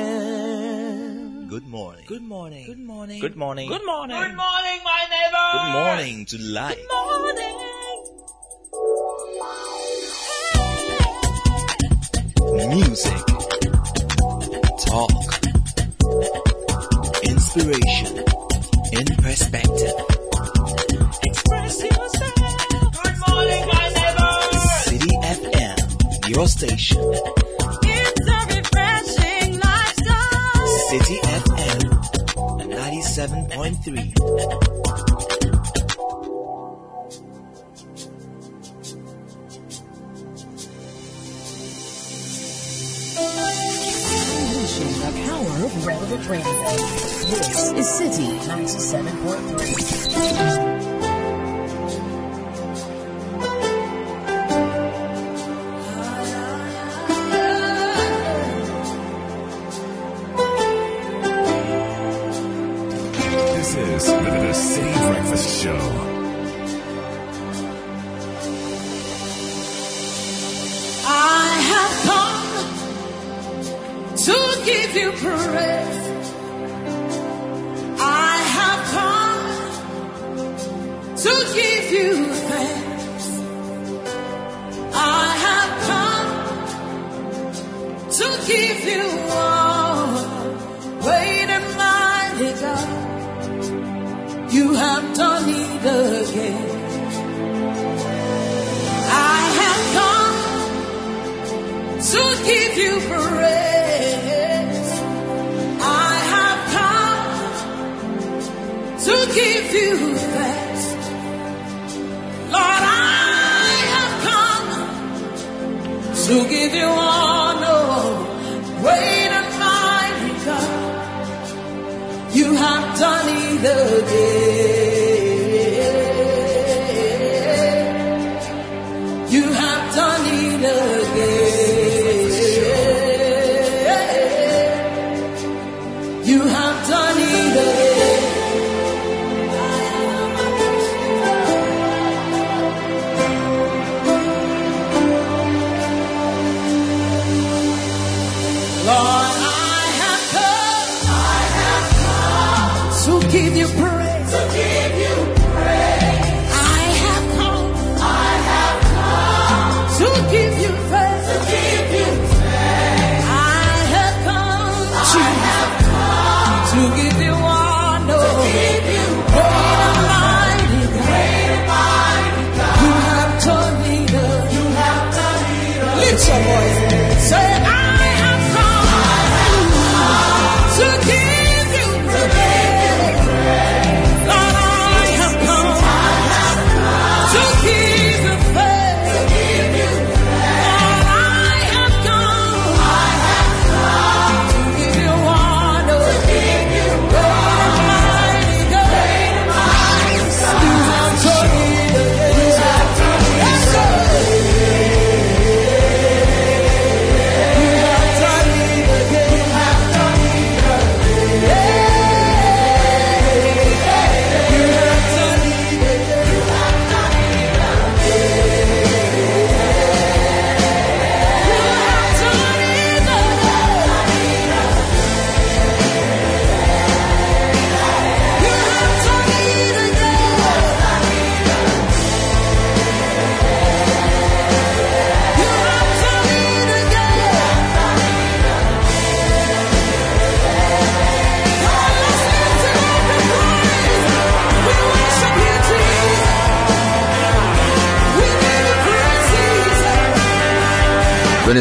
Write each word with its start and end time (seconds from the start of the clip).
FM. 0.08 1.50
Good 1.50 1.68
morning. 1.68 2.06
Good 2.08 2.22
morning. 2.24 2.66
Good 2.66 2.80
morning. 2.80 3.20
Good 3.20 3.36
morning. 3.36 3.68
Good 3.68 3.86
morning. 3.86 4.18
Good 4.18 4.36
morning, 4.38 4.80
my 4.86 5.06
neighbor. 5.12 5.52
Good 5.54 5.72
morning 5.74 6.26
to 6.28 6.38
life. 6.38 6.78
Good 6.78 6.88
morning. 6.90 7.58
Music, 12.70 13.18
talk, 14.86 15.12
inspiration, 17.24 18.18
in 18.92 19.06
perspective. 19.24 19.94
Express 21.24 21.84
yourself. 21.84 22.94
Good 23.04 23.18
morning, 23.28 23.64
my 23.68 23.90
neighbors. 23.96 24.64
City 24.84 25.14
FM, 25.24 25.76
your 26.36 26.48
station. 26.48 27.04
It's 27.84 28.28
a 28.28 28.40
refreshing 28.56 29.60
lifestyle. 29.60 30.68
City 30.90 31.18
FM, 31.24 31.80
97.3. 32.70 34.87
power 45.38 45.66
of. 45.66 45.72
This 47.30 47.72
is 47.74 47.88
City 47.98 48.28
97.3. 48.48 50.67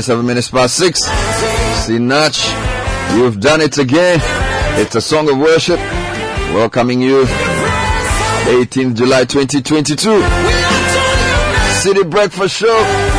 seven 0.07 0.25
minutes 0.25 0.49
past 0.51 0.77
six. 0.77 1.01
Sinach, 1.85 2.39
you've 3.17 3.41
done 3.41 3.61
it 3.61 3.77
again. 3.77 4.21
It's 4.81 4.95
a 4.95 5.01
song 5.01 5.29
of 5.29 5.37
worship. 5.37 5.81
Welcoming 6.55 7.01
you. 7.01 7.25
18th 7.25 8.95
July 8.95 9.25
2022. 9.25 10.23
City 11.83 12.05
Breakfast 12.05 12.57
Show. 12.57 13.16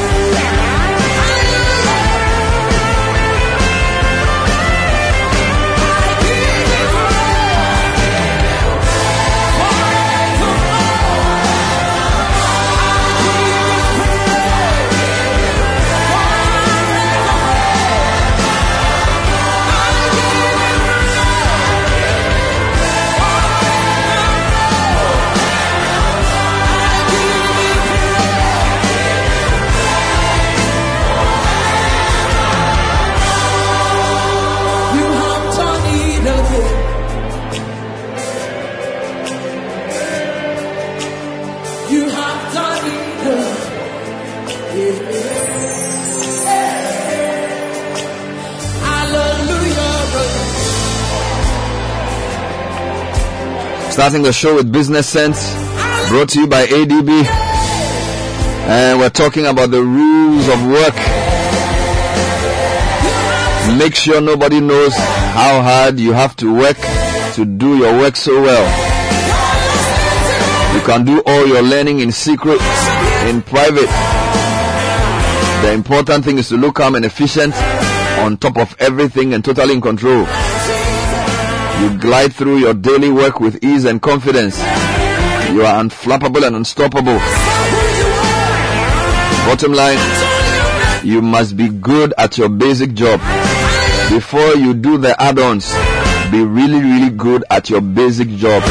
Starting 53.98 54.22
the 54.22 54.32
show 54.32 54.54
with 54.54 54.72
Business 54.72 55.10
Sense, 55.10 55.56
brought 56.08 56.30
to 56.30 56.42
you 56.42 56.46
by 56.46 56.68
ADB. 56.68 57.26
And 58.70 59.00
we're 59.00 59.10
talking 59.10 59.48
about 59.48 59.72
the 59.72 59.82
rules 59.82 60.48
of 60.48 60.64
work. 60.68 60.94
Make 63.80 63.96
sure 63.96 64.22
nobody 64.22 64.60
knows 64.60 64.94
how 64.94 65.64
hard 65.64 66.00
you 66.00 66.12
have 66.12 66.36
to 66.36 66.56
work 66.56 66.78
to 67.34 67.44
do 67.44 67.80
your 67.80 67.98
work 67.98 68.16
so 68.16 68.40
well. 68.40 68.66
You 70.76 70.82
can 70.86 71.04
do 71.04 71.24
all 71.26 71.48
your 71.48 71.64
learning 71.64 72.02
in 72.02 72.12
secret, 72.12 72.62
in 73.26 73.42
private. 73.42 73.90
The 75.66 75.72
important 75.74 76.24
thing 76.24 76.38
is 76.38 76.50
to 76.50 76.56
look 76.56 76.76
calm 76.76 76.94
and 76.94 77.04
efficient, 77.04 77.56
on 78.20 78.38
top 78.38 78.58
of 78.58 78.76
everything 78.78 79.34
and 79.34 79.44
totally 79.44 79.74
in 79.74 79.82
control. 79.82 80.28
You 81.82 81.98
glide 82.00 82.34
through 82.34 82.58
your 82.58 82.74
daily 82.74 83.12
work 83.12 83.40
with 83.40 83.64
ease 83.64 83.86
and 83.86 84.02
confidence. 84.02 84.58
You 84.58 85.64
are 85.64 85.82
unflappable 85.84 86.46
and 86.46 86.56
unstoppable. 86.56 87.20
Bottom 89.48 89.74
line, 89.74 89.98
you 91.06 91.22
must 91.22 91.56
be 91.56 91.70
good 91.70 92.14
at 92.18 92.38
your 92.38 92.50
basic 92.50 92.94
job. 92.94 93.20
Before 94.10 94.56
you 94.56 94.74
do 94.74 94.98
the 94.98 95.16
add-ons, 95.22 95.72
be 96.32 96.44
really, 96.44 96.82
really 96.82 97.10
good 97.12 97.46
at 97.50 97.70
your 97.70 97.82
basic 97.82 98.30
job. 98.30 98.64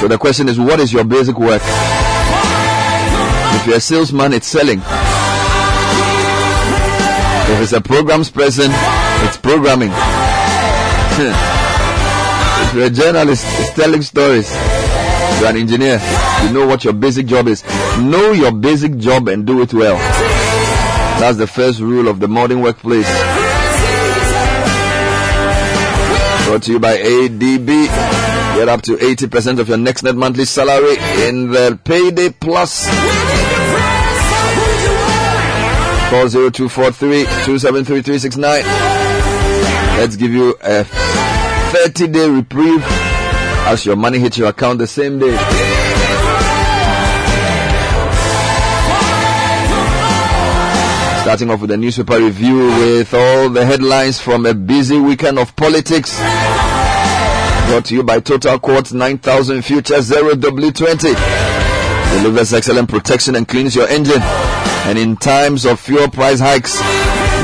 So 0.00 0.06
the 0.06 0.18
question 0.18 0.48
is, 0.48 0.60
what 0.60 0.80
is 0.80 0.92
your 0.92 1.04
basic 1.04 1.38
work? 1.38 1.62
If 3.54 3.66
you're 3.66 3.76
a 3.76 3.80
salesman, 3.80 4.32
it's 4.34 4.46
selling. 4.46 4.80
If 7.46 7.62
it's 7.62 7.72
a 7.72 7.80
programs 7.80 8.30
person, 8.30 8.70
it's 8.70 9.36
programming. 9.38 9.90
you're 12.74 12.86
a 12.86 12.90
journalist, 12.90 13.44
telling 13.76 14.02
stories. 14.02 14.50
You're 15.40 15.50
an 15.50 15.56
engineer, 15.56 16.00
you 16.44 16.52
know 16.52 16.66
what 16.66 16.84
your 16.84 16.92
basic 16.92 17.26
job 17.26 17.48
is. 17.48 17.64
Know 17.98 18.32
your 18.32 18.52
basic 18.52 18.96
job 18.98 19.28
and 19.28 19.46
do 19.46 19.62
it 19.62 19.72
well. 19.72 19.96
That's 21.20 21.38
the 21.38 21.46
first 21.46 21.80
rule 21.80 22.08
of 22.08 22.20
the 22.20 22.28
modern 22.28 22.60
workplace. 22.60 23.08
Brought 26.46 26.62
to 26.64 26.72
you 26.72 26.78
by 26.80 26.96
ADB. 26.98 27.66
Get 28.56 28.68
up 28.68 28.82
to 28.82 28.96
80% 28.96 29.60
of 29.60 29.68
your 29.68 29.78
next 29.78 30.02
net 30.02 30.14
monthly 30.14 30.44
salary 30.44 30.96
in 31.26 31.50
the 31.50 31.78
payday 31.84 32.30
plus. 32.30 32.86
Call 36.10 36.28
0243 36.28 37.24
273369. 37.24 38.62
Let's 39.98 40.16
give 40.16 40.32
you 40.32 40.54
a 40.62 40.84
30 41.74 42.06
day 42.06 42.28
reprieve 42.30 42.84
as 43.66 43.84
your 43.84 43.96
money 43.96 44.20
hits 44.20 44.38
your 44.38 44.48
account 44.48 44.78
the 44.78 44.86
same 44.86 45.18
day. 45.18 45.36
Starting 51.22 51.50
off 51.50 51.60
with 51.60 51.72
a 51.72 51.76
newspaper 51.76 52.20
review 52.20 52.58
with 52.68 53.12
all 53.12 53.48
the 53.48 53.66
headlines 53.66 54.20
from 54.20 54.46
a 54.46 54.54
busy 54.54 55.00
weekend 55.00 55.36
of 55.36 55.56
politics. 55.56 56.16
Brought 57.66 57.86
to 57.86 57.94
you 57.96 58.04
by 58.04 58.20
Total 58.20 58.56
Quartz 58.60 58.92
9000 58.92 59.62
Future 59.62 60.00
Zero 60.00 60.34
W20. 60.34 62.12
Delivers 62.22 62.54
excellent 62.54 62.88
protection 62.88 63.34
and 63.34 63.48
cleans 63.48 63.74
your 63.74 63.88
engine. 63.88 64.22
And 64.22 64.96
in 64.96 65.16
times 65.16 65.64
of 65.64 65.80
fuel 65.80 66.08
price 66.08 66.38
hikes, 66.38 66.78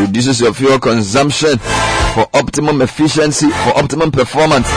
reduces 0.00 0.40
your 0.40 0.52
fuel 0.54 0.78
consumption 0.78 1.58
for 1.58 2.26
optimum 2.34 2.82
efficiency, 2.82 3.48
for 3.50 3.78
optimum 3.78 4.10
performance. 4.10 4.68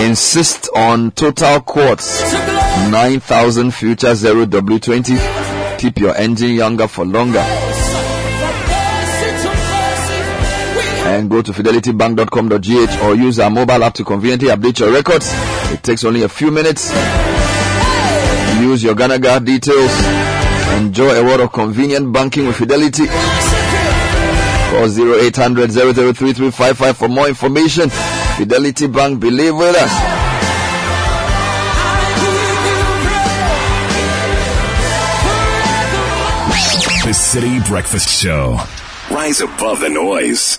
Insist 0.00 0.68
on 0.74 1.10
Total 1.12 1.60
Quartz 1.60 2.22
9000 2.90 3.70
Future 3.72 4.14
Zero 4.14 4.46
W20. 4.46 5.78
Keep 5.78 5.98
your 5.98 6.16
engine 6.16 6.50
younger 6.52 6.88
for 6.88 7.04
longer. 7.04 7.44
and 11.04 11.28
go 11.28 11.42
to 11.42 11.52
fidelitybank.com.gh 11.52 13.02
or 13.04 13.14
use 13.14 13.38
our 13.38 13.50
mobile 13.50 13.84
app 13.84 13.92
to 13.92 14.02
conveniently 14.04 14.48
update 14.48 14.78
your 14.80 14.90
records. 14.92 15.30
It 15.70 15.82
takes 15.82 16.04
only 16.04 16.22
a 16.22 16.28
few 16.28 16.50
minutes. 16.50 16.90
Use 18.60 18.82
your 18.82 18.94
Ghana 18.94 19.18
Guard 19.18 19.44
details. 19.44 19.90
Enjoy 20.78 21.10
a 21.10 21.22
world 21.22 21.40
of 21.40 21.52
convenient 21.52 22.10
banking 22.14 22.46
with 22.46 22.56
Fidelity. 22.56 23.04
Call 24.72 24.86
0800 24.86 25.70
003355 25.70 26.96
for 26.96 27.06
more 27.06 27.28
information. 27.28 27.90
Fidelity 27.90 28.86
Bank, 28.86 29.20
believe 29.20 29.54
with 29.54 29.76
us. 29.76 29.92
The 37.04 37.12
City 37.12 37.60
Breakfast 37.68 38.08
Show. 38.08 38.58
Rise 39.10 39.42
above 39.42 39.80
the 39.80 39.90
noise. 39.90 40.58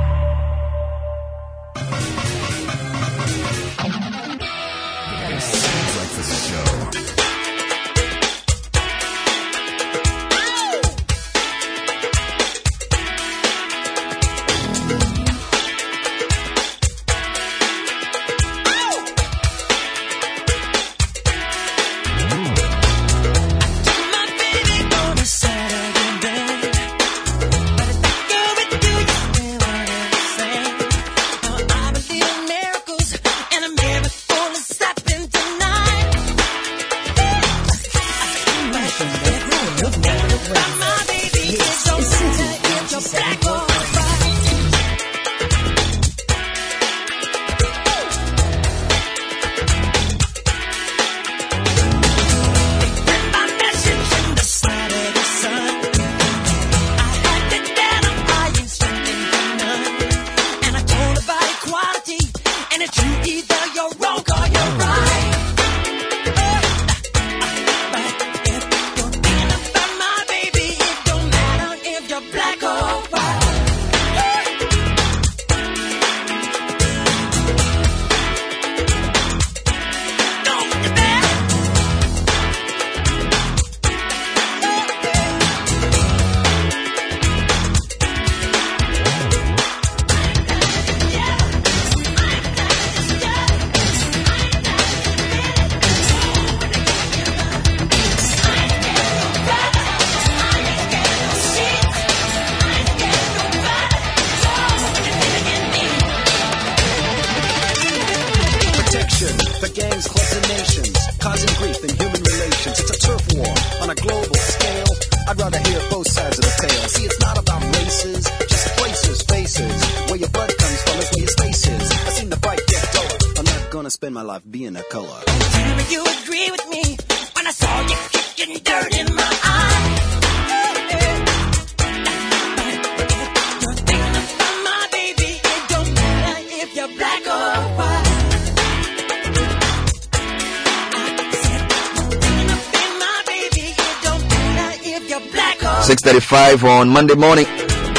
6.35 146.57 146.69
on 146.81 146.89
Monday 146.89 147.15
morning. 147.15 147.45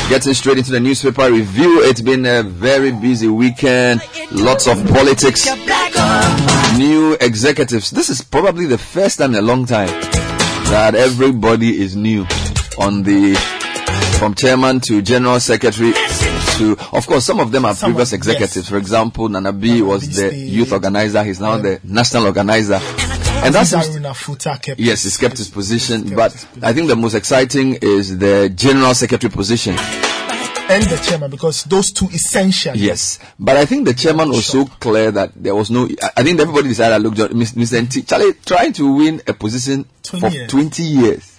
Getting 0.09 0.35
straight 0.35 0.59
into 0.59 0.73
the 0.73 0.81
newspaper 0.81 1.31
review. 1.31 1.83
It's 1.85 2.01
been 2.03 2.27
a 2.27 2.43
very 2.43 2.93
busy 2.93 3.29
weekend. 3.29 4.03
Lots 4.31 4.67
of 4.67 4.77
politics. 4.89 5.47
you're 5.47 5.57
black 5.65 5.95
or 5.95 6.01
white. 6.01 6.75
New 6.79 7.17
executives. 7.21 7.91
This 7.91 8.11
is 8.11 8.23
probably 8.23 8.67
the 8.67 8.79
first 8.79 9.19
time 9.19 9.31
in 9.33 9.39
a 9.39 9.43
long 9.43 9.65
time 9.65 9.89
that 10.71 10.95
everybody 10.95 11.81
is 11.83 11.97
new 11.97 12.27
on 12.79 13.03
the 13.03 13.35
from 14.19 14.35
chairman 14.35 14.81
to 14.81 15.03
general 15.03 15.41
secretary 15.41 15.93
to 16.57 16.77
of 16.93 17.07
course 17.07 17.25
some 17.25 17.41
of 17.41 17.51
them 17.51 17.65
are 17.65 17.75
previous 17.75 18.13
executives. 18.13 18.57
yes. 18.57 18.69
For 18.69 18.77
example, 18.77 19.29
Nana 19.29 19.53
B 19.53 19.83
was 19.83 20.15
the 20.17 20.35
youth 20.35 20.73
organizer. 20.73 21.25
He's 21.25 21.41
now 21.41 21.57
the 21.59 21.81
national 21.85 22.27
organizer. 22.27 22.79
And 23.45 23.53
that's 23.55 23.73
Haruna 23.73 24.13
Futa 24.15 24.61
kept 24.63 24.79
Yes, 24.79 25.03
he's 25.03 25.17
kept 25.17 25.37
his 25.37 25.51
position, 25.51 26.05
kept 26.05 26.17
but 26.17 26.33
his 26.33 26.45
position. 26.45 26.65
I 26.65 26.73
think 26.73 26.89
the 26.89 26.97
most 26.97 27.15
exciting 27.15 27.75
is 27.83 28.17
the 28.19 28.49
general 28.55 28.95
secretary 28.95 29.31
position. 29.33 29.75
and 29.77 30.85
the 30.85 30.97
chairman 31.05 31.29
because 31.31 31.65
those 31.65 31.91
two 31.93 32.07
essential. 32.07 32.77
Yes, 32.77 33.19
but 33.41 33.57
I 33.57 33.65
think 33.67 33.85
the 33.87 33.95
chairman 33.95 34.29
was 34.31 34.47
so 34.47 34.65
clear 34.67 35.11
that 35.11 35.33
there 35.35 35.55
was 35.57 35.71
no. 35.73 35.89
I- 36.17 36.23
think 36.23 36.39
everybody 36.41 36.69
decided, 36.69 37.03
look, 37.03 37.15
Mr. 37.33 37.81
Ntim 37.83 38.07
Charlie 38.07 38.33
trying 38.47 38.73
to 38.75 38.95
win 38.95 39.21
a 39.27 39.33
position 39.35 39.87
20 40.05 40.21
for 40.29 40.33
years. 40.33 40.51
20 40.51 40.83
years. 40.85 41.32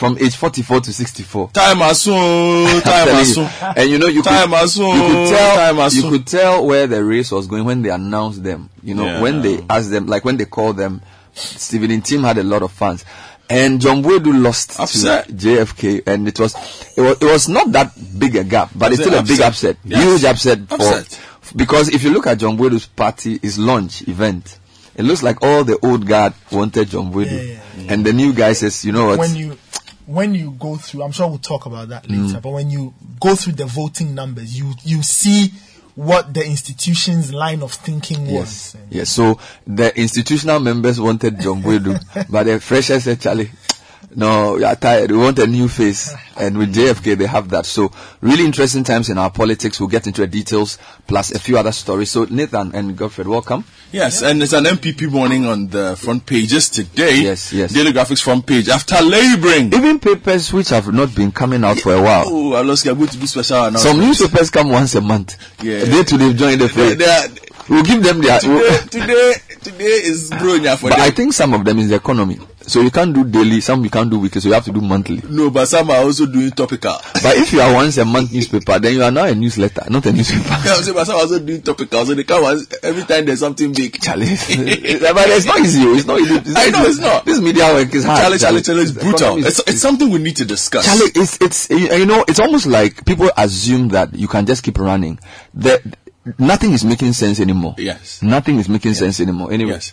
From 0.00 0.16
age 0.18 0.34
44 0.34 0.80
to 0.80 0.92
64. 0.94 1.50
Time 1.50 1.76
has 1.76 2.00
soon. 2.00 2.80
Time 2.82 3.18
you. 3.18 3.24
soon. 3.26 3.48
And 3.76 3.90
you 3.90 3.98
know, 3.98 4.06
you 4.06 4.22
could, 4.22 4.30
Time 4.30 4.48
has 4.50 4.72
soon. 4.72 4.88
you 4.94 5.00
could 5.02 5.28
tell, 5.28 5.74
Time 5.74 5.90
you 5.92 6.10
could 6.10 6.26
tell 6.26 6.66
where 6.66 6.86
the 6.86 7.04
race 7.04 7.30
was 7.30 7.46
going 7.46 7.64
when 7.66 7.82
they 7.82 7.90
announced 7.90 8.42
them. 8.42 8.70
You 8.82 8.94
know, 8.94 9.04
Yeah. 9.04 9.20
when 9.20 9.42
they 9.42 9.62
asked 9.68 9.90
them, 9.90 10.06
like 10.06 10.24
when 10.24 10.38
they 10.38 10.46
called 10.46 10.78
them, 10.78 11.02
Stephen 11.34 11.90
Ntim 11.90 12.22
had 12.24 12.38
a 12.38 12.42
lot 12.42 12.62
of 12.62 12.72
fans. 12.72 13.04
And 13.50 13.78
John 13.78 14.02
Boadu 14.02 14.42
lost 14.42 14.80
Upset. 14.80 15.26
to 15.26 15.32
JFK, 15.34 16.06
and 16.06 16.26
it 16.28 16.40
was, 16.40 16.54
it 16.96 17.00
was, 17.02 17.18
it 17.20 17.24
was 17.26 17.48
not 17.50 17.70
that 17.72 17.92
big 18.18 18.36
a 18.36 18.44
gap, 18.44 18.70
but 18.74 18.92
it's 18.92 19.00
Upset, 19.02 19.12
still 19.12 19.18
a 19.18 19.22
big 19.22 19.40
upset. 19.42 19.76
upset, 19.76 19.76
Yes. 19.84 20.02
huge 20.02 20.24
upset, 20.24 20.58
Upset. 20.70 21.06
for, 21.42 21.58
because 21.58 21.88
if 21.90 22.02
you 22.04 22.10
look 22.10 22.26
at 22.26 22.38
John 22.38 22.56
Boadu's 22.56 22.86
party, 22.86 23.38
his 23.42 23.58
launch 23.58 24.08
event, 24.08 24.58
it 24.94 25.02
looks 25.02 25.22
like 25.22 25.42
all 25.42 25.62
the 25.64 25.78
old 25.84 26.06
guard 26.06 26.32
wanted 26.52 26.88
John 26.90 27.12
Boadu, 27.12 27.32
Yeah, 27.32 27.60
yeah, 27.76 27.92
and 27.92 28.06
the 28.06 28.12
new 28.14 28.32
guy 28.32 28.52
says, 28.54 28.82
you 28.84 28.92
know 28.92 29.06
what? 29.08 29.18
When 29.18 29.34
you 29.34 29.58
when 30.10 30.34
you 30.34 30.50
go 30.58 30.76
through, 30.76 31.02
I'm 31.04 31.12
sure 31.12 31.28
we'll 31.28 31.38
talk 31.38 31.66
about 31.66 31.88
that 31.90 32.10
later. 32.10 32.38
Mm. 32.38 32.42
But 32.42 32.50
when 32.50 32.70
you 32.70 32.92
go 33.20 33.34
through 33.36 33.52
the 33.54 33.66
voting 33.66 34.14
numbers, 34.14 34.58
you 34.58 34.74
you 34.84 35.02
see 35.02 35.52
what 35.94 36.32
the 36.32 36.44
institution's 36.44 37.32
line 37.32 37.62
of 37.62 37.72
thinking 37.72 38.26
Yes. 38.26 38.74
was. 38.74 38.76
Yes. 38.90 39.10
So 39.10 39.38
the 39.66 39.96
institutional 39.98 40.58
members 40.58 41.00
wanted 41.00 41.40
John 41.40 41.62
Boadu, 41.62 42.00
but 42.30 42.44
the 42.44 42.58
freshers 42.60 43.04
said, 43.04 43.20
Charlie, 43.20 43.50
no, 44.16 44.54
we 44.54 44.64
are 44.64 44.74
tired. 44.76 45.10
We 45.10 45.18
want 45.18 45.38
a 45.38 45.46
new 45.46 45.68
face. 45.68 46.12
And 46.36 46.56
with 46.58 46.74
JFK, 46.74 47.16
they 47.18 47.26
have 47.26 47.48
that. 47.50 47.66
So 47.66 47.90
really 48.20 48.44
interesting 48.44 48.82
times 48.82 49.08
in 49.08 49.18
our 49.18 49.30
politics. 49.30 49.78
We'll 49.78 49.88
get 49.88 50.06
into 50.06 50.22
the 50.22 50.26
details 50.26 50.78
plus 51.06 51.32
a 51.32 51.38
few 51.38 51.58
other 51.58 51.72
stories. 51.72 52.10
So 52.10 52.24
Nathan 52.24 52.74
and 52.74 52.96
Godfred, 52.96 53.28
welcome. 53.28 53.64
Yes, 53.92 54.22
and 54.22 54.40
it's 54.42 54.52
an 54.52 54.64
NPP 54.64 55.10
warning 55.12 55.46
on 55.46 55.66
the 55.68 55.96
front 55.96 56.24
pages 56.24 56.70
today. 56.70 57.22
Yes, 57.22 57.52
yes. 57.52 57.72
Daily 57.72 57.92
Graphics 57.92 58.22
front 58.22 58.46
page. 58.46 58.68
After 58.68 59.00
laboring. 59.02 59.74
Even 59.74 59.98
papers 59.98 60.52
which 60.52 60.68
have 60.70 60.92
not 60.92 61.14
been 61.14 61.32
coming 61.32 61.64
out 61.64 61.78
for 61.78 61.94
a 61.94 62.00
while. 62.02 62.24
Oh, 62.26 62.54
I 62.54 62.62
lost. 62.62 62.86
I'm 62.86 62.96
going 62.96 63.08
to 63.08 63.18
do 63.18 63.26
special 63.26 63.72
Some 63.72 63.98
newspapers 63.98 64.50
come 64.50 64.70
once 64.70 64.94
a 64.94 65.00
month. 65.00 65.36
Yeah. 65.62 65.84
They 65.84 66.04
too, 66.04 66.18
they've 66.18 66.36
joined 66.36 66.60
the 66.60 66.68
They- 66.68 66.72
fray. 66.72 66.94
they 66.94 67.04
are- 67.04 67.28
We'll 67.70 67.84
give 67.84 68.02
them 68.02 68.20
their. 68.20 68.40
today, 68.40 68.78
today, 68.90 69.34
today 69.62 69.84
is 69.84 70.30
Bronya 70.30 70.76
for 70.76 70.90
But 70.90 70.96
them. 70.96 71.06
I 71.06 71.10
think 71.10 71.32
some 71.32 71.54
of 71.54 71.64
them 71.64 71.78
is 71.78 71.88
the 71.88 71.96
economy. 71.96 72.38
So 72.66 72.82
you 72.82 72.90
can't 72.90 73.12
do 73.14 73.24
daily, 73.24 73.60
some 73.62 73.82
you 73.82 73.90
can't 73.90 74.10
do 74.10 74.18
weekly, 74.18 74.40
so 74.40 74.48
you 74.48 74.54
have 74.54 74.64
to 74.66 74.70
do 74.72 74.80
monthly. 74.80 75.22
no, 75.28 75.50
but 75.50 75.66
some 75.66 75.90
are 75.90 75.96
also 76.04 76.26
doing 76.26 76.50
topical. 76.50 76.92
But 77.22 77.36
if 77.36 77.52
you 77.52 77.60
are 77.60 77.72
once 77.72 77.96
a 77.96 78.04
month 78.04 78.32
newspaper, 78.32 78.78
then 78.78 78.94
you 78.94 79.02
are 79.02 79.10
now 79.10 79.24
a 79.24 79.34
newsletter, 79.34 79.82
not 79.88 80.04
a 80.06 80.12
newspaper. 80.12 80.44
Yeah, 80.48 80.74
I'm 80.76 80.82
saying, 80.82 80.94
but 80.94 81.04
some 81.06 81.16
are 81.16 81.22
also 81.22 81.38
doing 81.40 81.62
topical. 81.62 82.04
So 82.04 82.14
they 82.14 82.22
come 82.24 82.42
once, 82.42 82.66
every 82.82 83.02
time 83.04 83.24
there's 83.24 83.40
something 83.40 83.72
big. 83.72 84.00
Charlie, 84.00 84.26
but 84.26 85.28
it's 85.28 85.46
not 85.46 85.58
easy. 85.60 85.80
oh. 85.82 85.94
It's 85.94 86.06
not 86.06 86.20
easy. 86.20 86.34
It's 86.34 86.56
I 86.56 86.70
know 86.70 86.80
easy. 86.82 86.90
it's 86.90 86.98
not. 86.98 87.24
This 87.24 87.40
media 87.40 87.64
work 87.72 87.94
is 87.94 88.04
hard. 88.04 88.20
Charlie, 88.20 88.38
Charlie, 88.38 88.62
Charlie, 88.62 88.82
it's 88.82 88.92
brutal. 88.92 89.36
is- 89.38 89.46
It's, 89.58 89.68
it's 89.68 89.80
something 89.80 90.10
we 90.10 90.18
need 90.18 90.36
to 90.36 90.44
discuss. 90.44 90.84
Charlie, 90.86 91.10
it's 91.14 91.38
it's 91.40 91.70
you 91.70 91.78
you 91.94 92.06
know 92.06 92.24
it's 92.28 92.38
almost 92.40 92.66
like 92.66 93.04
people 93.06 93.30
assume 93.36 93.88
that 93.88 94.14
you 94.14 94.28
can 94.28 94.44
just 94.46 94.62
keep 94.62 94.78
running. 94.78 95.18
That 95.54 95.82
nothing 96.38 96.72
is 96.72 96.84
making 96.84 97.12
sense 97.12 97.40
anymore. 97.40 97.74
Yes. 97.78 98.22
Nothing 98.22 98.58
is 98.58 98.68
making 98.68 98.94
sense 98.94 99.20
anymore. 99.20 99.52
Anyway. 99.52 99.72
Yes. 99.72 99.92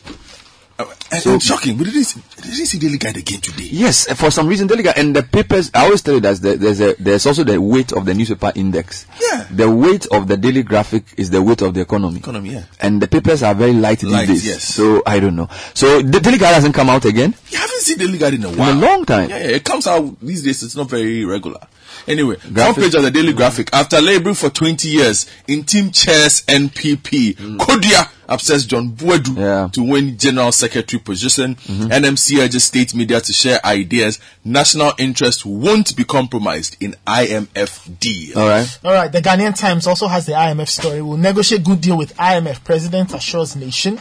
Uh, 0.80 0.86
and, 1.12 1.24
So- 1.24 1.32
and 1.34 1.42
shocking. 1.42 1.76
We 1.76 1.86
didn't, 1.86 2.04
see- 2.04 2.22
we 2.36 2.42
didn't 2.52 2.68
see 2.68 2.78
Daily 2.78 3.00
Guide 3.00 3.18
again 3.18 3.42
today. 3.42 3.64
Yes, 3.72 4.06
for 4.14 4.30
some 4.30 4.46
reason, 4.48 4.68
Delegate, 4.68 4.96
and 4.96 5.16
the 5.16 5.24
papers. 5.24 5.72
I 5.74 5.86
always 5.86 6.04
tell 6.04 6.14
you 6.14 6.20
that 6.20 6.38
there's 6.40 6.80
a, 6.82 6.94
there's 7.00 7.26
also 7.26 7.44
the 7.44 7.60
weight 7.60 7.94
of 7.94 8.06
the 8.06 8.14
newspaper 8.14 8.52
index. 8.54 9.08
Yeah. 9.20 9.48
The 9.50 9.72
weight 9.72 10.06
of 10.12 10.28
the 10.28 10.38
daily 10.38 10.62
graphic 10.62 11.06
is 11.18 11.32
the 11.32 11.42
weight 11.42 11.64
of 11.64 11.74
the 11.74 11.82
economy. 11.82 12.18
Economy, 12.20 12.52
yeah. 12.52 12.66
And 12.80 13.02
the 13.02 13.08
papers 13.08 13.42
are 13.42 13.56
very 13.56 13.74
light, 13.74 14.04
Light, 14.04 14.28
these 14.28 14.44
days. 14.44 14.48
yes. 14.54 14.64
So 14.66 15.02
I 15.08 15.20
don't 15.20 15.36
know. 15.36 15.50
So 15.74 16.04
the 16.04 16.20
Daily 16.20 16.38
Guide 16.38 16.54
hasn't 16.54 16.76
come 16.76 16.92
out 16.92 17.06
again. 17.06 17.34
You 17.50 17.58
haven't 17.58 17.82
seen 17.82 17.98
Daily 17.98 18.20
Guide 18.20 18.36
in 18.36 18.44
a 18.44 18.50
while. 18.52 18.70
In 18.72 18.78
a 18.78 18.82
long 18.88 19.04
time. 19.06 19.32
Yeah, 19.32 19.38
yeah, 19.40 19.56
it 19.56 19.64
comes 19.64 19.88
out 19.88 20.20
these 20.22 20.44
days. 20.44 20.62
It's 20.62 20.76
not 20.76 20.90
very 20.92 21.26
regular. 21.26 21.62
Anyway, 22.08 22.36
front 22.36 22.54
Graphic. 22.54 22.84
page 22.84 22.96
of 22.96 23.04
the 23.04 23.12
Daily 23.12 23.34
Graphic. 23.34 23.70
After 23.74 24.00
laboring 24.02 24.36
for 24.36 24.50
20 24.50 24.88
years 24.88 25.26
Ntim 25.48 25.94
chairs 25.94 26.42
NPP, 26.46 27.36
mm. 27.36 27.58
Kodia 27.58 28.10
upsets 28.28 28.66
John 28.66 28.90
Boadu 28.92 29.28
Mm. 29.28 29.38
Yeah. 29.38 29.44
Mm-hmm. 29.44 29.72
to 29.72 29.84
win 29.84 30.18
general 30.18 30.52
secretary 30.52 31.00
position. 31.02 31.56
NMC 31.56 32.40
urges 32.44 32.64
state 32.66 32.94
media 32.96 33.20
to 33.22 33.34
share 33.34 33.60
ideas. 33.66 34.20
National 34.44 34.94
interest 34.98 35.46
won't 35.46 35.96
be 35.96 36.04
compromised 36.04 36.78
in 36.82 36.96
IMF 37.06 38.00
deal. 38.00 38.38
All 38.40 38.48
right. 38.48 38.80
All 38.84 38.94
right, 38.94 39.12
the 39.12 39.22
Ghanaian 39.22 39.56
Times 39.58 39.88
also 39.88 40.08
has 40.08 40.26
the 40.26 40.34
IMF 40.34 40.68
story. 40.70 41.02
We'll 41.02 41.18
negotiate 41.18 41.64
good 41.64 41.82
deal 41.82 41.98
with 41.98 42.16
IMF. 42.18 42.64
President 42.64 43.14
assures 43.14 43.56
nation. 43.56 43.98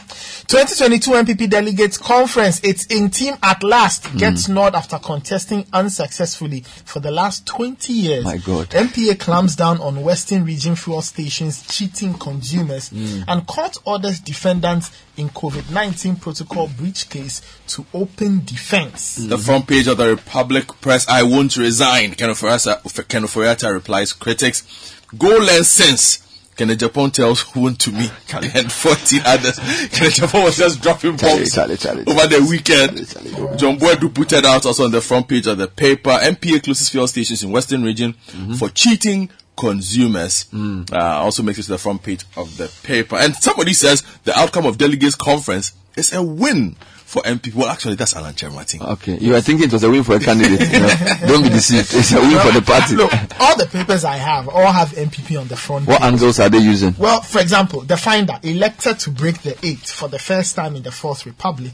2022 0.47 1.11
NPP 1.11 1.49
delegates 1.49 1.97
conference. 1.97 2.61
It's 2.63 2.87
Ntim 2.87 3.37
at 3.43 3.63
last. 3.63 4.05
Hmm. 4.07 4.17
Gets 4.17 4.47
nod 4.47 4.75
after 4.75 4.97
contesting 4.99 5.65
unsuccessfully 5.73 6.61
for 6.85 6.99
the 6.99 7.11
last 7.11 7.45
20 7.45 7.91
years. 7.93 8.23
My 8.23 8.37
God. 8.37 8.69
NPA 8.69 9.19
clamps 9.19 9.55
down 9.55 9.79
on 9.81 10.01
Western 10.03 10.45
region 10.45 10.75
fuel 10.75 11.01
stations 11.01 11.63
cheating 11.67 12.13
consumers 12.13 12.89
Hmm. 12.89 13.21
and 13.27 13.45
court 13.47 13.77
orders 13.85 14.16
defendants 14.19 14.91
in 15.17 15.29
COVID-19 15.29 16.21
protocol 16.21 16.67
breach 16.67 17.09
case 17.09 17.41
to 17.67 17.85
open 17.93 18.43
defense. 18.45 19.15
The 19.15 19.37
front 19.37 19.67
page 19.67 19.87
of 19.87 19.97
the 19.97 20.09
Republic 20.09 20.67
Press, 20.81 21.07
I 21.07 21.23
won't 21.23 21.55
resign. 21.57 22.11
Ken 22.13 22.29
Ofori-Atta 22.29 23.73
replies 23.73 24.13
critics, 24.13 24.99
go 25.17 25.27
learn 25.29 25.63
sense. 25.63 26.23
Ken 26.55 26.69
Agyapong 26.69 27.13
tells 27.13 27.43
Wontumi 27.43 28.09
and 28.55 28.71
14 28.71 29.21
others. 29.25 29.59
Ken 29.91 30.09
Agyapong 30.09 30.43
was 30.43 30.57
just 30.57 30.81
dropping 30.81 31.15
bombs 31.15 31.53
Charlie, 31.53 31.77
Charlie, 31.77 32.03
over 32.07 32.25
the 32.27 32.47
weekend. 32.49 33.07
Charlie, 33.07 33.29
Charlie. 33.31 33.57
John 33.57 33.77
Boadu 33.77 34.11
put 34.13 34.33
it 34.33 34.43
out 34.43 34.65
also 34.65 34.85
on 34.85 34.91
the 34.91 34.99
front 35.01 35.27
page 35.27 35.45
of 35.45 35.59
the 35.59 35.67
paper. 35.67 36.09
NPA 36.09 36.63
closes 36.63 36.89
fuel 36.89 37.07
stations 37.07 37.43
in 37.43 37.51
Western 37.51 37.83
region 37.83 38.13
Mm-hmm. 38.31 38.53
for 38.55 38.69
cheating 38.69 39.29
consumers. 39.57 40.45
Mm. 40.53 40.91
Uh, 40.93 41.19
also 41.21 41.43
makes 41.43 41.59
it 41.59 41.63
to 41.63 41.71
the 41.71 41.77
front 41.77 42.03
page 42.03 42.23
of 42.37 42.55
the 42.57 42.71
paper. 42.83 43.17
And 43.17 43.35
somebody 43.35 43.73
says 43.73 44.03
the 44.23 44.37
outcome 44.37 44.65
of 44.65 44.77
delegates 44.77 45.15
conference 45.15 45.73
is 45.95 46.13
a 46.13 46.23
win 46.23 46.75
for 47.07 47.21
MP. 47.21 47.55
Well, 47.55 47.69
actually, 47.69 47.95
that's 47.95 48.13
Alan 48.17 48.33
Kyerematen. 48.33 48.81
Okay. 48.81 49.17
You 49.17 49.33
are 49.35 49.39
thinking 49.39 49.67
it 49.67 49.73
was 49.73 49.81
a 49.85 49.89
win 49.89 50.03
for 50.03 50.17
a 50.17 50.19
candidate. 50.19 50.59
you 50.59 50.79
know. 50.79 51.27
Don't 51.27 51.43
be 51.43 51.49
deceived. 51.49 51.93
It's 51.93 52.11
a 52.11 52.19
win 52.19 52.37
for 52.37 52.51
the 52.51 52.61
party. 52.61 52.95
Look, 52.97 53.11
all 53.39 53.55
the 53.55 53.65
papers 53.65 54.03
I 54.03 54.17
have 54.17 54.49
all 54.49 54.69
have 54.69 54.89
NPP 54.89 55.39
on 55.39 55.47
the 55.47 55.55
front. 55.55 55.87
What 55.87 56.01
page. 56.01 56.11
angles 56.11 56.39
are 56.41 56.49
they 56.49 56.57
using? 56.57 56.93
Well, 56.97 57.21
for 57.21 57.39
example, 57.39 57.79
the 57.81 57.95
finder 57.95 58.33
elected 58.43 58.99
to 58.99 59.11
break 59.11 59.41
the 59.41 59.57
eight 59.65 59.87
for 59.87 60.09
the 60.09 60.19
first 60.19 60.57
time 60.57 60.75
in 60.75 60.83
the 60.83 60.91
Fourth 60.91 61.25
Republic. 61.25 61.71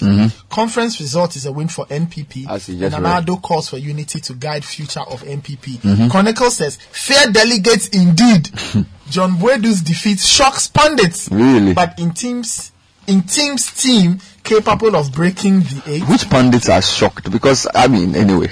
Conference 0.49 0.99
result 0.99 1.35
is 1.35 1.47
a 1.47 1.51
win 1.51 1.67
for 1.67 1.87
NPP. 1.87 2.43
Mm-hmm. 2.43 2.51
As 2.51 2.69
you 2.69 2.75
and 2.75 2.91
just 2.91 3.01
read. 3.01 3.25
Anado 3.25 3.41
calls 3.41 3.69
for 3.69 3.77
unity 3.77 4.19
to 4.19 4.33
guide 4.35 4.63
future 4.63 4.99
of 5.01 5.23
NPP. 5.23 5.79
Mm-hmm. 5.79 6.09
Chronicle 6.09 6.51
says, 6.51 6.75
fair 6.75 7.31
delegates 7.31 7.87
indeed. 7.89 8.49
John 9.09 9.31
Boadu's 9.37 9.81
defeat 9.81 10.19
shocks 10.19 10.67
pundits. 10.67 11.29
Really? 11.31 11.73
But 11.73 11.99
in 11.99 12.11
teams, 12.11 12.71
Ntim's 13.07 13.71
team 13.81 14.19
capable 14.43 14.95
of 14.95 15.11
breaking 15.13 15.61
the 15.61 15.81
eight, 15.87 16.03
Which 16.03 16.29
pundits 16.29 16.69
are 16.69 16.81
shocked? 16.81 17.31
Because, 17.31 17.67
I 17.73 17.87
mean, 17.87 18.15
anyway. 18.15 18.47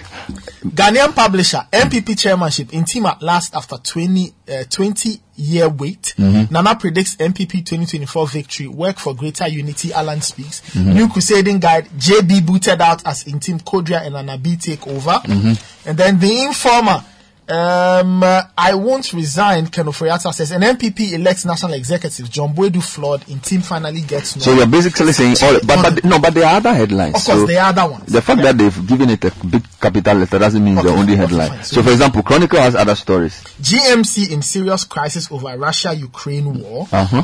Ghanaian 0.64 1.14
publisher, 1.14 1.66
NPP 1.72 2.18
chairmanship 2.20 2.68
Ntim 2.70 3.06
at 3.10 3.22
last 3.22 3.56
after 3.56 3.78
20, 3.78 4.34
uh, 4.50 4.64
20 4.70 5.20
year 5.36 5.68
wait. 5.70 6.14
Mm-hmm. 6.18 6.54
Nana 6.54 6.76
predicts 6.76 7.16
NPP 7.16 7.66
2024 7.66 8.28
victory. 8.28 8.68
Work 8.68 9.00
for 9.00 9.16
greater 9.16 9.48
unity. 9.48 9.92
Alan 9.92 10.22
speaks. 10.22 10.62
Mhm. 10.76 10.94
New 10.94 11.10
Crusading 11.10 11.60
Guide. 11.60 11.90
JB 11.98 12.46
booted 12.46 12.80
out 12.80 13.06
as 13.08 13.24
in 13.24 13.40
team 13.40 13.60
Kodua 13.60 14.04
and 14.06 14.14
Nana 14.14 14.38
B 14.38 14.56
take 14.56 14.86
over. 14.88 15.20
Mhm. 15.26 15.60
And 15.88 15.98
then 15.98 16.20
the 16.20 16.44
informer. 16.44 17.04
Um, 17.52 18.24
uh, 18.24 18.44
I 18.58 18.76
won't 18.76 19.12
resign. 19.12 19.68
Ken 19.68 19.86
Ofori-Atta 19.86 20.32
says 20.32 20.52
an 20.52 20.62
NPP 20.62 21.14
elects 21.14 21.44
national 21.46 21.74
executive. 21.74 22.30
John 22.30 22.54
Boadu 22.54 22.82
flawed. 22.82 23.26
Team 23.44 23.62
finally 23.62 24.02
gets. 24.02 24.42
So 24.42 24.54
you're 24.54 24.68
basically 24.68 25.12
saying 25.12 25.36
all, 25.44 25.60
but, 25.66 25.82
but 25.96 26.04
no, 26.06 26.20
but 26.20 26.34
there 26.34 26.46
are 26.46 26.56
other 26.58 26.74
headlines. 26.74 27.16
Of 27.16 27.26
course, 27.26 27.40
so 27.40 27.46
there 27.48 27.62
are 27.62 27.70
other 27.70 27.92
ones. 27.92 28.06
The 28.12 28.22
fact 28.22 28.42
that 28.44 28.58
they've 28.58 28.88
given 28.88 29.10
it 29.10 29.26
a 29.26 29.32
big 29.46 29.64
capital 29.82 30.18
letter 30.18 30.40
doesn't 30.40 30.64
mean 30.64 30.76
the 30.76 30.90
only 30.90 31.16
headline. 31.16 31.64
So, 31.64 31.84
for 31.84 31.92
example, 31.92 32.24
Chronicle 32.24 32.60
has 32.60 32.76
other 32.76 32.96
stories. 32.96 33.44
GMC 33.62 34.32
in 34.32 34.42
serious 34.42 34.86
crisis 34.86 35.30
over 35.32 35.58
Russia-Ukraine 35.58 36.54
war. 36.54 36.88
Uh 36.92 37.06
huh. 37.06 37.24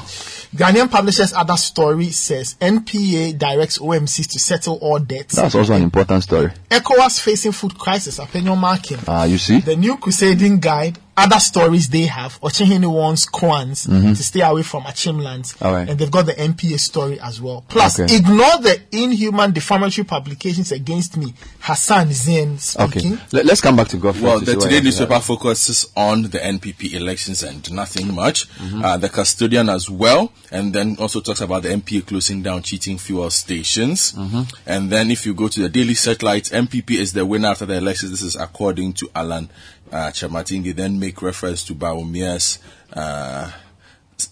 Ghanaian 0.56 0.90
Publishers 0.90 1.34
other 1.34 1.58
story 1.58 2.10
says 2.10 2.56
NPA 2.60 3.38
directs 3.38 3.78
OMCs 3.80 4.32
to 4.32 4.40
settle 4.40 4.78
all 4.82 5.00
debts. 5.00 5.36
That's 5.36 5.56
also 5.56 5.74
an 5.74 5.84
important 5.84 6.24
story. 6.24 6.52
ECOWAS 6.70 7.20
facing 7.22 7.52
food 7.52 7.78
crisis. 7.78 8.20
Opinion 8.20 8.58
marking. 8.58 8.98
Ah, 9.08 9.26
you 9.26 9.38
see. 9.38 9.60
The 9.60 9.76
new 9.76 9.98
crusading 10.22 10.60
guide. 10.60 10.98
Other 11.20 11.40
stories 11.40 11.90
they 11.90 12.04
have. 12.06 12.40
Okyenhene 12.42 12.86
wants 12.94 13.26
Kwans 13.26 13.88
Mhm. 13.88 14.16
to 14.16 14.22
stay 14.24 14.42
away 14.42 14.62
from 14.62 14.84
Achimlands. 14.84 15.60
Alright. 15.60 15.90
And 15.90 15.98
they've 15.98 16.12
got 16.12 16.28
the 16.28 16.40
NPA 16.40 16.78
story 16.78 17.20
as 17.20 17.42
well. 17.42 17.66
Plus, 17.68 18.00
Okay. 18.00 18.18
ignore 18.18 18.60
the 18.62 18.80
inhuman 18.92 19.52
defamatory 19.52 20.06
publications 20.06 20.72
against 20.72 21.18
me. 21.18 21.34
Hassan 21.62 22.14
Zain 22.14 22.60
speaking. 22.60 23.14
Okay. 23.14 23.22
Let, 23.32 23.50
us 23.50 23.62
come 23.62 23.76
back 23.78 23.88
to 23.88 23.98
Godfrey. 23.98 24.26
Well, 24.26 24.40
to 24.42 24.46
the 24.46 24.56
Today 24.58 24.80
newspaper 24.80 25.16
have. 25.16 25.24
focuses 25.24 25.88
on 25.96 26.22
the 26.30 26.38
NPP 26.38 26.94
elections 26.94 27.42
and 27.42 27.68
nothing 27.72 28.14
much. 28.14 28.48
Mhm. 28.60 28.84
Uh, 28.86 28.98
the 28.98 29.10
custodian 29.10 29.70
as 29.70 29.90
well, 29.90 30.32
and 30.52 30.72
then 30.72 30.98
also 31.00 31.20
talks 31.20 31.42
about 31.42 31.64
the 31.64 31.72
NPA 31.72 32.02
closing 32.02 32.44
down 32.44 32.62
cheating 32.62 33.00
fuel 33.00 33.32
stations. 33.32 34.14
Mhm. 34.16 34.48
And 34.68 34.92
then 34.92 35.10
if 35.10 35.26
you 35.26 35.34
go 35.34 35.48
to 35.48 35.62
the 35.62 35.70
Daily 35.70 35.96
Satellite, 35.96 36.52
NPP 36.54 37.00
is 37.00 37.14
the 37.14 37.26
winner 37.26 37.48
after 37.48 37.66
the 37.66 37.74
elections. 37.74 38.12
This 38.12 38.22
is 38.22 38.36
according 38.36 38.94
to 38.94 39.10
Alan 39.16 39.50
uh, 39.92 40.12
Kyerematen. 40.12 40.64
They 40.64 40.72
then 40.72 41.00
make 41.00 41.22
reference 41.22 41.64
to 41.66 41.74
Bawumia's 41.74 42.60
uh, 42.94 43.52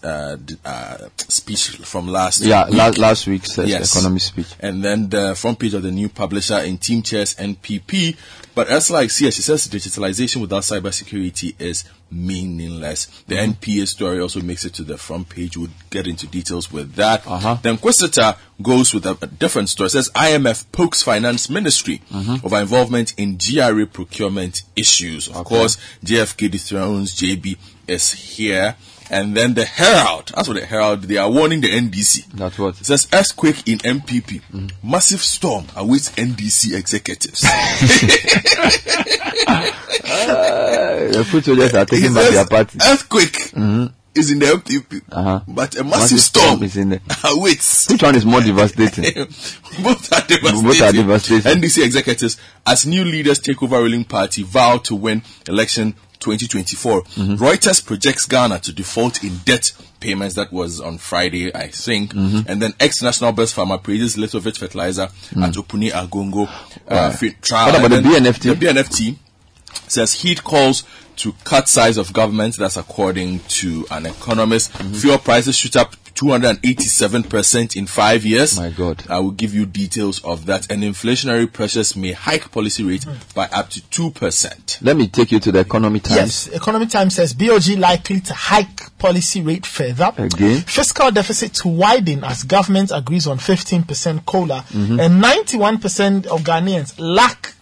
uh, 0.02 0.36
uh, 0.64 0.96
speech 1.16 1.68
from 1.84 2.08
last 2.08 2.42
Yeah, 2.42 2.66
week. 2.66 2.74
last, 2.76 2.98
last 2.98 3.26
week's 3.26 3.58
uh, 3.58 3.62
Yes. 3.62 3.94
economy 3.94 4.18
speech. 4.20 4.48
And 4.60 4.82
then 4.84 5.08
the 5.08 5.34
front 5.34 5.58
page 5.58 5.74
of 5.74 5.82
the 5.82 5.90
new 5.92 6.08
publisher 6.08 6.54
Ntim 6.54 7.04
Chairs 7.04 7.34
NPP. 7.36 8.16
But 8.54 8.68
as 8.68 8.90
like 8.90 9.10
see, 9.10 9.30
she 9.30 9.42
says 9.42 9.68
digitalization 9.68 10.40
without 10.40 10.62
cybersecurity 10.62 11.54
is 11.60 11.84
meaningless. 12.10 13.06
The 13.28 13.36
Mm-hmm. 13.36 13.52
NPA 13.52 13.86
story 13.88 14.20
also 14.20 14.40
makes 14.40 14.64
it 14.64 14.72
to 14.74 14.82
the 14.82 14.96
front 14.96 15.28
page. 15.28 15.56
We'll 15.56 15.68
get 15.90 16.06
into 16.06 16.26
details 16.26 16.72
with 16.72 16.94
that. 16.94 17.26
Uh-huh. 17.26 17.58
Then 17.62 17.76
Quisita 17.78 18.36
goes 18.62 18.94
with 18.94 19.06
a, 19.06 19.16
a 19.20 19.26
different 19.26 19.68
story. 19.68 19.86
It 19.88 19.90
says 19.90 20.10
IMF 20.14 20.64
pokes 20.72 21.02
finance 21.02 21.50
ministry 21.50 22.00
Mhm. 22.12 22.44
over 22.44 22.58
involvement 22.60 23.14
in 23.18 23.36
GRA 23.36 23.86
procurement 23.86 24.62
issues. 24.74 25.28
Of 25.28 25.44
course, 25.44 25.76
JFK 26.04 26.50
dethrones 26.50 27.14
JB 27.14 27.56
is 27.86 28.12
here. 28.12 28.74
And 29.10 29.36
then 29.36 29.54
the 29.54 29.64
Herald, 29.64 30.32
that's 30.34 30.48
what 30.48 30.58
the 30.58 30.66
Herald, 30.66 31.02
they 31.02 31.16
are 31.16 31.30
warning 31.30 31.60
the 31.60 31.68
NDC. 31.68 32.32
That's 32.32 32.58
what. 32.58 32.80
It 32.80 32.86
says 32.86 33.06
earthquake 33.12 33.68
in 33.68 33.78
NPP. 33.78 34.72
Massive 34.82 35.20
storm 35.20 35.66
awaits 35.76 36.10
NDC 36.10 36.74
executives. 36.76 37.44
Uh, 40.08 41.08
the 41.12 41.24
food 41.24 41.44
soldiers 41.44 41.74
are 41.74 41.84
taking 41.84 42.14
back 42.14 42.30
their 42.30 42.46
party. 42.46 42.78
Earthquake 42.82 43.32
Mhm. 43.54 43.92
is 44.14 44.30
in 44.30 44.38
the 44.38 44.46
NPP, 44.46 45.02
Uh-huh. 45.12 45.40
but 45.48 45.76
a 45.76 45.84
massive, 45.84 46.20
storm 46.20 46.62
is 46.62 46.76
in 46.76 46.90
there. 46.90 47.00
awaits. 47.24 47.88
Which 47.90 48.02
one 48.02 48.14
is 48.14 48.24
more 48.24 48.40
devastating? 48.40 49.04
Both 49.82 50.12
are 50.12 50.22
devastating. 50.26 50.62
Both 50.62 50.80
are 50.80 50.92
devastating. 50.92 51.52
NDC 51.60 51.84
executives, 51.84 52.36
as 52.66 52.86
new 52.86 53.04
leaders 53.04 53.38
take 53.40 53.62
over 53.62 53.78
ruling 53.82 54.04
party, 54.04 54.42
vow 54.42 54.78
to 54.78 54.94
win 54.94 55.22
election 55.48 55.94
2024. 56.20 57.02
Mm-hmm. 57.02 57.34
Reuters 57.34 57.84
projects 57.84 58.26
Ghana 58.26 58.58
to 58.60 58.72
default 58.72 59.22
in 59.22 59.36
debt 59.44 59.72
payments. 60.00 60.34
That 60.34 60.52
was 60.52 60.80
on 60.80 60.98
Friday, 60.98 61.54
I 61.54 61.68
think. 61.68 62.12
Mm-hmm. 62.14 62.48
And 62.50 62.60
then 62.62 62.74
ex-national 62.80 63.32
best 63.32 63.54
farmer 63.54 63.78
praises 63.78 64.16
Lithovit 64.16 64.58
fertilizer 64.58 65.02
at 65.02 65.54
Opuni 65.54 65.90
Agongo 65.90 66.48
uh, 66.88 67.10
fi- 67.10 67.36
trial. 67.42 67.72
What 67.72 67.92
about 67.92 68.02
the 68.02 68.08
BNFT? 68.08 68.58
The 68.58 68.66
BNFT 68.66 69.16
says 69.88 70.12
heat 70.14 70.42
calls 70.42 70.84
to 71.16 71.32
cut 71.44 71.68
size 71.68 71.96
of 71.96 72.12
government. 72.12 72.56
That's 72.58 72.76
according 72.76 73.40
to 73.40 73.86
an 73.90 74.06
economist. 74.06 74.72
Mm-hmm. 74.72 74.94
Fuel 74.94 75.18
prices 75.18 75.56
shoot 75.56 75.76
up 75.76 75.94
287% 76.16 77.76
in 77.76 77.86
five 77.86 78.24
years. 78.24 78.56
My 78.58 78.70
God. 78.70 79.04
I 79.08 79.20
will 79.20 79.30
give 79.30 79.54
you 79.54 79.66
details 79.66 80.24
of 80.24 80.46
that. 80.46 80.70
And 80.70 80.82
inflationary 80.82 81.52
pressures 81.52 81.94
may 81.94 82.12
hike 82.12 82.50
policy 82.50 82.82
rate 82.82 83.04
by 83.34 83.46
up 83.52 83.70
to 83.70 83.80
2%. 83.82 84.82
Let 84.82 84.96
me 84.96 85.08
take 85.08 85.30
you 85.30 85.40
to 85.40 85.52
the 85.52 85.60
economy 85.60 86.00
times. 86.00 86.16
Yes, 86.16 86.48
Economic 86.52 86.90
Times 86.90 87.14
says 87.14 87.34
BOG 87.34 87.78
likely 87.78 88.20
to 88.20 88.34
hike 88.34 88.98
policy 88.98 89.42
rate 89.42 89.66
further. 89.66 90.12
Again? 90.16 90.62
Fiscal 90.62 91.10
deficit 91.10 91.54
to 91.54 91.68
widen 91.68 92.24
as 92.24 92.42
government 92.42 92.90
agrees 92.94 93.26
on 93.26 93.38
15% 93.38 94.24
COLA. 94.24 94.64
Mhm. 94.72 95.00
And 95.00 95.22
91% 95.22 96.26
of 96.26 96.42
Ghanaians 96.42 96.94
lack 96.98 97.52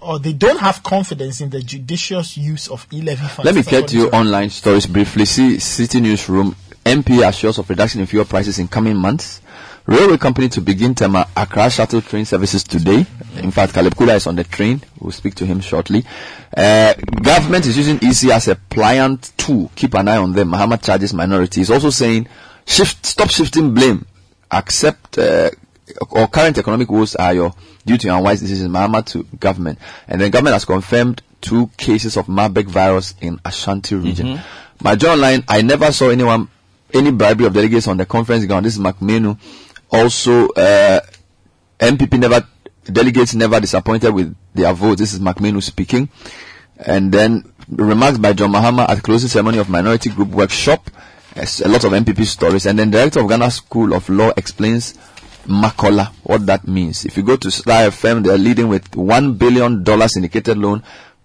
or 0.00 0.20
they 0.20 0.32
don't 0.32 0.60
have 0.60 0.82
confidence 0.82 1.40
in 1.40 1.50
the 1.50 1.60
judicious 1.60 2.36
use 2.36 2.68
of 2.68 2.86
e-levy 2.92 3.26
funds. 3.26 3.44
Let 3.44 3.54
me 3.54 3.62
That's 3.62 3.70
get 3.70 3.92
you 3.92 4.06
according 4.06 4.28
online 4.28 4.50
stories 4.50 4.86
briefly. 4.86 5.24
See 5.24 5.58
City 5.58 6.00
Newsroom. 6.00 6.54
MP 6.86 7.26
assures 7.26 7.58
of 7.58 7.68
reduction 7.68 8.00
in 8.00 8.06
fuel 8.06 8.24
prices 8.24 8.60
in 8.60 8.68
coming 8.68 8.96
months. 8.96 9.40
Railway 9.86 10.16
company 10.18 10.48
to 10.50 10.60
begin 10.60 10.94
Tema 10.94 11.28
Accra 11.36 11.68
shuttle 11.68 12.00
train 12.00 12.24
services 12.24 12.62
today. 12.62 13.04
In 13.36 13.50
fact, 13.50 13.74
Caleb 13.74 13.94
Kula 13.96 14.14
is 14.14 14.26
on 14.28 14.36
the 14.36 14.44
train. 14.44 14.80
We'll 15.00 15.10
speak 15.10 15.34
to 15.36 15.46
him 15.46 15.60
shortly. 15.60 16.04
Uh, 16.56 16.94
government 17.22 17.66
is 17.66 17.76
using 17.76 17.96
EC 17.96 18.30
as 18.30 18.46
a 18.46 18.54
pliant 18.54 19.32
tool. 19.36 19.70
Keep 19.74 19.94
an 19.94 20.06
eye 20.06 20.16
on 20.16 20.32
them. 20.32 20.48
Muhammad 20.50 20.80
charges 20.82 21.12
minority. 21.12 21.60
He's 21.60 21.70
also 21.70 21.90
saying 21.90 22.28
shift, 22.66 23.04
stop 23.04 23.30
shifting 23.30 23.74
blame. 23.74 24.06
Accept, 24.50 25.18
uh, 25.18 25.50
or 26.10 26.28
current 26.28 26.56
economic 26.58 26.88
woes 26.88 27.16
are 27.16 27.34
your 27.34 27.52
due 27.84 27.98
to 27.98 28.08
unwise 28.16 28.40
decisions. 28.40 28.68
Muhammad 28.68 29.06
to 29.08 29.24
government. 29.40 29.80
And 30.06 30.20
then 30.20 30.30
government 30.30 30.54
has 30.54 30.64
confirmed 30.64 31.20
two 31.40 31.68
cases 31.76 32.16
of 32.16 32.28
Marburg 32.28 32.66
virus 32.66 33.14
in 33.20 33.40
Ashanti 33.44 33.94
region. 33.96 34.26
Mhm. 34.38 34.42
My 34.82 34.94
line, 34.94 35.44
I 35.48 35.62
never 35.62 35.90
saw 35.92 36.10
anyone, 36.10 36.48
any 36.96 37.10
bribery 37.10 37.46
of 37.46 37.52
delegates 37.54 37.86
on 37.88 37.96
the 37.96 38.06
conference 38.06 38.44
ground. 38.44 38.66
This 38.66 38.74
is 38.74 38.80
McMenu. 38.80 39.38
Also, 39.90 40.48
uh, 40.50 41.00
NPP 41.78 42.18
never, 42.18 42.46
delegates 42.84 43.34
never 43.34 43.60
disappointed 43.60 44.12
with 44.12 44.34
their 44.54 44.72
votes. 44.72 45.00
This 45.00 45.14
is 45.14 45.20
McMenu 45.20 45.62
speaking. 45.62 46.08
And 46.78 47.12
then 47.12 47.52
remarks 47.68 48.18
by 48.18 48.32
John 48.32 48.52
Mahama 48.52 48.88
at 48.88 49.02
closing 49.02 49.28
ceremony 49.28 49.58
of 49.58 49.68
minority 49.68 50.10
group 50.10 50.28
workshop. 50.28 50.90
A 51.36 51.68
lot 51.68 51.84
of 51.84 51.92
NPP 51.92 52.24
stories. 52.24 52.66
And 52.66 52.78
then 52.78 52.90
director 52.90 53.20
of 53.20 53.28
Ghana 53.28 53.50
School 53.50 53.92
of 53.94 54.08
Law 54.08 54.32
explains 54.36 54.94
Makola, 55.46 56.08
what 56.24 56.46
that 56.46 56.66
means. 56.66 57.04
If 57.04 57.16
you 57.16 57.22
go 57.22 57.36
to 57.36 57.50
Star 57.50 57.88
FM, 57.88 58.24
they're 58.24 58.38
leading 58.38 58.68
with 58.68 58.94
one 58.96 59.34
billion 59.34 59.84
dollars 59.84 60.14
syndicated 60.14 60.58
loan. 60.58 60.82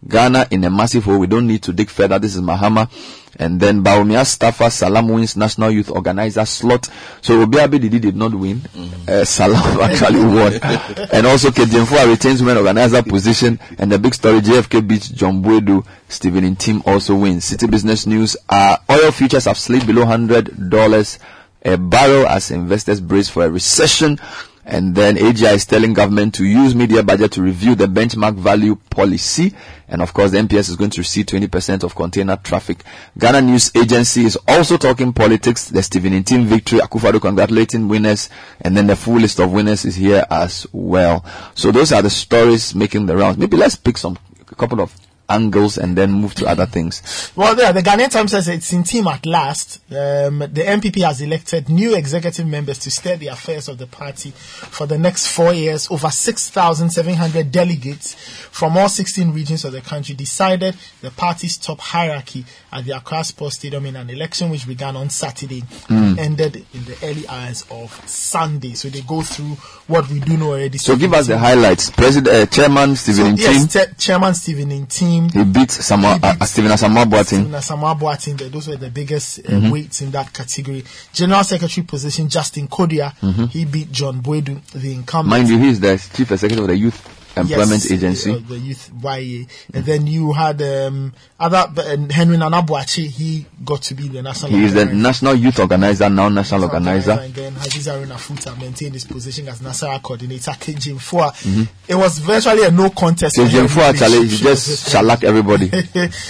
Ghana 0.08 0.48
in 0.52 0.64
a 0.64 0.70
massive 0.70 1.04
hole. 1.04 1.20
We 1.20 1.28
don't 1.28 1.48
need 1.48 1.64
to 1.64 1.74
dig 1.74 1.90
further. 1.90 2.20
This 2.20 2.36
is 2.36 2.42
Mahama. 2.42 2.90
And 3.38 3.60
then 3.60 3.84
Baumia 3.84 4.22
Staffa 4.26 4.70
Salam 4.72 5.08
wins 5.08 5.38
national 5.38 5.72
youth 5.72 5.90
organizer 5.90 6.46
slot. 6.46 6.90
So 7.22 7.46
Obiabe 7.46 7.80
Didi 7.80 8.00
did 8.00 8.16
not 8.16 8.34
win. 8.34 8.62
Uh, 9.08 9.24
Salam 9.24 9.80
actually 9.82 10.20
won. 10.20 10.54
and 11.14 11.26
also 11.26 11.52
Kate 11.52 11.68
Gyamfua 11.70 12.08
retains 12.08 12.42
women 12.42 12.58
organizer 12.58 13.02
position. 13.04 13.60
And 13.78 13.92
the 13.92 14.00
big 14.00 14.14
story 14.14 14.42
JFK 14.42 14.88
beats 14.88 15.10
John 15.10 15.42
Boadu. 15.42 15.86
Stephen 16.10 16.56
Ntim 16.56 16.86
also 16.86 17.16
wins. 17.16 17.46
City 17.46 17.68
business 17.68 18.06
news. 18.06 18.36
Uh, 18.50 18.78
oil 18.90 19.12
futures 19.12 19.46
have 19.46 19.58
slid 19.58 19.88
below 19.88 20.06
hundred 20.06 20.70
dollars 20.70 21.20
a 21.64 21.78
barrel 21.78 22.28
as 22.28 22.52
investors 22.52 23.00
brace 23.00 23.30
for 23.30 23.46
a 23.46 23.50
recession. 23.52 24.20
And 24.66 24.94
then 24.96 25.16
AGI 25.16 25.56
is 25.56 25.66
telling 25.66 25.94
government 25.94 26.36
to 26.36 26.46
use 26.46 26.76
media 26.76 27.02
budget 27.02 27.32
to 27.34 27.42
review 27.42 27.76
the 27.76 27.88
benchmark 27.88 28.36
value 28.36 28.76
policy. 28.90 29.54
And 29.88 30.02
of 30.02 30.14
course, 30.14 30.32
the 30.32 30.38
MPS 30.38 30.70
is 30.70 30.76
going 30.76 30.92
to 30.92 31.02
receive 31.02 31.26
20% 31.26 31.84
of 31.84 31.96
container 31.96 32.38
traffic. 32.38 32.84
Ghana 33.18 33.42
News 33.42 33.72
Agency 33.76 34.26
is 34.26 34.38
also 34.48 34.78
talking 34.78 35.14
politics. 35.14 35.70
The 35.70 35.82
Stephen 35.82 36.14
Ntim 36.14 36.46
victory, 36.46 36.80
Akufo-Addo 36.80 37.22
congratulating 37.22 37.88
winners. 37.88 38.30
And 38.62 38.78
then 38.78 38.88
the 38.88 38.96
full 38.96 39.18
list 39.18 39.40
of 39.40 39.52
winners 39.52 39.84
is 39.84 39.96
here 39.96 40.26
as 40.30 40.68
well. 40.72 41.26
So 41.56 41.72
those 41.72 41.92
are 41.92 42.02
the 42.02 42.10
stories 42.10 42.76
making 42.76 43.08
the 43.08 43.18
rounds. 43.18 43.38
Maybe 43.38 43.58
let's 43.58 43.76
pick 43.76 43.98
some, 43.98 44.18
a 44.50 44.56
couple 44.56 44.80
of 44.80 44.96
angles 45.32 45.78
and 45.78 45.96
then 45.98 46.12
move 46.12 46.34
to 46.36 46.46
other 46.48 46.66
things. 46.66 47.32
Well, 47.36 47.58
yeah, 47.58 47.72
the 47.72 47.82
Ghanaian 47.82 48.10
Times 48.12 48.32
says 48.32 48.48
it's 48.48 48.72
Ntim 48.72 49.06
at 49.12 49.26
last. 49.26 49.80
Um, 49.92 50.40
the 50.40 50.64
NPP 50.66 51.04
has 51.04 51.22
elected 51.22 51.70
new 51.70 51.96
executive 51.96 52.48
members 52.48 52.80
to 52.80 52.92
steer 52.92 53.18
the 53.18 53.28
affairs 53.28 53.68
of 53.68 53.78
the 53.78 53.88
party 53.88 54.32
for 54.32 54.86
the 54.86 54.98
next 54.98 55.28
four 55.28 55.54
years. 55.54 55.90
Over 55.92 56.10
6,700 56.10 57.52
delegates 57.52 58.14
from 58.16 58.78
all 58.78 58.90
16 58.90 59.32
regions 59.34 59.66
of 59.66 59.72
the 59.74 59.82
country 59.82 60.16
decided 60.16 60.76
the 61.02 61.12
party's 61.12 61.58
top 61.58 61.80
hierarchy 61.80 62.46
at 62.72 62.86
the 62.86 62.96
Accra 62.96 63.24
Sports 63.24 63.56
Stadium 63.58 63.86
in 63.86 63.96
an 63.96 64.10
election 64.10 64.50
which 64.50 64.68
began 64.68 64.96
on 64.96 65.10
Saturday 65.10 65.64
and 65.90 66.20
ended 66.20 66.66
in 66.74 66.86
the 66.86 66.98
early 67.04 67.28
hours 67.28 67.66
of 67.72 67.92
Sunday. 68.10 68.74
So 68.74 68.90
they 68.90 69.02
go 69.02 69.22
through 69.22 69.56
what 69.88 70.10
we 70.10 70.20
do 70.20 70.38
know 70.38 70.52
already. 70.54 70.78
So 70.78 70.96
give 70.96 71.14
us 71.14 71.28
the 71.28 71.38
highlights. 71.38 71.90
President, 71.90 72.36
uh, 72.36 72.46
Chairman 72.46 72.96
Stephen 72.96 73.38
So, 73.38 73.52
yes, 73.52 73.74
Cha- 73.74 73.94
Chairman 73.98 74.34
Stephen 74.34 74.70
Ntim. 74.70 75.21
He 75.30 75.44
beat 75.44 75.72
Samuel, 75.72 76.14
He 76.14 76.20
uh, 76.24 76.34
beat 76.34 76.48
Stephen 76.48 76.72
Asamoah 76.72 77.06
Boateng. 77.06 78.00
Boateng, 78.00 78.52
those 78.52 78.68
were 78.68 78.78
the 78.78 78.90
biggest 78.90 79.40
uh, 79.40 79.44
Mhm. 79.52 79.72
weights 79.72 80.02
in 80.02 80.12
that 80.12 80.32
category. 80.34 80.84
General 81.14 81.44
Secretary 81.44 81.86
position, 81.86 82.30
Justin 82.30 82.68
Kodua, 82.68 83.14
Mhm. 83.22 83.50
he 83.50 83.66
beat 83.66 83.92
John 83.92 84.22
Boadu, 84.22 84.60
the 84.74 84.94
incumbent. 84.94 85.30
Mind 85.30 85.50
you, 85.50 85.58
he 85.58 85.70
is 85.70 85.80
the 85.80 85.98
chief 86.16 86.32
executive 86.32 86.64
of 86.64 86.70
the 86.70 86.78
Youth 86.78 87.00
Employment 87.36 87.84
Yes, 87.84 87.92
Agency. 87.92 88.32
uh, 88.34 88.40
the 88.48 88.58
youth 88.60 88.92
YA. 89.02 89.46
And 89.74 89.86
then 89.86 90.08
you 90.08 90.34
had 90.34 90.62
um, 90.62 91.14
other 91.40 91.66
uh, 91.78 91.98
Henry 92.12 92.38
Nana 92.38 92.62
Boakye, 92.62 93.08
he 93.08 93.46
got 93.64 93.82
to 93.84 93.96
be 93.96 94.08
the 94.08 94.22
national 94.22 94.52
He 94.52 94.64
is 94.66 94.74
the 94.74 94.86
national 94.86 95.36
youth 95.36 95.60
organizer, 95.60 96.10
now 96.10 96.30
national 96.30 96.64
organizer. 96.66 97.12
And 97.14 97.34
then 97.34 97.54
Haji 97.54 97.80
Zaruna 97.80 98.16
Futa 98.16 98.60
maintained 98.60 98.94
his 98.94 99.06
position 99.06 99.48
as 99.48 99.60
Nasara 99.62 100.02
coordinator. 100.02 100.52
Kate 100.60 100.76
Gyamfua. 100.78 101.32
Mhm. 101.44 101.68
It 101.88 101.96
was 101.96 102.18
virtually 102.20 102.64
a 102.66 102.72
no 102.72 102.90
contest. 102.90 103.36
So 103.36 103.46
for 103.46 103.52
her, 103.52 103.68
Jemfu 103.68 103.78
actually, 103.82 104.28
he 104.28 104.36
She 104.38 104.44
just 104.44 104.90
shellacked 104.92 105.24
everybody. 105.24 105.70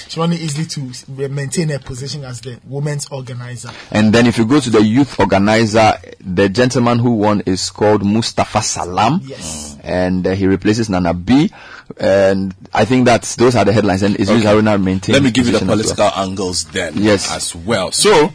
she 0.08 0.20
wanted 0.20 0.40
easily 0.40 0.66
to 0.68 0.92
maintain 1.30 1.70
her 1.70 1.80
position 1.80 2.24
as 2.26 2.42
the 2.42 2.60
women's 2.68 3.08
organizer. 3.10 3.70
And 3.92 4.14
then 4.14 4.28
if 4.28 4.38
you 4.38 4.46
go 4.46 4.60
to 4.60 4.70
the 4.70 4.82
youth 4.84 5.20
organizer, 5.20 5.94
the 6.20 6.48
gentleman 6.50 7.00
who 7.00 7.12
won 7.12 7.42
is 7.46 7.70
called 7.72 8.06
Mustafa 8.06 8.62
Salam. 8.62 9.22
Yes. 9.24 9.78
And 9.84 10.26
uh, 10.28 10.32
he 10.32 10.46
replaces 10.48 10.90
Nana 10.92 11.14
B. 11.14 11.52
And 12.00 12.54
I 12.74 12.86
think 12.86 13.06
that's 13.06 13.36
those 13.36 13.56
are 13.56 13.66
the 13.66 13.74
headlines. 13.74 14.04
And 14.04 14.16
Idris 14.16 14.30
Okay. 14.30 14.44
Haruna 14.46 14.82
maintains. 14.82 15.14
Let 15.16 15.24
me 15.24 15.32
give 15.32 15.48
you 15.48 15.54
the 15.54 15.60
position 15.60 15.80
as 15.80 15.98
well. 15.98 16.12
political 16.12 16.24
angles 16.24 16.64
then 16.66 16.94
Yes. 16.98 17.32
as 17.32 17.56
well. 17.56 17.92
So 17.92 18.32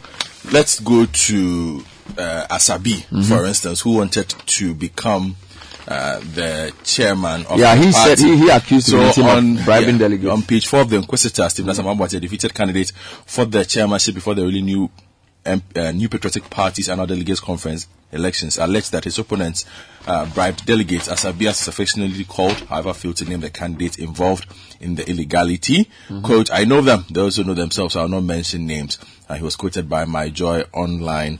let's 0.51 0.79
go 0.79 1.05
to 1.05 1.83
uh, 2.17 2.47
Asabi, 2.49 3.05
Mhm. 3.11 3.25
for 3.25 3.45
instance, 3.45 3.81
who 3.81 3.91
wanted 3.97 4.29
to 4.45 4.73
become 4.73 5.35
uh, 5.89 6.19
the 6.35 6.73
chairman 6.83 7.45
of 7.45 7.57
Yeah, 7.59 7.73
the 7.75 7.85
he 7.85 7.91
party. 7.93 8.09
said 8.15 8.19
he- 8.19 8.37
he 8.37 8.49
accused 8.49 8.87
so 8.87 8.99
him 8.99 9.25
of 9.25 9.37
on, 9.37 9.55
bribing 9.63 9.95
yeah, 9.95 9.99
delegates. 9.99 10.31
On 10.31 10.41
page 10.43 10.67
four 10.67 10.81
of 10.81 10.89
the 10.89 10.97
Inquisitor, 10.97 11.47
Stephen 11.49 11.73
Asamoah 11.73 12.13
a 12.13 12.19
defeated 12.19 12.53
candidate 12.53 12.91
for 13.25 13.45
the 13.45 13.63
chairmanship 13.63 14.15
before 14.15 14.35
the 14.35 14.43
really 14.43 14.61
new 14.61 14.89
um, 15.45 15.61
uh, 15.77 15.91
New 15.91 16.09
Patriotic 16.09 16.49
Party's 16.49 16.89
annual 16.89 17.07
delegates 17.07 17.39
conference 17.39 17.87
elections 18.11 18.57
alleged 18.57 18.91
that 18.93 19.03
his 19.03 19.19
opponents 19.19 19.65
uh, 20.05 20.25
bribed 20.33 20.65
delegates, 20.65 21.09
as 21.09 21.25
Abias 21.25 21.61
is 21.61 21.67
affectionately 21.67 22.23
called, 22.23 22.55
however, 22.69 22.93
failed 22.93 23.17
to 23.17 23.25
name 23.25 23.41
the 23.41 23.49
candidates 23.49 23.97
involved 23.97 24.45
in 24.79 24.95
the 24.95 25.07
illegality. 25.09 25.89
Quote, 26.23 26.49
I 26.51 26.63
know 26.63 26.79
them. 26.81 27.03
They 27.11 27.19
also 27.19 27.43
know 27.43 27.53
themselves. 27.53 27.97
I 27.97 28.03
will 28.03 28.09
not 28.09 28.23
mention 28.23 28.65
names. 28.65 28.97
Uh, 29.27 29.35
he 29.35 29.43
was 29.43 29.57
quoted 29.57 29.89
by 29.89 30.05
myjoyonline.com. 30.05 31.39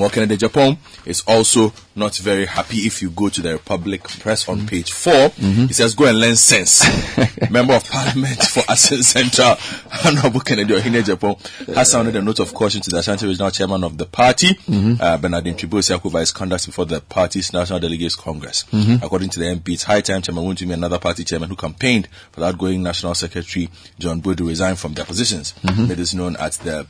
Agyapong 0.00 0.78
is 1.06 1.22
also 1.26 1.72
not 1.94 2.16
very 2.16 2.46
happy 2.46 2.78
if 2.78 3.00
you 3.02 3.10
go 3.10 3.28
to 3.28 3.40
the 3.40 3.52
Republic 3.52 4.02
Press 4.02 4.48
on 4.48 4.66
page 4.66 4.90
4. 4.92 5.28
He 5.68 5.72
says, 5.72 5.94
go 5.94 6.06
and 6.06 6.18
learn 6.18 6.36
sense. 6.36 6.84
Member 7.50 7.74
of 7.74 7.88
Parliament 7.88 8.42
for 8.42 8.60
Assin 8.68 9.02
Central, 9.04 9.56
Honorable 10.04 10.40
Kennedy 10.40 10.74
Ohene 10.74 11.02
Agyapong, 11.02 11.38
has 11.74 11.90
sounded 11.92 12.16
a 12.16 12.22
note 12.22 12.40
of 12.40 12.52
caution 12.52 12.80
to 12.82 12.90
the 12.90 12.98
Ashanti 12.98 13.26
Regional 13.26 13.50
Chairman 13.50 13.84
of 13.84 13.96
the 13.98 14.06
party, 14.06 14.48
Mhm. 14.68 15.00
uh, 15.00 15.16
Bernardine 15.18 15.54
Tribosi 15.76 16.04
over 16.04 16.20
his 16.20 16.32
conduct 16.32 16.66
before 16.66 16.86
the 16.86 17.00
party's 17.00 17.52
National 17.52 17.78
Delegates 17.78 18.14
Congress. 18.14 18.64
Mhm. 18.72 19.02
According 19.02 19.30
to 19.30 19.40
the 19.40 19.46
MP, 19.46 19.74
it's 19.74 19.84
high 19.84 20.00
time 20.00 20.22
Chairman 20.22 20.44
Wontumi, 20.44 20.72
another 20.72 20.98
party 20.98 21.24
chairman 21.24 21.48
who 21.48 21.56
campaigned 21.56 22.08
for 22.32 22.40
the 22.40 22.46
outgoing 22.46 22.82
National 22.82 23.14
Secretary 23.14 23.68
John 23.98 24.20
Boyd 24.20 24.38
to 24.38 24.46
resign 24.46 24.76
from 24.76 24.94
their 24.94 25.04
positions. 25.04 25.54
Mhm. 25.62 25.88
Made 25.88 25.98
this 25.98 26.14
known 26.14 26.36
at 26.36 26.52
the 26.52 26.86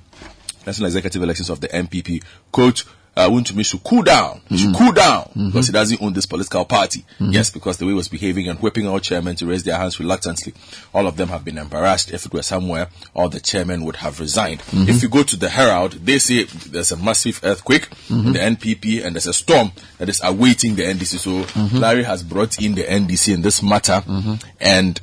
National 0.67 0.87
Executive 0.87 1.23
Elections 1.23 1.51
of 1.51 1.61
the 1.61 1.69
NPP. 1.69 2.23
Quote, 2.53 2.85
uh, 3.17 3.29
Wontumi 3.31 3.65
should 3.65 3.83
cool 3.83 4.03
down. 4.03 4.41
He 4.49 4.59
should 4.59 4.75
cool 4.75 4.93
down 4.93 5.31
because 5.47 5.67
he 5.69 5.73
doesn't 5.73 6.03
own 6.03 6.13
this 6.13 6.27
political 6.27 6.65
party. 6.65 7.05
Mhm. 7.19 7.33
Yes, 7.33 7.51
because 7.51 7.79
the 7.79 7.85
way 7.87 7.93
he 7.93 7.97
was 7.97 8.09
behaving 8.09 8.49
and 8.49 8.59
whipping 8.61 8.87
all 8.87 9.01
chairmen 9.01 9.37
to 9.37 9.47
raise 9.47 9.63
their 9.63 9.79
hands 9.79 9.99
reluctantly. 9.99 10.53
All 10.95 11.07
of 11.07 11.17
them 11.17 11.29
have 11.31 11.45
been 11.45 11.57
embarrassed. 11.59 12.11
If 12.11 12.27
it 12.27 12.33
were 12.33 12.43
somewhere, 12.43 12.89
all 13.15 13.29
the 13.29 13.41
chairmen 13.41 13.85
would 13.85 13.97
have 13.97 14.21
resigned. 14.21 14.61
Mhm. 14.73 14.89
If 14.89 15.03
you 15.03 15.09
go 15.09 15.23
to 15.23 15.37
the 15.37 15.49
Herald, 15.49 15.93
they 16.05 16.19
say 16.19 16.45
there's 16.45 16.93
a 16.93 16.97
massive 16.97 17.41
earthquake 17.43 17.89
in 18.11 18.33
the 18.35 18.41
NPP 18.43 19.03
and 19.03 19.15
there's 19.17 19.27
a 19.27 19.33
storm 19.33 19.73
that 19.99 20.09
is 20.09 20.21
awaiting 20.23 20.75
the 20.77 20.87
NDC. 20.87 21.17
So 21.19 21.45
Mhm. 21.45 21.81
Larry 21.81 22.05
has 22.05 22.23
brought 22.23 22.59
in 22.61 22.75
the 22.75 22.83
NDC 22.91 23.33
in 23.33 23.43
this 23.43 23.63
matter 23.63 24.03
and 24.61 25.01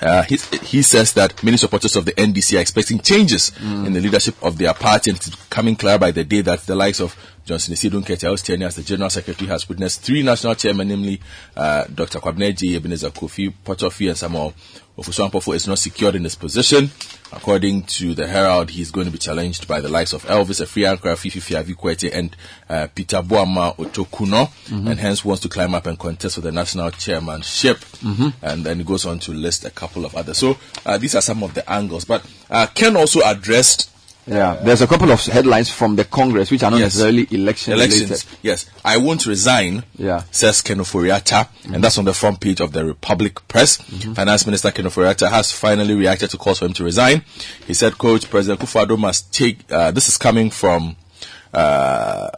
uh, 0.00 0.22
he, 0.22 0.36
he 0.62 0.82
says 0.82 1.12
that 1.14 1.42
many 1.42 1.56
supporters 1.56 1.96
of 1.96 2.04
the 2.04 2.12
NDC 2.12 2.56
are 2.56 2.60
expecting 2.60 2.98
changes 3.00 3.52
in 3.60 3.92
the 3.92 4.00
leadership 4.00 4.34
of 4.42 4.56
their 4.58 4.72
party 4.74 5.10
and 5.10 5.18
it's 5.18 5.28
becoming 5.30 5.76
clear 5.76 5.98
by 5.98 6.10
the 6.10 6.24
day 6.24 6.40
that 6.40 6.60
the 6.60 6.74
likes 6.74 7.00
of 7.00 7.14
Johnson 7.44 7.74
Asiedu 7.74 8.02
Nketia's 8.02 8.42
tenure 8.42 8.66
as 8.66 8.76
the 8.76 8.82
General 8.82 9.10
Secretary 9.10 9.48
has 9.48 9.68
witnessed 9.68 10.02
three 10.02 10.22
national 10.22 10.54
chairmen, 10.54 10.88
namely 10.88 11.20
uh, 11.56 11.84
Dr. 11.92 12.20
Kwabena 12.20 12.52
Adjei 12.52 12.76
Ebenezer 12.76 13.10
Kofi, 13.10 13.52
Portuphy 13.64 14.08
and 14.08 14.16
Samuel 14.16 14.54
Ofosu-Ampofo 15.00 15.54
is 15.54 15.66
not 15.66 15.78
secured 15.78 16.14
in 16.14 16.24
his 16.24 16.34
position. 16.34 16.90
According 17.32 17.84
to 17.84 18.12
the 18.14 18.26
Herald, 18.26 18.70
he's 18.70 18.90
going 18.90 19.06
to 19.06 19.10
be 19.12 19.16
challenged 19.18 19.66
by 19.68 19.80
the 19.80 19.88
likes 19.88 20.12
of 20.12 20.24
Elvis 20.24 20.60
Afriyie 20.60 20.94
Ankrah, 20.96 21.16
Fifi 21.16 21.40
Fiavi 21.40 21.74
Kwetey 21.76 22.10
and 22.12 22.36
uh, 22.68 22.88
Peter 22.94 23.22
Boamah 23.22 23.76
Otokunor 23.76 24.50
Mhm. 24.68 24.90
and 24.90 25.00
hence 25.00 25.24
wants 25.24 25.40
to 25.42 25.48
climb 25.48 25.74
up 25.74 25.86
and 25.86 25.98
contest 25.98 26.34
for 26.34 26.40
the 26.42 26.50
national 26.52 26.90
chairmanship 26.90 27.78
Mhm. 28.02 28.34
and 28.42 28.64
then 28.66 28.78
he 28.78 28.84
goes 28.84 29.06
on 29.06 29.20
to 29.20 29.32
list 29.32 29.64
a 29.64 29.70
couple 29.70 30.04
of 30.04 30.14
others. 30.16 30.38
So 30.38 30.58
uh, 30.84 30.98
these 30.98 31.14
are 31.14 31.22
some 31.22 31.42
of 31.44 31.54
the 31.54 31.68
angles. 31.70 32.04
But 32.04 32.22
uh, 32.50 32.66
Ken 32.74 32.96
also 32.96 33.20
addressed 33.24 33.88
Yeah, 34.30 34.54
there's 34.62 34.80
a 34.80 34.86
couple 34.86 35.10
of 35.10 35.20
headlines 35.26 35.70
from 35.70 35.96
the 35.96 36.04
Congress 36.04 36.50
which 36.52 36.62
are 36.62 36.70
not 36.70 36.78
Yes. 36.78 36.94
necessarily 36.94 37.26
election 37.32 37.72
elections. 37.72 38.02
related. 38.10 38.24
Yes, 38.42 38.66
I 38.84 38.96
won't 38.96 39.26
resign. 39.26 39.82
Yeah. 39.98 40.22
Says 40.30 40.62
Ken 40.62 40.78
Ofori-Atta, 40.78 41.48
and 41.72 41.82
that's 41.82 41.98
on 41.98 42.04
the 42.04 42.14
front 42.14 42.38
page 42.40 42.60
of 42.60 42.70
the 42.72 42.84
Republic 42.84 43.46
Press. 43.48 43.76
Finance 44.14 44.46
Minister 44.46 44.70
Ken 44.70 44.84
Oforiatta 44.84 45.28
has 45.30 45.50
finally 45.52 45.94
reacted 45.94 46.30
to 46.30 46.36
calls 46.36 46.60
for 46.60 46.66
him 46.66 46.72
to 46.74 46.84
resign. 46.84 47.24
He 47.66 47.74
said, 47.74 47.98
"Quote: 47.98 48.30
President 48.30 48.60
Kufuor 48.60 48.96
must 48.96 49.32
take." 49.34 49.58
Uh, 49.70 49.90
this 49.90 50.08
is 50.08 50.16
coming 50.16 50.50
from. 50.50 50.96
Uh, 51.52 52.30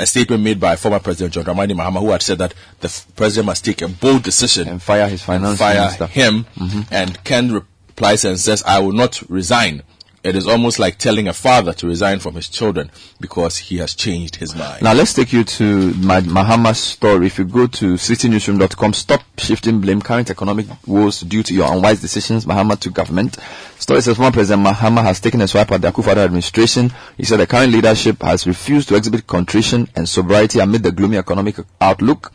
a 0.00 0.06
statement 0.06 0.42
made 0.44 0.60
by 0.60 0.76
former 0.76 1.00
President 1.00 1.34
John 1.34 1.44
Dramani 1.44 1.72
Mahama, 1.72 1.98
who 2.00 2.10
had 2.12 2.22
said 2.22 2.38
that 2.38 2.54
the 2.80 2.86
f- 2.86 3.04
president 3.16 3.46
must 3.46 3.64
take 3.64 3.82
a 3.82 3.88
bold 3.88 4.22
decision 4.22 4.68
and 4.68 4.80
fire 4.80 5.08
his 5.08 5.22
finance 5.22 5.58
fire 5.58 5.74
minister. 5.80 6.06
him. 6.06 6.46
Mhm. 6.56 6.86
And 6.92 7.24
Ken 7.24 7.52
replies 7.52 8.24
and 8.24 8.38
says, 8.38 8.62
"I 8.64 8.78
will 8.78 8.92
not 8.92 9.20
resign." 9.28 9.82
It 10.24 10.34
is 10.34 10.46
almost 10.46 10.78
like 10.78 10.98
telling 10.98 11.28
a 11.28 11.32
father 11.32 11.72
to 11.74 11.86
resign 11.86 12.18
from 12.18 12.34
his 12.34 12.48
children 12.48 12.90
because 13.20 13.56
he 13.56 13.78
has 13.78 13.94
changed 13.94 14.36
his 14.36 14.54
mind. 14.54 14.82
Now 14.82 14.92
let's 14.92 15.14
take 15.14 15.32
you 15.32 15.44
to 15.44 15.94
my 15.94 16.20
Mahama's 16.20 16.78
story. 16.80 17.26
If 17.26 17.38
you 17.38 17.44
go 17.44 17.66
to 17.66 17.94
citynewsroom.com, 17.94 18.94
stop 18.94 19.22
shifting 19.38 19.80
blame. 19.80 20.02
Current 20.02 20.30
economic 20.30 20.66
woes 20.86 21.20
due 21.20 21.42
to 21.44 21.54
your 21.54 21.72
unwise 21.72 22.00
decisions. 22.00 22.46
Mahama 22.46 22.78
to 22.80 22.90
government. 22.90 23.38
Story 23.78 24.00
says 24.00 24.16
former 24.16 24.32
President 24.32 24.66
Mahama 24.66 25.02
has 25.02 25.20
taken 25.20 25.40
a 25.40 25.48
swipe 25.48 25.70
at 25.70 25.80
the 25.80 25.90
Akufo-Addo 25.92 26.24
administration. 26.24 26.92
He 27.16 27.24
said 27.24 27.38
the 27.38 27.46
current 27.46 27.72
leadership 27.72 28.20
has 28.22 28.46
refused 28.46 28.88
to 28.88 28.96
exhibit 28.96 29.26
contrition 29.26 29.88
and 29.94 30.08
sobriety 30.08 30.58
amid 30.58 30.82
the 30.82 30.92
gloomy 30.92 31.16
economic 31.16 31.56
outlook. 31.80 32.32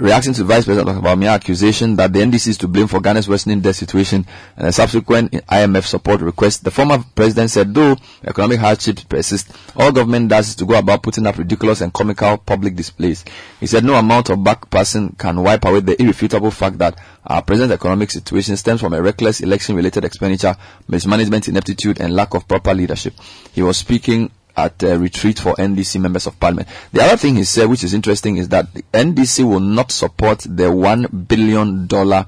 Reacting 0.00 0.32
to 0.34 0.44
Vice 0.44 0.64
President 0.64 1.02
Bawumia's 1.02 1.34
accusation 1.34 1.96
that 1.96 2.12
the 2.12 2.20
NDC 2.20 2.48
is 2.48 2.58
to 2.58 2.68
blame 2.68 2.86
for 2.86 3.00
Ghana's 3.00 3.28
worsening 3.28 3.60
debt 3.60 3.74
situation 3.74 4.24
and 4.56 4.68
a 4.68 4.72
subsequent 4.72 5.32
IMF 5.32 5.84
support 5.86 6.20
request, 6.20 6.62
the 6.62 6.70
former 6.70 7.02
president 7.16 7.50
said 7.50 7.74
though 7.74 7.96
economic 8.24 8.60
hardships 8.60 9.02
persist, 9.02 9.50
all 9.74 9.90
government 9.90 10.28
does 10.28 10.50
is 10.50 10.54
to 10.56 10.66
go 10.66 10.78
about 10.78 11.02
putting 11.02 11.26
up 11.26 11.36
ridiculous 11.36 11.80
and 11.80 11.92
comical 11.92 12.38
public 12.38 12.76
displays. 12.76 13.24
He 13.58 13.66
said 13.66 13.82
no 13.82 13.94
amount 13.96 14.30
of 14.30 14.38
backpassing 14.38 15.18
can 15.18 15.42
wipe 15.42 15.64
away 15.64 15.80
the 15.80 16.00
irrefutable 16.00 16.52
fact 16.52 16.78
that 16.78 16.96
our 17.26 17.42
present 17.42 17.72
economic 17.72 18.12
situation 18.12 18.56
stems 18.56 18.80
from 18.80 18.92
a 18.94 19.02
reckless 19.02 19.40
election-related 19.40 20.04
expenditure, 20.04 20.54
mismanagement, 20.86 21.48
ineptitude, 21.48 22.00
and 22.00 22.14
lack 22.14 22.34
of 22.34 22.46
proper 22.46 22.72
leadership. 22.72 23.14
He 23.52 23.62
was 23.62 23.78
speaking 23.78 24.30
at 24.58 24.82
a 24.82 24.98
retreat 24.98 25.38
for 25.38 25.54
NDC 25.54 26.00
members 26.00 26.26
of 26.26 26.38
parliament. 26.40 26.68
The 26.92 27.02
other 27.02 27.16
thing 27.16 27.36
he 27.36 27.44
said, 27.44 27.66
which 27.66 27.84
is 27.84 27.94
interesting, 27.94 28.36
is 28.38 28.48
that 28.48 28.74
the 28.74 28.82
NDC 28.92 29.48
will 29.48 29.60
not 29.60 29.92
support 29.92 30.40
the 30.40 30.70
one 30.72 31.06
billion 31.28 31.86
dollar 31.86 32.26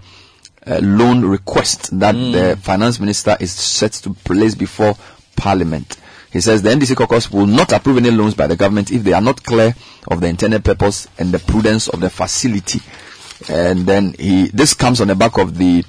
uh, 0.65 0.79
loan 0.81 1.25
request 1.25 1.99
that 1.99 2.13
the 2.13 2.57
finance 2.63 3.01
minister 3.01 3.37
is 3.41 3.51
set 3.51 3.93
to 3.93 4.15
place 4.15 4.55
before 4.55 4.95
parliament. 5.37 5.97
He 6.33 6.41
says 6.41 6.63
the 6.63 6.71
NDC 6.71 6.95
caucus 6.97 7.33
will 7.33 7.47
not 7.47 7.73
approve 7.73 7.97
any 7.97 8.13
loans 8.13 8.35
by 8.35 8.47
the 8.47 8.55
government 8.57 8.93
if 8.93 9.03
they 9.03 9.13
are 9.13 9.21
not 9.21 9.43
clear 9.43 9.75
of 10.07 10.21
the 10.21 10.29
intended 10.29 10.65
purpose 10.65 11.09
and 11.19 11.33
the 11.33 11.41
prudence 11.41 11.89
of 11.89 11.99
the 11.99 12.11
facility. 12.11 12.81
And 13.49 13.81
then 13.87 14.15
he, 14.17 14.47
this 14.49 14.75
comes 14.75 15.01
on 15.01 15.09
the 15.09 15.17
back 15.17 15.39
of 15.39 15.59
the 15.59 15.85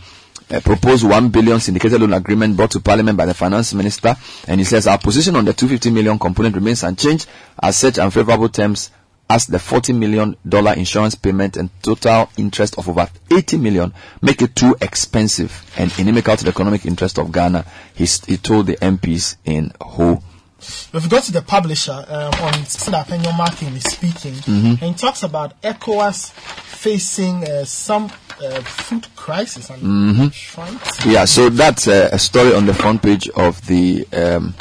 a 0.52 0.62
proposed 0.62 1.08
1 1.08 1.30
billion 1.30 1.60
syndicated 1.60 2.00
loan 2.02 2.14
agreement 2.14 2.56
brought 2.58 2.72
to 2.72 2.80
Parliament 2.80 3.18
by 3.18 3.26
the 3.26 3.34
Finance 3.34 3.74
Minister. 3.74 4.16
And 4.48 4.60
he 4.60 4.66
says, 4.66 4.88
Our 4.88 4.98
position 4.98 5.36
on 5.36 5.46
the 5.46 5.54
250 5.54 5.92
million 5.92 6.20
component 6.20 6.56
remains 6.56 6.84
unchanged 6.84 7.28
as 7.62 7.78
such 7.78 7.98
unfavorable 8.00 8.50
terms 8.50 8.92
as 9.30 9.46
the 9.48 9.60
40 9.60 9.94
million 9.94 10.36
dollar 10.48 10.74
insurance 10.74 11.16
payment 11.16 11.56
and 11.56 11.70
total 11.82 12.30
interest 12.36 12.78
of 12.78 12.90
over 12.90 13.08
80 13.32 13.58
million 13.60 13.94
make 14.22 14.42
it 14.42 14.54
too 14.56 14.76
expensive 14.82 15.72
and 15.78 15.98
inimical 15.98 16.36
to 16.36 16.44
the 16.44 16.50
economic 16.50 16.86
interest 16.86 17.18
of 17.18 17.32
Ghana. 17.32 17.66
He, 17.96 18.04
he 18.28 18.36
told 18.38 18.68
the 18.68 18.76
MPs 18.78 19.38
in 19.46 19.72
Ho. 19.80 20.22
If 20.60 20.94
we 21.04 21.10
go 21.10 21.20
to 21.20 21.32
the 21.32 21.42
publisher 21.42 21.92
um, 21.94 22.34
on 22.44 22.54
Penyo 22.54 23.36
Martin 23.36 23.74
is 23.76 23.84
speaking, 23.84 24.34
Mhm. 24.34 24.70
and 24.70 24.80
he 24.80 24.94
talks 24.94 25.24
about 25.24 25.60
ECOWAS 25.64 26.32
facing 26.32 27.44
uh, 27.48 27.66
some 27.66 28.10
uh, 28.42 28.62
food 28.62 29.08
crisis. 29.16 29.70
I'm 29.70 29.80
hmm 29.80 31.10
Yeah, 31.10 31.26
so 31.26 31.50
that's 31.50 31.88
uh, 31.88 32.10
a 32.12 32.20
story 32.20 32.54
on 32.54 32.66
the 32.66 32.74
front 32.74 33.02
page 33.02 33.30
of 33.30 33.66
the. 33.68 34.08
Um, 34.14 34.54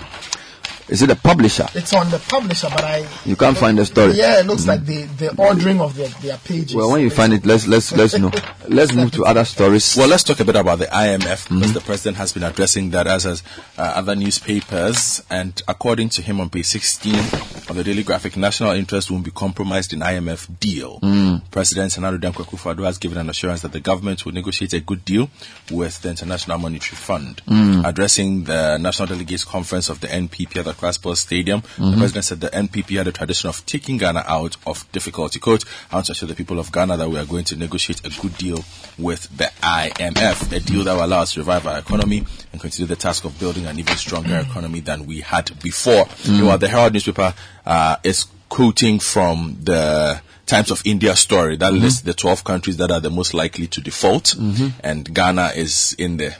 is 0.90 1.03
it 1.03 1.11
a 1.11 1.16
publisher? 1.16 1.66
It's 1.74 1.92
on 1.94 2.11
the 2.11 2.18
publisher, 2.18 2.68
but 2.70 2.85
I. 2.85 3.07
You 3.24 3.37
can't 3.37 3.57
find 3.57 3.79
the 3.79 3.87
story. 3.87 4.12
Yeah, 4.14 4.40
it 4.40 4.46
looks 4.46 4.64
Mhm. 4.64 4.68
like 4.68 4.85
the, 4.85 5.03
the 5.05 5.35
ordering 5.37 5.81
of 5.81 5.94
their, 5.96 6.09
their 6.20 6.37
pages. 6.38 6.74
Well, 6.74 6.90
when 6.90 7.00
you 7.03 7.11
find 7.11 7.33
it, 7.33 7.46
let's 7.46 7.66
let's 7.66 7.92
let's 7.92 8.18
know. 8.18 8.31
Let's 8.68 8.92
move 8.94 9.11
to 9.12 9.24
other 9.24 9.44
stories. 9.44 9.96
Well, 9.96 10.07
let's 10.07 10.22
talk 10.22 10.38
a 10.38 10.44
bit 10.44 10.55
about 10.55 10.79
the 10.79 10.87
IMF 10.87 11.48
because 11.48 11.72
the 11.72 11.81
president 11.81 12.18
has 12.18 12.33
been 12.33 12.44
addressing 12.44 12.90
that 12.90 13.09
as 13.09 13.24
has 13.24 13.42
uh, 13.76 13.83
other 13.96 14.14
newspapers. 14.14 15.22
And 15.31 15.61
according 15.68 16.11
to 16.11 16.22
him, 16.22 16.40
on 16.40 16.50
page 16.50 16.66
16 16.66 17.14
of 17.16 17.74
the 17.74 17.83
Daily 17.85 18.03
Graphic, 18.03 18.37
national 18.37 18.70
interest 18.72 19.11
won't 19.11 19.24
be 19.24 19.31
compromised 19.31 19.92
in 19.92 20.00
IMF 20.00 20.46
deal. 20.61 21.00
Mm. 21.00 21.42
President 21.50 21.92
Senado 21.92 22.16
Danko 22.18 22.44
Akufo-Addo 22.44 22.85
has 22.85 22.98
given 22.98 23.18
an 23.18 23.29
assurance 23.31 23.62
that 23.62 23.72
the 23.72 23.81
government 23.81 24.24
will 24.24 24.33
negotiate 24.33 24.72
a 24.72 24.81
good 24.81 25.05
deal 25.05 25.29
with 25.70 26.00
the 26.03 26.11
International 26.11 26.59
Monetary 26.59 26.96
Fund. 26.96 27.42
Mm. 27.48 27.85
Addressing 27.87 28.44
the 28.44 28.79
National 28.79 29.09
Delegates 29.09 29.44
Conference 29.44 29.88
of 29.88 30.00
the 30.00 30.07
NPP 30.09 30.59
at 30.59 30.64
the 30.64 30.74
Accra 30.81 30.93
Sports 30.95 31.21
Stadium, 31.21 31.62
the 31.77 31.83
Mhm. 31.85 31.99
president 31.99 32.25
said 32.25 32.40
the 32.40 32.49
NPP 32.55 32.95
had 32.97 33.07
a 33.07 33.12
tradition 33.12 33.49
of 33.51 33.64
taking 33.66 33.99
Ghana 33.99 34.25
out 34.27 34.57
of 34.66 34.85
difficulty. 34.93 35.38
Quote, 35.38 35.64
I 35.93 35.97
want 35.97 36.07
to 36.07 36.12
assure 36.12 36.27
the 36.29 36.35
people 36.35 36.59
of 36.59 36.73
Ghana 36.73 36.97
that 36.97 37.11
we 37.11 37.19
are 37.19 37.27
going 37.27 37.45
to 37.45 37.57
negotiate 37.57 38.01
a 38.05 38.11
good 38.21 38.37
deal 38.38 38.64
with 38.99 39.29
the 39.37 39.51
IMF, 39.62 40.51
a 40.53 40.61
deal 40.61 40.85
that 40.85 40.95
will 40.95 41.05
allow 41.05 41.21
us 41.21 41.33
to 41.35 41.40
revive 41.40 41.66
our 41.66 41.79
economy 41.79 42.25
and 42.53 42.61
continue 42.61 42.87
the 42.88 42.97
task 42.97 43.25
of 43.25 43.38
building 43.38 43.66
an 43.66 43.79
even 43.79 43.97
stronger 43.97 44.38
economy 44.38 44.81
than 44.81 45.07
we 45.07 45.21
had 45.21 45.51
before. 45.62 46.07
Mm. 46.25 46.29
Meanwhile, 46.38 46.59
the 46.59 46.69
Herald 46.69 46.95
newspaper 46.95 47.35
uh, 47.66 47.97
is 48.03 48.25
quoting 48.49 48.99
from 49.01 49.59
the 49.62 50.21
Times 50.47 50.71
of 50.73 50.83
India 50.85 51.14
story 51.14 51.57
that 51.59 51.73
Mhm. 51.73 51.81
lists 51.83 52.01
the 52.01 52.12
12 52.14 52.43
countries 52.43 52.79
that 52.79 52.90
are 52.90 52.99
the 53.01 53.11
most 53.11 53.35
likely 53.35 53.69
to 53.69 53.81
default, 53.81 54.35
Mhm. 54.37 54.73
and 54.83 55.14
Ghana 55.14 55.53
is 55.55 55.95
in 55.99 56.16
there. 56.16 56.37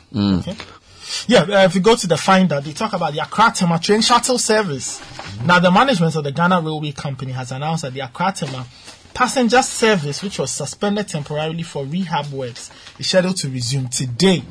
Yeah, 1.27 1.41
uh, 1.43 1.65
if 1.65 1.75
you 1.75 1.81
go 1.81 1.97
to 1.97 2.07
the 2.07 2.17
finder, 2.17 2.61
they 2.61 2.73
talk 2.73 2.93
about 2.93 3.13
the 3.13 3.21
Accra 3.21 3.53
Tema 3.55 3.79
train 3.79 4.01
shuttle 4.03 4.39
service. 4.39 5.01
Now, 5.45 5.59
the 5.59 5.71
management 5.71 6.15
of 6.17 6.25
the 6.25 6.33
Ghana 6.33 6.61
Railway 6.61 6.93
Company 6.93 7.33
has 7.33 7.53
announced 7.53 7.83
that 7.83 7.95
the 7.95 8.01
Accra 8.01 8.33
Tema 8.33 8.67
passenger 9.13 9.61
service, 9.61 10.23
which 10.23 10.39
was 10.39 10.53
suspended 10.53 11.09
temporarily 11.09 11.65
for 11.65 11.85
rehab 11.85 12.27
works, 12.33 12.71
is 12.99 13.09
scheduled 13.09 13.37
to 13.37 13.49
resume 13.51 13.89
today. 13.89 14.43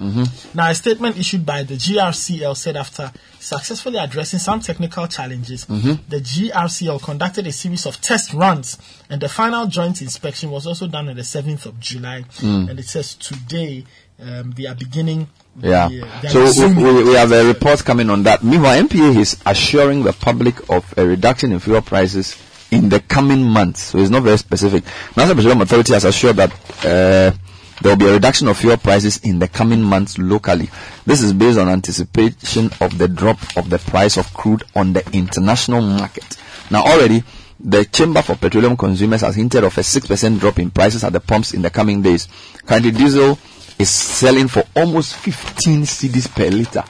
Now, 0.53 0.69
a 0.69 0.75
statement 0.75 1.17
issued 1.17 1.45
by 1.45 1.63
the 1.63 1.75
GRCL 1.75 2.55
said 2.57 2.75
after 2.75 3.11
successfully 3.39 3.97
addressing 3.97 4.39
some 4.39 4.59
technical 4.59 5.07
challenges, 5.07 5.65
Mhm. 5.65 5.99
the 6.09 6.19
GRCL 6.19 6.99
conducted 6.99 7.47
a 7.47 7.53
series 7.53 7.85
of 7.85 8.01
test 8.01 8.33
runs, 8.33 8.77
and 9.09 9.21
the 9.21 9.29
final 9.29 9.65
joint 9.67 10.01
inspection 10.01 10.51
was 10.51 10.67
also 10.67 10.87
done 10.87 11.07
on 11.07 11.15
the 11.15 11.23
7th 11.23 11.65
of 11.65 11.79
July. 11.79 12.25
Mm. 12.39 12.69
And 12.69 12.79
it 12.79 12.87
says 12.87 13.15
today 13.15 13.85
um, 14.21 14.51
they 14.57 14.65
are 14.67 14.75
beginning. 14.75 15.29
Yeah. 15.57 15.89
the, 15.89 16.07
they 16.21 16.27
are 16.43 16.47
So 16.47 16.67
we, 16.69 16.83
we, 16.83 17.03
we 17.03 17.13
have 17.13 17.31
a 17.31 17.45
report 17.45 17.83
coming 17.83 18.09
on 18.09 18.23
that. 18.23 18.43
Meanwhile, 18.43 18.83
NPA 18.83 19.17
is 19.17 19.41
assuring 19.45 20.03
the 20.03 20.13
public 20.13 20.69
of 20.69 20.93
a 20.97 21.05
reduction 21.05 21.51
in 21.51 21.59
fuel 21.59 21.81
prices 21.81 22.37
in 22.71 22.89
the 22.89 22.99
coming 22.99 23.43
months. 23.43 23.81
So 23.83 23.97
it's 23.99 24.09
not 24.09 24.23
very 24.23 24.37
specific. 24.37 24.83
National 25.17 25.35
Petroleum 25.35 25.61
Authority 25.61 25.93
has 25.93 26.05
assured 26.05 26.37
that 26.37 26.51
uh, 26.85 27.35
there 27.81 27.91
will 27.91 27.97
be 27.97 28.07
a 28.07 28.13
reduction 28.13 28.47
of 28.47 28.57
fuel 28.57 28.77
prices 28.77 29.17
in 29.23 29.39
the 29.39 29.47
coming 29.47 29.81
months 29.81 30.17
locally. 30.17 30.69
This 31.05 31.21
is 31.21 31.33
based 31.33 31.57
on 31.57 31.67
anticipation 31.69 32.69
of 32.81 32.97
the 32.97 33.07
drop 33.07 33.39
of 33.57 33.69
the 33.69 33.79
price 33.79 34.17
of 34.17 34.33
crude 34.33 34.63
on 34.75 34.93
the 34.93 35.05
international 35.13 35.81
market. 35.81 36.37
Now 36.69 36.83
already, 36.83 37.23
the 37.59 37.85
Chamber 37.85 38.21
for 38.21 38.35
Petroleum 38.35 38.77
Consumers 38.77 39.21
has 39.21 39.35
hinted 39.35 39.63
of 39.63 39.77
a 39.77 39.81
6% 39.81 40.39
drop 40.39 40.59
in 40.59 40.71
prices 40.71 41.03
at 41.03 41.11
the 41.13 41.19
pumps 41.19 41.53
in 41.53 41.61
the 41.61 41.69
coming 41.69 42.01
days. 42.01 42.27
Currently, 42.65 42.91
diesel 42.91 43.37
is 43.79 43.89
selling 43.89 44.47
for 44.49 44.63
almost 44.75 45.15
15 45.15 45.83
cedis 45.83 46.27
per 46.27 46.49
liter. 46.49 46.83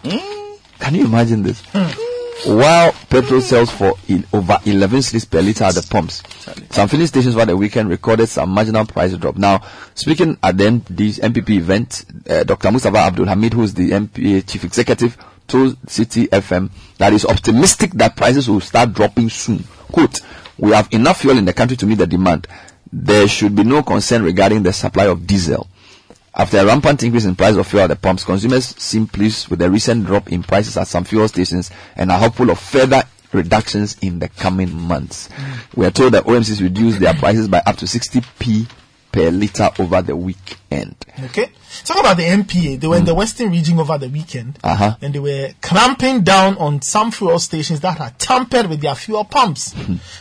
Can 0.80 0.96
you 0.96 1.06
imagine 1.06 1.44
this? 1.44 1.62
While 2.46 2.94
petrol 3.10 3.42
sells 3.42 3.70
for 3.70 3.94
in 4.08 4.26
over 4.34 4.58
11 4.66 5.00
cedis 5.00 5.30
per 5.30 5.42
liter 5.42 5.66
at 5.66 5.76
the 5.76 5.84
pumps. 5.90 6.24
Some 6.72 6.88
filling 6.90 7.06
stations 7.08 7.36
over 7.36 7.46
the 7.46 7.56
weekend 7.56 7.90
recorded 7.90 8.28
some 8.28 8.50
marginal 8.50 8.86
price 8.86 9.14
drop. 9.18 9.38
Now, 9.38 9.62
speaking 9.94 10.38
at 10.42 10.58
the 10.58 10.64
NPP 10.66 11.50
event, 11.58 12.06
uh, 12.28 12.44
Dr. 12.44 12.72
Mustafa 12.72 12.98
Abdul 12.98 13.28
Hamid, 13.28 13.54
who 13.54 13.64
is 13.64 13.74
the 13.76 13.92
NPA 13.92 14.48
chief 14.50 14.64
executive, 14.64 15.18
told 15.48 15.78
City 15.90 16.28
FM 16.28 16.72
that 16.98 17.12
he's 17.12 17.26
optimistic 17.26 17.92
that 17.94 18.16
prices 18.16 18.50
will 18.50 18.62
start 18.62 18.94
dropping 18.94 19.30
soon. 19.30 19.64
Quote, 19.92 20.22
we 20.58 20.72
have 20.72 20.88
enough 20.92 21.22
fuel 21.22 21.38
in 21.38 21.46
the 21.46 21.54
country 21.54 21.78
to 21.78 21.86
meet 21.86 21.98
the 22.00 22.08
demand. 22.08 22.48
There 22.92 23.28
should 23.28 23.56
be 23.56 23.64
no 23.64 23.84
concern 23.84 24.24
regarding 24.24 24.64
the 24.64 24.74
supply 24.74 25.06
of 25.06 25.28
diesel. 25.28 25.68
After 26.36 26.60
a 26.60 26.66
rampant 26.66 27.04
increase 27.04 27.26
in 27.26 27.36
price 27.36 27.56
of 27.56 27.68
fuel 27.68 27.84
at 27.84 27.88
the 27.88 27.96
pumps, 27.96 28.24
consumers 28.24 28.68
seem 28.78 29.08
pleased 29.08 29.48
with 29.48 29.60
the 29.60 29.70
recent 29.70 30.06
drop 30.06 30.32
in 30.32 30.44
prices 30.44 30.78
at 30.78 30.88
some 30.88 31.04
fuel 31.04 31.28
stations 31.28 31.72
and 31.96 32.12
are 32.12 32.20
hopeful 32.20 32.50
of 32.50 32.60
further 32.60 33.04
reductions 33.32 33.98
in 34.02 34.20
the 34.20 34.30
coming 34.30 34.74
months. 34.74 35.30
Mm. 35.30 35.78
We 35.78 35.86
are 35.86 35.92
told 35.92 36.14
that 36.14 36.26
OMCs 36.26 36.62
reduced 36.62 37.00
their 37.00 37.14
prices 37.14 37.48
by 37.48 37.62
up 37.66 37.78
to 37.78 37.86
60p 37.86 38.70
per 39.12 39.30
liter 39.30 39.70
over 39.80 40.02
the 40.02 40.16
weekend. 40.16 40.96
Okay. 41.26 41.52
Talk 41.84 42.00
about 42.00 42.18
the 42.18 42.24
NPA. 42.24 42.80
They 42.80 42.88
were 42.88 42.98
in 42.98 43.06
the 43.06 43.14
Western 43.16 43.52
region 43.52 43.80
over 43.80 43.98
the 43.98 44.10
weekend. 44.10 44.60
Uh-huh. 44.64 44.96
And 45.02 45.14
they 45.14 45.20
were 45.20 45.50
clamping 45.62 46.22
down 46.22 46.58
on 46.58 46.82
some 46.82 47.12
fuel 47.12 47.40
stations 47.40 47.80
that 47.82 47.98
had 47.98 48.18
tampered 48.20 48.68
with 48.68 48.82
their 48.82 48.96
fuel 48.96 49.24
pumps. 49.26 49.74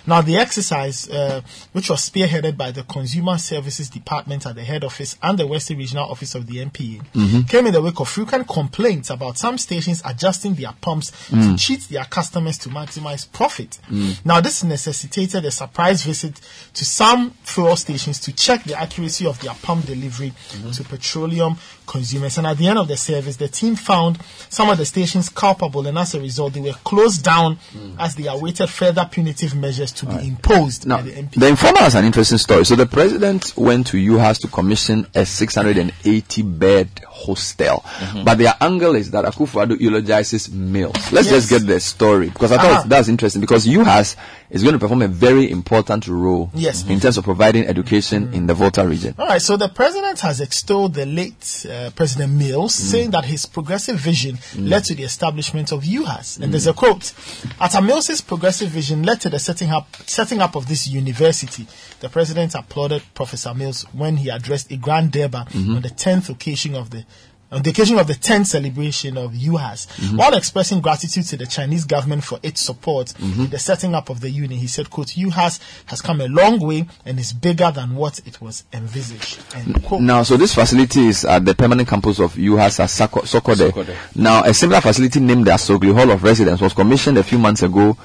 Now, 0.06 0.22
the 0.22 0.36
exercise, 0.36 1.08
uh, 1.08 1.40
which 1.72 1.90
was 1.90 2.08
spearheaded 2.08 2.56
by 2.56 2.70
the 2.70 2.82
Consumer 2.84 3.38
Services 3.38 3.88
Department 3.90 4.46
at 4.46 4.54
the 4.54 4.64
head 4.64 4.84
office 4.84 5.16
and 5.22 5.38
the 5.38 5.46
Western 5.46 5.78
Regional 5.78 6.10
Office 6.10 6.34
of 6.34 6.46
the 6.46 6.60
NPA, 6.60 7.00
Mhm. 7.14 7.48
came 7.48 7.66
in 7.66 7.72
the 7.72 7.82
wake 7.82 8.00
of 8.00 8.08
frequent 8.08 8.46
complaints 8.48 9.10
about 9.10 9.38
some 9.38 9.58
stations 9.58 10.00
adjusting 10.04 10.54
their 10.54 10.72
pumps 10.80 11.10
to 11.30 11.36
Mm. 11.36 11.58
cheat 11.58 11.88
their 11.88 12.04
customers 12.04 12.58
to 12.58 12.68
maximize 12.68 13.26
profit. 13.30 13.78
Mm. 13.90 14.16
Now, 14.24 14.40
this 14.40 14.62
necessitated 14.64 15.44
a 15.44 15.50
surprise 15.50 16.02
visit 16.02 16.40
to 16.74 16.84
some 16.84 17.32
fuel 17.42 17.76
stations 17.76 18.18
to 18.20 18.32
check 18.32 18.64
the 18.64 18.78
accuracy 18.78 19.26
of 19.26 19.38
their 19.40 19.54
pump 19.62 19.86
delivery 19.86 20.32
to 20.74 20.84
petroleum 20.84 21.47
them 21.48 21.77
consumers. 21.88 22.38
And 22.38 22.46
at 22.46 22.56
the 22.58 22.68
end 22.68 22.78
of 22.78 22.86
the 22.86 22.96
service, 22.96 23.36
the 23.36 23.48
team 23.48 23.74
found 23.74 24.18
some 24.48 24.70
of 24.70 24.78
the 24.78 24.84
stations 24.84 25.28
culpable, 25.28 25.86
and 25.86 25.98
as 25.98 26.14
a 26.14 26.20
result, 26.20 26.52
they 26.52 26.60
were 26.60 26.74
closed 26.84 27.24
down 27.24 27.58
as 27.98 28.14
they 28.14 28.28
awaited 28.28 28.68
further 28.68 29.08
punitive 29.10 29.54
measures 29.56 29.90
to 29.92 30.06
be 30.06 30.28
imposed 30.28 30.86
Now, 30.86 30.98
by 30.98 31.02
the 31.02 31.12
MP. 31.12 31.40
the 31.40 31.48
informer 31.48 31.80
has 31.80 31.94
an 31.96 32.04
interesting 32.04 32.38
story. 32.38 32.64
So 32.64 32.76
the 32.76 32.86
president 32.86 33.54
went 33.56 33.86
to 33.88 33.96
UHAS 33.96 34.40
to 34.42 34.48
commission 34.48 35.06
a 35.14 35.24
680 35.26 36.42
bed 36.42 36.88
hostel. 37.08 37.84
But 38.24 38.38
their 38.38 38.54
angle 38.60 38.94
is 38.94 39.10
that 39.12 39.24
Akufo-Addo 39.24 39.80
eulogizes 39.80 40.50
Mills. 40.50 40.94
Let's 41.12 41.30
Yes. 41.30 41.48
just 41.48 41.50
get 41.50 41.66
the 41.66 41.80
story 41.80 42.28
because 42.28 42.52
I 42.52 42.56
thought 42.58 42.70
Uh-huh. 42.70 42.84
that's 42.86 43.08
interesting 43.08 43.40
because 43.40 43.66
UHAS 43.66 44.16
is 44.50 44.62
going 44.62 44.72
to 44.74 44.78
perform 44.78 45.02
a 45.02 45.08
very 45.08 45.50
important 45.50 46.06
role 46.06 46.50
Yes. 46.54 46.84
in 46.88 47.00
terms 47.00 47.18
of 47.18 47.24
providing 47.24 47.66
education 47.66 48.30
in 48.32 48.46
the 48.46 48.54
Volta 48.54 48.86
region. 48.86 49.14
All 49.18 49.26
right, 49.26 49.42
so 49.42 49.56
the 49.56 49.68
president 49.68 50.20
has 50.20 50.40
extolled 50.40 50.94
the 50.94 51.06
late 51.06 51.66
uh, 51.68 51.72
Uh, 51.78 51.90
president 51.90 52.32
Mills, 52.32 52.74
mm. 52.74 52.90
saying 52.90 53.10
that 53.10 53.24
his 53.24 53.46
progressive 53.46 53.96
vision 53.96 54.36
mm. 54.36 54.68
led 54.68 54.82
to 54.82 54.94
the 54.96 55.04
establishment 55.04 55.70
of 55.70 55.84
UHAS. 55.84 56.40
And 56.40 56.52
there's 56.52 56.66
a 56.66 56.72
mm. 56.72 56.76
quote: 56.76 57.12
"Atta 57.60 57.80
Mills's 57.80 58.20
progressive 58.20 58.68
vision 58.70 59.04
led 59.04 59.20
to 59.20 59.28
the 59.30 59.38
setting 59.38 59.70
up 59.70 59.86
setting 60.06 60.40
up 60.40 60.56
of 60.56 60.66
this 60.66 60.88
university." 60.88 61.68
The 62.00 62.08
president 62.08 62.54
applauded 62.56 63.02
Professor 63.14 63.54
Mills 63.54 63.84
when 63.92 64.16
he 64.16 64.28
addressed 64.28 64.72
a 64.72 64.76
grand 64.76 65.12
durbar 65.12 65.48
Mhm. 65.50 65.76
on 65.76 65.82
the 65.82 65.90
10th 65.90 66.30
occasion 66.30 66.74
of 66.74 66.90
the 66.90 67.04
on 67.50 67.62
the 67.62 67.70
occasion 67.70 67.98
of 67.98 68.06
the 68.06 68.14
10th 68.14 68.46
celebration 68.48 69.16
of 69.16 69.32
UHAS. 69.32 69.86
Mhm. 69.98 70.16
While 70.16 70.34
expressing 70.34 70.80
gratitude 70.80 71.24
to 71.28 71.36
the 71.38 71.46
Chinese 71.46 71.84
government 71.84 72.22
for 72.24 72.38
its 72.42 72.60
support 72.60 73.14
Mhm. 73.18 73.44
in 73.44 73.50
the 73.50 73.58
setting 73.58 73.94
up 73.94 74.10
of 74.10 74.20
the 74.20 74.28
uni, 74.30 74.56
he 74.56 74.66
said, 74.66 74.90
quote, 74.90 75.16
UHAS 75.16 75.58
has 75.86 76.00
come 76.02 76.20
a 76.20 76.28
long 76.28 76.58
way 76.60 76.86
and 77.06 77.18
is 77.18 77.32
bigger 77.32 77.70
than 77.70 77.94
what 77.94 78.18
it 78.26 78.40
was 78.42 78.64
envisaged. 78.72 79.38
End 79.54 79.82
quote. 79.82 80.02
Now, 80.02 80.22
so 80.24 80.36
this 80.36 80.54
facility 80.54 81.06
is 81.08 81.24
at 81.24 81.44
the 81.44 81.54
permanent 81.54 81.88
campus 81.88 82.18
of 82.18 82.34
UHAS 82.36 82.80
at 82.80 82.90
Sako- 82.90 83.22
Sokode. 83.22 83.70
Sokode. 83.72 83.94
Now, 84.14 84.42
a 84.44 84.52
similar 84.52 84.80
facility 84.82 85.20
named 85.20 85.46
the 85.46 85.52
Asogli 85.52 85.94
Hall 85.94 86.10
of 86.10 86.22
Residence 86.22 86.60
was 86.60 86.74
commissioned 86.74 87.16
a 87.18 87.22
few 87.22 87.38
months 87.38 87.62
ago 87.62 87.96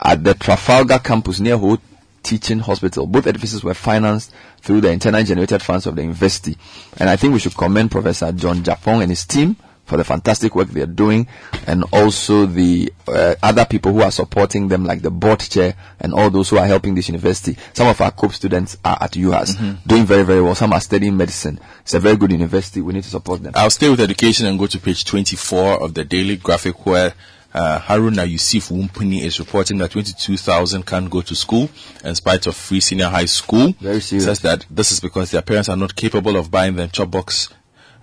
at 0.00 0.22
the 0.22 0.34
Trafalgar 0.34 0.98
campus 1.00 1.40
near 1.40 1.56
Ho 1.58 1.78
teaching 2.24 2.58
hospital. 2.58 3.06
Both 3.06 3.26
edifices 3.26 3.62
were 3.62 3.74
financed 3.74 4.32
through 4.60 4.80
the 4.80 4.90
internally 4.90 5.24
generated 5.24 5.62
funds 5.62 5.86
of 5.86 5.94
the 5.94 6.02
university. 6.02 6.56
And 6.98 7.08
I 7.08 7.16
think 7.16 7.32
we 7.32 7.38
should 7.38 7.56
commend 7.56 7.90
Professor 7.90 8.32
John 8.32 8.62
Gyapong 8.62 9.02
and 9.02 9.10
his 9.10 9.24
team 9.24 9.56
for 9.84 9.98
the 9.98 10.04
fantastic 10.04 10.54
work 10.54 10.68
they 10.68 10.80
are 10.80 10.86
doing 10.86 11.28
and 11.66 11.84
also 11.92 12.46
the 12.46 12.92
uh, 13.06 13.34
other 13.42 13.64
people 13.66 13.92
who 13.92 14.00
are 14.00 14.10
supporting 14.10 14.68
them 14.68 14.84
like 14.84 15.02
the 15.02 15.10
board 15.10 15.40
chair 15.40 15.74
and 16.00 16.14
all 16.14 16.30
those 16.30 16.48
who 16.48 16.56
are 16.58 16.66
helping 16.66 16.94
this 16.94 17.08
university. 17.08 17.56
Some 17.74 17.88
of 17.88 18.00
our 18.00 18.10
COPE 18.10 18.32
students 18.32 18.78
are 18.84 18.96
at 19.00 19.12
UHAS 19.12 19.86
doing 19.86 20.04
very, 20.06 20.22
very 20.22 20.40
well. 20.40 20.54
Some 20.54 20.72
are 20.72 20.80
studying 20.80 21.16
medicine. 21.16 21.60
It's 21.82 21.94
a 21.94 22.00
very 22.00 22.16
good 22.16 22.32
university. 22.32 22.80
We 22.80 22.94
need 22.94 23.04
to 23.04 23.10
support 23.10 23.42
them. 23.42 23.52
I'll 23.56 23.70
stay 23.70 23.90
with 23.90 24.00
education 24.00 24.46
and 24.46 24.58
go 24.58 24.66
to 24.66 24.78
page 24.80 25.04
24 25.04 25.82
of 25.82 25.94
the 25.94 26.04
Daily 26.04 26.36
Graphic 26.36 26.86
where 26.86 27.12
uh, 27.54 27.78
Haruna 27.80 28.28
Yusuf 28.28 28.68
Wumpuni 28.68 29.22
is 29.22 29.38
reporting 29.38 29.78
that 29.78 29.92
22,000 29.92 30.84
can't 30.84 31.08
go 31.08 31.20
to 31.22 31.34
school 31.34 31.70
in 32.04 32.14
spite 32.14 32.46
of 32.46 32.56
free 32.56 32.80
senior 32.80 33.08
high 33.08 33.24
school. 33.26 33.72
Very 33.80 34.00
serious. 34.00 34.24
Says 34.24 34.40
that 34.40 34.66
this 34.68 34.92
is 34.92 35.00
because 35.00 35.30
their 35.30 35.42
parents 35.42 35.68
are 35.68 35.76
not 35.76 35.94
capable 35.94 36.36
of 36.36 36.50
buying 36.50 36.74
them 36.74 36.90
chop 36.90 37.10
box 37.10 37.48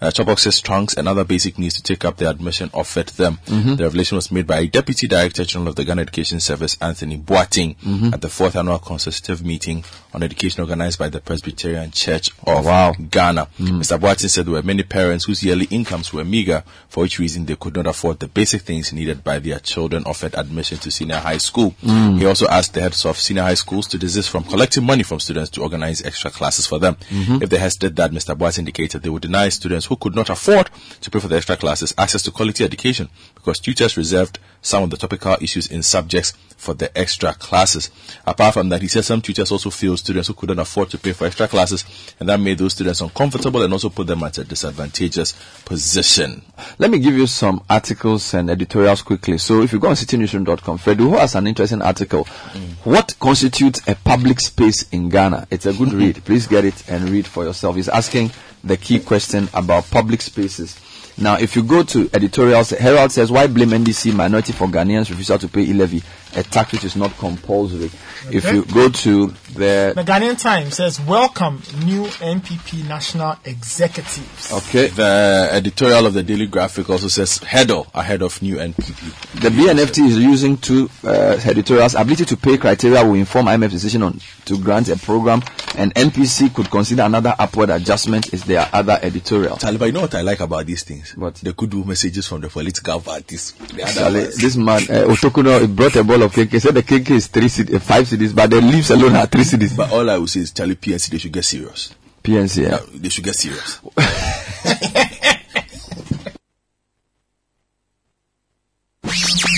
uh, 0.02 0.10
chop 0.12 0.26
boxes, 0.26 0.60
trunks, 0.62 0.96
and 0.96 1.08
other 1.08 1.24
basic 1.24 1.60
needs 1.60 1.76
to 1.76 1.84
take 1.84 2.04
up 2.06 2.18
the 2.18 2.28
admission 2.30 2.70
offered 2.74 3.08
them. 3.10 3.40
Mhm. 3.46 3.78
The 3.78 3.84
revelation 3.84 4.16
was 4.16 4.32
made 4.32 4.48
by 4.48 4.66
Deputy 4.66 5.08
Director 5.08 5.46
General 5.46 5.70
of 5.70 5.76
the 5.76 5.86
Ghana 5.86 6.02
Education 6.02 6.40
Service, 6.40 6.76
Anthony 6.82 7.18
Boateng, 7.18 7.76
Mhm. 7.86 8.14
at 8.14 8.22
the 8.22 8.30
fourth 8.30 8.56
annual 8.56 8.80
consultative 8.80 9.44
meeting 9.46 9.84
on 10.14 10.24
education 10.24 10.62
organized 10.62 10.98
by 10.98 11.10
the 11.10 11.20
Presbyterian 11.20 11.92
Church 11.92 12.32
of 12.48 12.66
wow. 12.66 12.94
Ghana. 13.12 13.48
Mr. 13.60 14.00
Boateng 14.00 14.30
said 14.30 14.46
there 14.46 14.54
were 14.54 14.64
many 14.64 14.84
parents 14.84 15.26
whose 15.26 15.44
yearly 15.44 15.66
incomes 15.70 16.12
were 16.12 16.24
meager, 16.26 16.64
for 16.90 17.02
which 17.04 17.20
reason 17.20 17.46
they 17.46 17.56
could 17.56 17.76
not 17.76 17.86
afford 17.88 18.20
the 18.20 18.28
basic 18.28 18.64
things 18.64 18.92
needed 18.92 19.24
by 19.24 19.40
their 19.40 19.60
children 19.60 20.04
offered 20.06 20.34
admission 20.36 20.78
to 20.80 20.90
senior 20.92 21.18
high 21.18 21.38
school. 21.38 21.76
Mm. 21.86 22.18
He 22.20 22.26
also 22.26 22.48
asked 22.48 22.74
the 22.74 22.82
heads 22.82 23.06
of 23.06 23.20
senior 23.20 23.44
high 23.44 23.54
schools 23.54 23.88
to 23.88 23.98
desist 23.98 24.30
from 24.30 24.44
collecting 24.44 24.84
money 24.86 25.04
from 25.04 25.20
students 25.20 25.52
to 25.52 25.62
organize 25.62 26.02
extra 26.02 26.32
classes 26.32 26.66
for 26.66 26.80
them. 26.80 26.98
Mhm. 27.12 27.44
If 27.44 27.50
they 27.50 27.58
had 27.60 27.72
did 27.80 27.96
that, 27.98 28.12
Mr. 28.12 28.36
Boateng 28.36 28.60
indicated 28.60 29.04
they 29.04 29.10
would 29.10 29.22
deny 29.22 29.48
students 29.50 29.86
who 29.91 29.97
could 29.97 30.15
not 30.15 30.30
afford 30.30 30.69
to 31.01 31.12
pay 31.12 31.19
for 31.19 31.27
the 31.27 31.36
extra 31.36 31.58
classes 31.58 31.93
access 31.97 32.23
to 32.23 32.32
quality 32.32 32.63
education 32.63 33.10
because 33.36 33.60
tutors 33.60 33.97
reserved 33.97 34.39
some 34.62 34.84
of 34.84 34.89
the 34.89 34.95
topical 34.95 35.36
issues 35.41 35.69
in 35.69 35.84
subjects 35.84 36.32
for 36.56 36.73
the 36.75 36.95
extra 36.97 37.34
classes. 37.34 37.89
Apart 38.25 38.54
from 38.54 38.69
that, 38.69 38.82
he 38.82 38.88
said 38.88 39.04
some 39.04 39.21
tutors 39.21 39.51
also 39.51 39.69
failed 39.69 39.99
students 39.99 40.30
who 40.30 40.34
couldn't 40.34 40.60
afford 40.60 40.89
to 40.91 40.97
pay 40.97 41.12
for 41.12 41.25
extra 41.25 41.47
classes 41.47 41.84
and 42.19 42.30
that 42.30 42.39
made 42.39 42.58
those 42.58 42.73
students 42.73 43.01
uncomfortable 43.01 43.62
and 43.63 43.73
also 43.73 43.89
put 43.89 44.08
them 44.08 44.23
at 44.23 44.38
a 44.38 44.45
disadvantageous 44.45 45.34
position. 45.65 46.41
Let 46.80 46.89
me 46.89 46.99
give 46.99 47.15
you 47.15 47.27
some 47.27 47.62
articles 47.69 48.34
and 48.34 48.49
editorials 48.49 49.01
quickly. 49.01 49.39
So 49.39 49.62
if 49.62 49.73
you 49.73 49.80
go 49.80 49.89
on 49.89 49.95
citynewsroom.com, 49.95 50.77
Fredu 50.77 51.19
has 51.19 51.36
an 51.36 51.47
interesting 51.47 51.82
article. 51.82 52.23
Mm. 52.23 52.86
What 52.86 53.19
constitutes 53.19 53.86
a 53.89 53.95
public 53.95 54.39
space 54.39 54.88
in 54.89 55.10
Ghana? 55.10 55.47
It's 55.51 55.65
a 55.65 55.73
good 55.73 55.91
read. 55.93 56.23
Please 56.23 56.47
get 56.47 56.63
it 56.63 56.89
and 56.89 57.10
read 57.10 57.27
for 57.27 57.43
yourself. 57.43 57.75
He's 57.75 57.89
asking 57.89 58.32
the 58.63 58.78
key 58.78 59.00
question 59.00 59.50
about 59.54 59.89
public 59.89 60.21
spaces. 60.21 60.80
Now, 61.17 61.38
if 61.38 61.56
you 61.56 61.63
go 61.63 61.84
to 61.84 62.10
editorials, 62.13 62.69
Herald 62.71 63.12
says, 63.12 63.32
why 63.32 63.47
blame 63.47 63.69
NDC 63.69 64.13
minority 64.15 64.54
for 64.54 64.67
Ghanaians 64.67 65.10
refusal 65.10 65.38
to 65.39 65.47
pay 65.47 65.62
e-levy, 65.62 66.02
a 66.36 66.44
tax 66.44 66.72
which 66.74 66.84
is 66.84 66.96
not 66.96 67.12
compulsory? 67.17 67.89
If 68.32 68.46
you 68.52 68.65
go 68.65 68.89
to 68.89 69.28
the 69.54 69.94
The 69.96 70.04
Ghanaian 70.04 70.39
Times 70.41 70.76
says, 70.76 71.00
Welcome 71.02 71.62
new 71.86 72.04
NPP 72.06 72.88
national 72.88 73.36
executives. 73.46 74.52
Okay. 74.52 74.88
The 74.88 75.50
editorial 75.52 76.06
of 76.06 76.13
the 76.13 76.24
Daily 76.24 76.48
Graphic 76.48 76.89
also 76.89 77.08
says 77.08 77.39
Heddle 77.39 77.88
ahead 77.94 78.22
of 78.22 78.41
new 78.41 78.58
NPP. 78.58 79.41
The 79.41 79.50
BNFT 79.50 80.06
is 80.08 80.17
using 80.17 80.58
two 80.58 80.89
uh, 81.04 81.39
editorials. 81.46 81.96
Ability 81.96 82.26
to 82.26 82.38
pay 82.38 82.58
criteria 82.58 83.04
will 83.04 83.15
inform 83.15 83.48
IMF 83.48 83.72
decision 83.72 84.04
on 84.04 84.20
to 84.46 84.58
grant 84.58 84.89
a 84.89 84.98
program, 84.98 85.41
and 85.78 85.94
NPC 85.96 86.54
could 86.54 86.70
consider 86.70 87.04
another 87.04 87.36
upward 87.39 87.70
adjustment. 87.70 88.34
Is 88.34 88.44
their 88.44 88.67
other 88.74 89.00
editorial? 89.02 89.58
Taliban, 89.58 89.88
you 89.88 89.91
know 89.94 90.02
what 90.02 90.15
I 90.15 90.22
like 90.22 90.39
about 90.39 90.65
these 90.65 90.84
things? 90.84 91.15
What? 91.15 91.36
They 91.36 91.54
could 91.54 91.70
do 91.70 91.84
messages 91.84 92.28
from 92.28 92.41
the 92.41 92.50
political 92.50 93.00
parties. 93.02 93.52
The 93.54 93.91
Charlie, 93.94 94.26
this 94.26 94.56
man 94.56 94.82
uh, 94.84 95.08
Otokunor 95.08 95.74
brought 95.76 95.96
a 95.96 96.04
ball 96.04 96.21
of 96.22 96.34
cake. 96.34 96.52
He 96.52 96.60
said 96.60 96.74
the 96.74 96.84
cake 96.84 97.10
is 97.12 97.28
three 97.28 97.48
cedi, 97.48 97.76
uh, 97.76 97.80
five 97.80 98.06
cedis, 98.06 98.36
but 98.36 98.50
the 98.50 98.62
leaves 98.62 98.90
alone 98.92 99.16
are 99.16 99.26
three 99.26 99.44
cedis. 99.44 99.76
But 99.76 99.92
all 99.92 100.10
I 100.10 100.18
will 100.18 100.28
say 100.28 100.42
is, 100.42 100.52
Charlie 100.52 100.76
PNC, 100.76 101.10
they 101.10 101.18
should 101.18 101.34
get 101.34 101.46
serious. 101.46 101.96
PNC, 102.24 102.64
yeah. 102.64 102.70
Yeah, 102.70 102.80
they 102.94 103.10
should 103.10 103.24
get 103.24 103.36
serious. 103.36 103.80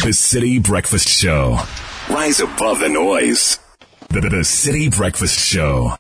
The 0.04 0.12
City 0.12 0.60
Breakfast 0.60 1.08
Show. 1.08 1.58
Rise 2.10 2.42
above 2.42 2.80
the 2.80 2.90
noise. 2.90 3.58
The, 4.10 4.20
the, 4.20 4.30
the 4.30 4.44
City 4.44 4.90
Breakfast 4.90 5.40
Show. 5.40 5.96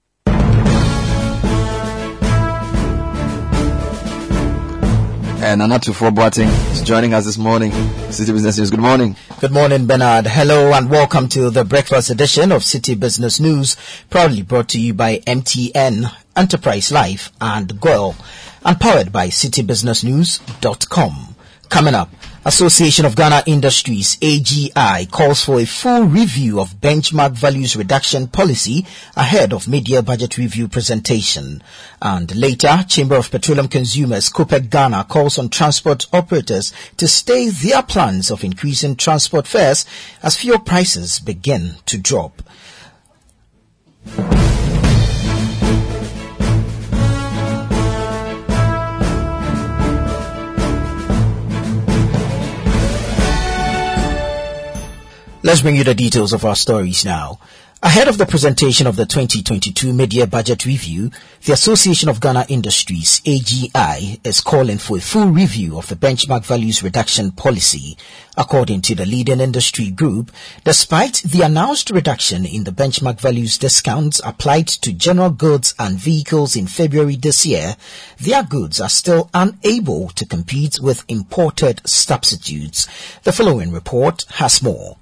And 5.43 5.59
Anatu 5.59 5.91
Boateng 5.93 6.47
is 6.71 6.81
joining 6.81 7.13
us 7.13 7.25
this 7.25 7.37
morning. 7.37 7.73
City 8.13 8.31
Business 8.31 8.57
News. 8.57 8.71
Good 8.71 8.79
morning. 8.79 9.17
Good 9.41 9.51
morning, 9.51 9.85
Bernard. 9.85 10.25
Hello 10.25 10.71
and 10.71 10.89
welcome 10.89 11.27
to 11.29 11.49
the 11.49 11.65
breakfast 11.65 12.09
edition 12.09 12.53
of 12.53 12.63
City 12.63 12.95
Business 12.95 13.41
News, 13.41 13.75
proudly 14.09 14.41
brought 14.41 14.69
to 14.69 14.79
you 14.79 14.93
by 14.93 15.17
MTN, 15.27 16.09
Enterprise 16.37 16.93
Life 16.93 17.29
and 17.41 17.77
Goil, 17.81 18.15
and 18.63 18.79
powered 18.79 19.11
by 19.11 19.27
citybusinessnews.com. 19.27 21.35
Coming 21.67 21.93
up, 21.93 22.09
Association 22.45 23.05
of 23.05 23.15
Ghana 23.15 23.43
Industries, 23.45 24.17
AGI, 24.17 25.09
calls 25.09 25.45
for 25.45 25.61
a 25.61 25.65
full 25.65 26.03
review 26.03 26.59
of 26.59 26.81
benchmark 26.81 27.31
values 27.31 27.77
reduction 27.77 28.27
policy 28.27 28.85
ahead 29.15 29.53
of 29.53 29.69
mid-year 29.69 30.01
budget 30.01 30.37
review 30.37 30.67
presentation. 30.67 31.63
And 32.01 32.35
later, 32.35 32.83
Chamber 32.85 33.15
of 33.15 33.31
Petroleum 33.31 33.69
Consumers, 33.69 34.29
COPEC 34.29 34.69
Ghana, 34.69 35.05
calls 35.05 35.39
on 35.39 35.47
transport 35.47 36.07
operators 36.11 36.73
to 36.97 37.07
stay 37.07 37.47
their 37.49 37.81
plans 37.81 38.29
of 38.29 38.43
increasing 38.43 38.97
transport 38.97 39.47
fares 39.47 39.85
as 40.21 40.35
fuel 40.35 40.59
prices 40.59 41.19
begin 41.19 41.75
to 41.85 41.97
drop. 41.97 42.41
Let's 55.45 55.61
bring 55.61 55.75
you 55.75 55.83
the 55.83 55.93
details 55.93 56.31
of 56.31 56.45
our 56.45 56.55
stories 56.55 57.03
now. 57.03 57.37
Ahead 57.81 58.07
of 58.07 58.17
the 58.17 58.25
presentation 58.25 58.87
of 58.87 58.95
the 58.95 59.05
2022 59.05 59.91
mid-year 59.91 60.25
budget 60.25 60.65
review, 60.65 61.11
the 61.43 61.51
Association 61.51 62.07
of 62.07 62.21
Ghana 62.21 62.45
Industries, 62.47 63.19
AGI, 63.25 64.25
is 64.25 64.39
calling 64.39 64.77
for 64.77 64.95
a 64.95 65.01
full 65.01 65.27
review 65.27 65.77
of 65.77 65.89
the 65.89 65.97
benchmark 65.97 66.45
values 66.45 66.81
reduction 66.81 67.31
policy. 67.31 67.97
According 68.37 68.83
to 68.83 68.95
the 68.95 69.05
leading 69.05 69.41
industry 69.41 69.91
group, 69.91 70.31
despite 70.63 71.15
the 71.25 71.41
announced 71.41 71.89
reduction 71.89 72.45
in 72.45 72.63
the 72.63 72.71
benchmark 72.71 73.19
values 73.19 73.57
discounts 73.57 74.21
applied 74.23 74.69
to 74.69 74.93
general 74.93 75.31
goods 75.31 75.75
and 75.77 75.99
vehicles 75.99 76.55
in 76.55 76.67
February 76.67 77.17
this 77.17 77.45
year, 77.45 77.75
their 78.17 78.43
goods 78.43 78.79
are 78.79 78.87
still 78.87 79.29
unable 79.33 80.07
to 80.11 80.25
compete 80.25 80.79
with 80.79 81.03
imported 81.09 81.81
substitutes. 81.85 82.87
The 83.23 83.33
following 83.33 83.73
report 83.73 84.23
has 84.35 84.63
more. 84.63 84.95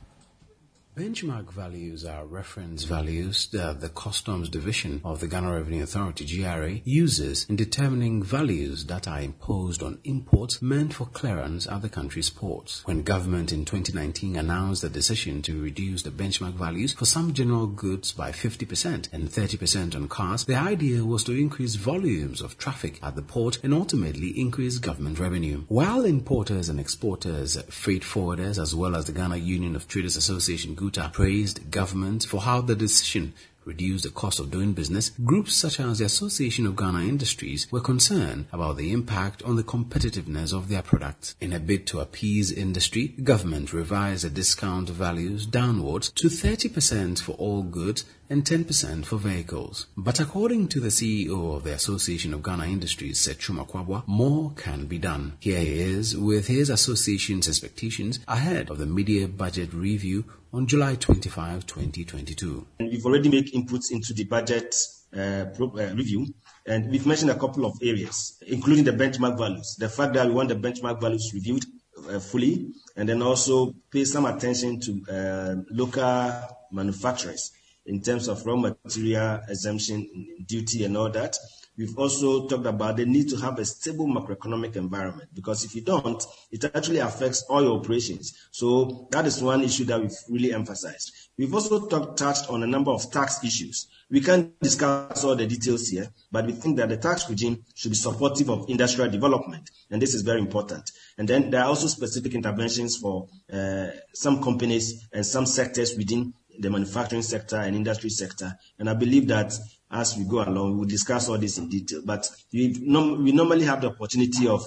Benchmark 0.94 1.54
values 1.54 2.04
are 2.04 2.26
reference 2.26 2.84
values 2.84 3.48
that 3.54 3.80
the 3.80 3.88
Customs 3.88 4.50
Division 4.50 5.00
of 5.06 5.22
the 5.22 5.28
Ghana 5.30 5.54
Revenue 5.54 5.84
Authority 5.84 6.26
GRA 6.26 6.82
uses 6.84 7.46
in 7.48 7.56
determining 7.56 8.22
values 8.22 8.88
that 8.88 9.08
are 9.08 9.22
imposed 9.22 9.82
on 9.82 10.00
imports 10.04 10.62
meant 10.62 10.94
for 10.94 11.06
clearance 11.06 11.66
at 11.66 11.82
the 11.82 11.88
country's 11.88 12.30
ports. 12.30 12.86
When 12.86 13.04
government 13.04 13.54
in 13.54 13.64
2019 13.64 14.36
announced 14.36 14.82
the 14.82 14.90
decision 14.90 15.42
to 15.44 15.62
reduce 15.62 16.04
the 16.04 16.10
benchmark 16.12 16.56
values 16.56 16.92
for 16.92 17.06
some 17.06 17.34
general 17.34 17.68
goods 17.68 18.12
by 18.12 18.34
50% 18.34 19.14
and 19.14 19.30
30% 19.30 19.96
on 19.96 20.10
cars, 20.10 20.44
the 20.44 20.56
idea 20.56 21.06
was 21.06 21.24
to 21.24 21.32
increase 21.32 21.76
volumes 21.76 22.42
of 22.42 22.58
traffic 22.58 23.00
at 23.02 23.16
the 23.16 23.22
port 23.22 23.60
and 23.64 23.74
ultimately 23.74 24.38
increase 24.38 24.78
government 24.78 25.20
revenue. 25.20 25.64
While 25.70 26.04
importers 26.04 26.68
and 26.68 26.82
exporters, 26.82 27.58
freight 27.70 28.04
forwarders, 28.04 28.62
as 28.62 28.76
well 28.76 28.98
as 28.98 29.06
the 29.06 29.14
Ghana 29.14 29.38
Union 29.38 29.78
of 29.78 29.88
Traders 29.88 30.18
Association 30.18 30.76
Guta 30.82 31.14
praised 31.14 31.70
government 31.70 32.24
for 32.24 32.42
how 32.42 32.62
the 32.62 32.76
decision 32.76 33.34
reduced 33.66 34.04
the 34.04 34.10
cost 34.10 34.40
of 34.40 34.50
doing 34.50 34.74
business, 34.74 35.12
groups 35.24 35.54
such 35.56 35.80
as 35.80 36.00
the 36.00 36.06
Association 36.06 36.66
of 36.66 36.76
Ghana 36.76 37.02
Industries 37.02 37.72
were 37.72 37.80
concerned 37.80 38.48
about 38.52 38.78
the 38.78 38.92
impact 38.92 39.44
on 39.44 39.56
the 39.56 39.64
competitiveness 39.64 40.52
of 40.52 40.68
their 40.68 40.82
products. 40.82 41.36
In 41.40 41.54
a 41.54 41.60
bid 41.60 41.86
to 41.88 42.00
appease 42.00 42.52
industry, 42.52 43.10
government 43.10 43.72
revised 43.72 44.26
the 44.26 44.32
discount 44.32 44.90
values 44.90 45.46
downwards 45.46 46.10
to 46.16 46.28
30% 46.28 47.20
for 47.20 47.34
all 47.34 47.62
goods 47.62 48.06
and 48.30 48.44
10% 48.44 49.06
for 49.06 49.18
vehicles. 49.18 49.88
But 49.96 50.20
according 50.20 50.70
to 50.70 50.80
the 50.80 50.88
CEO 50.88 51.56
of 51.56 51.64
the 51.64 51.74
Association 51.74 52.34
of 52.34 52.42
Ghana 52.42 52.66
Industries, 52.66 53.20
Seth 53.20 53.42
Twum-Akwaboah, 53.42 54.08
more 54.08 54.54
can 54.56 54.86
be 54.86 54.98
done. 54.98 55.34
Here 55.40 55.60
he 55.60 55.82
is 55.82 56.18
with 56.18 56.48
his 56.48 56.70
association's 56.70 57.48
expectations 57.48 58.20
ahead 58.28 58.72
of 58.72 58.80
the 58.80 58.86
mid-year 58.86 59.28
budget 59.28 59.74
review 59.74 60.26
on 60.54 60.68
July 60.68 60.96
25, 60.96 61.66
2022. 61.66 62.68
And 62.80 62.90
we've 62.90 63.06
already 63.06 63.30
made 63.30 63.54
inputs 63.54 63.92
into 63.92 64.14
the 64.14 64.26
budget 64.26 64.76
uh, 65.16 65.46
uh, 65.60 65.94
review, 65.96 66.34
and 66.66 66.90
we've 66.90 67.06
mentioned 67.06 67.32
a 67.32 67.36
couple 67.38 67.66
of 67.66 67.78
areas, 67.82 68.38
including 68.48 68.84
the 68.84 68.92
benchmark 68.92 69.38
values. 69.38 69.76
The 69.80 69.90
fact 69.90 70.14
that 70.14 70.28
we 70.28 70.34
want 70.34 70.50
the 70.50 70.56
benchmark 70.56 71.00
values 71.00 71.32
reviewed 71.34 71.66
uh, 72.10 72.20
fully, 72.20 72.70
and 72.96 73.08
then 73.08 73.22
also 73.22 73.74
pay 73.92 74.06
some 74.06 74.26
attention 74.26 74.80
to 74.82 75.04
uh, 75.10 75.56
local 75.70 76.34
manufacturers 76.72 77.52
in 77.86 78.02
terms 78.02 78.28
of 78.28 78.46
raw 78.46 78.56
material 78.56 79.42
exemption, 79.48 80.08
duty, 80.46 80.86
and 80.86 80.96
all 80.98 81.10
that. 81.10 81.36
We've 81.78 81.98
also 81.98 82.48
talked 82.48 82.66
about 82.66 82.98
the 82.98 83.06
need 83.06 83.30
to 83.30 83.38
have 83.38 83.58
a 83.58 83.66
stable 83.66 84.06
macroeconomic 84.06 84.76
environment 84.76 85.30
because 85.34 85.64
if 85.64 85.74
you 85.74 85.82
don't, 85.82 86.22
it 86.52 86.64
actually 86.76 87.00
affects 87.00 87.44
all 87.50 87.64
your 87.64 87.80
operations. 87.80 88.34
So 88.52 89.08
that 89.12 89.26
is 89.26 89.42
one 89.42 89.64
issue 89.64 89.86
that 89.86 90.00
we've 90.00 90.18
really 90.30 90.54
emphasized. 90.54 91.12
We've 91.38 91.54
also 91.54 91.88
talked, 91.88 92.20
touched 92.20 92.50
on 92.50 92.62
a 92.62 92.68
number 92.68 92.92
of 92.92 93.10
tax 93.12 93.44
issues. 93.44 93.88
We 94.10 94.22
can't 94.22 94.60
discuss 94.60 95.24
all 95.24 95.36
the 95.36 95.48
details 95.48 95.88
here, 95.88 96.10
but 96.32 96.46
we 96.46 96.52
think 96.52 96.78
that 96.78 96.90
the 96.90 96.98
tax 96.98 97.30
regime 97.30 97.64
should 97.74 97.92
be 97.92 97.96
supportive 97.96 98.50
of 98.50 98.70
industrial 98.70 99.10
development, 99.10 99.72
and 99.90 100.02
this 100.02 100.14
is 100.14 100.22
very 100.22 100.40
important. 100.40 100.92
And 101.18 101.28
then 101.28 101.50
there 101.50 101.62
are 101.62 101.68
also 101.68 101.88
specific 101.88 102.34
interventions 102.36 102.98
for 102.98 103.28
uh, 103.52 103.88
some 104.14 104.44
companies 104.44 105.08
and 105.14 105.26
some 105.26 105.46
sectors 105.46 105.96
within 105.98 106.34
the 106.60 106.70
manufacturing 106.70 107.22
sector 107.22 107.56
and 107.56 107.76
industry 107.76 108.10
sector. 108.10 108.58
And 108.78 108.90
I 108.90 108.94
believe 108.94 109.28
that 109.30 109.54
as 109.92 110.18
we 110.18 110.24
go 110.24 110.44
along, 110.44 110.78
we'll 110.78 110.88
discuss 110.88 111.30
all 111.30 111.38
this 111.38 111.58
in 111.58 111.70
detail. 111.70 112.02
But 112.06 112.30
we, 112.54 112.76
we 112.80 113.32
normally 113.32 113.66
have 113.66 113.82
the 113.82 113.90
opportunity 113.90 114.48
of 114.48 114.66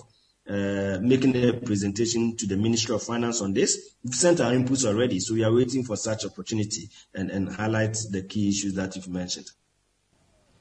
uh, 0.49 0.99
making 1.01 1.35
a 1.37 1.55
presentation 1.55 2.37
to 2.37 2.47
the 2.47 2.57
Ministry 2.57 2.95
of 2.95 3.03
Finance 3.03 3.41
on 3.41 3.55
this. 3.55 3.95
We've 4.05 4.15
sent 4.15 4.41
our 4.41 4.53
inputs 4.53 4.85
already, 4.85 5.19
so 5.21 5.35
we 5.35 5.43
are 5.43 5.53
waiting 5.53 5.85
for 5.85 5.97
such 5.97 6.27
opportunity 6.27 6.91
and, 7.15 7.31
and 7.31 7.49
highlight 7.49 7.97
the 8.11 8.23
key 8.23 8.51
issues 8.51 8.75
that 8.75 8.95
you've 8.95 9.09
mentioned. 9.09 9.51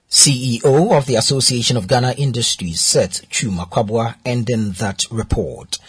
CEO 0.09 0.95
of 0.95 1.05
the 1.07 1.15
Association 1.15 1.75
of 1.75 1.87
Ghana 1.87 2.13
Industries 2.17 2.79
said 2.79 3.11
Chuma 3.31 3.67
Kwabwa 3.69 4.15
ending 4.23 4.71
that 4.73 5.03
report. 5.11 5.79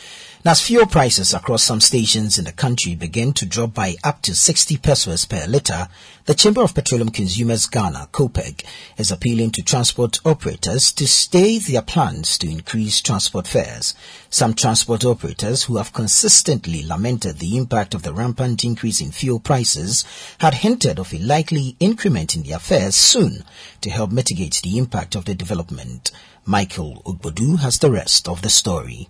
As 0.46 0.60
fuel 0.60 0.84
prices 0.84 1.32
across 1.32 1.62
some 1.62 1.80
stations 1.80 2.36
in 2.36 2.44
the 2.44 2.52
country 2.52 2.94
begin 2.94 3.32
to 3.32 3.46
drop 3.46 3.72
by 3.72 3.96
up 4.04 4.20
to 4.20 4.34
60 4.34 4.76
pesos 4.76 5.24
per 5.24 5.46
litre, 5.46 5.88
the 6.26 6.34
Chamber 6.34 6.62
of 6.62 6.74
Petroleum 6.74 7.08
Consumers 7.08 7.64
Ghana, 7.64 8.10
COPEC, 8.12 8.62
is 8.98 9.10
appealing 9.10 9.52
to 9.52 9.62
transport 9.62 10.20
operators 10.22 10.92
to 10.92 11.08
stay 11.08 11.56
their 11.56 11.80
plans 11.80 12.36
to 12.36 12.50
increase 12.50 13.00
transport 13.00 13.48
fares. 13.48 13.94
Some 14.28 14.52
transport 14.52 15.02
operators 15.02 15.62
who 15.62 15.78
have 15.78 15.94
consistently 15.94 16.82
lamented 16.82 17.38
the 17.38 17.56
impact 17.56 17.94
of 17.94 18.02
the 18.02 18.12
rampant 18.12 18.64
increase 18.64 19.00
in 19.00 19.12
fuel 19.12 19.40
prices 19.40 20.04
had 20.40 20.52
hinted 20.52 20.98
of 20.98 21.14
a 21.14 21.18
likely 21.20 21.74
increment 21.80 22.36
in 22.36 22.42
their 22.42 22.58
fares 22.58 22.96
soon 22.96 23.44
to 23.80 23.88
help 23.88 24.12
mitigate 24.12 24.60
the 24.62 24.76
impact 24.76 25.14
of 25.14 25.24
the 25.24 25.34
development. 25.34 26.10
Michael 26.44 27.02
Ugbodu 27.06 27.60
has 27.60 27.78
the 27.78 27.90
rest 27.90 28.28
of 28.28 28.42
the 28.42 28.50
story. 28.50 29.08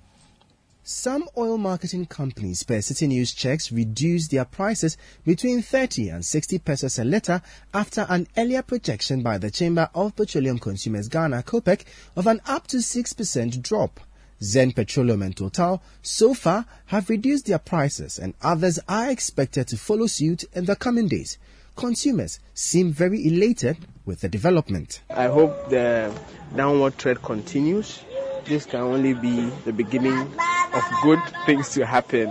Some 0.86 1.30
oil 1.38 1.56
marketing 1.56 2.04
companies 2.04 2.62
per 2.62 2.82
City 2.82 3.06
News 3.06 3.32
checks 3.32 3.72
reduced 3.72 4.30
their 4.30 4.44
prices 4.44 4.98
between 5.24 5.62
30 5.62 6.10
and 6.10 6.22
60 6.22 6.58
pesos 6.58 6.98
a 6.98 7.04
litre 7.04 7.40
after 7.72 8.04
an 8.10 8.28
earlier 8.36 8.60
projection 8.60 9.22
by 9.22 9.38
the 9.38 9.50
Chamber 9.50 9.88
of 9.94 10.14
Petroleum 10.14 10.58
Consumers 10.58 11.08
Ghana 11.08 11.42
COPEC 11.44 11.84
of 12.16 12.26
an 12.26 12.42
up 12.44 12.66
to 12.66 12.76
6% 12.76 13.62
drop. 13.62 13.98
Zen 14.42 14.72
Petroleum 14.72 15.22
and 15.22 15.34
Total 15.34 15.82
so 16.02 16.34
far 16.34 16.66
have 16.84 17.08
reduced 17.08 17.46
their 17.46 17.58
prices 17.58 18.18
and 18.18 18.34
others 18.42 18.78
are 18.86 19.10
expected 19.10 19.66
to 19.68 19.78
follow 19.78 20.06
suit 20.06 20.44
in 20.52 20.66
the 20.66 20.76
coming 20.76 21.08
days. 21.08 21.38
Consumers 21.76 22.40
seem 22.52 22.92
very 22.92 23.26
elated 23.26 23.78
with 24.04 24.20
the 24.20 24.28
development. 24.28 25.00
I 25.08 25.28
hope 25.28 25.70
the 25.70 26.14
downward 26.54 26.98
trend 26.98 27.22
continues. 27.22 28.00
This 28.46 28.66
can 28.66 28.80
only 28.80 29.14
be 29.14 29.48
the 29.64 29.72
beginning 29.72 30.30
of 30.74 30.84
good 31.02 31.22
things 31.46 31.70
to 31.70 31.86
happen, 31.86 32.28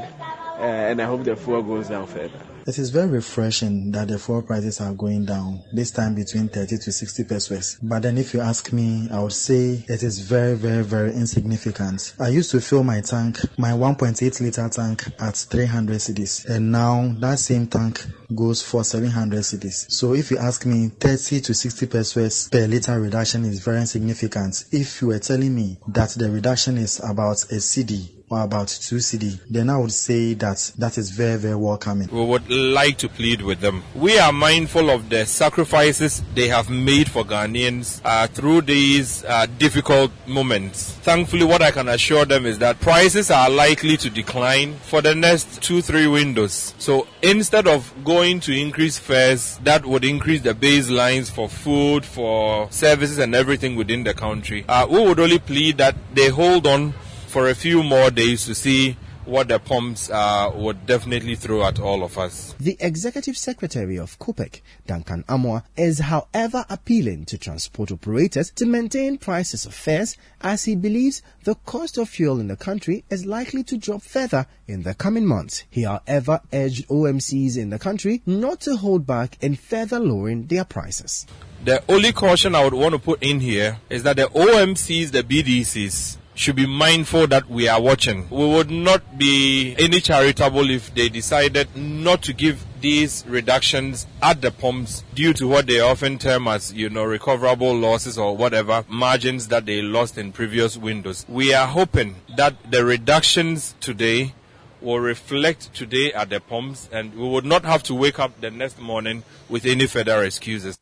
uh, 0.59 0.61
and 0.61 1.01
I 1.01 1.05
hope 1.05 1.23
the 1.23 1.35
fuel 1.35 1.63
goes 1.63 1.89
down 1.89 2.05
further. 2.05 2.52
It 2.65 2.79
is 2.79 2.91
very 2.91 3.09
refreshing 3.09 3.91
that 3.91 4.07
the 4.07 4.17
fuel 4.17 4.41
prices 4.41 4.79
are 4.79 4.93
going 4.93 5.25
down, 5.25 5.63
this 5.73 5.91
time 5.91 6.15
between 6.15 6.47
30 6.47 6.77
to 6.77 6.91
60 6.93 7.25
pesos. 7.25 7.77
But 7.81 8.03
then 8.03 8.17
if 8.17 8.33
you 8.33 8.39
ask 8.39 8.71
me, 8.71 9.09
I 9.11 9.19
would 9.19 9.33
say 9.33 9.83
it 9.89 10.01
is 10.01 10.19
very, 10.19 10.55
very, 10.55 10.83
very 10.83 11.11
insignificant. 11.11 12.13
I 12.21 12.29
used 12.29 12.51
to 12.51 12.61
fill 12.61 12.85
my 12.85 13.01
tank, 13.01 13.39
my 13.57 13.71
1.8 13.71 14.39
liter 14.39 14.69
tank 14.69 15.03
at 15.19 15.35
300 15.35 15.97
cedis, 15.97 16.45
and 16.45 16.71
now 16.71 17.13
that 17.19 17.39
same 17.39 17.67
tank 17.67 18.05
goes 18.33 18.61
for 18.61 18.85
700 18.85 19.39
cedis. 19.39 19.91
So 19.91 20.13
if 20.13 20.31
you 20.31 20.37
ask 20.37 20.65
me, 20.65 20.87
30 20.87 21.41
to 21.41 21.53
60 21.53 21.85
pesos 21.87 22.47
per 22.47 22.65
liter 22.65 22.97
reduction 22.97 23.43
is 23.43 23.59
very 23.59 23.81
insignificant. 23.81 24.63
If 24.71 25.01
you 25.01 25.09
were 25.09 25.19
telling 25.19 25.53
me 25.53 25.79
that 25.89 26.11
the 26.11 26.31
reduction 26.31 26.77
is 26.77 26.99
about 26.99 27.43
a 27.43 27.59
cedi 27.59 28.22
or 28.33 28.41
about 28.41 28.67
2 28.67 28.95
cedi, 28.97 29.39
then 29.49 29.69
I 29.69 29.77
would 29.77 29.91
say 29.91 30.33
that 30.35 30.71
that 30.77 30.97
is 30.97 31.11
very, 31.11 31.37
very 31.37 31.55
welcoming. 31.55 32.09
We 32.09 32.25
would 32.25 32.49
like 32.49 32.97
to 32.99 33.09
plead 33.09 33.41
with 33.41 33.59
them. 33.59 33.83
We 33.95 34.17
are 34.17 34.31
mindful 34.31 34.89
of 34.89 35.09
the 35.09 35.25
sacrifices 35.25 36.23
they 36.33 36.47
have 36.47 36.69
made 36.69 37.09
for 37.09 37.23
Ghanaians 37.23 38.01
uh, 38.03 38.27
through 38.27 38.61
these 38.61 39.23
uh, 39.25 39.45
difficult 39.57 40.11
moments. 40.27 40.93
Thankfully, 40.93 41.43
what 41.43 41.61
I 41.61 41.71
can 41.71 41.89
assure 41.89 42.25
them 42.25 42.45
is 42.45 42.59
that 42.59 42.79
prices 42.79 43.29
are 43.29 43.49
likely 43.49 43.97
to 43.97 44.09
decline 44.09 44.75
for 44.77 45.01
the 45.01 45.13
next 45.13 45.61
two, 45.61 45.81
three 45.81 46.07
windows. 46.07 46.73
So 46.79 47.07
instead 47.21 47.67
of 47.67 47.93
going 48.03 48.39
to 48.41 48.53
increase 48.53 48.97
fares, 48.97 49.59
that 49.63 49.85
would 49.85 50.03
increase 50.03 50.41
the 50.41 50.53
baselines 50.53 51.29
for 51.29 51.47
food, 51.47 52.05
for 52.05 52.71
services, 52.71 53.19
and 53.19 53.35
everything 53.35 53.75
within 53.75 54.03
the 54.03 54.13
country. 54.13 54.65
Uh, 54.67 54.87
we 54.89 55.01
would 55.01 55.19
only 55.19 55.39
plead 55.39 55.77
that 55.77 55.95
they 56.13 56.29
hold 56.29 56.65
on 56.67 56.93
for 57.33 57.49
a 57.49 57.55
few 57.55 57.81
more 57.81 58.11
days 58.11 58.45
to 58.45 58.53
see 58.53 58.95
what 59.25 59.47
the 59.47 59.57
pumps 59.57 60.07
uh, 60.11 60.51
would 60.53 60.85
definitely 60.85 61.33
throw 61.33 61.63
at 61.63 61.79
all 61.79 62.03
of 62.03 62.15
us. 62.15 62.53
The 62.59 62.77
executive 62.79 63.35
secretary 63.35 63.97
of 63.97 64.19
COPEC, 64.19 64.61
Duncan 64.85 65.23
Amoah, 65.27 65.63
is 65.75 65.97
however 65.97 66.63
appealing 66.69 67.25
to 67.25 67.39
transport 67.39 67.91
operators 67.91 68.51
to 68.51 68.67
maintain 68.67 69.17
prices 69.17 69.65
of 69.65 69.73
fares 69.73 70.15
as 70.41 70.65
he 70.65 70.75
believes 70.75 71.23
the 71.43 71.55
cost 71.55 71.97
of 71.97 72.07
fuel 72.07 72.39
in 72.39 72.49
the 72.49 72.55
country 72.55 73.03
is 73.09 73.25
likely 73.25 73.63
to 73.63 73.77
drop 73.77 74.03
further 74.03 74.45
in 74.67 74.83
the 74.83 74.93
coming 74.93 75.25
months. 75.25 75.63
He 75.71 75.85
however 75.85 76.39
urged 76.53 76.87
OMCs 76.87 77.57
in 77.57 77.71
the 77.71 77.79
country 77.79 78.21
not 78.27 78.61
to 78.61 78.75
hold 78.75 79.07
back 79.07 79.39
in 79.41 79.55
further 79.55 79.99
lowering 79.99 80.45
their 80.45 80.65
prices. 80.65 81.25
The 81.65 81.83
only 81.89 82.11
caution 82.11 82.53
I 82.53 82.63
would 82.63 82.75
want 82.75 82.93
to 82.93 82.99
put 82.99 83.23
in 83.23 83.39
here 83.39 83.79
is 83.89 84.03
that 84.03 84.17
the 84.17 84.25
OMCs, 84.25 85.09
the 85.09 85.23
BDCs, 85.23 86.17
should 86.35 86.55
be 86.55 86.65
mindful 86.65 87.27
that 87.27 87.49
we 87.49 87.67
are 87.67 87.81
watching. 87.81 88.27
We 88.29 88.47
would 88.47 88.71
not 88.71 89.17
be 89.17 89.75
any 89.77 90.01
charitable 90.01 90.69
if 90.69 90.93
they 90.93 91.09
decided 91.09 91.75
not 91.75 92.21
to 92.23 92.33
give 92.33 92.65
these 92.81 93.23
reductions 93.27 94.05
at 94.21 94.41
the 94.41 94.51
pumps 94.51 95.03
due 95.13 95.33
to 95.33 95.47
what 95.47 95.67
they 95.67 95.79
often 95.79 96.17
term 96.17 96.47
as, 96.47 96.73
you 96.73 96.89
know, 96.89 97.03
recoverable 97.03 97.73
losses 97.75 98.17
or 98.17 98.35
whatever 98.35 98.83
margins 98.89 99.47
that 99.47 99.65
they 99.65 99.81
lost 99.81 100.17
in 100.17 100.31
previous 100.31 100.75
windows. 100.75 101.25
We 101.29 101.53
are 101.53 101.67
hoping 101.67 102.15
that 102.35 102.71
the 102.71 102.83
reductions 102.83 103.75
today 103.79 104.33
will 104.81 104.99
reflect 104.99 105.73
today 105.73 106.11
at 106.11 106.29
the 106.29 106.41
pumps 106.41 106.89
and 106.91 107.13
we 107.15 107.27
would 107.27 107.45
not 107.45 107.63
have 107.63 107.83
to 107.83 107.95
wake 107.95 108.19
up 108.19 108.41
the 108.41 108.51
next 108.51 108.79
morning 108.79 109.23
with 109.47 109.65
any 109.65 109.87
further 109.87 110.23
excuses. 110.23 110.77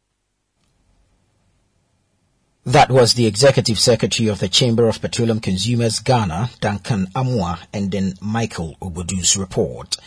That 2.71 2.89
was 2.89 3.15
the 3.15 3.25
Executive 3.25 3.77
Secretary 3.77 4.29
of 4.29 4.39
the 4.39 4.47
Chamber 4.47 4.87
of 4.87 5.01
Petroleum 5.01 5.41
Consumers 5.41 5.99
Ghana, 5.99 6.51
Duncan 6.61 7.07
Amoah, 7.07 7.59
and 7.73 7.91
then 7.91 8.13
Michael 8.21 8.77
Obodu's 8.81 9.35
report. 9.35 9.97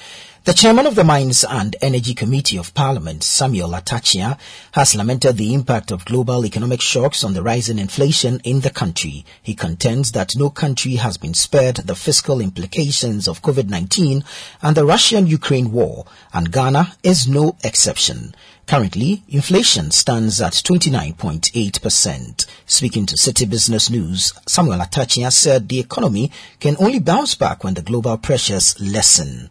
The 0.44 0.54
chairman 0.54 0.86
of 0.86 0.94
the 0.94 1.04
Mines 1.04 1.44
and 1.44 1.76
Energy 1.82 2.14
Committee 2.14 2.56
of 2.56 2.72
Parliament, 2.72 3.22
Samuel 3.22 3.74
Atta 3.74 3.96
Akyea, 3.96 4.38
has 4.72 4.94
lamented 4.94 5.36
the 5.36 5.52
impact 5.52 5.90
of 5.90 6.06
global 6.06 6.46
economic 6.46 6.80
shocks 6.80 7.22
on 7.22 7.34
the 7.34 7.42
rising 7.42 7.78
inflation 7.78 8.40
in 8.44 8.60
the 8.60 8.70
country. 8.70 9.26
He 9.42 9.54
contends 9.54 10.12
that 10.12 10.34
no 10.34 10.48
country 10.48 10.94
has 10.94 11.18
been 11.18 11.34
spared 11.34 11.76
the 11.76 11.94
fiscal 11.94 12.40
implications 12.40 13.28
of 13.28 13.42
COVID-19 13.42 14.24
and 14.62 14.74
the 14.74 14.86
Russian-Ukraine 14.86 15.70
war, 15.70 16.06
and 16.32 16.50
Ghana 16.50 16.96
is 17.02 17.28
no 17.28 17.56
exception. 17.62 18.34
Currently, 18.66 19.22
inflation 19.28 19.90
stands 19.90 20.40
at 20.40 20.52
29.8%. 20.52 22.46
Speaking 22.66 23.06
to 23.06 23.16
City 23.16 23.46
Business 23.46 23.90
News, 23.90 24.32
Samuel 24.46 24.80
Atta 24.80 25.00
Akyea 25.00 25.32
said 25.32 25.68
the 25.68 25.80
economy 25.80 26.30
can 26.60 26.76
only 26.78 26.98
bounce 26.98 27.34
back 27.34 27.62
when 27.62 27.74
the 27.74 27.82
global 27.82 28.16
pressures 28.16 28.80
lessen. 28.80 29.50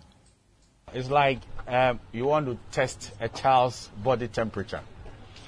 It's 0.93 1.09
like 1.09 1.39
um, 1.67 1.99
you 2.11 2.25
want 2.25 2.47
to 2.47 2.57
test 2.71 3.11
a 3.19 3.29
child's 3.29 3.89
body 4.03 4.27
temperature. 4.27 4.81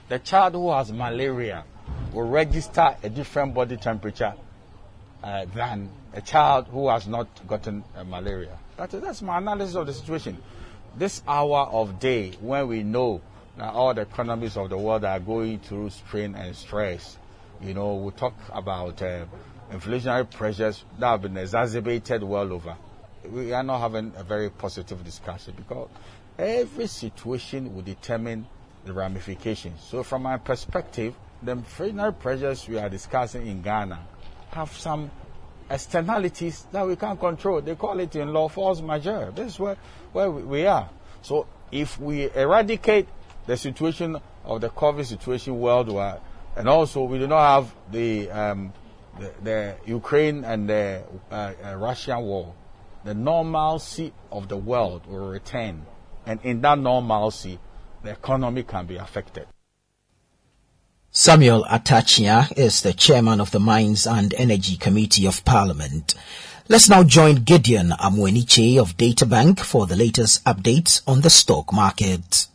The 0.09 0.20
child 0.20 0.53
who 0.53 0.72
has 0.72 0.91
malaria 0.91 1.63
will 2.13 2.28
register 2.28 2.95
a 3.03 3.09
different 3.09 3.53
body 3.53 3.78
temperature 3.78 4.34
uh, 5.24 5.45
than 5.53 5.89
a 6.13 6.22
child 6.22 6.68
who 6.68 6.89
has 6.89 7.07
not 7.07 7.28
gotten 7.47 7.84
uh, 7.95 8.03
malaria. 8.03 8.57
That's 8.78 9.22
my 9.22 9.39
analysis 9.39 9.76
of 9.76 9.88
the 9.88 9.93
situation. 9.93 10.38
this 10.97 11.22
hour 11.28 11.68
of 11.72 11.99
day 11.99 12.32
when 12.39 12.68
we 12.68 12.84
know 12.84 13.22
that 13.58 13.74
all 13.74 13.93
the 13.93 14.01
economies 14.01 14.58
of 14.58 14.70
the 14.70 14.78
world 14.78 15.06
are 15.06 15.20
going 15.20 15.60
through 15.60 15.89
strain 15.89 16.36
and 16.36 16.56
stress, 16.56 17.18
you 17.62 17.74
know, 17.74 17.95
we 17.95 18.12
talk 18.12 18.34
about 18.51 19.01
uh, 19.01 19.26
inflationary 19.72 20.30
pressures 20.30 20.84
that 20.99 21.08
have 21.08 21.22
been 21.22 21.38
exacerbated 21.38 22.24
well 22.24 22.51
over. 22.51 22.76
We 23.30 23.53
are 23.53 23.64
not 23.64 23.80
having 23.80 24.14
a 24.18 24.24
very 24.24 24.49
positive 24.49 25.03
discussion 25.03 25.53
because 25.58 25.89
every 26.38 26.88
situation 26.88 27.74
will 27.74 27.82
determine 27.82 28.45
the 28.84 28.93
ramifications. 28.93 29.82
So, 29.82 30.03
from 30.03 30.24
my 30.24 30.38
perspective, 30.38 31.16
the 31.41 31.56
inflationary 31.56 32.18
pressures 32.18 32.68
we 32.68 32.78
are 32.78 32.89
discussing 32.89 33.47
in 33.47 33.62
Ghana 33.62 33.99
have 34.51 34.72
some 34.78 35.10
externalities 35.70 36.68
that 36.72 36.86
we 36.86 36.95
can't 36.95 37.20
control. 37.20 37.62
They 37.62 37.76
call 37.76 37.99
it 37.99 38.16
in 38.16 38.32
law 38.32 38.47
force 38.47 38.82
majeure. 38.82 39.32
This 39.36 39.53
is 39.53 39.60
where, 39.60 39.78
where 40.14 40.30
we 40.30 40.66
are. 40.66 40.89
So 41.22 41.47
if 41.72 41.99
we 41.99 42.32
eradicate 42.32 43.08
the 43.47 43.57
situation 43.57 44.17
of 44.43 44.61
the 44.61 44.69
COVID 44.69 45.05
situation 45.05 45.59
worldwide, 45.59 46.19
and 46.55 46.67
also 46.67 47.03
we 47.03 47.19
do 47.19 47.27
not 47.27 47.55
have 47.55 47.75
the, 47.91 48.29
um, 48.31 48.73
the, 49.19 49.33
the 49.43 49.75
Ukraine 49.85 50.43
and 50.43 50.69
the 50.69 51.03
uh, 51.31 51.53
uh, 51.63 51.75
Russian 51.75 52.21
war, 52.21 52.53
the 53.03 53.13
normalcy 53.13 54.13
of 54.31 54.47
the 54.47 54.57
world 54.57 55.05
will 55.07 55.29
return. 55.29 55.85
And 56.25 56.39
in 56.43 56.61
that 56.61 56.79
normalcy, 56.79 57.59
the 58.03 58.11
economy 58.11 58.63
can 58.63 58.85
be 58.87 58.95
affected. 58.97 59.47
Samuel 61.11 61.65
Atta 61.67 61.93
Akyea 61.95 62.57
is 62.57 62.81
the 62.81 62.91
chairman 62.91 63.39
of 63.39 63.51
the 63.51 63.59
Mines 63.59 64.05
and 64.05 64.33
Energy 64.33 64.75
Committee 64.75 65.25
of 65.25 65.45
Parliament. 65.45 66.13
Let's 66.67 66.89
now 66.89 67.03
join 67.03 67.43
Gideon 67.43 67.91
Amweniche 67.91 68.79
of 68.81 68.97
Databank 68.97 69.59
for 69.59 69.85
the 69.85 69.95
latest 69.95 70.43
updates 70.45 71.01
on 71.07 71.21
the 71.21 71.29
stock 71.29 71.71
market. 71.71 72.47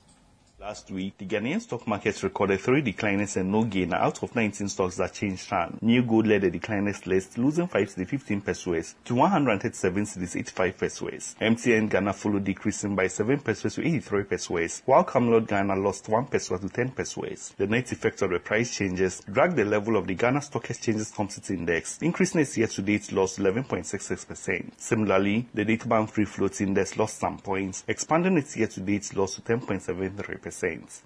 Last 0.71 0.93
week, 0.93 1.19
the 1.19 1.27
Ghanaian 1.27 1.61
stock 1.61 1.85
market 1.89 2.23
recorded 2.23 2.61
three 2.61 2.81
decliners 2.81 3.37
and 3.37 3.51
no 3.51 3.65
gainer 3.65 3.97
out 3.97 4.23
of 4.23 4.37
19 4.37 4.69
stocks 4.69 4.99
that 4.99 5.13
changed 5.13 5.51
hands. 5.51 5.83
New 5.83 6.01
Gold 6.05 6.29
led 6.29 6.43
the 6.43 6.51
decliners 6.53 7.05
list, 7.07 7.37
losing 7.39 7.67
5 7.67 7.89
to 7.89 7.97
the 7.97 8.05
15 8.05 8.41
pesos 8.41 8.95
to 9.05 9.17
137 9.17 10.05
cedis 10.05 10.37
85 10.37 10.79
pesos. 10.79 11.35
MTN 11.41 11.91
Ghana 11.91 12.13
followed 12.13 12.45
decreasing 12.45 12.95
by 12.95 13.09
7 13.09 13.41
pesos 13.41 13.75
to 13.75 13.85
83 13.85 14.23
pesos, 14.23 14.83
while 14.87 15.03
Camelot 15.03 15.49
Ghana 15.49 15.75
lost 15.75 16.09
1 16.09 16.27
peso 16.27 16.57
to 16.57 16.69
10 16.69 16.93
pesos. 16.93 17.53
The 17.59 17.67
net 17.67 17.91
effect 17.91 18.23
of 18.23 18.31
the 18.31 18.39
price 18.39 18.73
changes 18.73 19.23
dragged 19.23 19.57
the 19.57 19.65
level 19.65 19.97
of 19.97 20.07
the 20.07 20.15
Ghana 20.15 20.41
Stock 20.41 20.71
Exchange's 20.71 21.11
Composite 21.11 21.51
Index, 21.51 21.99
increasing 22.01 22.43
its 22.43 22.57
year-to-date 22.57 23.11
loss 23.11 23.35
to 23.35 23.43
11.66%. 23.43 24.71
Similarly, 24.77 25.49
the 25.53 25.65
Databank 25.65 26.11
Free 26.11 26.27
Float 26.27 26.61
Index 26.61 26.97
lost 26.97 27.19
some 27.19 27.41
points, 27.41 27.83
expanding 27.89 28.39
its 28.39 28.57
year-to-date 28.57 29.17
loss 29.17 29.35
to 29.35 29.43
10.73%. 29.43 30.60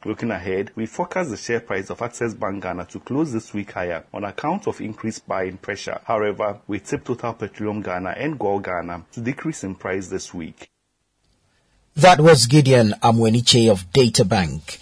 Looking 0.04 0.30
ahead, 0.30 0.72
we 0.74 0.86
forecast 0.86 1.30
the 1.30 1.36
share 1.36 1.60
price 1.60 1.90
of 1.90 2.02
Access 2.02 2.34
Bank 2.34 2.62
Ghana 2.62 2.86
to 2.86 3.00
close 3.00 3.32
this 3.32 3.54
week 3.54 3.72
higher 3.72 4.04
on 4.12 4.24
account 4.24 4.66
of 4.66 4.80
increased 4.80 5.28
buying 5.28 5.58
pressure. 5.58 6.00
However, 6.04 6.58
we 6.66 6.80
tip 6.80 7.04
Total 7.04 7.32
Petroleum 7.34 7.80
Ghana 7.80 8.14
and 8.16 8.38
Gold 8.38 8.64
Ghana 8.64 9.04
to 9.12 9.20
decrease 9.20 9.62
in 9.62 9.76
price 9.76 10.08
this 10.08 10.34
week. 10.34 10.68
That 11.94 12.20
was 12.20 12.46
Gideon 12.46 12.94
Amweniche 13.02 13.70
of 13.70 13.90
Databank. 13.92 14.78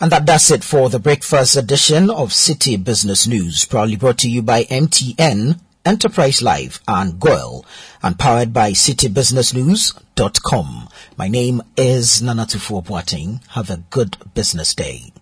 And 0.00 0.10
that 0.10 0.24
does 0.24 0.50
it 0.50 0.64
for 0.64 0.88
the 0.88 0.98
breakfast 0.98 1.56
edition 1.56 2.08
of 2.08 2.32
City 2.32 2.76
Business 2.76 3.26
News, 3.26 3.66
proudly 3.66 3.96
brought 3.96 4.18
to 4.18 4.30
you 4.30 4.42
by 4.42 4.64
MTN, 4.64 5.60
Enterprise 5.84 6.42
Life, 6.42 6.80
and 6.88 7.20
Goil, 7.20 7.64
and 8.02 8.18
powered 8.18 8.52
by 8.52 8.72
citybusinessnews.com. 8.72 10.88
My 11.16 11.28
name 11.28 11.62
is 11.76 12.20
Nanatufo 12.22 12.84
Boateng. 12.84 13.46
Have 13.48 13.70
a 13.70 13.84
good 13.90 14.16
business 14.34 14.74
day. 14.74 15.12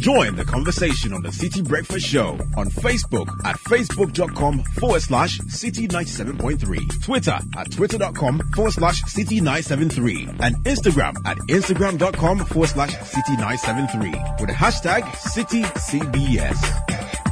Join 0.00 0.34
the 0.36 0.44
conversation 0.44 1.12
on 1.14 1.22
the 1.22 1.32
City 1.32 1.62
Breakfast 1.62 2.06
Show 2.06 2.32
on 2.58 2.68
Facebook 2.68 3.26
at 3.46 3.56
facebook.com 3.56 4.62
forward 4.78 5.00
slash 5.00 5.38
city 5.48 5.88
97.3, 5.88 7.02
Twitter 7.02 7.38
at 7.56 7.70
twitter.com 7.70 8.38
forward 8.54 8.74
slash 8.74 9.00
city 9.04 9.36
973, 9.36 10.28
and 10.40 10.56
Instagram 10.64 11.14
at 11.24 11.38
instagram.com 11.48 12.44
forward 12.44 12.68
slash 12.68 12.94
city 13.02 13.34
973 13.36 14.10
with 14.40 14.48
the 14.48 14.54
hashtag 14.54 15.04
CityCBS. 15.04 17.23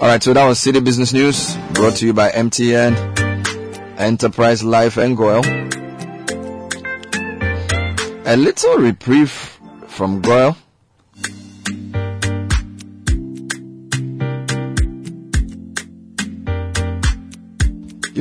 All 0.00 0.08
right, 0.08 0.22
so 0.22 0.32
that 0.32 0.46
was 0.46 0.58
City 0.58 0.80
Business 0.80 1.12
News 1.12 1.56
brought 1.74 1.96
to 1.96 2.06
you 2.06 2.14
by 2.14 2.30
MTN, 2.30 2.96
Enterprise 3.98 4.64
Life 4.64 4.96
and 4.96 5.14
Goil. 5.14 5.42
A 8.24 8.34
little 8.34 8.76
reprieve 8.78 9.30
from 9.88 10.22
Goil. 10.22 10.56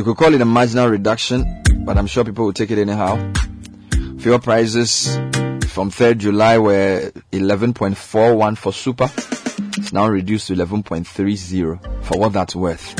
Could 0.09 0.17
call 0.17 0.33
it 0.33 0.41
a 0.41 0.45
marginal 0.45 0.89
reduction, 0.89 1.61
but 1.85 1.95
I'm 1.95 2.07
sure 2.07 2.23
people 2.23 2.45
will 2.45 2.53
take 2.53 2.71
it 2.71 2.79
anyhow. 2.79 3.31
Fuel 4.17 4.39
prices 4.39 5.15
from 5.67 5.91
3rd 5.91 6.17
July 6.17 6.57
were 6.57 7.11
11.41 7.31 8.57
for 8.57 8.73
super. 8.73 9.11
It's 9.77 9.93
now 9.93 10.07
reduced 10.07 10.47
to 10.47 10.55
11.30 10.55 12.03
for 12.03 12.19
what 12.19 12.33
that's 12.33 12.55
worth. 12.55 12.95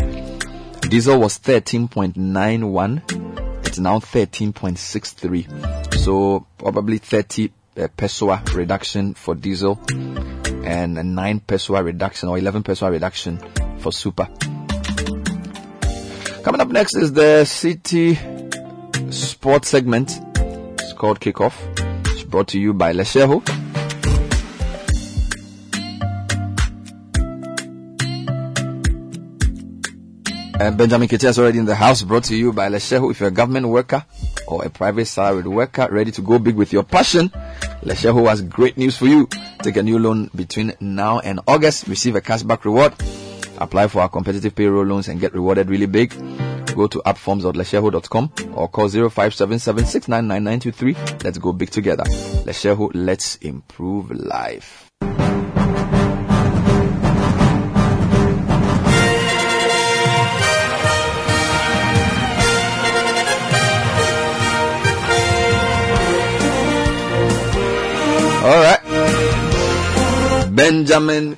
Diesel 0.82 1.20
was 1.20 1.40
13.91. 1.40 3.66
It's 3.66 3.80
now 3.80 3.98
13.63. 3.98 5.96
So 5.96 6.46
probably 6.60 7.00
30 7.00 7.52
uh, 7.78 7.88
peso 7.98 8.38
reduction 8.54 9.16
for 9.16 9.34
diesel 9.34 9.80
and 10.64 11.00
a 11.00 11.04
9 11.04 11.40
peso 11.40 11.82
reduction 11.82 12.30
or 12.30 12.38
11 12.38 12.62
peso 12.62 12.88
reduction 12.88 13.40
for 13.80 13.92
super. 13.92 14.28
Coming 16.50 16.62
up 16.62 16.70
next 16.70 16.96
is 16.96 17.14
the 17.14 17.46
city 17.46 18.18
sports 19.12 19.70
segment. 19.70 20.10
It's 20.80 20.94
called 20.94 21.20
Kickoff. 21.20 21.54
It's 22.08 22.24
brought 22.24 22.48
to 22.48 22.60
you 22.60 22.74
by 22.74 22.92
Letshego. 22.92 23.48
And 30.60 30.76
Benjamin 30.76 31.08
Nketia 31.08 31.30
is 31.30 31.38
already 31.38 31.60
in 31.60 31.66
the 31.66 31.76
house, 31.76 32.02
brought 32.02 32.24
to 32.24 32.36
you 32.36 32.52
by 32.52 32.68
Letshego. 32.68 33.12
If 33.12 33.20
you're 33.20 33.30
a 33.30 33.32
government 33.32 33.68
worker 33.68 34.04
or 34.48 34.66
a 34.66 34.72
private 34.72 35.06
salaried 35.06 35.46
worker 35.46 35.88
ready 35.92 36.10
to 36.14 36.24
go 36.24 36.40
big 36.40 36.56
with 36.56 36.74
your 36.74 36.82
passion, 36.82 37.30
Letshego 37.84 38.28
has 38.28 38.42
great 38.42 38.76
news 38.76 38.98
for 38.98 39.06
you. 39.06 39.30
Take 39.62 39.78
a 39.78 39.84
new 39.84 40.00
loan 40.00 40.32
between 40.34 40.74
now 40.80 41.20
and 41.20 41.42
August, 41.48 41.88
receive 41.88 42.16
a 42.16 42.22
cashback 42.22 42.66
reward, 42.66 42.96
apply 43.60 43.88
for 43.88 44.02
our 44.02 44.10
competitive 44.10 44.56
payroll 44.56 44.86
loans 44.86 45.08
and 45.08 45.20
get 45.20 45.34
rewarded 45.34 45.70
really 45.70 45.86
big. 45.86 46.12
Go 46.76 46.88
to 46.88 47.02
appforms.letshego.com 47.06 48.32
or 48.56 48.68
call 48.70 48.90
0577699923. 48.90 51.24
Let's 51.24 51.38
go 51.38 51.54
big 51.54 51.70
together. 51.70 52.04
Letshego, 52.04 52.90
let's 52.94 53.36
improve 53.38 54.12
life. 54.12 54.90
All 68.42 68.64
right. 68.64 68.80
Benjamin 70.56 71.36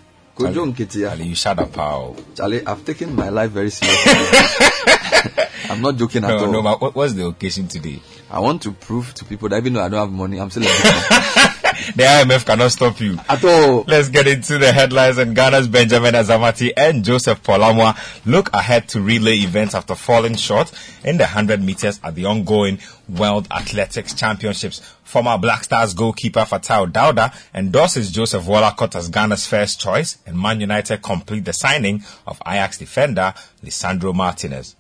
Kojo 0.47 1.25
you 1.25 1.35
shut 1.35 1.59
up, 1.59 1.71
pal. 1.73 2.15
Charlie, 2.35 2.65
I've 2.65 2.83
taken 2.85 3.15
my 3.15 3.29
life 3.29 3.51
very 3.51 3.69
seriously. 3.69 4.13
I'm 5.69 5.81
not 5.81 5.95
joking 5.95 6.23
at 6.23 6.29
No, 6.29 6.45
all. 6.45 6.51
no, 6.51 6.61
but 6.61 6.81
what, 6.81 6.95
what's 6.95 7.13
the 7.13 7.25
occasion 7.27 7.67
today? 7.67 8.01
I 8.29 8.39
want 8.39 8.61
to 8.63 8.71
prove 8.71 9.13
to 9.15 9.25
people 9.25 9.49
that 9.49 9.57
even 9.57 9.73
though 9.73 9.83
I 9.83 9.89
don't 9.89 9.99
have 9.99 10.11
money, 10.11 10.39
I'm 10.39 10.49
still 10.49 10.63
a 10.63 10.65
businessman. 10.65 11.47
The 11.95 12.03
IMF 12.03 12.45
cannot 12.45 12.71
stop 12.71 12.99
you. 13.01 13.17
At 13.27 13.43
all. 13.43 13.83
Let's 13.87 14.07
get 14.09 14.27
into 14.27 14.57
the 14.57 14.71
headlines. 14.71 15.17
And 15.17 15.35
Ghana's 15.35 15.67
Benjamin 15.67 16.13
Azamati 16.13 16.71
and 16.77 17.03
Joseph 17.03 17.43
Paul 17.43 17.59
Amoah 17.59 17.97
look 18.25 18.53
ahead 18.53 18.87
to 18.89 19.01
relay 19.01 19.37
events 19.37 19.75
after 19.75 19.95
falling 19.95 20.35
short 20.35 20.71
in 21.03 21.17
the 21.17 21.23
100 21.23 21.61
meters 21.61 21.99
at 22.03 22.15
the 22.15 22.25
ongoing 22.25 22.79
World 23.09 23.47
Athletics 23.51 24.13
Championships. 24.13 24.79
Former 25.03 25.37
Black 25.37 25.65
Stars 25.65 25.93
goalkeeper 25.93 26.41
Fatau 26.41 26.89
Dauda 26.89 27.33
endorses 27.53 28.11
Joseph 28.11 28.45
Wollacott 28.45 28.95
as 28.95 29.09
Ghana's 29.09 29.45
first 29.45 29.81
choice, 29.81 30.17
and 30.25 30.39
Man 30.39 30.61
United 30.61 31.01
complete 31.01 31.43
the 31.43 31.53
signing 31.53 32.03
of 32.25 32.41
Ajax 32.47 32.77
defender 32.77 33.33
Lisandro 33.63 34.15
Martinez. 34.15 34.75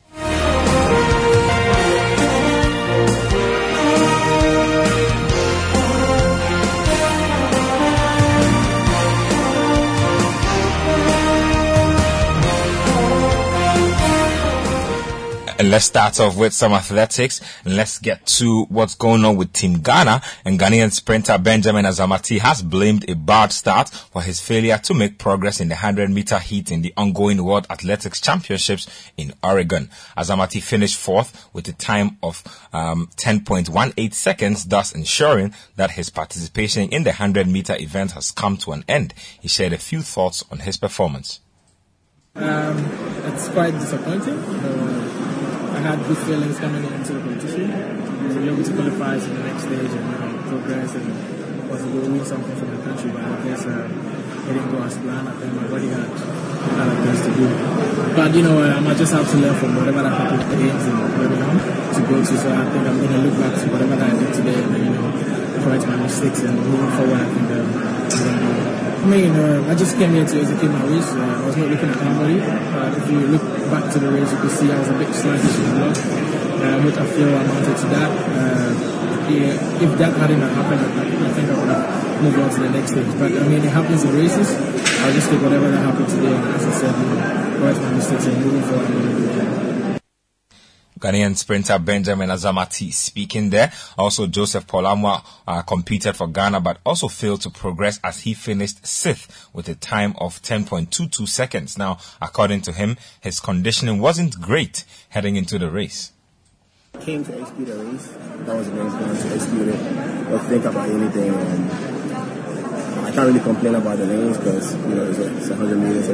And 15.61 15.69
let's 15.69 15.85
start 15.85 16.19
off 16.19 16.37
with 16.37 16.53
some 16.53 16.73
athletics 16.73 17.39
let's 17.65 17.99
get 17.99 18.25
to 18.25 18.63
what's 18.69 18.95
going 18.95 19.23
on 19.23 19.35
with 19.35 19.53
Team 19.53 19.75
Ghana. 19.75 20.19
And 20.43 20.59
Ghanaian 20.59 20.91
sprinter 20.91 21.37
Benjamin 21.37 21.85
Azamati 21.85 22.39
has 22.39 22.63
blamed 22.63 23.07
a 23.07 23.13
bad 23.13 23.51
start 23.51 23.89
for 23.89 24.23
his 24.23 24.39
failure 24.39 24.79
to 24.79 24.95
make 24.95 25.19
progress 25.19 25.61
in 25.61 25.67
the 25.67 25.75
100 25.75 26.09
meter 26.09 26.39
heat 26.39 26.71
in 26.71 26.81
the 26.81 26.91
ongoing 26.97 27.43
World 27.43 27.67
Athletics 27.69 28.19
Championships 28.19 28.87
in 29.17 29.35
Oregon. 29.43 29.91
Azamati 30.17 30.63
finished 30.63 30.97
fourth 30.97 31.47
with 31.53 31.67
a 31.67 31.73
time 31.73 32.17
of 32.23 32.41
um, 32.73 33.11
10.18 33.17 34.13
seconds, 34.15 34.65
thus 34.65 34.95
ensuring 34.95 35.53
that 35.75 35.91
his 35.91 36.09
participation 36.09 36.89
in 36.89 37.03
the 37.03 37.11
100 37.11 37.47
meter 37.47 37.75
event 37.79 38.13
has 38.13 38.31
come 38.31 38.57
to 38.57 38.71
an 38.71 38.83
end. 38.87 39.13
He 39.39 39.47
shared 39.47 39.73
a 39.73 39.77
few 39.77 40.01
thoughts 40.01 40.43
on 40.51 40.57
his 40.57 40.77
performance. 40.77 41.39
Um, 42.33 42.77
it's 43.25 43.47
quite 43.49 43.73
disappointing. 43.73 44.39
Uh, 44.39 45.20
had 45.81 46.05
good 46.05 46.17
feelings 46.17 46.57
coming 46.59 46.83
into 46.83 47.13
the 47.13 47.19
competition. 47.19 47.67
To 48.31 48.39
be 48.39 48.47
able 48.47 48.63
to 48.63 48.73
qualify 48.73 49.17
to 49.17 49.25
the 49.25 49.43
next 49.43 49.63
stage 49.63 49.91
and 49.91 50.05
know, 50.13 50.41
progress 50.47 50.95
and 50.95 51.09
possibly 51.67 52.07
win 52.07 52.25
something 52.25 52.55
for 52.55 52.65
my 52.65 52.79
country, 52.85 53.11
but 53.11 53.23
I 53.25 53.43
guess 53.43 53.65
uh, 53.65 53.89
it 53.89 54.53
didn't 54.53 54.71
go 54.71 54.83
as 54.83 54.95
planned. 54.97 55.27
I 55.27 55.33
think 55.41 55.53
my 55.53 55.67
body 55.67 55.87
had 55.89 56.05
other 56.05 56.97
things 57.01 57.21
to 57.25 57.31
do. 57.33 57.47
But 58.15 58.29
you 58.35 58.43
know, 58.43 58.61
I 58.61 58.79
might 58.79 58.97
just 58.97 59.13
have 59.13 59.29
to 59.29 59.37
learn 59.37 59.55
from 59.57 59.75
whatever 59.75 60.03
that 60.03 60.13
happened 60.13 60.45
the 60.51 60.57
games 60.57 60.85
and 60.85 60.97
moving 61.17 61.41
on 61.41 61.57
to 61.57 62.01
go 62.07 62.15
to. 62.21 62.35
So 62.37 62.49
I 62.53 62.63
think 62.69 62.83
I'm 62.87 62.97
going 63.01 63.11
to 63.11 63.21
look 63.25 63.35
back 63.41 63.53
to 63.57 63.65
whatever 63.73 63.95
I 63.97 64.11
did 64.21 64.33
today 64.33 64.61
and 64.61 64.77
you 64.77 64.93
know 64.93 65.09
correct 65.65 65.87
my 65.87 65.95
mistakes 65.97 66.41
and 66.41 66.57
moving 66.57 66.91
forward. 66.93 67.21
I 67.21 67.27
think 67.31 67.49
um, 67.51 67.67
I'm 67.73 68.39
going 68.39 68.65
to 68.65 68.70
I 69.01 69.05
mean, 69.05 69.31
uh, 69.33 69.65
I 69.67 69.73
just 69.73 69.97
came 69.97 70.13
here 70.13 70.25
to 70.25 70.41
execute 70.41 70.71
my 70.71 70.85
race. 70.85 71.09
Uh, 71.09 71.41
I 71.41 71.45
was 71.45 71.57
not 71.57 71.69
looking 71.69 71.89
at 71.89 71.97
anybody. 71.97 72.37
Uh, 72.39 72.95
if 73.01 73.09
you 73.09 73.19
look 73.33 73.41
back 73.73 73.91
to 73.93 73.97
the 73.97 74.11
race, 74.13 74.31
you 74.31 74.37
can 74.37 74.49
see 74.49 74.71
I 74.71 74.77
was 74.77 74.89
a 74.89 74.93
bit 74.93 75.09
sluggish 75.09 75.57
in 75.57 75.63
the 75.65 75.73
block, 75.73 75.97
uh, 75.97 76.77
which 76.85 76.97
I 77.01 77.05
feel 77.09 77.33
amounted 77.33 77.77
to 77.81 77.87
that. 77.97 78.11
Uh, 78.29 78.91
yeah, 79.25 79.57
if 79.81 79.97
that 79.97 80.13
hadn't 80.21 80.41
happened, 80.41 80.81
I, 81.01 81.33
think 81.33 81.49
I 81.49 81.57
would 81.57 81.69
have 81.73 82.21
moved 82.21 82.37
on 82.37 82.49
to 82.51 82.59
the 82.61 82.69
next 82.69 82.91
stage. 82.91 83.09
But 83.17 83.31
I 83.33 83.47
mean, 83.49 83.65
it 83.65 83.73
happens 83.73 84.03
in 84.03 84.13
races. 84.13 84.53
I'll 85.01 85.13
just 85.13 85.31
take 85.31 85.41
whatever 85.41 85.71
that 85.71 85.81
happened 85.81 86.07
today, 86.07 86.35
and 86.35 86.45
as 86.53 86.61
I 86.61 86.71
said, 86.71 86.93
you 86.93 87.05
know, 87.09 87.57
correct 87.57 87.81
my 87.81 87.91
mistakes 87.97 88.25
and 88.27 88.37
moving 88.45 88.61
forward. 88.69 88.85
I'm 88.85 89.01
going 89.01 89.15
to 89.15 89.17
do 89.17 89.27
that. 89.33 90.01
Ghanaian 91.01 91.35
sprinter 91.35 91.79
Benjamin 91.79 92.29
Azamati 92.29 92.93
speaking 92.93 93.49
there. 93.49 93.73
Also, 93.97 94.27
Joseph 94.27 94.67
Paul 94.67 94.83
Amoah 94.83 95.25
uh, 95.47 95.63
competed 95.63 96.15
for 96.15 96.27
Ghana, 96.27 96.61
but 96.61 96.77
also 96.85 97.07
failed 97.07 97.41
to 97.41 97.49
progress 97.49 97.99
as 98.03 98.21
he 98.21 98.35
finished 98.35 98.85
sixth 98.85 99.49
with 99.51 99.67
a 99.67 99.73
time 99.75 100.13
of 100.19 100.39
10.22 100.43 101.27
seconds. 101.27 101.77
Now, 101.77 101.97
according 102.21 102.61
to 102.61 102.71
him, 102.71 102.97
his 103.19 103.39
conditioning 103.39 103.99
wasn't 103.99 104.39
great 104.39 104.85
heading 105.09 105.35
into 105.35 105.57
the 105.57 105.71
race. 105.71 106.11
Came 106.99 107.25
to 107.25 107.41
execute 107.41 107.69
a 107.69 107.75
race. 107.77 108.07
That 108.45 108.55
was 108.55 108.69
the 108.69 108.75
main 108.75 108.91
plan 108.91 109.15
to 109.15 109.33
execute 109.33 109.67
it. 109.69 110.29
Not 110.29 110.45
think 110.45 110.65
about 110.65 110.87
anything. 110.87 111.33
And 111.33 111.71
I 113.05 113.11
can't 113.11 113.27
really 113.27 113.39
complain 113.39 113.73
about 113.73 113.97
the 113.97 114.05
lanes 114.05 114.37
because 114.37 114.75
you 114.75 114.95
know 114.95 115.09
it's, 115.09 115.17
a, 115.17 115.37
it's 115.37 115.49
100 115.49 115.77
meters. 115.77 116.09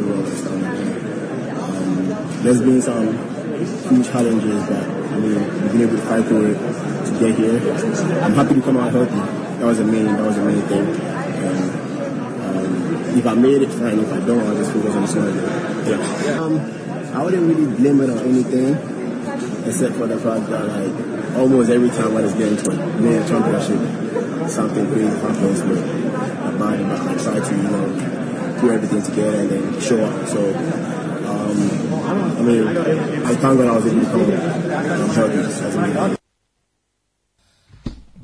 Um, 1.57 2.43
there's 2.43 2.61
been 2.61 2.81
some 2.81 3.36
huge 3.65 4.07
challenges 4.07 4.67
that 4.67 4.89
I 4.89 5.19
mean 5.19 5.35
we've 5.35 5.71
been 5.71 5.81
able 5.81 5.97
to 5.97 6.01
fight 6.03 6.25
through 6.25 6.51
it 6.51 6.57
to 6.57 7.19
get 7.19 7.37
here. 7.37 7.57
I'm 8.23 8.33
happy 8.33 8.55
to 8.55 8.61
come 8.61 8.77
out 8.77 8.91
healthy. 8.91 9.15
That 9.59 9.65
was 9.65 9.77
the 9.77 9.85
main 9.85 10.05
that 10.05 10.25
was 10.25 10.35
the 10.35 10.43
main 10.43 10.61
thing. 10.61 10.85
And, 10.87 11.71
um, 12.45 13.17
if 13.17 13.25
I 13.25 13.33
made 13.33 13.61
it, 13.61 13.69
fine. 13.69 13.99
If 13.99 14.13
I 14.13 14.19
don't, 14.19 14.45
I'll 14.47 14.55
just 14.55 14.71
focus 14.71 14.95
on 14.95 15.01
the 15.01 15.07
small 15.07 15.27
Yeah. 15.87 16.39
Um, 16.39 16.59
I 17.15 17.23
wouldn't 17.23 17.47
really 17.47 17.75
blame 17.75 18.01
it 18.01 18.09
on 18.09 18.19
anything 18.19 18.75
except 19.65 19.95
for 19.95 20.07
the 20.07 20.19
fact 20.19 20.49
that 20.49 20.65
like 20.67 21.37
almost 21.37 21.69
every 21.69 21.89
time 21.89 22.15
I 22.15 22.21
it's 22.21 22.33
getting 22.33 22.57
to 22.57 22.71
a 22.71 23.01
main 23.01 23.27
championship, 23.27 24.49
something 24.49 24.87
crazy 24.91 25.17
happens 25.17 25.63
with 25.63 26.07
my 26.59 26.77
but 26.77 27.01
I 27.01 27.17
try 27.17 27.39
to 27.39 27.55
you 27.55 27.63
know 27.63 28.57
put 28.59 28.71
everything 28.71 29.01
together 29.01 29.39
and 29.39 29.49
then 29.49 29.81
show 29.81 30.03
up. 30.03 30.27
So 30.27 30.96
um, 31.47 32.37
I 32.37 32.41
mean, 32.41 32.67
I 32.67 33.35
thank 33.35 33.57
that 33.59 33.67
I 33.67 33.75
was 33.75 33.85
able 33.85 34.01
to 34.01 34.07
come 34.07 35.09
help 35.09 35.31
as 35.31 35.75
a. 35.75 36.16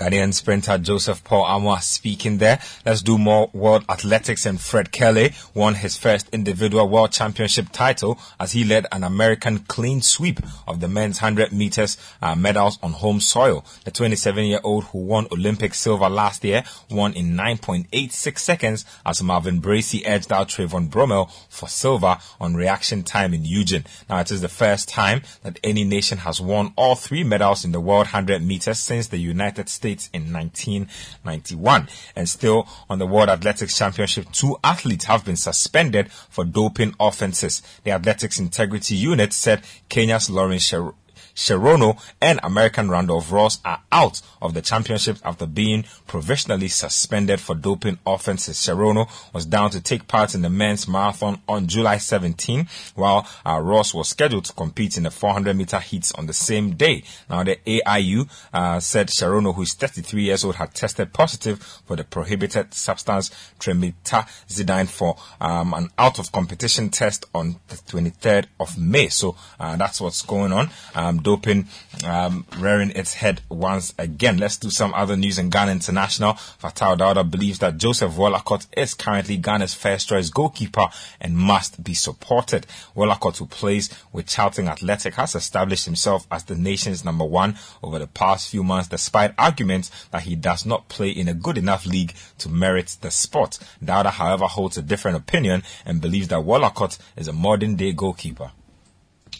Ghanaian 0.04 0.34
sprinter 0.34 0.78
Joseph 0.78 1.24
Paul 1.24 1.46
Amoah 1.46 1.82
speaking 1.82 2.38
there. 2.38 2.60
Let's 2.86 3.02
do 3.02 3.18
more 3.18 3.50
world 3.54 3.86
athletics 3.88 4.46
and 4.46 4.60
Fred 4.60 4.92
Kerley 4.92 5.34
won 5.56 5.76
his 5.76 5.96
first 5.96 6.28
individual 6.34 6.90
world 6.90 7.14
championship 7.14 7.68
title 7.72 8.20
as 8.38 8.52
he 8.52 8.66
led 8.66 8.86
an 8.92 9.06
American 9.06 9.60
clean 9.60 10.02
sweep 10.02 10.42
of 10.68 10.82
the 10.82 10.90
men's 10.90 11.22
100 11.22 11.54
meters 11.54 11.98
uh, 12.22 12.36
medals 12.36 12.80
on 12.84 12.92
home 12.92 13.22
soil. 13.22 13.64
The 13.86 13.92
27 13.92 14.44
year 14.44 14.60
old 14.62 14.84
who 14.86 14.98
won 14.98 15.28
Olympic 15.32 15.74
silver 15.74 16.10
last 16.10 16.44
year 16.44 16.66
won 16.92 17.14
in 17.14 17.38
9.86 17.38 18.40
seconds 18.40 18.84
as 19.06 19.24
Marvin 19.24 19.62
Bracy 19.62 20.06
edged 20.06 20.34
out 20.34 20.50
Trayvon 20.50 20.90
Bromell 20.90 21.32
for 21.48 21.70
silver 21.70 22.18
on 22.42 22.56
reaction 22.56 23.04
time 23.04 23.34
in 23.34 23.46
Eugene. 23.46 23.86
Now 24.10 24.20
it 24.20 24.32
is 24.32 24.42
the 24.42 24.50
first 24.50 24.90
time 24.90 25.22
that 25.44 25.62
any 25.64 25.86
nation 25.86 26.18
has 26.20 26.42
won 26.42 26.74
all 26.76 26.96
three 26.96 27.24
medals 27.24 27.64
in 27.64 27.72
the 27.72 27.80
world 27.80 28.08
100 28.08 28.42
meters 28.42 28.80
since 28.80 29.08
the 29.08 29.18
United 29.18 29.70
States 29.70 29.93
In 30.14 30.34
1991. 30.34 31.88
And 32.16 32.28
still 32.28 32.68
on 32.90 33.00
the 33.00 33.08
World 33.08 33.30
Athletics 33.30 33.78
Championship, 33.78 34.32
two 34.32 34.58
athletes 34.64 35.06
have 35.06 35.26
been 35.26 35.36
suspended 35.36 36.12
for 36.12 36.44
doping 36.44 36.96
offenses. 37.00 37.62
The 37.84 37.92
Athletics 37.92 38.40
Integrity 38.40 38.96
Unit 38.96 39.34
said 39.34 39.64
Kenya's 39.90 40.30
Lawrence 40.30 40.64
Sher- 40.64 40.94
Cherono 41.36 42.00
and 42.22 42.40
American 42.44 42.90
Randolph 42.90 43.32
Ross 43.32 43.60
are 43.66 43.82
out 43.92 44.22
of 44.42 44.54
the 44.54 44.62
championships 44.62 45.22
after 45.24 45.46
being 45.46 45.86
provisionally 46.08 46.68
suspended 46.68 47.40
for 47.40 47.56
doping 47.56 47.98
offenses. 48.06 48.58
Cherono 48.58 49.10
was 49.34 49.46
down 49.46 49.72
to 49.72 49.82
take 49.82 50.08
part 50.08 50.36
in 50.36 50.42
the 50.42 50.50
men's 50.50 50.88
marathon 50.88 51.42
on 51.48 51.68
July 51.68 51.98
17, 51.98 52.68
while 52.96 53.28
uh, 53.46 53.60
Ross 53.60 53.94
was 53.94 54.10
scheduled 54.10 54.46
to 54.46 54.54
compete 54.54 54.98
in 54.98 55.04
the 55.04 55.12
400 55.12 55.56
meter 55.56 55.80
heats 55.80 56.12
on 56.14 56.28
the 56.28 56.34
same 56.34 56.76
day. 56.76 57.04
Now, 57.30 57.44
the 57.44 57.58
AIU 57.66 58.30
uh, 58.54 58.80
said 58.80 59.08
Cherono, 59.08 59.56
who 59.56 59.64
is 59.64 59.74
33 59.74 60.24
years 60.24 60.44
old, 60.44 60.56
had 60.56 60.74
tested 60.74 61.14
positive 61.14 61.62
for 61.86 61.96
the 61.96 62.04
prohibited 62.04 62.74
substance 62.74 63.32
trimetazidine 63.60 64.88
for 64.88 65.16
um, 65.42 65.74
an 65.74 65.90
out 65.98 66.20
of 66.20 66.32
competition 66.32 66.90
test 66.90 67.26
on 67.34 67.60
the 67.68 67.76
23rd 67.76 68.46
of 68.60 68.78
May. 68.78 69.08
So 69.08 69.36
uh, 69.60 69.76
that's 69.78 70.00
what's 70.00 70.22
going 70.22 70.52
on. 70.52 70.70
Um, 70.96 71.23
doping 71.24 71.68
um, 72.06 72.46
rearing 72.58 72.92
its 72.92 73.14
head 73.16 73.42
once 73.50 73.94
again. 73.98 74.38
Let's 74.38 74.58
do 74.58 74.70
some 74.70 74.94
other 74.94 75.16
news 75.16 75.40
in 75.40 75.50
Ghana 75.50 75.72
International. 75.72 76.34
Fatau 76.34 76.98
Dauda 76.98 77.30
believes 77.30 77.60
that 77.60 77.78
Joseph 77.78 78.14
Wollacott 78.14 78.68
is 78.76 78.94
currently 78.94 79.38
Ghana's 79.38 79.74
first 79.74 80.10
choice 80.10 80.30
goalkeeper 80.30 80.88
and 81.20 81.38
must 81.38 81.84
be 81.84 81.94
supported. 81.94 82.68
Wollacott, 82.96 83.38
who 83.38 83.46
plays 83.46 83.90
with 84.12 84.28
Charlton 84.28 84.68
Athletic, 84.68 85.16
has 85.16 85.36
established 85.36 85.86
himself 85.86 86.28
as 86.32 86.44
the 86.44 86.56
nation's 86.56 87.06
number 87.06 87.26
one 87.26 87.56
over 87.82 88.00
the 88.00 88.08
past 88.08 88.50
few 88.50 88.64
months, 88.64 88.90
despite 88.90 89.34
arguments 89.38 89.90
that 90.12 90.24
he 90.24 90.36
does 90.36 90.66
not 90.66 90.90
play 90.90 91.10
in 91.10 91.28
a 91.28 91.34
good 91.34 91.58
enough 91.58 91.86
league 91.86 92.14
to 92.40 92.50
merit 92.50 92.98
the 93.02 93.12
spot. 93.12 93.60
Dauda, 93.84 94.12
however, 94.12 94.46
holds 94.46 94.78
a 94.78 94.82
different 94.82 95.18
opinion 95.18 95.64
and 95.86 96.02
believes 96.02 96.28
that 96.28 96.44
Wollacott 96.44 96.98
is 97.16 97.28
a 97.28 97.34
modern 97.34 97.76
day 97.76 97.94
goalkeeper. 97.94 98.52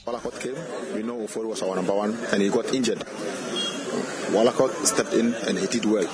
Wollacott 0.06 0.38
came, 0.42 0.56
we 0.94 1.02
know 1.02 1.16
Ofori 1.16 1.46
was 1.46 1.62
our 1.62 1.76
number 1.78 1.94
one, 1.94 2.14
and 2.34 2.42
he 2.42 2.50
got 2.50 2.74
injured. 2.74 3.00
Wollacott 4.36 4.86
stepped 4.86 5.14
in 5.14 5.34
and 5.34 5.58
he 5.58 5.66
did 5.68 5.86
well. 5.86 6.10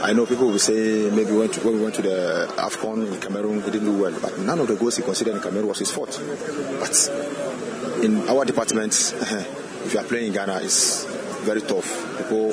I 0.00 0.12
know 0.12 0.26
people 0.26 0.46
will 0.46 0.60
say 0.60 1.10
maybe 1.10 1.32
when, 1.32 1.50
we 1.50 1.82
went 1.82 1.96
to 1.96 2.02
the 2.02 2.46
AFCON 2.56 3.12
in 3.12 3.20
Cameroon, 3.20 3.64
we 3.64 3.70
didn't 3.72 3.86
do 3.86 4.00
well, 4.00 4.16
but 4.20 4.38
none 4.38 4.60
of 4.60 4.68
the 4.68 4.76
goals 4.76 4.96
he 4.96 5.02
considered 5.02 5.34
in 5.34 5.42
Cameroon 5.42 5.66
was 5.66 5.80
his 5.80 5.90
fault. 5.90 6.22
But 6.78 8.04
in 8.04 8.28
our 8.28 8.44
department, 8.44 8.92
if 9.84 9.92
you 9.92 9.98
are 9.98 10.04
playing 10.04 10.28
in 10.28 10.32
Ghana, 10.32 10.60
it's 10.62 11.04
very 11.42 11.62
tough. 11.62 12.16
People, 12.16 12.52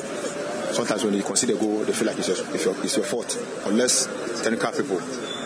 sometimes 0.74 1.04
when 1.04 1.14
you 1.14 1.22
consider 1.22 1.56
goal, 1.56 1.84
they 1.86 1.94
feel 1.94 2.08
like 2.08 2.18
it's 2.18 2.30
your, 2.30 2.56
it's 2.56 2.66
your, 2.66 2.84
it's 2.84 2.98
your 2.98 3.06
fault, 3.06 3.38
unless 3.68 4.08
technical 4.42 4.72
people 4.72 5.37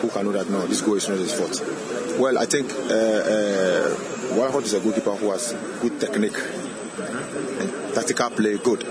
who 0.00 0.08
can 0.08 0.24
know 0.24 0.32
that 0.32 0.48
no, 0.48 0.66
this 0.66 0.80
goal 0.80 0.94
is 0.96 1.08
not 1.08 1.18
his 1.18 1.32
fault. 1.32 1.60
Well, 2.18 2.38
I 2.38 2.46
think 2.46 2.72
uh, 2.72 2.94
uh, 2.94 4.60
is 4.60 4.74
a 4.74 4.80
goalkeeper 4.80 5.14
who 5.14 5.30
has 5.30 5.52
good 5.80 6.00
technique 6.00 6.36
and 6.36 7.94
tactical 7.94 8.30
play 8.30 8.58
good. 8.58 8.82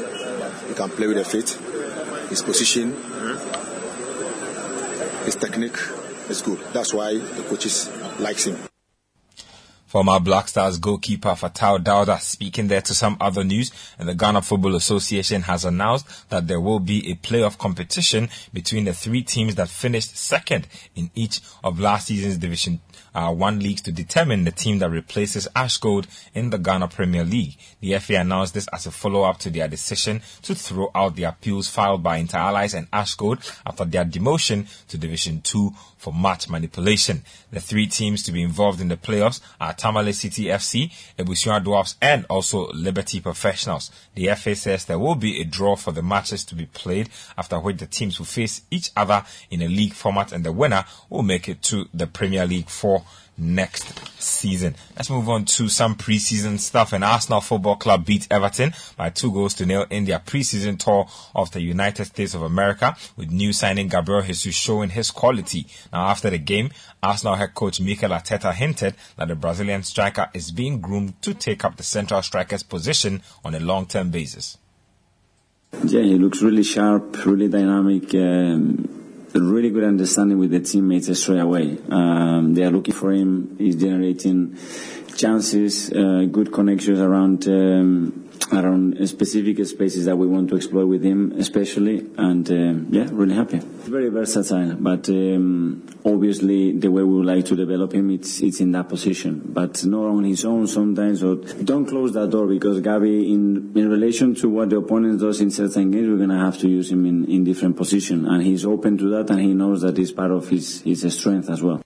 He 0.68 0.74
can 0.74 0.89
play 0.89 1.07
with 1.07 1.18
the 1.18 1.26
feet, 1.26 1.49
his 2.30 2.41
position, 2.43 2.95
his 5.26 5.36
technique 5.36 5.78
is 6.30 6.41
good. 6.41 6.60
That's 6.74 6.93
why 6.93 7.18
the 7.18 7.43
coaches 7.47 7.89
likes 8.20 8.45
him. 8.45 8.68
Former 9.89 10.19
Black 10.19 10.47
Stars 10.47 10.77
goalkeeper 10.77 11.29
Fatau 11.29 11.79
Dauda 11.79 12.19
speaking 12.19 12.67
there 12.67 12.79
to 12.79 12.93
some 12.93 13.17
other 13.19 13.43
news, 13.43 13.71
and 13.97 14.07
the 14.07 14.13
Ghana 14.13 14.43
Football 14.43 14.75
Association 14.75 15.41
has 15.41 15.65
announced 15.65 16.29
that 16.29 16.45
there 16.47 16.61
will 16.61 16.79
be 16.79 17.09
a 17.09 17.15
playoff 17.15 17.57
competition 17.57 18.29
between 18.53 18.85
the 18.85 18.93
three 18.93 19.23
teams 19.23 19.55
that 19.55 19.67
finished 19.67 20.15
second 20.15 20.67
in 20.95 21.09
each 21.15 21.39
of 21.63 21.79
last 21.79 22.05
season's 22.05 22.37
Division 22.37 22.81
are 23.15 23.33
one 23.33 23.59
leagues 23.59 23.81
to 23.81 23.91
determine 23.91 24.43
the 24.43 24.51
team 24.51 24.77
that 24.77 24.91
replaces 24.91 25.47
Ash 25.55 25.77
Gold 25.77 26.05
in 26.35 26.51
the 26.51 26.59
Ghana 26.59 26.89
Premier 26.89 27.23
League. 27.23 27.57
The 27.82 27.97
FA 27.99 28.15
announced 28.15 28.53
this 28.53 28.67
as 28.73 28.86
a 28.86 28.91
follow-up 28.91 29.38
to 29.39 29.49
their 29.49 29.67
decision 29.67 30.21
to 30.41 30.53
throw 30.53 30.91
out 30.93 31.15
the 31.15 31.23
appeals 31.23 31.69
filed 31.69 32.03
by 32.03 32.17
Inter 32.17 32.38
Allies 32.38 32.73
and 32.73 32.88
Ash 32.91 33.15
Gold 33.15 33.39
after 33.65 33.86
their 33.86 34.03
demotion 34.03 34.67
to 34.88 34.97
Division 34.97 35.41
2 35.41 35.71
for 35.97 36.13
match 36.13 36.49
manipulation. 36.49 37.23
The 37.51 37.59
three 37.59 37.88
teams 37.88 38.23
to 38.23 38.32
be 38.32 38.41
involved 38.41 38.82
in 38.82 38.89
the 38.89 38.97
playoffs 38.97 39.41
are 39.61 39.73
Tamale 39.73 40.13
City 40.13 40.45
FC, 40.45 40.91
Ebusua 41.17 41.63
Dwarfs, 41.63 41.95
and 42.01 42.25
also 42.30 42.67
Liberty 42.73 43.21
Professionals. 43.21 43.91
The 44.15 44.34
FA 44.36 44.55
says 44.55 44.86
there 44.86 44.99
will 44.99 45.15
be 45.15 45.41
a 45.41 45.45
draw 45.45 45.75
for 45.75 45.91
the 45.91 46.01
matches 46.01 46.43
to 46.45 46.55
be 46.55 46.65
played, 46.65 47.09
after 47.38 47.59
which 47.59 47.77
the 47.77 47.86
teams 47.86 48.19
will 48.19 48.25
face 48.25 48.61
each 48.71 48.91
other 48.95 49.23
in 49.49 49.61
a 49.61 49.67
league 49.67 49.93
format 49.93 50.32
and 50.32 50.45
the 50.45 50.51
winner 50.51 50.86
will 51.09 51.23
make 51.23 51.47
it 51.47 51.61
to 51.63 51.88
the 51.93 52.07
Premier 52.07 52.45
League 52.45 52.69
for 52.69 53.03
next 53.39 54.21
season. 54.21 54.75
Let's 54.95 55.09
move 55.09 55.29
on 55.29 55.45
to 55.45 55.69
some 55.69 55.95
preseason 55.95 56.59
stuff. 56.59 56.93
And 56.93 57.03
Arsenal 57.03 57.41
Football 57.41 57.77
Club 57.77 58.05
beat 58.05 58.27
Everton 58.29 58.73
by 58.97 59.09
two 59.09 59.31
goals 59.31 59.53
to 59.55 59.65
nil 59.65 59.85
in 59.89 60.05
their 60.05 60.19
preseason 60.19 60.77
tour 60.77 61.07
of 61.33 61.51
the 61.51 61.61
United 61.61 62.05
States 62.05 62.33
of 62.33 62.41
America, 62.41 62.95
with 63.15 63.31
new 63.31 63.53
signing 63.53 63.87
Gabriel 63.87 64.21
Jesus 64.21 64.55
showing 64.55 64.89
his 64.89 65.11
quality. 65.11 65.67
Now, 65.91 66.07
after 66.07 66.29
the 66.29 66.37
game, 66.37 66.71
Arsenal 67.01 67.35
head 67.35 67.53
coach 67.53 67.79
Mikel 67.79 68.11
Arteta 68.11 68.53
hinted 68.53 68.95
that 69.17 69.27
the 69.27 69.35
Brazilian 69.35 69.83
striker 69.83 70.29
is 70.33 70.51
being 70.51 70.81
groomed 70.81 71.21
to 71.21 71.33
take 71.33 71.63
up 71.63 71.77
the 71.77 71.83
central 71.83 72.21
striker's 72.21 72.63
position 72.63 73.21
on 73.45 73.55
a 73.55 73.59
long-term 73.59 74.11
basis. 74.11 74.57
Yeah, 75.85 76.01
he 76.01 76.17
looks 76.17 76.41
really 76.41 76.63
sharp, 76.63 77.25
really 77.25 77.47
dynamic. 77.47 78.13
Um, 78.15 79.09
really 79.34 79.69
good 79.69 79.84
understanding 79.84 80.38
with 80.38 80.51
the 80.51 80.59
teammates 80.59 81.19
straight 81.19 81.39
away. 81.39 81.77
Um, 81.89 82.53
they 82.53 82.63
are 82.63 82.71
looking 82.71 82.93
for 82.93 83.11
him. 83.11 83.55
He's 83.57 83.75
generating 83.75 84.57
chances, 85.15 85.91
uh, 85.91 86.25
good 86.32 86.51
connections 86.51 86.99
around 86.99 87.47
um, 87.47 88.28
around 88.51 89.07
specific 89.07 89.65
spaces 89.65 90.05
that 90.05 90.15
we 90.15 90.27
want 90.27 90.49
to 90.49 90.55
explore 90.55 90.85
with 90.85 91.03
him, 91.03 91.33
especially. 91.37 92.07
And 92.17 92.49
um, 92.49 92.87
yeah, 92.89 93.07
really 93.11 93.35
happy. 93.35 93.59
Very 93.59 94.09
versatile, 94.09 94.75
but 94.75 95.09
um, 95.09 95.85
obviously 96.05 96.77
the 96.77 96.89
way 96.89 97.03
we 97.03 97.13
would 97.15 97.25
like 97.25 97.45
to 97.45 97.55
develop 97.55 97.93
him, 97.93 98.09
it's 98.11 98.41
it's 98.41 98.59
in 98.59 98.71
that 98.73 98.89
position, 98.89 99.41
but 99.45 99.83
not 99.85 100.05
on 100.05 100.23
his 100.23 100.45
own 100.45 100.67
sometimes. 100.67 101.19
So 101.21 101.35
don't 101.35 101.85
close 101.85 102.13
that 102.13 102.29
door 102.29 102.47
because 102.47 102.81
Gabi, 102.81 103.31
in 103.31 103.71
in 103.75 103.89
relation 103.89 104.35
to 104.35 104.49
what 104.49 104.69
the 104.69 104.77
opponent 104.77 105.19
does 105.19 105.41
in 105.41 105.51
certain 105.51 105.91
games, 105.91 106.07
we're 106.09 106.17
gonna 106.17 106.43
have 106.43 106.57
to 106.59 106.69
use 106.69 106.91
him 106.91 107.05
in 107.05 107.25
in 107.25 107.43
different 107.43 107.77
position, 107.77 108.25
and 108.25 108.43
he's 108.43 108.65
open 108.65 108.97
to 108.97 109.09
that, 109.09 109.29
and 109.29 109.39
he 109.39 109.53
knows 109.53 109.81
that 109.81 109.97
is 109.97 110.11
part 110.11 110.31
of 110.31 110.49
his 110.49 110.81
his 110.81 111.01
strength 111.17 111.49
as 111.49 111.61
well. 111.61 111.81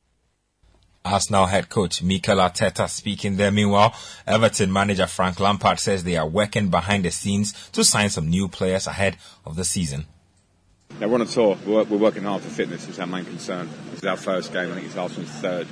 Arsenal 1.06 1.48
head 1.48 1.70
coach 1.70 2.02
Mikel 2.02 2.38
Arteta 2.38 2.90
speaking 2.90 3.36
there. 3.36 3.52
Meanwhile, 3.52 3.94
Everton 4.26 4.72
manager 4.72 5.06
Frank 5.06 5.40
Lampard 5.40 5.80
says 5.80 6.04
they 6.04 6.18
are 6.18 6.28
working 6.28 6.70
behind 6.70 7.04
the 7.06 7.12
scenes 7.12 7.70
to 7.72 7.84
sign 7.84 8.10
some 8.10 8.30
new 8.30 8.48
players 8.48 8.88
ahead 8.88 9.18
of 9.46 9.56
the 9.56 9.66
season. 9.66 10.06
Yeah, 11.00 11.08
we're 11.08 11.16
on 11.16 11.22
a 11.22 11.26
tour. 11.26 11.58
We're, 11.66 11.84
we're 11.84 11.98
working 11.98 12.24
hard 12.24 12.42
for 12.42 12.50
fitness. 12.50 12.88
Is 12.88 13.00
our 13.00 13.08
main 13.08 13.26
concern. 13.26 13.70
This 13.90 14.00
is 14.00 14.06
our 14.06 14.18
first 14.18 14.54
game. 14.54 14.72
I 14.72 14.76
think 14.76 14.88
it's 14.88 14.96
Arsenal's 14.96 15.30
third. 15.32 15.68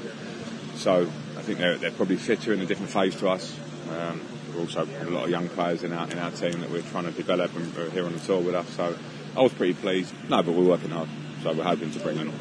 So 0.76 1.04
I 1.38 1.42
think 1.44 1.60
they're, 1.60 1.78
they're 1.78 1.92
probably 1.92 2.18
fitter 2.18 2.54
in 2.54 2.60
a 2.62 2.66
different 2.66 2.92
phase 2.92 3.16
to 3.18 3.30
us. 3.30 3.58
Um, 3.90 4.22
we're 4.54 4.62
also 4.62 4.86
got 4.86 5.08
a 5.08 5.10
lot 5.10 5.24
of 5.26 5.30
young 5.30 5.48
players 5.50 5.84
in 5.84 5.94
our 5.94 6.10
in 6.10 6.20
our 6.20 6.32
team 6.32 6.60
that 6.60 6.70
we're 6.70 6.82
trying 6.82 7.06
to 7.06 7.12
develop 7.12 7.56
and 7.56 7.78
are 7.78 7.90
here 7.90 8.06
on 8.06 8.14
the 8.14 8.20
tour 8.20 8.42
with 8.42 8.56
us. 8.56 8.70
So 8.72 8.98
I 9.38 9.42
was 9.42 9.54
pretty 9.54 9.76
pleased. 9.76 10.14
No, 10.30 10.44
but 10.44 10.54
we're 10.54 10.66
working 10.66 10.90
hard. 10.90 11.08
So 11.44 11.54
we're 11.54 11.64
hoping 11.64 11.92
to 11.92 12.00
bring 12.00 12.18
in 12.18 12.32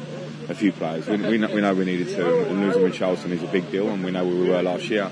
a 0.51 0.55
few 0.55 0.71
players. 0.71 1.07
We, 1.07 1.17
we, 1.17 1.37
know, 1.37 1.53
we 1.53 1.61
know 1.61 1.73
we 1.73 1.85
needed 1.85 2.09
to, 2.09 2.47
and 2.49 2.59
losing 2.59 2.81
Richarlison 2.83 3.31
is 3.31 3.41
a 3.41 3.47
big 3.47 3.71
deal, 3.71 3.89
and 3.89 4.03
we 4.03 4.11
know 4.11 4.25
where 4.25 4.35
we 4.35 4.49
were 4.49 4.61
last 4.61 4.83
year. 4.89 5.09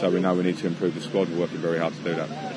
So 0.00 0.10
we 0.10 0.20
know 0.20 0.34
we 0.34 0.44
need 0.44 0.58
to 0.58 0.66
improve 0.66 0.94
the 0.94 1.00
squad. 1.00 1.28
We're 1.28 1.40
working 1.40 1.58
very 1.58 1.78
hard 1.78 1.92
to 1.94 2.02
do 2.02 2.14
that. 2.14 2.56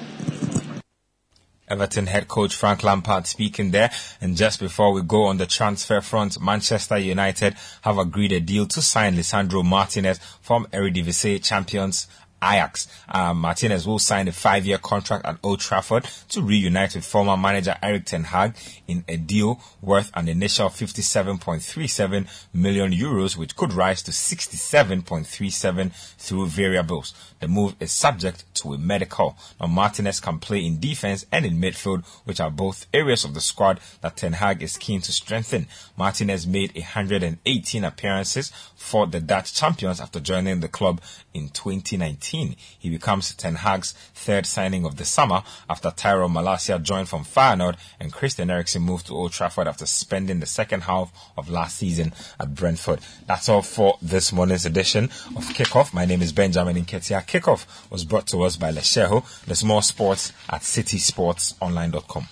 Everton 1.67 2.07
head 2.07 2.27
coach 2.27 2.55
Frank 2.55 2.83
Lampard 2.83 3.27
speaking 3.27 3.71
there. 3.71 3.91
And 4.19 4.35
just 4.35 4.59
before 4.59 4.91
we 4.91 5.03
go 5.03 5.25
on 5.25 5.37
the 5.37 5.45
transfer 5.45 6.01
front, 6.01 6.41
Manchester 6.41 6.97
United 6.97 7.55
have 7.81 7.99
agreed 7.99 8.31
a 8.31 8.39
deal 8.39 8.65
to 8.67 8.81
sign 8.81 9.15
Lisandro 9.15 9.63
Martinez 9.63 10.19
from 10.41 10.65
Eredivisie 10.73 11.43
champions 11.43 12.07
Ajax. 12.43 12.87
Um, 13.09 13.39
Martinez 13.41 13.87
will 13.87 13.99
sign 13.99 14.27
a 14.27 14.31
five-year 14.31 14.77
contract 14.77 15.25
at 15.25 15.37
Old 15.43 15.59
Trafford 15.59 16.05
to 16.29 16.41
reunite 16.41 16.95
with 16.95 17.05
former 17.05 17.37
manager 17.37 17.77
Erik 17.81 18.05
Ten 18.05 18.23
Hag 18.25 18.55
in 18.87 19.03
a 19.07 19.17
deal 19.17 19.59
worth 19.81 20.11
an 20.13 20.27
initial 20.27 20.69
57.37 20.69 22.27
million 22.53 22.91
euros, 22.91 23.37
which 23.37 23.55
could 23.55 23.73
rise 23.73 24.01
to 24.03 24.11
67.37 24.11 25.91
through 26.17 26.47
variables. 26.47 27.13
The 27.39 27.47
move 27.47 27.75
is 27.79 27.91
subject 27.91 28.43
to 28.55 28.73
a 28.73 28.77
medical. 28.77 29.37
Now, 29.59 29.67
Martinez 29.67 30.19
can 30.19 30.39
play 30.39 30.65
in 30.65 30.79
defense 30.79 31.25
and 31.31 31.45
in 31.45 31.59
midfield, 31.59 32.05
which 32.25 32.39
are 32.39 32.51
both 32.51 32.87
areas 32.93 33.23
of 33.23 33.33
the 33.33 33.41
squad 33.41 33.79
that 34.01 34.17
Ten 34.17 34.33
Hag 34.33 34.61
is 34.61 34.77
keen 34.77 35.01
to 35.01 35.11
strengthen. 35.11 35.67
Martinez 35.97 36.45
made 36.45 36.75
118 36.75 37.83
appearances 37.83 38.51
for 38.75 39.07
the 39.07 39.19
Dutch 39.19 39.53
champions 39.53 39.99
after 39.99 40.19
joining 40.19 40.59
the 40.59 40.67
club 40.67 41.01
in 41.33 41.49
2019. 41.49 42.28
He 42.29 42.89
becomes 42.89 43.33
Ten 43.33 43.55
Hag's 43.55 43.93
third 44.13 44.45
signing 44.45 44.85
of 44.85 44.97
the 44.97 45.05
summer 45.05 45.43
after 45.69 45.91
Tyrell 45.91 46.29
Malacia 46.29 46.81
joined 46.81 47.09
from 47.09 47.25
Feyenoord 47.25 47.75
and 47.99 48.13
Christian 48.13 48.49
Eriksen 48.49 48.81
moved 48.81 49.07
to 49.07 49.15
Old 49.15 49.31
Trafford 49.31 49.67
after 49.67 49.85
spending 49.85 50.39
the 50.39 50.45
second 50.45 50.81
half 50.81 51.11
of 51.37 51.49
last 51.49 51.77
season 51.77 52.13
at 52.39 52.53
Brentford. 52.53 52.99
That's 53.25 53.49
all 53.49 53.61
for 53.61 53.97
this 54.01 54.31
morning's 54.31 54.65
edition 54.65 55.05
of 55.05 55.45
Kickoff. 55.55 55.93
My 55.93 56.05
name 56.05 56.21
is 56.21 56.31
Benjamin 56.31 56.75
Nketia. 56.75 57.25
Kickoff 57.25 57.65
was 57.89 58.05
brought 58.05 58.27
to 58.27 58.43
us 58.43 58.57
by 58.57 58.71
Letshego. 58.71 59.23
There's 59.45 59.63
more 59.63 59.81
sports 59.81 60.31
at 60.49 60.61
citysportsonline.com. 60.61 62.27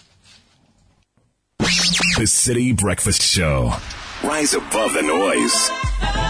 The 2.17 2.27
City 2.27 2.71
Breakfast 2.71 3.21
Show. 3.21 3.73
Rise 4.23 4.53
above 4.53 4.93
the 4.93 5.01
noise. 5.03 6.26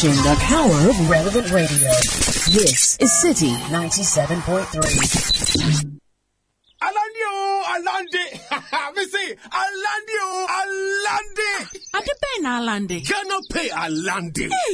Unleashing 0.00 0.22
the 0.22 0.36
power 0.38 0.78
of 0.90 1.10
relevant 1.10 1.50
radio. 1.50 1.88
This 2.54 2.96
is 3.00 3.20
City 3.20 3.50
97.3. 3.50 5.98
Alandi 6.80 7.22
o, 7.26 7.62
Alandi. 7.66 8.24
Me 8.94 9.04
say, 9.06 9.34
Alandi 9.34 10.16
o, 10.22 10.46
Alandi. 10.60 11.50
Adepen 11.96 12.46
Alande. 12.46 13.00
Ghana 13.08 13.38
pay 13.50 13.68
Alandi. 13.70 14.42
Hey, 14.42 14.67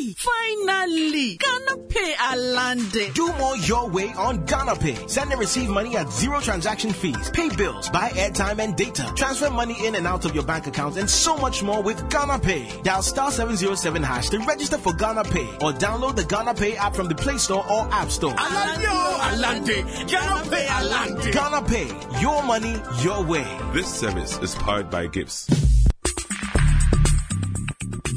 Alande. 2.95 3.15
Do 3.15 3.33
more 3.35 3.57
your 3.57 3.89
way 3.89 4.13
on 4.17 4.45
Ghana 4.45 4.77
Pay. 4.77 5.07
Send 5.09 5.31
and 5.31 5.41
receive 5.41 5.69
money 5.69 5.97
at 5.97 6.11
zero 6.13 6.41
transaction 6.41 6.93
fees. 6.93 7.31
Pay 7.31 7.55
bills, 7.57 7.91
buy 7.91 8.11
airtime 8.11 8.59
and 8.59 8.77
data. 8.77 9.13
Transfer 9.17 9.51
money 9.51 9.77
in 9.87 9.95
and 9.95 10.07
out 10.07 10.25
of 10.25 10.35
your 10.35 10.45
bank 10.45 10.67
accounts 10.67 10.97
and 10.97 11.09
so 11.09 11.37
much 11.37 11.63
more 11.63 11.83
with 11.83 12.09
Ghana 12.11 12.39
Pay. 12.39 12.69
Dial 12.83 13.03
star 13.03 13.31
707 13.31 14.03
hash 14.03 14.29
to 14.31 14.39
register 14.41 14.79
for 14.79 14.93
Ghana 14.93 15.25
Pay 15.25 15.49
or 15.61 15.73
download 15.73 16.17
the 16.17 16.25
Ghana 16.25 16.55
Pay 16.55 16.77
app 16.77 16.95
from 16.95 17.09
the 17.09 17.15
Play 17.15 17.39
Store 17.39 17.65
or 17.71 17.89
App 17.93 18.11
Store. 18.11 18.33
Alandi 18.33 18.85
o, 18.85 18.93
oh, 18.93 19.31
Alandi. 19.33 20.11
Ghana 20.11 20.51
pay 20.51 20.67
Alandi. 20.67 21.33
Ghana 21.33 21.63
Pay. 21.63 22.21
Your 22.21 22.43
money, 22.43 22.81
your 23.03 23.25
way. 23.25 23.47
This 23.73 23.93
service 23.93 24.39
is 24.39 24.55
powered 24.55 24.91
by 24.91 25.07
Gibbs. 25.07 25.64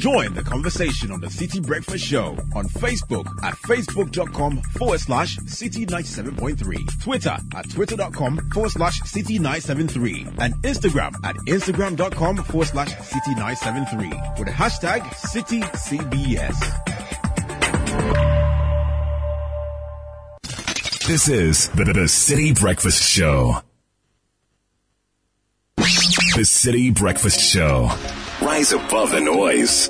Join 0.08 0.34
the 0.36 0.42
conversation 0.42 1.12
on 1.12 1.20
the 1.20 1.30
City 1.30 1.60
Breakfast 1.60 2.06
Show 2.06 2.38
on 2.56 2.66
Facebook 2.70 3.28
at 3.44 3.56
facebook.com 3.56 4.62
forward 4.62 5.02
slash 5.02 5.36
city 5.48 5.86
97.3, 5.86 7.04
Twitter 7.04 7.38
at 7.54 7.70
twitter.com 7.70 8.38
forward 8.52 8.72
slash 8.72 9.02
city 9.02 9.34
973, 9.34 10.28
and 10.40 10.54
Instagram 10.64 11.14
at 11.26 11.36
instagram.com 11.48 12.38
forward 12.38 12.70
slash 12.70 12.98
city 13.02 13.36
973 13.36 14.08
with 14.38 14.48
the 14.48 14.54
hashtag 14.54 15.02
CityCBS. 15.02 16.56
This 21.06 21.28
is 21.28 21.68
the, 21.72 21.84
the 21.84 22.08
City 22.08 22.54
Breakfast 22.54 23.04
Show. 23.04 23.58
The 25.76 26.46
City 26.46 26.92
Breakfast 26.92 27.42
Show. 27.42 27.92
Rise 28.42 28.72
above 28.72 29.12
the 29.12 29.20
noise. 29.20 29.90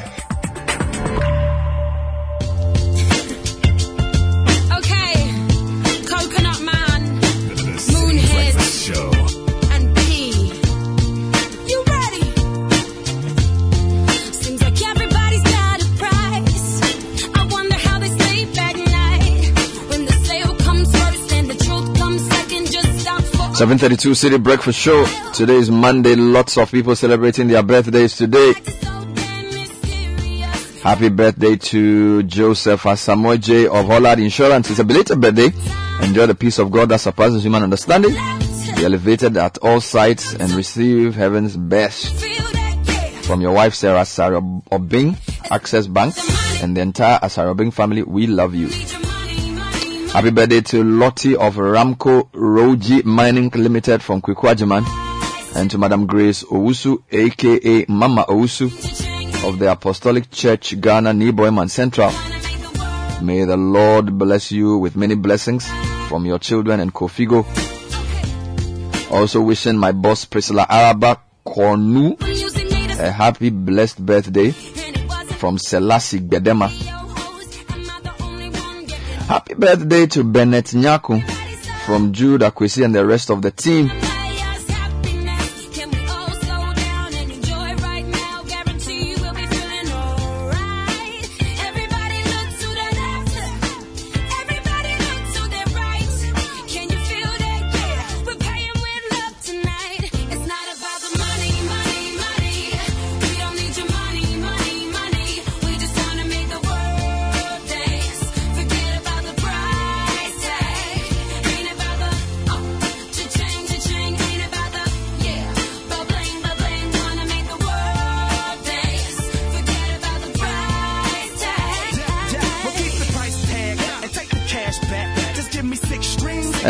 732 23.61 24.15
City 24.15 24.37
Breakfast 24.39 24.79
Show. 24.79 25.05
Today 25.35 25.53
is 25.53 25.69
Monday. 25.69 26.15
Lots 26.15 26.57
of 26.57 26.71
people 26.71 26.95
celebrating 26.95 27.47
their 27.47 27.61
birthdays 27.61 28.15
today. 28.17 28.53
Happy 30.81 31.09
birthday 31.09 31.57
to 31.57 32.23
Joseph 32.23 32.81
Asamoje 32.81 33.67
of 33.67 33.85
Hollard 33.85 34.17
Insurance. 34.17 34.71
It's 34.71 34.79
a 34.79 34.83
belated 34.83 35.21
birthday. 35.21 35.51
Enjoy 36.01 36.25
the 36.25 36.33
peace 36.33 36.57
of 36.57 36.71
God 36.71 36.89
that 36.89 37.01
surpasses 37.01 37.43
human 37.43 37.61
understanding. 37.61 38.13
Be 38.77 38.83
elevated 38.83 39.37
at 39.37 39.59
all 39.59 39.79
sides 39.79 40.33
and 40.33 40.51
receive 40.53 41.13
heaven's 41.13 41.55
best. 41.55 42.15
From 43.25 43.41
your 43.41 43.51
wife 43.51 43.75
Sarah 43.75 44.05
Sarah 44.05 44.41
Obing, 44.71 45.17
Access 45.51 45.85
Bank, 45.85 46.15
and 46.63 46.75
the 46.75 46.81
entire 46.81 47.19
Asarobing 47.19 47.71
family, 47.71 48.01
we 48.01 48.25
love 48.25 48.55
you. 48.55 48.69
Happy 50.13 50.29
birthday 50.29 50.59
to 50.61 50.83
Lottie 50.83 51.35
of 51.37 51.55
Ramco 51.55 52.29
Roji 52.31 53.03
Mining 53.05 53.49
Limited 53.51 54.03
from 54.03 54.21
Kwikwajaman 54.21 54.83
and 55.55 55.71
to 55.71 55.77
Madam 55.77 56.05
Grace 56.05 56.43
Owusu 56.43 57.01
aka 57.11 57.85
Mama 57.87 58.25
Owusu 58.27 58.67
of 59.47 59.57
the 59.59 59.71
Apostolic 59.71 60.29
Church 60.29 60.79
Ghana 60.81 61.11
Niboyman 61.13 61.69
Central. 61.69 62.11
May 63.25 63.45
the 63.45 63.55
Lord 63.57 64.17
bless 64.17 64.51
you 64.51 64.77
with 64.77 64.95
many 64.97 65.15
blessings 65.15 65.65
from 66.09 66.25
your 66.25 66.39
children 66.39 66.81
and 66.81 66.93
Kofigo. 66.93 67.45
Also 69.11 69.39
wishing 69.41 69.77
my 69.77 69.93
boss 69.93 70.25
Priscilla 70.25 70.65
Araba 70.69 71.21
Kornu 71.45 72.17
a 72.99 73.11
happy 73.11 73.49
blessed 73.49 74.05
birthday 74.05 74.51
from 74.51 75.57
Selassie 75.57 76.19
Bedema. 76.19 76.90
Happy 79.31 79.53
birthday 79.53 80.07
to 80.07 80.25
Bennett 80.25 80.65
Nyaku 80.73 81.23
from 81.85 82.11
Jude 82.11 82.41
Akwesi 82.41 82.83
and 82.83 82.93
the 82.93 83.05
rest 83.05 83.29
of 83.29 83.41
the 83.41 83.49
team. 83.49 83.89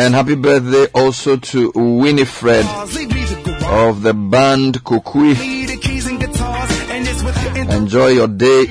And 0.03 0.15
happy 0.15 0.33
birthday 0.33 0.87
also 0.95 1.37
to 1.37 1.71
Winifred 1.75 2.65
of 3.65 4.01
the 4.01 4.15
band 4.15 4.83
Kukui. 4.83 5.35
Enjoy 7.69 8.07
your 8.07 8.27
day. 8.27 8.65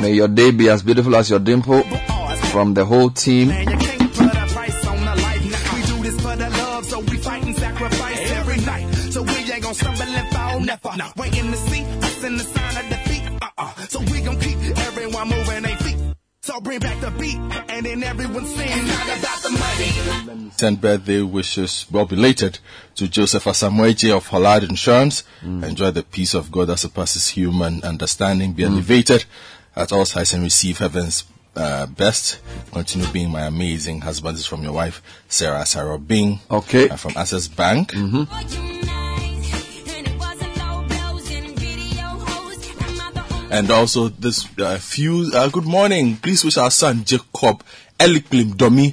May 0.00 0.14
your 0.14 0.26
day 0.26 0.50
be 0.50 0.68
as 0.68 0.82
beautiful 0.82 1.14
as 1.14 1.30
your 1.30 1.38
dimple 1.38 1.84
from 2.50 2.74
the 2.74 2.84
whole 2.84 3.10
team. 3.10 3.52
Bring 16.78 16.92
back 16.92 17.00
the 17.00 17.10
beat, 17.18 17.36
and 17.68 17.86
then 17.86 18.02
everyone 18.02 18.46
sing 18.46 18.86
not 18.86 19.18
about 19.18 19.42
the 19.42 19.50
money. 19.50 20.50
Send 20.56 20.80
birthday 20.80 21.22
wishes, 21.22 21.86
well 21.90 22.06
belated, 22.06 22.58
to 22.94 23.08
Joseph 23.08 23.44
Asamoeje 23.44 24.14
of 24.14 24.26
Hollard 24.28 24.64
Insurance. 24.64 25.22
Enjoy 25.42 25.90
the 25.90 26.02
peace 26.02 26.34
of 26.34 26.50
God 26.50 26.68
that 26.68 26.78
surpasses 26.78 27.28
human 27.28 27.82
understanding. 27.82 28.52
Be 28.52 28.64
elevated 28.64 29.24
at 29.74 29.92
all 29.92 30.04
sides 30.04 30.32
and 30.32 30.42
receive 30.42 30.78
heaven's 30.78 31.24
uh, 31.54 31.86
best. 31.86 32.40
Continue 32.72 33.10
being 33.12 33.30
my 33.30 33.42
amazing 33.42 34.00
husband. 34.00 34.34
This 34.34 34.42
is 34.42 34.46
from 34.46 34.62
your 34.62 34.72
wife, 34.72 35.02
Sarah 35.28 35.64
Sarah 35.66 35.98
Bing. 35.98 36.40
Okay. 36.50 36.88
Uh, 36.88 36.96
from 36.96 37.12
Access 37.16 37.48
Bank. 37.48 37.92
And 43.48 43.70
also 43.70 44.08
this 44.08 44.46
uh, 44.58 44.76
few 44.78 45.30
uh, 45.32 45.48
good 45.48 45.64
morning. 45.64 46.16
Please 46.16 46.44
wish 46.44 46.56
our 46.56 46.70
son 46.70 47.04
Jacob 47.04 47.62
Eliklim 47.98 48.56
Domi 48.56 48.92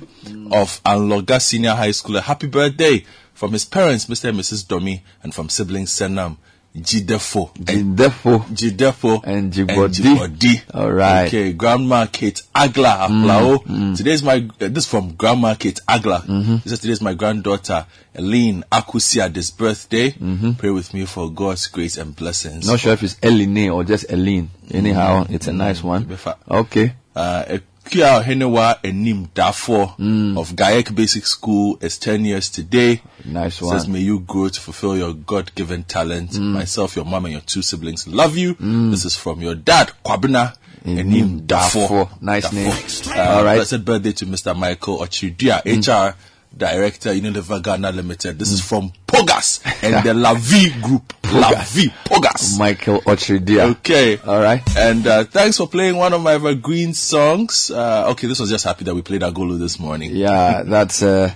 of 0.51 0.81
Anloga 0.83 1.41
Senior 1.41 1.73
High 1.73 1.91
School 1.91 2.17
a 2.17 2.21
happy 2.21 2.47
birthday 2.47 3.03
from 3.33 3.51
his 3.51 3.65
parents, 3.65 4.05
Mr. 4.05 4.29
and 4.29 4.39
Mrs. 4.39 4.67
Domi, 4.67 5.03
and 5.23 5.33
from 5.33 5.49
siblings 5.49 5.91
Senam, 5.91 6.37
Jidefo, 6.75 7.53
Jidefo, 7.53 8.39
Jidefo, 8.49 9.21
and 9.23 9.53
Jibodi. 9.53 10.63
All 10.73 10.91
right. 10.91 11.27
Okay, 11.27 11.53
Grandma 11.53 12.07
Kate 12.07 12.41
Agla 12.55 13.07
mm, 13.09 13.25
Aplao. 13.25 13.63
Mm. 13.63 13.95
Today's 13.97 14.23
my 14.23 14.49
uh, 14.59 14.69
this 14.69 14.87
from 14.87 15.13
Grandma 15.13 15.53
Kate 15.53 15.79
Agla. 15.87 16.21
Mm-hmm. 16.21 16.55
This 16.63 16.73
is 16.73 16.79
today's 16.79 17.01
my 17.01 17.13
granddaughter 17.13 17.85
Eileen 18.17 18.63
Akusiade's 18.71 19.51
birthday. 19.51 20.11
Mm-hmm. 20.11 20.53
Pray 20.53 20.71
with 20.71 20.95
me 20.95 21.05
for 21.05 21.31
God's 21.31 21.67
grace 21.67 21.97
and 21.97 22.15
blessings. 22.15 22.67
Not 22.67 22.79
sure 22.79 22.93
if 22.93 23.03
it's 23.03 23.19
Eline 23.19 23.69
or 23.69 23.83
just 23.83 24.11
Eline. 24.11 24.49
Anyhow, 24.71 25.27
it's 25.29 25.47
a 25.47 25.53
nice 25.53 25.81
mm, 25.81 25.83
one. 25.83 26.17
Okay. 26.49 26.95
Uh, 27.15 27.59
Kia 27.85 28.21
Henewa 28.23 28.79
Enim 28.83 29.27
Dafo 29.35 29.95
mm. 29.97 30.37
of 30.37 30.51
Gayek 30.53 30.95
Basic 30.95 31.25
School 31.25 31.77
is 31.81 31.97
10 31.97 32.25
years 32.25 32.49
today. 32.49 33.01
Nice 33.25 33.57
Says, 33.59 33.87
may 33.87 33.99
you 33.99 34.19
grow 34.19 34.49
to 34.49 34.59
fulfill 34.59 34.97
your 34.97 35.13
God 35.13 35.53
given 35.55 35.83
talent. 35.83 36.31
Mm. 36.31 36.53
Myself, 36.53 36.95
your 36.95 37.05
mom, 37.05 37.25
and 37.25 37.33
your 37.33 37.41
two 37.41 37.61
siblings 37.61 38.07
love 38.07 38.37
you. 38.37 38.55
Mm. 38.55 38.91
This 38.91 39.05
is 39.05 39.15
from 39.15 39.41
your 39.41 39.55
dad, 39.55 39.91
Kwabena 40.05 40.55
Enim 40.85 41.41
Dafo. 41.41 41.87
Dafo. 41.87 42.21
Nice 42.21 42.51
name. 42.51 42.71
Uh, 43.15 43.21
All 43.37 43.43
right. 43.43 43.55
Blessed 43.55 43.85
birthday 43.85 44.11
to 44.13 44.25
Mr. 44.25 44.57
Michael 44.57 44.99
Ochidia, 44.99 45.61
HR 45.63 46.15
Director, 46.55 47.09
Unilever 47.11 47.61
Ghana 47.63 47.91
Limited. 47.91 48.37
This 48.37 48.51
is 48.51 48.61
from 48.61 48.91
Pogas 49.07 49.61
and 49.83 50.05
the 50.05 50.13
Lavi 50.13 50.81
Group. 50.81 51.13
Lavi 51.23 51.91
Pogas. 52.05 52.59
Michael 52.59 53.01
Otridia. 53.01 53.71
Okay. 53.71 54.17
All 54.19 54.39
right. 54.39 54.61
And 54.77 55.07
uh, 55.07 55.23
thanks 55.23 55.57
for 55.57 55.67
playing 55.67 55.95
one 55.97 56.13
of 56.13 56.21
my 56.21 56.33
evergreen 56.33 56.93
songs. 56.93 57.71
Uh, 57.71 58.09
okay, 58.11 58.27
this 58.27 58.39
was 58.39 58.49
just 58.49 58.65
happy 58.65 58.85
that 58.85 58.93
we 58.93 59.01
played 59.01 59.21
Agolo 59.21 59.57
this 59.57 59.79
morning. 59.79 60.15
Yeah, 60.15 60.63
that's 60.63 61.01
uh, 61.01 61.33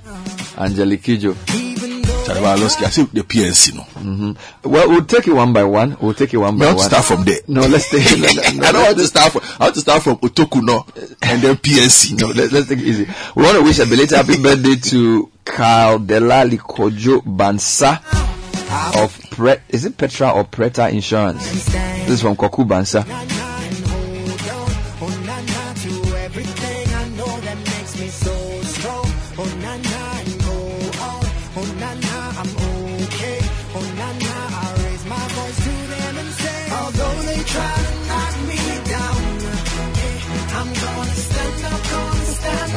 Angelique 0.57 1.01
Kidjo. 1.01 1.96
I 2.29 2.89
see 2.89 3.03
the 3.03 3.21
PNC, 3.21 3.75
no. 3.75 3.81
hmm 3.83 4.31
Well, 4.63 4.89
we'll 4.89 5.05
take 5.05 5.27
it 5.27 5.33
one 5.33 5.53
by 5.53 5.63
one. 5.63 5.97
We'll 6.01 6.13
take 6.13 6.33
it 6.33 6.37
one 6.37 6.57
by 6.57 6.65
one. 6.67 6.75
We 6.75 6.81
have 6.81 6.89
to 6.91 6.95
start 6.95 7.05
from 7.05 7.23
there. 7.25 7.39
No, 7.47 7.61
let's 7.61 7.89
take 7.89 8.03
it. 8.05 8.55
no, 8.55 8.67
I 8.67 8.71
don't 8.71 8.83
want 8.83 8.97
to 8.97 9.07
start 9.07 9.31
from. 9.31 9.41
I 9.59 9.63
want 9.65 9.75
to 9.75 9.81
start 9.81 10.03
from 10.03 10.17
Otoku, 10.17 10.61
no, 10.63 10.85
and 11.21 11.41
then 11.41 11.55
PNC. 11.55 12.19
No, 12.19 12.27
let, 12.27 12.51
let's 12.51 12.67
take 12.67 12.79
it 12.79 12.85
easy. 12.85 13.07
We 13.35 13.43
want 13.43 13.57
to 13.57 13.63
wish 13.63 13.79
a 13.79 13.85
belated 13.85 14.17
happy 14.17 14.41
birthday 14.41 14.75
to 14.89 15.31
Carl 15.45 15.99
Delali 15.99 16.57
Kojo 16.57 17.21
Bansa 17.21 18.01
of 19.01 19.17
Pre, 19.31 19.55
is 19.69 19.85
it 19.85 19.97
Petra 19.97 20.31
or 20.31 20.43
Preta 20.43 20.91
Insurance? 20.91 21.43
This 21.71 22.09
is 22.09 22.21
from 22.21 22.35
Koku 22.35 22.65
Bansa. 22.65 23.05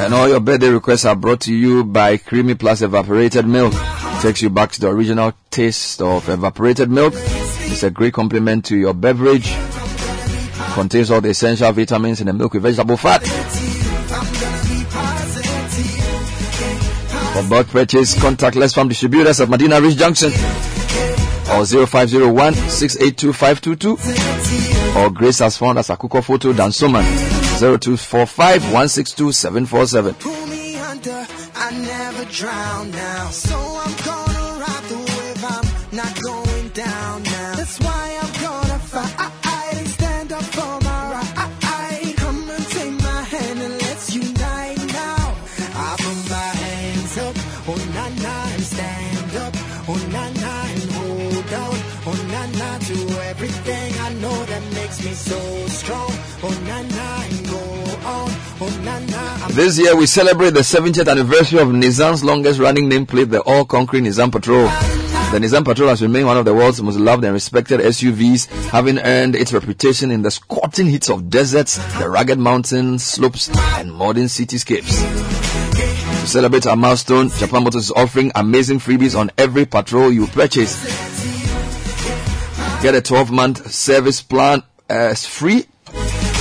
And 0.00 0.14
all 0.14 0.30
your 0.30 0.40
birthday 0.40 0.70
requests 0.70 1.04
are 1.04 1.14
brought 1.14 1.42
to 1.42 1.54
you 1.54 1.84
by 1.84 2.16
Creamy 2.16 2.54
Plus 2.54 2.80
Evaporated 2.80 3.46
Milk. 3.46 3.74
Takes 4.22 4.40
you 4.40 4.48
back 4.48 4.72
to 4.72 4.80
the 4.80 4.88
original 4.88 5.34
taste 5.50 6.00
of 6.00 6.26
evaporated 6.26 6.90
milk. 6.90 7.12
It's 7.16 7.82
a 7.82 7.90
great 7.90 8.14
complement 8.14 8.64
to 8.66 8.78
your 8.78 8.94
beverage. 8.94 9.54
Contains 10.72 11.10
all 11.10 11.20
the 11.20 11.28
essential 11.28 11.70
vitamins 11.72 12.22
in 12.22 12.28
the 12.28 12.32
milk 12.32 12.54
with 12.54 12.62
vegetable 12.62 12.96
fat. 12.96 13.18
For 17.34 17.48
bulk 17.50 17.68
purchase, 17.68 18.18
contact 18.18 18.56
Let's 18.56 18.72
Farm 18.72 18.88
Distributors 18.88 19.38
at 19.42 19.50
Medina 19.50 19.82
Ridge 19.82 19.98
Junction 19.98 20.30
or 21.52 21.66
0501 21.66 22.54
682 22.54 23.32
522 23.34 24.98
or 24.98 25.10
Grace 25.10 25.40
has 25.40 25.58
found 25.58 25.78
us 25.78 25.90
at 25.90 25.98
Kuko 25.98 26.24
Photo 26.24 26.54
Dansoman 26.54 27.39
0245 27.60 28.72
162 28.72 29.32
747. 29.32 30.14
This 59.60 59.78
year 59.78 59.94
we 59.94 60.06
celebrate 60.06 60.54
the 60.54 60.60
70th 60.60 61.06
anniversary 61.06 61.58
of 61.58 61.68
Nissan's 61.68 62.24
longest 62.24 62.58
running 62.58 62.88
nameplate, 62.88 63.28
the 63.28 63.42
all 63.42 63.66
concrete 63.66 64.00
Nissan 64.00 64.32
Patrol. 64.32 64.64
The 64.64 65.38
Nissan 65.38 65.66
Patrol 65.66 65.90
has 65.90 66.00
remained 66.00 66.24
one 66.24 66.38
of 66.38 66.46
the 66.46 66.54
world's 66.54 66.80
most 66.80 66.96
loved 66.96 67.24
and 67.24 67.34
respected 67.34 67.80
SUVs, 67.80 68.46
having 68.70 68.98
earned 69.00 69.36
its 69.36 69.52
reputation 69.52 70.10
in 70.10 70.22
the 70.22 70.30
scorching 70.30 70.86
heats 70.86 71.10
of 71.10 71.28
deserts, 71.28 71.76
the 71.98 72.08
rugged 72.08 72.38
mountain 72.38 72.98
slopes, 72.98 73.50
and 73.76 73.92
modern 73.92 74.24
cityscapes. 74.24 74.98
To 76.22 76.26
celebrate 76.26 76.66
our 76.66 76.74
milestone, 76.74 77.28
Japan 77.28 77.62
Motors 77.62 77.84
is 77.84 77.90
offering 77.90 78.32
amazing 78.36 78.78
freebies 78.78 79.14
on 79.14 79.30
every 79.36 79.66
patrol 79.66 80.10
you 80.10 80.26
purchase. 80.28 80.82
Get 82.80 82.94
a 82.94 83.02
12 83.02 83.30
month 83.30 83.70
service 83.70 84.22
plan 84.22 84.62
as 84.88 85.26
free. 85.26 85.66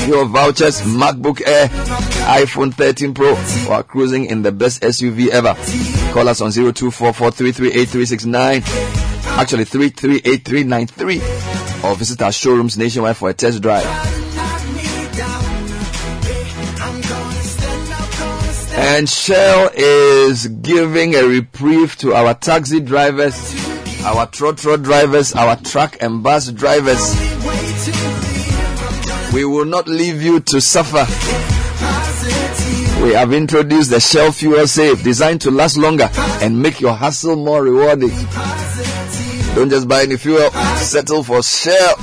Your 0.07 0.23
vouchers, 0.23 0.79
MacBook 0.83 1.45
Air, 1.45 1.67
iPhone 2.29 2.71
13 2.71 3.15
Pro, 3.15 3.35
or 3.69 3.81
cruising 3.81 4.25
in 4.25 4.43
the 4.43 4.51
best 4.51 4.83
SUV 4.83 5.29
ever. 5.29 5.55
Call 6.13 6.29
us 6.29 6.41
on 6.41 6.51
0244338369. 6.51 8.61
Actually, 9.39 9.65
338393. 9.65 11.89
Or 11.89 11.95
visit 11.95 12.21
our 12.21 12.31
showrooms 12.31 12.77
nationwide 12.77 13.17
for 13.17 13.31
a 13.31 13.33
test 13.33 13.63
drive. 13.63 13.83
And 18.77 19.09
Shell 19.09 19.71
is 19.73 20.45
giving 20.47 21.15
a 21.15 21.23
reprieve 21.23 21.95
to 21.97 22.13
our 22.13 22.35
taxi 22.35 22.79
drivers, 22.79 23.33
our 24.03 24.27
trotro 24.27 24.77
drivers, 24.81 25.33
our 25.33 25.55
truck 25.55 25.97
and 25.99 26.21
bus 26.21 26.51
drivers. 26.51 27.15
We 29.33 29.45
will 29.45 29.65
not 29.65 29.87
leave 29.87 30.21
you 30.21 30.41
to 30.41 30.61
suffer. 30.61 31.07
We 33.01 33.13
have 33.13 33.33
introduced 33.33 33.89
the 33.91 33.99
Shell 33.99 34.33
Fuel 34.33 34.67
Safe, 34.67 35.01
designed 35.03 35.41
to 35.41 35.51
last 35.51 35.77
longer 35.77 36.09
and 36.41 36.61
make 36.61 36.81
your 36.81 36.93
hustle 36.93 37.35
more 37.35 37.63
rewarding. 37.63 38.09
Don't 39.55 39.69
just 39.69 39.87
buy 39.87 40.03
any 40.03 40.17
fuel, 40.17 40.49
settle 40.77 41.23
for 41.23 41.41
Shell. 41.41 41.95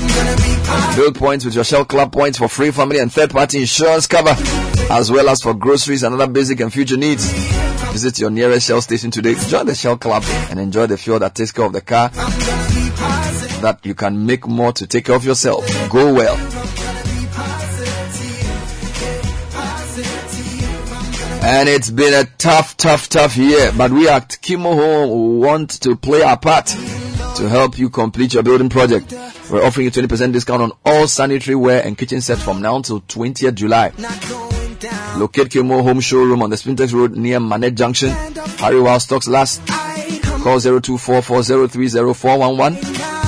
Build 0.96 1.14
points 1.14 1.44
with 1.44 1.54
your 1.54 1.64
Shell 1.64 1.84
Club 1.84 2.12
points 2.12 2.38
for 2.38 2.48
free 2.48 2.70
family 2.70 2.98
and 2.98 3.12
third 3.12 3.30
party 3.30 3.60
insurance 3.60 4.06
cover, 4.06 4.34
as 4.90 5.12
well 5.12 5.28
as 5.28 5.42
for 5.42 5.54
groceries 5.54 6.02
and 6.02 6.14
other 6.14 6.26
basic 6.26 6.60
and 6.60 6.72
future 6.72 6.96
needs. 6.96 7.30
Visit 7.92 8.18
your 8.18 8.30
nearest 8.30 8.66
Shell 8.66 8.80
station 8.80 9.10
today. 9.10 9.34
Join 9.48 9.66
the 9.66 9.74
Shell 9.74 9.98
Club 9.98 10.24
and 10.50 10.58
enjoy 10.58 10.86
the 10.86 10.96
fuel 10.96 11.18
that 11.18 11.34
takes 11.34 11.52
care 11.52 11.66
of 11.66 11.72
the 11.72 11.82
car 11.82 12.08
that 13.60 13.78
you 13.84 13.94
can 13.94 14.26
make 14.26 14.46
more 14.46 14.72
to 14.72 14.86
take 14.86 15.04
care 15.04 15.16
of 15.16 15.24
yourself. 15.24 15.66
Go 15.90 16.12
well. 16.14 16.36
And 21.48 21.68
it's 21.68 21.92
been 21.92 22.12
a 22.12 22.24
tough, 22.38 22.76
tough, 22.76 23.08
tough 23.08 23.36
year. 23.36 23.70
But 23.78 23.92
we 23.92 24.08
at 24.08 24.36
Kimo 24.42 24.74
Home 24.74 25.38
want 25.38 25.80
to 25.82 25.94
play 25.94 26.22
our 26.22 26.36
part 26.36 26.66
to 26.66 27.48
help 27.48 27.78
you 27.78 27.88
complete 27.88 28.34
your 28.34 28.42
building 28.42 28.68
project. 28.68 29.12
We're 29.48 29.64
offering 29.64 29.84
you 29.84 29.92
20% 29.92 30.32
discount 30.32 30.62
on 30.62 30.72
all 30.84 31.06
sanitary 31.06 31.54
ware 31.54 31.86
and 31.86 31.96
kitchen 31.96 32.20
sets 32.20 32.42
from 32.42 32.62
now 32.62 32.74
until 32.74 33.00
20th 33.02 33.54
July. 33.54 33.92
Locate 35.16 35.52
Kimo 35.52 35.84
Home 35.84 36.00
Showroom 36.00 36.42
on 36.42 36.50
the 36.50 36.56
Spintex 36.56 36.92
Road 36.92 37.16
near 37.16 37.38
Manet 37.38 37.70
Junction. 37.70 38.10
Hurry 38.10 38.80
while 38.80 38.98
stocks 38.98 39.28
last. 39.28 39.64
Call 39.68 40.58
0244030411 40.58 42.76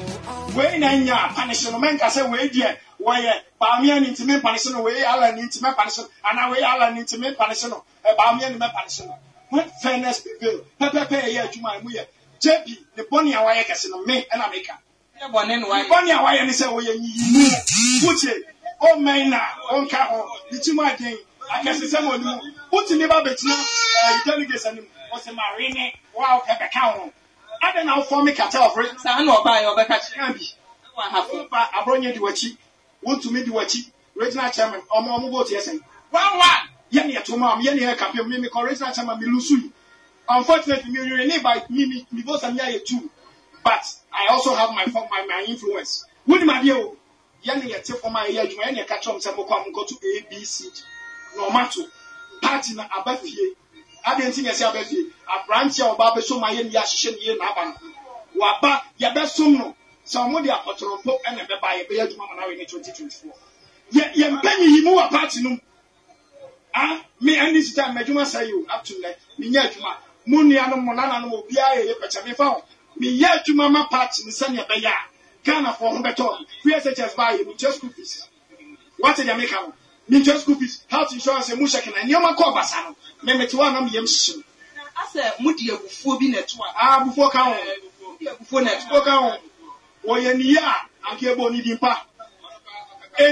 wei 0.56 0.78
na 0.78 0.92
nya 0.96 1.34
panish 1.34 1.64
no. 1.70 1.78
Menka 1.78 2.06
sɛ 2.06 2.30
wei 2.30 2.48
deɛ 2.48 2.76
wɔyɛ 3.00 3.32
baamea 3.60 4.00
ne 4.00 4.08
ntimi 4.12 4.40
panish 4.42 4.66
no. 4.66 4.82
Wei 4.82 5.02
ala 5.04 5.32
ne 5.32 5.42
ntimi 5.42 5.74
panish 5.76 5.98
no. 5.98 6.08
Anaa 6.24 6.50
wei 6.50 6.62
ala 6.62 6.90
ne 6.90 7.02
ntimi 7.02 7.36
panish 7.36 7.64
no. 7.64 7.84
Ɛ 8.04 8.16
baamea 8.16 8.50
ne 8.50 8.58
mɛ 8.58 8.72
panish 8.72 9.00
no. 9.00 9.16
When 9.50 9.70
fairness 9.82 10.20
prevail 10.20 10.60
pɛpɛpɛ 10.80 11.22
yɛ 11.22 11.28
yɛ 11.34 11.48
adwuma 11.48 11.74
a 11.74 11.78
emu 11.78 11.90
yɛ 11.90 12.06
jp 12.40 12.78
ne 12.96 13.02
bɔne 13.04 13.34
a 13.34 13.44
wayɛ 13.46 13.64
kɛse 13.64 13.90
no. 13.90 14.04
Me 14.04 14.24
ɛna 14.32 14.50
meka 14.50 14.78
ne 15.20 15.28
bɔne 15.28 16.10
a 16.10 16.22
wayɛ 16.22 16.46
ne 16.46 16.52
sɛ 16.52 16.66
wɔyɛ 16.68 16.98
nyiyimu 17.00 18.06
wotie 18.06 18.34
ɔmɛn 18.82 19.28
na 19.28 19.40
ɔnka 19.70 20.00
ho. 20.08 20.28
Ne 20.50 20.72
mu 20.72 20.82
aden 20.82 21.16
akɛse 21.50 21.84
sɛ 21.90 22.02
mo 22.02 22.16
nimu 22.16 22.40
wotumi 22.72 23.08
ba 23.08 23.22
bɛtena 23.22 23.54
delegates 24.24 24.66
anim 24.66 24.86
ɔsɛ 25.12 25.34
ma 25.34 25.42
re 25.58 25.68
ne 25.72 25.94
wa 26.14 26.40
pɛpɛ 26.40 26.70
ka 26.72 26.80
ho 26.92 27.12
adɛ 27.62 27.84
na 27.84 27.96
wofɔ 27.96 28.24
me 28.24 28.32
kata 28.32 28.58
ɔfere 28.58 28.98
saa 28.98 29.22
na 29.22 29.32
ɔbaa 29.32 29.62
yɛ 29.62 29.68
ɔbɛka 29.74 29.96
kyerɛ. 30.00 30.32
Bi 30.34 30.46
woba 30.96 31.70
aborɔnyɛ 31.72 32.12
di 32.14 32.18
w'akyi 32.20 32.56
wontumi 33.04 33.44
di 33.44 33.50
w'akyi. 33.50 33.90
Regional 34.14 34.50
chairman 34.50 34.80
ɔmo 34.90 35.08
ɔmo 35.18 35.30
vote 35.30 35.48
yɛ 35.50 35.60
sɛn. 35.60 35.80
One 36.10 36.38
one. 36.38 36.68
Yɛne 36.92 37.14
yɛto 37.16 37.38
ma 37.38 37.54
ɔmo 37.54 37.62
yɛne 37.62 37.80
yɛ 37.80 37.96
campaign 37.98 38.28
mi 38.28 38.38
mi 38.38 38.48
kɔ 38.48 38.64
regional 38.68 38.92
chairman 38.92 39.18
mi 39.20 39.26
lusu 39.26 39.56
yi 39.62 39.72
unfortunately 40.28 40.90
mi 40.90 41.00
win 41.00 41.28
ne 41.28 41.38
by 41.38 41.62
mi 41.70 41.86
mi 41.86 42.06
mi 42.10 42.22
vote 42.22 42.44
am 42.44 42.58
yɛ 42.58 42.84
two. 42.84 43.10
But 43.64 43.84
i 44.12 44.26
also 44.30 44.54
have 44.54 44.70
my 44.70 44.84
my 44.86 45.26
my 45.26 45.44
influence. 45.46 46.04
Wúni 46.28 46.44
ma 46.44 46.60
deɛ 46.60 46.74
o. 46.76 46.96
Yɛne 47.44 47.62
yɛ 47.62 47.82
te 47.84 47.92
fɔm 47.94 48.14
a 48.14 48.26
yɛyɛ 48.26 48.40
adwuma 48.46 48.64
yɛne 48.64 48.78
yɛ 48.78 48.86
ka 48.86 48.96
sɛ 48.98 49.34
kɔ 49.34 49.66
a 49.66 49.70
nkɔ 49.70 49.86
to 49.88 49.94
abc 49.94 50.84
na 51.36 51.42
ɔmo 51.48 51.62
ato. 51.64 51.80
Party 52.42 52.74
na 52.74 52.88
aba 52.90 53.16
fie 53.16 53.54
adeɛ 54.04 54.28
nti 54.28 54.42
na 54.42 54.50
yɛsɛ 54.50 54.64
aba 54.68 54.84
fie 54.84 55.06
aberanteɛ 55.26 55.82
a 55.82 55.94
ɔba 55.94 56.04
abɛso 56.12 56.40
ma 56.40 56.48
yɛ 56.50 56.62
yɛ 56.70 56.78
ahyehyɛ 56.82 57.10
ne 57.16 57.22
yɛ 57.26 57.34
n'aba 57.38 57.64
no. 57.64 57.74
Waba 58.40 58.82
yɛbɛsom 59.00 59.58
no. 59.58 59.76
Sɛ 60.04 60.18
ɔmo 60.26 60.42
de 60.42 60.48
akɔtɔrɔmpo 60.50 61.12
ɛna 61.26 61.46
ɛbɛba 61.46 61.68
yɛbɛyɛ 61.78 62.00
adwuma 62.06 62.26
ma 62.28 62.34
n'awɛ 62.42 62.56
ne 62.58 62.64
twenty 62.64 62.92
twenty 62.92 63.16
four 63.16 63.34
yɛ 63.92 64.14
yɛ 64.14 64.40
mpɛnyi 64.40 64.66
yi 64.74 64.80
mu 64.82 64.96
wɔ 64.96 65.10
party 65.10 65.42
no 65.42 65.50
mu. 65.50 65.58
Ah 66.74 67.04
me 67.20 67.36
ɛne 67.36 67.62
sita 67.62 67.82
mɛdwuma 67.94 68.24
sɛ 68.24 68.46
yi 68.46 68.52
o. 68.52 68.64
Up 68.68 68.84
to 68.84 68.94
nɛ 68.94 69.14
me 69.38 69.50
nyɛ 69.50 69.70
adwuma. 69.70 69.96
Mu 70.26 70.42
nuanom 70.44 70.82
mo 70.84 70.92
nananom 70.92 71.32
obiara 71.32 71.76
yɛ 71.76 71.86
yɛ 71.90 71.94
pɛkyɛ. 72.00 72.24
Me 72.26 72.32
fa 72.34 72.44
ho 72.44 72.64
me 72.96 73.18
yɛ 73.20 73.26
adwuma 73.44 73.70
ma 73.70 73.86
party 73.86 74.24
no 74.24 74.30
sɛnea 74.30 74.66
ɛbɛyɛ 74.66 74.86
a 74.90 74.96
ghana 75.44 75.72
fo 75.74 75.88
ho 75.88 75.98
bɛtɔ 76.02 76.46
pshs 76.64 77.14
ba 77.16 77.32
yɛ 77.36 77.46
me 77.46 77.54
kyɛ 77.54 77.72
school 77.72 77.90
fees. 77.90 78.26
Wate 78.98 79.18
deɛ 79.18 79.36
meka 79.38 79.56
ho 79.56 79.72
me 80.08 80.20
kyɛ 80.20 80.38
school 80.40 80.56
fees 80.56 80.84
health 80.88 81.12
insurance 81.12 81.54
mu 81.54 81.66
hyɛ 81.66 81.80
kena 81.82 82.02
nneɛma 82.02 82.34
kɔɔ 82.36 82.54
basa 82.54 82.82
no 82.84 82.96
mɛmɛti 83.24 83.54
wa 83.56 83.66
anam 83.68 83.88
yam 83.88 84.06
hyew 84.06 84.42
asɛ 85.02 85.22
mu 85.40 85.52
di 85.56 85.70
abufuo 85.70 86.18
bi 86.18 86.26
n'ɛto 86.32 86.56
a 86.66 86.68
aa 86.82 86.96
abufuo 87.00 87.30
ka 87.30 87.40
ho 87.44 87.54
di 88.18 88.26
abufuo 88.28 88.60
n'ɛto 88.60 89.04
ka 89.04 89.12
ho 89.22 89.30
wɔyɛ 90.06 90.30
niyi 90.38 90.56
a 90.58 90.74
anke 91.08 91.24
ebo 91.32 91.48
ni 91.50 91.60
di 91.62 91.74
mpa. 91.74 91.92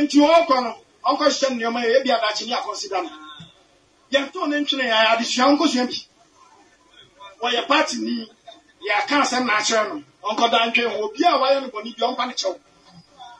Nti 0.02 0.18
ɔkɔ 0.20 0.56
no 0.64 0.70
ɔkɔ 1.10 1.24
hyehyɛ 1.28 1.48
nneɛma 1.54 1.80
yɛ 1.84 1.90
ebi 2.00 2.10
adakye 2.16 2.46
ni 2.46 2.52
akɔnsida 2.54 2.98
no 3.02 3.10
yɛntɔn 4.12 4.48
ne 4.50 4.56
ntwene 4.60 4.84
yɛ 4.92 4.96
adesua 5.12 5.44
nkosua 5.52 5.84
bi. 5.90 5.98
Wɔyɛ 7.42 7.66
paati 7.66 7.96
ni 7.98 8.28
yɛ 8.86 8.92
aka 9.00 9.14
asɛm 9.22 9.44
n'akyerɛ 9.48 9.82
no 9.88 10.02
ɔnkɔda 10.28 10.58
ntwene 10.70 10.90
ho 10.92 11.04
obi 11.04 11.24
a 11.24 11.32
wayɛ 11.40 11.60
no 11.62 11.68
bɔnni 11.68 11.90
bi 11.96 12.02
ɔnkɔ 12.06 12.26
ne 12.28 12.34
kyɛw 12.34 12.56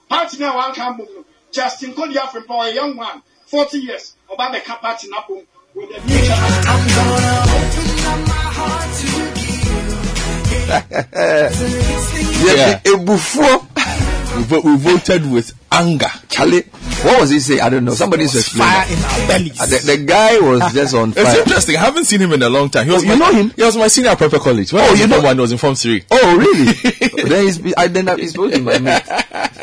paati 0.09 0.39
ni 0.39 0.45
a 0.45 0.53
wanka 0.53 0.83
abom 0.89 1.09
no 1.15 1.25
justin 1.53 1.95
kodi 1.95 2.17
afrimpa 2.17 2.55
ɔyɛ 2.63 2.75
young 2.75 2.97
man 2.97 3.23
forty 3.47 3.79
years 3.79 4.15
ɔba 4.29 4.51
bɛka 4.53 4.81
paati 4.81 5.07
n'abom. 5.09 5.47
Abom 5.75 5.87
with 5.87 5.91
a 5.91 6.07
new 6.07 6.27
chairman 6.27 7.71
yeah. 11.51 12.81
Ebufuo. 12.85 13.67
We, 14.37 14.43
vo- 14.45 14.61
we 14.61 14.77
voted 14.77 15.31
with 15.31 15.53
anger. 15.73 16.07
Charlie, 16.29 16.63
what 17.03 17.21
was 17.21 17.31
he 17.31 17.41
saying? 17.41 17.61
I 17.61 17.69
don't 17.69 17.85
know. 17.85 17.93
Somebody 17.95 18.23
needs 18.23 18.33
to 18.35 18.39
explain. 18.39 18.69
Fire 18.69 18.87
in 18.93 18.99
our 19.05 19.27
bellies. 19.29 19.61
Uh, 19.61 19.67
the, 19.67 19.97
the 19.97 20.05
guy 20.05 20.39
was 20.39 20.73
just 20.73 20.95
on 20.95 21.13
fire. 21.13 21.25
It's 21.27 21.39
interesting. 21.39 21.77
I 21.77 21.81
haven't 21.81 22.05
seen 22.05 22.21
him 22.21 22.33
in 22.33 22.43
a 22.43 22.49
long 22.49 22.69
time. 22.71 22.87
He 22.87 22.93
was 22.93 23.03
Oh, 23.03 23.07
my, 23.07 23.13
you 23.15 23.19
know 23.19 23.33
him? 23.33 23.51
He 23.51 23.63
was 23.63 23.77
my 23.77 23.89
senior 23.89 24.11
at 24.11 24.19
Prempeh 24.19 24.39
College. 24.41 24.73
When 24.73 24.85
Oh, 24.85 24.91
was 24.93 25.01
you 25.01 25.07
know- 25.09 25.21
one, 25.21 25.37
he 25.37 25.41
was 25.41 25.51
in 25.53 25.59
Form 25.59 25.75
three. 25.75 26.05
Oh, 26.11 26.37
really? 26.39 26.73
then 27.29 27.45
he's, 27.45 27.75
I 27.77 27.89
then 27.89 28.07
he's 28.19 28.31
supposed 28.33 28.55
to 28.55 28.61
be 28.61 28.65
my 28.65 28.79
mate. 28.79 29.03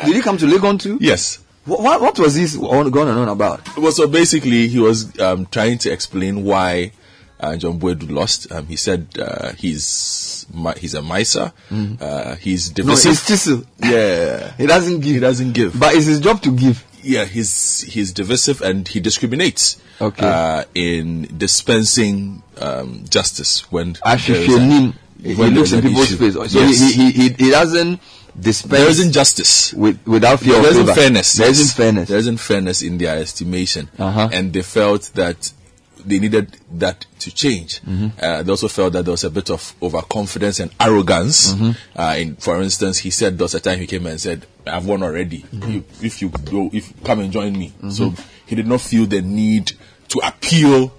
Did 0.04 0.14
he 0.16 0.20
come 0.20 0.36
to 0.38 0.46
Legon 0.46 0.78
too? 0.78 0.98
Yes. 1.00 1.38
What, 1.68 2.00
what, 2.00 2.18
was 2.18 2.34
this 2.34 2.56
on, 2.56 2.90
going 2.90 3.08
on 3.08 3.28
about? 3.28 3.76
Well, 3.76 3.92
so 3.92 4.08
basically, 4.08 4.68
he 4.68 4.78
was 4.80 5.18
um, 5.20 5.46
trying 5.46 5.78
to 5.78 5.90
explain 5.90 6.42
why 6.44 6.92
uh, 7.40 7.56
John 7.56 7.78
Boadu 7.78 8.10
lost. 8.10 8.50
Um, 8.50 8.66
he 8.66 8.76
said 8.76 9.08
uh, 9.20 9.52
he's 9.52 10.46
he's 10.78 10.94
a 10.94 11.02
miser. 11.02 11.52
Uh, 11.70 12.34
he's 12.36 12.70
Mm. 12.70 12.78
No, 12.78 12.94
divisive. 12.94 13.10
he's 13.12 13.26
chisel. 13.26 13.62
Yeah, 13.84 14.52
He 14.56 14.66
doesn't 14.66 15.00
give. 15.00 15.14
he 15.14 15.20
doesn't 15.20 15.52
give. 15.52 15.78
But 15.78 15.94
it's 15.94 16.06
his 16.06 16.20
job 16.20 16.40
to 16.42 16.50
give. 16.56 16.84
yeah, 17.02 17.24
he's 17.24 17.82
he's 17.82 18.12
divisive 18.12 18.60
and 18.62 18.88
he 18.88 18.98
discriminates. 19.00 19.80
Okay. 20.00 20.26
Uh, 20.26 20.64
in 20.74 21.28
dispensing 21.36 22.42
um, 22.60 23.04
justice 23.10 23.70
when 23.70 23.94
Ashifionim. 23.94 24.94
He 25.22 25.34
when 25.34 25.54
looks 25.54 25.72
in 25.72 25.82
people's 25.82 26.12
issue. 26.12 26.16
face. 26.32 26.34
So 26.52 26.60
Yes. 26.60 26.78
he, 26.78 26.92
he, 26.92 27.10
he, 27.10 27.28
he 27.46 27.50
doesn't 27.50 28.00
dispense. 28.40 28.70
there 28.80 28.88
isn't 28.88 29.12
justice. 29.12 29.72
with, 29.74 29.98
without 30.06 30.40
fear 30.40 30.60
there 30.62 30.70
isn't 30.70 30.94
fairness. 30.94 31.32
There 31.34 31.48
yes. 31.48 31.58
isn't 31.58 31.76
fairness. 31.76 32.08
There 32.08 32.18
isn't 32.18 32.36
fairness 32.38 32.82
in 32.82 32.98
their 32.98 33.16
estimation, 33.18 33.88
Uh-huh. 33.98 34.28
and 34.32 34.52
they 34.52 34.62
felt 34.62 35.10
that 35.14 35.52
they 36.06 36.20
needed 36.20 36.56
that 36.74 37.04
to 37.18 37.30
change. 37.34 37.82
Mhm. 37.82 38.12
Uh, 38.22 38.42
they 38.44 38.50
also 38.50 38.68
felt 38.68 38.92
that 38.92 39.04
there 39.04 39.10
was 39.12 39.24
a 39.24 39.30
bit 39.30 39.50
of 39.50 39.74
overconfidence 39.82 40.60
and 40.60 40.70
arrogance. 40.78 41.52
Mhm. 41.52 41.76
Uh, 41.96 42.14
in, 42.18 42.36
for 42.36 42.62
instance, 42.62 42.98
he 42.98 43.10
said 43.10 43.36
there 43.36 43.44
was 43.44 43.54
a 43.54 43.60
time 43.60 43.80
he 43.80 43.86
came 43.86 44.06
and 44.06 44.20
said, 44.20 44.46
"I've 44.66 44.86
won 44.86 45.02
already. 45.02 45.44
You, 45.52 45.84
if 46.00 46.22
you 46.22 46.28
go, 46.28 46.70
if 46.72 46.92
come 47.04 47.18
and 47.20 47.32
join 47.32 47.52
me." 47.58 47.72
So 47.90 48.14
he 48.46 48.54
did 48.54 48.66
not 48.68 48.80
feel 48.80 49.06
the 49.06 49.20
need 49.22 49.72
to 50.08 50.20
appeal 50.24 50.92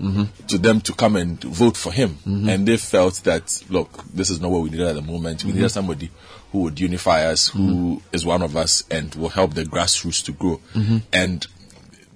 to 0.47 0.57
them 0.59 0.81
to 0.81 0.93
come 0.93 1.15
and 1.15 1.41
vote 1.43 1.77
for 1.77 1.91
him, 1.93 2.17
and 2.25 2.67
they 2.67 2.77
felt 2.77 3.15
that 3.23 3.63
look, 3.69 4.03
this 4.13 4.29
is 4.29 4.41
not 4.41 4.51
what 4.51 4.61
we 4.61 4.69
needed 4.69 4.85
at 4.85 4.95
the 4.95 5.01
moment. 5.01 5.45
We 5.45 5.53
needed 5.53 5.69
somebody 5.71 6.11
who 6.51 6.63
would 6.63 6.79
unify 6.79 7.25
us, 7.25 7.49
who 7.49 8.01
is 8.11 8.25
one 8.25 8.41
of 8.41 8.55
us, 8.57 8.83
and 8.89 9.13
will 9.15 9.29
help 9.29 9.53
the 9.53 9.63
grassroots 9.63 10.23
to 10.25 10.31
grow. 10.31 10.59
Mhm. 10.75 11.01
And 11.13 11.45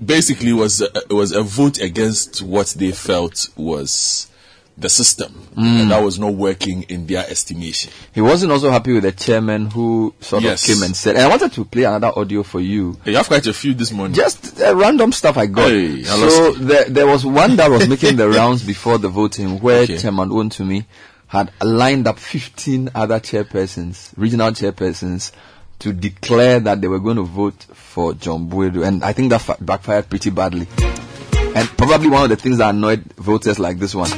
basically, 0.03 0.49
it 0.49 0.53
was 0.53 0.81
a, 0.81 0.85
it 1.09 1.13
was 1.13 1.31
a 1.31 1.43
vote 1.43 1.79
against 1.79 2.41
what 2.41 2.67
they 2.77 2.91
felt 2.91 3.49
was 3.55 4.27
the 4.75 4.89
system, 4.89 5.31
Mm. 5.55 5.81
and 5.81 5.91
that 5.91 6.01
was 6.01 6.17
not 6.17 6.33
working 6.33 6.81
in 6.89 7.05
their 7.05 7.23
estimation. 7.29 7.91
He 8.11 8.21
wasn't 8.21 8.51
also 8.51 8.71
happy 8.71 8.93
with 8.93 9.03
the 9.03 9.11
chairman 9.11 9.69
who 9.69 10.15
sort 10.19 10.41
Yes. 10.41 10.63
of 10.67 10.73
came 10.73 10.81
and 10.83 10.95
said, 10.95 11.15
and 11.15 11.25
I 11.25 11.29
wanted 11.29 11.53
to 11.53 11.65
play 11.65 11.83
another 11.83 12.11
audio 12.17 12.41
for 12.41 12.59
you. 12.59 12.97
You 13.05 13.15
have 13.17 13.27
quite 13.27 13.45
a 13.45 13.53
few 13.53 13.75
this 13.75 13.91
morning. 13.91 14.15
Just 14.15 14.59
uh, 14.59 14.75
random 14.75 15.11
stuff 15.11 15.37
I 15.37 15.45
got. 15.45 15.69
Hey, 15.69 15.99
I 16.01 16.03
so 16.05 16.53
there, 16.53 16.85
there 16.85 17.05
was 17.05 17.23
one 17.23 17.55
that 17.57 17.69
was 17.69 17.87
making 17.87 18.15
the 18.17 18.27
rounds 18.27 18.63
before 18.63 18.97
the 18.97 19.09
voting 19.09 19.59
where 19.59 19.83
Okay. 19.83 19.99
Chairman 19.99 20.29
Wontumi 20.29 20.85
had 21.33 21.51
lined 21.63 22.05
up 22.05 22.19
15 22.19 22.91
other 22.93 23.19
chairpersons, 23.19 24.13
regional 24.15 24.51
chairpersons, 24.51 25.31
to 25.79 25.91
declare 25.91 26.59
that 26.59 26.79
they 26.79 26.87
were 26.87 26.99
going 26.99 27.15
to 27.15 27.23
vote 27.23 27.63
for 27.73 28.13
John 28.13 28.47
Boadu. 28.47 28.85
And 28.85 29.03
I 29.03 29.13
think 29.13 29.31
that 29.31 29.41
fa- 29.41 29.57
backfired 29.59 30.11
pretty 30.11 30.29
badly. 30.29 30.67
And 31.55 31.67
probably 31.69 32.09
one 32.09 32.21
of 32.21 32.29
the 32.29 32.35
things 32.35 32.59
that 32.59 32.69
annoyed 32.69 33.01
voters 33.17 33.57
like 33.57 33.79
this 33.79 33.95
one. 33.95 34.09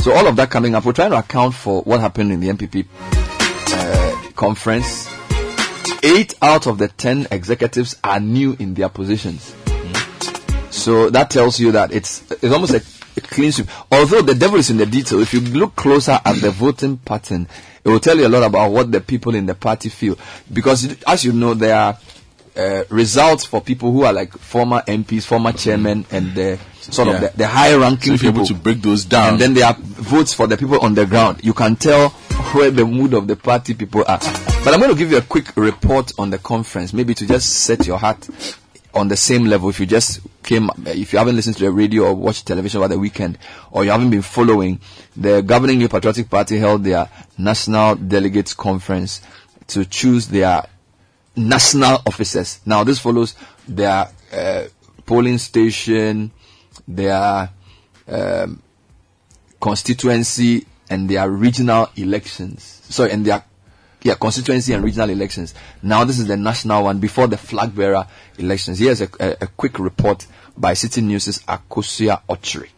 So 0.00 0.12
all 0.12 0.26
of 0.26 0.34
that 0.34 0.50
coming 0.50 0.74
up, 0.74 0.84
we're 0.84 0.94
trying 0.94 1.12
to 1.12 1.18
account 1.20 1.54
for 1.54 1.82
what 1.82 2.00
happened 2.00 2.32
in 2.32 2.40
the 2.40 2.48
NPP 2.48 2.86
uh, 3.68 4.30
conference. 4.32 5.08
Eight 6.02 6.34
out 6.42 6.66
of 6.66 6.78
the 6.78 6.88
ten 6.88 7.28
executives 7.30 7.94
are 8.02 8.18
new 8.18 8.56
in 8.58 8.74
their 8.74 8.88
positions. 8.88 9.54
So 10.70 11.08
that 11.10 11.30
tells 11.30 11.60
you 11.60 11.70
that 11.72 11.92
it's 11.92 12.28
it's 12.32 12.52
almost 12.52 12.74
a 12.74 12.97
clean 13.20 13.52
sweep. 13.52 13.68
Although 13.90 14.22
the 14.22 14.34
devil 14.34 14.58
is 14.58 14.70
in 14.70 14.76
the 14.76 14.86
detail, 14.86 15.20
if 15.20 15.32
you 15.34 15.40
look 15.40 15.76
closer 15.76 16.18
at 16.24 16.36
the 16.40 16.50
voting 16.50 16.98
pattern, 16.98 17.46
it 17.84 17.88
will 17.88 18.00
tell 18.00 18.16
you 18.18 18.26
a 18.26 18.28
lot 18.28 18.42
about 18.42 18.70
what 18.70 18.90
the 18.92 19.00
people 19.00 19.34
in 19.34 19.46
the 19.46 19.54
party 19.54 19.88
feel. 19.88 20.18
Because 20.52 20.96
as 21.04 21.24
you 21.24 21.32
know, 21.32 21.54
there 21.54 21.74
are 21.76 21.98
uh, 22.56 22.82
results 22.90 23.44
for 23.44 23.60
people 23.60 23.92
who 23.92 24.02
are 24.04 24.12
like 24.12 24.32
former 24.32 24.82
MPs, 24.86 25.24
former 25.24 25.52
chairmen, 25.52 26.04
and 26.10 26.34
the 26.34 26.58
sort 26.80 27.08
of 27.08 27.20
the, 27.20 27.32
the 27.36 27.46
high 27.46 27.74
ranking 27.76 28.08
So 28.08 28.12
if 28.14 28.22
you're 28.22 28.32
people. 28.32 28.46
able 28.46 28.48
to 28.56 28.62
break 28.62 28.82
those 28.82 29.04
down. 29.04 29.34
And 29.34 29.40
then 29.40 29.54
there 29.54 29.66
are 29.66 29.76
votes 29.78 30.34
for 30.34 30.46
the 30.46 30.56
people 30.56 30.80
on 30.80 30.94
the 30.94 31.06
ground. 31.06 31.40
You 31.44 31.54
can 31.54 31.76
tell 31.76 32.08
where 32.52 32.70
the 32.70 32.84
mood 32.84 33.14
of 33.14 33.26
the 33.28 33.36
party 33.36 33.74
people 33.74 34.00
are. 34.08 34.18
But 34.18 34.74
I'm 34.74 34.80
going 34.80 34.90
to 34.92 34.96
give 34.98 35.10
you 35.12 35.18
a 35.18 35.22
quick 35.22 35.56
report 35.56 36.12
on 36.18 36.30
the 36.30 36.38
conference, 36.38 36.92
maybe 36.92 37.14
to 37.14 37.26
just 37.26 37.48
set 37.48 37.86
your 37.86 37.98
heart 37.98 38.28
on 38.94 39.08
the 39.08 39.16
same 39.16 39.44
level. 39.44 39.68
If 39.68 39.80
you 39.80 39.86
just 39.86 40.20
came, 40.42 40.70
if 40.86 41.12
you 41.12 41.18
haven't 41.18 41.36
listened 41.36 41.56
to 41.56 41.64
the 41.64 41.72
radio 41.72 42.04
or 42.04 42.14
watched 42.14 42.46
television 42.46 42.78
over 42.78 42.88
the 42.88 42.98
weekend, 42.98 43.38
or 43.70 43.84
you 43.84 43.90
haven't 43.90 44.10
been 44.10 44.22
following, 44.22 44.80
the 45.16 45.42
governing 45.42 45.78
New 45.78 45.88
Patriotic 45.88 46.30
Party 46.30 46.58
held 46.58 46.84
their 46.84 47.08
national 47.36 47.96
delegates 47.96 48.54
conference 48.54 49.20
to 49.68 49.84
choose 49.84 50.28
their 50.28 50.64
national 51.36 52.02
officers. 52.06 52.60
Now, 52.64 52.84
this 52.84 52.98
follows 52.98 53.34
their 53.66 54.08
uh, 54.32 54.64
polling 55.06 55.38
station, 55.38 56.30
their 56.86 57.50
um, 58.08 58.62
constituency, 59.60 60.66
and 60.90 61.08
their 61.08 61.30
regional 61.30 61.88
elections. 61.96 62.62
Sorry, 62.88 63.12
and 63.12 63.24
their 63.24 63.44
yeah 64.02 64.14
constituency 64.14 64.72
and 64.72 64.84
regional 64.84 65.10
elections. 65.10 65.54
Now, 65.82 66.04
this 66.04 66.18
is 66.18 66.26
the 66.26 66.36
national 66.36 66.84
one 66.84 66.98
before 66.98 67.26
the 67.26 67.36
flag 67.36 67.74
bearer 67.74 68.06
elections. 68.38 68.78
Here's 68.78 69.00
a, 69.00 69.08
a, 69.20 69.36
a 69.42 69.46
quick 69.46 69.78
report 69.78 70.26
by 70.56 70.74
City 70.74 71.00
News' 71.00 71.40
Akosia 71.46 72.22
Ochri. 72.28 72.70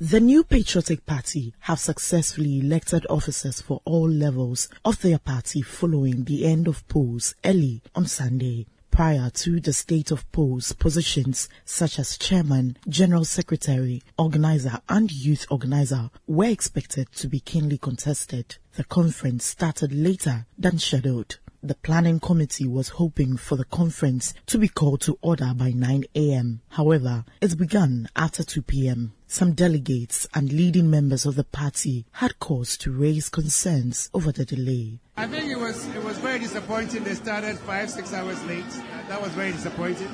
The 0.00 0.18
New 0.18 0.42
Patriotic 0.42 1.06
Party 1.06 1.54
have 1.60 1.78
successfully 1.78 2.58
elected 2.58 3.06
officers 3.08 3.60
for 3.60 3.80
all 3.84 4.08
levels 4.08 4.68
of 4.84 5.00
their 5.00 5.18
party 5.18 5.62
following 5.62 6.24
the 6.24 6.44
end 6.44 6.66
of 6.66 6.86
polls 6.88 7.36
early 7.44 7.82
on 7.94 8.06
Sunday. 8.06 8.66
Prior 8.90 9.30
to 9.30 9.60
the 9.60 9.72
state 9.72 10.10
of 10.10 10.30
polls, 10.32 10.72
positions 10.72 11.48
such 11.64 11.98
as 11.98 12.18
chairman, 12.18 12.76
general 12.88 13.24
secretary, 13.24 14.02
organizer, 14.18 14.80
and 14.88 15.10
youth 15.10 15.46
organizer 15.50 16.10
were 16.26 16.46
expected 16.46 17.10
to 17.12 17.28
be 17.28 17.40
keenly 17.40 17.78
contested. 17.78 18.56
The 18.74 18.84
conference 18.84 19.44
started 19.44 19.92
later 19.92 20.46
than 20.58 20.78
scheduled. 20.78 21.38
The 21.62 21.74
planning 21.74 22.18
committee 22.18 22.66
was 22.66 22.88
hoping 22.88 23.36
for 23.36 23.56
the 23.56 23.66
conference 23.66 24.34
to 24.46 24.58
be 24.58 24.66
called 24.66 25.02
to 25.02 25.18
order 25.20 25.52
by 25.54 25.70
9 25.70 26.04
a.m. 26.14 26.62
However, 26.70 27.24
it 27.40 27.56
began 27.56 28.08
after 28.16 28.42
2 28.42 28.62
p.m. 28.62 29.12
Some 29.28 29.52
delegates 29.52 30.26
and 30.34 30.52
leading 30.52 30.90
members 30.90 31.24
of 31.26 31.36
the 31.36 31.44
party 31.44 32.06
had 32.12 32.40
cause 32.40 32.76
to 32.78 32.90
raise 32.90 33.28
concerns 33.28 34.10
over 34.12 34.32
the 34.32 34.44
delay. 34.44 34.98
I 35.16 35.26
think 35.26 35.50
it 35.52 35.58
was 35.58 35.86
it 35.94 36.02
was 36.02 36.18
very 36.18 36.38
disappointing. 36.40 37.04
They 37.04 37.14
started 37.14 37.58
five 37.58 37.90
six 37.90 38.12
hours 38.12 38.42
late. 38.46 38.68
That 39.08 39.20
was 39.22 39.32
very 39.32 39.52
disappointing. 39.52 40.08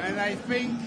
And 0.00 0.18
I 0.18 0.36
think 0.36 0.78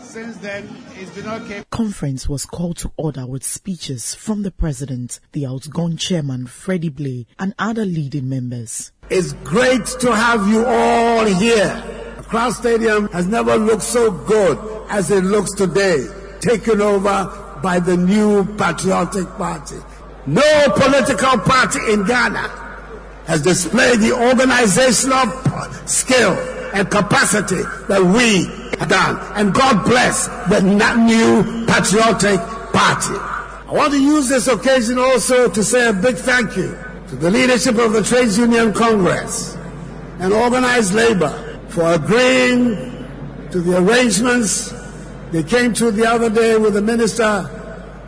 since 0.00 0.36
then 0.38 0.68
it's 0.94 1.10
been 1.10 1.28
okay. 1.28 1.64
Conference 1.70 2.28
was 2.28 2.44
called 2.44 2.76
to 2.78 2.92
order 2.96 3.26
with 3.26 3.44
speeches 3.44 4.14
from 4.14 4.42
the 4.42 4.50
president, 4.50 5.20
the 5.32 5.46
outgone 5.46 5.96
chairman 5.96 6.46
Freddie 6.46 6.88
Blay, 6.88 7.26
and 7.38 7.54
other 7.58 7.84
leading 7.84 8.28
members. 8.28 8.92
It's 9.10 9.32
great 9.44 9.86
to 10.00 10.14
have 10.14 10.46
you 10.48 10.64
all 10.64 11.24
here. 11.26 11.82
Accra 12.18 12.52
Stadium 12.52 13.08
has 13.08 13.26
never 13.26 13.56
looked 13.56 13.82
so 13.82 14.10
good 14.10 14.58
as 14.90 15.10
it 15.10 15.24
looks 15.24 15.52
today, 15.54 16.06
taken 16.40 16.80
over 16.80 17.58
by 17.62 17.80
the 17.80 17.96
new 17.96 18.44
Patriotic 18.56 19.26
Party. 19.36 19.76
No 20.26 20.68
political 20.76 21.38
party 21.38 21.78
in 21.92 22.04
Ghana 22.04 22.48
has 23.26 23.42
displayed 23.42 24.00
the 24.00 24.12
organizational 24.12 25.30
skill 25.86 26.57
and 26.78 26.90
capacity 26.90 27.62
that 27.88 28.00
we 28.00 28.46
have 28.78 28.88
done. 28.88 29.18
And 29.34 29.52
God 29.52 29.84
bless 29.84 30.28
the 30.48 30.60
new 30.60 31.66
Patriotic 31.66 32.40
Party. 32.72 33.18
I 33.68 33.72
want 33.72 33.92
to 33.92 34.00
use 34.00 34.28
this 34.28 34.48
occasion 34.48 34.98
also 34.98 35.50
to 35.50 35.62
say 35.62 35.88
a 35.88 35.92
big 35.92 36.16
thank 36.16 36.56
you 36.56 36.78
to 37.08 37.16
the 37.16 37.30
leadership 37.30 37.76
of 37.76 37.92
the 37.92 38.02
Trades 38.02 38.38
Union 38.38 38.72
Congress 38.72 39.56
and 40.20 40.32
organized 40.32 40.94
labor 40.94 41.30
for 41.68 41.92
agreeing 41.92 43.06
to 43.50 43.60
the 43.60 43.78
arrangements 43.78 44.72
they 45.30 45.42
came 45.42 45.74
to 45.74 45.90
the 45.90 46.06
other 46.06 46.30
day 46.30 46.56
with 46.56 46.74
the 46.74 46.80
Minister 46.80 47.44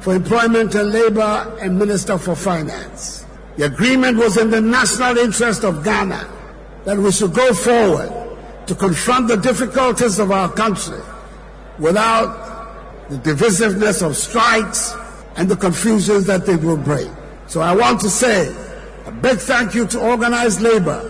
for 0.01 0.15
Employment 0.15 0.75
and 0.75 0.91
Labor 0.91 1.59
and 1.61 1.79
Minister 1.79 2.17
for 2.17 2.35
Finance. 2.35 3.27
The 3.57 3.67
agreement 3.67 4.17
was 4.17 4.39
in 4.39 4.51
the 4.51 4.61
national 4.61 5.19
interest 5.19 5.65
of 5.65 5.85
Ghana 5.85 6.27
that 6.85 6.97
we 6.97 7.13
should 7.13 7.35
go 7.35 7.53
forward 7.53 8.20
to 8.71 8.77
confront 8.77 9.27
the 9.27 9.37
difficulties 9.37 10.21
of 10.21 10.31
our 10.31 10.49
country 10.49 11.01
without 11.81 13.09
the 13.09 13.17
divisiveness 13.17 14.01
of 14.01 14.17
strikes 14.17 14.95
and 15.35 15.49
the 15.49 15.57
confusions 15.57 16.25
that 16.27 16.47
they 16.47 16.55
will 16.55 16.77
bring. 16.77 17.13
So 17.49 17.61
I 17.61 17.75
want 17.75 18.01
to 18.03 18.09
say 18.09 18.55
a 19.07 19.11
big 19.11 19.39
thank 19.39 19.75
you 19.75 19.89
to 19.89 19.99
organized 19.99 20.61
labor 20.61 21.03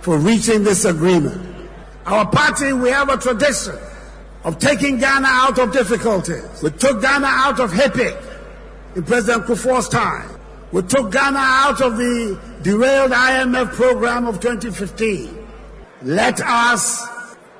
for 0.00 0.18
reaching 0.18 0.64
this 0.64 0.84
agreement. 0.84 1.70
Our 2.06 2.28
party, 2.28 2.72
we 2.72 2.90
have 2.90 3.08
a 3.08 3.16
tradition 3.16 3.78
of 4.42 4.58
taking 4.58 4.98
Ghana 4.98 5.28
out 5.28 5.60
of 5.60 5.72
difficulties. 5.72 6.60
We 6.60 6.72
took 6.72 7.00
Ghana 7.00 7.28
out 7.28 7.60
of 7.60 7.70
HIPC 7.70 8.96
in 8.96 9.04
President 9.04 9.44
Kufuor's 9.44 9.88
time. 9.88 10.28
We 10.72 10.82
took 10.82 11.12
Ghana 11.12 11.38
out 11.38 11.80
of 11.82 11.96
the 11.96 12.36
derailed 12.62 13.12
IMF 13.12 13.74
program 13.74 14.26
of 14.26 14.40
2015. 14.40 15.39
Let 16.02 16.40
us 16.40 17.06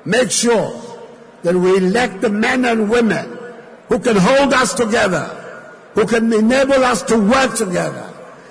make 0.05 0.31
sure 0.31 0.81
that 1.43 1.55
we 1.55 1.77
elect 1.77 2.21
the 2.21 2.29
men 2.29 2.65
and 2.65 2.89
women 2.89 3.37
who 3.87 3.99
can 3.99 4.15
hold 4.15 4.53
us 4.53 4.73
together, 4.73 5.25
who 5.93 6.05
can 6.05 6.31
enable 6.31 6.83
us 6.83 7.01
to 7.03 7.19
work 7.19 7.55
together, 7.55 8.07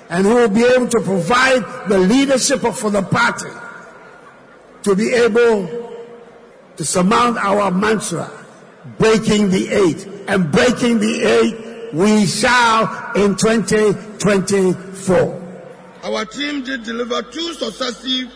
and 0.09 0.27
who 0.27 0.35
will 0.35 0.49
be 0.49 0.65
able 0.65 0.89
to 0.89 1.01
provide 1.01 1.89
the 1.89 1.99
leadership 1.99 2.61
for 2.61 2.91
the 2.91 3.03
party 3.03 3.51
to 4.83 4.95
be 4.95 5.13
able 5.13 5.67
to 6.77 6.85
surmount 6.85 7.39
our 7.39 7.71
mantra, 7.71 8.31
breaking 8.99 9.51
the 9.51 9.69
eight. 9.69 10.07
And 10.29 10.53
breaking 10.53 11.01
the 11.01 11.23
eight, 11.23 11.93
we 11.93 12.27
shall 12.27 13.13
in 13.15 13.37
2024. 13.37 15.37
Our 16.03 16.25
team 16.25 16.63
did 16.63 16.85
deliver 16.85 17.23
two 17.23 17.53
successive, 17.55 18.33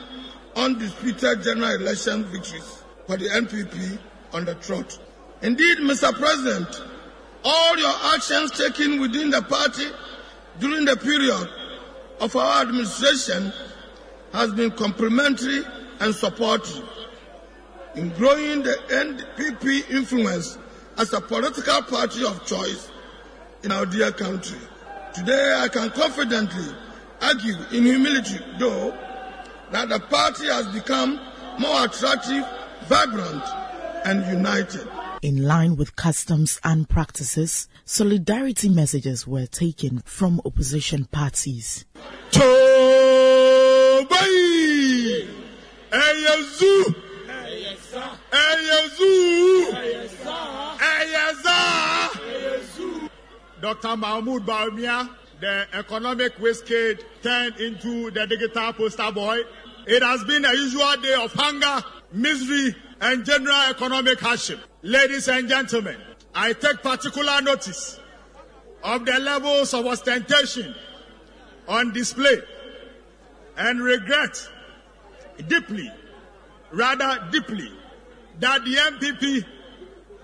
undisputed 0.57 1.43
general 1.43 1.75
election 1.75 2.25
victories 2.25 2.83
for 3.07 3.17
the 3.17 3.27
NPP 3.27 3.99
on 4.33 4.45
the 4.45 4.55
trot. 4.57 4.99
Indeed, 5.43 5.79
Mr. 5.79 6.13
President, 6.13 6.83
all 7.45 7.79
your 7.79 7.93
actions 8.15 8.51
taken 8.53 9.01
within 9.01 9.31
the 9.31 9.43
party 9.43 9.87
during 10.59 10.85
the 10.85 10.97
period 10.97 11.49
of 12.21 12.35
our 12.37 12.63
administration 12.63 13.53
has 14.33 14.53
been 14.53 14.71
complimentary 14.71 15.63
and 16.01 16.15
supportive 16.15 16.89
in 17.95 18.09
growing 18.11 18.63
the 18.63 18.73
NPP 18.89 19.91
influence 19.91 20.59
as 20.97 21.13
a 21.13 21.21
political 21.21 21.83
party 21.83 22.25
of 22.25 22.45
choice 22.47 22.91
in 23.63 23.73
our 23.73 23.87
dear 23.87 24.11
country. 24.13 24.59
Today, 25.15 25.55
I 25.59 25.69
can 25.69 25.91
confidently 25.91 26.75
argue 27.21 27.55
in 27.73 27.85
humility, 27.85 28.39
though, 28.59 28.97
that 29.73 29.89
the 29.89 30.01
party 30.01 30.47
has 30.47 30.67
become 30.69 31.21
more 31.59 31.85
attractive, 31.85 32.45
vibrant, 32.89 33.43
and 34.05 34.25
united. 34.27 34.87
In 35.23 35.43
line 35.45 35.77
with 35.77 35.97
customs 35.97 36.61
and 36.63 36.89
practices, 36.89 37.69
solidarity 37.85 38.69
messages 38.69 39.27
were 39.27 39.47
taken 39.47 40.03
from 40.05 40.41
opposition 40.45 41.07
parties. 41.07 41.87
Tobai! 42.31 44.07
Eyezu! 45.91 46.95
Eyezu! 48.31 49.73
Eyeza! 50.79 51.75
Dr. 53.63 53.97
Mahmoud 53.97 54.45
Bawumia, 54.45 55.09
the 55.41 55.67
economic 55.73 56.39
whiskey 56.39 56.97
turned 57.23 57.57
into 57.61 58.11
the 58.11 58.27
digital 58.27 58.73
poster 58.73 59.11
boy. 59.13 59.41
It 59.87 60.03
has 60.03 60.25
been 60.25 60.45
a 60.45 60.53
usual 60.53 60.95
day 61.03 61.15
of 61.15 61.33
hunger, 61.33 61.85
misery, 62.13 62.75
and 63.01 63.25
general 63.25 63.71
economic 63.71 64.21
hardship. 64.21 64.61
Ladies 64.83 65.29
and 65.29 65.49
gentlemen, 65.49 65.97
I 66.35 66.53
take 66.53 66.83
particular 66.83 67.41
notice 67.43 68.01
of 68.83 69.05
the 69.05 69.19
levels 69.19 69.75
of 69.75 69.87
ostentation 69.87 70.75
on 71.69 71.93
display 71.93 72.37
and 73.57 73.81
regret 73.81 74.49
deeply, 75.49 75.91
rather 76.73 77.29
deeply, 77.31 77.71
that 78.41 78.65
the 78.65 78.75
NPP 78.75 79.45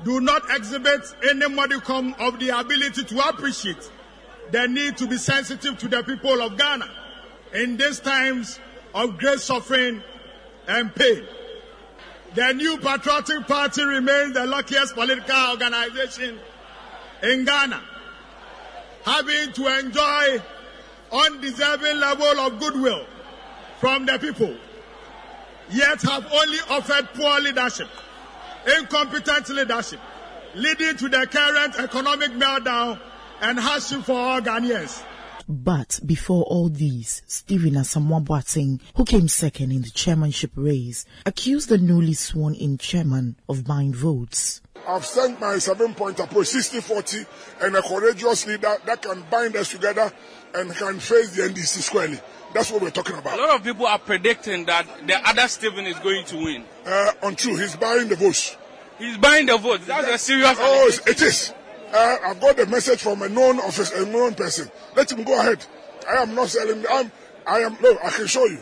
do 0.04 0.20
not 0.20 0.42
exhibit 0.50 1.00
any 1.28 1.48
modicum 1.48 2.14
of 2.18 2.38
the 2.38 2.48
ability 2.48 3.04
to 3.04 3.28
appreciate 3.28 3.90
the 4.52 4.66
need 4.66 4.96
to 4.98 5.06
be 5.06 5.16
sensitive 5.16 5.78
to 5.78 5.88
the 5.88 6.02
people 6.02 6.40
of 6.42 6.56
Ghana 6.56 6.90
in 7.54 7.76
these 7.76 8.00
times 8.00 8.58
of 8.94 9.18
great 9.18 9.40
suffering 9.40 10.02
and 10.66 10.94
pain. 10.94 11.24
The 12.34 12.52
new 12.52 12.78
patriotic 12.78 13.46
party 13.46 13.82
remains 13.84 14.34
the 14.34 14.46
luckiest 14.46 14.94
political 14.94 15.50
organization 15.50 16.38
in 17.22 17.44
Ghana, 17.44 17.82
having 19.04 19.52
to 19.52 19.78
enjoy 19.78 20.42
undeserving 21.12 21.98
level 21.98 22.40
of 22.40 22.60
goodwill 22.60 23.04
from 23.80 24.06
the 24.06 24.18
people, 24.18 24.56
yet 25.70 26.00
have 26.02 26.32
only 26.32 26.58
offered 26.68 27.08
poor 27.14 27.40
leadership, 27.40 27.88
incompetent 28.78 29.48
leadership, 29.48 30.00
leading 30.54 30.96
to 30.96 31.08
the 31.08 31.26
current 31.26 31.78
economic 31.78 32.30
meltdown 32.32 33.00
and 33.40 33.58
hardship 33.58 34.02
for 34.02 34.12
all 34.12 34.40
Ghanaians. 34.40 35.04
But 35.48 35.98
before 36.06 36.44
all 36.44 36.68
these, 36.68 37.22
Stephen 37.26 37.72
Asamoah 37.72 38.24
Boateng, 38.24 38.80
who 38.94 39.04
came 39.04 39.26
second 39.26 39.72
in 39.72 39.82
the 39.82 39.90
chairmanship 39.90 40.52
race, 40.54 41.04
accused 41.26 41.70
the 41.70 41.78
newly 41.78 42.14
sworn 42.14 42.54
in 42.54 42.78
chairman 42.78 43.36
of 43.48 43.64
buying 43.64 43.92
votes. 43.92 44.60
I've 44.86 45.04
sent 45.04 45.40
my 45.40 45.58
seven 45.58 45.94
point 45.94 46.20
approach 46.20 46.46
60 46.48 46.80
40 46.80 47.26
and 47.62 47.76
a 47.76 47.82
courageous 47.82 48.46
leader 48.46 48.76
that 48.86 49.02
can 49.02 49.24
bind 49.30 49.56
us 49.56 49.72
together 49.72 50.12
and 50.54 50.70
can 50.74 51.00
face 51.00 51.34
the 51.34 51.42
NDC 51.42 51.82
squarely. 51.82 52.20
That's 52.54 52.70
what 52.70 52.82
we're 52.82 52.90
talking 52.90 53.16
about. 53.16 53.38
A 53.38 53.42
lot 53.42 53.56
of 53.56 53.64
people 53.64 53.86
are 53.86 53.98
predicting 53.98 54.66
that 54.66 54.86
the 55.06 55.16
other 55.28 55.48
Stephen 55.48 55.86
is 55.86 55.98
going 55.98 56.24
to 56.26 56.36
win. 56.36 56.64
Uh, 56.86 57.12
untrue, 57.24 57.56
he's 57.56 57.76
buying 57.76 58.08
the 58.08 58.16
votes. 58.16 58.56
He's 58.98 59.18
buying 59.18 59.46
the 59.46 59.56
votes. 59.56 59.86
That's 59.86 60.08
a 60.08 60.18
serious. 60.18 60.56
Oh, 60.60 60.90
it 61.06 61.22
is. 61.22 61.54
Uh, 61.92 62.16
I've 62.24 62.40
got 62.40 62.56
the 62.56 62.66
message 62.66 63.02
from 63.02 63.22
a 63.22 63.28
known 63.28 63.58
office, 63.58 63.90
a 63.92 64.06
known 64.06 64.34
person. 64.34 64.70
Let 64.94 65.10
him 65.10 65.24
go 65.24 65.38
ahead. 65.40 65.64
I 66.08 66.22
am 66.22 66.34
not 66.34 66.48
selling. 66.48 66.84
I'm. 66.90 67.10
I 67.46 67.58
am. 67.60 67.76
No, 67.80 67.98
I 68.04 68.10
can 68.10 68.26
show 68.26 68.44
you. 68.46 68.60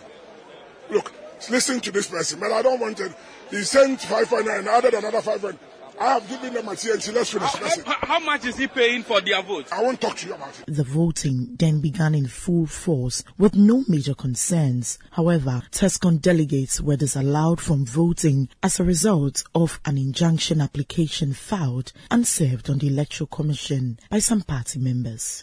Look, 0.91 1.13
listen 1.51 1.81
to 1.81 1.93
this 1.93 2.09
person, 2.09 2.41
but 2.41 2.53
I 2.53 2.63
don't 2.63 2.81
want 2.81 3.01
it. 3.01 3.13
He 3.51 3.63
sent 3.65 4.01
five 4.01 4.29
hundred 4.29 4.59
and 4.59 4.69
added 4.69 4.95
another 4.95 5.21
five 5.21 5.41
hundred. 5.41 5.59
I 6.01 6.15
have 6.15 6.29
given 6.29 6.55
them 6.55 6.69
a 6.69 6.73
TNT. 6.73 7.13
Let's 7.13 7.31
finish. 7.31 7.51
How, 7.51 7.61
Listen. 7.65 7.85
how- 7.85 8.07
how 8.07 8.19
much 8.21 8.45
is 8.45 8.57
he 8.57 8.69
paying 8.69 9.03
for 9.03 9.21
their 9.21 9.43
votes? 9.43 9.73
I 9.73 9.83
won't 9.83 10.01
talk 10.01 10.17
to 10.19 10.29
you 10.29 10.35
about 10.35 10.51
it. 10.61 10.73
The 10.73 10.85
voting 10.85 11.57
then 11.59 11.81
began 11.81 12.15
in 12.15 12.29
full 12.29 12.67
force 12.67 13.25
with 13.37 13.55
no 13.57 13.85
major 13.89 14.15
concerns. 14.15 14.99
However, 15.11 15.63
TESCON 15.73 16.21
delegates 16.21 16.81
were 16.81 16.97
disallowed 16.97 17.61
from 17.61 17.85
voting 17.85 18.49
as 18.63 18.79
a 18.79 18.85
result 18.85 19.43
of 19.55 19.81
an 19.85 19.99
injunction 19.99 20.61
application 20.61 21.35
filed 21.35 21.93
and 22.11 22.27
served 22.27 22.71
on 22.71 22.79
the 22.79 22.89
Electoral 22.89 23.27
Commission 23.27 23.99
by 24.09 24.21
some 24.21 24.43
party 24.43 24.79
members. 24.79 25.43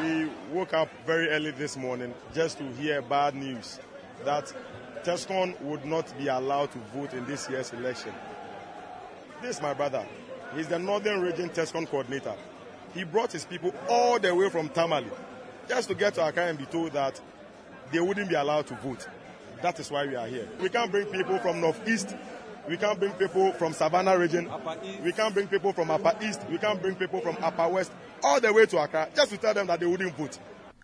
We 0.00 0.30
woke 0.68 0.82
up 0.82 0.88
very 1.06 1.28
early 1.30 1.50
this 1.52 1.76
morning 1.76 2.12
just 2.34 2.58
to 2.58 2.64
hear 2.74 3.00
bad 3.00 3.34
news 3.34 3.78
that 4.24 4.52
Tescon 5.02 5.58
would 5.62 5.84
not 5.86 6.16
be 6.18 6.28
allowed 6.28 6.70
to 6.72 6.78
vote 6.94 7.14
in 7.14 7.24
this 7.26 7.48
year's 7.48 7.72
election. 7.72 8.12
This 9.40 9.56
is 9.56 9.62
my 9.62 9.72
brother. 9.72 10.04
He's 10.54 10.68
the 10.68 10.78
Northern 10.78 11.20
Region 11.22 11.48
Tescon 11.48 11.88
coordinator. 11.88 12.34
He 12.92 13.04
brought 13.04 13.32
his 13.32 13.46
people 13.46 13.72
all 13.88 14.18
the 14.18 14.34
way 14.34 14.50
from 14.50 14.68
Tamale 14.68 15.06
just 15.68 15.88
to 15.88 15.94
get 15.94 16.14
to 16.14 16.26
Accra 16.26 16.48
and 16.48 16.58
be 16.58 16.66
told 16.66 16.92
that 16.92 17.18
they 17.90 18.00
wouldn't 18.00 18.28
be 18.28 18.34
allowed 18.34 18.66
to 18.66 18.74
vote. 18.76 19.08
That 19.62 19.80
is 19.80 19.90
why 19.90 20.06
we 20.06 20.16
are 20.16 20.26
here. 20.26 20.48
We 20.60 20.68
can't 20.68 20.90
bring 20.90 21.06
people 21.06 21.38
from 21.38 21.60
Northeast. 21.60 22.14
We 22.68 22.76
can't 22.76 22.98
bring 22.98 23.12
people 23.12 23.52
from 23.52 23.72
Savannah 23.72 24.18
region. 24.18 24.50
We 25.02 25.12
can't 25.12 25.32
bring 25.32 25.48
people 25.48 25.72
from 25.72 25.90
Upper 25.90 26.14
East. 26.22 26.42
We 26.50 26.58
can't 26.58 26.80
bring 26.82 26.96
people 26.96 27.22
from 27.22 27.38
Upper 27.40 27.68
West 27.68 27.92
all 28.22 28.40
the 28.40 28.52
way 28.52 28.66
to 28.66 28.78
Accra 28.78 29.08
just 29.14 29.30
to 29.30 29.38
tell 29.38 29.54
them 29.54 29.66
that 29.68 29.80
they 29.80 29.86
wouldn't 29.86 30.14
vote. 30.16 30.38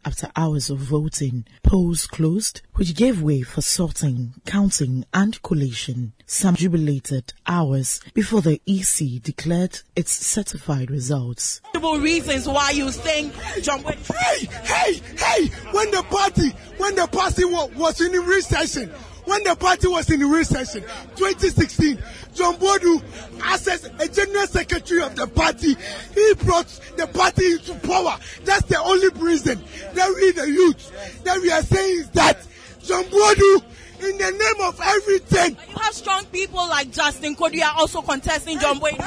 After 0.06 0.30
hours 0.36 0.68
of 0.68 0.78
voting, 0.78 1.46
polls 1.62 2.06
closed, 2.06 2.60
which 2.74 2.94
gave 2.94 3.22
way 3.22 3.40
for 3.40 3.62
sorting, 3.62 4.34
counting, 4.44 5.04
and 5.14 5.40
collation. 5.42 6.12
Some 6.26 6.56
jubilated 6.56 7.32
hours 7.46 8.00
before 8.12 8.42
the 8.42 8.60
EC 8.66 9.22
declared 9.22 9.80
its 9.96 10.12
certified 10.12 10.90
results. 10.90 11.62
Multiple 11.72 11.98
reasons 12.00 12.46
why 12.46 12.70
you 12.72 12.90
think 12.90 13.32
John 13.62 13.82
Wayne. 13.82 13.96
Hey, 13.96 14.44
hey, 14.64 15.00
hey! 15.16 15.46
When 15.72 15.90
the 15.90 16.02
party, 16.10 16.50
when 16.76 16.94
the 16.96 17.06
party 17.06 17.44
wa- 17.46 17.68
was 17.76 18.00
in 18.00 18.12
recession, 18.12 18.90
when 19.24 19.42
the 19.44 19.56
party 19.56 19.88
was 19.88 20.10
in 20.10 20.20
recession, 20.20 20.82
2016, 21.16 21.98
John 22.34 22.56
Boadu, 22.56 23.02
as 23.44 23.66
a 23.66 24.08
general 24.08 24.46
secretary 24.46 25.02
of 25.02 25.14
the 25.16 25.26
party, 25.26 25.76
he 26.14 26.34
brought 26.34 26.66
the 26.96 27.06
party 27.06 27.52
into 27.52 27.74
power. 27.86 28.18
That's 28.44 28.64
the 28.66 28.80
only 28.80 29.08
reason 29.20 29.62
that 29.94 30.14
we, 30.14 30.32
the 30.32 30.50
youth, 30.50 31.22
that 31.24 31.40
we 31.40 31.50
are 31.50 31.62
saying 31.62 32.00
is 32.00 32.10
that 32.10 32.46
John 32.82 33.04
Boadu, 33.04 33.62
in 34.00 34.18
the 34.18 34.30
name 34.30 34.68
of 34.68 34.78
everything, 34.82 35.56
You 35.70 35.76
have 35.78 35.94
strong 35.94 36.24
people 36.26 36.68
like 36.68 36.90
Justin 36.90 37.36
Kodua 37.36 37.74
also 37.76 38.02
contesting 38.02 38.58
John 38.58 38.78
Wayne. 38.80 38.98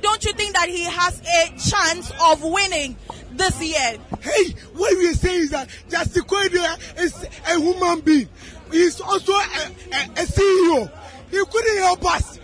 Don't 0.00 0.24
you 0.24 0.32
think 0.32 0.54
that 0.54 0.68
he 0.68 0.82
has 0.82 1.20
a 1.20 1.48
chance 1.70 2.10
of 2.26 2.42
winning 2.42 2.96
this 3.32 3.62
year? 3.62 3.98
Hey, 4.20 4.54
what 4.74 4.96
we 4.98 5.10
are 5.10 5.14
saying 5.14 5.42
is 5.42 5.50
that 5.50 5.68
Justin 5.88 6.24
Kodua 6.24 6.98
is 6.98 7.24
a 7.46 7.60
human 7.60 8.00
being. 8.00 8.28
He's 8.72 9.00
also 9.00 9.32
a, 9.32 9.36
a, 9.36 10.02
a 10.16 10.24
CEO. 10.26 10.90
He 11.30 11.44
couldn't 11.44 11.78
help 11.78 12.04
us 12.06 12.38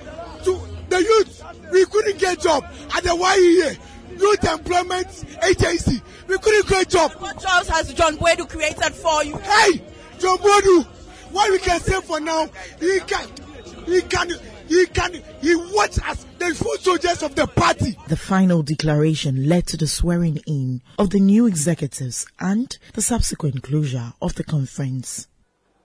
to 0.44 0.60
the 0.88 1.02
youth. 1.02 1.42
We 1.72 1.84
couldn't 1.86 2.18
get 2.18 2.40
job 2.40 2.64
at 2.94 3.02
the 3.02 3.10
YEA 3.10 3.78
Youth 4.18 4.44
Employment 4.44 5.24
Agency. 5.44 6.02
We 6.26 6.38
couldn't 6.38 6.68
get 6.68 6.88
job. 6.88 7.12
What 7.18 7.40
jobs 7.40 7.68
has 7.68 7.92
John 7.94 8.16
Boadu 8.16 8.48
created 8.48 8.94
for 8.94 9.24
you? 9.24 9.36
Hey, 9.38 9.82
John 10.18 10.38
Boadu, 10.38 10.84
what 11.32 11.50
we 11.50 11.58
can 11.58 11.80
say 11.80 12.00
for 12.00 12.20
now, 12.20 12.48
he 12.80 13.00
can, 13.00 13.28
he 13.86 14.02
can, 14.02 14.30
he 14.66 14.86
can, 14.86 15.22
he 15.40 15.54
watch 15.56 15.98
us, 16.06 16.26
the 16.38 16.54
foot 16.54 16.80
soldiers 16.80 17.22
of 17.22 17.34
the 17.34 17.46
party. 17.46 17.96
The 18.08 18.16
final 18.16 18.62
declaration 18.62 19.48
led 19.48 19.66
to 19.68 19.76
the 19.76 19.86
swearing 19.86 20.38
in 20.46 20.82
of 20.98 21.10
the 21.10 21.20
new 21.20 21.46
executives 21.46 22.26
and 22.38 22.76
the 22.94 23.02
subsequent 23.02 23.62
closure 23.62 24.12
of 24.20 24.34
the 24.34 24.44
conference. 24.44 25.26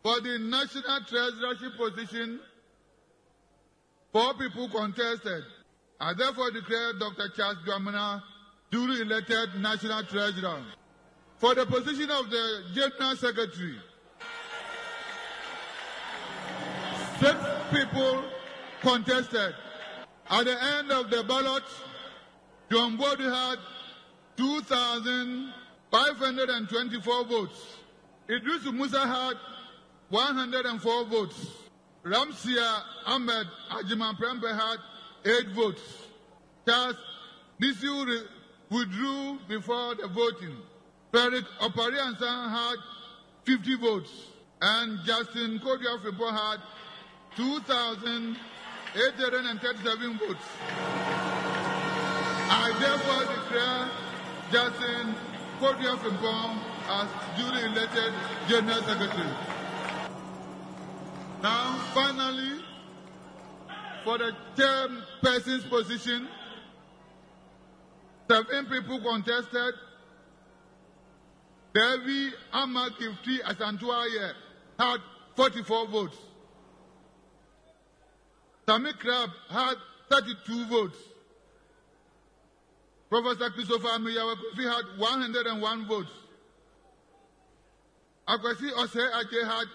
For 0.03 0.19
the 0.19 0.37
national 0.37 0.99
treasurership 1.07 1.77
position, 1.77 2.41
four 4.11 4.33
people 4.33 4.67
contested. 4.67 5.45
I 5.97 6.13
therefore 6.13 6.51
declare 6.51 6.91
Dr. 6.99 7.29
Charles 7.29 7.59
Dwamena 7.65 8.21
duly 8.69 8.99
elected 9.01 9.55
national 9.61 10.03
treasurer. 10.03 10.61
For 11.37 11.55
the 11.55 11.65
position 11.65 12.11
of 12.11 12.29
the 12.29 12.63
general 12.75 13.15
secretary, 13.15 13.77
six 17.21 17.37
people 17.71 18.25
contested. 18.81 19.55
At 20.29 20.43
the 20.43 20.61
end 20.77 20.91
of 20.91 21.09
the 21.09 21.23
ballot, 21.23 21.63
John 22.69 22.97
Boadu 22.97 23.33
had 23.33 23.59
2,524 24.35 27.23
votes. 27.23 27.77
Idris 28.29 28.65
Musa 28.65 29.07
had 29.07 29.37
104 30.13 31.05
votes. 31.05 31.47
Ramsia 32.05 32.83
Ahmed 33.07 33.47
Ajiman 33.71 34.15
Prembe 34.15 34.53
had 34.53 34.77
8 35.25 35.49
votes. 35.55 35.81
Charles 36.67 36.97
Nisiu 37.59 38.27
withdrew 38.69 39.39
before 39.47 39.95
the 39.95 40.07
voting. 40.07 40.55
Frederick 41.11 41.45
Opare-Ansah 41.59 42.49
had 42.51 42.77
50 43.45 43.75
votes. 43.77 44.11
And 44.61 44.99
Justin 45.03 45.59
Kodua 45.59 45.97
Frimpong 46.03 46.31
had 46.31 46.59
2,837 47.35 50.17
votes. 50.19 50.45
I 52.51 52.71
therefore 52.79 53.25
declare 53.33 53.89
Justin 54.51 55.15
Kodua 55.59 55.97
Frimpong 55.97 56.59
as 56.87 57.07
duly 57.35 57.63
elected 57.65 58.13
General 58.47 58.83
Secretary. 58.83 59.35
Now, 61.43 61.77
finally, 61.93 62.63
for 64.05 64.17
the 64.17 64.31
chairperson's 64.55 65.65
position, 65.65 66.29
seven 68.29 68.65
people 68.67 69.01
contested. 69.01 69.73
Devi 71.73 72.31
Ahmad 72.53 72.93
Asantuaye 72.93 74.31
had 74.79 74.97
44 75.35 75.87
votes. 75.87 76.17
Tammy 78.65 78.93
Crab 78.93 79.29
had 79.49 79.73
32 80.09 80.65
votes. 80.67 80.97
Professor 83.09 83.49
Christopher 83.49 83.87
Amiyawa 83.89 84.35
Kofi 84.37 84.63
had 84.63 84.97
101 84.97 85.87
votes. 85.87 86.11
Akwasi 88.29 88.71
Ose 88.77 88.95
Ake 88.95 89.45
had 89.45 89.65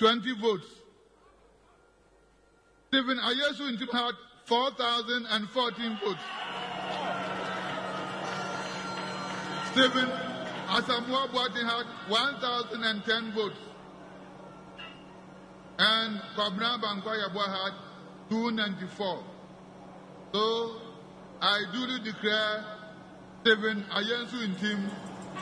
20 0.00 0.40
votes. 0.40 0.81
Stephen 2.92 3.16
Ayesu 3.16 3.74
Ntim 3.74 3.90
had 3.90 4.14
4,014 4.44 5.98
votes. 6.04 6.20
Stephen 9.72 10.10
Asamoah 10.68 11.28
Boateng 11.30 11.64
had 11.64 11.86
1,010 12.10 13.32
votes. 13.32 13.56
And 15.78 16.20
Kwabena 16.36 16.82
Bankwayabwa 16.82 17.46
had 17.48 17.72
294. 18.28 19.24
So 20.34 20.76
I 21.40 21.64
duly 21.72 21.98
declare 22.00 22.62
Stephen 23.40 23.84
Ayensu 23.84 24.54
Ntim 24.54 24.90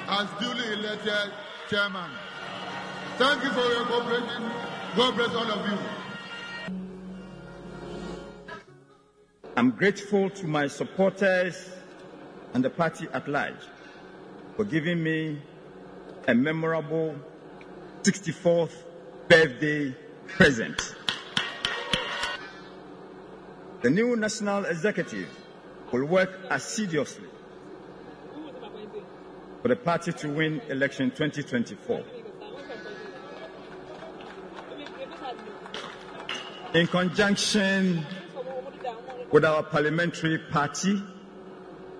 as 0.06 0.28
duly 0.38 0.72
elected 0.74 1.32
chairman. 1.68 2.12
Thank 3.18 3.42
you 3.42 3.50
for 3.50 3.68
your 3.72 3.86
cooperation. 3.86 4.52
God 4.94 5.16
bless 5.16 5.34
all 5.34 5.50
of 5.50 5.68
you. 5.68 5.99
I'm 9.56 9.72
grateful 9.72 10.30
to 10.30 10.46
my 10.46 10.68
supporters 10.68 11.70
and 12.54 12.64
the 12.64 12.70
party 12.70 13.08
at 13.12 13.28
large 13.28 13.54
for 14.56 14.64
giving 14.64 15.02
me 15.02 15.40
a 16.28 16.34
memorable 16.34 17.16
64th 18.02 18.72
birthday 19.28 19.94
present. 20.28 20.94
The 23.82 23.90
new 23.90 24.14
national 24.16 24.66
executive 24.66 25.28
will 25.92 26.04
work 26.04 26.30
assiduously 26.50 27.28
for 29.62 29.68
the 29.68 29.76
party 29.76 30.12
to 30.12 30.28
win 30.28 30.60
election 30.68 31.10
2024. 31.10 32.04
In 36.74 36.86
conjunction 36.86 38.06
with 39.32 39.44
our 39.44 39.62
parliamentary 39.62 40.38
party, 40.38 41.02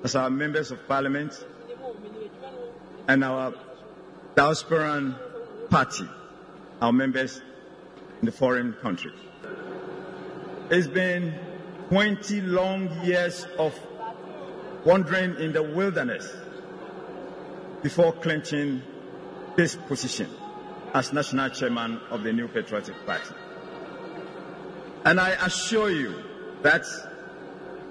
as 0.02 0.16
our 0.16 0.30
members 0.30 0.70
of 0.70 0.86
parliament, 0.88 1.44
and 3.06 3.22
our 3.24 3.54
diasporan 4.34 5.14
party, 5.68 6.08
our 6.80 6.92
members 6.92 7.40
in 8.20 8.26
the 8.26 8.32
foreign 8.32 8.72
countries. 8.74 9.14
It's 10.70 10.86
been 10.86 11.34
20 11.88 12.40
long 12.42 13.04
years 13.04 13.46
of 13.58 13.78
wandering 14.84 15.36
in 15.36 15.52
the 15.52 15.62
wilderness 15.62 16.28
before 17.82 18.12
clinching 18.12 18.82
this 19.56 19.74
position 19.74 20.28
as 20.94 21.12
national 21.12 21.50
chairman 21.50 22.00
of 22.10 22.22
the 22.22 22.32
New 22.32 22.48
Patriotic 22.48 22.94
Party. 23.06 23.34
And 25.04 25.20
I 25.20 25.30
assure 25.30 25.90
you 25.90 26.14
that 26.62 26.84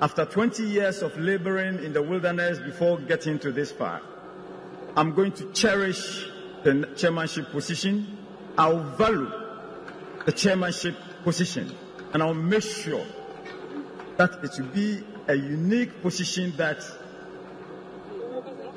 after 0.02 0.26
20 0.26 0.64
years 0.64 1.02
of 1.02 1.18
laboring 1.18 1.84
in 1.84 1.92
the 1.94 2.02
wilderness 2.02 2.58
before 2.60 2.98
getting 3.00 3.38
to 3.40 3.52
this 3.52 3.72
far, 3.72 4.02
I'm 4.96 5.14
going 5.14 5.34
to 5.34 5.52
cherish 5.52 6.26
the 6.64 6.90
chairmanship 6.96 7.52
position. 7.52 8.18
I'll 8.58 8.80
value 8.80 9.32
the 10.26 10.32
chairmanship 10.32 10.96
position 11.24 11.72
and 12.14 12.24
I'll 12.24 12.34
make 12.34 12.64
sure 12.64 13.06
that 14.18 14.44
it 14.44 14.52
will 14.58 14.70
be 14.70 15.04
a 15.28 15.36
unique 15.36 16.02
position 16.02 16.54
that 16.58 16.84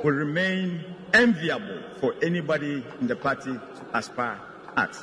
will 0.04 0.12
remain 0.12 0.84
enviable 1.14 1.82
for 2.00 2.14
anybody 2.22 2.84
in 3.00 3.06
the 3.06 3.16
party 3.16 3.52
to 3.52 3.60
aspire 3.96 4.40
at. 4.76 4.96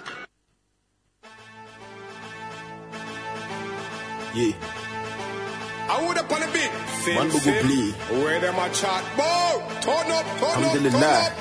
Yeah. 4.36 4.79
I 5.92 6.06
would 6.06 6.18
up 6.18 6.32
on 6.32 6.44
a 6.44 6.48
bit. 6.54 6.72
Man 7.16 7.30
go 7.30 7.40
play. 7.40 7.92
Where 8.22 8.40
them 8.40 8.56
a 8.56 8.70
chat? 8.70 9.04
Bow. 9.18 9.58
Turn 9.82 9.94
up, 9.94 10.06
turn 10.06 10.14
up, 10.14 10.26
turn 10.40 10.64
Alhamdulillah. 10.64 11.22
up. 11.26 11.34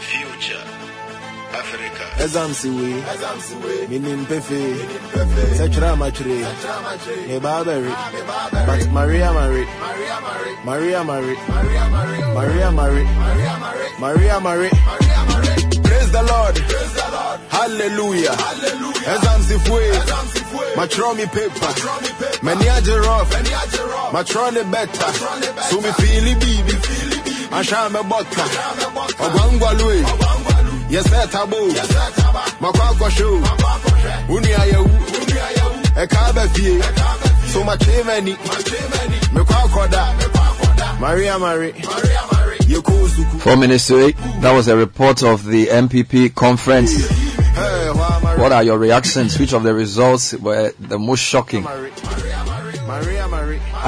Future. 0.00 0.64
Africa. 1.60 2.04
Ezamsi 2.24 2.68
we. 2.76 2.92
Ezamsi 3.14 3.54
we. 3.64 3.86
Minim 3.98 4.26
pefe. 4.26 4.60
Setra 5.58 5.96
machre. 5.96 6.38
Ne 7.28 7.38
baberi. 7.40 7.88
But 8.66 8.86
Maria 8.92 9.32
Mary. 9.32 9.64
Maria 10.64 11.02
Mary. 11.04 11.36
Maria 12.34 12.70
Mary. 12.70 13.04
Maria 13.98 14.40
Mary. 14.40 14.70
Praise 16.08 16.12
the 16.12 16.22
Lord. 16.32 17.40
Hallelujah. 17.50 18.36
Ezamsi 19.12 19.58
fwe. 19.64 19.90
Matromi 20.76 21.26
paper. 21.26 21.72
Many 22.42 22.68
rough. 22.96 23.30
Matroni 24.12 24.62
better. 24.70 25.10
Me 25.82 25.90
feely 25.92 26.34
bibi. 26.34 26.74
Ashame 27.52 28.02
bota. 28.08 28.44
Ogwangwalwe. 29.24 29.96
Yes, 30.90 31.10
tabo. 31.30 31.56
Makwakwa 32.60 33.10
show. 33.10 33.42
Uni 34.28 34.54
ayewu. 34.54 34.90
Ekabe 35.96 36.48
fie. 36.54 36.82
So 37.52 37.64
much 37.64 37.86
many. 38.06 38.34
Mekwakwa 39.34 39.88
da. 39.90 40.14
Maria 41.00 41.38
Mary. 41.38 41.72
Yokozuku. 41.72 42.27
Four 42.68 43.56
minutes 43.56 43.86
to 43.86 44.06
eight. 44.06 44.16
That 44.40 44.52
was 44.52 44.68
a 44.68 44.76
report 44.76 45.22
of 45.22 45.44
the 45.44 45.66
NPP 45.66 46.34
conference. 46.34 47.08
What 48.38 48.52
are 48.52 48.62
your 48.62 48.78
reactions? 48.78 49.38
Which 49.38 49.54
of 49.54 49.62
the 49.62 49.72
results 49.72 50.34
were 50.34 50.72
the 50.78 50.98
most 50.98 51.20
shocking? 51.20 51.66
I'm 51.66 51.90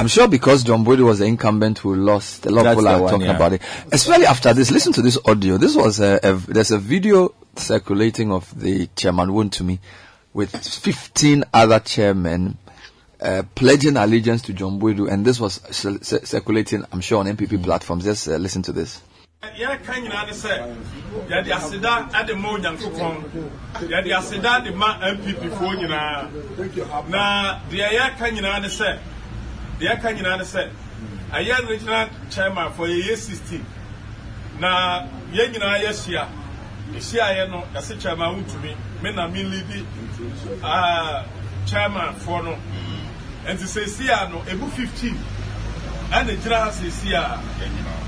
sure 0.07 0.27
because 0.27 0.63
John 0.63 0.83
Boadu 0.83 1.05
was 1.05 1.19
the 1.19 1.25
incumbent 1.25 1.77
who 1.79 1.95
lost, 1.95 2.47
a 2.47 2.49
lot 2.49 2.61
of 2.61 2.63
That's 2.63 2.79
people 2.79 2.83
the 2.83 2.89
are 2.97 3.01
one, 3.01 3.11
talking 3.11 3.27
yeah. 3.27 3.35
about 3.35 3.53
it. 3.53 3.61
Especially 3.91 4.25
after 4.25 4.51
this, 4.53 4.71
listen 4.71 4.93
to 4.93 5.03
this 5.03 5.19
audio. 5.25 5.57
This 5.57 5.75
was 5.75 5.99
a, 5.99 6.19
a 6.23 6.33
there's 6.33 6.71
a 6.71 6.79
video 6.79 7.35
circulating 7.55 8.31
of 8.31 8.59
the 8.59 8.87
chairman 8.95 9.29
Wontumi 9.29 9.77
with 10.33 10.55
15 10.55 11.43
other 11.53 11.79
chairmen 11.79 12.57
uh, 13.21 13.43
pledging 13.55 13.97
allegiance 13.97 14.41
to 14.43 14.53
John 14.53 14.79
Boydu, 14.79 15.11
and 15.11 15.23
this 15.25 15.39
was 15.39 15.61
cir- 15.75 15.99
cir- 16.01 16.25
circulating, 16.25 16.83
I'm 16.91 17.01
sure, 17.01 17.19
on 17.19 17.27
MPP 17.27 17.63
platforms. 17.63 18.03
Just 18.03 18.27
uh, 18.27 18.37
listen 18.37 18.61
to 18.63 18.71
this. 18.71 19.01
yɛka 19.57 19.93
nyinaa 20.01 20.25
ne 20.27 20.33
sɛ 20.33 20.53
yɛde 21.29 21.49
aseda 21.51 22.09
ade 22.13 22.35
ma 22.37 22.49
onyankopɔn 22.49 23.15
yɛde 23.89 24.11
aseda 24.17 24.63
de 24.63 24.71
ma 24.71 24.99
npp 25.01 25.49
foɔ 25.57 25.73
nyinaa 25.81 27.09
na 27.09 27.59
deɛ 27.71 27.89
yɛka 27.97 28.29
nyinaa 28.31 28.61
ne 28.61 28.67
sɛ 28.67 28.99
deɛ 29.79 29.97
yɛka 29.97 30.13
nyinaa 30.15 30.37
ne 30.37 30.43
sɛ 30.43 30.69
ɛyɛ 31.31 31.67
regional 31.69 32.09
chairman 32.29 32.71
for 32.73 32.85
yɛyɛ 32.87 33.17
16 33.17 33.65
na 34.59 35.07
yɛn 35.33 35.51
nyinaa 35.53 35.79
yɛahyia 35.85 36.27
ɛhyiaeɛ 36.93 37.49
no 37.49 37.63
yɛse 37.73 37.99
chairman 37.99 38.35
wontumi 38.35 38.75
me 39.01 39.11
na 39.11 39.27
menlidi 39.27 39.83
uh, 40.63 41.23
chairman 41.65 42.13
foɔ 42.15 42.43
no 42.45 42.57
nti 43.47 43.63
sɛsi 43.65 44.09
a 44.09 44.29
no 44.29 44.39
ɛmu 44.41 44.69
15 44.71 45.17
ɛne 46.11 46.37
gyina 46.41 46.57
ha 46.59 46.69
sɛsi 46.69 47.13
a 47.13 47.41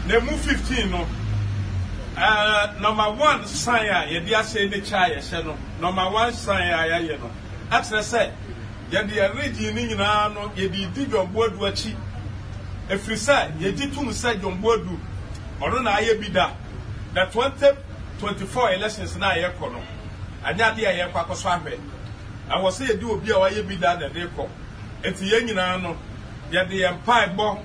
na 0.08 0.16
ɛmu 0.20 0.38
15 0.38 0.90
no. 0.92 1.08
Uh, 2.16 2.74
number 2.80 3.10
one 3.20 3.44
sign 3.48 3.88
a 3.90 4.06
yɛde 4.06 4.30
ahyɛ 4.30 4.70
ne 4.70 4.78
kyɛ 4.82 4.94
a 4.94 5.16
yɛhyɛ 5.16 5.46
no 5.46 5.58
number 5.82 6.10
one 6.12 6.32
sign 6.34 6.68
a 6.72 6.78
yɛayɛ 6.86 7.20
no. 7.20 7.32
Akyerɛ 7.72 8.02
sɛ 8.04 8.32
yɛde 8.92 9.10
yɛn 9.10 9.36
region 9.36 9.74
ne 9.76 9.88
nyinaa 9.88 10.34
no 10.34 10.50
yɛde 10.50 10.94
di 10.94 11.06
dwɔnboadu 11.06 11.58
akyi 11.68 11.96
ɛfiri 12.88 13.18
sɛ 13.18 13.58
yɛgye 13.60 13.94
tom 13.96 14.10
sɛ 14.10 14.40
dwɔnboadu 14.40 15.00
ɔno 15.60 15.84
na 15.84 15.96
ayɛ 15.98 16.20
bi 16.22 16.30
da 16.30 16.52
the 17.16 17.26
twenty 17.32 17.68
twenty 18.20 18.46
four 18.46 18.72
elections 18.72 19.16
na 19.18 19.32
yɛkɔ 19.34 19.72
no. 19.72 19.82
Anyɛ 20.46 20.76
adeɛ 20.76 20.86
a 20.86 21.08
yɛkɔ 21.10 21.26
akɔso 21.26 21.50
ahwɛ 21.50 21.80
awɔ 22.52 22.70
sɛ 22.70 22.88
yɛde 22.90 23.04
obi 23.10 23.32
a 23.32 23.36
wayɛ 23.40 23.68
bi 23.68 23.76
da 23.76 23.96
na 23.98 24.08
ɛde 24.10 24.30
kɔ 24.38 24.48
eti 25.04 25.26
yɛn 25.32 25.46
nyinaa 25.48 25.78
no 25.82 25.96
yɛde 26.52 26.76
yɛn 26.76 26.96
mpaebɔ 27.04 27.58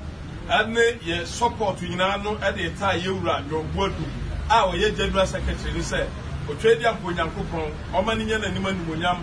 ɛne 0.49 0.83
yɛ 1.07 1.27
support 1.27 1.81
nyinaa 1.81 2.23
no 2.23 2.35
ɛde 2.37 2.79
taa 2.79 2.93
yɛwura 2.95 3.43
dwɔnboadu 3.49 4.05
a 4.51 4.67
ɔyɛ 4.73 4.97
general 4.97 5.27
secretary 5.27 5.73
ni 5.73 5.81
sɛ 5.81 6.07
otwa 6.49 6.75
di 6.79 6.85
ampo 6.87 7.09
onyankopɔn 7.09 7.73
ɔma 7.93 8.17
no 8.19 8.25
nyɛ 8.25 8.39
n'anim 8.41 8.67
animonyam 8.67 9.19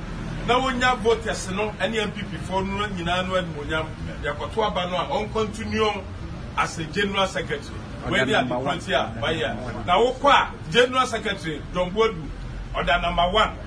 na 0.48 0.60
wonya 0.60 0.96
voters 1.02 1.50
no 1.52 1.72
ɛne 1.80 2.06
npp 2.08 2.38
foɔ 2.48 2.66
no 2.66 2.86
nyinaa 2.88 3.24
no 3.28 3.34
animonyam. 3.36 3.86
Yɛkɔto 4.24 4.64
aba 4.64 4.86
no 4.90 4.98
a 4.98 5.06
ɔnkɔntinue 5.10 6.04
as 6.58 6.78
a 6.80 6.84
general 6.86 7.28
secretary. 7.28 7.76
Wɔadi 8.06 8.34
adekwanti 8.36 8.94
a 8.94 9.12
wayɛ 9.22 9.86
na 9.86 9.98
wokɔ 9.98 10.30
a 10.32 10.72
general 10.72 11.08
secretary 11.08 11.62
john 11.74 11.90
boadu 11.92 12.22
ɔda 12.76 13.02
number 13.02 13.30
one. 13.32 13.58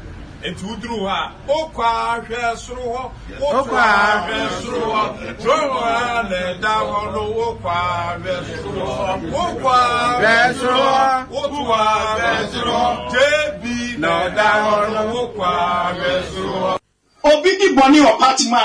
Nti 0.46 0.64
woduru 0.66 0.96
hɔ 1.02 1.08
a 1.08 1.32
wokɔ 1.48 1.82
ahwɛ 1.82 2.56
soro 2.64 2.84
hɔ. 2.94 3.04
Wokɔ 3.42 3.78
ahwɛ 3.78 4.36
soro 4.62 4.82
hɔ. 4.94 5.04
soro 5.42 5.66
hɔ 5.74 6.28
na 6.30 6.36
ɛda 6.50 6.74
hɔ 6.90 7.00
no 7.14 7.22
wokɔ 7.38 7.70
ahwɛ 7.74 8.34
soro 8.62 8.84
hɔ. 8.98 9.12
Wokɔ 9.34 9.70
ahwɛ 9.74 10.54
soro 10.58 10.82
hɔ. 10.94 11.26
wokɔ 11.34 11.74
ahwɛ 11.90 12.30
soro 12.52 12.72
hɔ. 12.82 12.90
Jebi 13.12 13.98
na 13.98 14.08
ɛda 14.28 14.48
hɔ 14.62 14.74
no 14.94 15.02
wokɔ 15.14 15.44
ahwɛ 15.44 16.10
soro 16.32 16.54
hɔ. 16.62 16.78
Obi 17.24 17.50
di 17.58 17.66
bɔne 17.74 17.98
wɔ 18.06 18.18
party 18.18 18.48
ma 18.50 18.62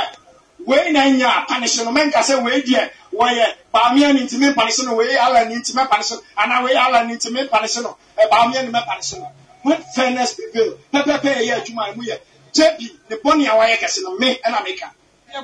wei 0.67 0.91
na 0.91 1.09
nya 1.09 1.45
panishe 1.49 1.83
no. 1.83 1.91
Menka 1.91 2.21
sɛ 2.21 2.43
wei 2.43 2.61
deɛ 2.61 2.89
wɔyɛ 3.17 3.45
baamia 3.73 4.13
ne 4.13 4.21
ntimi 4.27 4.53
panishe 4.53 4.85
no. 4.85 4.93
Wei 4.93 5.17
ala 5.17 5.45
ne 5.49 5.55
ntimi 5.55 5.87
panishe 5.89 6.11
no. 6.13 6.21
Anaa 6.37 6.63
wei 6.63 6.75
ala 6.75 7.03
ne 7.03 7.15
ntimi 7.15 7.49
panishe 7.49 7.81
no. 7.81 7.97
Baamia 8.31 8.61
ne 8.63 8.69
mɛ 8.69 8.85
panishe 8.85 9.17
no 9.17 9.27
when 9.63 9.81
fairness 9.95 10.33
prevail 10.35 10.77
pɛpɛpɛ 10.93 11.41
yɛ 11.47 11.53
adwuma 11.61 11.87
a 11.87 11.91
emu 11.91 12.03
yɛ 12.03 12.17
jebi 12.53 12.91
ne 13.09 13.15
bɔne 13.17 13.47
a 13.47 13.53
wayɛ 13.57 13.77
kɛse 13.79 13.99
no 14.03 14.17
me 14.17 14.39
ɛna 14.45 14.59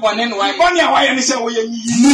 bɔne 0.01 0.29
no 0.29 0.37
wayɛ 0.37 0.57
bɔne 0.57 0.79
a 0.79 0.91
wayɛ 0.93 1.15
ne 1.15 1.21
sɛ 1.21 1.35
wɔyɛ 1.41 1.61
nyiyimu 1.67 2.11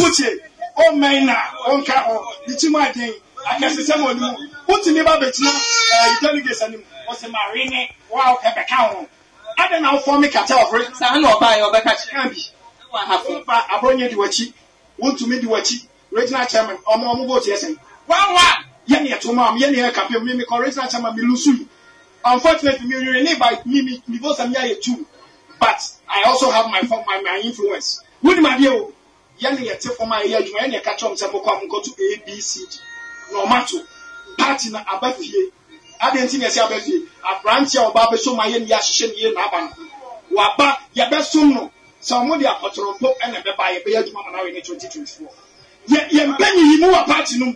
wotie 0.00 0.30
ɔmɛn 0.76 1.24
na 1.24 1.34
ɔnka 1.68 1.94
hɔ 2.06 2.22
ne 2.48 2.54
ti 2.56 2.68
mu 2.68 2.78
aden 2.78 3.12
akɛse 3.46 3.80
sɛ 3.88 3.98
mo 4.00 4.08
anim 4.10 4.36
wotumi 4.68 5.02
ba 5.04 5.16
bɛgyina 5.18 5.50
ɛɛ 5.50 6.20
delegates 6.20 6.62
anim 6.62 6.82
wɔsɛ 7.08 7.30
ma 7.30 7.38
re 7.54 7.64
ne 7.66 7.90
wa 8.10 8.36
ɛbɛka 8.36 8.76
ho. 8.90 9.06
Adan 9.58 9.82
na 9.82 9.92
afɔ 9.96 10.20
mi 10.20 10.28
kata 10.28 10.54
ɔfre. 10.54 10.94
saa 10.98 11.18
na 11.18 11.28
ɔbaa 11.32 11.56
yɛ 11.58 11.62
ɔbɛka 11.70 11.92
kyerɛ 11.96 12.30
bi. 12.30 12.40
woba 12.92 13.66
abɔnyɛ 13.74 14.08
di 14.10 14.14
w'akyi 14.16 14.52
wontumi 15.00 15.40
di 15.40 15.88
regional 16.12 16.46
chairman 16.46 16.76
ɔmo 16.86 17.04
ɔmo 17.14 17.26
vote 17.26 17.44
yɛ 17.46 17.56
sɛn. 17.56 17.76
wawa 18.08 18.64
yẹni 18.88 19.08
ẹtọ 19.16 19.32
mọ 19.36 19.42
àmì 19.48 19.58
yẹni 19.62 19.78
ẹka 19.88 20.02
pẹ 20.08 20.18
mi 20.24 20.32
mi 20.34 20.44
kọ 20.44 20.58
regional 20.62 20.88
chairman 20.90 21.14
mi 21.16 21.22
lusu 21.22 21.50
mi 21.52 21.66
unfortunately 22.24 22.86
mi 22.88 22.94
rere 23.04 23.22
ní 23.22 23.34
by 23.40 23.52
mi 23.64 23.82
mi 23.82 24.02
mi 24.08 24.18
vote 24.18 24.42
mi 24.48 24.54
ayẹ 24.56 24.74
two 24.82 24.96
but 25.60 25.78
i 26.08 26.22
also 26.28 26.50
have 26.50 26.68
my 26.70 26.82
form 26.88 27.02
my 27.06 27.20
my 27.22 27.40
influence. 27.42 28.00
Wúni 28.22 28.40
ma 28.40 28.56
bíi 28.58 28.68
o 28.68 28.92
yẹni 29.40 29.68
ẹtẹ 29.68 29.88
fọm 29.98 30.10
a 30.14 30.18
ẹyẹ 30.24 30.36
adwuma 30.38 30.60
yẹni 30.62 30.76
ẹka 30.80 30.92
tọ́ 30.98 31.10
mi 31.10 31.16
sẹ 31.16 31.26
mo 31.32 31.38
kọ́ 31.44 31.50
àwọn 31.52 31.66
nǹkan 31.66 31.82
tó 31.84 31.90
abcd 32.14 32.72
na 33.32 33.38
ọ̀ma 33.44 33.58
tó 33.68 33.78
party 34.38 34.68
na 34.70 34.80
aba 34.86 35.08
fie 35.12 35.40
adé 35.98 36.18
ntí 36.24 36.38
na 36.38 36.46
ẹsẹ 36.46 36.60
aba 36.66 36.78
fie 36.84 36.96
aberanteɛ 37.30 37.78
a 37.80 37.86
ɔba 37.90 38.00
abɛso 38.06 38.30
ma 38.36 38.44
yẹ 38.46 38.58
ni 38.58 38.66
yẹ 38.70 38.76
ahyehyɛ 38.78 39.06
ni 39.14 39.20
yẹ 39.22 39.30
n'aba 39.34 39.58
no 39.60 39.70
waba 40.36 40.68
yẹ 40.94 41.04
bɛ 41.10 41.22
som 41.22 41.50
no 41.54 41.70
sɛ 42.02 42.14
ɔmo 42.20 42.38
de 42.40 42.44
akɔtɔrɔ 42.46 42.90
mpo 42.96 43.08
ɛna 43.24 43.36
ɛbɛba 43.42 43.64
yɛ 43.74 43.78
bɛyɛ 43.84 43.96
adwuma 44.02 44.20
ma 44.24 44.30
n'awɛ 44.32 44.52
ne 44.52 44.60
twenty 44.60 44.88
twenty 44.88 45.12
four 45.18 45.30
yɛ 45.88 46.00
yɛ 46.16 46.22
mpɛnyin 46.32 46.66
yi 46.70 46.76
mu 46.80 46.86
wɔ 46.92 47.06
party 47.06 47.38
no 47.38 47.54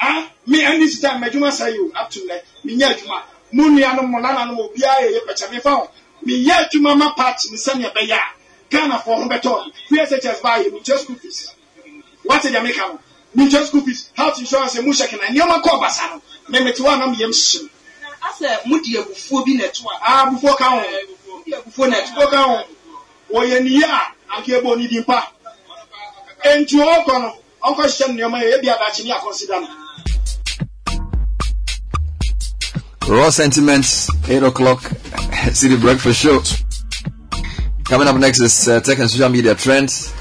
ah 0.00 0.28
me 0.46 0.58
ɛni 0.64 0.88
sita 0.88 1.08
mɛ 1.18 1.26
adwuma 1.30 1.52
sa 1.52 1.66
yi 1.68 1.78
o 1.78 1.90
up 1.94 2.10
to 2.10 2.20
nɛ 2.20 2.40
me 2.64 2.74
nyɛ 2.76 2.86
adwuma 2.94 3.22
mu 3.52 3.70
nua 3.70 3.94
no 3.96 4.02
mo 4.02 4.18
nana 4.18 4.44
no 4.46 4.54
mo 4.54 4.62
obiara 4.68 5.00
yɛ 5.02 5.10
yɛ 5.14 5.20
pɛkyɛ 5.26 5.50
me 5.50 5.60
fa 5.60 5.70
ho 5.70 5.90
me 6.22 6.32
yɛ 6.44 6.52
adwuma 6.68 6.96
ma 6.96 7.12
party 7.14 7.50
ne 7.50 7.56
sɛnea 7.56 7.92
ɛbɛyɛ 7.92 8.12
a 8.14 8.30
ghana 8.70 8.98
fo 8.98 9.14
ho 9.16 9.24
bɛtɔ 9.28 9.72
pshs 9.90 10.42
ba 10.42 10.58
yɛ 10.62 10.72
me 10.72 10.80
kyɛ 10.80 10.98
school 10.98 11.16
fees 11.16 11.52
wate 12.24 12.42
deɛ 12.42 12.62
meka 12.62 12.88
no 12.88 12.98
me 13.34 13.48
kyɛ 13.50 13.66
school 13.66 13.82
fees 13.82 14.10
health 14.14 14.38
insurance 14.38 14.74
mu 14.82 14.92
hyɛ 14.92 15.06
kena 15.08 15.26
nneɛma 15.30 15.62
kɔɔ 15.62 15.80
basa 15.80 16.02
no 16.10 16.22
mɛmɛti 16.50 16.80
wa 16.80 16.96
nam 16.96 17.14
yɛm 17.14 17.32
hyem. 17.32 17.70
asɛ 18.22 18.66
mo 18.66 18.78
di 18.80 18.96
abufuo 18.98 19.44
bi 19.44 19.54
na 19.54 19.64
ɛto 19.64 19.84
a. 19.86 20.26
abufuo 20.26 20.56
ka 20.56 20.64
ho. 20.70 20.80
abufuo 21.54 21.86
na 21.88 21.96
ɛto. 22.00 22.30
ka 22.30 22.42
ho. 22.42 22.64
wɔyɛ 23.32 23.62
niye 23.62 23.84
a 23.84 24.12
anke 24.36 24.48
ebo 24.58 24.74
ni 24.76 24.86
di 24.88 25.00
mpa. 25.00 25.22
etu 26.44 26.76
ɔkɔ 26.78 27.20
no 27.22 27.36
ɔkɔ 27.62 27.82
hyehyɛ 27.86 28.06
nneɛma 28.12 28.38
yɛ 28.42 28.54
ebi 28.58 28.68
adakye 28.68 29.04
ni 29.04 29.12
akɔsida 29.12 29.60
no. 29.60 29.85
Raw 33.08 33.30
sentiments, 33.30 34.10
8 34.28 34.42
o'clock, 34.42 34.82
City 35.52 35.76
Breakfast 35.76 36.20
Show. 36.20 36.42
Coming 37.84 38.08
up 38.08 38.16
next 38.16 38.40
is 38.40 38.68
uh, 38.68 38.80
tech 38.80 38.98
and 38.98 39.08
social 39.08 39.28
media 39.28 39.54
trends. 39.54 40.12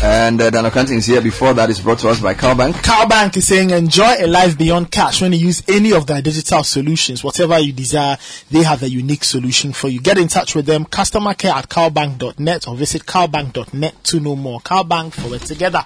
And 0.00 0.40
uh, 0.40 0.50
Dano 0.50 0.70
Kanting 0.70 0.98
is 0.98 1.06
here. 1.06 1.20
Before 1.20 1.52
that 1.54 1.70
is 1.70 1.80
brought 1.80 1.98
to 2.00 2.08
us 2.08 2.20
by 2.20 2.34
CalBank. 2.34 2.72
CalBank 2.74 3.36
is 3.36 3.48
saying 3.48 3.70
enjoy 3.70 4.14
a 4.20 4.28
life 4.28 4.56
beyond 4.56 4.92
cash 4.92 5.20
when 5.20 5.32
you 5.32 5.38
use 5.38 5.62
any 5.68 5.92
of 5.92 6.06
their 6.06 6.22
digital 6.22 6.62
solutions. 6.62 7.24
Whatever 7.24 7.58
you 7.58 7.72
desire, 7.72 8.16
they 8.50 8.62
have 8.62 8.84
a 8.84 8.88
unique 8.88 9.24
solution 9.24 9.72
for 9.72 9.88
you. 9.88 10.00
Get 10.00 10.16
in 10.16 10.28
touch 10.28 10.54
with 10.54 10.66
them, 10.66 10.84
customer 10.84 11.34
care 11.34 11.52
at 11.52 11.68
calbank.net 11.68 12.68
or 12.68 12.76
visit 12.76 13.06
calbank.net 13.06 14.04
to 14.04 14.20
know 14.20 14.36
more. 14.36 14.60
CalBank 14.60 15.14
for 15.14 15.34
it 15.34 15.42
together. 15.42 15.84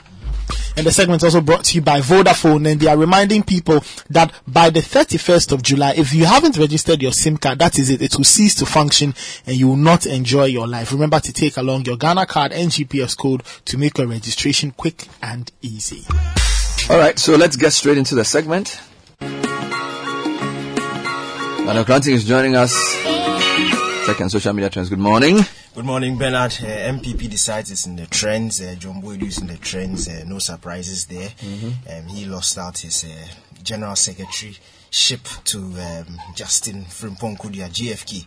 And 0.77 0.87
the 0.87 0.93
segment 0.93 1.23
also 1.23 1.41
brought 1.41 1.65
to 1.65 1.75
you 1.75 1.83
by 1.83 2.01
Vodafone 2.01 2.71
and 2.71 2.81
they 2.81 2.89
are 2.89 2.97
reminding 2.97 3.43
people 3.43 3.85
that 4.11 4.33
by 4.47 4.71
the 4.71 4.81
31st 4.81 5.53
of 5.53 5.63
July, 5.63 5.95
if 5.97 6.15
you 6.15 6.25
haven't 6.25 6.57
registered 6.57 7.03
your 7.03 7.13
SIM 7.13 7.37
card, 7.37 7.59
that 7.59 7.79
is 7.79 7.91
it. 7.91 8.03
It 8.03 8.17
will 8.17 8.25
cease 8.25 8.55
to 8.57 8.67
function 8.67 9.15
and 9.47 9.57
you 9.57 9.69
will 9.69 9.77
not 9.77 10.07
enjoy 10.07 10.45
your 10.47 10.67
life. 10.67 10.93
Remember 10.93 11.21
to 11.21 11.33
take 11.33 11.57
along 11.57 11.85
your 11.85 11.97
Ghana 11.97 12.27
card 12.27 12.53
and 12.53 12.71
GPS 12.71 13.17
code 13.17 13.43
to 13.67 13.79
make 13.79 13.99
your 13.99 14.07
registration 14.07 14.71
quick 14.71 15.07
and 15.23 15.51
easy. 15.61 16.05
All 16.91 16.99
right, 16.99 17.19
so 17.19 17.37
let's 17.37 17.57
get 17.57 17.73
straight 17.73 17.99
into 17.99 18.15
the 18.15 18.25
segment. 18.25 18.81
Dano 21.73 21.85
Kanting 21.85 22.15
is 22.15 22.25
joining 22.25 22.57
us. 22.57 23.22
Second 24.07 24.31
social 24.31 24.53
media 24.53 24.69
trends. 24.69 24.89
Good 24.89 24.99
morning. 24.99 25.39
Good 25.75 25.85
morning, 25.85 26.19
Bernard. 26.19 26.53
Uh, 26.61 26.67
NPP 26.67 27.31
decides 27.31 27.71
it's 27.71 27.87
in 27.87 27.97
the 27.97 28.07
trends. 28.07 28.61
Uh, 28.61 28.75
John 28.79 29.01
Boadu 29.01 29.23
is 29.29 29.39
in 29.41 29.47
the 29.47 29.57
trends. 29.57 30.09
Uh, 30.09 30.25
no 30.27 30.39
surprises 30.39 31.07
there. 31.07 31.31
Um, 31.89 32.07
he 32.09 32.25
lost 32.25 32.59
out 32.59 32.79
his 32.79 33.05
uh, 33.05 33.09
general 33.63 33.95
secretary 33.95 34.57
ship 34.91 35.21
to 35.45 35.59
um, 35.59 36.19
Justin 36.35 36.83
Frimpong 36.85 37.39
Kodua, 37.39 37.69
GFK, 37.69 38.27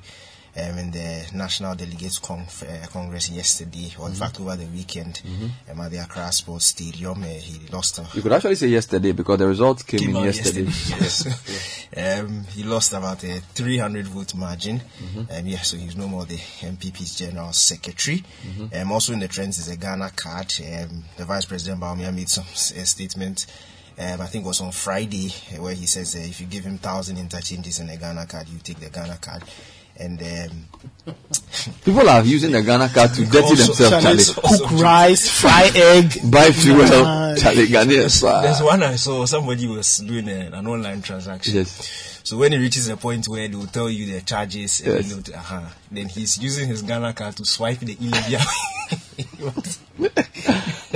um, 0.57 0.77
in 0.77 0.91
the 0.91 1.25
National 1.33 1.75
Delegates 1.75 2.19
Conf- 2.19 2.63
uh, 2.63 2.87
Congress 2.87 3.29
yesterday, 3.29 3.93
or 3.99 4.07
in 4.07 4.13
Mhm. 4.13 4.17
fact 4.17 4.39
over 4.39 4.55
the 4.55 4.65
weekend, 4.67 5.21
Mhm. 5.25 5.51
um, 5.71 5.81
at 5.81 5.91
the 5.91 5.97
Accra 5.97 6.31
Sports 6.31 6.67
Stadium. 6.67 7.23
Uh, 7.23 7.27
he 7.27 7.59
lost. 7.71 7.99
Uh, 7.99 8.05
You 8.13 8.21
could 8.21 8.31
actually 8.33 8.55
say 8.55 8.67
yesterday 8.67 9.11
because 9.11 9.37
the 9.39 9.47
results 9.47 9.83
came, 9.83 9.99
came 9.99 10.15
in 10.15 10.23
yesterday. 10.23 10.63
yesterday, 10.63 11.35
yes. 11.95 12.19
um, 12.21 12.45
he 12.55 12.63
lost 12.63 12.93
about 12.93 13.23
a 13.23 13.41
300 13.53 14.07
vote 14.07 14.33
margin. 14.35 14.81
Mhm. 15.01 15.39
Um, 15.39 15.47
yeah, 15.47 15.61
so 15.61 15.77
he's 15.77 15.95
no 15.95 16.07
more 16.07 16.25
the 16.25 16.39
NPP's 16.61 17.15
general 17.15 17.51
secretary. 17.53 18.23
Mhm. 18.47 18.81
Um, 18.81 18.91
also 18.91 19.13
in 19.13 19.19
the 19.19 19.27
trends 19.27 19.59
is 19.59 19.67
a 19.67 19.75
Ghana 19.75 20.11
card. 20.15 20.53
Um, 20.61 21.03
the 21.17 21.25
vice 21.25 21.45
president 21.45 21.81
Bawumia 21.81 22.13
made 22.13 22.29
some 22.29 22.45
a 22.53 22.85
statement. 22.85 23.45
Um, 23.97 24.19
I 24.19 24.27
think 24.27 24.43
it 24.43 24.47
was 24.47 24.59
on 24.59 24.71
Friday 24.73 25.33
uh, 25.55 25.61
where 25.61 25.73
he 25.73 25.85
says 25.85 26.15
uh, 26.15 26.19
if 26.19 26.41
you 26.41 26.47
give 26.47 26.65
him 26.65 26.77
thousand 26.77 27.17
interchanges 27.17 27.79
in 27.79 27.89
a 27.89 27.95
Ghana 27.95 28.25
card, 28.25 28.47
you 28.49 28.59
take 28.59 28.79
the 28.81 28.89
Ghana 28.89 29.17
card. 29.21 29.43
And 29.97 30.21
um, 30.21 31.15
People 31.85 32.09
are 32.09 32.21
using 32.23 32.51
the 32.51 32.61
Ghana 32.61 32.89
card 32.89 33.13
to 33.13 33.25
dirty 33.25 33.37
Also- 33.37 33.55
themselves, 33.55 34.03
Charlie, 34.03 34.23
Charlie. 34.23 34.41
also- 34.43 34.67
Cook 34.67 34.79
rice, 34.81 35.29
fry 35.41 35.71
egg. 35.73 36.19
Buy 36.31 36.51
fuel. 36.51 36.85
Charlie 37.37 37.67
Ghanaians. 37.67 38.21
There's 38.41 38.61
one 38.61 38.83
I 38.83 38.95
saw 38.97 39.25
somebody 39.25 39.67
was 39.67 39.99
doing 39.99 40.27
a, 40.29 40.51
an 40.51 40.67
online 40.67 41.01
transaction. 41.01 41.55
Yes. 41.55 42.21
So 42.23 42.37
when 42.37 42.53
it 42.53 42.57
reaches 42.57 42.87
a 42.89 42.97
point 42.97 43.27
where 43.27 43.47
they 43.47 43.55
will 43.55 43.67
tell 43.67 43.89
you 43.89 44.05
the 44.13 44.21
charges, 44.21 44.81
and 44.81 45.05
Yes. 45.05 45.09
know, 45.29 45.35
uh-huh, 45.37 45.61
then 45.91 46.07
he's 46.09 46.37
using 46.39 46.67
his 46.67 46.81
Ghana 46.81 47.13
card 47.13 47.35
to 47.37 47.45
swipe 47.45 47.79
the 47.79 47.95
Ilibia. 47.95 48.41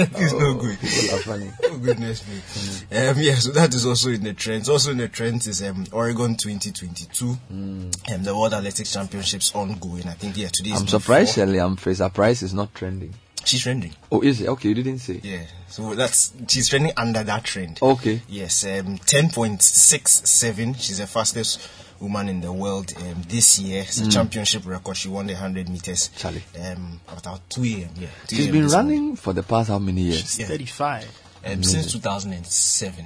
It's 0.02 0.34
no 0.34 0.54
good. 0.54 0.78
Funny. 1.24 1.52
Oh 1.64 1.78
goodness 1.78 2.26
me. 2.28 2.98
Um, 2.98 3.16
yeah, 3.20 3.36
so 3.36 3.52
that 3.52 3.74
is 3.74 3.86
also 3.86 4.10
in 4.10 4.24
the 4.24 4.34
trends. 4.34 4.70
Also 4.70 4.92
in 4.92 4.98
the 4.98 5.10
trends 5.10 5.46
is 5.48 5.62
um, 5.62 5.86
Oregon 5.92 6.36
2022. 6.36 7.38
Um, 7.52 7.92
the 8.24 8.36
World 8.36 8.54
Athletics 8.54 8.94
Championships 8.94 9.54
ongoing. 9.54 10.08
I 10.08 10.14
think 10.14 10.38
yeah 10.38 10.48
today 10.48 10.72
is 10.72 10.82
I'm 10.82 10.88
surprised. 10.88 11.36
Shirley. 11.36 11.60
I'm 11.60 11.78
surprised 11.78 12.44
it's 12.44 12.54
not 12.54 12.74
trending. 12.74 13.14
She's 13.46 13.62
trending. 13.64 13.94
Oh, 14.12 14.22
is 14.22 14.42
it? 14.42 14.48
Okay, 14.48 14.70
you 14.70 14.76
didn't 14.76 15.00
say. 15.00 15.20
Yeah, 15.24 15.44
so 15.68 15.96
that's 15.96 16.34
she's 16.48 16.70
trending 16.70 16.94
under 16.98 17.24
that 17.24 17.44
trend. 17.44 17.80
Okay. 17.82 18.22
Yes, 18.28 18.66
um, 18.66 18.98
ten 19.00 19.30
point 19.30 19.62
six 19.62 20.22
seven. 20.30 20.74
She's 20.76 21.00
the 21.00 21.08
fastest 21.08 21.60
woman 22.00 22.30
in 22.30 22.42
the 22.42 22.52
world 22.52 22.92
um, 22.98 23.22
this 23.28 23.60
year. 23.60 23.82
It's 23.82 24.00
a 24.00 24.04
Mm. 24.06 24.12
championship 24.14 24.66
record. 24.66 24.96
She 24.98 25.10
won 25.10 25.28
the 25.28 25.36
hundred 25.36 25.70
meters. 25.70 26.10
Charlie. 26.18 26.44
Um, 26.64 27.00
about 27.08 27.50
two 27.50 27.64
a.m. 27.64 27.90
Yeah, 27.98 28.08
2 28.28 28.36
She's 28.36 28.46
a.m. 28.46 28.54
been 28.54 28.64
this 28.64 28.74
running 28.74 29.16
for 29.16 29.34
the 29.34 29.44
past 29.44 29.70
how 29.70 29.80
many 29.80 30.02
years? 30.02 30.40
Yeah. 30.40 30.48
35. 30.48 31.04
um, 31.04 31.10
Amazing. 31.54 31.64
since 31.64 31.92
two 31.92 32.00
thousand 32.00 32.34
and 32.34 32.46
seven. 32.46 33.06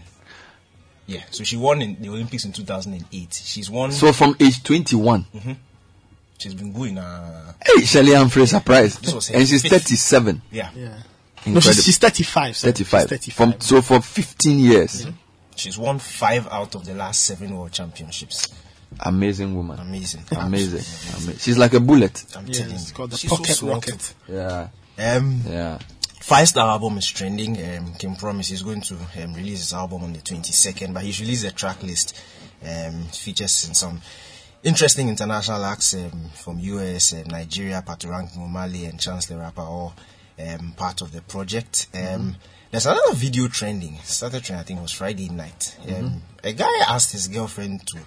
Yeah, 1.05 1.21
so 1.31 1.43
she 1.43 1.57
won 1.57 1.81
in 1.81 2.01
the 2.01 2.09
Olympics 2.09 2.45
in 2.45 2.53
two 2.53 2.63
thousand 2.63 2.93
and 2.93 3.05
eight. 3.11 3.33
She's 3.43 3.69
won. 3.69 3.91
So 3.91 4.13
from 4.13 4.35
age 4.39 4.63
21. 4.63 5.25
Mhm. 5.35 5.57
She's 6.37 6.53
been 6.53 6.71
going. 6.73 6.97
Uh, 6.97 7.53
Hey, 7.65 7.83
Shirley, 7.85 8.15
I'm 8.15 8.27
very 8.27 8.47
surprised. 8.47 9.03
This 9.03 9.13
was 9.13 9.27
her 9.29 9.35
And 9.37 9.47
she's 9.47 9.61
fifth. 9.61 9.71
37. 9.71 10.41
Yeah. 10.51 10.69
Yeah. 10.75 10.97
No, 11.45 11.59
she's, 11.59 11.83
she's 11.83 11.97
35. 11.97 12.55
sorry. 12.57 12.71
35. 12.73 13.01
She's 13.01 13.09
35. 13.09 13.35
From, 13.35 13.61
so 13.61 13.81
for 13.81 14.01
15 14.01 14.59
years. 14.59 15.07
she's 15.55 15.77
won 15.77 15.99
five 15.99 16.47
out 16.47 16.73
of 16.75 16.85
the 16.85 16.93
last 16.93 17.23
seven 17.23 17.55
world 17.57 17.71
championships. 17.71 18.47
Amazing 19.01 19.55
woman. 19.55 19.79
Amazing. 19.79 20.23
Amazing. 20.31 20.83
Amazing. 21.15 21.37
She's 21.37 21.57
like 21.57 21.73
a 21.73 21.79
bullet. 21.79 22.23
I'm 22.35 22.47
Yeah, 22.47 22.53
telling 22.53 22.77
you. 22.79 22.93
called 22.93 23.11
the 23.11 23.17
She's 23.17 23.29
pocket 23.29 23.55
sweltered. 23.55 23.93
rocket. 23.93 24.13
Yeah. 24.97 25.15
Um, 25.17 25.41
Yeah. 25.47 25.77
Five 26.21 26.47
Star 26.47 26.69
album 26.69 26.97
is 26.97 27.07
trending. 27.09 27.57
Um, 27.77 27.93
King 27.95 28.15
Promise 28.15 28.51
is 28.51 28.63
going 28.63 28.81
to 28.81 28.95
um, 29.21 29.33
release 29.33 29.59
his 29.59 29.73
album 29.73 30.03
on 30.03 30.13
the 30.13 30.19
22nd, 30.19 30.93
but 30.93 31.03
he's 31.03 31.19
released 31.19 31.45
a 31.45 31.51
track 31.51 31.83
list. 31.83 32.17
Um, 32.65 33.03
features 33.09 33.51
some 33.51 34.01
interesting 34.63 35.09
international 35.09 35.65
acts 35.65 35.93
um, 35.95 36.29
from 36.33 36.59
US, 36.59 37.13
uh, 37.13 37.23
Nigeria, 37.27 37.83
Patorank 37.85 38.37
Mumali, 38.37 38.87
and 38.89 38.97
Chancellor 39.01 39.39
Rapper, 39.39 39.61
all 39.61 39.93
um, 40.39 40.71
part 40.77 41.01
of 41.01 41.11
the 41.11 41.21
project. 41.21 41.87
Um, 41.93 41.99
Mm-hmm. 42.01 42.29
There's 42.71 42.87
another 42.87 43.13
video 43.13 43.47
trending. 43.49 43.95
It 43.95 44.05
started 44.05 44.43
trending, 44.43 44.61
I 44.61 44.63
think 44.65 44.79
it 44.79 44.81
was 44.81 44.91
Friday 44.93 45.29
night. 45.29 45.75
Um, 45.83 45.91
Mhm. 45.93 46.21
A 46.43 46.53
guy 46.53 46.71
asked 46.87 47.11
his 47.11 47.27
girlfriend 47.27 47.85
to. 47.87 47.99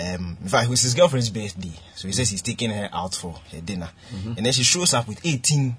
Um, 0.00 0.38
in 0.42 0.48
fact, 0.48 0.66
it 0.66 0.70
was 0.70 0.82
his 0.82 0.94
girlfriend's 0.94 1.30
birthday, 1.30 1.72
so 1.94 2.08
he 2.08 2.12
says 2.14 2.30
he's 2.30 2.42
taking 2.42 2.70
her 2.70 2.88
out 2.92 3.14
for 3.14 3.32
her 3.52 3.60
dinner, 3.60 3.90
Mhm. 4.14 4.36
and 4.36 4.46
then 4.46 4.52
she 4.52 4.62
shows 4.62 4.94
up 4.94 5.06
with 5.08 5.20
18 5.24 5.76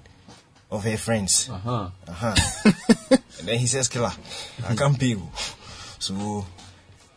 of 0.70 0.84
her 0.84 0.96
friends. 0.96 1.48
Uh-huh. 1.50 1.88
Uh-huh. 2.06 2.34
and 3.10 3.48
then 3.48 3.58
he 3.58 3.66
says, 3.66 3.88
"Killer, 3.88 4.12
I 4.68 4.74
can't 4.76 4.98
pay 4.98 5.06
you, 5.16 5.28
so 5.98 6.46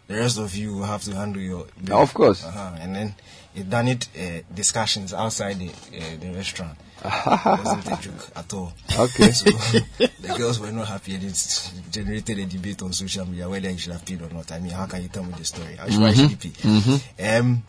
the 0.07 0.15
rest 0.15 0.37
of 0.39 0.55
you 0.55 0.73
will 0.75 0.85
have 0.85 1.03
to 1.03 1.15
handle 1.15 1.41
your." 1.41 1.67
bill." 1.83 2.01
Of 2.01 2.13
course. 2.13 2.43
Uh-huh. 2.43 2.77
And 2.79 2.95
then 2.95 3.15
it 3.55 3.69
done 3.69 3.87
it 3.87 4.07
uh, 4.17 4.41
discussions 4.53 5.13
outside 5.13 5.59
the 5.59 5.69
uh, 5.69 6.17
the 6.19 6.31
restaurant. 6.33 6.77
It 7.03 7.45
wasn't 7.45 7.85
a 7.87 8.01
joke 8.01 8.29
at 8.35 8.53
all. 8.53 8.73
Okay. 8.97 9.31
So 9.31 9.45
the 9.49 10.33
girls 10.37 10.59
were 10.59 10.71
not 10.71 10.87
happy, 10.87 11.15
and 11.15 11.23
it 11.23 11.71
generated 11.91 12.39
a 12.39 12.45
debate 12.45 12.81
on 12.81 12.93
social 12.93 13.25
media 13.25 13.47
whether 13.49 13.69
he 13.69 13.77
should 13.77 13.93
have 13.93 14.05
paid 14.05 14.21
or 14.21 14.29
not. 14.29 14.51
I 14.51 14.59
mean, 14.59 14.71
how 14.73 14.85
can 14.85 15.01
you 15.01 15.09
tell 15.09 15.23
me 15.23 15.33
the 15.37 15.45
story? 15.45 15.75
How 15.75 15.89
should 15.89 16.01
I 16.03 16.13
Mhm. 16.13 16.29
should 16.29 16.39
pay? 16.39 16.49
Mhm. 16.49 17.39
Um, 17.39 17.63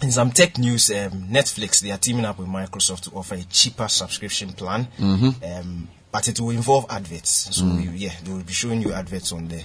in 0.00 0.10
some 0.10 0.32
tech 0.32 0.58
news, 0.58 0.90
um, 0.90 1.28
Netflix 1.30 1.80
they 1.80 1.90
are 1.92 1.98
teaming 1.98 2.24
up 2.24 2.38
with 2.38 2.48
Microsoft 2.48 3.02
to 3.02 3.10
offer 3.12 3.34
a 3.36 3.42
cheaper 3.44 3.88
subscription 3.88 4.52
plan, 4.52 4.88
Mhm. 4.98 5.60
um, 5.60 5.88
but 6.10 6.26
it 6.28 6.40
will 6.40 6.50
involve 6.50 6.86
adverts. 6.90 7.48
So 7.54 7.62
Mm. 7.64 7.84
you, 7.84 7.90
yeah, 7.92 8.12
they 8.24 8.32
will 8.32 8.42
be 8.42 8.52
showing 8.52 8.82
you 8.82 8.92
adverts 8.92 9.32
on 9.32 9.48
the 9.48 9.64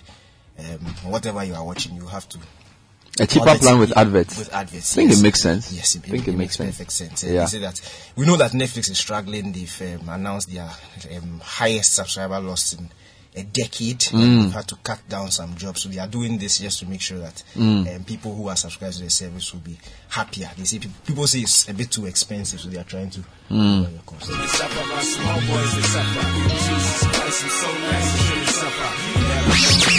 um, 0.59 0.79
whatever 1.11 1.43
you 1.43 1.53
are 1.53 1.63
watching. 1.63 1.95
You 1.95 2.07
have 2.07 2.27
to 2.29 2.39
A 3.19 3.25
cheaper 3.27 3.49
on 3.49 3.55
the 3.57 3.61
plan 3.61 3.79
with 3.79 3.97
adverts. 3.97 4.37
With 4.37 4.53
adverts, 4.53 4.93
I 4.93 4.95
think 4.95 5.09
yes. 5.11 5.19
it 5.19 5.23
makes 5.23 5.41
sense. 5.41 5.71
Yes, 5.73 5.95
it, 5.95 6.03
I 6.05 6.09
think 6.09 6.27
it, 6.27 6.31
it 6.33 6.37
makes, 6.37 6.59
makes 6.59 6.71
perfect 6.77 6.91
sense. 6.91 7.23
Uh, 7.23 7.27
Yeah. 7.27 7.39
They 7.41 7.45
say 7.47 7.59
that 7.59 7.81
we 8.15 8.25
know 8.25 8.37
that 8.37 8.51
Netflix 8.51 8.89
is 8.91 8.97
struggling. 8.99 9.51
They've 9.51 9.81
um, 10.01 10.09
announced 10.09 10.51
their 10.53 10.69
um, 11.17 11.39
highest 11.43 11.93
subscriber 11.93 12.39
loss 12.39 12.73
in 12.73 12.89
a 13.35 13.43
decade. 13.43 13.99
Mm. 13.99 14.43
They've 14.45 14.51
had 14.53 14.67
to 14.69 14.75
cut 14.77 14.99
down 15.09 15.29
some 15.29 15.55
jobs, 15.55 15.83
so 15.83 15.89
they 15.89 15.99
are 15.99 16.07
doing 16.07 16.37
this 16.39 16.57
just 16.57 16.79
to 16.79 16.85
make 16.87 17.01
sure 17.01 17.19
that 17.19 17.43
Mm. 17.55 17.95
um, 17.97 18.03
people 18.03 18.33
who 18.35 18.47
are 18.49 18.55
subscribed 18.55 18.97
to 18.97 19.03
the 19.03 19.09
service 19.11 19.53
will 19.53 19.59
be 19.61 19.77
happier. 20.09 20.49
They 20.57 20.63
say 20.63 20.79
people, 20.79 20.95
people 21.05 21.27
say 21.27 21.39
it's 21.41 21.67
a 21.69 21.73
bit 21.73 21.91
too 21.91 22.05
expensive, 22.07 22.59
so 22.61 22.69
they 22.69 22.79
are 22.79 22.83
trying 22.83 23.09
to 23.11 23.19
Mm. 23.49 23.81
lower 23.83 23.91
the 23.91 23.99
cost. 24.05 24.29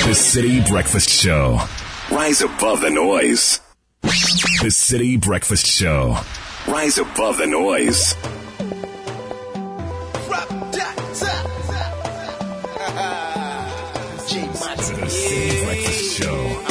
The 0.07 0.15
City 0.15 0.61
Breakfast 0.71 1.11
Show. 1.11 1.61
Rise 2.11 2.41
above 2.41 2.81
the 2.81 2.91
noise. 2.91 3.61
The 4.03 4.71
City 4.71 5.17
Breakfast 5.19 5.67
Show. 5.67 6.19
Rise 6.67 6.99
above 6.99 7.37
the 7.39 7.47
noise. 7.47 8.15
The 14.91 15.09
City 15.09 15.65
Breakfast 15.65 16.17
Show. 16.19 16.65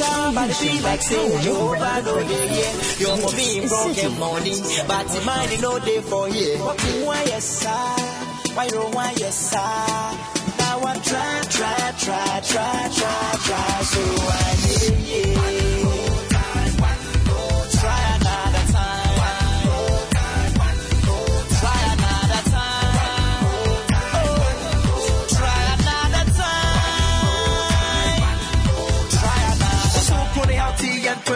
Somebody 0.00 0.52
feel 0.52 0.82
like 0.82 1.02
saying 1.02 1.44
you 1.44 1.56
over 1.56 2.02
no 2.02 2.22
day, 2.28 2.60
yeah. 2.60 2.72
You're 2.98 3.16
for 3.16 3.36
being 3.36 3.68
broken 3.68 4.18
money, 4.18 4.60
but 4.86 5.08
the 5.08 5.20
money 5.24 5.56
no 5.58 5.78
day 5.78 6.00
for 6.00 6.28
you. 6.28 6.56
Why 6.58 7.24
yes, 7.24 7.44
sir? 7.62 8.19
Why 8.54 8.64
you 8.64 8.80
why 8.92 9.14
yes, 9.16 9.36
sir? 9.50 9.56
Now 10.58 10.80
I 10.84 10.98
try, 11.02 11.40
try, 11.48 11.92
try, 11.98 12.40
try, 12.40 12.88
try, 12.98 13.32
try, 13.46 13.82
so 13.82 14.00
I 14.00 14.59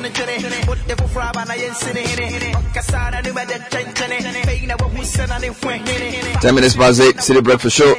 to 0.02 0.08
you, 0.08 0.14
2020. 0.14 0.66
Put 0.66 0.88
the 0.88 0.96
full 1.08 1.22
and 1.22 1.50
I 1.50 1.56
ain't 1.56 1.76
sitting 1.76 2.04
in 2.04 2.42
it. 2.42 2.56
Kasana, 2.74 3.22
the 3.22 3.32
weather, 3.32 3.58
change, 3.70 3.94
Paying 4.44 4.70
a 4.70 4.76
what 4.76 4.92
we 4.92 5.04
said, 5.04 5.30
and 5.30 5.44
if 5.44 5.64
we're 5.64 5.74
in 5.74 5.82
it. 5.86 6.40
10 6.40 6.54
minutes 6.54 6.76
past 6.76 7.00
8, 7.00 7.20
City 7.20 7.40
Breakfast 7.40 7.76
Show. 7.76 7.94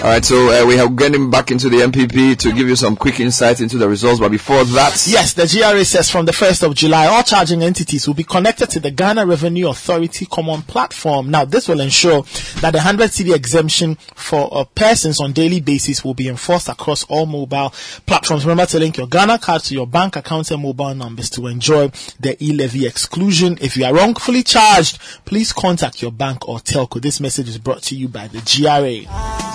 Alright, 0.00 0.24
so 0.24 0.36
uh, 0.50 0.66
we 0.66 0.78
are 0.78 0.88
getting 0.88 1.30
back 1.30 1.50
into 1.50 1.68
the 1.68 1.78
NPP 1.78 2.36
to 2.38 2.52
give 2.52 2.68
you 2.68 2.76
some 2.76 2.96
quick 2.96 3.20
insight 3.20 3.60
into 3.60 3.76
the 3.78 3.88
results, 3.88 4.20
but 4.20 4.30
before 4.30 4.64
that, 4.64 5.04
Yes, 5.06 5.34
the 5.34 5.46
GRA 5.46 5.84
says 5.84 6.10
from 6.10 6.24
the 6.24 6.32
1st 6.32 6.62
of 6.66 6.74
July, 6.74 7.06
all 7.06 7.22
charging 7.22 7.62
entities 7.62 8.06
will 8.06 8.14
be 8.14 8.24
connected 8.24 8.70
to 8.70 8.80
the 8.80 8.90
Ghana 8.90 9.26
Revenue 9.26 9.68
Authority 9.68 10.26
Common 10.26 10.62
Platform. 10.62 11.30
Now, 11.30 11.44
this 11.44 11.68
will 11.68 11.80
ensure 11.80 12.22
that 12.60 12.70
the 12.70 12.78
100 12.78 13.10
cedi 13.10 13.34
exemption 13.34 13.96
for 14.14 14.48
uh, 14.52 14.64
persons 14.64 15.20
on 15.20 15.32
daily 15.32 15.60
basis 15.60 16.04
will 16.04 16.14
be 16.14 16.28
enforced 16.28 16.68
across 16.68 17.04
all 17.04 17.26
mobile 17.26 17.70
platforms. 18.06 18.44
Remember 18.44 18.66
to 18.66 18.78
link 18.78 18.96
your 18.96 19.06
Ghana 19.08 19.38
card 19.38 19.62
to 19.64 19.74
your 19.74 19.79
bank 19.86 20.16
account 20.16 20.50
and 20.50 20.62
mobile 20.62 20.94
numbers 20.94 21.30
to 21.30 21.46
enjoy 21.46 21.88
the 22.18 22.36
e-levy 22.42 22.86
exclusion. 22.86 23.58
If 23.60 23.76
you 23.76 23.84
are 23.84 23.94
wrongfully 23.94 24.42
charged, 24.42 24.98
please 25.24 25.52
contact 25.52 26.02
your 26.02 26.12
bank 26.12 26.48
or 26.48 26.58
telco. 26.58 27.00
This 27.00 27.20
message 27.20 27.48
is 27.48 27.58
brought 27.58 27.82
to 27.84 27.96
you 27.96 28.08
by 28.08 28.28
the 28.28 28.40
GRA. 28.40 29.49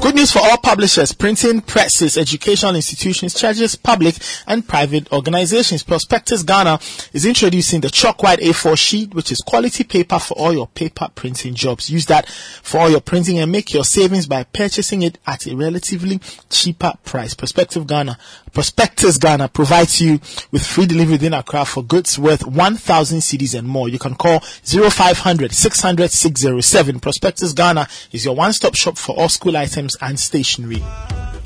Good 0.00 0.14
news 0.14 0.32
for 0.32 0.38
all 0.38 0.56
publishers, 0.58 1.12
printing 1.12 1.60
presses, 1.60 2.16
educational 2.16 2.76
institutions, 2.76 3.34
churches, 3.34 3.74
public 3.74 4.14
and 4.46 4.66
private 4.66 5.12
organizations. 5.12 5.82
Prospectus 5.82 6.44
Ghana 6.44 6.78
is 7.12 7.26
introducing 7.26 7.80
the 7.80 7.90
chalk 7.90 8.22
white 8.22 8.38
A4 8.38 8.78
sheet, 8.78 9.12
which 9.12 9.32
is 9.32 9.38
quality 9.38 9.84
paper 9.84 10.18
for 10.18 10.34
all 10.34 10.52
your 10.52 10.68
paper 10.68 11.08
printing 11.14 11.54
jobs. 11.54 11.90
Use 11.90 12.06
that 12.06 12.28
for 12.62 12.78
all 12.78 12.88
your 12.90 13.00
printing 13.00 13.38
and 13.38 13.50
make 13.50 13.74
your 13.74 13.84
savings 13.84 14.26
by 14.26 14.44
purchasing 14.44 15.02
it 15.02 15.18
at 15.26 15.46
a 15.46 15.56
relatively 15.56 16.20
cheaper 16.48 16.94
price. 17.04 17.34
Prospective 17.34 17.86
Ghana, 17.86 18.16
Prospectus 18.52 19.18
Ghana 19.18 19.48
provides 19.48 20.00
you 20.00 20.20
with 20.52 20.66
free 20.66 20.86
delivery 20.86 21.12
within 21.12 21.34
Accra 21.34 21.64
for 21.64 21.82
goods 21.82 22.18
worth 22.18 22.46
1,000 22.46 23.18
cedis 23.18 23.58
and 23.58 23.68
more. 23.68 23.88
You 23.88 23.98
can 23.98 24.14
call 24.14 24.40
0500 24.40 25.52
600 25.52 26.10
607. 26.10 27.00
Prospectus 27.00 27.52
Ghana 27.52 27.88
is 28.12 28.24
your 28.24 28.34
one-stop 28.36 28.74
shop 28.74 28.96
for 28.96 29.16
all 29.16 29.28
school 29.28 29.56
items 29.56 29.87
and 30.00 30.18
stationery. 30.18 30.82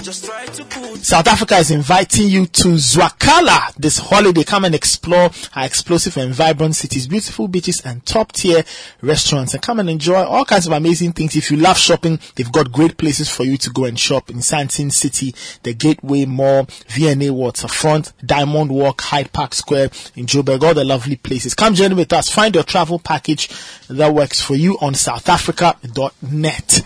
South 0.03 1.29
Africa 1.29 1.59
is 1.59 1.71
inviting 1.71 2.29
you 2.29 2.47
to 2.47 2.69
Zwakala 2.71 3.73
this 3.77 3.99
holiday. 3.99 4.43
Come 4.43 4.65
and 4.65 4.75
explore 4.75 5.31
our 5.55 5.65
explosive 5.65 6.17
and 6.17 6.35
vibrant 6.35 6.75
cities, 6.75 7.07
beautiful 7.07 7.47
beaches 7.47 7.81
and 7.85 8.05
top 8.05 8.33
tier 8.33 8.65
restaurants 9.01 9.55
and 9.55 9.63
come 9.63 9.79
and 9.79 9.89
enjoy 9.89 10.25
all 10.25 10.45
kinds 10.45 10.67
of 10.67 10.73
amazing 10.73 11.13
things. 11.13 11.37
If 11.37 11.53
you 11.53 11.57
love 11.57 11.79
shopping, 11.79 12.19
they've 12.35 12.51
got 12.51 12.73
great 12.73 12.97
places 12.99 13.29
for 13.31 13.45
you 13.45 13.57
to 13.59 13.71
go 13.71 13.85
and 13.85 13.97
shop 13.99 14.29
in 14.29 14.39
Sandton 14.39 14.91
City, 14.91 15.37
the 15.63 15.73
Gateway 15.73 16.25
Mall, 16.25 16.67
V&A 16.89 17.31
Waterfront, 17.31 18.13
Diamond 18.27 18.73
Walk, 18.73 19.03
Hyde 19.03 19.33
Park 19.33 19.55
Square 19.55 19.91
in 20.17 20.27
Joburg, 20.27 20.65
all 20.65 20.75
the 20.75 20.85
lovely 20.85 21.15
places. 21.15 21.55
Come 21.55 21.75
journey 21.75 21.95
with 21.95 22.13
us. 22.13 22.29
Find 22.29 22.53
your 22.57 22.65
travel 22.65 22.99
package 22.99 23.51
that 23.89 24.13
works 24.13 24.41
for 24.41 24.57
you 24.57 24.79
on 24.81 24.95
southafrica.net. 24.95 26.83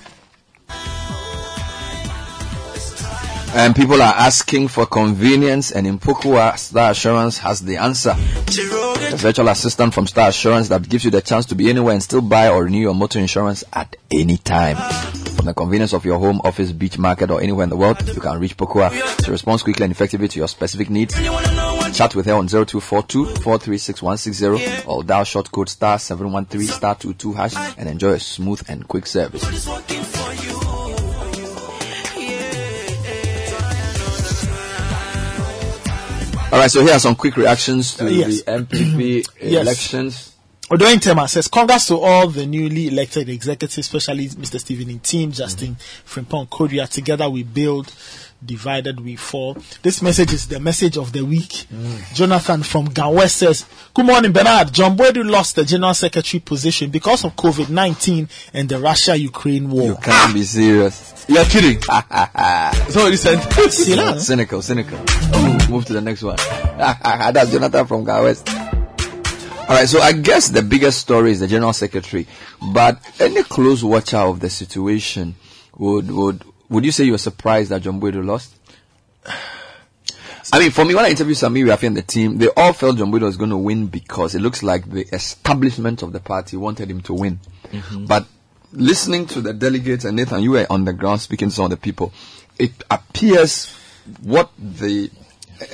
and 3.56 3.74
people 3.74 4.02
are 4.02 4.14
asking 4.14 4.68
for 4.68 4.84
convenience, 4.84 5.72
and 5.72 5.86
in 5.86 5.98
Pokua, 5.98 6.58
Star 6.58 6.90
Assurance 6.90 7.38
has 7.38 7.62
the 7.62 7.78
answer. 7.78 8.10
A 8.10 9.16
virtual 9.16 9.48
assistant 9.48 9.94
from 9.94 10.06
Star 10.06 10.28
Assurance 10.28 10.68
that 10.68 10.86
gives 10.86 11.06
you 11.06 11.10
the 11.10 11.22
chance 11.22 11.46
to 11.46 11.54
be 11.54 11.70
anywhere 11.70 11.94
and 11.94 12.02
still 12.02 12.20
buy 12.20 12.48
or 12.48 12.64
renew 12.64 12.80
your 12.80 12.94
motor 12.94 13.18
insurance 13.18 13.64
at 13.72 13.96
any 14.12 14.36
time. 14.36 14.76
From 15.36 15.46
the 15.46 15.54
convenience 15.54 15.94
of 15.94 16.04
your 16.04 16.18
home, 16.18 16.40
office, 16.44 16.70
beach, 16.70 16.98
market, 16.98 17.30
or 17.30 17.40
anywhere 17.40 17.64
in 17.64 17.70
the 17.70 17.76
world, 17.76 18.06
you 18.06 18.20
can 18.20 18.38
reach 18.38 18.56
Pokua 18.58 18.90
to 19.24 19.30
respond 19.30 19.62
quickly 19.62 19.84
and 19.84 19.92
effectively 19.92 20.28
to 20.28 20.38
your 20.38 20.48
specific 20.48 20.90
needs. 20.90 21.14
Chat 21.14 22.14
with 22.14 22.26
her 22.26 22.34
on 22.34 22.48
0242 22.48 23.36
436160 23.36 24.86
or 24.86 25.02
dial 25.02 25.24
short 25.24 25.50
code 25.50 25.70
star 25.70 25.98
713 25.98 26.68
star 26.68 26.94
22 26.94 27.32
hash 27.32 27.54
and 27.78 27.88
enjoy 27.88 28.10
a 28.10 28.20
smooth 28.20 28.62
and 28.68 28.86
quick 28.86 29.06
service. 29.06 29.44
All 36.52 36.60
right, 36.60 36.70
so 36.70 36.82
here 36.84 36.94
are 36.94 37.00
some 37.00 37.16
quick 37.16 37.36
reactions 37.36 37.94
to 37.96 38.10
Yes. 38.10 38.42
the 38.42 38.52
NPP 38.52 39.24
Yes. 39.42 39.62
elections. 39.62 40.32
Odoin 40.70 41.00
Tema 41.00 41.26
says, 41.28 41.48
Congrats 41.48 41.86
to 41.88 41.98
all 41.98 42.28
the 42.28 42.46
newly 42.46 42.88
elected 42.88 43.28
executives, 43.28 43.78
especially 43.78 44.28
Mr. 44.28 44.60
Stephen 44.60 44.88
Ntim, 44.98 45.34
Justin 45.34 45.74
mm-hmm. 45.76 46.20
Frimpong 46.20 46.48
Kodua. 46.48 46.88
Together 46.88 47.28
we 47.28 47.42
build 47.42 47.92
divided 48.46 49.00
we 49.00 49.16
fall. 49.16 49.56
This 49.82 50.00
message 50.00 50.32
is 50.32 50.48
the 50.48 50.60
message 50.60 50.96
of 50.96 51.12
the 51.12 51.24
week. 51.24 51.66
Jonathan 52.14 52.62
from 52.62 52.86
Gawes 52.86 53.32
says, 53.32 53.66
Good 53.92 54.06
morning, 54.06 54.32
Bernard. 54.32 54.72
John 54.72 54.96
Boadu 54.96 55.28
lost 55.28 55.56
the 55.56 55.64
general 55.64 55.94
secretary 55.94 56.40
position 56.40 56.90
because 56.90 57.24
of 57.24 57.34
COVID 57.36 57.68
19 57.68 58.28
and 58.54 58.68
the 58.68 58.78
Russia 58.78 59.16
Ukraine 59.16 59.70
war. 59.70 59.88
You 59.88 59.96
can't 59.96 60.34
be 60.34 60.44
serious. 60.44 61.26
You're 61.28 61.44
kidding. 61.44 61.80
so 61.82 63.02
what 63.02 63.10
you 63.10 63.16
said? 63.16 63.40
cynical, 64.18 64.62
cynical. 64.62 64.98
Move 65.68 65.84
to 65.86 65.92
the 65.92 66.00
next 66.02 66.22
one. 66.22 66.36
That's 66.76 67.50
Jonathan 67.50 67.86
from 67.86 68.04
Gawes. 68.04 68.44
All 69.68 69.74
right, 69.74 69.88
so 69.88 70.00
I 70.00 70.12
guess 70.12 70.48
the 70.48 70.62
biggest 70.62 71.00
story 71.00 71.32
is 71.32 71.40
the 71.40 71.48
general 71.48 71.72
secretary, 71.72 72.28
but 72.72 73.00
any 73.18 73.42
close 73.42 73.82
watcher 73.82 74.18
of 74.18 74.38
the 74.38 74.48
situation 74.48 75.34
would 75.76 76.08
would 76.08 76.44
would 76.68 76.84
you 76.84 76.92
say 76.92 77.04
you 77.04 77.12
were 77.12 77.18
surprised 77.18 77.70
that 77.70 77.82
John 77.82 78.00
Boadu 78.00 78.24
lost? 78.24 78.54
I 80.52 80.60
mean, 80.60 80.70
for 80.70 80.84
me, 80.84 80.94
when 80.94 81.04
I 81.04 81.10
interviewed 81.10 81.36
Samir 81.36 81.66
Rafi 81.66 81.88
and 81.88 81.96
the 81.96 82.02
team, 82.02 82.38
they 82.38 82.48
all 82.56 82.72
felt 82.72 82.98
John 82.98 83.10
Boadu 83.10 83.22
was 83.22 83.36
going 83.36 83.50
to 83.50 83.56
win 83.56 83.88
because 83.88 84.34
it 84.34 84.40
looks 84.40 84.62
like 84.62 84.88
the 84.88 85.02
establishment 85.12 86.02
of 86.02 86.12
the 86.12 86.20
party 86.20 86.56
wanted 86.56 86.88
him 86.90 87.00
to 87.02 87.14
win. 87.14 87.40
Mhm. 87.72 88.06
But 88.06 88.26
listening 88.72 89.26
to 89.26 89.40
the 89.40 89.52
delegates 89.52 90.04
and 90.04 90.16
Nathan, 90.16 90.42
you 90.42 90.52
were 90.52 90.66
on 90.70 90.84
the 90.84 90.92
ground 90.92 91.20
speaking 91.20 91.48
to 91.48 91.54
some 91.54 91.64
of 91.64 91.70
the 91.72 91.76
people. 91.76 92.12
It 92.58 92.72
appears 92.90 93.74
what 94.22 94.50
the 94.58 95.10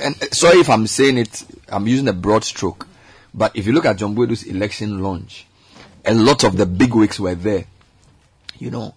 and 0.01 0.15
sorry 0.33 0.59
if 0.59 0.69
I'm 0.69 0.87
saying 0.87 1.17
it, 1.17 1.43
I'm 1.69 1.87
using 1.87 2.07
a 2.07 2.13
broad 2.13 2.43
stroke, 2.43 2.87
but 3.33 3.55
if 3.55 3.67
you 3.67 3.73
look 3.73 3.85
at 3.85 3.97
John 3.97 4.15
Boadu's 4.15 4.43
election 4.43 5.03
launch, 5.03 5.45
a 6.05 6.13
lot 6.13 6.43
of 6.43 6.57
the 6.57 6.65
big 6.65 6.93
wigs 6.95 7.19
were 7.19 7.35
there. 7.35 7.65
You 8.57 8.71
know, 8.71 8.95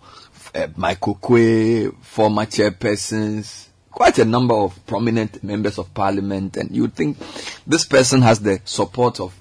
uh, 0.56 0.68
Michael 0.76 1.16
Kwe, 1.16 1.94
former 2.02 2.46
chairpersons, 2.46 3.66
quite 3.90 4.18
a 4.18 4.24
number 4.24 4.54
of 4.54 4.86
prominent 4.86 5.42
members 5.44 5.78
of 5.78 5.92
parliament, 5.92 6.56
and 6.56 6.74
you 6.74 6.82
would 6.82 6.94
think 6.94 7.18
this 7.66 7.84
person 7.84 8.22
has 8.22 8.40
the 8.40 8.60
support 8.64 9.20
of 9.20 9.38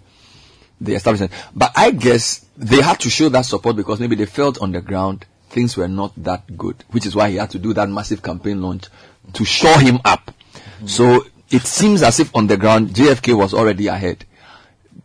the 0.81 0.93
establishment. 0.93 1.31
But 1.55 1.71
I 1.75 1.91
guess 1.91 2.45
they 2.57 2.81
had 2.81 2.99
to 3.01 3.09
show 3.09 3.29
that 3.29 3.45
support 3.45 3.75
because 3.75 3.99
maybe 3.99 4.15
they 4.15 4.25
felt 4.25 4.61
on 4.61 4.71
the 4.71 4.81
ground 4.81 5.25
things 5.49 5.77
were 5.77 5.87
not 5.87 6.11
that 6.17 6.57
good, 6.57 6.83
which 6.91 7.05
is 7.05 7.15
why 7.15 7.29
he 7.29 7.37
had 7.37 7.49
to 7.51 7.59
do 7.59 7.73
that 7.73 7.87
massive 7.89 8.21
campaign 8.21 8.61
launch 8.61 8.87
to 9.33 9.45
shore 9.45 9.79
him 9.79 9.99
up. 10.03 10.33
So 10.85 11.25
it 11.49 11.61
seems 11.63 12.03
as 12.03 12.19
if 12.19 12.35
on 12.35 12.47
the 12.47 12.57
ground 12.57 12.89
JFK 12.89 13.37
was 13.37 13.53
already 13.53 13.87
ahead. 13.87 14.25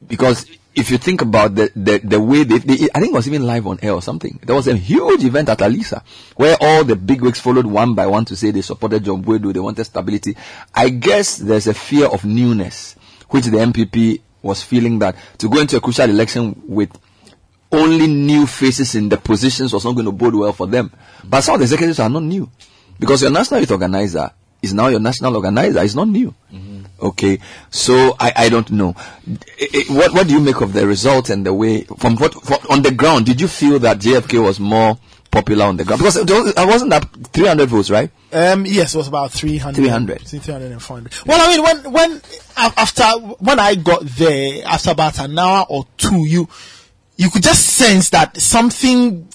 Because 0.06 0.46
if 0.80 0.90
you 0.90 0.98
think 0.98 1.20
about 1.20 1.54
the, 1.54 1.70
the, 1.76 1.98
the 1.98 2.20
way 2.20 2.42
they, 2.44 2.58
they, 2.58 2.88
I 2.94 3.00
think 3.00 3.12
it 3.12 3.14
was 3.14 3.28
even 3.28 3.46
live 3.46 3.66
on 3.66 3.78
air 3.82 3.92
or 3.92 4.02
something. 4.02 4.40
There 4.42 4.56
was 4.56 4.66
a 4.66 4.74
huge 4.74 5.24
event 5.24 5.48
at 5.50 5.58
Alisa 5.58 6.02
where 6.36 6.56
all 6.60 6.84
the 6.84 6.96
big 6.96 7.20
wigs 7.20 7.38
followed 7.38 7.66
one 7.66 7.94
by 7.94 8.06
one 8.06 8.24
to 8.24 8.36
say 8.36 8.50
they 8.50 8.62
supported 8.62 9.04
John 9.04 9.22
Boadu, 9.22 9.52
they 9.52 9.60
wanted 9.60 9.84
stability. 9.84 10.36
I 10.74 10.88
guess 10.88 11.36
there's 11.36 11.66
a 11.66 11.74
fear 11.74 12.06
of 12.06 12.24
newness, 12.24 12.96
which 13.28 13.44
the 13.44 13.58
NPP 13.58 14.22
was 14.42 14.62
feeling 14.62 14.98
that 15.00 15.16
to 15.38 15.50
go 15.50 15.60
into 15.60 15.76
a 15.76 15.80
crucial 15.80 16.08
election 16.08 16.62
with 16.66 16.90
only 17.70 18.06
new 18.06 18.46
faces 18.46 18.94
in 18.94 19.08
the 19.08 19.16
positions 19.16 19.72
was 19.72 19.84
not 19.84 19.92
going 19.92 20.06
to 20.06 20.12
bode 20.12 20.34
well 20.34 20.52
for 20.52 20.66
them. 20.66 20.90
But 21.24 21.42
some 21.42 21.54
of 21.54 21.60
the 21.60 21.64
executives 21.64 22.00
are 22.00 22.08
not 22.08 22.22
new. 22.22 22.50
Because 22.98 23.22
your 23.22 23.30
national 23.30 23.60
youth 23.60 23.70
organizer 23.70 24.30
is 24.62 24.74
now 24.74 24.88
your 24.88 25.00
national 25.00 25.36
organizer. 25.36 25.82
It's 25.82 25.94
not 25.94 26.08
new. 26.08 26.34
Mm-hmm. 26.52 26.69
Okay. 27.00 27.38
So 27.70 28.16
I, 28.20 28.32
I 28.36 28.48
don't 28.48 28.70
know. 28.70 28.94
I- 28.96 29.68
I- 29.74 29.92
what, 29.94 30.12
what 30.12 30.26
do 30.28 30.34
you 30.34 30.40
make 30.40 30.60
of 30.60 30.72
the 30.72 30.86
result 30.86 31.30
and 31.30 31.44
the 31.46 31.54
way, 31.54 31.82
from 31.98 32.16
what, 32.16 32.34
from, 32.34 32.58
on 32.68 32.82
the 32.82 32.90
ground, 32.90 33.26
did 33.26 33.40
you 33.40 33.48
feel 33.48 33.78
that 33.80 33.98
JFK 33.98 34.42
was 34.42 34.60
more 34.60 34.98
popular 35.30 35.64
on 35.66 35.76
the 35.76 35.84
ground? 35.84 36.00
Because 36.00 36.16
it 36.16 36.28
it 36.30 36.66
wasn't 36.66 36.90
that 36.90 37.04
300 37.32 37.68
votes, 37.68 37.90
right? 37.90 38.10
Um, 38.32 38.66
yes, 38.66 38.94
it 38.94 38.98
was 38.98 39.08
about 39.08 39.32
300. 39.32 39.76
300. 39.76 40.20
300 40.22 40.72
and 40.72 40.82
400. 40.82 41.12
Well, 41.26 41.40
I 41.40 41.56
mean, 41.56 41.62
when, 41.84 41.92
when, 41.92 42.22
after, 42.56 43.04
when 43.38 43.58
I 43.58 43.74
got 43.76 44.02
there, 44.04 44.62
after 44.66 44.90
about 44.90 45.18
an 45.20 45.38
hour 45.38 45.66
or 45.68 45.84
two, 45.96 46.26
you, 46.26 46.48
you 47.16 47.30
could 47.30 47.42
just 47.42 47.64
sense 47.66 48.10
that 48.10 48.40
something 48.40 49.28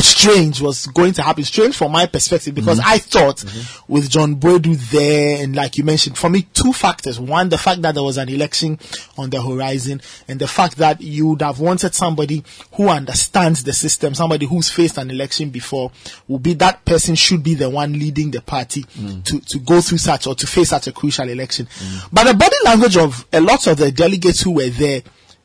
strange 0.00 0.60
was 0.60 0.86
going 0.88 1.12
to 1.14 1.22
happen. 1.22 1.44
Strange 1.44 1.76
from 1.76 1.92
my 1.92 2.06
perspective 2.06 2.54
because 2.54 2.72
Mm-hmm. 2.82 2.90
I 2.90 2.98
thought 2.98 3.36
mm-hmm. 3.38 3.92
with 3.92 4.10
John 4.10 4.36
Boadu 4.36 4.76
there 4.90 5.42
and 5.42 5.54
like 5.54 5.78
you 5.78 5.84
mentioned, 5.84 6.18
for 6.18 6.28
me, 6.30 6.42
two 6.52 6.72
factors. 6.72 7.20
One, 7.20 7.48
the 7.48 7.58
fact 7.58 7.82
that 7.82 7.94
there 7.94 8.02
was 8.02 8.18
an 8.18 8.28
election 8.28 8.78
on 9.16 9.30
the 9.30 9.40
horizon 9.40 10.00
and 10.28 10.40
the 10.40 10.48
fact 10.48 10.76
that 10.76 11.00
you 11.00 11.28
would 11.28 11.42
have 11.42 11.60
wanted 11.60 11.94
somebody 11.94 12.44
who 12.74 12.88
understands 12.88 13.62
the 13.64 13.72
system, 13.72 14.14
somebody 14.14 14.46
who's 14.46 14.70
faced 14.70 14.98
an 14.98 15.10
election 15.10 15.50
before, 15.50 15.90
will 16.28 16.38
be 16.38 16.54
that 16.54 16.84
person 16.84 17.14
should 17.14 17.42
be 17.42 17.54
the 17.54 17.70
one 17.70 17.92
leading 17.92 18.30
the 18.30 18.40
party 18.40 18.82
mm. 18.82 19.22
to, 19.24 19.40
to 19.40 19.58
go 19.58 19.80
through 19.80 19.98
such 19.98 20.26
or 20.26 20.34
to 20.34 20.46
face 20.46 20.70
such 20.70 20.86
a 20.86 20.92
crucial 20.92 21.28
election. 21.28 21.66
Mm. 21.66 22.08
But 22.12 22.24
the 22.24 22.34
body 22.34 22.56
language 22.64 22.96
of 22.96 23.26
a 23.32 23.40
lot 23.40 23.66
of 23.66 23.76
the 23.76 23.92
delegates 23.92 24.40
who 24.42 24.52
were 24.52 24.70
there 24.70 25.02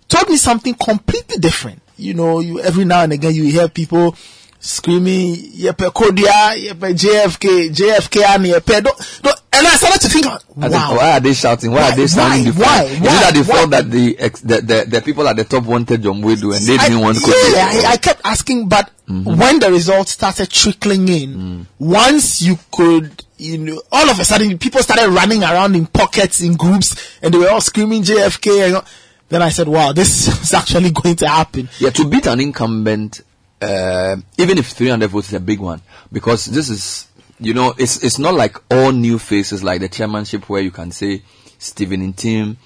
told 0.08 0.30
me 0.30 0.38
something 0.38 0.74
completely 0.74 1.38
different. 1.38 1.82
You 1.98 2.14
know, 2.14 2.40
you 2.40 2.60
every 2.62 2.86
now 2.86 3.02
and 3.02 3.14
again 3.14 3.34
you 3.34 3.46
hear 3.46 3.68
people 3.68 4.16
screaming 4.60 5.36
yepe 5.36 5.92
Kodua 5.94 6.56
yepe 6.56 6.94
JFK 6.94 7.70
JFK 7.70 8.24
and 8.26 8.46
yepe 8.46 8.84
don't, 8.84 9.20
don't, 9.22 9.42
and 9.54 9.66
I 9.68 9.70
started 9.76 10.02
to 10.02 10.10
think 10.10 10.26
wow. 10.26 10.96
why 10.96 11.12
are 11.18 11.20
they 11.20 11.34
shouting? 11.34 11.72
Why, 11.72 11.82
Why- 11.82 11.92
are 11.92 11.96
they 11.96 12.08
sounding 12.08 12.46
why- 12.46 12.46
different? 12.46 12.68
why- 12.68 12.84
Is 12.84 13.00
why- 13.02 13.08
it 13.08 13.22
that 13.22 13.34
they 13.34 13.42
why- 13.42 13.56
felt 13.58 13.70
that 13.72 13.92
the, 13.92 14.20
ex, 14.20 14.42
the, 14.42 14.62
the 14.62 14.86
the 14.88 15.02
people 15.02 15.28
at 15.28 15.36
the 15.36 15.44
top 15.44 15.64
wanted 15.64 16.02
John 16.04 16.22
Boadu 16.22 16.56
and 16.56 16.66
they 16.66 16.78
didn't 16.78 16.98
I, 16.98 17.02
want 17.02 17.18
yeah, 17.26 17.88
I, 17.88 17.94
I 17.94 17.98
kept 17.98 18.22
asking, 18.24 18.68
but 18.70 18.92
mm-hmm. 19.08 19.40
when 19.40 19.60
the 19.60 19.72
results 19.72 20.12
started 20.12 20.50
trickling 20.50 21.08
in, 21.08 21.34
mm. 21.36 21.66
once 21.80 22.42
you 22.42 22.58
could, 22.72 23.24
you 23.38 23.58
know, 23.60 23.82
all 23.92 24.10
of 24.10 24.20
a 24.20 24.26
sudden 24.26 24.58
people 24.58 24.82
started 24.82 25.10
running 25.10 25.44
around 25.44 25.76
in 25.76 25.86
pockets, 25.88 26.42
in 26.42 26.56
groups, 26.56 27.18
and 27.22 27.34
they 27.34 27.38
were 27.38 27.50
all 27.50 27.62
screaming 27.62 28.04
JFK. 28.04 28.76
And, 28.76 28.84
then 29.30 29.42
I 29.42 29.50
said, 29.50 29.68
wow, 29.68 29.92
this 29.92 30.28
is 30.44 30.54
actually 30.54 30.92
going 30.92 31.16
to 31.18 31.28
happen. 31.28 31.70
Yeah, 31.80 31.90
to 31.92 32.08
beat 32.08 32.26
an 32.28 32.40
incumbent, 32.40 33.22
uh, 33.62 34.16
even 34.38 34.58
if 34.58 34.68
300 34.68 35.08
votes 35.10 35.30
is 35.30 35.34
a 35.34 35.40
big 35.40 35.60
one, 35.60 35.82
because 36.12 36.46
this 36.46 36.70
is, 36.70 37.08
you 37.40 37.54
know, 37.54 37.74
it's 37.78 38.04
it's 38.04 38.18
not 38.18 38.34
like 38.34 38.58
all 38.72 38.92
new 38.92 39.20
faces 39.20 39.64
like 39.64 39.82
the 39.82 39.90
chairmanship 39.90 40.50
where 40.50 40.62
you 40.62 40.72
can 40.72 40.92
say 40.92 41.22
Stephen 41.60 42.14
Ntim, 42.14 42.58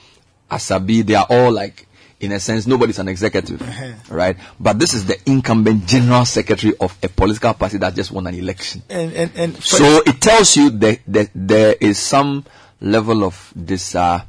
Asabi, 0.50 1.06
they 1.06 1.16
are 1.16 1.26
all 1.30 1.52
like, 1.52 1.88
in 2.20 2.32
a 2.34 2.40
sense, 2.40 2.68
nobody's 2.68 3.00
an 3.00 3.08
executive, 3.08 3.62
right? 4.10 4.38
But 4.60 4.78
this 4.80 4.94
is 4.94 5.06
the 5.08 5.18
incumbent 5.26 5.88
general 5.88 6.26
secretary 6.26 6.74
of 6.80 6.96
a 7.02 7.10
political 7.10 7.54
party 7.54 7.78
that 7.80 7.96
just 7.96 8.12
won 8.12 8.28
an 8.28 8.36
election. 8.36 8.84
And, 8.90 9.14
and, 9.14 9.32
and 9.36 9.64
So 9.64 10.04
it 10.06 10.22
tells 10.22 10.56
you 10.56 10.70
that, 10.70 11.00
that 11.08 11.32
there 11.34 11.76
is 11.80 11.98
some 11.98 12.46
level 12.80 13.24
of 13.24 13.52
this, 13.56 13.96
uh, 13.96 14.22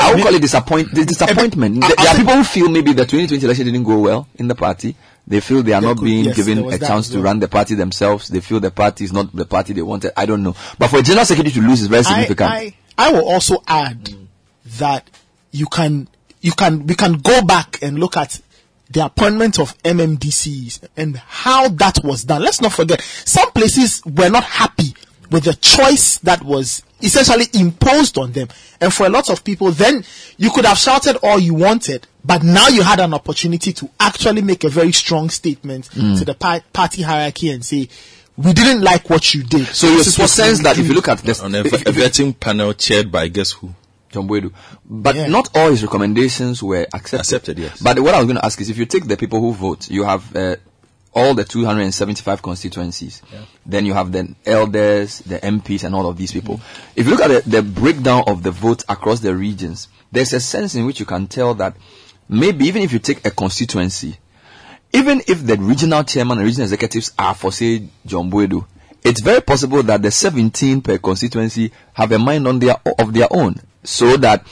I 0.00 0.14
would 0.14 0.22
call 0.22 0.34
it 0.34 0.42
disappoint, 0.42 0.94
the 0.94 1.04
disappointment. 1.04 1.80
There- 1.80 2.08
are 2.08 2.16
people 2.16 2.34
who 2.34 2.44
feel 2.44 2.68
maybe 2.68 2.92
the 2.92 3.04
2020 3.04 3.44
election 3.44 3.66
didn't 3.66 3.84
go 3.84 3.98
well 3.98 4.28
in 4.36 4.48
the 4.48 4.54
party. 4.54 4.96
They 5.26 5.40
feel 5.40 5.62
they 5.62 5.72
are 5.72 5.80
not 5.80 6.00
being 6.02 6.24
yes, 6.24 6.36
given 6.36 6.58
a 6.72 6.78
chance 6.78 7.06
as 7.06 7.10
to 7.10 7.20
run 7.20 7.38
the 7.38 7.48
party 7.48 7.74
themselves. 7.74 8.28
They 8.28 8.40
feel 8.40 8.58
the 8.58 8.70
party 8.70 9.04
is 9.04 9.12
not 9.12 9.34
the 9.34 9.44
party 9.44 9.72
they 9.72 9.82
wanted. 9.82 10.12
I 10.16 10.26
don't 10.26 10.42
know. 10.42 10.56
But 10.78 10.88
for 10.88 10.98
a 10.98 11.02
general 11.02 11.24
secretary 11.24 11.52
to 11.52 11.60
lose 11.60 11.82
is 11.82 11.86
very 11.86 12.02
significant. 12.02 12.50
I, 12.50 12.74
I, 12.98 13.08
I 13.08 13.12
will 13.12 13.28
also 13.28 13.62
add 13.68 14.04
mm. 14.04 14.26
that 14.78 15.08
you 15.52 15.66
can, 15.66 16.08
you 16.40 16.52
can, 16.52 16.86
we 16.86 16.94
can 16.94 17.12
go 17.14 17.42
back 17.42 17.80
and 17.82 17.98
look 17.98 18.16
at 18.16 18.40
the 18.90 19.04
appointment 19.04 19.60
of 19.60 19.76
MMDCs 19.84 20.88
and 20.96 21.16
how 21.16 21.68
that 21.68 22.00
was 22.02 22.24
done. 22.24 22.42
Let's 22.42 22.60
not 22.60 22.72
forget, 22.72 23.00
some 23.02 23.52
places 23.52 24.02
were 24.04 24.30
not 24.30 24.42
happy 24.42 24.94
with 25.30 25.44
the 25.44 25.54
choice 25.54 26.18
that 26.18 26.42
was 26.42 26.82
essentially 27.02 27.46
imposed 27.54 28.18
on 28.18 28.32
them. 28.32 28.48
And 28.80 28.92
for 28.92 29.06
a 29.06 29.08
lot 29.08 29.30
of 29.30 29.42
people, 29.44 29.70
then 29.70 30.04
you 30.36 30.50
could 30.50 30.64
have 30.66 30.76
shouted 30.78 31.16
all 31.22 31.38
you 31.38 31.54
wanted, 31.54 32.06
but 32.24 32.42
now 32.42 32.68
you 32.68 32.82
had 32.82 33.00
an 33.00 33.14
opportunity 33.14 33.72
to 33.74 33.88
actually 33.98 34.42
make 34.42 34.64
a 34.64 34.68
very 34.68 34.92
strong 34.92 35.30
statement 35.30 35.88
Mm. 35.90 36.18
to 36.18 36.24
the 36.24 36.34
pa- 36.34 36.60
party 36.72 37.02
hierarchy 37.02 37.50
and 37.50 37.64
say, 37.64 37.88
we 38.36 38.52
didn't 38.52 38.80
like 38.82 39.08
what 39.10 39.34
you 39.34 39.42
did. 39.42 39.66
So 39.68 39.86
you 39.88 39.98
This 39.98 40.08
is 40.08 40.18
what 40.18 40.30
sense 40.30 40.62
that 40.62 40.78
if 40.78 40.86
you 40.88 40.94
look 40.94 41.08
at 41.08 41.18
this, 41.18 41.40
On 41.40 41.54
a 41.54 41.60
if- 41.60 41.72
if- 41.72 41.94
vetting 41.94 42.38
panel 42.38 42.72
chaired 42.74 43.10
by 43.12 43.28
guess 43.28 43.52
who? 43.52 43.74
John 44.10 44.26
Boadu. 44.26 44.50
But 44.84 45.28
not 45.28 45.56
all 45.56 45.70
his 45.70 45.82
recommendations 45.84 46.62
were 46.62 46.86
accepted. 46.92 47.20
Accepted, 47.20 47.58
yes. 47.60 47.80
But 47.80 48.00
what 48.00 48.12
I 48.14 48.18
was 48.18 48.26
going 48.26 48.36
to 48.38 48.44
ask 48.44 48.60
is 48.60 48.68
if 48.68 48.76
you 48.76 48.84
take 48.86 49.06
the 49.06 49.16
people 49.16 49.40
who 49.40 49.52
vote, 49.52 49.88
you 49.88 50.02
have 50.04 50.34
uh, 50.34 50.56
all 51.12 51.34
the 51.34 51.44
275 51.44 52.42
constituencies. 52.42 53.22
Then 53.66 53.86
you 53.86 53.94
have 53.94 54.12
the 54.12 54.34
elders, 54.46 55.20
the 55.20 55.38
MPs, 55.38 55.84
and 55.84 55.94
all 55.94 56.08
of 56.08 56.16
these 56.16 56.32
people. 56.32 56.60
If 56.94 57.06
you 57.06 57.12
look 57.12 57.20
at 57.20 57.44
the, 57.44 57.50
the 57.50 57.62
breakdown 57.62 58.24
of 58.26 58.42
the 58.42 58.50
vote 58.50 58.84
across 58.88 59.20
the 59.20 59.34
regions, 59.34 59.88
there's 60.12 60.32
a 60.32 60.40
sense 60.40 60.74
in 60.74 60.86
which 60.86 61.00
you 61.00 61.06
can 61.06 61.26
tell 61.26 61.54
that 61.54 61.76
maybe 62.28 62.66
even 62.66 62.82
if 62.82 62.92
you 62.92 62.98
take 62.98 63.26
a 63.26 63.30
constituency, 63.30 64.16
even 64.92 65.22
if 65.26 65.44
the 65.46 65.56
regional 65.56 66.04
chairman 66.04 66.38
and 66.38 66.46
regional 66.46 66.64
executives 66.64 67.12
are 67.18 67.34
for 67.34 67.52
say 67.52 67.88
John 68.06 68.30
Boadu, 68.30 68.66
it's 69.02 69.20
very 69.20 69.40
possible 69.40 69.82
that 69.84 70.02
the 70.02 70.10
17 70.10 70.82
per 70.82 70.98
constituency 70.98 71.72
have 71.94 72.12
a 72.12 72.18
mind 72.18 72.46
on 72.46 72.58
their 72.58 72.76
of 72.98 73.12
their 73.14 73.28
own, 73.30 73.56
so 73.82 74.16
that 74.18 74.46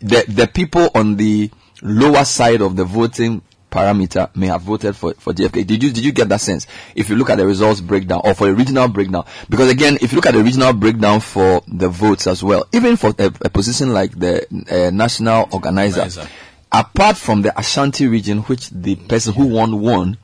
the 0.00 0.24
the 0.28 0.46
people 0.46 0.90
on 0.94 1.16
the 1.16 1.50
lower 1.82 2.24
side 2.24 2.60
of 2.60 2.76
the 2.76 2.84
voting 2.84 3.42
parameter 3.70 4.34
may 4.36 4.46
have 4.46 4.62
voted 4.62 4.96
for, 4.96 5.14
for 5.14 5.32
JFK. 5.32 5.66
Did 5.66 5.82
you 5.82 5.90
did 5.92 6.04
you 6.04 6.12
get 6.12 6.28
that 6.28 6.40
sense? 6.40 6.66
If 6.94 7.08
you 7.08 7.16
look 7.16 7.30
at 7.30 7.36
the 7.38 7.46
results 7.46 7.80
breakdown 7.80 8.20
or 8.24 8.34
for 8.34 8.48
a 8.48 8.52
regional 8.52 8.88
breakdown, 8.88 9.24
because 9.48 9.70
again, 9.70 9.98
if 10.00 10.12
you 10.12 10.16
look 10.16 10.26
at 10.26 10.34
the 10.34 10.42
regional 10.42 10.72
breakdown 10.72 11.20
for 11.20 11.62
the 11.68 11.88
votes 11.88 12.26
as 12.26 12.42
well, 12.42 12.66
even 12.72 12.96
for 12.96 13.14
a, 13.18 13.26
a 13.26 13.50
position 13.50 13.92
like 13.92 14.18
the 14.18 14.46
uh, 14.70 14.90
national 14.90 15.48
organizer, 15.52 16.00
Organizer. 16.02 16.28
apart 16.72 17.16
from 17.16 17.42
the 17.42 17.58
Ashanti 17.58 18.06
region, 18.06 18.38
which 18.42 18.70
the 18.70 18.96
person 18.96 19.34
who 19.34 19.46
won 19.46 19.80
won, 19.80 20.18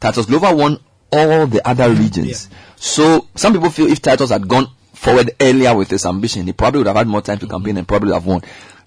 Titus 0.00 0.26
Glover 0.26 0.54
won 0.54 0.78
all 1.12 1.46
the 1.46 1.66
other 1.68 1.90
regions. 1.90 2.48
So 2.76 3.26
some 3.34 3.52
people 3.52 3.70
feel 3.70 3.86
if 3.88 4.00
Titus 4.00 4.30
had 4.30 4.46
gone 4.48 4.68
forward 4.94 5.30
earlier 5.40 5.74
with 5.74 5.90
his 5.90 6.06
ambition, 6.06 6.46
he 6.46 6.52
probably 6.52 6.78
would 6.78 6.86
have 6.86 6.96
had 6.96 7.06
more 7.08 7.22
time 7.22 7.38
to 7.38 7.46
campaign 7.46 7.76
and 7.76 7.88
probably 7.88 8.12
have 8.12 8.26
won. 8.26 8.42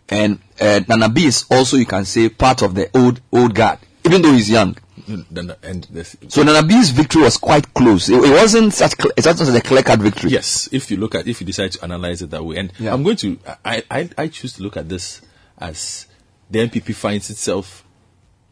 And 0.09 0.39
uh, 0.59 0.81
Nana 0.87 1.09
B 1.09 1.25
is 1.25 1.45
also, 1.49 1.77
you 1.77 1.85
can 1.85 2.05
say, 2.05 2.29
part 2.29 2.61
of 2.61 2.75
the 2.75 2.89
old 2.97 3.19
old 3.31 3.55
guard, 3.55 3.79
even 4.05 4.21
though 4.21 4.33
he's 4.33 4.49
young. 4.49 4.75
And 5.07 5.83
this- 5.89 6.15
So 6.29 6.43
Nana 6.43 6.65
B's 6.65 6.89
victory 6.91 7.23
was 7.23 7.37
quite 7.37 7.73
close. 7.73 8.09
It, 8.09 8.15
it 8.23 8.31
wasn't 8.31 8.73
such 8.73 8.93
it 9.17 9.25
wasn't 9.25 9.49
such 9.49 9.57
a 9.57 9.61
clear 9.67 9.83
cut 9.83 9.99
victory. 9.99 10.31
Yes, 10.31 10.69
if 10.71 10.89
you 10.91 10.97
look 10.97 11.15
at 11.15 11.27
if 11.27 11.41
you 11.41 11.47
decide 11.47 11.71
to 11.73 11.83
analyze 11.83 12.21
it 12.21 12.29
that 12.31 12.43
way, 12.45 12.57
and 12.57 12.71
Yeah. 12.79 12.93
I'm 12.93 13.03
going 13.03 13.17
to 13.17 13.37
I, 13.65 13.83
I 13.91 14.09
I 14.17 14.27
choose 14.27 14.53
to 14.53 14.63
look 14.63 14.77
at 14.77 14.87
this 14.89 15.21
as 15.57 16.07
the 16.49 16.59
NPP 16.59 16.95
finds 16.95 17.29
itself 17.29 17.83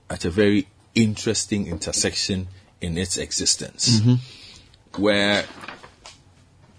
at 0.10 0.26
a 0.26 0.30
very 0.30 0.68
interesting 0.95 1.68
intersection 1.68 2.48
in 2.82 2.98
its 2.98 3.18
existence, 3.18 3.99
Mhm. 4.02 4.19
where 4.98 5.45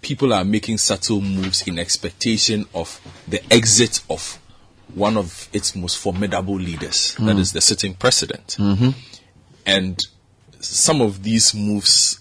people 0.01 0.33
are 0.33 0.43
making 0.43 0.77
subtle 0.77 1.21
moves 1.21 1.65
in 1.67 1.79
expectation 1.79 2.65
of 2.73 2.99
the 3.27 3.41
exit 3.51 4.01
of 4.09 4.37
one 4.93 5.17
of 5.17 5.49
its 5.53 5.75
most 5.75 5.97
formidable 5.97 6.55
leaders, 6.55 7.15
that 7.15 7.35
Mm. 7.35 7.39
is 7.39 7.51
the 7.53 7.61
sitting 7.61 7.95
president. 7.95 8.55
Mm-hmm. 8.59 8.89
And 9.65 9.99
some 10.59 11.01
of 11.01 11.23
these 11.23 11.53
moves 11.53 12.19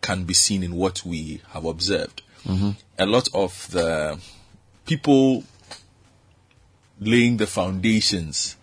can 0.00 0.24
be 0.24 0.34
seen 0.34 0.62
in 0.62 0.74
what 0.74 1.04
we 1.04 1.40
have 1.50 1.64
observed. 1.64 2.22
Mhm. 2.44 2.76
A 2.98 3.06
lot 3.06 3.28
of 3.34 3.68
the 3.70 4.18
people 4.84 5.44
laying 7.00 7.36
the 7.38 7.46
foundations 7.46 8.56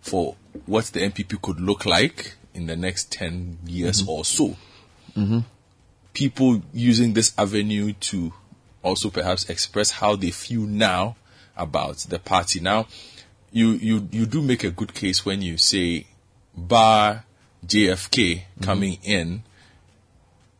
for 0.00 0.36
what 0.66 0.86
the 0.86 1.00
NPP 1.00 1.36
could 1.40 1.60
look 1.60 1.86
like 1.86 2.34
in 2.54 2.66
the 2.66 2.76
next 2.76 3.10
10 3.12 3.58
years 3.66 4.02
or 4.06 4.24
so. 4.24 4.56
Mm-hmm. 5.16 5.40
People 6.12 6.62
using 6.74 7.12
this 7.14 7.32
avenue 7.38 7.92
to 8.00 8.32
also 8.82 9.10
perhaps 9.10 9.48
express 9.48 9.90
how 9.90 10.16
they 10.16 10.30
feel 10.30 10.62
now 10.62 11.16
about 11.60 11.98
the 12.08 12.18
party. 12.18 12.60
Now, 12.60 12.86
you, 13.52 13.70
you, 13.72 14.08
you 14.10 14.26
do 14.26 14.42
make 14.42 14.64
a 14.64 14.70
good 14.70 14.94
case 14.94 15.24
when 15.26 15.42
you 15.42 15.58
say 15.58 16.06
bar 16.56 17.24
JFK 17.66 18.42
coming 18.62 18.98
in 19.02 19.42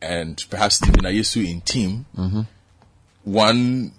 and 0.01 0.43
perhaps 0.49 0.75
Stephen 0.75 1.01
Ayensu 1.03 1.61
Ntim, 1.61 2.05
Mm-hmm. 2.17 2.41
one, 3.23 3.91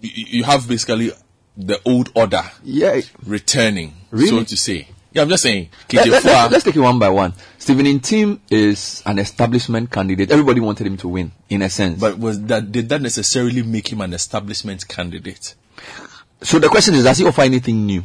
you, 0.00 0.44
have 0.44 0.68
basically 0.68 1.10
the 1.56 1.80
old 1.84 2.10
order 2.14 2.42
Yeah. 2.62 3.00
returning, 3.24 3.94
Really? 4.10 4.28
so 4.28 4.44
to 4.44 4.56
say. 4.56 4.88
Yeah, 5.12 5.22
I'm 5.22 5.28
just 5.30 5.42
saying. 5.42 5.70
Let, 5.92 6.06
KJ 6.06 6.10
let, 6.24 6.52
us 6.52 6.62
take 6.64 6.76
it 6.76 6.80
one 6.80 6.98
by 6.98 7.08
one. 7.08 7.32
Stephen 7.58 7.86
Ntim 7.86 8.40
is 8.50 9.02
an 9.06 9.18
establishment 9.18 9.90
candidate. 9.90 10.30
Everybody 10.30 10.60
wanted 10.60 10.86
him 10.86 10.98
to 10.98 11.08
win, 11.08 11.32
in 11.48 11.62
a 11.62 11.70
sense. 11.70 11.98
But 11.98 12.18
was 12.18 12.40
that 12.42 12.70
did 12.70 12.90
that 12.90 13.00
necessarily 13.00 13.62
make 13.62 13.90
him 13.90 14.02
an 14.02 14.12
establishment 14.12 14.86
candidate? 14.86 15.54
So 16.42 16.58
the 16.58 16.68
question 16.68 16.94
is, 16.94 17.04
does 17.04 17.18
he 17.18 17.24
offer 17.26 17.42
anything 17.42 17.84
new? 17.86 18.04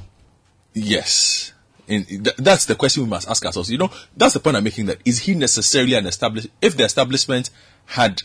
Yes. 0.73 1.53
And 1.87 2.07
th- 2.07 2.35
that's 2.37 2.65
the 2.65 2.75
question 2.75 3.03
we 3.03 3.09
must 3.09 3.29
ask 3.29 3.45
ourselves. 3.45 3.69
You 3.69 3.77
know, 3.77 3.91
that's 4.15 4.33
the 4.33 4.39
point 4.39 4.55
I'm 4.57 4.63
making. 4.63 4.85
That 4.87 4.99
is 5.05 5.19
he 5.19 5.35
necessarily 5.35 5.93
an 5.95 6.07
established? 6.07 6.47
If 6.61 6.77
the 6.77 6.85
establishment 6.85 7.49
had 7.85 8.23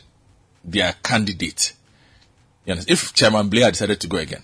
their 0.65 0.95
candidate, 1.03 1.75
you 2.65 2.73
understand? 2.73 2.99
If 2.99 3.13
Chairman 3.15 3.49
Blay 3.49 3.69
decided 3.71 4.01
to 4.01 4.07
go 4.07 4.17
again, 4.19 4.43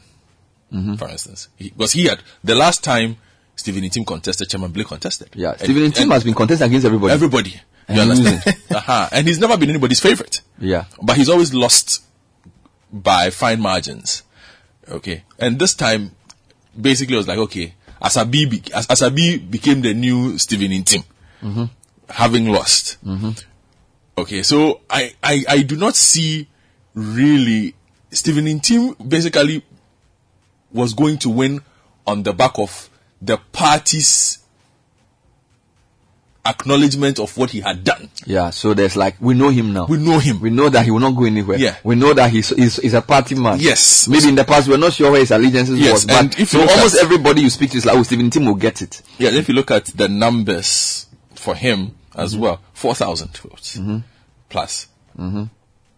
Mhm. 0.73 0.99
for 0.99 1.09
instance, 1.09 1.49
he, 1.57 1.71
because 1.71 1.93
he 1.93 2.07
had 2.07 2.21
the 2.43 2.55
last 2.55 2.83
time 2.83 3.17
Stephen 3.57 3.85
Ntim 3.85 4.05
contested, 4.07 4.49
Chairman 4.51 4.73
Blay 4.73 4.85
contested. 4.85 5.29
Yeah, 5.35 5.53
And- 5.53 5.61
Stephen 5.61 5.91
Ntim 5.93 6.13
has 6.13 6.25
been 6.25 6.35
contesting 6.35 6.67
against 6.67 6.85
everybody. 6.87 7.13
Everybody. 7.15 7.61
And 7.87 7.99
You 7.99 8.05
losing. 8.05 8.27
understand? 8.27 8.57
uh-huh. 8.71 9.09
And 9.13 9.29
he's 9.29 9.39
never 9.39 9.57
been 9.57 9.71
anybody's 9.71 10.01
favorite. 10.01 10.41
Yeah. 10.59 10.87
But 11.01 11.17
he's 11.17 11.29
always 11.29 11.55
lost 11.55 12.03
by 12.93 13.31
fine 13.31 13.61
margins. 13.61 14.24
Okay. 14.89 15.25
And 15.39 15.59
this 15.59 15.75
time, 15.75 16.13
basically, 16.81 17.15
it 17.15 17.19
was 17.19 17.29
like, 17.29 17.39
okay, 17.39 17.75
Asabi, 18.03 18.51
be- 18.51 18.73
As- 18.75 18.87
Asabi 18.89 19.51
became 19.51 19.81
the 19.81 19.95
new 19.95 20.39
Stephen 20.39 20.71
Ntim, 20.71 21.05
Mm-hmm. 21.43 21.65
having 22.09 22.49
lost. 22.51 22.99
Mm-hmm. 23.05 23.31
Okay. 24.19 24.43
So 24.43 24.81
I, 24.91 25.15
I, 25.23 25.45
I 25.49 25.63
do 25.63 25.77
not 25.77 25.97
see 25.97 26.49
really 26.95 27.75
Stephen 28.11 28.45
Ntim 28.47 29.09
basically 29.09 29.63
was 30.73 30.95
going 30.95 31.19
to 31.19 31.31
win 31.31 31.61
on 32.07 32.23
the 32.23 32.33
back 32.33 32.59
of 32.59 32.91
the 33.23 33.37
party's 33.53 34.39
acknowledgement 36.47 37.19
of 37.19 37.37
what 37.39 37.51
he 37.51 37.61
had 37.61 37.85
done. 37.85 38.09
Yeah, 38.27 38.51
so 38.51 38.75
there's 38.75 38.97
like, 38.97 39.17
we 39.21 39.35
know 39.35 39.49
him 39.51 39.73
now. 39.73 39.87
We 39.87 39.97
know 39.99 40.19
him. 40.19 40.41
We 40.41 40.51
know 40.51 40.69
that 40.69 40.85
he 40.85 40.91
will 40.91 41.01
not 41.01 41.13
go 41.17 41.25
anywhere. 41.25 41.59
Yeah. 41.59 41.77
We 41.83 41.95
know 41.95 42.13
that 42.15 42.31
he's, 42.31 42.51
he's, 42.51 42.77
he's 42.77 42.95
a 42.95 43.01
party 43.03 43.35
man. 43.35 43.59
Yes. 43.61 44.09
Maybe 44.09 44.29
in 44.29 44.35
the 44.35 44.45
past 44.45 44.69
we're 44.69 44.77
not 44.77 44.93
sure 44.93 45.11
where 45.11 45.21
his 45.21 45.31
allegiances 45.31 45.79
Yes, 45.81 45.93
was, 45.93 46.05
but 46.07 46.17
and 46.17 46.33
if 46.35 46.41
you 46.41 46.47
so 46.47 46.61
almost 46.61 46.97
at- 46.97 47.03
everybody 47.05 47.43
you 47.43 47.51
speak 47.51 47.71
to 47.71 47.79
is 47.79 47.87
like, 47.87 47.97
oh, 47.97 48.03
Stephen 48.03 48.31
Ntim 48.31 48.47
will 48.47 48.55
get 48.57 48.83
it. 48.83 49.01
Yeah, 49.19 49.31
if 49.31 49.49
you 49.49 49.55
look 49.55 49.71
at 49.71 49.87
the 49.87 50.09
numbers 50.09 51.07
for 51.35 51.55
him 51.55 51.97
as 52.15 52.37
well, 52.37 52.61
4,000 52.75 53.37
votes 53.39 53.79
plus. 54.51 54.87
Mm-hmm. 55.19 55.45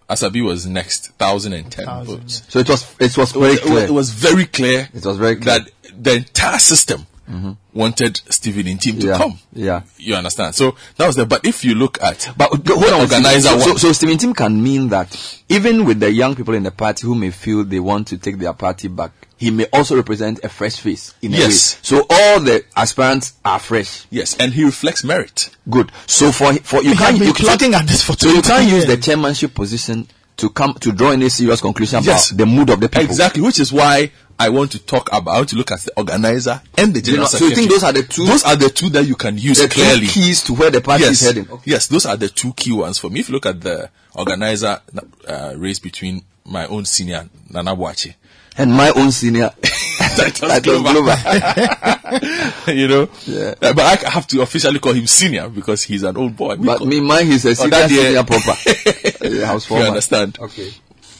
Asabi 0.08 0.44
was 0.44 0.66
next, 0.66 1.10
1,010 1.18 2.04
votes. 2.04 2.42
So 2.48 2.60
it 2.60 2.68
was, 2.68 2.94
it 3.00 3.16
was 3.18 3.34
It 3.34 3.38
very 3.40 3.50
was, 3.50 3.58
it 3.58 3.64
was- 3.64 3.70
clear. 3.70 3.84
it 3.84 3.90
was 3.90 4.10
very 4.10 4.46
clear 4.46 4.88
It 4.94 5.04
was 5.04 5.16
very 5.16 5.36
clear. 5.36 5.58
that 5.58 5.70
the 6.00 6.14
entire 6.16 6.58
system 6.60 7.06
Mhm. 7.30 7.56
wanted 7.74 8.20
Stephen 8.30 8.66
Ntim 8.66 9.00
to 9.00 9.06
yeah. 9.08 9.18
come. 9.18 9.38
Yeah. 9.52 9.82
You 9.98 10.14
understand? 10.14 10.54
So 10.54 10.76
that 10.96 11.06
was 11.06 11.16
the, 11.16 11.26
but 11.26 11.44
if 11.44 11.64
you 11.64 11.74
look 11.74 12.00
at 12.02 12.28
But 12.36 12.48
hold 12.50 12.70
on, 12.70 13.00
organizer 13.00 13.48
so, 13.48 13.58
so, 13.58 13.68
one- 13.70 13.78
so 13.78 13.92
Stephen 13.92 14.16
Ntim 14.16 14.36
can 14.36 14.62
mean 14.62 14.88
that 14.90 15.16
even 15.48 15.84
with 15.84 16.00
the 16.00 16.10
young 16.12 16.34
people 16.36 16.54
in 16.54 16.62
the 16.62 16.70
party 16.70 17.06
who 17.06 17.14
may 17.14 17.30
feel 17.30 17.64
they 17.64 17.80
want 17.80 18.06
to 18.08 18.18
take 18.18 18.38
their 18.38 18.52
party 18.52 18.88
back, 18.88 19.10
he 19.38 19.50
may 19.50 19.66
also 19.72 19.96
represent 19.96 20.40
a 20.44 20.48
fresh 20.48 20.76
face 20.76 21.12
in 21.20 21.34
a 21.34 21.38
Yes. 21.38 21.74
way. 21.74 21.78
So 21.82 22.06
all 22.08 22.40
the 22.40 22.64
aspirants 22.76 23.34
are 23.44 23.58
fresh. 23.58 24.06
Yes, 24.10 24.34
and 24.38 24.52
he 24.54 24.64
reflects 24.64 25.04
merit. 25.04 25.50
Good. 25.68 25.92
So 26.06 26.32
for 26.32 26.54
for 26.54 26.82
you 26.82 26.90
can't 26.94 27.00
have 27.10 27.18
been 27.18 27.28
you, 27.28 27.34
plotting 27.34 27.74
at 27.74 27.86
this 27.86 28.02
for 28.02 28.14
so 28.18 28.28
you 28.30 28.40
can't 28.42 28.68
use 28.70 28.86
the 28.86 28.96
chairmanship 28.96 29.54
position 29.54 30.06
to 30.38 30.50
come 30.50 30.74
to 30.74 30.92
draw 30.92 31.10
any 31.12 31.28
serious 31.30 31.60
conclusion 31.62 32.02
Yes. 32.04 32.30
about 32.30 32.38
the 32.38 32.46
mood 32.46 32.68
of 32.70 32.78
the 32.80 32.88
people. 32.88 33.04
Exactly, 33.04 33.40
which 33.42 33.58
is 33.58 33.72
why 33.72 34.10
I 34.38 34.48
want 34.50 34.72
to 34.72 34.78
talk 34.78 35.08
about, 35.12 35.32
I 35.34 35.36
want 35.38 35.48
to 35.50 35.56
look 35.56 35.70
at 35.70 35.80
the 35.80 35.92
organizer 35.96 36.60
and 36.76 36.92
the 36.92 36.98
You 36.98 37.02
general 37.04 37.22
know, 37.22 37.28
so 37.28 37.46
you 37.46 37.54
think 37.54 37.70
those 37.70 37.82
are 37.82 37.92
the 37.92 38.02
two- 38.02 38.26
Those 38.26 38.44
are 38.44 38.56
the 38.56 38.68
two 38.68 38.90
that 38.90 39.06
you 39.06 39.14
can 39.16 39.38
use 39.38 39.58
The 39.58 39.68
clearly. 39.68 40.06
keys 40.06 40.42
to 40.42 40.54
where 40.54 40.70
the 40.70 40.80
party 40.82 41.04
yes. 41.04 41.12
is 41.12 41.26
heading. 41.26 41.48
Yes, 41.64 41.86
those 41.86 42.04
are 42.06 42.16
the 42.16 42.28
two 42.28 42.52
key 42.52 42.72
ones 42.72 42.98
for 42.98 43.08
me. 43.08 43.20
If 43.20 43.28
you 43.28 43.34
look 43.34 43.46
at 43.46 43.60
the 43.60 43.88
organizer 44.14 44.80
uh, 45.26 45.54
race 45.56 45.78
between 45.78 46.22
my 46.44 46.66
own 46.66 46.84
senior 46.84 47.28
Nana 47.50 47.74
Boakye 47.74 48.14
And 48.58 48.72
my 48.72 48.90
own 48.90 49.10
senior 49.10 49.50
Titus 49.98 50.60
Glover. 50.60 50.92
Glover. 50.92 51.16
you 52.72 52.88
know, 52.88 53.08
Yeah. 53.26 53.54
Uh, 53.60 53.72
but 53.72 53.80
I 54.06 54.10
have 54.10 54.26
to 54.28 54.42
officially 54.42 54.78
call 54.78 54.92
him 54.92 55.06
senior 55.06 55.48
because 55.48 55.82
he's 55.82 56.02
an 56.02 56.16
old 56.16 56.36
boy. 56.36 56.56
But 56.56 56.82
me, 56.84 57.00
mine, 57.00 57.26
he's 57.26 57.44
a 57.46 57.50
Oh, 57.50 57.54
senior, 57.54 57.88
day- 57.88 57.88
senior 57.88 58.24
proper. 58.24 59.46
House 59.46 59.68
you 59.70 59.76
understand? 59.76 60.38
Okay. 60.40 60.70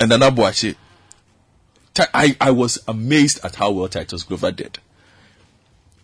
And 0.00 0.10
Nana 0.10 0.30
Boakye, 0.30 0.72
Ti- 0.72 0.76
I, 2.14 2.36
I 2.40 2.50
was 2.50 2.78
amazed 2.88 3.44
at 3.44 3.54
how 3.56 3.70
well 3.70 3.88
Titus 3.88 4.22
Glover 4.22 4.52
did. 4.52 4.78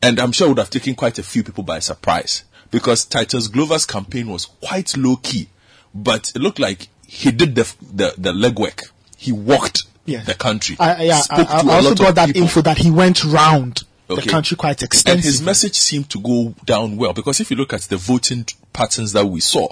And 0.02 0.18
I'm 0.18 0.32
sure 0.32 0.46
it 0.46 0.50
would 0.50 0.58
have 0.58 0.70
taken 0.70 0.94
quite 0.94 1.18
a 1.18 1.22
few 1.22 1.44
people 1.44 1.62
by 1.64 1.78
surprise 1.78 2.44
because 2.70 3.04
Titus 3.04 3.48
Glover's 3.48 3.86
campaign 3.86 4.28
was 4.28 4.46
quite 4.46 4.96
low 4.96 5.16
key, 5.16 5.48
but 5.94 6.32
it 6.34 6.40
looked 6.40 6.58
like 6.58 6.88
he 7.06 7.30
did 7.30 7.54
the, 7.54 7.72
the, 7.92 8.14
the 8.18 8.32
legwork. 8.32 8.90
He 9.16 9.30
walked 9.32 9.82
Yeah. 10.04 10.22
the 10.24 10.34
country. 10.34 10.76
I, 10.80 10.94
I- 10.94 11.02
yeah, 11.02 11.22
I, 11.30 11.42
I 11.42 11.60
a 11.60 11.70
also 11.70 11.94
got 11.94 12.14
that 12.16 12.26
people. 12.28 12.42
info 12.42 12.62
that 12.62 12.78
he 12.78 12.90
went 12.90 13.22
round 13.24 13.82
the 14.08 14.22
country 14.22 14.56
quite 14.56 14.82
extensively. 14.82 15.12
And 15.12 15.24
his 15.24 15.40
message 15.40 15.76
seemed 15.78 16.10
to 16.10 16.20
go 16.20 16.54
down 16.66 16.96
well 16.96 17.12
because 17.14 17.40
if 17.40 17.50
you 17.50 17.56
look 17.56 17.72
at 17.72 17.82
the 17.82 17.96
voting 17.96 18.44
patterns 18.72 19.12
that 19.12 19.24
we 19.26 19.40
saw 19.40 19.68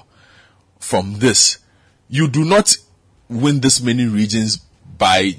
from 0.79 1.19
this, 1.19 1.59
you 2.09 2.29
do 2.29 2.45
not 2.45 2.75
win 3.29 3.61
this 3.61 3.83
many 3.83 4.07
regions 4.07 4.57
by 4.97 5.33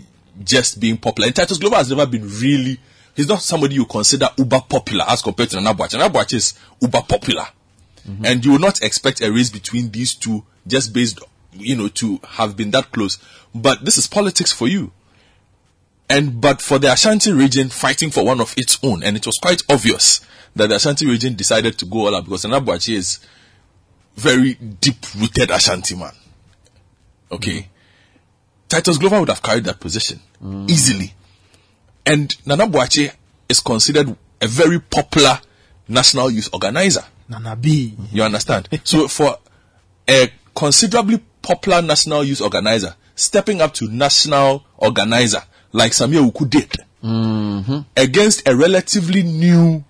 just 0.43 0.79
being 0.79 0.97
popular. 0.97 1.27
And 1.27 1.35
Titus 1.35 1.57
Glover 1.57 1.77
has 1.77 1.89
never 1.89 2.05
been 2.05 2.27
really, 2.27 2.79
he's 3.15 3.27
not 3.27 3.41
somebody 3.41 3.75
you 3.75 3.85
consider 3.85 4.27
uber 4.37 4.61
popular 4.67 5.05
as 5.07 5.21
compared 5.21 5.49
to 5.51 5.61
Nana 5.61 5.75
Boakye. 5.75 5.99
Nanabuach 5.99 6.33
is 6.33 6.53
uber 6.81 7.01
popular. 7.01 7.45
Mm-hmm. 8.07 8.25
And 8.25 8.45
you 8.45 8.51
will 8.53 8.59
not 8.59 8.81
expect 8.81 9.21
a 9.21 9.31
race 9.31 9.49
between 9.49 9.91
these 9.91 10.15
two 10.15 10.43
just 10.67 10.93
based, 10.93 11.19
you 11.53 11.75
know, 11.75 11.87
to 11.89 12.19
have 12.27 12.57
been 12.57 12.71
that 12.71 12.91
close. 12.91 13.17
But 13.53 13.85
this 13.85 13.97
is 13.97 14.07
politics 14.07 14.51
for 14.51 14.67
you. 14.67 14.91
And 16.09 16.41
but 16.41 16.61
for 16.61 16.77
the 16.77 16.91
Ashanti 16.91 17.31
region 17.31 17.69
fighting 17.69 18.09
for 18.09 18.25
one 18.25 18.41
of 18.41 18.53
its 18.57 18.77
own, 18.83 19.01
and 19.01 19.15
it 19.15 19.25
was 19.25 19.37
quite 19.41 19.61
obvious 19.69 20.19
that 20.55 20.67
the 20.67 20.75
Ashanti 20.75 21.07
region 21.07 21.35
decided 21.35 21.77
to 21.77 21.85
go 21.85 22.07
all 22.07 22.15
out 22.15 22.25
because 22.25 22.43
Nana 22.43 22.59
Boakye 22.59 22.95
is 22.95 23.19
very 24.15 24.55
deep 24.55 24.97
rooted 25.15 25.51
Ashanti 25.51 25.95
man. 25.95 26.11
Okay. 27.31 27.51
Mm-hmm. 27.51 27.67
Titus 28.71 28.97
Glover 28.97 29.19
would 29.19 29.27
have 29.27 29.43
carried 29.43 29.65
that 29.65 29.81
position 29.81 30.21
easily. 30.69 31.13
And 32.05 32.33
Nana 32.45 32.65
Nanabuachi 32.67 33.13
is 33.49 33.59
considered 33.59 34.15
a 34.39 34.47
very 34.47 34.79
popular 34.79 35.41
national 35.89 36.31
youth 36.31 36.47
organizer. 36.53 37.03
Nana 37.27 37.57
B. 37.57 37.93
You 38.13 38.23
understand? 38.23 38.69
so 38.85 39.09
for 39.09 39.37
a 40.09 40.31
considerably 40.55 41.21
popular 41.41 41.81
national 41.81 42.23
youth 42.23 42.39
organizer 42.41 42.95
stepping 43.13 43.59
up 43.59 43.73
to 43.73 43.89
national 43.89 44.63
organizer 44.77 45.43
like 45.73 45.91
Sammy 45.91 46.15
Awuku 46.15 46.49
did 46.49 46.71
mm-hmm. 47.03 47.79
against 47.97 48.47
a 48.47 48.55
relatively 48.55 49.23
new 49.23 49.83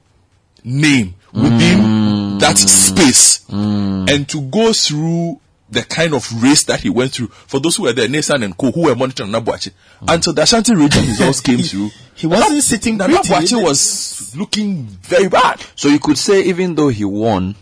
name 0.64 1.14
within 1.34 1.80
mm. 1.80 2.40
that 2.40 2.58
space 2.58 3.45
mm. 3.45 4.12
and 4.12 4.28
to 4.30 4.41
go 4.41 4.74
through 4.74 5.40
the 5.72 5.81
kind 5.84 6.14
of 6.14 6.43
race 6.43 6.64
that 6.65 6.81
he 6.81 6.89
went 6.89 7.14
through 7.14 7.27
for 7.27 7.60
those 7.60 7.77
who 7.77 7.84
were 7.84 7.93
there, 7.93 8.07
Nathan 8.07 8.43
and 8.43 8.57
Co, 8.57 8.72
who 8.72 8.84
were 8.84 8.95
monitoring 8.95 9.31
Nana 9.31 9.43
Boakye, 9.43 9.72
until 10.07 10.34
the 10.34 10.43
Ashanti 10.43 10.76
region 10.76 11.06
results 11.06 11.39
came 11.41 11.60
through. 11.60 11.89
He 12.14 12.27
wasn't 12.27 12.61
sitting 12.61 12.99
pretty. 12.99 13.14
Nana 13.14 13.23
Boakye 13.23 13.64
was 13.64 14.35
looking 14.35 14.85
very 14.85 15.27
bad. 15.27 15.60
So 15.76 15.88
you 15.88 15.98
could 15.98 16.19
say 16.19 16.43
even 16.43 16.76
though 16.76 16.89
he 16.89 17.03
won, 17.03 17.56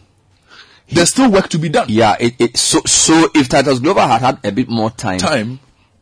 there's 0.90 1.12
still 1.12 1.32
work 1.32 1.48
to 1.50 1.60
be 1.60 1.70
done. 1.70 1.86
Yeah, 1.88 2.18
it, 2.20 2.36
it 2.40 2.58
so 2.58 2.82
so 2.86 3.30
if 3.34 3.48
Titus 3.48 3.80
Glover 3.80 4.02
had 4.02 4.20
had 4.22 4.40
a 4.44 4.52
bit 4.52 4.68
more 4.68 4.90
time, 4.90 5.20
time, 5.20 5.60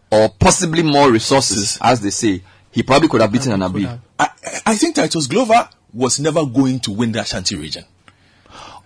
or 0.09 0.29
possibly 0.29 0.81
more 0.81 1.11
resources, 1.11 1.77
as 1.81 2.01
they 2.01 2.09
say, 2.09 2.41
he 2.71 2.81
probably 2.81 3.09
could 3.09 3.21
have 3.21 3.31
beaten 3.31 3.51
Nana 3.51 3.69
B. 3.69 3.85
I, 4.17 4.29
I 4.65 4.75
think 4.75 4.95
Titus 4.95 5.27
Glover 5.27 5.69
was 5.93 6.19
never 6.19 6.43
going 6.45 6.79
to 6.79 6.91
win 6.91 7.11
the 7.11 7.19
Ashanti 7.21 7.55
region. 7.55 7.84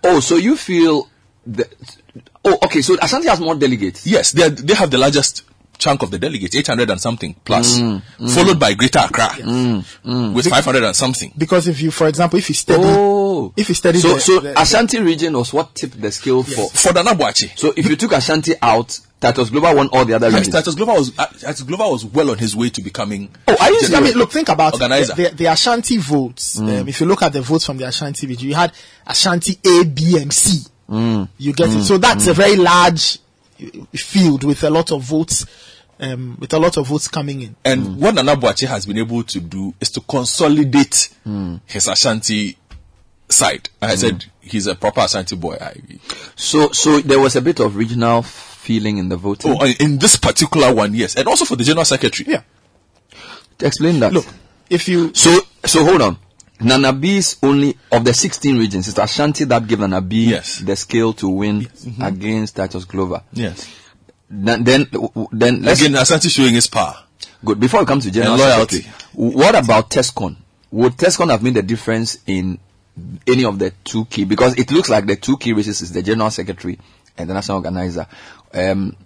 Oh, 0.04 0.20
so 0.20 0.36
you 0.36 0.56
feel 0.56 1.08
that? 1.46 1.72
Oh, 2.44 2.58
okay. 2.64 2.82
So 2.82 2.96
Ashanti 3.00 3.28
has 3.28 3.40
more 3.40 3.54
delegates. 3.54 4.06
Yes, 4.06 4.32
they 4.32 4.42
are, 4.44 4.50
they 4.50 4.74
have 4.74 4.90
the 4.90 4.98
largest 4.98 5.44
chunk 5.78 6.02
of 6.02 6.10
the 6.12 6.18
delegates, 6.18 6.54
800 6.54 6.90
and 6.90 7.00
something 7.00 7.34
plus, 7.44 7.78
Mm, 7.80 8.02
mm. 8.20 8.34
followed 8.34 8.60
by 8.60 8.72
Greater 8.74 9.00
Accra 9.00 9.28
Mm, 9.30 10.32
with 10.32 10.46
500 10.46 10.84
and 10.84 10.94
something. 10.94 11.32
Because 11.36 11.66
if 11.66 11.80
you, 11.80 11.90
for 11.90 12.06
example, 12.06 12.38
if 12.38 12.48
you 12.48 12.54
study, 12.54 12.82
Oh, 12.84 13.52
if 13.56 13.68
you 13.68 13.74
study, 13.74 13.98
so 13.98 14.14
the, 14.14 14.20
so 14.20 14.40
the- 14.40 14.60
Ashanti 14.60 15.00
region 15.00 15.32
was 15.36 15.52
what 15.52 15.74
tipped 15.74 16.00
the 16.00 16.12
scale 16.12 16.44
for 16.44 16.68
for 16.70 16.92
the 16.92 17.02
Nana 17.02 17.16
Boakye. 17.16 17.58
So 17.58 17.72
if 17.76 17.88
you 17.88 17.96
took 17.96 18.12
Ashanti 18.12 18.54
out, 18.62 18.96
Titus 19.20 19.50
Glover 19.50 19.74
won 19.74 19.88
all 19.92 20.04
the 20.04 20.14
other 20.14 20.28
regions. 20.28 20.50
Titus 20.50 20.74
Glover 20.76 20.92
was 20.94 21.18
uh, 21.18 21.26
Titus 21.26 21.62
Glover 21.62 21.90
was 21.90 22.04
well 22.04 22.30
on 22.30 22.38
his 22.38 22.54
way 22.54 22.70
to 22.70 22.80
becoming. 22.82 23.34
Oh, 23.48 23.56
I 23.60 23.70
used. 23.70 23.92
I 23.94 24.00
mean, 24.00 24.14
look, 24.14 24.30
think 24.30 24.50
about 24.50 24.74
organizer. 24.74 25.12
it. 25.14 25.16
The, 25.16 25.22
the, 25.30 25.34
the 25.36 25.46
Ashanti 25.46 25.96
votes. 25.96 26.60
Mm. 26.60 26.82
Um, 26.82 26.88
if 26.88 27.00
you 27.00 27.06
look 27.06 27.22
at 27.22 27.32
the 27.32 27.40
votes 27.42 27.66
from 27.66 27.78
the 27.78 27.86
Ashanti 27.88 28.26
region, 28.28 28.48
you 28.48 28.54
had 28.54 28.72
Ashanti 29.06 29.58
A, 29.64 29.84
B, 29.84 30.16
and 30.20 30.32
C. 30.32 30.64
Mm. 30.90 31.28
You 31.38 31.52
get 31.52 31.68
Mm. 31.70 31.80
it. 31.80 31.84
So 31.84 31.98
that's 31.98 32.26
a 32.26 32.32
Mm. 32.32 32.36
very 32.36 32.56
large 32.56 33.18
field 33.94 34.44
with 34.44 34.62
a 34.64 34.70
lot 34.70 34.90
of 34.92 35.02
votes, 35.02 35.46
um, 36.00 36.36
with 36.40 36.52
a 36.52 36.58
lot 36.58 36.76
of 36.76 36.86
votes 36.88 37.08
coming 37.08 37.42
in. 37.42 37.54
And 37.64 37.96
what 38.00 38.14
Nana 38.14 38.36
Boakye 38.36 38.66
has 38.66 38.86
been 38.86 38.98
able 38.98 39.22
to 39.22 39.40
do 39.40 39.74
is 39.80 39.90
to 39.92 40.00
consolidate 40.00 41.10
his 41.66 41.88
Ashanti 41.88 42.56
side. 43.28 43.68
I 43.80 43.94
said 43.94 44.24
he's 44.40 44.66
a 44.66 44.74
proper 44.74 45.00
Ashanti 45.02 45.36
boy. 45.36 45.56
I, 45.60 45.74
So 46.36 46.72
so 46.72 47.00
there 47.00 47.20
was 47.20 47.36
a 47.36 47.40
bit 47.40 47.60
of 47.60 47.76
regional 47.76 48.22
feeling 48.22 48.98
in 48.98 49.08
the 49.08 49.16
voting. 49.16 49.56
oh, 49.60 49.66
in 49.80 49.98
this 49.98 50.16
particular 50.16 50.72
one, 50.74 50.94
yes, 50.94 51.14
and 51.16 51.26
also 51.28 51.44
for 51.44 51.56
the 51.56 51.64
general 51.64 51.84
secretary. 51.84 52.30
Yeah. 52.32 52.42
Explain 53.60 54.00
that. 54.00 54.12
Look, 54.12 54.26
if 54.68 54.88
you 54.88 55.12
so 55.14 55.38
so 55.64 55.84
hold 55.84 56.02
on. 56.02 56.18
Nana 56.62 56.92
B's 56.92 57.36
only 57.42 57.76
of 57.90 58.04
the 58.04 58.14
16 58.14 58.58
regions. 58.58 58.88
It's 58.88 58.98
Ashanti 58.98 59.44
that 59.44 59.66
gave 59.66 59.78
Nanabi 59.78 60.26
Yes. 60.28 60.58
the 60.58 60.76
skill 60.76 61.12
to 61.14 61.28
win 61.28 61.68
against 62.00 62.56
Titus 62.56 62.84
Glover. 62.84 63.22
Yes. 63.32 63.68
Then 64.30 64.64
then, 64.64 64.86
then 65.32 65.62
let's 65.62 65.80
Again, 65.80 65.96
Ashanti 65.96 66.28
showing 66.28 66.54
his 66.54 66.66
power. 66.66 66.96
Good. 67.44 67.60
Before 67.60 67.80
we 67.80 67.86
come 67.86 68.00
to 68.00 68.10
general 68.10 68.34
And 68.34 68.40
loyalty. 68.42 68.86
what 69.12 69.54
about 69.54 69.90
Tescon? 69.90 70.36
Would 70.70 70.96
Tescon 70.96 71.30
have 71.30 71.42
made 71.42 71.54
the 71.54 71.62
difference 71.62 72.18
in 72.26 72.58
any 73.26 73.44
of 73.44 73.58
the 73.58 73.72
two 73.84 74.04
key? 74.06 74.24
Because 74.24 74.56
it 74.58 74.70
looks 74.70 74.88
like 74.88 75.06
the 75.06 75.16
two 75.16 75.36
key 75.36 75.52
races 75.52 75.82
is 75.82 75.92
the 75.92 76.02
general 76.02 76.30
secretary 76.30 76.78
and 77.18 77.28
the 77.28 77.34
national 77.34 77.58
organizer. 77.58 78.06
Um, 78.54 78.96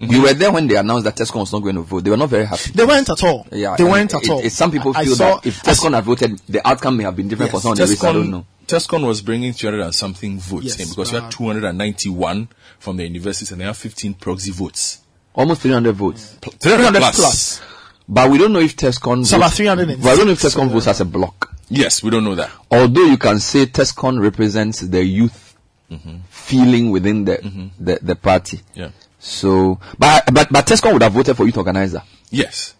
Mm-hmm. 0.00 0.12
You 0.12 0.22
were 0.22 0.34
there 0.34 0.52
when 0.52 0.66
they 0.66 0.76
announced 0.76 1.04
that 1.04 1.16
Tescon 1.16 1.40
was 1.40 1.52
not 1.52 1.60
going 1.62 1.76
to 1.76 1.80
vote. 1.82 2.04
They 2.04 2.10
were 2.10 2.18
not 2.18 2.28
very 2.28 2.44
happy. 2.44 2.70
They 2.72 2.84
weren't 2.84 3.08
at 3.08 3.22
all. 3.24 3.46
Yeah, 3.50 3.76
they 3.76 3.84
weren't 3.84 4.12
at 4.12 4.22
it- 4.24 4.28
all. 4.30 4.40
it- 4.40 4.50
some 4.52 4.70
people 4.70 4.92
I- 4.94 5.00
I 5.00 5.04
feel 5.06 5.16
saw- 5.16 5.34
that 5.36 5.46
if 5.46 5.62
Tescon 5.62 5.94
had 5.94 6.04
voted, 6.04 6.38
the 6.48 6.66
outcome 6.68 6.98
may 6.98 7.04
have 7.04 7.16
been 7.16 7.28
different 7.28 7.50
for 7.50 7.60
some 7.60 7.72
of 7.72 7.78
the 7.78 7.84
races. 7.84 8.04
I 8.04 8.12
don't 8.12 8.30
know. 8.30 8.44
Tescon 8.66 9.06
was 9.06 9.22
bringing 9.22 9.52
300 9.54 9.80
and 9.82 9.94
something 9.94 10.38
votes 10.38 10.66
Yes, 10.66 10.80
in 10.80 10.88
because 10.90 11.12
you 11.12 11.18
had 11.18 11.28
uh, 11.28 11.30
291 11.30 12.48
from 12.78 12.96
the 12.98 13.04
universities 13.04 13.52
and 13.52 13.60
they 13.60 13.64
have 13.64 13.76
15 13.76 14.14
proxy 14.14 14.50
votes. 14.50 14.98
Almost 15.34 15.62
300 15.62 15.94
votes. 15.94 16.36
300 16.60 17.02
plus. 17.14 17.60
But 18.08 18.30
we 18.30 18.38
don't 18.38 18.52
know 18.52 18.60
if 18.60 18.76
Tescon 18.76 19.24
So 19.26 19.36
about 19.36 19.46
votes- 19.50 19.56
306, 19.56 20.02
But 20.02 20.10
I 20.12 20.16
don't 20.16 20.26
know 20.26 20.32
if 20.32 20.42
Tescon 20.42 20.68
votes 20.70 20.86
uh, 20.86 20.90
as 20.90 21.00
a 21.00 21.04
block. 21.04 21.54
Yes, 21.68 22.02
we 22.02 22.10
don't 22.10 22.24
know 22.24 22.34
that. 22.34 22.50
Although 22.70 23.04
you 23.06 23.16
can 23.18 23.38
say 23.40 23.66
Tescon 23.66 24.20
represents 24.20 24.80
the 24.80 25.02
youth 25.04 25.56
mm-hmm. 25.90 26.18
feeling 26.28 26.90
within 26.90 27.24
the, 27.24 27.38
mm-hmm. 27.38 27.84
the, 27.84 27.98
the 28.02 28.14
party. 28.16 28.60
Yeah. 28.74 28.90
So, 29.26 29.80
but, 29.98 30.24
but, 30.32 30.48
but 30.50 30.66
Tescon 30.66 30.92
would 30.92 31.02
have 31.02 31.12
voted 31.12 31.36
for 31.36 31.44
youth 31.44 31.56
organizer. 31.56 32.02
Yes. 32.30 32.74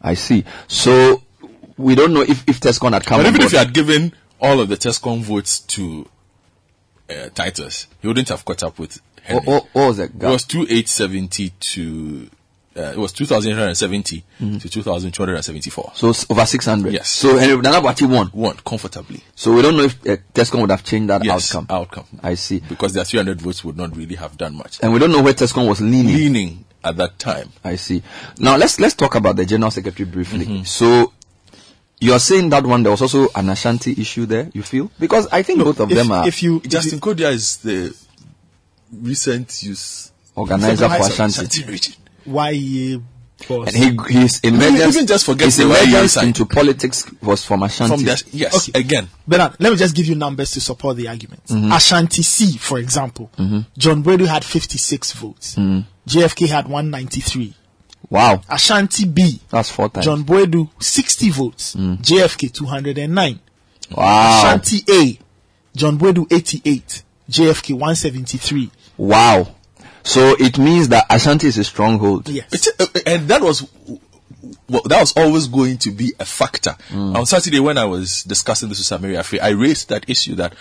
I 0.00 0.14
see. 0.14 0.44
So, 0.68 1.22
we 1.76 1.94
don't 1.94 2.14
know 2.14 2.22
if, 2.22 2.48
if 2.48 2.60
Tescon 2.60 2.92
had 2.92 3.04
come 3.04 3.18
But 3.20 3.26
even 3.26 3.42
if 3.42 3.46
board. 3.48 3.52
you 3.52 3.58
had 3.58 3.74
given 3.74 4.14
all 4.40 4.60
of 4.60 4.68
the 4.68 4.76
Tescon 4.76 5.20
votes 5.22 5.60
to 5.60 6.08
uh, 7.10 7.28
Titus, 7.34 7.88
he 8.00 8.08
wouldn't 8.08 8.28
have 8.30 8.44
caught 8.44 8.62
up 8.62 8.78
with 8.78 9.00
Henry. 9.22 9.44
What- 9.46 9.64
what- 9.64 9.74
what 9.74 9.86
was 9.88 9.96
the 9.98 10.04
It 10.04 10.14
was 10.14 10.44
2870 10.44 11.50
to, 11.50 12.30
uh, 12.76 12.92
it 12.92 12.98
was 12.98 13.12
2870 13.12 14.24
Mhm. 14.40 14.60
to 14.60 14.68
2274. 14.68 15.92
So, 15.94 16.12
over 16.30 16.44
600. 16.46 16.92
Yes. 16.92 17.08
So, 17.08 17.38
Henry 17.38 17.56
Nana 17.62 17.80
Boakye 17.80 18.08
won. 18.08 18.30
Won 18.34 18.56
comfortably. 18.64 19.22
So, 19.34 19.52
we 19.54 19.62
don't 19.62 19.76
know 19.76 19.84
if 19.84 19.94
uh, 20.06 20.16
Tescon 20.34 20.60
would 20.60 20.70
have 20.70 20.84
changed 20.84 21.08
that 21.10 21.24
Yes, 21.24 21.54
outcome. 21.54 21.66
outcome. 21.70 22.04
I 22.22 22.34
see. 22.34 22.60
Because 22.68 22.92
their 22.92 23.04
300 23.04 23.40
votes 23.40 23.64
would 23.64 23.76
not 23.76 23.96
really 23.96 24.16
have 24.16 24.36
done 24.36 24.54
much. 24.56 24.78
And 24.82 24.92
we 24.92 24.98
don't 24.98 25.10
know 25.12 25.22
where 25.22 25.34
Tescon 25.34 25.66
was 25.68 25.80
leaning. 25.80 26.14
Leaning 26.14 26.64
at 26.84 26.96
that 26.98 27.18
time. 27.18 27.50
I 27.64 27.76
see. 27.76 28.02
Now 28.38 28.56
let's 28.56 28.78
let's 28.78 28.94
talk 28.94 29.14
about 29.16 29.36
the 29.36 29.44
general 29.46 29.70
secretary 29.72 30.08
briefly. 30.08 30.46
Mm-hmm. 30.46 30.64
So 30.64 31.12
you're 31.98 32.20
saying 32.20 32.50
that 32.50 32.64
one 32.64 32.82
there 32.84 32.92
was 32.92 33.02
also 33.02 33.26
an 33.34 33.48
Ashanti 33.48 34.00
issue 34.00 34.26
there. 34.26 34.50
You 34.54 34.62
feel 34.62 34.90
because 35.00 35.26
I 35.32 35.42
think 35.42 35.64
both 35.64 35.80
of 35.80 35.88
them 35.88 36.12
are 36.12 36.28
If 36.28 36.42
you 36.44 36.60
Justin 36.60 37.00
Kodua 37.00 37.32
is 37.32 37.56
the 37.56 37.92
recent 38.92 39.62
use 39.62 40.12
organizer 40.36 40.88
for 40.88 41.06
Ashanti, 41.06 41.64
region. 41.64 41.94
Why 42.26 42.52
he 42.54 43.00
was. 43.48 43.74
and 43.74 43.76
he 44.08 44.18
his 44.18 44.40
emergence 44.40 44.94
Even 44.96 45.06
just 45.06 45.26
forget 45.26 45.46
his 45.46 45.58
emergence 45.60 46.16
into 46.22 46.46
politics 46.46 47.04
was 47.22 47.44
from 47.44 47.62
Ashanti. 47.62 47.96
From 47.96 48.04
the, 48.04 48.22
yes, 48.32 48.68
again. 48.74 49.08
Bernard, 49.28 49.56
let 49.58 49.70
me 49.70 49.76
just 49.76 49.94
give 49.94 50.06
you 50.06 50.14
numbers 50.14 50.52
to 50.52 50.60
support 50.60 50.96
the 50.96 51.08
argument. 51.08 51.44
Mhm. 51.46 51.74
Ashanti 51.74 52.22
C, 52.22 52.56
for 52.56 52.78
example, 52.78 53.30
Mhm. 53.38 53.66
John 53.76 54.02
Boadu 54.02 54.26
had 54.26 54.44
56 54.44 55.12
votes. 55.12 55.54
Mhm. 55.56 55.84
JFK 56.06 56.46
had 56.46 56.66
193. 56.68 57.54
Wow, 58.08 58.40
Ashanti 58.48 59.04
B, 59.04 59.40
that's 59.50 59.68
four 59.68 59.88
times. 59.88 60.06
John 60.06 60.24
Boadu 60.24 60.68
60 60.78 61.28
votes. 61.30 61.74
JFK 61.76 62.48
209. 62.48 63.40
Wow. 63.90 64.38
Ashanti 64.44 64.84
A, 64.88 65.18
John 65.76 65.98
Boadu 65.98 66.26
88. 66.32 67.02
JFK 67.28 67.74
173. 67.74 68.70
Wow. 68.96 69.48
So 70.06 70.36
it 70.38 70.56
means 70.56 70.88
that 70.90 71.04
Ashanti 71.10 71.48
is 71.48 71.58
a 71.58 71.64
stronghold. 71.64 72.28
Yes. 72.28 72.46
It's, 72.52 72.80
uh, 72.80 72.86
and 73.06 73.28
that 73.28 73.42
was 73.42 73.68
well, 74.68 74.82
that 74.82 75.00
was 75.00 75.12
always 75.16 75.48
going 75.48 75.78
to 75.78 75.90
be 75.90 76.12
a 76.20 76.24
factor. 76.24 76.76
Mm. 76.90 77.16
On 77.16 77.26
Saturday, 77.26 77.58
when 77.58 77.76
I 77.76 77.86
was 77.86 78.22
discussing 78.22 78.68
this 78.68 78.78
with 78.78 78.86
Samaria 78.86 79.20
Afri, 79.20 79.40
I 79.40 79.48
raised 79.48 79.88
that 79.88 80.08
issue 80.08 80.36
that 80.36 80.54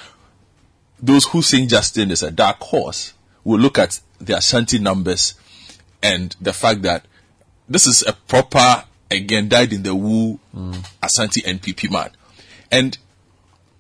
those 1.00 1.26
who 1.26 1.44
think 1.44 1.70
Justin 1.70 2.10
is 2.10 2.24
a 2.24 2.32
dark 2.32 2.60
horse 2.60 3.14
will 3.44 3.60
look 3.60 3.78
at 3.78 4.00
the 4.20 4.36
Ashanti 4.36 4.80
numbers 4.80 5.36
and 6.02 6.36
the 6.42 6.52
fact 6.54 6.82
that 6.82 7.06
this 7.70 7.86
is 7.86 8.04
a 8.08 8.14
proper, 8.14 8.84
again, 9.12 9.48
died 9.48 9.74
in 9.74 9.84
the 9.84 9.94
wool 9.94 10.40
Ashanti 11.04 11.42
NPP 11.42 11.92
man. 11.92 12.10
And 12.72 12.98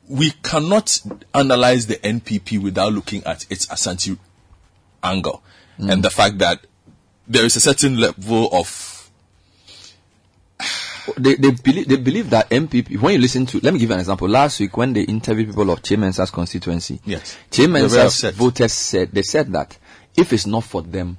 we 0.07 0.29
cannot 0.43 1.01
analyze 1.33 1.87
the 1.87 1.95
NPP 1.95 2.61
without 2.61 2.93
looking 2.93 3.23
at 3.23 3.49
its 3.49 3.71
Ashanti 3.71 4.17
angle 5.01 5.41
and 5.77 6.03
the 6.03 6.09
fact 6.09 6.37
that 6.39 6.59
there 7.27 7.45
is 7.45 7.55
a 7.55 7.59
certain 7.59 7.97
level 7.97 8.49
of 8.51 8.95
They, 11.17 11.35
they 11.35 11.51
believe 11.51 11.87
they 11.87 11.97
believe 11.97 12.29
that 12.31 12.49
NPP. 12.49 12.99
When 12.99 13.13
you 13.13 13.19
listen 13.19 13.45
to, 13.47 13.59
let 13.59 13.73
me 13.73 13.79
give 13.79 13.89
you 13.89 13.93
an 13.93 13.99
example. 13.99 14.27
Last 14.27 14.59
week, 14.59 14.75
when 14.75 14.93
they 14.93 15.03
interviewed 15.03 15.49
people 15.49 15.69
of 15.69 15.81
Chemensas 15.83 16.31
constituency, 16.31 16.99
Yes. 17.05 17.37
They 17.51 17.67
were 17.67 17.73
Chemensas 17.73 18.05
upset. 18.05 18.33
voters 18.33 18.73
said 18.73 19.11
they 19.11 19.21
said 19.21 19.51
that 19.51 19.77
if 20.17 20.33
it's 20.33 20.47
not 20.47 20.63
for 20.63 20.81
them, 20.81 21.17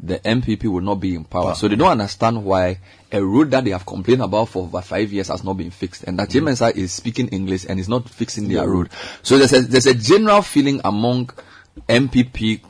the 0.00 0.18
NPP 0.18 0.64
will 0.64 0.80
not 0.80 0.96
be 0.96 1.14
in 1.14 1.24
power. 1.24 1.54
So 1.54 1.68
they 1.68 1.76
don't 1.76 1.90
understand 1.90 2.44
why 2.44 2.78
a 3.10 3.22
road 3.22 3.50
that 3.50 3.64
they 3.64 3.70
have 3.70 3.86
complained 3.86 4.22
about 4.22 4.48
for 4.48 4.64
over 4.64 4.80
five 4.82 5.12
years 5.12 5.28
has 5.28 5.42
not 5.42 5.56
been 5.56 5.70
fixed, 5.70 6.04
and 6.04 6.18
that 6.18 6.28
mm. 6.30 6.76
Is 6.76 6.92
speaking 6.92 7.28
English 7.28 7.66
and 7.68 7.78
is 7.78 7.88
not 7.88 8.08
fixing 8.08 8.48
their 8.48 8.68
road. 8.68 8.90
So 9.22 9.38
there's 9.38 9.52
a, 9.52 9.62
there's 9.62 9.86
a 9.86 9.94
general 9.94 10.42
feeling 10.42 10.80
among 10.84 11.30
NPP 11.88 12.60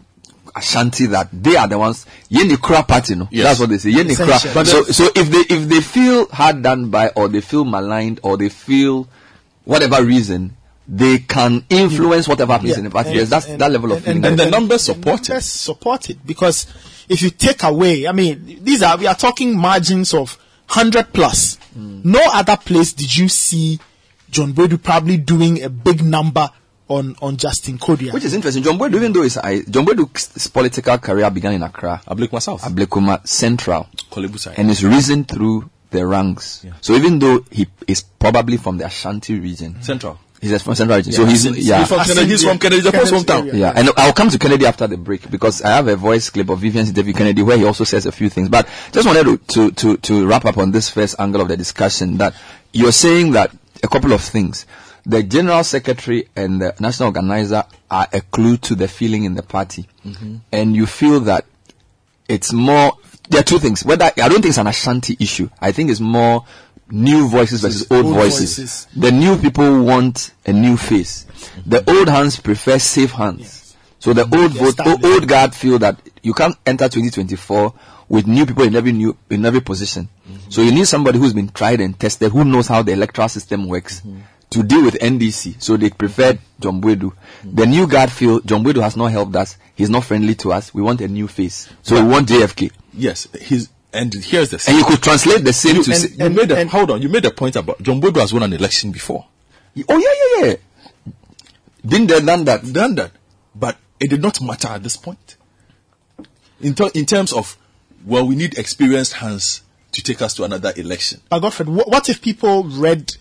Ashanti 0.57 1.07
that 1.07 1.29
they 1.33 1.55
are 1.57 1.69
the 1.69 1.79
ones 1.79 2.07
Yeni 2.31 2.55
Kra 2.57 2.87
party, 2.89 3.15
no? 3.15 3.29
Yes. 3.31 3.45
That's 3.45 3.61
what 3.61 3.69
they 3.69 3.79
say. 3.79 3.91
Yeni 3.91 4.13
Essential. 4.13 4.51
But 4.55 4.67
So 4.67 4.83
so 4.85 5.09
if 5.15 5.31
they 5.31 5.55
if 5.55 5.69
they 5.69 5.81
feel 5.81 6.27
hard 6.29 6.63
done 6.63 6.89
by 6.91 7.09
or 7.11 7.29
they 7.29 7.43
feel 7.43 7.65
maligned 7.65 8.21
or 8.23 8.37
they 8.39 8.49
feel 8.49 9.07
whatever 9.65 10.03
reason, 10.03 10.57
they 10.89 11.19
can 11.19 11.65
influence 11.69 12.27
whatever 12.27 12.53
happens 12.55 12.71
Yeah. 12.73 12.79
in 12.79 12.85
the 12.85 12.91
party. 12.91 13.11
And- 13.11 13.19
yes, 13.19 13.29
that's 13.29 13.47
and- 13.47 13.61
that 13.61 13.71
level 13.71 13.93
of 13.93 14.03
feeling. 14.05 14.25
and 14.25 14.39
the 14.39 14.51
numbers 14.51 14.83
support 14.85 15.21
it. 15.23 15.29
Numbers 15.29 15.45
support 15.45 16.11
it 16.11 16.27
because 16.27 16.67
if 17.09 17.21
you 17.23 17.31
take 17.31 17.63
away, 17.63 18.07
I 18.09 18.13
mean, 18.13 18.61
these 18.63 18.83
are 18.83 18.97
we 18.97 19.07
are 19.07 19.15
talking 19.15 19.57
margins 19.59 20.15
of 20.15 20.39
hundred 20.69 21.13
plus. 21.13 21.59
Hmm. 21.75 22.01
No 22.03 22.21
other 22.33 22.57
place 22.57 22.93
did 22.95 23.15
you 23.15 23.29
see 23.29 23.79
John 24.31 24.53
Boadu 24.55 24.83
probably 24.83 25.17
doing 25.19 25.63
a 25.63 25.69
big 25.69 26.03
number 26.03 26.49
on 26.89 27.17
on 27.21 27.37
Justin 27.37 27.79
Kodua. 27.79 28.13
Which 28.13 28.25
is 28.25 28.35
interesting. 28.35 28.63
John 28.63 28.79
Boadu, 28.79 28.97
even 28.97 29.13
though 29.13 29.23
his, 29.23 29.35
John 29.35 29.85
Boadu's 29.85 30.49
political 30.49 30.99
career 30.99 31.31
began 31.31 31.53
in 31.53 31.63
Accra, 31.63 32.03
Ablekuma 32.07 32.43
South, 32.43 32.63
Ablekuma 32.63 33.27
Central, 33.27 33.89
Korle 34.11 34.29
Bu 34.31 34.51
and 34.57 34.71
is 34.71 34.85
risen 34.85 35.25
through 35.25 35.69
the 35.91 36.07
ranks. 36.07 36.65
So 36.81 36.95
even 36.95 37.19
though 37.19 37.45
he 37.51 37.67
is 37.87 38.03
probably 38.03 38.57
from 38.57 38.79
the 38.79 38.87
Ashanti 38.87 39.39
region, 39.39 39.73
mm-hmm. 39.73 39.83
Central. 39.83 40.19
He's 40.41 40.63
from 40.63 40.75
Central 40.75 40.99
region. 40.99 41.13
Yeah, 41.13 41.17
so 41.17 41.25
he's 41.25 41.47
Asante. 41.47 41.57
yeah. 41.59 41.79
He's 41.79 41.89
from 41.89 42.05
Kennedy. 42.05 42.27
He's 42.27 42.45
from 42.45 42.59
Kennedy. 42.59 42.83
Agyapong's 42.83 43.11
hometown. 43.11 43.53
Yeah, 43.55 43.73
and 43.75 43.89
I'll 43.97 44.13
come 44.13 44.29
to 44.29 44.39
Kennedy 44.39 44.67
after 44.67 44.87
the 44.87 44.99
break 44.99 45.31
because 45.31 45.63
I 45.63 45.71
have 45.71 45.89
a 45.89 45.97
voice 45.97 46.29
clip 46.29 46.51
of 46.51 46.59
Vivian's 46.59 46.91
interview 46.91 47.15
Kennedy 47.15 47.43
where 47.43 47.57
he 47.57 47.65
also 47.65 47.85
says 47.85 48.05
a 48.05 48.13
few 48.13 48.29
things. 48.29 48.51
But 48.51 48.69
just 48.93 49.07
wanted 49.07 49.25
to, 49.25 49.39
to, 49.47 49.71
to, 49.73 49.97
to 49.97 50.27
wrap 50.27 50.45
up 50.45 50.59
on 50.59 50.73
this 50.73 50.91
first 50.91 51.17
angle 51.19 51.41
of 51.41 51.49
the 51.49 51.57
discussion 51.57 52.19
that 52.19 52.35
you're 52.73 52.93
saying 52.93 53.33
that 53.33 53.51
a 53.83 53.89
couple 53.89 54.13
of 54.13 54.21
things. 54.21 54.67
The 55.09 55.23
general 55.23 55.63
secretary 55.63 56.29
and 56.35 56.61
the 56.61 56.75
national 56.81 57.09
organizer 57.09 57.63
are 57.91 58.09
a 58.13 58.21
clue 58.21 58.57
to 58.59 58.75
the 58.75 58.89
feeling 58.89 59.23
in 59.25 59.35
the 59.35 59.43
party. 59.43 59.87
Mhm. 60.05 60.41
And 60.51 60.75
you 60.75 60.85
feel 60.87 61.21
that 61.21 61.45
it's 62.29 62.53
more, 62.53 62.93
there 63.31 63.41
are 63.41 63.45
two 63.45 63.61
things. 63.61 63.85
Whether, 63.85 64.07
I 64.07 64.11
don't 64.29 64.33
think 64.43 64.47
it's 64.47 64.59
an 64.59 64.67
Ashanti 64.67 65.17
issue. 65.21 65.49
I 65.61 65.71
think 65.71 65.91
it's 65.91 66.01
more 66.01 66.45
new 66.91 67.29
voices 67.29 67.61
versus 67.61 67.87
old, 67.91 68.07
Old 68.07 68.15
voices. 68.17 68.57
voices. 68.57 68.87
The 68.97 69.13
new 69.13 69.37
people 69.39 69.85
want 69.85 70.33
a 70.45 70.53
new 70.53 70.77
face. 70.77 71.25
The 71.65 71.79
mm-hmm. 71.81 71.99
old 71.99 72.09
hands 72.09 72.39
prefer 72.41 72.79
safe 72.81 73.13
hands. 73.13 73.75
So 74.01 74.13
the 74.13 74.23
old 74.23 74.53
vote, 74.53 74.75
o- 74.85 74.99
old 75.13 75.27
guard 75.29 75.55
feel 75.55 75.79
that 75.81 75.99
you 76.23 76.35
can't 76.35 76.57
enter 76.67 76.89
2024 76.89 77.73
with 78.09 78.27
new 78.27 78.45
people 78.47 78.65
in 78.65 78.75
every 78.77 78.93
new 78.93 79.17
in 79.31 79.45
every 79.47 79.61
position. 79.61 80.09
Mm-hmm. 80.29 80.51
So 80.51 80.63
you 80.63 80.73
need 80.73 80.87
somebody 80.87 81.19
who's 81.19 81.33
been 81.33 81.49
tried 81.49 81.81
and 81.81 81.99
tested, 81.99 82.31
who 82.33 82.45
knows 82.45 82.69
how 82.69 82.83
the 82.83 82.93
electoral 82.93 83.29
system 83.29 83.67
works. 83.69 84.01
Mm-hmm. 84.01 84.19
To 84.51 84.63
deal 84.63 84.85
with 84.85 84.95
NDC, 84.95 85.61
so 85.61 85.77
they 85.77 85.91
preferred 85.91 86.39
John 86.61 86.81
Boadu. 86.81 87.13
The 87.45 87.67
new 87.67 87.87
guard 87.89 88.13
feel 88.13 88.41
John 88.41 88.63
Boadu 88.63 88.81
has 88.81 88.97
not 88.97 89.07
helped 89.11 89.35
us. 89.35 89.59
He's 89.75 89.91
not 89.91 90.05
friendly 90.05 90.37
to 90.37 90.53
us. 90.53 90.73
We 90.73 90.83
want 90.83 91.01
a 91.01 91.09
new 91.09 91.27
face. 91.27 91.69
So 91.83 92.01
we 92.01 92.09
want 92.09 92.29
JFK. 92.29 92.71
Yes, 92.95 93.27
he's 93.41 93.71
and 93.93 94.15
here's 94.15 94.51
the 94.51 94.59
Same. 94.61 94.77
And 94.77 94.85
you 94.85 94.89
could 94.89 95.03
translate 95.03 95.43
the 95.45 95.53
same 95.53 95.77
you, 95.77 95.83
to 95.83 95.91
and, 95.91 96.01
say- 96.01 96.25
you 96.25 96.31
made 96.31 96.51
a, 96.53 96.67
hold 96.69 96.91
on. 96.93 97.03
You 97.03 97.09
made 97.09 97.25
a 97.25 97.31
point 97.33 97.57
about 97.57 97.83
John 97.83 98.01
Boadu 98.01 98.21
has 98.21 98.33
won 98.33 98.45
an 98.45 98.53
election 98.53 98.93
before. 98.93 99.27
Oh 99.89 99.99
yeah, 99.99 100.47
yeah, 100.47 100.53
yeah. 100.53 101.13
Been 101.85 102.07
there, 102.07 102.21
done 102.21 102.45
that. 102.45 102.73
Done 102.73 102.95
that. 102.95 103.11
But 103.55 103.77
it 103.99 104.11
did 104.11 104.23
not 104.23 104.41
matter 104.41 104.69
at 104.69 104.83
this 104.83 104.97
point. 104.97 105.37
In, 106.61 106.75
ter- 106.75 106.91
in 106.95 107.05
terms 107.05 107.33
of, 107.33 107.57
well, 108.05 108.27
we 108.27 108.37
need 108.37 108.57
experienced 108.59 109.15
hands 109.15 109.63
to 109.93 110.03
take 110.03 110.23
us 110.23 110.35
to 110.35 110.45
another 110.45 110.73
election. 110.77 111.21
But 111.29 111.41
Godfred, 111.41 111.69
what, 111.69 111.89
what 111.89 112.09
if 112.09 112.23
people 112.23 112.65
read? 112.65 113.17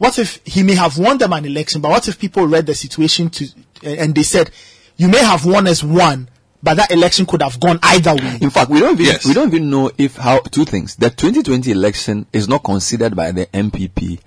What 0.00 0.18
if 0.18 0.40
he 0.46 0.62
may 0.62 0.74
have 0.74 0.96
won 0.96 1.18
them 1.18 1.32
an 1.34 1.44
election, 1.44 1.82
but 1.82 1.90
what 1.90 2.08
if 2.08 2.18
people 2.18 2.46
read 2.46 2.64
the 2.64 2.74
situation 2.74 3.28
to 3.30 3.46
and 3.84 4.14
they 4.14 4.22
said, 4.22 4.50
"You 4.96 5.08
may 5.08 5.18
have 5.22 5.44
won 5.44 5.66
as 5.66 5.84
one, 5.84 6.28
but 6.62 6.78
that 6.78 6.90
election 6.90 7.26
could 7.26 7.42
have 7.42 7.60
gone 7.60 7.78
either 7.82 8.14
way." 8.14 8.38
In 8.40 8.48
fact, 8.48 8.70
we 8.70 8.80
don't 8.80 8.98
even 8.98 9.16
we 9.26 9.34
don't 9.34 9.48
even 9.52 9.68
know 9.68 9.90
if 9.98 10.16
how 10.16 10.38
two 10.40 10.64
things. 10.64 10.96
The 10.96 11.10
2020 11.10 11.70
election 11.70 12.24
is 12.32 12.48
not 12.48 12.64
considered 12.64 13.14
by 13.14 13.30
the 13.32 13.44
NPP 13.52 14.20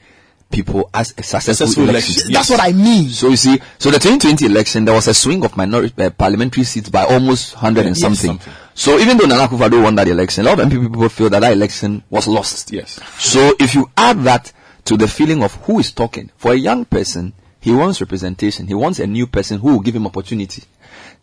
people 0.52 0.88
as 0.94 1.16
a 1.18 1.24
successful, 1.24 1.56
Successful 1.56 1.90
election. 1.90 2.12
election, 2.14 2.34
That's 2.34 2.50
yes. 2.52 2.60
what 2.60 2.70
I 2.70 2.72
mean. 2.74 3.10
So 3.10 3.30
you 3.30 3.38
see, 3.38 3.60
so 3.80 3.90
the 3.90 3.98
2020 3.98 4.46
election 4.46 4.86
there 4.86 4.94
was 4.94 5.08
a 5.08 5.14
swing 5.16 5.44
of 5.44 5.58
minority 5.58 5.96
uh, 6.04 6.12
parliamentary 6.12 6.64
seats 6.66 6.90
by 6.90 7.04
almost 7.06 7.56
100 7.56 7.88
and 7.88 7.96
Yes, 7.96 8.00
something. 8.00 8.38
something. 8.40 8.54
So 8.76 9.00
even 9.00 9.18
though 9.18 9.26
Nana 9.26 9.48
Akufo-Addo 9.48 9.82
won 9.82 9.96
that 9.96 10.08
election, 10.08 10.46
a 10.46 10.50
lot 10.52 10.60
of 10.60 10.68
NPP 10.70 10.92
people 10.92 11.10
feel 11.10 11.32
that 11.32 11.40
that 11.40 11.54
election 11.54 12.04
was 12.12 12.28
lost. 12.28 12.72
Yes. 12.72 13.00
So 13.18 13.56
if 13.60 13.74
you 13.74 13.90
add 13.98 14.24
that 14.26 14.52
to 14.86 14.98
the 14.98 15.08
feeling 15.08 15.44
of 15.44 15.56
who 15.66 15.80
is 15.80 15.92
talking, 15.92 16.30
for 16.36 16.52
a 16.52 16.58
young 16.58 16.86
person, 16.86 17.34
he 17.60 17.72
wants 17.72 18.02
representation. 18.02 18.68
He 18.68 18.74
wants 18.74 19.00
a 19.00 19.08
new 19.08 19.26
person 19.26 19.60
who 19.60 19.70
will 19.70 19.80
give 19.80 19.96
him 19.96 20.06
opportunity. 20.06 20.64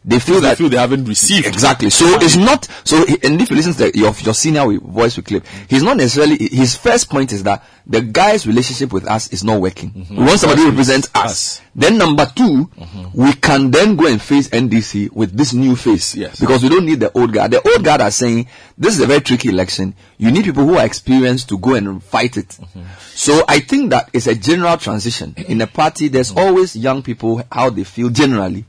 They 0.03 0.19
feel 0.19 0.37
They 0.37 0.49
that 0.49 0.57
feel 0.57 0.71
they 0.71 0.79
haven't 0.79 1.05
received. 1.05 1.47
exactly. 1.47 1.91
So 1.91 2.07
it's 2.21 2.37
not 2.37 2.67
so. 2.85 3.05
And 3.23 3.39
if 3.41 3.51
you 3.51 3.57
listen 3.57 3.75
to 3.75 3.79
the, 3.91 3.99
your 3.99 4.15
your 4.23 4.33
senior 4.33 4.65
voice 4.79 5.15
with 5.17 5.27
clip, 5.27 5.45
he's 5.69 5.83
not 5.83 5.99
necessarily. 5.99 6.39
His 6.39 6.75
first 6.75 7.11
point 7.11 7.33
is 7.35 7.43
that 7.43 7.63
the 7.87 8.01
guy's 8.01 8.47
relationship 8.47 8.95
with 8.95 9.07
us 9.07 9.29
is 9.31 9.45
not 9.45 9.61
working. 9.61 9.91
Mm-hmm. 9.91 10.17
We 10.17 10.25
want 10.25 10.41
somebody 10.41 10.63
who 10.63 10.71
represents 10.71 11.11
us. 11.15 11.61
Then 11.75 11.99
number 11.99 12.25
2 12.35 12.43
Mm-hmm. 12.81 13.23
we 13.23 13.33
can 13.35 13.71
then 13.71 13.95
go 13.97 14.07
and 14.07 14.21
face 14.23 14.49
NDC 14.49 15.13
with 15.13 15.37
this 15.37 15.53
new 15.53 15.77
face. 15.77 16.15
Yes. 16.15 16.41
Because 16.41 16.63
we 16.63 16.71
don't 16.71 16.87
need 16.87 17.01
the 17.01 17.13
old 17.13 17.33
guy. 17.35 17.49
The 17.49 17.61
old 17.69 17.85
guy 17.85 17.99
are 17.99 18.11
saying 18.11 18.47
this 18.79 18.95
is 18.95 19.01
a 19.03 19.07
very 19.07 19.21
tricky 19.21 19.51
election. 19.51 19.95
You 20.17 20.31
need 20.33 20.45
people 20.45 20.65
who 20.65 20.77
are 20.77 20.85
experienced 20.87 21.51
to 21.51 21.59
go 21.59 21.75
and 21.75 22.03
fight 22.03 22.39
it. 22.39 22.49
Mm-hmm. 22.49 22.83
So 23.15 23.43
I 23.47 23.61
think 23.61 23.91
that 23.91 24.09
it's 24.15 24.27
a 24.27 24.35
general 24.35 24.79
transition 24.79 25.35
in 25.37 25.61
a 25.61 25.67
party. 25.67 26.09
There's 26.09 26.33
always 26.35 26.75
young 26.75 27.03
people 27.03 27.43
how 27.53 27.69
they 27.71 27.85
feel 27.85 28.09
generally, 28.09 28.65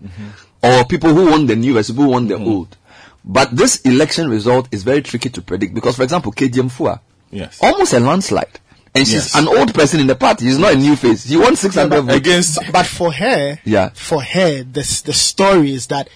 or 0.64 0.86
people 0.86 1.14
who 1.14 1.30
want 1.32 1.48
the 1.48 1.56
new 1.56 1.74
versus 1.74 1.92
people 1.92 2.06
who 2.06 2.12
want 2.12 2.28
the 2.30 2.38
hmm. 2.38 2.48
old. 2.48 2.78
But 3.24 3.56
this 3.56 3.82
election 3.82 4.30
result 4.30 4.68
is 4.72 4.84
very 4.84 5.02
tricky 5.02 5.30
to 5.30 5.42
predict 5.42 5.74
because, 5.74 5.96
for 5.96 6.04
example, 6.04 6.32
Kate 6.32 6.52
Gyamfua, 6.52 7.00
Yes. 7.30 7.60
almost 7.62 7.94
a 7.94 8.00
landslide, 8.00 8.60
and 8.96 9.06
she's 9.08 9.34
Yes. 9.34 9.36
an 9.36 9.48
old 9.48 9.74
person 9.74 10.00
in 10.00 10.08
the 10.08 10.16
party. 10.16 10.46
She's 10.46 10.58
not 10.58 10.74
a 10.74 10.76
new 10.76 10.96
face. 10.96 11.28
She 11.28 11.38
won 11.38 11.56
600 11.56 12.02
votes 12.02 12.16
Against 12.18 12.56
But, 12.56 12.72
but 12.74 12.86
for 12.88 13.12
her, 13.14 13.60
Yeah. 13.64 13.90
for 13.94 14.22
her, 14.22 14.64
the 14.64 15.02
the 15.06 15.14
story 15.14 15.74
is 15.74 15.88
that. 15.88 16.10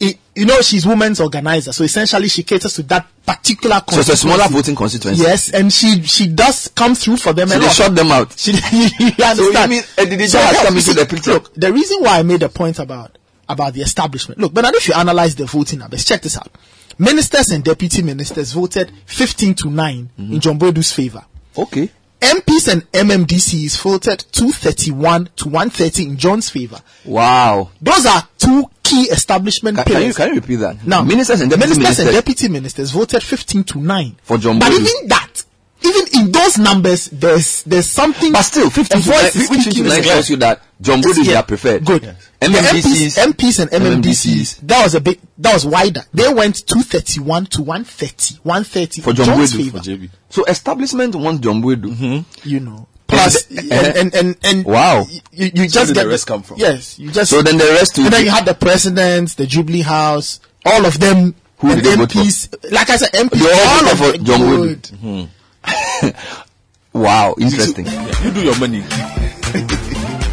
It, 0.00 0.18
you 0.34 0.44
know, 0.44 0.60
she's 0.60 0.84
women's 0.84 1.20
organizer, 1.20 1.72
so 1.72 1.84
essentially 1.84 2.26
she 2.26 2.42
caters 2.42 2.74
to 2.74 2.82
that 2.84 3.06
particular. 3.24 3.80
So 3.88 4.00
it's 4.00 4.08
a 4.08 4.16
smaller 4.16 4.38
constituency. 4.38 4.54
voting 4.62 4.74
constituency. 4.74 5.22
Yes, 5.22 5.50
and 5.52 5.72
she 5.72 6.02
she 6.02 6.26
does 6.26 6.66
come 6.74 6.96
through 6.96 7.18
for 7.18 7.32
them. 7.32 7.48
So 7.48 7.56
a 7.56 7.58
they 7.60 7.66
lot. 7.66 7.74
shut 7.74 7.94
them 7.94 8.10
out. 8.10 8.32
She, 8.36 8.50
you 8.50 8.58
understand? 8.58 9.36
So 9.38 9.60
you 9.62 9.68
mean 9.68 9.82
Edidija 9.82 10.28
So, 10.30 10.38
has 10.40 10.62
come 10.66 10.76
into 10.76 10.94
the 10.94 11.06
picture? 11.06 11.32
Look, 11.34 11.54
the 11.54 11.72
reason 11.72 11.98
why 12.02 12.18
I 12.18 12.22
made 12.24 12.42
a 12.42 12.48
point 12.48 12.80
about 12.80 13.16
about 13.48 13.74
the 13.74 13.82
establishment. 13.82 14.40
Look, 14.40 14.54
but 14.54 14.64
if 14.74 14.88
you 14.88 14.94
analyze 14.94 15.34
the 15.36 15.46
voting 15.46 15.80
numbers, 15.80 16.04
check 16.04 16.22
this 16.22 16.36
out. 16.36 16.50
Ministers 16.98 17.50
and 17.50 17.64
deputy 17.64 18.02
ministers 18.02 18.52
voted 18.52 18.92
15 19.06 19.54
to 19.54 19.70
9 19.70 20.10
mhm. 20.18 20.32
in 20.32 20.40
John 20.40 20.58
Boadu's 20.58 20.92
favor. 20.92 21.24
Okay. 21.56 21.90
MPs 22.20 22.72
and 22.72 22.90
MMDCs 22.92 23.82
voted 23.82 24.24
231 24.32 25.28
to 25.36 25.44
130 25.48 26.04
in 26.04 26.16
John's 26.16 26.48
favor. 26.48 26.80
Wow. 27.04 27.70
Those 27.82 28.06
are 28.06 28.22
two 28.38 28.64
key 28.82 29.08
establishment 29.10 29.76
Can, 29.78 29.84
can 29.86 30.02
you 30.02 30.14
can 30.14 30.28
you 30.28 30.34
repeat 30.36 30.56
that? 30.56 30.86
Now, 30.86 31.02
ministers 31.02 31.40
and 31.40 31.50
deputy 31.50 31.68
ministers 31.80 31.98
ministers, 31.98 32.06
and 32.06 32.14
deputy 32.14 32.48
ministers 32.48 32.90
voted 32.92 33.22
15 33.22 33.64
to 33.64 33.78
9. 33.80 34.16
for 34.22 34.38
John 34.38 34.58
But 34.58 34.72
even 34.72 35.08
that, 35.08 35.44
even 35.82 36.06
in 36.20 36.32
those 36.32 36.58
numbers, 36.58 37.06
there's 37.10 37.62
there's 37.64 37.86
something. 37.88 38.32
But 38.32 38.42
still, 38.42 38.70
15 38.70 38.98
a 38.98 39.02
to 39.02 39.08
9, 39.10 39.22
which 39.24 39.32
speaking 39.32 39.62
15 39.64 39.72
to 39.84 39.88
9 39.90 40.02
tells 40.02 40.30
you 40.30 40.36
that 40.36 40.62
John 40.80 41.02
Boadu 41.02 41.10
is 41.20 41.26
Yeah. 41.26 41.32
their 41.34 41.42
preferred. 41.42 41.84
Good. 41.84 42.02
The 42.02 42.16
MPs, 42.52 43.18
MPs 43.32 43.60
and 43.60 43.70
MMDCs, 43.70 44.60
that 44.66 44.82
was 44.82 44.94
a 44.94 45.00
bit, 45.00 45.20
that 45.38 45.52
was 45.54 45.66
wider. 45.66 46.02
They 46.12 46.32
went 46.32 46.66
231 46.66 47.46
to 47.46 47.62
130, 47.62 48.40
130 48.42 49.02
for 49.02 49.12
John 49.12 49.26
John's 49.26 49.54
favor. 49.54 49.80
So 50.28 50.44
establishment 50.44 51.14
wants 51.14 51.40
John 51.42 51.62
Boadu. 51.62 51.94
Mm-hmm. 51.94 52.48
You 52.48 52.60
know. 52.60 52.88
Plus, 53.06 53.48
And 53.50 53.70
eh, 53.70 53.76
and, 53.76 53.96
and, 53.96 54.14
and, 54.14 54.36
and 54.44 54.64
Wow. 54.64 55.04
you, 55.10 55.20
you 55.32 55.50
Where 55.54 55.68
just 55.68 55.88
did 55.88 55.94
get 55.94 56.02
the 56.04 56.08
rest 56.08 56.26
come 56.26 56.42
from? 56.42 56.56
Yes, 56.58 56.98
you 56.98 57.10
just 57.10 57.30
So 57.30 57.42
then 57.42 57.58
the 57.58 57.64
rest 57.64 57.98
and 57.98 58.06
then 58.12 58.24
you 58.24 58.30
had 58.30 58.46
the 58.46 58.54
presidents, 58.54 59.34
the 59.34 59.46
Jubilee 59.46 59.82
House, 59.82 60.40
all 60.64 60.84
of 60.86 60.98
them, 60.98 61.34
Who 61.58 61.70
and 61.70 61.82
did 61.82 61.92
they 61.92 61.96
vote 61.96 62.12
for? 62.12 62.18
MPs. 62.18 62.72
Like 62.72 62.90
I 62.90 62.96
said, 62.96 63.10
MPs, 63.12 63.38
They 63.38 63.52
all 63.52 63.68
all 63.84 63.92
of 63.92 63.98
for 63.98 64.12
them 64.12 64.24
John 64.24 64.40
good. 64.40 64.82
Boydu. 64.82 65.28
Hmm. 65.62 66.08
Wow, 66.94 67.34
interesting. 67.40 67.86
You 67.86 68.30
do 68.30 68.42
your 68.44 68.56
money. 68.60 68.84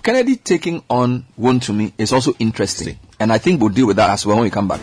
Kennedy 0.02 0.36
taking 0.36 0.82
on 0.88 1.26
one 1.36 1.60
to 1.60 1.72
me 1.72 1.92
is 1.98 2.12
also 2.12 2.32
interesting, 2.38 2.98
and 3.20 3.32
I 3.32 3.38
think 3.38 3.60
we'll 3.60 3.70
deal 3.70 3.86
with 3.86 3.96
that 3.96 4.10
as 4.10 4.26
well 4.26 4.36
when 4.36 4.44
we 4.44 4.50
come 4.50 4.68
back. 4.68 4.80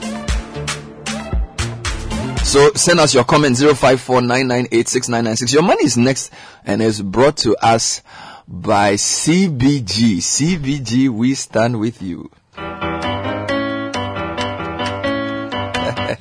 So 2.46 2.72
send 2.74 3.00
us 3.00 3.14
your 3.14 3.26
comment 3.26 3.58
0549986996. 3.58 5.54
Your 5.54 5.62
money 5.62 5.86
is 5.86 5.98
next 5.98 6.32
and 6.66 6.82
is 6.82 7.02
brought 7.02 7.38
to 7.38 7.56
us 7.58 8.02
by 8.48 8.94
CBG. 8.96 10.18
CBG, 10.18 11.10
we 11.10 11.36
stand 11.36 11.80
with 11.80 12.02
you. 12.02 12.32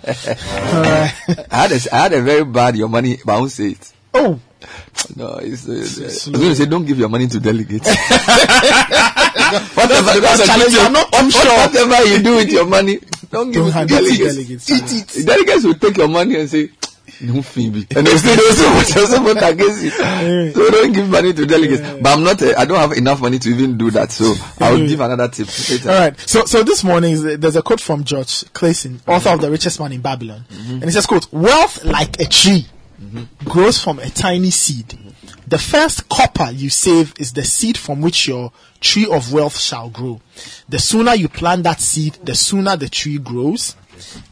I, 0.07 1.13
had 1.51 1.73
a, 1.73 1.81
I 1.95 1.99
had 1.99 2.13
a 2.13 2.23
very 2.23 2.45
bad 2.45 2.77
your 2.77 2.89
money, 2.89 3.19
but 3.25 3.35
I 3.35 3.39
won't 3.39 3.51
say 3.53 3.71
it. 3.71 3.93
Oh. 4.15 4.39
No, 5.17 5.37
it's, 5.37 5.69
uh, 5.69 5.73
I 5.73 5.77
was 5.77 6.27
going 6.29 6.49
to 6.51 6.55
say 6.57 6.67
don't 6.67 6.85
give 6.85 6.99
your 6.99 7.09
money 7.09 7.27
to 7.29 7.39
delegates. 7.41 7.89
whatever, 9.75 10.15
Because 10.15 10.45
challenge, 10.47 10.75
I'm 10.79 10.93
not 10.93 11.13
too 11.13 11.31
sure. 11.31 11.57
whatever 11.57 12.05
you 12.05 12.23
do 12.23 12.37
with 12.37 12.51
your 12.51 12.67
money, 12.67 12.99
don't 13.31 13.51
give 13.53 13.63
Don't 13.63 13.69
it 13.69 13.71
to 13.71 13.73
hand 13.73 13.91
it 13.91 13.95
to 13.95 14.03
delegates. 14.19 14.67
delegates. 14.67 14.71
Eat 14.71 15.19
it. 15.23 15.27
Delegates 15.27 15.65
will 15.65 15.75
take 15.75 15.97
your 15.97 16.09
money 16.09 16.37
and 16.41 16.49
say, 16.51 16.71
no 17.21 17.43
Phoebe. 17.43 17.87
And 17.97 18.07
they'll 18.07 18.19
say 18.19 18.37
they'll 18.37 18.53
say 18.53 18.75
what- 18.75 18.87
they'll 18.89 19.07
say 19.07 19.19
what 19.19 19.53
against 19.53 19.83
you. 19.83 19.91
So 20.53 20.71
don't 20.71 20.93
give 20.93 21.09
money 21.09 21.33
to 21.33 21.47
delegates. 21.47 21.83
But 22.01 22.07
I'm 22.17 22.23
not, 22.25 22.41
uh, 22.43 22.55
I 22.57 22.65
don't 22.65 22.79
have 22.79 22.93
enough 22.93 23.21
money 23.21 23.39
to 23.39 23.49
even 23.49 23.77
do 23.77 23.91
that. 23.93 24.13
So 24.13 24.35
I'll 24.61 24.79
give 24.79 25.01
another 25.01 25.29
tip 25.29 25.49
later. 25.69 25.91
All 25.91 25.99
right. 25.99 26.21
So, 26.21 26.45
so 26.45 26.63
this 26.63 26.85
morning 26.85 27.39
there's 27.39 27.57
a 27.57 27.63
quote 27.63 27.81
from 27.81 28.05
George 28.05 28.45
Clason, 28.53 29.01
author 29.07 29.31
of 29.31 29.41
The 29.41 29.51
Richest 29.51 29.81
Man 29.81 29.93
in 29.93 30.01
Babylon, 30.01 30.45
mm-hmm. 30.51 30.73
and 30.75 30.85
he 30.85 30.91
says, 30.91 31.07
"quote 31.07 31.33
Wealth 31.33 31.85
like 31.85 32.21
a 32.21 32.27
tree 32.27 32.67
mm-hmm. 33.03 33.49
grows 33.49 33.83
from 33.83 33.99
a 33.99 34.11
tiny 34.11 34.51
seed. 34.51 34.89
Mm-hmm. 34.89 35.09
The 35.47 35.59
first 35.59 36.09
copper 36.09 36.51
you 36.51 36.69
save 36.69 37.15
is 37.19 37.33
the 37.33 37.45
seed 37.45 37.79
from 37.79 38.03
which 38.03 38.29
your 38.29 38.53
tree 38.81 39.07
of 39.11 39.33
wealth 39.33 39.59
shall 39.59 39.89
grow. 39.89 40.21
The 40.69 40.79
sooner 40.79 41.15
you 41.15 41.29
plant 41.29 41.65
that 41.65 41.81
seed, 41.81 42.19
the 42.23 42.35
sooner 42.35 42.77
the 42.77 42.89
tree 42.89 43.19
grows." 43.19 43.75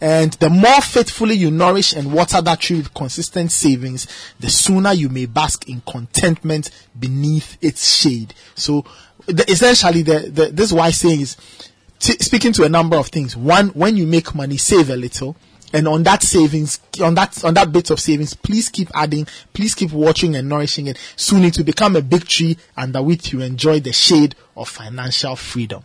And 0.01 0.33
the 0.35 0.51
more 0.51 0.81
faithfully 0.81 1.35
you 1.35 1.51
nourish 1.51 1.95
and 1.95 2.13
water 2.13 2.41
that 2.41 2.61
tree 2.61 2.79
with 2.79 2.95
consistent 2.95 3.53
savings, 3.53 4.07
the 4.41 4.51
sooner 4.51 4.93
you 4.93 5.09
may 5.09 5.27
bask 5.27 5.69
in 5.69 5.83
contentment 5.83 6.71
beneath 6.99 7.57
its 7.61 7.97
shade. 8.01 8.35
So, 8.55 8.85
the, 9.27 9.51
essentially, 9.51 10.03
the, 10.03 10.21
the, 10.31 10.47
this 10.47 10.73
wise 10.73 10.99
saying 10.99 11.21
is 11.21 11.37
t- 11.99 12.19
speaking 12.19 12.53
to 12.55 12.65
a 12.65 12.69
number 12.69 12.97
of 12.97 13.09
things. 13.09 13.37
One, 13.37 13.69
when 13.69 13.97
you 13.97 14.07
make 14.07 14.35
money, 14.35 14.57
save 14.57 14.91
a 14.91 14.97
little. 14.97 15.37
And 15.73 15.89
on 15.89 16.05
that 16.05 16.23
savings, 16.23 16.81
on 17.03 17.15
that, 17.15 17.45
on 17.45 17.55
that 17.55 17.73
bit 17.73 17.91
of 17.91 17.99
savings, 17.99 18.35
please 18.35 18.69
keep 18.69 18.89
adding, 18.95 19.27
please 19.53 19.75
keep 19.75 19.93
watching 19.93 20.37
and 20.37 20.49
nourishing 20.49 20.87
it. 20.87 20.99
Soon 21.17 21.45
it 21.45 21.59
will 21.59 21.65
become 21.65 21.97
a 21.97 22.03
big 22.03 22.27
tree 22.27 22.57
under 22.77 23.03
which 23.03 23.33
you 23.33 23.41
enjoy 23.41 23.81
the 23.81 23.93
shade 23.93 24.37
of 24.57 24.69
financial 24.69 25.35
freedom. 25.37 25.83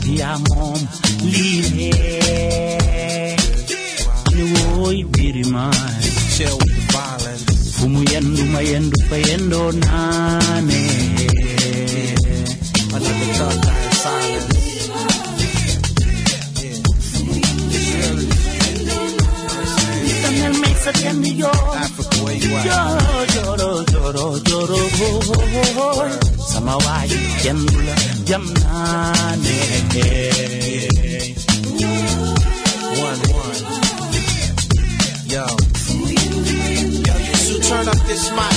ya 0.09 0.39
mom, 0.49 0.81
lile, 1.23 1.93
Niwoy 4.35 5.05
birima, 5.13 5.71
chill 6.35 6.57
with 6.57 6.75
the 6.75 6.83
violence, 6.93 7.77
Fumu 7.77 8.01
yendu 8.11 8.45
mayendu 8.53 8.97
payendo 9.11 9.73
nane, 9.73 10.83
Another 12.89 13.29
thug 13.37 13.65
silence. 14.01 14.60
saqueando 20.81 21.29
y 21.29 21.37
yo 21.37 21.51
lloro, 23.35 23.85
lloro, 23.85 24.39
lloro, 24.39 24.79
lloro. 24.97 26.09
Samawai, 26.49 27.09
yandula, 27.45 27.95
yamnane. 28.27 29.59
One, 33.07 33.21
one. 33.33 33.61
Yo. 35.27 35.47
Yo, 37.07 37.15
you 37.19 37.35
should 37.37 37.63
turn 37.63 37.89
up 37.89 38.01
this 38.07 38.31
mic. 38.33 38.57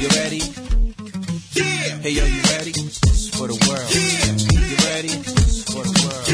You 0.00 0.08
ready? 0.20 0.42
Hey, 2.02 2.10
yo, 2.10 2.24
you 2.24 2.42
ready? 2.50 2.70
It's 2.70 3.28
for 3.28 3.46
the 3.48 3.54
world. 3.66 3.88
You 3.94 4.76
ready? 4.90 5.08
It's 5.08 5.62
for 5.64 5.82
the 5.82 5.92
world. 6.02 6.28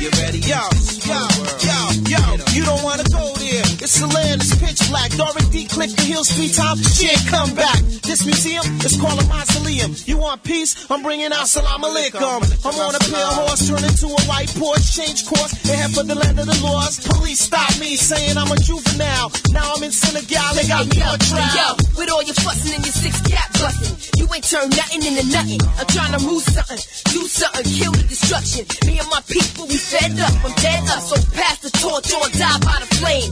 You 0.00 0.10
ready? 0.20 0.38
Yo, 0.38 0.62
yo, 1.10 1.20
yo, 1.66 1.78
yo. 2.08 2.44
You 2.54 2.64
don't 2.64 2.82
want 2.82 3.00
to 3.02 3.10
go 3.12 3.41
six 3.86 4.88
flag. 4.88 5.10
Dorothy 5.16 5.64
click 5.66 5.90
the 5.90 6.02
heels 6.02 6.30
three 6.30 6.50
times, 6.50 6.82
she 6.96 7.10
ain't 7.10 7.26
come 7.26 7.54
back. 7.54 7.80
This 8.06 8.24
museum 8.24 8.64
is 8.84 8.98
called 9.00 9.20
a 9.20 9.26
mausoleum. 9.26 9.94
You 10.06 10.18
want 10.18 10.42
peace? 10.42 10.86
I'm 10.90 11.02
bringing 11.02 11.32
out 11.32 11.48
salam 11.48 11.82
alaikum. 11.82 12.42
I'm 12.64 12.76
on 12.78 12.94
a 12.94 13.02
pale 13.10 13.34
horse, 13.42 13.68
turn 13.68 13.82
into 13.84 14.06
a 14.06 14.22
white 14.30 14.48
Porsche, 14.54 14.96
change 14.96 15.26
course, 15.26 15.52
and 15.68 15.78
head 15.78 15.90
for 15.90 16.04
the 16.04 16.14
land 16.14 16.38
of 16.38 16.46
the 16.46 16.58
lost. 16.62 17.08
Police 17.08 17.40
stop 17.40 17.70
me, 17.80 17.96
saying 17.96 18.36
I'm 18.36 18.50
a 18.50 18.56
juvenile. 18.56 19.32
Now 19.50 19.74
I'm 19.74 19.82
in 19.82 19.92
Senegal, 19.92 20.54
they 20.54 20.66
got 20.68 20.86
me 20.86 21.02
on 21.02 21.18
Yo, 21.18 21.32
trial. 21.32 21.74
with 21.98 22.10
all 22.10 22.22
your 22.22 22.38
fussing 22.38 22.74
and 22.74 22.84
your 22.84 22.94
six 22.94 23.20
cap 23.26 23.50
busting, 23.58 23.96
you 24.20 24.26
ain't 24.30 24.44
turned 24.44 24.76
nothing 24.76 25.02
into 25.02 25.26
nothing. 25.32 25.60
I'm 25.78 25.88
trying 25.90 26.14
to 26.14 26.22
move 26.22 26.42
something, 26.42 26.80
do 27.10 27.26
something, 27.26 27.66
kill 27.66 27.92
the 27.92 28.04
destruction. 28.06 28.64
Me 28.86 28.98
and 28.98 29.08
my 29.10 29.22
people, 29.26 29.66
we 29.66 29.76
fed 29.76 30.14
up, 30.20 30.34
I'm 30.44 30.54
dead 30.62 30.82
up. 30.88 31.02
So 31.02 31.16
pass 31.34 31.58
the 31.58 31.70
torch 31.82 32.12
or 32.14 32.28
die 32.38 32.60
by 32.62 32.76
the 32.78 32.88
flame. 33.00 33.30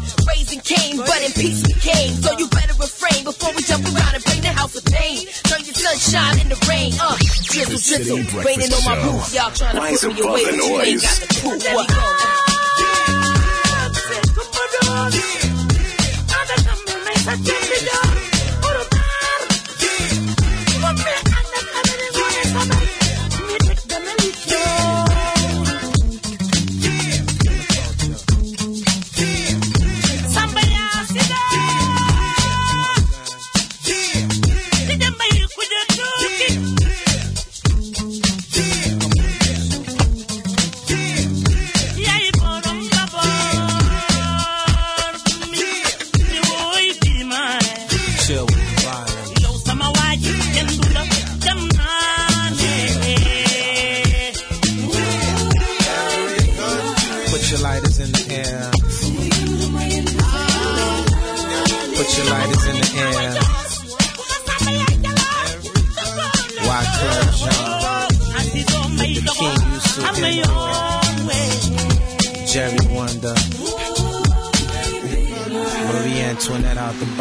Raising 0.50 0.76
Cain, 0.76 0.96
but 0.96 1.22
in 1.22 1.30
peace 1.32 1.62
we 1.64 1.74
came. 1.74 2.10
So 2.10 2.36
you 2.36 2.48
better 2.48 2.74
refrain 2.74 3.22
before 3.22 3.54
we 3.54 3.62
jump 3.62 3.84
around 3.84 4.14
and 4.16 4.24
bring 4.24 4.40
the 4.40 4.48
house 4.48 4.74
of 4.74 4.84
pain. 4.84 5.26
Turn 5.46 5.62
your 5.62 5.74
sunshine 5.74 6.40
into 6.40 6.58
rain, 6.68 6.92
uh, 7.00 7.16
drizzle, 7.44 7.78
drizzle, 7.78 8.42
raining 8.42 8.72
on 8.72 8.84
my 8.84 8.96
roof. 8.98 9.32
Y'all 9.32 9.52
trying 9.52 9.76
to 9.76 9.80
Rise 9.80 10.00
put 10.00 10.14
me 10.14 10.20
above 10.20 10.30
away, 10.30 10.44
but 10.44 10.54
you 10.56 10.80
ain't 10.80 11.02
got 11.02 11.20
the 11.20 11.26
proof. 11.38 11.62
What? 11.72 11.86
Chill 17.30 17.69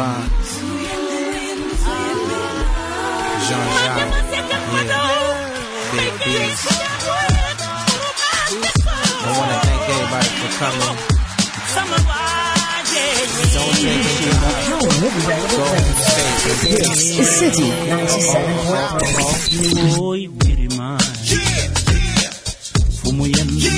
the 0.00 0.08
box. 0.30 0.32
Jean 3.46 3.66
Jacques. 3.80 4.14
Yeah. 4.72 5.92
Big 5.92 6.14
Beast. 6.24 6.64
I 9.12 9.14
want 9.36 9.50
to 9.52 9.56
thank 9.66 9.82
everybody 9.90 10.30
for 10.40 10.50
coming. 10.60 10.96
Don't 13.52 13.74
drink 13.80 14.00
and 14.00 14.30
drive. 14.30 14.68
Go 14.70 14.78
home 15.58 15.90
safe. 16.00 16.62
This 16.62 17.18
is 17.18 17.28
City 17.38 17.68
97.3. 17.90 20.00
Oi, 20.00 20.20
birima. 20.28 20.90
Fumu 23.02 23.24
yendu 23.26 23.68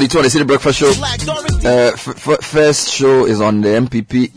42 0.00 0.18
on 0.18 0.24
the 0.24 0.30
City 0.30 0.44
Breakfast 0.44 0.78
Show. 0.78 0.92
Uh, 1.62 1.92
f- 1.92 2.26
f- 2.26 2.42
first 2.42 2.90
show 2.90 3.26
is 3.26 3.38
on 3.38 3.60
the 3.60 3.68
NPP. 3.68 4.32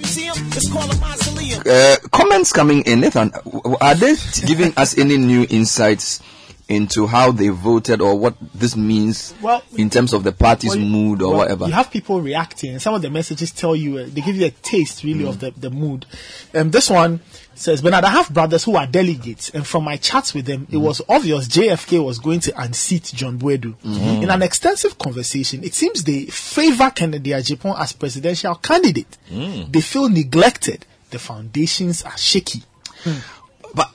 Uh, 1.65 2.07
comments 2.09 2.51
coming 2.51 2.81
in, 2.81 2.99
Nathan. 2.99 3.31
Are 3.79 3.95
they 3.95 4.15
giving 4.45 4.73
us 4.75 4.97
any 4.97 5.17
new 5.17 5.47
insights 5.49 6.21
into 6.67 7.07
how 7.07 7.31
they 7.31 7.47
voted 7.47 8.01
or 8.01 8.17
what 8.17 8.35
this 8.53 8.75
means 8.75 9.33
well, 9.41 9.63
in 9.77 9.89
terms 9.89 10.11
of 10.11 10.23
the 10.23 10.31
party's 10.31 10.75
well, 10.75 10.85
mood 10.85 11.21
or 11.21 11.29
well, 11.29 11.37
whatever. 11.39 11.67
You 11.67 11.73
have 11.73 11.91
people 11.91 12.21
reacting. 12.21 12.79
Some 12.79 12.93
of 12.93 13.01
the 13.01 13.09
messages 13.09 13.51
tell 13.51 13.75
you, 13.75 13.99
uh, 13.99 14.05
they 14.09 14.21
give 14.21 14.35
you 14.35 14.47
a 14.47 14.51
taste 14.51 15.03
really 15.03 15.23
mm. 15.23 15.29
of 15.29 15.39
the, 15.39 15.51
the 15.51 15.69
mood. 15.69 16.05
And 16.53 16.63
um, 16.63 16.71
this 16.71 16.89
one, 16.89 17.21
says, 17.55 17.81
Bernard, 17.81 18.03
I 18.03 18.09
have 18.09 18.29
brothers 18.33 18.63
who 18.63 18.75
are 18.75 18.87
delegates, 18.87 19.49
and 19.51 19.65
from 19.65 19.83
my 19.83 19.97
chats 19.97 20.33
with 20.33 20.45
them, 20.45 20.67
it 20.71 20.75
Mm. 20.75 20.81
was 20.81 21.01
obvious 21.07 21.47
JFK 21.47 21.99
was 22.03 22.19
going 22.19 22.39
to 22.41 22.61
unseat 22.61 23.11
John 23.13 23.37
Boadu. 23.39 23.75
Mhm. 23.85 24.23
In 24.23 24.29
an 24.29 24.41
extensive 24.41 24.97
conversation, 24.97 25.63
it 25.63 25.73
seems 25.73 26.03
they 26.03 26.25
favor 26.25 26.89
Kennedy 26.91 27.31
Agyapong 27.31 27.79
as 27.79 27.93
presidential 27.93 28.55
candidate. 28.55 29.17
Mm. 29.31 29.71
They 29.71 29.81
feel 29.81 30.09
neglected. 30.09 30.85
The 31.11 31.19
foundations 31.19 32.01
are 32.03 32.17
shaky. 32.17 32.63
But 33.75 33.93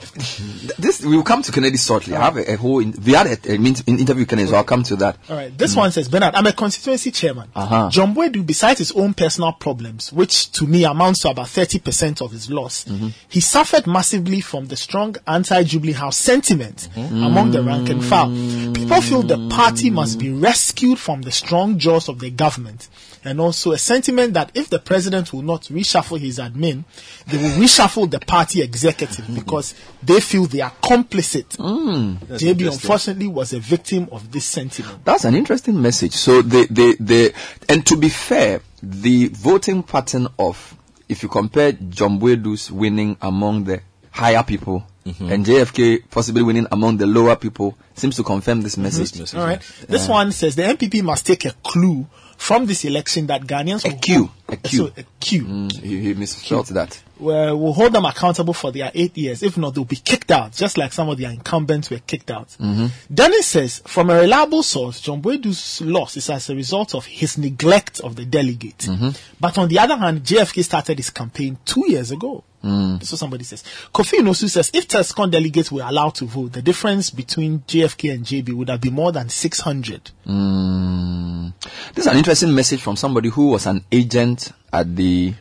this 0.78 1.04
we 1.04 1.16
will 1.16 1.22
come 1.22 1.42
to 1.42 1.52
Kennedy 1.52 1.76
shortly. 1.76 2.16
I 2.16 2.20
have 2.24 2.36
a, 2.36 2.52
a 2.52 2.56
whole. 2.56 2.80
In, 2.80 2.92
we 3.06 3.12
had 3.12 3.26
a, 3.28 3.52
a 3.52 3.54
an 3.54 3.64
interview 3.66 4.22
with 4.22 4.28
Kennedy, 4.28 4.48
so 4.50 4.56
I'll 4.56 4.64
come 4.64 4.82
to 4.84 4.96
that. 4.96 5.16
All 5.30 5.36
right. 5.36 5.56
This 5.56 5.76
one 5.76 5.92
says, 5.92 6.08
Bernard, 6.08 6.34
I'm 6.34 6.46
a 6.46 6.52
constituency 6.52 7.12
chairman. 7.12 7.48
Uh-huh. 7.54 7.88
John 7.90 8.14
Boadu, 8.14 8.44
besides 8.44 8.80
his 8.80 8.92
own 8.92 9.14
personal 9.14 9.52
problems, 9.52 10.12
which 10.12 10.50
to 10.52 10.66
me 10.66 10.84
amounts 10.84 11.20
to 11.22 11.30
about 11.30 11.46
30% 11.46 12.20
of 12.22 12.32
his 12.32 12.50
loss, 12.50 12.84
Mm-hmm. 12.84 13.08
he 13.28 13.40
suffered 13.40 13.86
massively 13.86 14.40
from 14.40 14.66
the 14.66 14.76
strong 14.76 15.14
anti-Jubilee 15.26 15.92
House 15.92 16.16
sentiment 16.16 16.88
among 16.96 17.50
the 17.52 17.62
rank 17.62 17.88
and 17.90 18.04
file. 18.04 18.28
People 18.74 19.00
feel 19.00 19.22
the 19.22 19.48
party 19.48 19.90
must 19.90 20.18
be 20.18 20.30
rescued 20.32 20.98
from 20.98 21.22
the 21.22 21.30
strong 21.30 21.78
jaws 21.78 22.08
of 22.08 22.18
the 22.18 22.30
government, 22.30 22.88
and 23.28 23.40
also 23.40 23.72
a 23.72 23.78
sentiment 23.78 24.32
that 24.34 24.50
if 24.54 24.70
the 24.70 24.78
president 24.78 25.32
will 25.32 25.42
not 25.42 25.62
reshuffle 25.64 26.18
his 26.18 26.38
admin, 26.38 26.84
they 27.26 27.36
will 27.36 27.50
reshuffle 27.62 28.10
the 28.10 28.18
party 28.18 28.62
executive 28.62 29.26
hmm. 29.26 29.34
because 29.34 29.74
they 30.02 30.18
feel 30.18 30.46
they 30.46 30.62
are 30.62 30.72
complicit. 30.82 31.56
Hmm. 31.56 32.14
That's 32.26 32.42
JB 32.42 32.72
unfortunately 32.72 33.26
was 33.26 33.52
a 33.52 33.58
victim 33.60 34.08
of 34.10 34.32
this 34.32 34.46
sentiment. 34.46 35.04
That's 35.04 35.24
an 35.26 35.34
interesting 35.34 35.80
message. 35.80 36.14
So 36.14 36.40
they, 36.40 36.64
they, 36.66 36.94
they, 36.98 37.32
and 37.68 37.84
to 37.86 37.96
be 37.96 38.08
fair, 38.08 38.62
the 38.82 39.28
voting 39.28 39.82
pattern 39.82 40.28
of, 40.38 40.74
if 41.08 41.22
you 41.22 41.28
compare 41.28 41.72
John 41.72 42.18
Boadu's 42.18 42.72
winning 42.72 43.18
among 43.20 43.64
the 43.64 43.82
higher 44.10 44.42
people 44.42 44.86
mm-hmm. 45.04 45.30
and 45.30 45.44
JFK 45.44 46.10
possibly 46.10 46.42
winning 46.42 46.66
among 46.72 46.96
the 46.96 47.06
lower 47.06 47.36
people 47.36 47.76
seems 47.94 48.16
to 48.16 48.22
confirm 48.22 48.62
this 48.62 48.76
message. 48.76 49.34
All 49.34 49.44
right. 49.44 49.60
This 49.86 50.06
Yeah. 50.06 50.12
one 50.12 50.32
says 50.32 50.56
the 50.56 50.62
NPP 50.62 51.02
must 51.02 51.26
take 51.26 51.44
a 51.44 51.52
clue 51.62 52.06
from 52.38 52.64
this 52.64 52.84
election 52.86 53.26
that 53.26 53.42
Ghanaians 53.42 53.84
will 53.84 53.98
Q, 53.98 54.30
a 54.48 54.56
Q. 54.56 54.78
So, 54.78 54.92
a 54.96 55.04
Q. 55.20 55.44
Mm, 55.44 55.80
he, 55.82 56.00
he 56.00 56.14
misspelled 56.14 56.68
that. 56.68 57.02
Well, 57.18 57.58
we'll 57.58 57.72
hold 57.72 57.92
them 57.92 58.04
accountable 58.04 58.54
for 58.54 58.70
their 58.70 58.90
eight 58.94 59.16
years. 59.16 59.42
If 59.42 59.56
not, 59.58 59.74
they'll 59.74 59.84
be 59.84 59.96
kicked 59.96 60.30
out, 60.30 60.52
just 60.52 60.78
like 60.78 60.92
some 60.92 61.08
of 61.08 61.18
their 61.18 61.30
incumbents 61.30 61.90
were 61.90 61.98
kicked 61.98 62.30
out. 62.30 62.48
Mhm. 62.60 62.90
Dennis 63.12 63.46
says, 63.46 63.82
from 63.86 64.10
a 64.10 64.20
reliable 64.20 64.62
source, 64.62 65.00
John 65.00 65.20
Boadu's 65.20 65.80
loss 65.80 66.16
is 66.16 66.30
as 66.30 66.48
a 66.50 66.54
result 66.54 66.94
of 66.94 67.06
his 67.06 67.38
neglect 67.38 68.00
of 68.00 68.16
the 68.16 68.24
delegate. 68.24 68.78
Mm-hmm. 68.78 69.10
But 69.40 69.58
on 69.58 69.68
the 69.68 69.78
other 69.78 69.96
hand, 69.96 70.22
JFK 70.24 70.62
started 70.64 70.98
his 70.98 71.10
campaign 71.10 71.58
two 71.64 71.84
years 71.88 72.10
ago. 72.10 72.44
Mm. 72.64 73.02
So 73.04 73.16
somebody 73.16 73.44
says. 73.44 73.62
Kofi 73.94 74.18
Inosu 74.18 74.48
says, 74.48 74.70
if 74.74 74.88
TESCON 74.88 75.30
delegates 75.30 75.70
were 75.70 75.82
allowed 75.82 76.16
to 76.16 76.24
vote, 76.24 76.52
the 76.52 76.62
difference 76.62 77.10
between 77.10 77.60
JFK 77.60 78.14
and 78.14 78.24
JB 78.24 78.52
would 78.54 78.68
have 78.68 78.80
been 78.80 78.94
more 78.94 79.12
than 79.12 79.28
600. 79.28 80.10
Mm. 80.26 81.52
This 81.94 82.06
is 82.06 82.12
an 82.12 82.18
interesting 82.18 82.54
message 82.54 82.80
from 82.80 82.96
somebody 82.96 83.28
who 83.28 83.50
was 83.50 83.66
an 83.66 83.84
agent 83.92 84.52
at 84.72 84.94
the 84.94 85.34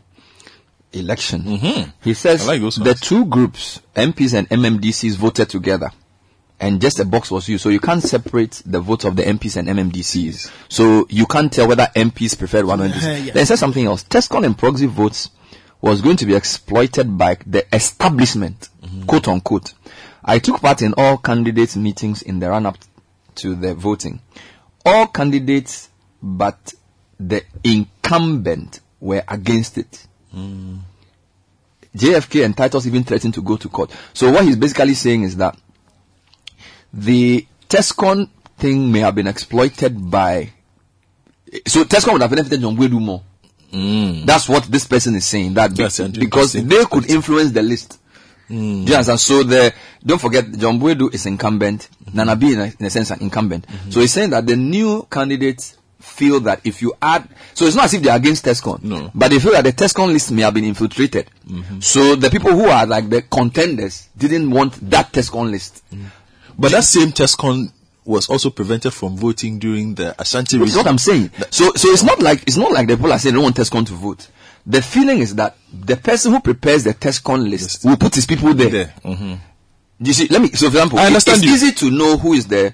election. 1.00 1.44
He 2.04 2.14
says 2.14 2.42
Mm-hmm. 2.42 2.50
I 2.50 2.58
like 2.58 2.74
the 2.76 2.94
two 3.00 3.26
groups, 3.26 3.82
MPs 3.96 4.38
and 4.38 4.50
MMDCs, 4.50 5.16
voted 5.16 5.50
together. 5.50 5.92
And 6.60 6.82
just 6.82 7.00
a 7.00 7.06
box 7.06 7.30
was 7.30 7.48
used. 7.48 7.62
So 7.64 7.70
you 7.70 7.80
can't 7.80 8.02
separate 8.02 8.64
the 8.66 8.80
votes 8.80 9.06
of 9.06 9.16
the 9.16 9.22
MPs 9.24 9.58
and 9.58 9.68
MMDCs. 9.68 10.52
So 10.70 11.06
you 11.10 11.28
can't 11.28 11.54
tell 11.54 11.68
whether 11.68 11.88
MPs 11.96 12.38
preferred 12.38 12.66
one 12.66 12.82
or 12.82 12.88
MPs. 12.88 13.26
Yeah. 13.28 13.34
Then 13.34 13.42
he 13.42 13.46
said 13.46 13.60
something 13.60 13.86
else. 13.86 14.04
Tescon 14.04 14.44
and 14.44 14.58
proxy 14.58 14.88
votes 14.88 15.30
was 15.82 16.02
going 16.02 16.18
to 16.18 16.26
be 16.26 16.34
exploited 16.34 17.16
by 17.18 17.38
the 17.46 17.64
establishment, 17.76 18.70
quote 19.06 19.28
unquote. 19.28 19.74
I 20.26 20.40
took 20.40 20.60
part 20.60 20.82
in 20.82 20.96
all 20.98 21.18
candidates 21.18 21.76
meetings 21.78 22.24
in 22.24 22.40
the 22.40 22.50
run 22.50 22.66
up 22.66 22.78
to 23.36 23.54
the 23.54 23.76
voting. 23.76 24.20
All 24.84 25.06
candidates 25.08 25.90
but 26.24 26.74
the 27.20 27.44
incumbent 27.64 28.80
were 29.00 29.24
against 29.28 29.78
it. 29.78 30.07
Mm. 30.38 30.80
JFK 31.96 32.46
and 32.46 32.56
Titus 32.56 32.86
even 32.86 33.04
threatened 33.04 33.34
to 33.34 33.42
go 33.42 33.58
to 33.58 33.70
court. 33.70 33.92
So 34.14 34.32
what 34.32 34.46
he's 34.46 34.56
basically 34.56 34.94
saying 34.94 35.24
is 35.24 35.38
that 35.38 35.58
the 36.94 37.46
Tescon 37.68 38.30
thing 38.58 38.92
may 38.92 39.00
have 39.00 39.16
been 39.16 39.28
exploited 39.28 40.10
by. 40.10 40.52
So 41.66 41.84
Tescon 41.86 42.14
would 42.14 42.22
have 42.22 42.30
benefited 42.32 42.62
John 42.62 42.76
Boadu 42.78 43.02
more. 43.02 43.24
That's 44.26 44.48
what 44.48 44.64
this 44.66 44.86
person 44.86 45.16
is 45.16 45.26
saying. 45.26 45.56
That 45.56 45.72
be- 45.72 45.84
because 46.20 46.54
they 46.54 46.86
could 46.86 47.10
influence 47.10 47.52
the 47.52 47.62
list. 47.64 48.00
Do 48.50 48.56
you 48.56 48.94
understand? 48.94 49.20
So 49.20 49.44
the 49.44 49.74
don't 50.06 50.20
forget 50.22 50.50
John 50.58 50.80
Boadu 50.80 51.14
is 51.14 51.26
incumbent. 51.26 51.90
Nana 52.14 52.36
B 52.36 52.54
in 52.54 52.60
a, 52.60 52.72
in 52.80 52.86
a 52.86 52.90
sense 52.90 53.12
an 53.12 53.20
incumbent. 53.22 53.66
So 53.90 54.00
he's 54.00 54.14
saying 54.14 54.30
that 54.30 54.46
the 54.48 54.56
new 54.56 55.06
candidates 55.12 55.78
feel 56.08 56.40
that 56.42 56.62
if 56.64 56.82
you 56.82 56.94
add, 57.02 57.28
so 57.54 57.66
it's 57.66 57.76
not 57.76 57.86
as 57.86 57.94
if 57.94 58.02
they're 58.02 58.16
against 58.16 58.46
Tescon, 58.46 58.84
no. 58.84 59.12
but 59.14 59.30
they 59.30 59.40
feel 59.40 59.52
that 59.52 59.64
the 59.64 59.74
Tescon 59.74 60.14
list 60.14 60.32
may 60.32 60.42
have 60.42 60.54
been 60.54 60.64
infiltrated. 60.64 61.30
Mm-hmm. 61.48 61.80
So 61.82 62.16
the 62.16 62.30
people 62.30 62.52
who 62.52 62.66
are 62.66 62.86
like 62.86 63.10
the 63.10 63.22
contenders 63.22 64.10
didn't 64.18 64.50
want 64.50 64.74
that 64.90 65.12
Tescon 65.12 65.52
list. 65.52 65.84
Mm-hmm. 65.92 66.08
But 66.58 66.72
that 66.72 66.84
same 66.84 67.10
TESCON 67.10 67.72
was 68.04 68.30
also 68.30 68.50
prevented 68.50 68.94
from 68.94 69.16
voting 69.16 69.60
during 69.60 69.94
the 69.96 70.20
Ashanti 70.20 70.60
is 70.62 70.76
what 70.76 70.88
I'm 70.88 70.98
saying. 70.98 71.30
So, 71.52 71.72
so 71.76 71.90
it's 71.90 72.04
not 72.04 72.22
like 72.22 72.44
it's 72.44 72.58
not 72.58 72.72
like 72.72 72.88
the 72.88 72.96
people 72.96 73.12
are 73.12 73.20
saying 73.20 73.34
they 73.34 73.38
don't 73.38 73.44
want 73.44 73.58
Tescon 73.58 73.86
to 73.88 73.94
vote. 73.94 74.28
The 74.66 74.82
feeling 74.82 75.20
is 75.20 75.36
that 75.36 75.56
the 75.72 75.96
person 75.96 76.34
who 76.34 76.40
prepares 76.40 76.84
the 76.84 76.94
Tescon 76.94 77.50
list 77.50 77.86
will 77.86 77.98
put 77.98 78.16
his 78.16 78.26
people 78.26 78.54
there. 78.54 78.94
Mm-hmm. 79.04 79.36
You 80.00 80.14
see, 80.14 80.28
let 80.28 80.42
me. 80.42 80.50
So, 80.50 80.70
for 80.70 80.78
example, 80.78 81.00
I 81.00 81.08
understand 81.08 81.44
it's 81.44 81.46
you. 81.46 81.54
easy 81.54 81.72
to 81.74 81.92
know 81.92 82.18
who 82.18 82.34
is 82.34 82.48
the 82.48 82.74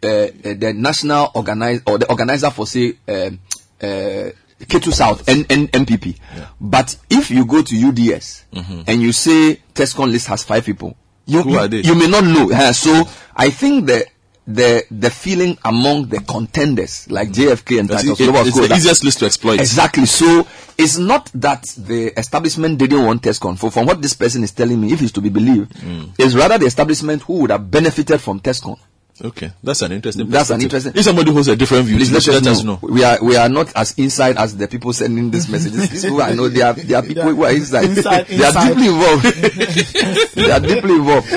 the 0.00 0.72
national 0.76 1.30
organizer 1.34 1.82
or 1.86 1.98
the 1.98 2.08
organizer 2.08 2.50
for 2.50 2.66
say 2.66 2.94
um, 3.08 3.38
uh, 3.82 4.30
K2 4.60 4.92
South 4.92 5.28
and, 5.28 5.46
and 5.50 5.70
NPP. 5.72 6.18
But 6.60 6.96
if 7.10 7.30
you 7.30 7.44
go 7.46 7.62
to 7.62 7.88
UDS 7.88 8.44
and 8.52 9.00
you 9.02 9.12
say 9.12 9.60
Tescon 9.74 10.10
list 10.10 10.26
has 10.28 10.42
five 10.42 10.64
people, 10.64 10.96
you 11.26 11.42
Who 11.42 11.50
you, 11.52 11.58
are 11.58 11.68
they? 11.68 11.80
you 11.80 11.94
may 11.94 12.08
not 12.08 12.24
know. 12.24 12.50
Uh, 12.52 12.72
so 12.72 13.08
I 13.36 13.50
think 13.50 13.86
the 13.86 14.04
the 14.46 14.82
the 14.90 15.10
feeling 15.10 15.58
among 15.62 16.06
the 16.08 16.20
contenders 16.20 17.08
like 17.10 17.28
JFK 17.28 17.80
and 17.80 17.88
Titus 17.90 18.18
it- 18.18 18.28
it's 18.46 18.56
the 18.56 18.74
easiest 18.74 19.04
list 19.04 19.18
to 19.18 19.26
exploit. 19.26 19.60
Exactly. 19.60 20.06
So 20.06 20.46
it's 20.78 20.96
not 20.96 21.30
that 21.34 21.64
the 21.76 22.18
establishment 22.18 22.78
didn't 22.78 23.04
want 23.04 23.20
Tescon. 23.22 23.58
For 23.58 23.70
from 23.70 23.84
what 23.86 24.00
this 24.00 24.14
person 24.14 24.42
is 24.42 24.52
telling 24.52 24.80
me, 24.80 24.90
if 24.92 25.02
it's 25.02 25.12
to 25.12 25.20
be 25.20 25.28
believed, 25.28 25.72
it's 26.18 26.34
rather 26.34 26.56
the 26.56 26.64
establishment 26.66 27.22
who 27.22 27.40
would 27.40 27.50
have 27.50 27.70
benefited 27.70 28.20
from 28.22 28.40
Tescon. 28.40 28.78
Okay, 29.20 29.50
that's 29.62 29.82
an 29.82 29.92
interesting. 29.92 30.28
That's 30.28 30.50
an 30.50 30.62
interesting. 30.62 30.92
If 30.94 31.04
somebody 31.04 31.32
holds 31.32 31.48
a 31.48 31.56
different 31.56 31.86
view, 31.86 31.96
Please 31.96 32.12
let, 32.12 32.26
let, 32.26 32.46
us 32.46 32.62
know. 32.62 32.78
We 32.82 33.02
are 33.02 33.18
we 33.22 33.36
are 33.36 33.48
not 33.48 33.74
as 33.74 33.98
inside 33.98 34.36
as 34.36 34.56
the 34.56 34.68
people 34.68 34.92
sending 34.92 35.30
these 35.30 35.48
messages. 35.50 35.88
These 35.90 36.04
people 36.04 36.22
I 36.22 36.34
know 36.34 36.48
they 36.48 36.62
are 36.62 36.72
they 36.74 36.94
are 36.94 37.02
people 37.02 37.24
who 37.24 37.44
are 37.44 37.50
inside. 37.52 37.84
Inside, 37.86 38.26
they 38.26 38.44
are 38.44 38.52
deeply 38.52 38.86
involved. 38.86 39.24
they 40.34 40.50
are 40.50 40.60
deeply 40.60 40.94
involved. 40.94 41.28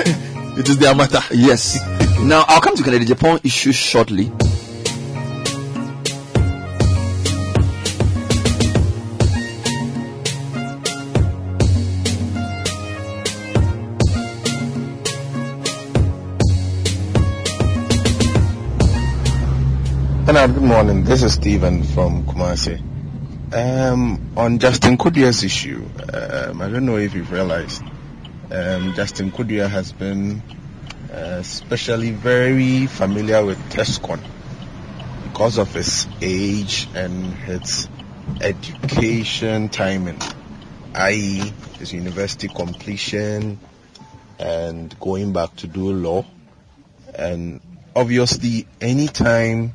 It 0.58 0.68
is 0.68 0.78
their 0.78 0.94
matter. 0.94 1.20
Yes. 1.32 1.78
Now 2.20 2.44
I'll 2.46 2.60
come 2.60 2.76
to 2.76 2.82
Kennedy 2.82 3.06
Agyapong 3.06 3.44
issue 3.44 3.72
shortly. 3.72 4.30
Good 20.32 20.62
morning. 20.62 21.04
This 21.04 21.22
is 21.22 21.34
Stephen 21.34 21.82
from 21.82 22.24
Kumasi. 22.24 22.80
Um, 23.54 24.32
on 24.34 24.58
Justin 24.58 24.96
Kodua's 24.96 25.44
issue, 25.44 25.84
um, 26.10 26.62
I 26.62 26.70
don't 26.70 26.86
know 26.86 26.96
if 26.96 27.14
you've 27.14 27.30
realized, 27.30 27.82
um, 28.50 28.94
Justin 28.94 29.30
Kodua 29.30 29.68
has 29.68 29.92
been 29.92 30.42
uh, 31.12 31.36
especially 31.40 32.12
very 32.12 32.86
familiar 32.86 33.44
with 33.44 33.58
TESCON 33.70 34.20
because 35.24 35.58
of 35.58 35.72
his 35.74 36.08
age 36.22 36.88
and 36.94 37.34
his 37.34 37.90
education 38.40 39.68
timing, 39.68 40.18
i.e., 40.94 41.52
his 41.78 41.92
university 41.92 42.48
completion 42.48 43.60
and 44.38 44.98
going 44.98 45.34
back 45.34 45.54
to 45.56 45.66
do 45.66 45.92
law. 45.92 46.24
And 47.14 47.60
obviously, 47.94 48.66
anytime 48.80 49.74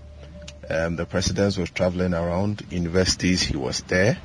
um, 0.70 0.96
the 0.96 1.06
president 1.06 1.58
was 1.58 1.70
traveling 1.70 2.14
around 2.14 2.66
universities, 2.70 3.42
he 3.42 3.56
was 3.56 3.82
there. 3.82 4.18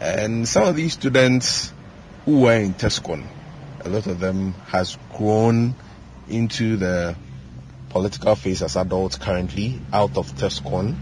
And 0.00 0.48
some 0.48 0.64
of 0.64 0.76
these 0.76 0.94
students 0.94 1.72
who 2.24 2.40
were 2.40 2.56
in 2.56 2.74
TESCON, 2.74 3.26
a 3.84 3.88
lot 3.88 4.06
of 4.06 4.20
them 4.20 4.52
has 4.68 4.96
grown 5.12 5.74
into 6.28 6.76
the 6.76 7.16
political 7.90 8.34
phase 8.34 8.62
as 8.62 8.76
adults 8.76 9.16
currently 9.16 9.80
out 9.92 10.16
of 10.16 10.34
TESCON. 10.34 10.96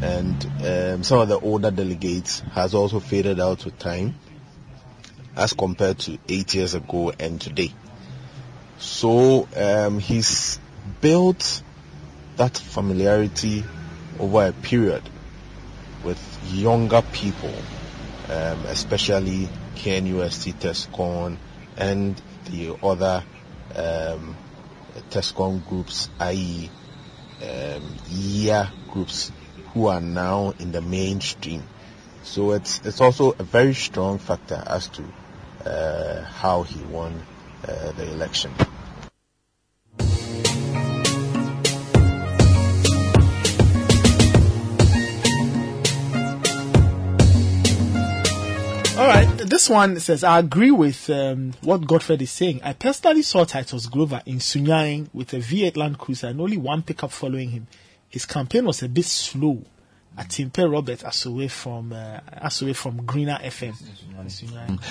And 0.00 0.44
um, 0.64 1.02
some 1.02 1.18
of 1.18 1.28
the 1.28 1.38
older 1.38 1.70
delegates 1.70 2.40
has 2.52 2.74
also 2.74 3.00
faded 3.00 3.40
out 3.40 3.64
with 3.64 3.78
time 3.78 4.14
as 5.36 5.52
compared 5.52 5.98
to 5.98 6.18
eight 6.28 6.54
years 6.54 6.74
ago 6.74 7.12
and 7.18 7.40
today. 7.40 7.72
So 8.78 9.48
um, 9.56 9.98
he's 9.98 10.58
built 11.00 11.62
that 12.38 12.56
familiarity 12.56 13.64
over 14.18 14.46
a 14.46 14.52
period 14.52 15.02
with 16.04 16.18
younger 16.52 17.02
people, 17.12 17.54
um, 18.28 18.64
especially 18.66 19.48
KNUST 19.76 20.54
TESCON 20.54 21.36
and 21.76 22.20
the 22.46 22.76
other 22.82 23.24
um, 23.74 24.36
TESCON 25.10 25.66
groups, 25.68 26.08
i.e., 26.20 26.70
um, 27.42 27.82
year 28.08 28.68
groups 28.90 29.30
who 29.74 29.86
are 29.88 30.00
now 30.00 30.54
in 30.58 30.72
the 30.72 30.80
mainstream. 30.80 31.62
So 32.22 32.52
it's 32.52 32.80
it's 32.84 33.00
also 33.00 33.32
a 33.32 33.42
very 33.42 33.74
strong 33.74 34.18
factor 34.18 34.62
as 34.66 34.88
to 34.88 35.04
uh, 35.64 36.24
how 36.24 36.62
he 36.62 36.80
won 36.84 37.22
uh, 37.66 37.92
the 37.92 38.10
election. 38.10 38.52
This 49.02 49.68
one 49.70 49.98
says, 50.00 50.24
I 50.24 50.38
agree 50.40 50.70
with 50.70 51.08
um, 51.10 51.52
what 51.62 51.86
Godfred 51.86 52.20
is 52.22 52.30
saying. 52.30 52.60
I 52.64 52.72
personally 52.72 53.22
saw 53.22 53.44
Titus 53.44 53.86
Glover 53.86 54.22
in 54.26 54.38
Sunyani 54.38 55.08
with 55.14 55.32
a 55.34 55.38
V8 55.38 55.76
Land 55.76 55.98
Cruiser 55.98 56.28
and 56.28 56.40
only 56.40 56.56
one 56.56 56.82
pickup 56.82 57.12
following 57.12 57.50
him. 57.50 57.66
His 58.08 58.26
campaign 58.26 58.64
was 58.64 58.82
a 58.82 58.88
bit 58.88 59.04
slow. 59.04 59.62
Atimpe 60.18 60.68
Robert 60.70 60.98
Asowe 61.00 61.48
from 61.48 61.92
uh, 61.92 62.18
Asowe 62.44 62.74
from 62.74 63.04
Greener 63.06 63.38
FM. 63.40 63.72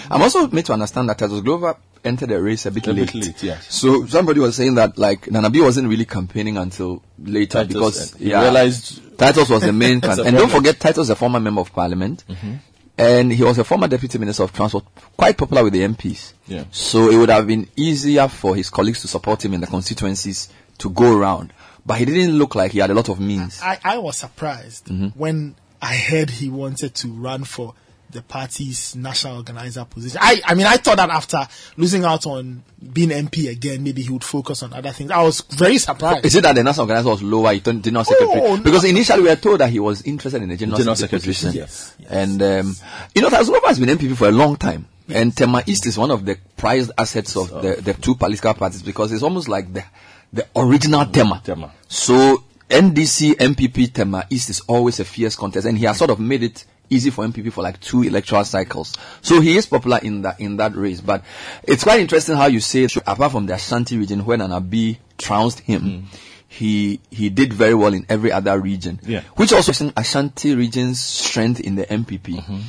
I'm 0.10 0.22
also 0.22 0.48
made 0.48 0.66
to 0.68 0.74
understand 0.74 1.10
that 1.10 1.18
Titus 1.18 1.42
Glover 1.42 1.76
entered 2.06 2.30
the 2.30 2.42
race 2.42 2.66
a 2.66 2.72
bit 2.72 2.88
A 2.88 2.94
late. 2.94 3.12
bit 3.12 3.26
late, 3.26 3.44
yes. 3.44 3.74
So 3.76 4.06
somebody 4.06 4.40
was 4.40 4.56
saying 4.56 4.76
that 4.76 4.98
like 4.98 5.30
Nana 5.30 5.50
B 5.50 5.60
wasn't 5.60 5.90
really 5.90 6.06
campaigning 6.06 6.56
until 6.56 7.04
later 7.20 7.66
Titus, 7.66 7.74
because 7.74 8.14
uh, 8.14 8.18
he 8.20 8.26
realized- 8.34 9.18
Titus 9.18 9.50
was 9.50 9.64
the 9.64 9.74
main 9.74 10.00
That's 10.02 10.16
can- 10.18 10.28
and 10.28 10.38
don't 10.38 10.50
forget 10.52 10.80
Titus 10.80 11.00
is 11.00 11.10
a 11.10 11.16
former 11.18 11.42
member 11.42 11.60
of 11.60 11.74
parliament. 11.74 12.24
Mhm. 12.30 12.60
And 12.98 13.32
he 13.32 13.44
was 13.44 13.58
a 13.60 13.64
former 13.64 13.88
deputy 13.88 14.18
minister 14.18 14.44
of 14.44 14.54
transport, 14.54 14.86
quite 15.16 15.38
popular 15.38 15.64
with 15.64 15.74
the 15.74 15.82
MPs. 15.82 16.34
Yeah. 16.48 16.64
So 16.72 17.10
it 17.12 17.18
would 17.18 17.30
have 17.30 17.46
been 17.46 17.68
easier 17.76 18.28
for 18.28 18.56
his 18.56 18.70
colleagues 18.72 19.02
to 19.02 19.08
support 19.08 19.46
him 19.46 19.54
in 19.54 19.62
the 19.62 19.68
constituencies 19.68 20.50
to 20.80 20.90
go 20.90 21.16
around. 21.16 21.54
But 21.86 22.00
he 22.00 22.06
didn't 22.06 22.38
look 22.38 22.56
like 22.56 22.72
he 22.72 22.80
had 22.80 22.90
a 22.90 22.96
lot 22.96 23.08
of 23.10 23.20
means. 23.20 23.62
I, 23.62 23.78
I 23.84 23.98
was 24.00 24.18
surprised 24.18 24.86
Mhm. 24.88 25.16
when 25.16 25.56
I 25.82 25.96
heard 25.96 26.30
he 26.32 26.50
wanted 26.50 26.96
to 26.96 27.08
run 27.10 27.44
for 27.44 27.76
the 28.10 28.22
party's 28.22 28.96
national 28.96 29.38
organizer 29.38 29.86
position. 29.86 30.18
I, 30.22 30.42
I 30.46 30.54
mean, 30.54 30.66
I 30.66 30.78
thought 30.78 30.98
that 30.98 31.10
after 31.10 31.46
losing 31.76 32.06
out 32.06 32.26
on 32.26 32.64
being 32.94 33.10
MP 33.10 33.50
again, 33.50 33.84
maybe 33.84 34.02
he 34.02 34.10
would 34.10 34.24
focus 34.24 34.64
on 34.64 34.74
other 34.74 34.92
things. 34.92 35.12
I 35.12 35.22
was 35.22 35.42
very 35.42 35.78
surprised. 35.78 36.26
Is 36.26 36.36
it 36.36 36.44
that 36.44 36.56
the 36.56 36.64
national 36.64 36.84
organizer 36.84 37.10
was 37.10 37.22
lower? 37.22 37.54
He 37.54 37.60
turned 37.60 37.84
general 37.84 38.06
secretary 38.06 38.42
no. 38.42 38.58
because 38.58 38.86
initially 38.86 39.24
we 39.24 39.30
were 39.30 39.36
told 39.36 39.60
that 39.60 39.70
he 39.70 39.80
was 39.80 40.04
interested 40.04 40.42
in 40.42 40.50
the 40.50 40.58
general, 40.58 40.78
General 40.78 40.96
secretary 40.96 41.34
secretary, 41.34 41.66
position. 41.66 42.06
And 42.10 42.42
um, 42.42 42.76
you 43.14 43.22
know, 43.22 43.30
Titus 43.30 43.50
Glover 43.50 43.68
has 43.68 43.80
been 43.80 43.90
MPP 43.90 44.16
for 44.16 44.30
a 44.30 44.32
long 44.32 44.56
time, 44.56 44.88
and 45.10 45.36
Tema 45.36 45.64
East 45.66 45.86
is 45.86 45.98
one 45.98 46.12
of 46.12 46.26
the 46.26 46.38
prized 46.56 46.92
assets 46.98 47.36
of 47.36 47.50
the, 47.62 47.82
the 47.82 47.94
two 47.94 48.16
political 48.16 48.54
parties 48.54 48.82
because 48.84 49.12
it's 49.12 49.24
almost 49.24 49.48
like 49.48 49.72
the 49.74 49.84
the 50.32 50.48
original 50.56 51.06
Tema. 51.06 51.42
Tema. 51.44 51.74
So 51.88 52.44
NDC 52.70 53.36
NPP 53.36 53.94
Tema 53.94 54.26
East 54.30 54.50
is 54.50 54.60
always 54.62 55.00
a 55.00 55.06
fierce 55.06 55.36
contest, 55.36 55.68
and 55.68 55.78
he 55.78 55.86
has 55.86 55.98
sort 55.98 56.12
of 56.12 56.20
made 56.20 56.44
it 56.44 56.66
easy 56.90 57.10
for 57.10 57.26
NPP 57.26 57.52
for 57.52 57.64
like 57.64 57.80
two 57.80 58.04
electoral 58.04 58.44
cycles. 58.44 58.94
So 59.22 59.42
he 59.42 59.58
is 59.58 59.66
popular 59.66 60.00
in 60.02 60.22
that 60.24 60.40
in 60.40 60.58
that 60.58 60.76
race. 60.76 61.02
But 61.02 61.24
it's 61.64 61.84
quite 61.84 62.00
interesting 62.00 62.36
how 62.36 62.48
you 62.48 62.60
say 62.60 62.88
apart 63.06 63.32
from 63.32 63.46
the 63.46 63.56
Ashanti 63.56 63.98
region 63.98 64.26
when 64.26 64.40
Nana 64.40 64.62
B 64.62 65.00
trounced 65.18 65.60
him, 65.62 65.82
mm. 65.82 66.20
he 66.48 67.00
he 67.12 67.30
did 67.30 67.54
very 67.54 67.74
well 67.74 67.94
in 67.94 68.06
every 68.10 68.32
other 68.32 68.60
region. 68.60 69.00
Yeah. 69.04 69.22
Which 69.36 69.54
also 69.54 69.72
is 69.72 69.94
Ashanti 69.96 70.56
region's 70.56 71.02
strength 71.02 71.60
in 71.60 71.76
the 71.76 71.86
NPP. 71.86 72.36
Mm-hmm. 72.36 72.60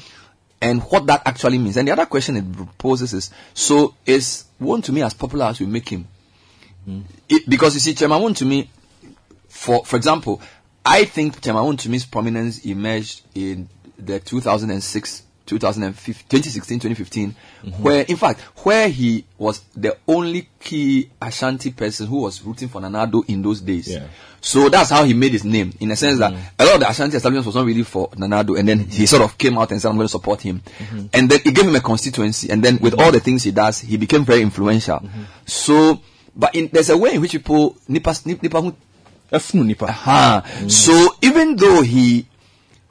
And 0.61 0.82
what 0.82 1.07
that 1.07 1.23
actually 1.24 1.59
means. 1.59 1.77
And 1.77 1.86
the 1.86 1.93
other 1.93 2.07
question 2.07 2.36
it 2.36 2.78
poses 2.78 3.15
is 3.15 3.31
so 3.55 3.95
is 4.05 4.45
Wontumi 4.61 5.05
as 5.05 5.15
popular 5.15 5.47
as 5.47 5.61
we 5.61 5.66
make 5.66 5.89
him? 5.89 6.09
Mm. 6.89 7.03
It, 7.28 7.49
because 7.49 7.74
you 7.74 7.81
see, 7.81 7.95
Chairman 7.95 8.20
Wontumi, 8.20 8.66
for 9.49 9.85
for 9.85 9.97
example, 9.97 10.40
I 10.85 11.05
think 11.05 11.43
Chairman 11.43 11.65
Wontumi's 11.65 12.07
prominence 12.07 12.65
emerged 12.65 13.23
in 13.35 13.69
the 13.99 14.20
2006, 14.20 15.23
2015, 15.47 16.15
2016, 16.29 16.79
2015, 16.81 17.35
where 17.81 18.03
in 18.03 18.16
fact 18.16 18.41
where 18.65 18.89
he 18.89 19.25
was 19.39 19.62
the 19.75 19.97
only 20.07 20.49
key 20.61 21.09
Ashanti 21.23 21.70
person 21.70 22.07
who 22.07 22.19
was 22.20 22.43
rooting 22.43 22.69
for 22.69 22.81
Nana 22.83 23.07
Addo 23.07 23.25
in 23.29 23.41
those 23.43 23.61
days. 23.62 23.89
Yeah. 23.89 24.07
So 24.41 24.69
that's 24.69 24.91
how 24.91 25.05
he 25.05 25.15
made 25.15 25.33
his 25.33 25.45
name, 25.45 25.73
in 25.81 25.91
a 25.91 25.97
sense 25.97 26.19
that 26.20 26.33
a 26.59 26.65
lot 26.65 26.75
of 26.75 26.81
the 26.81 26.89
Ashanti 26.91 27.16
establishments 27.16 27.47
was 27.47 27.55
not 27.57 27.65
really 27.66 27.83
for 27.83 28.11
Nana 28.16 28.45
Addo, 28.45 28.59
and 28.59 28.69
then 28.69 28.79
he 28.81 29.07
sort 29.07 29.23
of 29.23 29.37
came 29.39 29.57
out 29.59 29.73
and 29.73 29.81
said, 29.81 29.89
"I'm 29.89 29.97
going 29.97 30.05
to 30.07 30.11
support 30.12 30.43
him," 30.43 30.62
and 31.12 31.29
then 31.31 31.41
it 31.45 31.55
gave 31.55 31.65
him 31.66 31.75
a 31.75 31.81
constituency, 31.81 32.51
and 32.51 32.62
then 32.62 32.79
with 32.81 32.95
all 33.01 33.11
the 33.11 33.20
things 33.20 33.43
he 33.43 33.51
does, 33.51 33.81
he 33.81 33.97
became 33.97 34.25
very 34.25 34.43
influential. 34.43 35.01
So, 35.47 36.01
but 36.37 36.55
in, 36.55 36.69
there's 36.73 36.91
a 36.91 36.97
way 36.97 37.15
in 37.15 37.20
which 37.20 37.33
people 37.33 37.75
nipa 37.89 38.15
nip- 38.27 38.43
nipa 38.43 38.61
who- 38.62 38.77
Aha. 39.89 40.43
So 40.69 41.16
even 41.23 41.57
though 41.57 41.83
he 41.83 42.27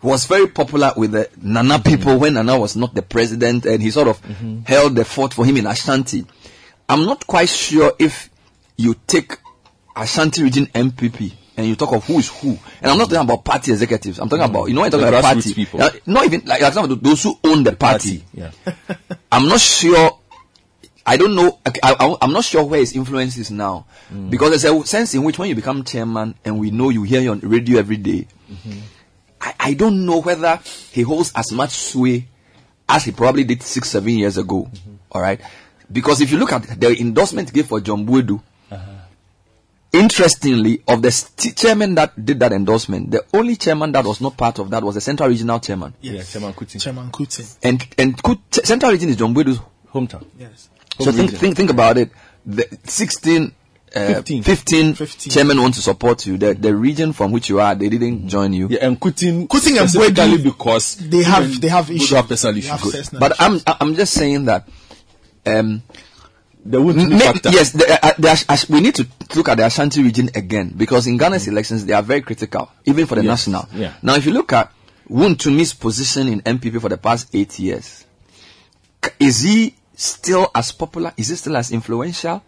was 0.02 0.26
very 0.26 0.48
popular 0.48 0.92
with 0.96 1.12
the 1.12 1.30
Nana 1.42 1.80
people 1.80 2.20
when 2.20 2.36
Nana 2.36 2.58
was 2.60 2.76
not 2.76 2.94
the 2.94 3.02
president, 3.02 3.66
and 3.66 3.82
he 3.82 3.90
sort 3.92 4.08
of 4.08 4.22
held 4.66 4.96
the 4.96 5.04
fort 5.06 5.34
for 5.34 5.46
him 5.46 5.58
in 5.58 5.66
Ashanti, 5.68 6.26
I'm 6.88 7.06
not 7.06 7.26
quite 7.28 7.50
sure 7.50 7.94
if 8.00 8.30
you 8.78 8.96
take 9.08 9.38
Ashanti 9.96 10.44
region 10.44 10.68
NPP 10.68 11.34
and 11.58 11.66
you 11.66 11.76
talk 11.76 11.92
of 11.94 12.06
who 12.06 12.20
is 12.20 12.30
who, 12.30 12.50
and 12.82 12.92
I'm 12.92 12.98
not 13.00 13.10
talking 13.10 13.24
about 13.24 13.44
party 13.44 13.72
executives. 13.72 14.20
I'm 14.20 14.30
talking 14.30 14.46
about 14.46 14.66
you 14.70 14.76
know 14.76 14.84
I'm 14.84 14.92
talking 14.92 15.08
about 15.08 15.24
party, 15.24 15.54
people. 15.56 15.80
Not 16.06 16.26
even 16.26 16.42
like 16.46 16.60
for 16.62 16.68
example 16.68 16.96
those 16.98 17.24
who 17.24 17.36
own 17.44 17.64
the 17.64 17.72
party. 17.76 18.24
Yeah. 18.34 18.52
I'm 19.32 19.48
not 19.48 19.60
sure. 19.60 20.20
I 21.04 21.18
don't 21.18 21.36
know. 21.36 21.58
I, 21.82 22.18
I'm 22.22 22.34
not 22.34 22.44
sure 22.44 22.64
where 22.66 22.82
his 22.82 22.94
influence 22.96 23.38
is 23.38 23.50
now, 23.50 23.88
because 24.30 24.62
there's 24.62 24.66
a 24.66 24.86
sense 24.86 25.16
in 25.16 25.24
which 25.24 25.40
when 25.40 25.50
you 25.50 25.56
become 25.56 25.84
chairman 25.84 26.36
and 26.46 26.60
we 26.60 26.70
know 26.70 26.90
you 26.90 27.04
hear 27.04 27.22
you 27.22 27.32
on 27.32 27.40
radio 27.40 27.80
every 27.80 27.98
day, 27.98 28.28
I, 29.40 29.54
I 29.60 29.74
don't 29.74 30.06
know 30.06 30.22
whether 30.22 30.60
he 30.92 31.02
holds 31.02 31.32
as 31.36 31.52
much 31.52 31.72
sway 31.72 32.28
as 32.90 33.06
he 33.06 33.12
probably 33.12 33.44
did 33.44 33.62
six, 33.62 33.90
seven 33.90 34.10
years 34.14 34.38
ago. 34.38 34.70
Mm-hmm. 34.72 34.96
All 35.12 35.22
right, 35.22 35.40
because 35.92 36.22
if 36.22 36.32
you 36.32 36.38
look 36.38 36.52
at 36.52 36.80
the 36.80 37.00
endorsement 37.00 37.50
he 37.50 37.56
gave 37.56 37.68
for 37.68 37.80
John 37.80 38.06
Boadu, 38.06 38.42
uh-huh. 38.72 38.92
interestingly, 39.94 40.84
of 40.88 41.02
the 41.02 41.12
st- 41.12 41.56
chairman 41.56 41.96
that 41.96 42.26
did 42.26 42.40
that 42.40 42.52
endorsement, 42.52 43.12
the 43.12 43.26
only 43.34 43.56
chairman 43.56 43.92
that 43.94 44.06
was 44.06 44.20
not 44.22 44.36
part 44.38 44.60
of 44.60 44.70
that 44.72 44.84
was 44.84 44.96
the 44.96 45.02
central 45.02 45.30
regional 45.30 45.60
chairman. 45.60 45.94
Yeah, 46.02 46.24
Chairman 46.24 46.54
Kutin. 46.54 46.82
Chairman 46.82 47.10
Kuti. 47.12 47.58
And 47.64 47.86
and 47.98 48.22
Kut- 48.22 48.66
central 48.66 48.92
region 48.92 49.10
is 49.10 49.16
John 49.16 49.34
Boadu's 49.34 49.60
Hometown. 49.94 50.26
Yes. 50.38 50.70
so 51.00 51.12
think, 51.12 51.32
think 51.32 51.56
think 51.56 51.70
about 51.70 51.98
it. 51.98 52.12
The 52.46 52.68
16, 52.86 53.54
uh, 53.96 54.16
15. 54.16 54.44
15, 54.44 54.94
15. 54.96 55.32
chairmen 55.32 55.62
want 55.62 55.74
to 55.76 55.82
support 55.82 56.26
you. 56.26 56.38
The, 56.38 56.54
the 56.54 56.76
region 56.76 57.14
from 57.14 57.32
which 57.32 57.50
you 57.50 57.60
are, 57.62 57.74
they 57.76 57.90
didn't 57.90 58.28
join 58.28 58.54
you. 58.54 58.68
Yeah, 58.70 58.86
and 58.88 59.00
Kutin, 59.00 59.48
Kutin 59.48 59.80
and 59.80 59.90
specifically 59.90 60.38
Boadu, 60.40 60.44
because 60.44 60.96
they 60.98 61.24
have- 61.24 61.62
they 61.62 61.70
have 61.70 61.90
issues. 61.90 62.10
have 62.12 62.28
personal 62.28 62.58
issues. 62.58 62.70
have 62.72 62.82
Good. 62.82 62.94
personal 62.94 63.20
But 63.22 63.34
I'm 63.40 63.60
I'm 63.80 63.96
just 63.96 64.14
saying 64.14 64.46
that 64.46 64.68
um, 65.46 65.82
The 66.66 66.82
would 66.82 66.98
ma- 66.98 67.18
factor. 67.18 67.50
yes, 67.50 67.72
the, 67.72 68.06
uh, 68.06 68.12
the 68.20 68.30
Ash- 68.30 68.46
Ash- 68.50 68.70
we 68.70 68.82
need 68.82 68.96
to 68.96 69.08
look 69.36 69.48
at 69.48 69.56
the 69.58 69.66
Ashanti 69.66 70.04
region 70.04 70.30
again 70.36 70.74
because 70.76 71.08
in 71.08 71.18
Ghana's 71.18 71.48
elections 71.48 71.86
they 71.86 71.94
are 71.94 72.04
very 72.04 72.22
critical, 72.22 72.70
even 72.86 73.06
for 73.08 73.16
the 73.16 73.24
Yes, 73.24 73.48
national. 73.48 73.70
yeah. 73.74 73.94
Now, 74.02 74.16
if 74.16 74.26
you 74.26 74.34
look 74.34 74.52
at 74.52 74.72
Wontumi's 75.10 75.74
position 75.74 76.28
in 76.28 76.42
NPP 76.42 76.82
for 76.82 76.90
the 76.90 76.98
past 76.98 77.30
eight 77.34 77.58
years, 77.58 78.04
is 79.18 79.40
he 79.42 79.76
still 79.96 80.52
as 80.54 80.74
popular? 80.74 81.14
Is 81.16 81.30
he 81.30 81.36
still 81.36 81.56
as 81.56 81.72
influential? 81.72 82.44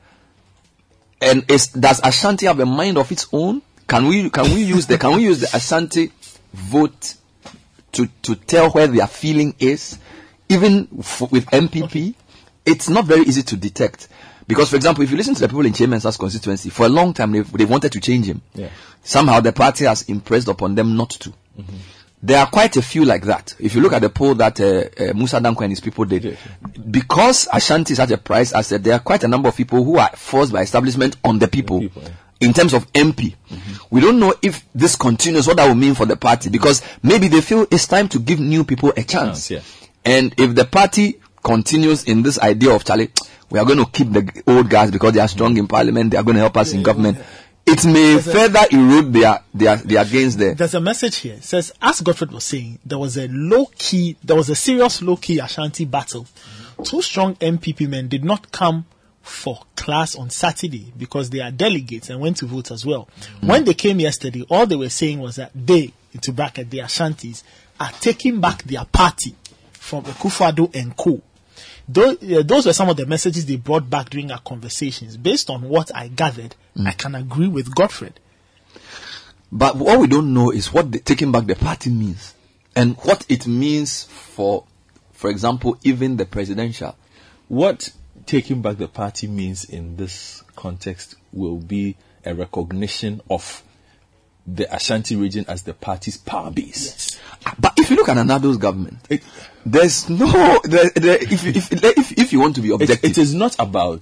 And 1.22 1.50
is 1.52 1.68
does 1.68 2.00
Ashanti 2.04 2.46
have 2.46 2.60
a 2.60 2.66
mind 2.66 2.98
of 2.98 3.12
its 3.12 3.28
own? 3.34 3.62
Can 3.88 4.08
we 4.08 4.30
can 4.30 4.46
we 4.54 4.64
use 4.64 4.88
the 4.88 4.98
can 4.98 5.16
we 5.16 5.24
use 5.24 5.40
the 5.42 5.56
Ashanti 5.56 6.12
vote 6.54 7.16
to 7.94 8.08
to 8.22 8.36
tell 8.36 8.70
where 8.72 8.88
their 8.88 9.08
feeling 9.08 9.56
is, 9.60 9.98
even 10.48 10.88
f- 11.00 11.32
with 11.32 11.46
NPP? 11.48 12.14
It's 12.66 12.90
not 12.90 13.06
very 13.06 13.22
easy 13.24 13.42
to 13.44 13.58
detect 13.58 14.08
because, 14.48 14.70
for 14.70 14.76
example, 14.76 15.04
if 15.04 15.12
you 15.12 15.18
listen 15.18 15.34
to 15.36 15.42
the 15.42 15.48
people 15.48 15.66
in 15.66 15.74
Chairman's 15.74 16.18
constituency 16.18 16.70
for 16.70 16.86
a 16.86 16.90
long 16.90 17.14
time, 17.14 17.32
they've, 17.32 17.52
they 17.52 17.66
wanted 17.66 17.92
to 17.92 18.00
change 18.00 18.26
him. 18.26 18.42
Yeah. 18.54 18.70
Somehow 19.04 19.40
the 19.42 19.52
party 19.54 19.86
has 19.86 20.04
impressed 20.10 20.48
upon 20.48 20.76
them 20.76 20.96
not 20.96 21.12
to. 21.12 21.30
Mm-hmm. 21.30 21.76
There 22.22 22.38
are 22.38 22.48
quite 22.48 22.76
a 22.76 22.82
few 22.82 23.06
like 23.06 23.24
that. 23.26 23.56
If 23.60 23.76
you 23.76 23.82
look 23.82 23.94
at 23.94 24.02
the 24.02 24.10
poll 24.10 24.36
that 24.36 24.60
uh, 24.60 24.64
uh, 24.64 25.14
Mussa 25.14 25.40
Dankwah 25.40 25.62
and 25.62 25.72
his 25.72 25.80
people 25.80 26.04
did, 26.04 26.38
because 26.92 27.48
Ashanti 27.54 27.94
is 27.94 27.98
such 27.98 28.12
a 28.12 28.18
price 28.18 28.52
asset, 28.52 28.84
there 28.84 28.94
are 28.94 29.00
quite 29.00 29.24
a 29.24 29.28
number 29.28 29.48
of 29.48 29.56
people 29.56 29.84
who 29.84 29.98
are 29.98 30.10
forced 30.16 30.52
by 30.52 30.62
establishment 30.62 31.16
on 31.24 31.40
the 31.40 31.48
people. 31.48 31.82
In 32.42 32.54
terms 32.54 32.74
of 32.74 32.92
MP, 32.94 33.36
we 33.90 34.02
don't 34.02 34.20
know 34.20 34.34
if 34.42 34.66
this 34.74 34.96
continues, 34.96 35.48
what 35.48 35.58
that 35.58 35.68
will 35.68 35.76
mean 35.76 35.94
for 35.94 36.06
the 36.06 36.16
party, 36.18 36.50
because 36.50 36.82
maybe 37.04 37.28
they 37.30 37.42
feel 37.42 37.66
it's 37.72 37.88
time 37.88 38.08
to 38.10 38.20
give 38.20 38.40
new 38.40 38.64
people 38.64 38.92
a 38.98 39.04
chance. 39.04 39.50
yeah. 39.52 39.62
And 40.06 40.34
if 40.38 40.56
the 40.56 40.66
party 40.66 41.20
continues 41.44 42.04
in 42.06 42.22
this 42.24 42.40
idea 42.40 42.72
of 42.74 42.84
Charlie, 42.86 43.12
we 43.50 43.60
are 43.60 43.66
going 43.66 43.80
to 43.80 43.86
keep 43.86 44.12
the 44.12 44.44
old 44.48 44.70
guys 44.70 44.92
because 44.92 45.14
they 45.14 45.20
are 45.20 45.28
strong 45.28 45.58
in 45.58 45.68
parliament, 45.68 46.12
they 46.12 46.18
are 46.18 46.24
going 46.24 46.36
to 46.36 46.42
help 46.42 46.58
us 46.58 46.74
in 46.74 46.84
government. 46.84 47.18
It 47.72 47.86
may 47.86 48.14
There's 48.16 48.28
a- 48.28 48.32
further 48.32 48.66
erode 48.72 49.14
their, 49.14 49.40
their, 49.54 49.76
their 49.78 50.06
gains 50.06 50.36
there. 50.38 50.56
There's 50.56 50.74
a 50.74 50.80
message 50.82 51.18
here. 51.18 51.36
It 51.36 51.44
says, 51.44 51.72
as 51.82 52.02
Godfred 52.02 52.32
was 52.32 52.44
saying, 52.44 52.80
there 52.86 52.98
was 52.98 53.18
a 53.18 53.28
low 53.28 53.68
key, 53.78 54.16
there 54.24 54.36
was 54.36 54.50
a 54.50 54.56
serious 54.56 55.02
low 55.02 55.18
key 55.18 55.40
Ashanti 55.40 55.86
battle. 55.86 56.24
Mm-hmm. 56.24 56.84
Two 56.84 57.02
strong 57.02 57.36
NPP 57.36 57.88
men 57.88 58.08
did 58.08 58.24
not 58.24 58.52
come 58.52 58.86
for 59.22 59.60
class 59.76 60.16
on 60.16 60.30
Saturday 60.32 60.92
because 60.98 61.30
they 61.30 61.40
are 61.42 61.52
delegates 61.52 62.10
and 62.10 62.20
went 62.20 62.38
to 62.38 62.48
vote 62.48 62.72
as 62.72 62.86
well. 62.86 63.08
Mm-hmm. 63.20 63.48
When 63.48 63.64
they 63.66 63.74
came 63.76 64.00
yesterday, 64.00 64.44
all 64.50 64.66
they 64.66 64.76
were 64.76 64.90
saying 64.90 65.20
was 65.20 65.36
that 65.36 65.52
they, 65.54 65.94
into 66.14 66.32
bracket, 66.34 66.72
the 66.72 66.80
Ashantis, 66.80 67.44
are 67.80 67.92
taking 68.02 68.42
back 68.42 68.64
their 68.64 68.86
party 68.86 69.36
from 69.74 70.04
Akufo-Addo 70.06 70.74
and 70.76 70.96
Co. 70.98 71.22
Those, 71.92 72.22
uh, 72.22 72.44
those 72.46 72.68
were 72.68 72.74
some 72.74 72.90
of 72.90 72.98
the 72.98 73.08
messages 73.08 73.48
they 73.48 73.56
brought 73.56 73.90
back 73.90 74.12
during 74.12 74.32
our 74.32 74.40
conversations. 74.40 75.18
Based 75.18 75.50
on 75.50 75.64
what 75.64 75.94
I 75.96 76.08
gathered, 76.08 76.56
I 76.86 76.92
can 76.92 77.16
agree 77.16 77.48
with 77.48 77.74
Godfred. 77.74 78.20
But 79.52 79.76
what 79.76 80.00
we 80.00 80.06
don't 80.06 80.34
know 80.34 80.52
is 80.52 80.72
what 80.72 80.92
the, 80.92 81.00
taking 81.00 81.32
back 81.32 81.48
the 81.48 81.56
party 81.56 81.90
means 81.90 82.36
and 82.76 82.96
what 82.98 83.26
it 83.28 83.48
means 83.48 84.04
for 84.04 84.66
for 85.20 85.30
example, 85.30 85.78
even 85.84 86.16
the 86.16 86.26
presidential. 86.26 86.96
What 87.50 87.90
taking 88.26 88.62
back 88.62 88.78
the 88.78 88.88
party 88.88 89.28
means 89.28 89.66
in 89.66 89.98
this 89.98 90.46
context 90.56 91.16
will 91.34 91.58
be 91.58 91.98
a 92.24 92.34
recognition 92.34 93.20
of 93.30 93.62
the 94.56 94.74
Ashanti 94.74 95.16
region 95.16 95.46
as 95.48 95.64
the 95.64 95.74
party's 95.74 96.18
power 96.18 96.52
base. 96.52 97.20
But 97.58 97.74
if 97.78 97.90
you 97.90 97.96
look 97.96 98.10
at 98.10 98.16
Nana 98.16 98.36
Addo's 98.36 98.58
government, 98.58 98.98
there's 99.66 100.10
no. 100.10 100.60
There, 100.64 100.90
there, 100.96 101.18
if, 101.22 101.44
you- 101.44 101.52
if, 101.56 101.72
if, 101.72 102.12
if 102.18 102.34
you 102.34 102.40
want 102.40 102.56
to 102.56 102.62
be 102.62 102.72
objective, 102.72 103.12
it 103.12 103.18
is 103.18 103.34
not 103.34 103.56
about 103.60 104.02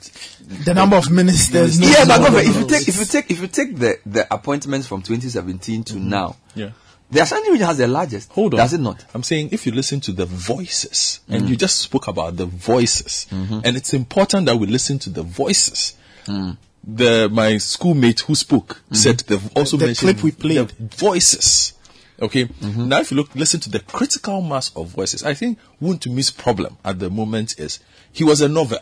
The 0.65 0.74
number 0.74 0.95
of 0.95 1.10
ministers. 1.11 1.80
no- 1.80 1.88
yeah, 1.88 2.06
but 2.06 2.18
no- 2.19 2.24
government, 2.26 2.48
if 2.48 2.56
you 2.57 2.68
take 2.68 2.88
if 2.88 2.99
you 2.99 3.06
take 3.06 3.32
if 3.32 3.41
you 3.41 3.48
take 3.48 3.76
the, 3.78 3.99
the 4.06 4.34
appointments 4.34 4.88
from 4.88 5.02
2017 5.02 5.84
to 5.86 5.99
now, 5.99 6.36
Yeah. 6.56 6.72
the 7.11 7.19
Ashanti 7.22 7.52
region 7.52 7.68
has 7.68 7.78
the 7.78 7.88
largest. 7.88 8.32
Hold 8.32 8.53
on. 8.56 8.57
Does 8.60 8.74
it 8.74 8.80
not? 8.82 9.06
I'm 9.14 9.24
saying 9.24 9.49
if 9.52 9.65
you 9.65 9.72
listen 9.72 9.99
to 10.02 10.11
the 10.11 10.26
voices, 10.26 11.19
and 11.30 11.44
Mm. 11.44 11.49
you 11.49 11.56
just 11.57 11.78
spoke 11.80 12.07
about 12.07 12.38
the 12.38 12.45
voices, 12.45 13.28
Mhm. 13.30 13.61
and 13.65 13.78
it's 13.78 13.94
important 13.94 14.45
that 14.48 14.57
we 14.57 14.65
listen 14.68 14.98
to 14.99 15.10
the 15.10 15.24
voices. 15.24 15.94
Mm. 16.26 16.57
The 16.89 17.27
my 17.30 17.57
schoolmate 17.57 18.22
who 18.22 18.34
spoke 18.35 18.81
said 18.93 19.19
they've 19.27 19.51
also 19.57 19.76
The 19.77 19.88
mentioned 19.88 20.19
clip 20.19 20.23
we 20.23 20.31
played. 20.31 20.69
the 20.69 20.95
voices. 20.95 21.73
Okay, 22.19 22.45
Mm-hmm. 22.45 22.88
now 22.88 22.99
if 23.01 23.11
you 23.11 23.18
look, 23.18 23.35
listen 23.35 23.59
to 23.59 23.69
the 23.69 23.80
critical 23.81 24.41
mass 24.41 24.72
of 24.76 24.88
voices. 24.88 25.23
I 25.23 25.34
think 25.34 25.59
Wontumi's 25.81 26.31
problem 26.31 26.77
at 26.85 26.97
the 26.99 27.09
moment 27.09 27.59
is 27.59 27.80
he 28.11 28.23
was 28.23 28.39
a 28.41 28.47
novel 28.49 28.80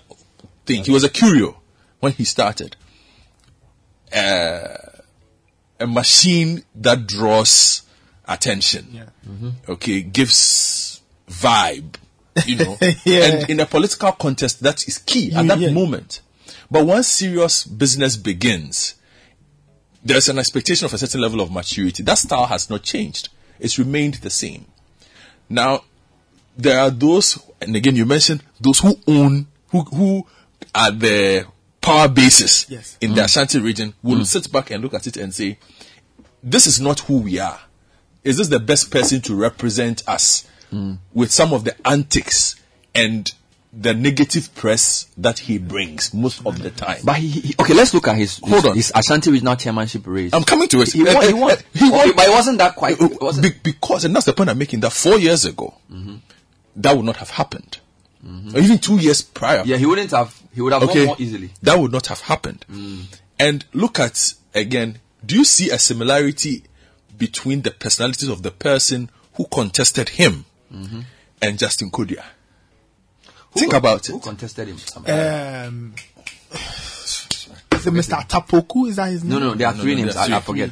thing. 0.65 0.83
He 0.85 0.91
was 0.91 1.03
a 1.03 1.09
curio 1.09 1.59
when 1.99 2.13
he 2.13 2.23
started. 2.25 2.75
Uh, 4.13 4.77
a 5.79 5.87
machine 5.87 6.63
that 6.75 7.07
draws 7.07 7.81
attention. 8.27 9.01
Okay, 9.67 10.01
gives 10.03 11.01
vibe. 11.29 11.95
You 12.45 12.57
know, 12.57 12.77
Yeah. 13.05 13.23
and 13.25 13.49
in 13.49 13.59
a 13.59 13.65
political 13.65 14.11
context, 14.13 14.61
that 14.61 14.87
is 14.87 14.99
key 14.99 15.33
at 15.33 15.47
that 15.47 15.59
yeah. 15.59 15.71
moment. 15.71 16.21
But 16.69 16.85
once 16.85 17.07
serious 17.07 17.63
business 17.65 18.17
begins, 18.17 18.95
there's 20.03 20.29
an 20.29 20.39
expectation 20.39 20.85
of 20.85 20.93
a 20.93 20.97
certain 20.97 21.21
level 21.21 21.41
of 21.41 21.51
maturity. 21.51 22.03
That 22.03 22.17
style 22.17 22.45
has 22.45 22.69
not 22.69 22.83
changed. 22.83 23.29
It's 23.59 23.79
remained 23.79 24.15
the 24.15 24.29
same. 24.29 24.65
Now, 25.49 25.83
there 26.57 26.79
are 26.79 26.89
those, 26.89 27.39
and 27.61 27.75
again, 27.75 27.95
you 27.95 28.05
mentioned 28.05 28.43
those 28.59 28.79
who 28.79 28.99
own, 29.07 29.47
who, 29.69 29.81
who 29.83 30.27
are 30.73 30.91
the 30.91 31.45
power 31.81 32.07
bases 32.07 32.65
Yes. 32.69 32.97
in 33.01 33.11
the 33.11 33.17
mm-hmm. 33.17 33.25
Ashanti 33.25 33.59
region 33.59 33.93
will 34.01 34.15
mm-hmm. 34.15 34.23
sit 34.23 34.51
back 34.51 34.71
and 34.71 34.83
look 34.83 34.93
at 34.93 35.07
it 35.07 35.17
and 35.17 35.33
say, 35.33 35.57
this 36.43 36.67
is 36.67 36.79
not 36.79 37.01
who 37.01 37.17
we 37.19 37.39
are. 37.39 37.59
Is 38.23 38.37
this 38.37 38.47
the 38.47 38.59
best 38.59 38.91
person 38.91 39.21
to 39.21 39.35
represent 39.35 40.07
us 40.07 40.47
mm. 40.71 40.97
with 41.13 41.31
some 41.31 41.53
of 41.53 41.63
the 41.63 41.75
antics 41.87 42.55
and 42.93 43.31
the 43.77 43.93
negative 43.93 44.53
press 44.55 45.07
that 45.17 45.39
he 45.39 45.57
brings 45.57 46.13
most 46.13 46.45
of 46.45 46.61
the 46.61 46.69
time? 46.71 46.99
But 47.03 47.17
he, 47.17 47.27
he- 47.27 47.55
okay, 47.59 47.73
let's 47.73 47.93
look 47.93 48.07
at 48.07 48.15
his 48.17 48.39
Hold 48.39 48.53
his, 48.53 48.65
on. 48.65 48.75
his 48.75 48.91
Ashanti 48.95 49.31
regional 49.31 49.55
chairmanship 49.55 50.03
race. 50.05 50.33
I'm 50.33 50.43
coming 50.43 50.67
to 50.69 50.81
it. 50.81 50.93
He 50.93 51.03
won. 51.03 51.21
He 51.21 51.29
eh, 51.29 51.33
won. 51.33 51.51
Uh, 51.51 51.53
uh, 51.53 51.57
he 51.73 51.89
won. 51.89 52.15
But 52.15 52.27
it 52.27 52.31
wasn't 52.31 52.57
that 52.59 52.75
quite. 52.75 52.99
Uh, 52.99 53.05
uh, 53.05 53.09
it 53.09 53.21
wasn't. 53.21 53.63
Be- 53.63 53.71
because, 53.71 54.05
and 54.05 54.15
that's 54.15 54.25
the 54.25 54.33
point 54.33 54.49
I'm 54.49 54.57
making, 54.57 54.79
that 54.81 54.93
four 54.93 55.19
years 55.19 55.45
ago, 55.45 55.73
that 56.77 56.95
would 56.95 57.05
not 57.05 57.17
have 57.17 57.29
happened. 57.29 57.79
Or 58.25 58.59
even 58.59 58.79
two 58.79 58.97
years 58.97 59.21
prior. 59.21 59.63
Yeah, 59.65 59.77
he 59.77 59.85
wouldn't 59.85 60.11
have. 60.11 60.41
He 60.53 60.61
would 60.61 60.73
have 60.73 60.87
won 60.87 61.05
more 61.05 61.15
easily. 61.19 61.51
That 61.61 61.77
would 61.77 61.91
not 61.91 62.07
have 62.07 62.21
happened. 62.21 62.65
Mm. 62.71 63.03
And 63.37 63.65
look 63.73 63.99
at, 63.99 64.33
again, 64.53 64.99
do 65.25 65.35
you 65.35 65.43
see 65.43 65.69
a 65.69 65.77
similarity 65.77 66.63
between 67.17 67.61
the 67.61 67.71
personalities 67.71 68.29
of 68.29 68.41
the 68.41 68.51
person 68.51 69.09
who 69.33 69.45
contested 69.45 70.09
him 70.09 70.45
mm-hmm. 70.73 71.01
and 71.41 71.59
Justin 71.59 71.91
Kodua? 71.91 72.23
Think 73.55 73.73
about 73.73 74.05
Who 74.07 74.17
it. 74.17 74.23
contested 74.23 74.67
him? 74.67 74.77
Um, 75.07 75.93
is 76.51 77.87
it 77.87 77.93
Mr. 77.93 78.27
Tapoku? 78.27 78.87
Is 78.89 78.95
that 78.97 79.09
his 79.09 79.23
name? 79.23 79.39
no, 79.39 79.47
no, 79.49 79.53
there 79.55 79.67
are 79.67 79.73
No, 79.73 79.81
three 79.81 79.95
no, 79.95 80.01
names. 80.03 80.13
there 80.15 80.23
are 80.23 80.29
I, 80.31 80.37
I 80.37 80.39
three. 80.41 80.45
forget. 80.45 80.69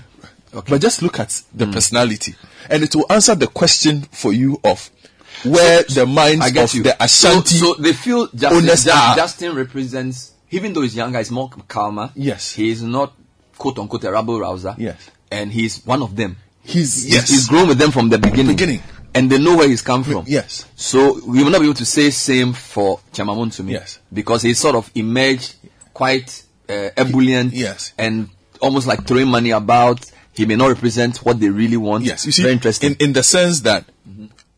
But 0.69 0.81
just 0.81 1.01
look 1.01 1.19
at 1.19 1.41
the 1.53 1.65
Mm. 1.65 1.73
personality, 1.73 2.35
and 2.69 2.83
it 2.83 2.95
will 2.95 3.05
answer 3.11 3.33
the 3.35 3.47
question 3.47 4.01
for 4.11 4.31
you 4.33 4.59
of 4.63 4.89
where 5.43 5.83
the 5.83 6.05
minds 6.05 6.45
I 6.45 6.51
get 6.51 6.65
of 6.69 6.75
you. 6.75 6.83
the 6.83 7.03
Ashanti 7.03 7.55
So, 7.57 7.73
so 7.73 7.81
they 7.81 7.93
feel 7.93 8.27
Justin, 8.27 8.57
owners 8.63 8.83
Ju- 8.83 8.91
are. 8.91 9.15
Justin 9.15 9.55
represents, 9.55 10.31
even 10.51 10.73
though 10.73 10.81
he's 10.81 10.95
younger, 10.95 11.17
he's 11.17 11.31
more 11.31 11.49
calmer. 11.67 12.11
Yes. 12.15 12.53
He 12.53 12.69
is 12.69 12.83
not 12.83 13.13
quote 13.57 13.79
unquote 13.79 14.03
a 14.03 14.11
rabble 14.11 14.39
rouser. 14.39 14.75
Yes. 14.77 14.97
And 15.31 15.51
he's 15.51 15.83
one 15.85 16.03
of 16.03 16.15
them. 16.15 16.37
He's 16.61 17.03
He's- 17.03 17.13
yes. 17.15 17.29
He's 17.29 17.47
grown 17.47 17.67
with 17.67 17.79
them 17.79 17.89
from 17.91 18.09
the 18.09 18.19
beginning. 18.19 18.55
Beginning. 18.55 18.83
And 19.16 19.32
they 19.32 19.38
know 19.38 19.56
where 19.58 19.67
he's 19.69 19.82
come 19.82 20.03
from. 20.03 20.25
Yes. 20.27 20.66
So 20.75 21.19
we 21.27 21.43
will 21.43 21.51
not 21.51 21.59
be 21.59 21.66
able 21.66 21.75
to 21.75 21.85
say 21.85 22.09
same 22.09 22.53
for 22.53 23.00
Chairman 23.14 23.35
Wontumi. 23.38 23.72
Yes. 23.72 24.00
Because 24.11 24.42
he 24.42 24.53
sort 24.56 24.75
of 24.75 24.90
emerged 24.95 25.56
quite 25.93 26.43
uh, 26.67 26.90
ebullient. 26.98 27.53
Yes. 27.53 27.93
And 27.98 28.30
almost 28.59 28.88
like 28.88 29.06
throwing 29.06 29.27
money 29.27 29.51
about. 29.51 30.09
He 30.35 30.48
may 30.48 30.56
not 30.56 30.69
represent 30.69 31.17
what 31.17 31.40
they 31.40 31.50
really 31.50 31.77
want. 31.77 32.06
Yes, 32.06 32.25
you 32.25 32.32
see, 32.32 32.42
Very 32.42 32.53
interesting. 32.53 32.93
in 32.93 33.09
in 33.09 33.14
the 33.14 33.22
sense 33.22 33.59
that 33.61 33.85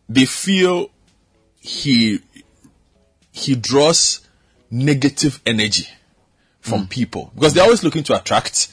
they 0.08 0.24
feel 0.26 0.90
he 1.60 2.20
he 3.34 3.56
draws 3.56 4.22
negative 4.72 5.42
energy 5.46 5.88
from 6.62 6.84
Mm. 6.86 6.90
people 6.90 7.32
because 7.36 7.54
they're 7.54 7.64
always 7.66 7.84
looking 7.84 8.04
to 8.04 8.18
attract 8.18 8.70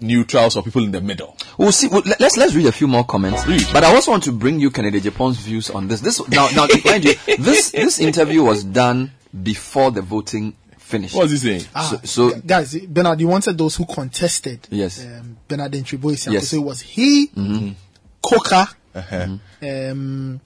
neutrals 0.00 0.56
or 0.56 0.62
people 0.62 0.82
in 0.84 0.90
the 0.92 1.00
middle. 1.00 1.36
We'll 1.58 1.72
see. 1.72 1.88
Well, 1.88 2.02
let's 2.18 2.36
let's 2.36 2.54
read 2.54 2.66
a 2.66 2.72
few 2.72 2.86
more 2.88 3.04
comments. 3.04 3.46
Read. 3.46 3.66
But 3.72 3.84
I 3.84 3.94
also 3.94 4.10
want 4.12 4.24
to 4.24 4.32
bring 4.32 4.58
you 4.60 4.70
Kennedy 4.70 5.00
Agyapong's 5.00 5.38
views 5.38 5.70
on 5.70 5.88
this. 5.88 6.00
This 6.00 6.26
now 6.28 6.48
now 6.54 6.66
mind 6.84 7.04
you, 7.04 7.14
this 7.38 7.70
this 7.72 7.98
interview 8.00 8.42
was 8.42 8.64
done 8.64 9.12
before 9.42 9.90
the 9.90 10.02
voting 10.02 10.54
finished. 10.78 11.14
What's 11.14 11.30
he 11.32 11.36
saying? 11.36 11.64
Ah, 11.74 12.00
So- 12.04 12.30
so- 12.30 12.40
guys, 12.40 12.74
Bernard, 12.86 13.20
you 13.20 13.28
wanted 13.28 13.56
those 13.56 13.76
who 13.76 13.86
contested. 13.86 14.66
Yes. 14.70 15.04
Um, 15.04 15.36
Bernard 15.46 15.72
Antwi 15.72 15.98
Boasiako. 15.98 16.32
Yes. 16.32 16.48
So 16.48 16.56
it 16.56 16.64
was 16.64 16.80
he, 16.80 17.28
Mhm. 17.28 17.74
Coca, 18.22 18.68
Uh-huh. 18.94 19.26
um, 19.62 20.40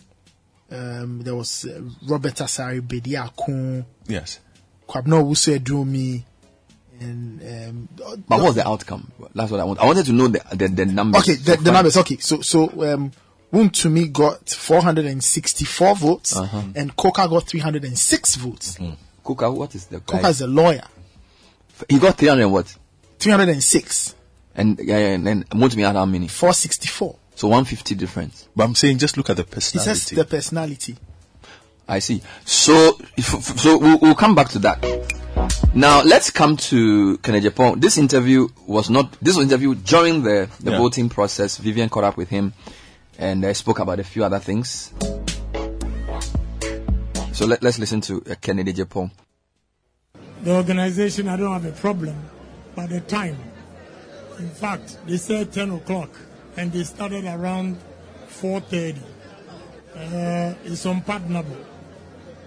um, 0.71 1.21
there 1.23 1.35
was 1.35 1.65
uh, 1.65 1.81
Robert 2.07 2.35
Asari 2.35 2.81
Bedi 2.83 3.13
Akun, 3.17 3.85
Yes. 4.07 4.41
Kwabno 4.89 5.23
Wusu 5.25 5.59
Edrumi, 5.59 6.23
and 7.01 7.43
um, 7.69 7.89
But 7.97 8.39
what 8.39 8.43
was 8.43 8.55
the 8.57 8.67
outcome? 8.69 9.11
That's 9.35 9.51
what 9.51 9.61
I 9.61 9.65
want. 9.65 9.81
I 9.81 9.87
wanted 9.87 10.07
to 10.07 10.13
know 10.13 10.29
the 10.29 10.41
the, 10.55 10.69
the 10.69 10.87
numbers. 10.87 11.23
Okay, 11.23 11.35
the, 11.35 11.57
the 11.57 11.73
numbers. 11.73 11.97
Okay, 11.97 12.17
so 12.19 12.41
so 12.41 12.65
um, 12.93 13.13
Wontumi 13.53 14.13
got 14.13 14.49
464 14.49 15.95
votes, 15.97 16.37
Uh-huh. 16.37 16.63
and 16.75 16.97
Coca 16.97 17.29
got 17.29 17.47
306 17.47 18.35
votes. 18.37 18.79
Kuka, 19.25 19.51
what 19.51 19.75
is 19.75 19.87
the 19.87 20.01
guy? 20.01 20.17
Coca 20.19 20.29
is 20.29 20.41
a 20.41 20.47
lawyer. 20.47 20.85
He 21.89 21.99
got 21.99 22.17
300 22.19 22.49
what? 22.49 22.75
306, 23.19 24.15
And 24.57 24.79
yeah, 24.83 24.99
yeah, 24.99 25.07
and 25.15 25.27
then 25.27 25.45
Wontumi 25.45 25.85
had 25.87 25.97
how 25.97 26.05
many? 26.05 26.29
464. 26.29 27.17
So 27.37 27.49
150 27.49 27.95
difference. 27.97 28.49
But 28.55 28.65
I'm 28.65 28.75
saying 28.75 28.99
just 28.99 29.17
look 29.17 29.31
at 29.31 29.37
the 29.37 29.43
He 29.45 29.51
personality. 29.51 29.91
says 30.01 30.09
the 30.11 30.25
personality. 30.25 30.97
I 31.89 31.99
see. 31.99 32.23
So, 32.45 32.99
if, 33.17 33.27
so 33.27 33.79
we'll, 33.79 33.99
we'll 33.99 34.15
come 34.15 34.35
back 34.35 34.49
to 34.51 34.59
that. 34.61 34.81
Now, 35.75 36.03
let's 36.03 36.31
come 36.31 36.57
to 36.71 37.19
Kennedy 37.19 37.49
Agyapong. 37.51 37.81
This 37.81 37.99
interview 37.99 38.49
was 38.67 38.91
not, 38.91 39.13
this 39.21 39.37
was 39.37 39.45
interview 39.47 39.75
during 39.75 40.23
the, 40.23 40.49
the 40.61 40.71
Yeah. 40.73 40.79
voting 40.79 41.09
process. 41.09 41.59
Vivian 41.59 41.89
caught 41.89 42.05
up 42.05 42.17
with 42.17 42.29
him 42.29 42.53
and 43.19 43.45
uh, 43.45 43.53
spoke 43.55 43.81
about 43.81 43.99
a 43.99 44.05
few 44.05 44.25
other 44.25 44.39
things. 44.39 44.93
So 47.33 47.47
let, 47.47 47.63
let's 47.63 47.79
listen 47.81 48.01
to 48.03 48.23
uh, 48.31 48.35
Kennedy 48.41 48.73
Agyapong. 48.73 49.11
The 50.43 50.55
organization, 50.55 51.29
I 51.29 51.37
don't 51.37 51.53
have 51.53 51.65
a 51.65 51.73
problem, 51.73 52.17
but 52.77 52.91
the 52.91 53.01
time. 53.01 53.37
In 54.39 54.51
fact, 54.51 54.99
they 55.07 55.17
said 55.17 55.53
10 55.53 55.71
o'clock, 55.73 56.11
and 56.57 56.73
they 56.73 56.85
started 56.85 57.25
around 57.25 57.79
4.30. 58.41 58.99
Uh, 59.97 60.55
it's 60.65 60.85
unpardonable. 60.85 61.57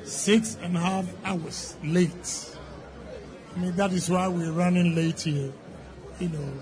Six 0.05 0.57
and 0.61 0.77
a 0.77 0.79
half 0.79 1.05
hours 1.25 1.75
late. 1.83 2.53
I 3.57 3.59
mean, 3.59 3.75
that 3.75 3.91
is 3.91 4.07
why 4.07 4.27
we're 4.27 4.51
running 4.51 4.93
late 4.93 5.21
here. 5.21 5.51
You 6.19 6.29
know, 6.29 6.53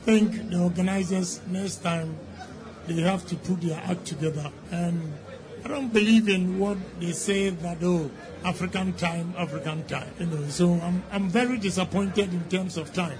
I 0.00 0.04
think 0.06 0.48
the 0.48 0.58
organizers 0.58 1.42
next 1.46 1.82
time, 1.82 2.16
they 2.86 3.02
have 3.02 3.26
to 3.26 3.36
put 3.36 3.60
their 3.60 3.78
act 3.84 4.06
together. 4.06 4.50
And 4.70 5.12
I 5.62 5.68
don't 5.68 5.92
believe 5.92 6.30
in 6.30 6.58
what 6.58 6.78
they 6.98 7.12
say 7.12 7.50
that, 7.50 7.78
oh, 7.82 8.10
African 8.42 8.94
time, 8.94 9.34
African 9.36 9.84
time. 9.84 10.08
You 10.18 10.26
know, 10.26 10.48
so 10.48 10.80
I'm, 10.80 11.02
I'm 11.12 11.28
very 11.28 11.58
disappointed 11.58 12.32
in 12.32 12.42
terms 12.48 12.78
of 12.78 12.94
time. 12.94 13.18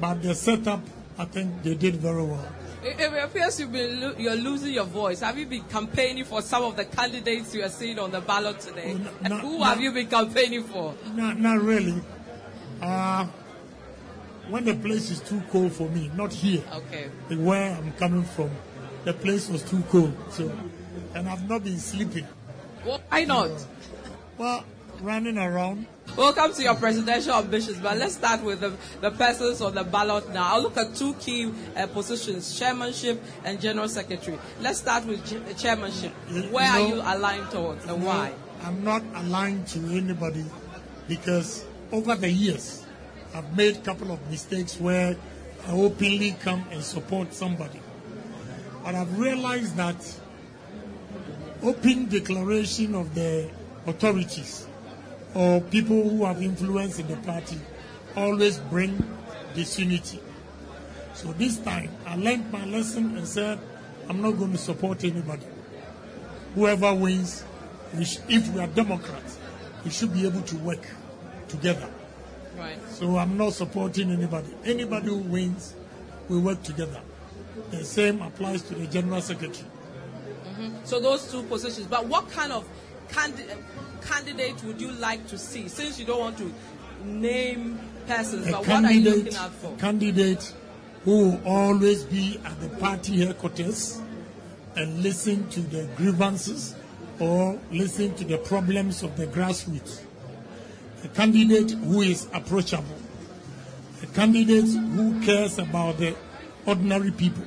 But 0.00 0.22
the 0.22 0.34
setup, 0.34 0.80
I 1.18 1.26
think 1.26 1.62
they 1.64 1.74
did 1.74 1.96
very 1.96 2.24
well. 2.24 2.48
It, 2.86 3.00
it 3.00 3.24
appears 3.24 3.58
you've 3.58 3.72
been 3.72 4.00
lo- 4.00 4.14
you're 4.16 4.36
losing 4.36 4.72
your 4.72 4.84
voice. 4.84 5.20
Have 5.20 5.36
you 5.36 5.46
been 5.46 5.64
campaigning 5.64 6.24
for 6.24 6.40
some 6.40 6.62
of 6.62 6.76
the 6.76 6.84
candidates 6.84 7.54
you 7.54 7.64
are 7.64 7.68
seeing 7.68 7.98
on 7.98 8.12
the 8.12 8.20
ballot 8.20 8.60
today? 8.60 8.96
And 9.24 9.34
who 9.34 9.62
have 9.62 9.80
you 9.80 9.90
been 9.92 10.06
campaigning 10.06 10.62
for? 10.64 10.94
Not, 11.14 11.38
not 11.38 11.60
really. 11.60 12.00
Uh, 12.80 13.26
when 14.48 14.64
the 14.64 14.74
place 14.74 15.10
is 15.10 15.20
too 15.20 15.42
cold 15.50 15.72
for 15.72 15.88
me, 15.88 16.10
not 16.14 16.32
here. 16.32 16.62
Okay. 16.72 17.08
Where 17.34 17.74
I'm 17.74 17.92
coming 17.94 18.22
from, 18.22 18.50
the 19.04 19.12
place 19.12 19.48
was 19.48 19.62
too 19.62 19.82
cold. 19.90 20.14
So 20.30 20.52
and 21.14 21.28
I've 21.28 21.48
not 21.48 21.64
been 21.64 21.78
sleeping. 21.78 22.26
Well, 22.84 23.00
why 23.08 23.24
not? 23.24 23.50
Well, 24.38 24.64
running 25.00 25.38
around. 25.38 25.86
We'll 26.16 26.32
come 26.32 26.52
to 26.54 26.62
your 26.62 26.74
presidential 26.74 27.34
ambitions, 27.34 27.78
but 27.78 27.98
let's 27.98 28.14
start 28.14 28.42
with 28.42 28.60
the, 28.60 28.72
the 29.02 29.10
persons 29.10 29.60
on 29.60 29.74
the 29.74 29.84
ballot 29.84 30.30
now. 30.32 30.54
I'll 30.54 30.62
look 30.62 30.76
at 30.78 30.94
two 30.94 31.12
key 31.14 31.52
uh, 31.76 31.86
positions, 31.88 32.58
chairmanship 32.58 33.22
and 33.44 33.60
general 33.60 33.88
secretary. 33.88 34.38
Let's 34.62 34.78
start 34.78 35.04
with 35.04 35.24
ch- 35.26 35.60
chairmanship. 35.60 36.12
Where 36.50 36.68
are 36.70 36.80
you 36.80 36.94
aligned 36.96 37.50
towards 37.50 37.84
and 37.84 38.00
No, 38.00 38.06
why? 38.06 38.32
I'm 38.62 38.82
not 38.82 39.02
aligned 39.14 39.66
to 39.68 39.78
anybody 39.90 40.44
because 41.06 41.64
over 41.92 42.14
the 42.14 42.30
years 42.30 42.84
I've 43.34 43.54
made 43.54 43.76
a 43.76 43.80
couple 43.80 44.10
of 44.10 44.30
mistakes 44.30 44.80
where 44.80 45.16
I 45.66 45.72
openly 45.72 46.34
come 46.40 46.64
and 46.70 46.82
support 46.82 47.34
somebody. 47.34 47.80
But 48.82 48.94
I've 48.94 49.18
realized 49.18 49.76
that 49.76 49.96
open 51.62 52.06
declaration 52.06 52.94
of 52.94 53.14
the 53.14 53.50
authorities 53.86 54.66
or 55.36 55.60
people 55.60 56.08
who 56.08 56.24
have 56.24 56.40
influence 56.42 56.98
in 56.98 57.06
the 57.08 57.16
party 57.18 57.58
always 58.16 58.58
bring 58.58 58.96
disunity. 59.54 60.18
So 61.14 61.32
this 61.34 61.58
time 61.58 61.90
I 62.06 62.16
learned 62.16 62.50
my 62.50 62.64
lesson 62.64 63.16
and 63.16 63.26
said 63.28 63.58
I'm 64.08 64.22
not 64.22 64.32
going 64.32 64.52
to 64.52 64.58
support 64.58 65.04
anybody. 65.04 65.46
Whoever 66.54 66.94
wins, 66.94 67.44
we 67.94 68.04
sh- 68.04 68.18
if 68.28 68.48
we 68.52 68.60
are 68.60 68.66
Democrats, 68.68 69.38
we 69.84 69.90
should 69.90 70.12
be 70.14 70.26
able 70.26 70.40
to 70.42 70.56
work 70.56 70.86
together. 71.48 71.88
Right. 72.58 72.78
So 72.88 73.18
I'm 73.18 73.36
not 73.36 73.52
supporting 73.52 74.10
anybody. 74.10 74.48
Anybody 74.64 75.08
who 75.08 75.18
wins, 75.18 75.74
we 76.30 76.38
work 76.38 76.62
together. 76.62 77.00
The 77.72 77.84
same 77.84 78.22
applies 78.22 78.62
to 78.62 78.74
the 78.74 78.86
General 78.86 79.20
Secretary. 79.20 79.68
Mhm. 80.58 80.86
So 80.86 80.98
those 81.00 81.30
two 81.30 81.42
positions. 81.42 81.86
But 81.88 82.06
what 82.06 82.30
kind 82.30 82.52
of 82.52 82.64
candi- 83.10 83.54
candidate 84.06 84.62
would 84.64 84.80
you 84.80 84.92
like 84.92 85.26
to 85.28 85.38
see? 85.38 85.68
Since 85.68 85.98
you 85.98 86.06
don't 86.06 86.20
want 86.20 86.38
to 86.38 86.52
name 87.04 87.78
persons, 88.06 88.46
A 88.48 88.52
but 88.52 88.66
what 88.66 88.84
are 88.84 88.92
you 88.92 89.10
looking 89.10 89.34
out 89.36 89.52
for? 89.52 89.76
candidate 89.76 90.54
who 91.04 91.30
will 91.30 91.40
always 91.46 92.04
be 92.04 92.40
at 92.44 92.60
the 92.60 92.68
party 92.78 93.24
headquarters 93.24 94.00
and 94.76 95.02
listen 95.02 95.48
to 95.50 95.60
the 95.60 95.88
grievances 95.96 96.74
or 97.20 97.58
listen 97.70 98.14
to 98.16 98.24
the 98.24 98.38
problems 98.38 99.02
of 99.02 99.16
the 99.16 99.26
grassroots. 99.26 100.00
A 101.04 101.08
candidate 101.08 101.70
who 101.70 102.02
is 102.02 102.26
approachable. 102.34 102.96
A 104.02 104.06
candidate 104.08 104.66
who 104.66 105.20
cares 105.22 105.58
about 105.58 105.98
the 105.98 106.14
ordinary 106.66 107.10
people. 107.12 107.44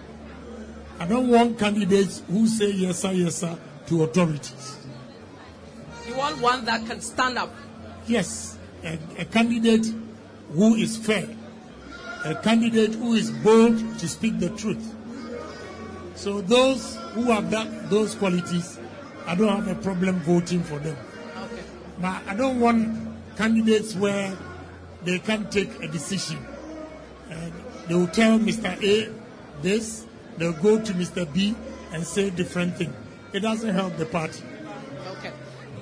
I 0.99 1.05
don't 1.05 1.27
want 1.29 1.59
candidates 1.59 2.23
who 2.27 2.47
say 2.47 2.71
yes 2.71 2.99
sir, 2.99 3.11
yes 3.11 3.35
sir 3.35 3.57
to 3.87 4.03
authorities. 4.03 4.78
You 6.09 6.15
want 6.15 6.41
one 6.41 6.65
that 6.65 6.87
can 6.87 7.01
stand 7.01 7.37
up. 7.37 7.53
Yes, 8.07 8.57
a, 8.83 8.97
a 9.19 9.25
candidate 9.25 9.85
who 10.53 10.73
is 10.73 10.97
fair, 10.97 11.29
a 12.25 12.33
candidate 12.33 12.95
who 12.95 13.13
is 13.13 13.29
bold 13.29 13.77
to 13.99 14.07
speak 14.07 14.39
the 14.39 14.49
truth. 14.49 14.95
So 16.15 16.41
those 16.41 16.97
who 17.13 17.25
have 17.25 17.51
that 17.51 17.91
those 17.91 18.15
qualities, 18.15 18.79
I 19.27 19.35
don't 19.35 19.49
have 19.49 19.67
a 19.67 19.79
problem 19.79 20.15
voting 20.21 20.63
for 20.63 20.79
them. 20.79 20.97
Okay. 21.37 21.63
But 22.01 22.23
I 22.25 22.33
don't 22.33 22.59
want 22.59 23.37
candidates 23.37 23.95
where 23.95 24.35
they 25.03 25.19
can't 25.19 25.51
take 25.51 25.69
a 25.83 25.87
decision. 25.87 26.39
And 27.29 27.53
they 27.87 27.93
will 27.93 28.07
tell 28.07 28.39
Mr. 28.39 28.81
A 28.83 29.13
this, 29.61 30.07
they'll 30.39 30.53
go 30.53 30.81
to 30.81 30.93
Mr. 30.93 31.31
B 31.31 31.55
and 31.93 32.03
say 32.03 32.31
different 32.31 32.77
thing. 32.77 32.93
It 33.31 33.41
doesn't 33.41 33.75
help 33.75 33.95
the 33.97 34.07
party. 34.07 34.41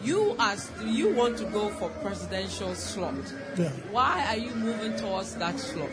You 0.07 0.37
as 0.39 0.71
you 0.85 1.13
want 1.13 1.37
to 1.39 1.43
go 1.45 1.67
for 1.67 1.89
presidential 2.01 2.73
slot. 2.75 3.15
Yeah. 3.57 3.67
Why 3.91 4.25
are 4.29 4.37
you 4.37 4.55
moving 4.55 4.95
towards 4.95 5.35
that 5.35 5.59
slot? 5.59 5.89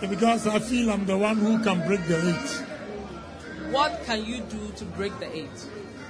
Because 0.00 0.48
I 0.48 0.58
feel 0.58 0.90
I'm 0.90 1.06
the 1.06 1.16
one 1.16 1.36
who 1.36 1.62
can 1.62 1.86
break 1.86 2.04
the 2.08 2.18
eight. 2.18 3.72
What 3.72 4.02
can 4.04 4.24
you 4.24 4.40
do 4.40 4.72
to 4.74 4.84
break 4.84 5.16
the 5.20 5.32
eight? 5.32 5.58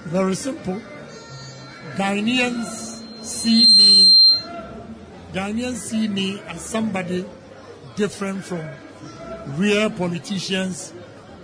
Very 0.07 0.34
simple. 0.34 0.81
Ghanaians 1.97 3.02
see 3.23 3.67
me, 3.67 4.15
Ghanaians 5.34 5.76
see 5.76 6.09
me 6.09 6.41
as 6.49 6.62
somebody 6.62 7.26
different 7.97 8.44
from 8.44 8.67
real 9.59 9.91
politicians 9.91 10.94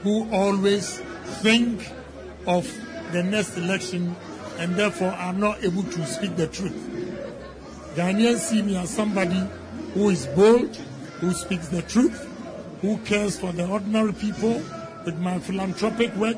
who 0.02 0.26
always 0.32 1.00
think 1.42 1.92
of 2.46 2.64
the 3.12 3.22
next 3.22 3.58
election 3.58 4.16
and 4.58 4.74
therefore 4.74 5.10
are 5.12 5.32
not 5.32 5.62
able 5.64 5.82
to 5.84 6.06
speak 6.06 6.36
the 6.36 6.46
truth. 6.46 6.76
Ghanaians 7.94 8.38
see 8.38 8.62
me 8.62 8.76
as 8.76 8.90
somebody 8.90 9.42
who 9.94 10.10
is 10.10 10.26
bold, 10.26 10.76
who 11.20 11.32
speaks 11.32 11.68
the 11.68 11.82
truth, 11.82 12.28
who 12.80 12.98
cares 12.98 13.38
for 13.38 13.52
the 13.52 13.66
ordinary 13.66 14.12
people 14.12 14.62
with 15.04 15.18
my 15.18 15.38
philanthropic 15.38 16.14
work, 16.16 16.36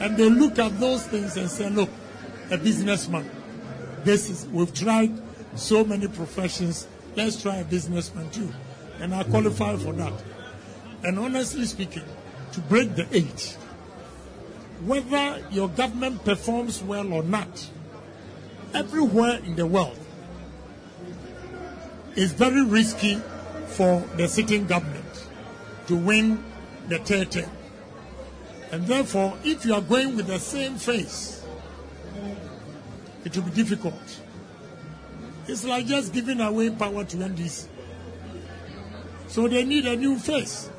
and 0.00 0.16
they 0.16 0.28
look 0.28 0.58
at 0.58 0.78
those 0.80 1.06
things 1.06 1.36
and 1.36 1.50
say, 1.50 1.68
look, 1.68 1.90
a 2.50 2.58
businessman. 2.58 3.28
This 4.04 4.28
is 4.28 4.46
we've 4.48 4.74
tried 4.74 5.12
so 5.54 5.84
many 5.84 6.08
professions. 6.08 6.88
Let's 7.16 7.40
try 7.40 7.56
a 7.56 7.64
businessman 7.64 8.30
too. 8.30 8.52
And 9.00 9.14
I 9.14 9.22
qualify 9.24 9.76
for 9.76 9.92
that. 9.92 10.12
And 11.04 11.18
honestly 11.18 11.66
speaking, 11.66 12.04
to 12.52 12.60
break 12.62 12.94
the 12.94 13.06
eight, 13.12 13.56
whether 14.86 15.44
your 15.50 15.68
government 15.68 16.24
performs 16.24 16.82
well 16.82 17.12
or 17.12 17.22
not, 17.22 17.70
everywhere 18.74 19.38
in 19.44 19.56
the 19.56 19.66
world, 19.66 19.98
it's 22.16 22.32
very 22.32 22.64
risky 22.64 23.16
for 23.66 24.00
the 24.16 24.28
sitting 24.28 24.66
government 24.66 25.26
to 25.86 25.96
win 25.96 26.42
the 26.88 26.98
third 26.98 27.30
term. 27.30 27.50
And 28.70 28.86
therefore, 28.86 29.36
if 29.44 29.64
you 29.64 29.74
are 29.74 29.80
going 29.80 30.16
with 30.16 30.26
the 30.26 30.38
same 30.38 30.76
face, 30.76 31.44
it 33.24 33.36
will 33.36 33.44
be 33.44 33.50
difficult. 33.50 34.20
It's 35.46 35.64
like 35.64 35.86
just 35.86 36.12
giving 36.12 36.40
away 36.40 36.70
power 36.70 37.04
to 37.04 37.16
NDC. 37.16 37.66
So 39.28 39.48
they 39.48 39.64
need 39.64 39.86
a 39.86 39.96
new 39.96 40.18
face. 40.18 40.70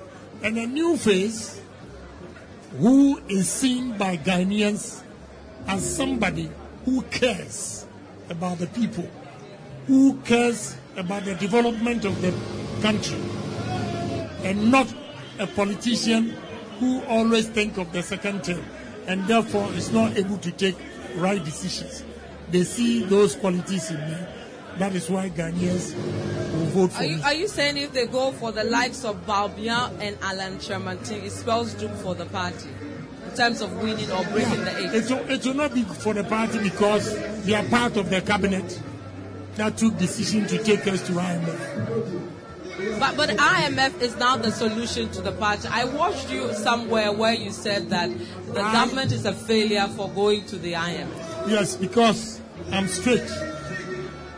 And 0.41 0.57
a 0.57 0.67
new 0.67 0.97
face 0.97 1.61
who 2.79 3.19
is 3.27 3.49
seen 3.49 3.97
by 3.97 4.17
Ghanaians 4.17 5.03
as 5.67 5.95
somebody 5.95 6.49
who 6.85 7.01
cares 7.03 7.85
about 8.29 8.57
the 8.59 8.67
people, 8.67 9.07
who 9.87 10.17
cares 10.21 10.75
about 10.97 11.25
the 11.25 11.35
development 11.35 12.05
of 12.05 12.21
the 12.21 12.33
country, 12.81 13.19
and 14.43 14.71
not 14.71 14.93
a 15.39 15.47
politician 15.47 16.35
who 16.79 17.01
always 17.03 17.47
think 17.47 17.77
of 17.77 17.91
the 17.93 18.03
second 18.03 18.43
term 18.43 18.63
and 19.07 19.25
therefore 19.27 19.71
is 19.73 19.91
not 19.91 20.17
able 20.17 20.37
to 20.37 20.51
take 20.51 20.75
right 21.15 21.43
decisions. 21.43 22.03
They 22.49 22.63
see 22.63 23.03
those 23.05 23.35
qualities 23.35 23.91
in 23.91 23.97
me. 23.97 24.17
That 24.79 24.95
is 24.95 25.09
why 25.09 25.29
Ghanaians 25.29 25.93
will 25.95 26.65
vote 26.87 26.91
for 26.93 27.01
Are 27.01 27.05
you, 27.05 27.17
me. 27.17 27.23
are 27.23 27.33
you 27.33 27.47
saying 27.47 27.77
if 27.77 27.93
they 27.93 28.07
go 28.07 28.31
for 28.31 28.51
the 28.51 28.63
likes 28.63 29.05
of 29.05 29.25
Bawumia 29.25 29.91
and 29.99 30.17
Alan 30.21 30.57
Kyerematen, 30.57 31.23
it 31.23 31.31
spells 31.31 31.73
doom 31.75 31.95
for 31.97 32.15
the 32.15 32.25
party 32.25 32.69
in 33.29 33.35
terms 33.35 33.61
of 33.61 33.71
winning 33.81 34.09
or 34.11 34.23
breaking 34.25 34.63
the 34.65 34.77
eight? 34.79 34.93
It 34.95 35.09
will, 35.09 35.29
it 35.29 35.45
will 35.45 35.53
not 35.53 35.73
be 35.73 35.83
for 35.83 36.13
the 36.13 36.23
party 36.23 36.57
because 36.59 37.15
they 37.45 37.53
are 37.53 37.63
part 37.65 37.97
of 37.97 38.09
the 38.09 38.21
cabinet 38.21 38.81
that 39.55 39.77
took 39.77 39.95
decision 39.99 40.47
to 40.47 40.57
take 40.63 40.87
us 40.87 41.05
to 41.07 41.13
IMF. 41.13 42.29
But 42.99 43.15
but 43.15 43.29
IMF 43.29 44.01
is 44.01 44.15
not 44.17 44.41
the 44.41 44.51
solution 44.51 45.09
to 45.11 45.21
the 45.21 45.31
party. 45.33 45.67
I 45.71 45.85
watched 45.85 46.31
you 46.31 46.51
somewhere 46.55 47.11
where 47.11 47.33
you 47.33 47.51
said 47.51 47.89
that 47.91 48.09
the 48.47 48.53
government 48.53 49.11
is 49.11 49.25
a 49.25 49.33
failure 49.33 49.87
for 49.89 50.09
going 50.09 50.45
to 50.45 50.57
the 50.57 50.73
IMF. 50.73 51.47
Yes, 51.49 51.75
because 51.75 52.41
I'm 52.71 52.87
straight. 52.87 53.21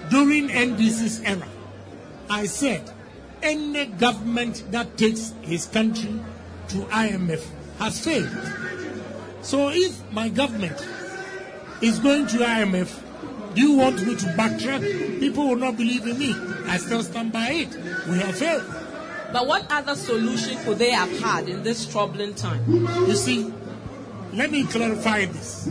During 0.09 0.49
NDC's 0.49 1.21
era, 1.21 1.47
I 2.29 2.45
said 2.45 2.91
any 3.41 3.85
government 3.85 4.63
that 4.71 4.97
takes 4.97 5.33
his 5.41 5.65
country 5.65 6.19
to 6.69 6.77
IMF 6.77 7.45
has 7.79 7.99
failed. 8.03 8.29
So 9.41 9.69
if 9.69 9.99
my 10.11 10.29
government 10.29 10.77
is 11.81 11.99
going 11.99 12.27
to 12.27 12.37
IMF, 12.37 13.01
do 13.53 13.61
you 13.61 13.77
want 13.77 14.05
me 14.05 14.15
to 14.15 14.25
backtrack? 14.37 15.19
People 15.19 15.47
will 15.47 15.55
not 15.55 15.77
believe 15.77 16.05
in 16.05 16.17
me. 16.17 16.35
I 16.65 16.77
still 16.77 17.03
stand 17.03 17.31
by 17.31 17.49
it. 17.51 17.75
We 18.09 18.17
have 18.17 18.37
failed. 18.37 18.65
But 19.31 19.47
what 19.47 19.65
other 19.69 19.95
solution 19.95 20.57
could 20.63 20.77
they 20.79 20.91
have 20.91 21.11
had 21.19 21.47
in 21.49 21.63
this 21.63 21.85
troubling 21.85 22.35
time? 22.35 22.63
You 23.07 23.15
see, 23.15 23.53
let 24.33 24.51
me 24.51 24.65
clarify 24.65 25.25
this. 25.25 25.65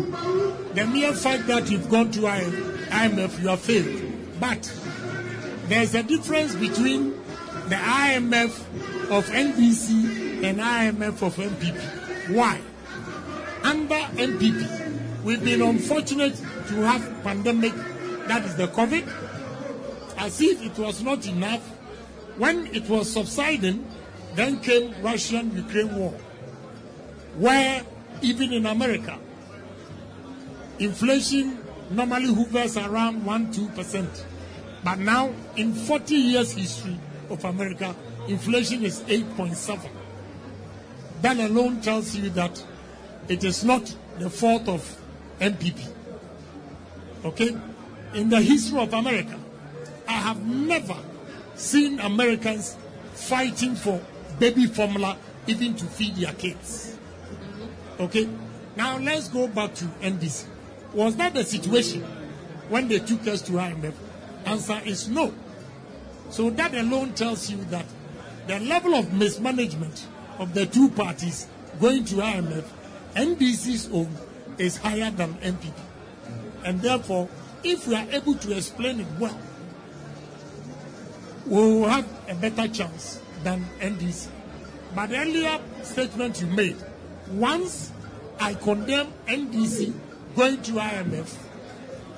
The 0.74 0.86
mere 0.86 1.12
fact 1.12 1.46
that 1.48 1.70
you've 1.70 1.90
gone 1.90 2.10
to 2.12 2.20
IMF, 2.20 3.40
you 3.40 3.48
have 3.48 3.60
failed. 3.60 4.13
But 4.40 4.72
there's 5.68 5.94
a 5.94 6.02
difference 6.02 6.54
between 6.54 7.12
the 7.68 7.76
IMF 7.76 8.60
of 9.10 9.26
NBC 9.26 10.44
and 10.44 10.58
IMF 10.58 11.22
of 11.22 11.36
MPP. 11.36 12.34
Why? 12.34 12.60
Under 13.62 13.94
MPP, 13.94 14.84
We've 15.24 15.42
been 15.42 15.62
unfortunate 15.62 16.36
to 16.36 16.74
have 16.82 17.24
pandemic, 17.24 17.72
that 18.28 18.44
is 18.44 18.56
the 18.56 18.68
COVID. 18.68 19.08
As 20.18 20.38
if 20.38 20.62
it 20.62 20.78
was 20.78 21.02
not 21.02 21.26
enough, 21.26 21.66
when 22.36 22.66
it 22.74 22.86
was 22.90 23.10
subsiding, 23.10 23.86
then 24.34 24.60
came 24.60 24.92
Russian-Ukraine 25.00 25.96
war, 25.96 26.10
where 27.38 27.82
even 28.20 28.52
in 28.52 28.66
America, 28.66 29.18
inflation 30.78 31.56
normally 31.94 32.32
hovers 32.32 32.76
around 32.76 33.22
1-2%. 33.22 34.24
But 34.82 34.98
now, 34.98 35.32
in 35.56 35.72
40 35.72 36.14
years 36.14 36.52
history 36.52 36.98
of 37.30 37.44
America, 37.44 37.94
inflation 38.28 38.84
is 38.84 39.00
8.7. 39.00 39.88
That 41.22 41.38
alone 41.38 41.80
tells 41.80 42.14
you 42.14 42.30
that 42.30 42.62
it 43.28 43.44
is 43.44 43.64
not 43.64 43.94
the 44.18 44.28
fault 44.28 44.68
of 44.68 45.00
NPP. 45.40 45.88
Okay? 47.24 47.56
In 48.14 48.28
the 48.28 48.40
history 48.40 48.78
of 48.80 48.92
America, 48.92 49.38
I 50.06 50.12
have 50.12 50.44
never 50.46 50.96
seen 51.54 51.98
Americans 52.00 52.76
fighting 53.14 53.74
for 53.74 54.00
baby 54.38 54.66
formula 54.66 55.16
even 55.46 55.74
to 55.74 55.84
feed 55.86 56.16
their 56.16 56.32
kids. 56.34 56.96
Okay? 57.98 58.28
Now 58.76 58.98
let's 58.98 59.28
go 59.28 59.48
back 59.48 59.74
to 59.76 59.84
NDC. 60.02 60.46
Was 60.94 61.16
that 61.16 61.34
the 61.34 61.44
situation 61.44 62.02
when 62.68 62.88
they 62.88 63.00
took 63.00 63.26
us 63.26 63.42
to 63.42 63.52
IMF? 63.52 63.94
Answer 64.46 64.80
is 64.84 65.08
no. 65.08 65.34
So 66.30 66.50
that 66.50 66.74
alone 66.74 67.12
tells 67.14 67.50
you 67.50 67.58
that 67.70 67.86
the 68.46 68.60
level 68.60 68.94
of 68.94 69.12
mismanagement 69.12 70.06
of 70.38 70.54
the 70.54 70.66
two 70.66 70.88
parties 70.90 71.48
going 71.80 72.04
to 72.06 72.16
IMF, 72.16 72.64
NDC's 73.14 73.90
own 73.92 74.16
is 74.58 74.76
higher 74.76 75.10
than 75.10 75.34
NPP. 75.34 75.72
And 76.64 76.80
therefore, 76.80 77.28
if 77.64 77.88
we 77.88 77.94
are 77.94 78.06
able 78.10 78.34
to 78.36 78.56
explain 78.56 79.00
it 79.00 79.06
well, 79.18 79.38
we 81.46 81.56
will 81.56 81.88
have 81.88 82.06
a 82.28 82.34
better 82.34 82.68
chance 82.68 83.20
than 83.42 83.66
NDC. 83.80 84.28
But 84.94 85.10
earlier 85.10 85.58
statement 85.82 86.40
you 86.40 86.46
made, 86.46 86.76
once 87.32 87.90
I 88.38 88.54
condemn 88.54 89.12
NDC 89.26 89.92
going 90.34 90.62
to 90.62 90.72
IMF, 90.72 91.36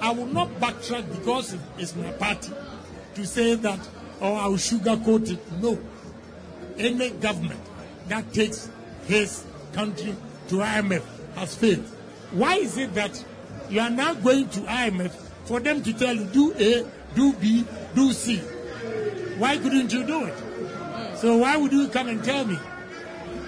I 0.00 0.10
will 0.10 0.26
not 0.26 0.48
backtrack 0.60 1.10
because 1.10 1.54
it 1.54 1.60
is 1.78 1.94
my 1.96 2.10
party 2.12 2.52
to 3.14 3.26
say 3.26 3.54
that, 3.54 3.78
or 4.20 4.38
I 4.38 4.46
will 4.46 4.56
sugarcoat 4.56 5.30
it. 5.30 5.62
No. 5.62 5.78
Any 6.78 7.10
government 7.10 7.60
that 8.08 8.32
takes 8.32 8.70
his 9.06 9.44
country 9.72 10.14
to 10.48 10.56
IMF 10.56 11.02
has 11.34 11.54
failed. 11.54 11.84
Why 12.32 12.56
is 12.56 12.76
it 12.76 12.94
that 12.94 13.24
you 13.70 13.80
are 13.80 13.90
now 13.90 14.14
going 14.14 14.48
to 14.50 14.60
IMF 14.60 15.10
for 15.44 15.60
them 15.60 15.82
to 15.82 15.92
tell 15.92 16.14
you 16.14 16.24
do 16.24 16.52
A, 16.54 16.86
do 17.14 17.32
B, 17.34 17.64
do 17.94 18.12
C? 18.12 18.38
Why 19.38 19.56
couldn't 19.58 19.92
you 19.92 20.04
do 20.04 20.24
it? 20.24 20.34
So 21.16 21.38
why 21.38 21.56
would 21.56 21.72
you 21.72 21.88
come 21.88 22.08
and 22.08 22.22
tell 22.22 22.44
me? 22.44 22.58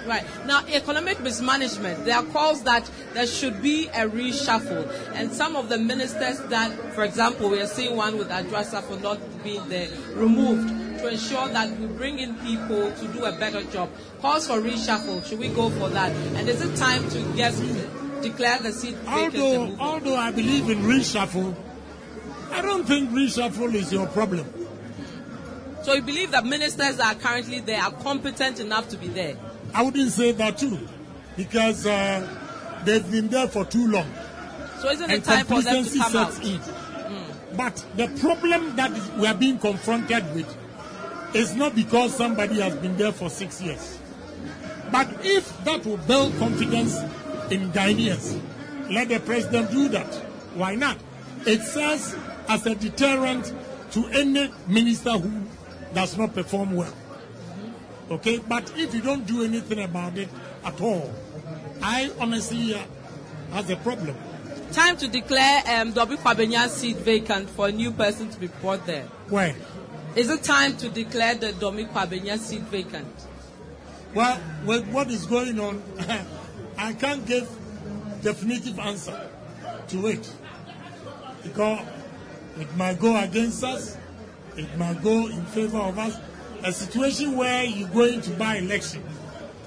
Right. 0.09 0.25
Now, 0.47 0.65
economic 0.69 1.21
mismanagement, 1.21 2.07
there 2.07 2.17
are 2.17 2.23
calls 2.23 2.63
that 2.63 2.91
there 3.13 3.27
should 3.27 3.61
be 3.61 3.89
a 3.89 4.09
reshuffle. 4.09 4.89
And 5.13 5.31
some 5.31 5.55
of 5.55 5.69
the 5.69 5.77
ministers 5.77 6.41
that, 6.49 6.73
for 6.95 7.05
example, 7.05 7.51
we 7.51 7.61
are 7.61 7.67
seeing 7.67 7.95
one 7.95 8.17
with 8.17 8.31
Adrasa 8.31 8.83
for 8.83 8.97
not 9.01 9.19
being 9.45 9.69
there, 9.69 9.91
removed 10.15 10.67
to 11.01 11.09
ensure 11.09 11.49
that 11.49 11.79
we 11.79 11.87
bring 11.89 12.21
in 12.21 12.35
people 12.37 12.91
to 12.91 13.09
do 13.09 13.27
a 13.27 13.33
better 13.33 13.63
job. 13.65 13.91
Calls 14.23 14.47
for 14.47 14.63
reshuffle. 14.63 15.23
Should 15.27 15.41
we 15.41 15.49
go 15.49 15.69
for 15.69 15.91
that? 15.91 16.11
And 16.37 16.49
is 16.49 16.63
it 16.63 16.75
time 16.77 17.07
to 17.11 17.37
get 17.37 17.53
declare 18.23 18.59
the 18.61 18.73
seat 18.73 18.95
vacant? 18.95 19.37
Although, 19.37 19.77
although 19.79 20.17
I 20.17 20.31
believe 20.31 20.71
in 20.71 20.79
reshuffle, 20.85 21.55
I 22.51 22.63
don't 22.63 22.85
think 22.85 23.11
reshuffle 23.11 23.75
is 23.75 23.93
your 23.93 24.07
problem. 24.07 24.47
So 25.83 25.93
you 25.93 26.01
believe 26.01 26.31
that 26.31 26.47
ministers 26.47 26.97
that 26.97 27.15
are 27.15 27.21
currently 27.21 27.61
there 27.61 27.83
are 27.83 27.93
competent 27.93 28.59
enough 28.59 28.89
to 28.89 28.97
be 28.97 29.09
there? 29.09 29.37
I 29.75 29.83
wouldn't 29.83 30.11
say 30.11 30.33
that 30.33 30.59
too, 30.59 30.79
because 31.37 31.87
uh, 31.87 32.27
they've 32.85 33.11
been 33.11 33.29
there 33.29 33.49
for 33.49 33.65
too 33.65 33.87
long. 33.89 34.11
So 34.81 34.91
isn't 34.91 35.11
and 35.11 35.21
it 35.21 35.25
time 35.25 35.47
for 35.47 35.61
them 35.63 35.85
to 35.85 35.99
come 35.99 36.17
out? 36.17 36.45
in. 36.45 36.61
But 37.57 37.85
the 37.97 38.07
problem 38.21 38.77
that 38.77 38.93
we 39.19 39.27
are 39.27 39.35
being 39.35 39.59
confronted 39.59 40.33
with 40.35 40.57
is 41.35 41.55
not 41.55 41.75
because 41.75 42.15
somebody 42.15 42.61
has 42.61 42.75
been 42.77 42.97
there 42.97 43.13
for 43.13 43.29
six 43.31 43.61
years. 43.61 43.99
But 44.93 45.09
if 45.25 45.65
that 45.65 45.85
will 45.85 45.97
build 45.99 46.37
confidence 46.39 46.95
in 47.51 47.73
Ghanaians, 47.73 48.41
let 48.91 49.09
the 49.09 49.21
president 49.21 49.71
do 49.71 49.89
that. 49.89 50.07
Why 50.55 50.75
not? 50.75 50.97
It 51.47 51.63
serves 51.63 52.17
as 52.49 52.65
a 52.67 52.75
deterrent 52.75 53.53
to 53.93 54.07
any 54.09 54.51
minister 54.67 55.13
who 55.13 55.43
does 55.95 56.17
not 56.17 56.35
perform 56.35 56.75
well. 56.75 56.93
Okay, 58.11 58.39
but 58.39 58.73
if 58.77 58.95
you 58.95 59.03
don't 59.03 59.27
do 59.27 59.45
anything 59.45 59.83
about 59.83 60.17
it 60.17 60.29
at 60.65 60.81
all, 60.81 61.13
I 61.83 62.11
honestly 62.19 62.75
uh, 62.75 62.83
has 63.53 63.69
a 63.71 63.77
problem. 63.77 64.17
Time 64.73 64.97
to 64.99 65.09
declare 65.09 65.63
um, 65.67 65.93
Dome 65.93 66.17
Kwabenya's 66.17 66.73
seat 66.73 66.97
vacant 66.97 67.49
for 67.51 67.69
a 67.69 67.73
new 67.73 67.91
person 67.91 68.31
to 68.31 68.41
be 68.41 68.49
brought 68.61 68.87
there. 68.87 69.05
Where? 69.29 69.55
Is 70.17 70.31
it 70.31 70.43
time 70.43 70.77
to 70.79 70.89
declare 70.89 71.35
the 71.35 71.53
Dome 71.53 71.87
Kwabenya 71.87 72.39
seat 72.39 72.63
vacant? 72.63 73.07
Well, 74.15 74.41
with 74.65 74.89
what 74.89 75.11
is 75.11 75.27
going 75.27 75.61
on, 75.61 75.83
I 76.79 76.93
can't 76.95 77.27
give 77.27 77.49
definitive 78.23 78.79
answer 78.79 79.31
to 79.89 80.07
it 80.07 80.31
because 81.43 81.87
it 82.59 82.75
might 82.77 82.99
go 82.99 83.17
against 83.17 83.63
us, 83.63 83.97
it 84.57 84.77
might 84.77 85.03
go 85.03 85.29
in 85.29 85.45
favor 85.47 85.79
of 85.79 85.99
us. 85.99 86.19
A 86.65 86.73
situation 86.73 87.37
where 87.37 87.65
you're 87.65 87.89
going 87.89 88.21
to 88.23 88.31
buy 88.33 88.57
election, 88.57 89.03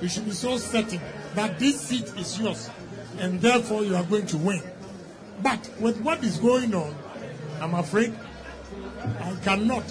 you 0.01 0.09
should 0.09 0.25
be 0.25 0.31
so 0.31 0.57
certain 0.57 0.99
that 1.35 1.57
this 1.57 1.79
seat 1.79 2.11
is 2.17 2.39
yours, 2.39 2.69
and 3.19 3.39
therefore 3.39 3.83
you 3.83 3.95
are 3.95 4.03
going 4.03 4.25
to 4.27 4.37
win. 4.37 4.61
But 5.41 5.69
with 5.79 5.99
what 6.01 6.23
is 6.23 6.37
going 6.37 6.73
on, 6.75 6.93
I'm 7.61 7.73
afraid 7.75 8.13
I 9.19 9.35
cannot 9.43 9.83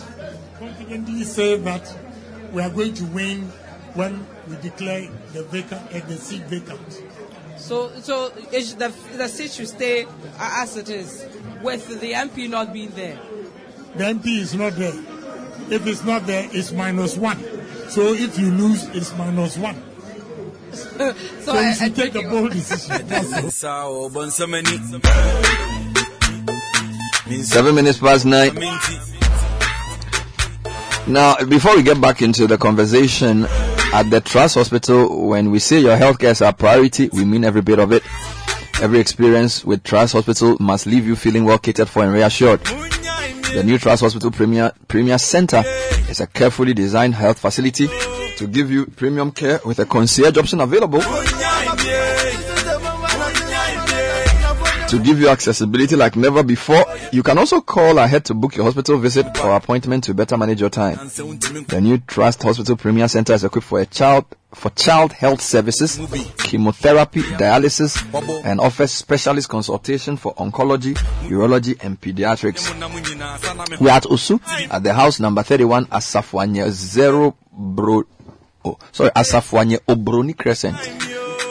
confidently 0.59 1.25
say 1.25 1.57
that 1.57 1.97
we 2.53 2.63
are 2.63 2.71
going 2.71 2.95
to 2.95 3.05
win 3.07 3.43
when 3.95 4.27
we 4.49 4.57
declare 4.57 5.09
the 5.33 5.45
vacant 5.45 5.83
uh, 5.93 6.07
the 6.07 6.17
seat 6.17 6.43
vacant. 6.43 7.03
So, 7.57 7.91
so 8.01 8.33
is 8.53 8.75
the, 8.77 8.93
the 9.17 9.29
seat 9.29 9.51
should 9.53 9.69
stay 9.69 10.07
as 10.39 10.77
it 10.77 10.89
is, 10.89 11.27
with 11.63 12.01
the 12.01 12.13
MP 12.13 12.49
not 12.49 12.73
being 12.73 12.91
there. 12.91 13.19
The 13.97 14.05
MP 14.05 14.39
is 14.39 14.55
not 14.55 14.75
there. 14.75 14.95
If 15.71 15.87
it's 15.87 16.05
not 16.05 16.27
there, 16.27 16.49
it's 16.53 16.73
minus 16.73 17.17
one. 17.17 17.39
So 17.89 18.13
if 18.13 18.39
you 18.39 18.51
lose, 18.51 18.85
it's 18.89 19.17
minus 19.17 19.57
one. 19.57 19.83
so, 20.73 21.13
So 21.41 21.61
you 21.61 21.75
should 21.75 21.97
take 21.97 22.15
a 22.15 22.23
bold 22.23 22.53
decision. 22.53 23.07
That's 23.07 23.33
all. 23.65 24.11
Seven 27.43 27.75
minutes 27.75 27.99
past 27.99 28.27
nine. 28.27 28.55
Now, 31.07 31.37
before 31.45 31.77
we 31.77 31.83
get 31.83 32.01
back 32.01 32.23
into 32.23 32.47
the 32.47 32.59
conversation, 32.59 33.47
at 33.93 34.11
the 34.11 34.21
Trust 34.21 34.55
Hospital, 34.55 35.27
when 35.29 35.51
we 35.51 35.59
say 35.59 35.81
your 35.81 35.97
healthcare 35.97 36.31
is 36.31 36.43
our 36.43 36.53
priority, 36.53 37.09
we 37.13 37.25
mean 37.25 37.45
every 37.45 37.63
bit 37.63 37.79
of 37.81 37.93
it. 37.93 38.05
Every 38.81 39.01
experience 39.01 39.65
with 39.65 39.83
Trust 39.83 40.13
Hospital 40.13 40.57
must 40.61 40.87
leave 40.87 41.07
you 41.07 41.17
feeling 41.17 41.45
well 41.45 41.59
catered 41.59 41.89
for 41.89 42.05
and 42.05 42.13
reassured. 42.13 42.61
The 43.53 43.63
new 43.65 43.79
Trust 43.79 44.03
Hospital 44.03 44.31
Premier, 44.31 44.73
Premier 44.87 45.19
Center 45.19 45.63
is 46.09 46.21
a 46.21 46.27
carefully 46.27 46.73
designed 46.73 47.15
health 47.15 47.39
facility 47.41 47.89
to 48.37 48.47
give 48.47 48.71
you 48.71 48.87
premium 48.87 49.33
care 49.33 49.61
with 49.65 49.79
a 49.81 49.85
concierge 49.87 50.39
option 50.39 50.61
available 50.61 51.01
to 54.91 54.99
give 54.99 55.21
you 55.21 55.29
accessibility 55.29 55.95
like 55.95 56.17
never 56.17 56.43
before. 56.43 56.85
You 57.13 57.23
can 57.23 57.39
also 57.39 57.61
call 57.61 57.99
ahead 57.99 58.25
to 58.27 58.35
book 58.35 58.57
your 58.57 58.65
hospital 58.65 58.99
visit 58.99 59.27
or 59.41 59.55
appointment 59.55 60.03
to 60.05 60.15
better 60.15 60.37
manage 60.37 60.61
your 60.61 60.71
time. 60.71 60.97
The 60.97 61.79
new 61.81 61.99
Trust 61.99 62.43
Hospital 62.43 62.77
Premier 62.77 63.07
Center 63.07 63.33
is 63.35 63.45
equipped 63.45 63.67
for 63.69 63.81
a 63.81 63.87
child 63.87 64.25
for 64.53 64.71
child 64.71 65.13
health 65.13 65.41
services, 65.41 65.97
chemotherapy, 66.39 67.23
dialysis, 67.23 68.03
and 68.45 68.59
offers 68.61 68.91
specialist 68.91 69.49
consultation 69.49 70.17
for 70.17 70.35
oncology, 70.35 70.95
urology, 71.29 71.79
and 71.85 72.01
pediatrics. 72.01 72.69
We 73.79 73.89
are 73.91 73.97
at 73.99 74.03
Osu 74.05 74.41
at 74.73 74.83
the 74.83 74.93
house 74.93 75.21
number 75.21 75.45
31 75.45 75.87
Asafwanya 75.87 76.69
Zero 76.71 77.37
Bro. 77.53 78.05
Oh, 78.65 78.77
sorry, 78.91 79.11
Asafwanya 79.11 79.79
Obroni 79.87 80.37
Crescent. 80.37 80.77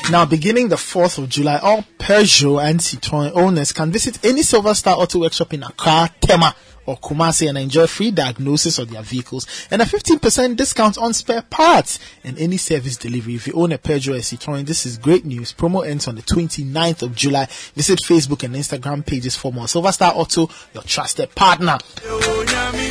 Now, 0.09 0.25
beginning 0.25 0.69
the 0.69 0.77
4th 0.77 1.17
of 1.17 1.27
July, 1.30 1.57
all 1.57 1.83
Peugeot 1.99 2.64
and 2.64 2.80
Citroën 2.80 3.33
owners 3.35 3.73
can 3.73 3.91
visit 3.91 4.23
any 4.25 4.41
Silver 4.41 4.73
Star 4.73 4.95
Auto 4.97 5.19
Workshop 5.19 5.53
in 5.53 5.64
Accra, 5.64 6.09
Tema, 6.22 6.56
or 6.88 6.98
Kumasi 6.98 7.48
and 7.48 7.57
enjoy 7.57 7.85
free 7.85 8.09
diagnosis 8.09 8.80
of 8.80 8.90
their 8.90 9.03
vehicles 9.03 9.45
and 9.69 9.82
a 9.82 9.85
15% 9.85 10.56
discount 10.56 10.98
on 10.98 11.14
spare 11.14 11.43
parts 11.43 11.99
and 12.24 12.40
any 12.40 12.57
service 12.57 12.98
delivery. 12.98 13.35
If 13.35 13.45
you 13.45 13.53
own 13.53 13.74
a 13.74 13.77
Peugeot 13.77 14.16
or 14.16 14.22
Citroën, 14.22 14.66
this 14.66 14.88
is 14.88 14.98
great 14.98 15.25
news. 15.25 15.53
Promo 15.53 15.88
ends 15.88 16.07
on 16.07 16.16
the 16.16 16.24
29th 16.24 17.03
of 17.03 17.14
July. 17.14 17.45
Visit 17.75 17.99
Facebook 17.99 18.43
and 18.43 18.56
Instagram 18.56 19.06
pages 19.06 19.35
for 19.35 19.53
more. 19.53 19.67
Silver 19.67 19.91
Star 19.91 20.14
Auto, 20.16 20.49
your 20.74 20.83
trusted 20.83 21.35
partner. 21.35 21.77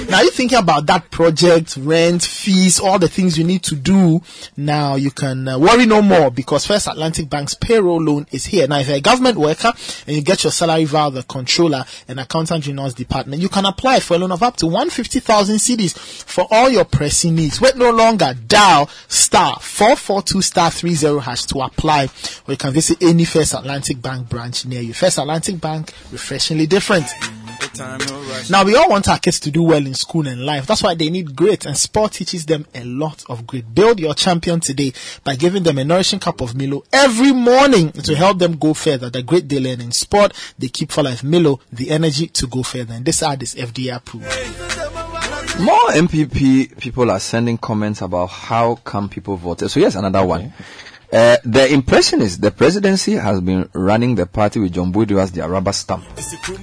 Now 0.08 0.22
you're 0.22 0.30
thinking 0.30 0.58
about 0.58 0.86
that 0.86 1.10
project, 1.10 1.76
rent, 1.76 2.22
fees, 2.22 2.80
all 2.80 2.98
the 2.98 3.08
things 3.08 3.36
you 3.36 3.44
need 3.44 3.62
to 3.64 3.76
do. 3.76 4.22
Now 4.56 4.94
you 4.94 5.10
can 5.10 5.46
uh, 5.46 5.58
worry 5.58 5.84
no 5.84 6.00
more 6.00 6.30
because 6.30 6.66
First 6.66 6.86
Atlantic 6.86 7.28
Bank's 7.28 7.54
payroll 7.54 8.00
loan 8.02 8.26
is 8.30 8.46
here. 8.46 8.66
Now 8.66 8.78
if 8.78 8.88
you're 8.88 8.96
a 8.96 9.00
government 9.00 9.36
worker 9.36 9.72
and 10.06 10.16
you 10.16 10.22
get 10.22 10.44
your 10.44 10.50
salary 10.50 10.84
via 10.84 11.10
the 11.10 11.22
controller 11.24 11.84
and 12.08 12.18
accountant 12.20 12.64
general's 12.64 12.94
department, 12.94 13.42
you 13.42 13.48
can 13.48 13.66
apply 13.66 14.00
for 14.00 14.14
a 14.14 14.18
loan 14.18 14.32
of 14.32 14.42
up 14.42 14.56
to 14.56 14.66
150,000 14.66 15.56
cedis 15.56 15.98
for 16.24 16.46
all 16.50 16.70
your 16.70 16.84
pressing 16.84 17.34
needs. 17.34 17.60
Wait 17.60 17.76
no 17.76 17.90
longer. 17.90 18.32
Dial 18.46 18.88
star 19.08 19.58
442 19.60 20.42
star 20.42 20.70
30 20.70 21.20
hash 21.20 21.44
to 21.46 21.60
apply 21.60 22.04
or 22.46 22.52
you 22.52 22.56
can 22.56 22.72
visit 22.72 23.02
any 23.02 23.24
First 23.24 23.52
Atlantic 23.52 24.00
Bank 24.00 24.28
branch 24.28 24.64
near 24.64 24.80
you. 24.80 24.94
First 24.94 25.18
Atlantic 25.18 25.60
Bank, 25.60 25.92
refreshingly 26.12 26.66
different. 26.66 27.06
Now 28.50 28.64
we 28.64 28.76
all 28.76 28.88
want 28.90 29.08
our 29.08 29.18
kids 29.18 29.40
to 29.40 29.50
do 29.50 29.62
well 29.62 29.84
in 29.84 29.94
school 29.94 30.26
and 30.26 30.44
life. 30.44 30.66
That's 30.66 30.82
why 30.82 30.94
they 30.94 31.10
need 31.10 31.34
grit 31.36 31.66
and 31.66 31.76
sport 31.76 32.12
teaches 32.12 32.46
them 32.46 32.66
a 32.74 32.84
lot 32.84 33.24
of 33.28 33.46
grit. 33.46 33.74
Build 33.74 34.00
your 34.00 34.14
champion 34.14 34.60
today 34.60 34.92
by 35.24 35.36
giving 35.36 35.62
them 35.62 35.78
a 35.78 35.84
nourishing 35.84 36.20
cup 36.20 36.40
of 36.40 36.54
Milo 36.54 36.84
every 36.92 37.32
morning 37.32 37.92
to 37.92 38.14
help 38.14 38.38
them 38.38 38.56
go 38.56 38.74
further. 38.74 39.10
The 39.10 39.22
grit 39.22 39.48
they 39.48 39.60
learn 39.60 39.80
in 39.80 39.92
sport, 39.92 40.32
they 40.58 40.68
keep 40.68 40.92
for 40.92 41.02
life. 41.02 41.22
Milo, 41.22 41.60
the 41.72 41.90
energy 41.90 42.28
to 42.28 42.46
go 42.46 42.62
further. 42.62 42.94
And 42.94 43.04
this 43.04 43.22
ad 43.22 43.42
is 43.42 43.54
FDA 43.54 43.94
approved. 43.94 44.26
More 45.58 45.88
NPP 45.88 46.78
people 46.78 47.10
are 47.10 47.18
sending 47.18 47.56
comments 47.56 48.02
about 48.02 48.26
how 48.26 48.74
come 48.76 49.08
people 49.08 49.36
voted. 49.36 49.70
So 49.70 49.80
here's 49.80 49.96
another 49.96 50.24
one. 50.24 50.52
Uh, 51.12 51.36
the 51.44 51.72
impression 51.72 52.20
is 52.20 52.38
the 52.38 52.50
presidency 52.50 53.12
has 53.12 53.40
been 53.40 53.68
running 53.72 54.16
the 54.16 54.26
party 54.26 54.58
with 54.58 54.72
John 54.72 54.92
Boadu 54.92 55.20
as 55.20 55.30
their 55.32 55.48
rubber 55.48 55.72
stamp. 55.72 56.04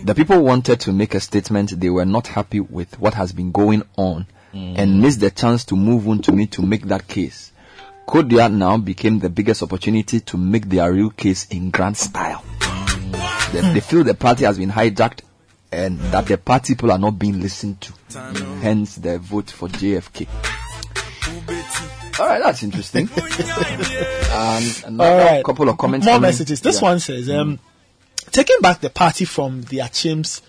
The 0.04 0.14
people 0.14 0.42
wanted 0.44 0.82
to 0.82 0.92
make 0.92 1.16
a 1.16 1.20
statement. 1.22 1.80
They 1.80 1.90
were 1.90 2.06
not 2.06 2.28
happy 2.28 2.60
with 2.60 3.00
what 3.00 3.14
has 3.14 3.32
been 3.32 3.52
going 3.52 3.84
on 3.98 4.28
and 4.54 5.02
missed 5.02 5.20
the 5.22 5.32
chance 5.32 5.64
to 5.66 5.76
move 5.76 6.08
on 6.08 6.20
to 6.24 6.32
me 6.32 6.46
to 6.48 6.62
make 6.62 6.84
that 6.88 7.08
case. 7.08 7.52
Kodua 8.08 8.52
now 8.54 8.78
became 8.78 9.20
the 9.20 9.30
biggest 9.30 9.64
opportunity 9.64 10.20
to 10.20 10.38
make 10.38 10.68
their 10.68 10.92
real 10.92 11.10
case 11.10 11.48
in 11.48 11.72
grand 11.72 11.96
style. 11.98 12.44
They, 13.54 13.62
they 13.62 13.80
feel 13.80 14.04
the 14.04 14.14
party 14.14 14.44
has 14.44 14.58
been 14.58 14.70
hijacked 14.70 15.22
and 15.72 16.00
that 16.00 16.26
the 16.28 16.38
party 16.38 16.76
people 16.76 16.92
are 16.92 17.00
not 17.00 17.18
being 17.18 17.40
listened 17.40 17.80
to. 17.82 17.94
Hence 18.62 18.96
the 18.98 19.20
vote 19.20 19.50
for 19.50 19.70
JFK. 19.70 20.28
All 22.20 22.28
right, 22.28 22.42
that's 22.42 22.64
interesting. 22.64 23.10
and 23.18 24.84
another 24.86 25.10
All 25.12 25.18
right. 25.18 25.44
couple 25.44 25.70
of 25.70 25.78
comments. 25.78 26.06
More 26.06 26.16
coming. 26.16 26.30
messages. 26.30 26.62
This 26.62 26.76
Yeah. 26.82 26.82
one 26.90 27.00
says, 27.00 27.30
um, 27.30 27.60
taking 28.32 28.58
back 28.62 28.82
the 28.82 28.90
party 28.90 29.26
from 29.26 29.62
the 29.64 29.78
Akyems, 29.80 30.42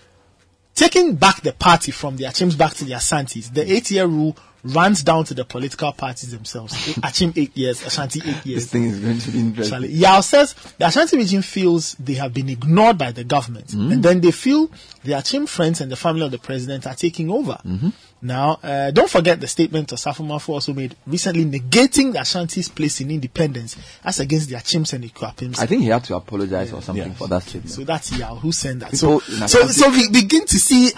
taking 0.75 1.15
back 1.15 1.41
the 1.41 1.53
party 1.53 1.91
from 1.91 2.17
the 2.17 2.25
Akyems 2.25 2.57
back 2.57 2.73
to 2.75 2.85
the 2.85 2.93
Asantis. 2.93 3.53
The 3.53 3.71
eight-year 3.71 4.05
rule 4.05 4.37
runs 4.63 5.03
down 5.03 5.23
to 5.23 5.33
the 5.35 5.45
political 5.45 5.91
parties 5.91 6.31
themselves. 6.31 6.73
Akyem 6.97 7.33
eight 7.37 7.55
years, 7.55 7.85
Ashanti 7.85 8.19
eight 8.25 8.45
years. 8.45 8.63
This 8.63 8.71
thing 8.71 8.83
is 8.85 8.99
going 8.99 9.19
to 9.19 9.31
be 9.31 9.39
interesting. 9.39 9.71
Charlie. 9.71 9.89
Yao 9.93 10.21
says 10.21 10.55
the 10.79 10.87
Ashanti 10.87 11.17
region 11.17 11.41
feels 11.43 11.93
they 11.99 12.15
have 12.15 12.33
been 12.33 12.49
ignored 12.49 12.97
by 12.97 13.11
the 13.11 13.23
government, 13.23 13.67
Mm. 13.67 13.93
and 13.93 14.03
then 14.03 14.21
they 14.21 14.31
feel 14.31 14.69
the 15.03 15.11
Akyem 15.13 15.47
friends 15.47 15.81
and 15.81 15.91
the 15.91 15.95
family 15.95 16.25
of 16.25 16.31
the 16.31 16.39
president 16.39 16.87
are 16.87 16.95
taking 16.95 17.29
over. 17.29 17.59
Mm-hmm. 17.65 17.89
Now, 18.25 18.57
uh, 18.63 18.89
don't 18.89 19.09
forget 19.09 19.39
the 19.39 19.47
statement 19.47 19.89
Osafo-Maafo 19.89 20.49
also 20.49 20.73
made 20.73 20.95
recently 21.05 21.45
negating 21.45 22.11
the 22.11 22.19
Ashanti's 22.21 22.69
place 22.69 22.99
in 23.01 23.11
independence 23.11 23.75
as 24.03 24.19
against 24.19 24.49
the 24.49 24.55
Akyems 24.55 24.93
and 24.93 25.03
the 25.03 25.09
Kwapims. 25.09 25.59
I 25.59 25.67
think 25.67 25.83
he 25.83 25.89
had 25.89 26.03
to 26.05 26.15
apologize 26.15 26.73
or 26.73 26.81
something 26.81 27.13
for 27.13 27.27
that 27.27 27.43
statement. 27.43 27.69
So 27.71 27.83
that's 27.83 28.11
Yao 28.17 28.35
who 28.35 28.51
sent 28.51 28.79
that. 28.79 28.91
People 28.91 29.19
So, 29.21 29.45
so, 29.47 29.67
so 29.67 29.89
we 29.91 30.09
begin 30.09 30.43
to 30.47 30.57
see 30.59 30.91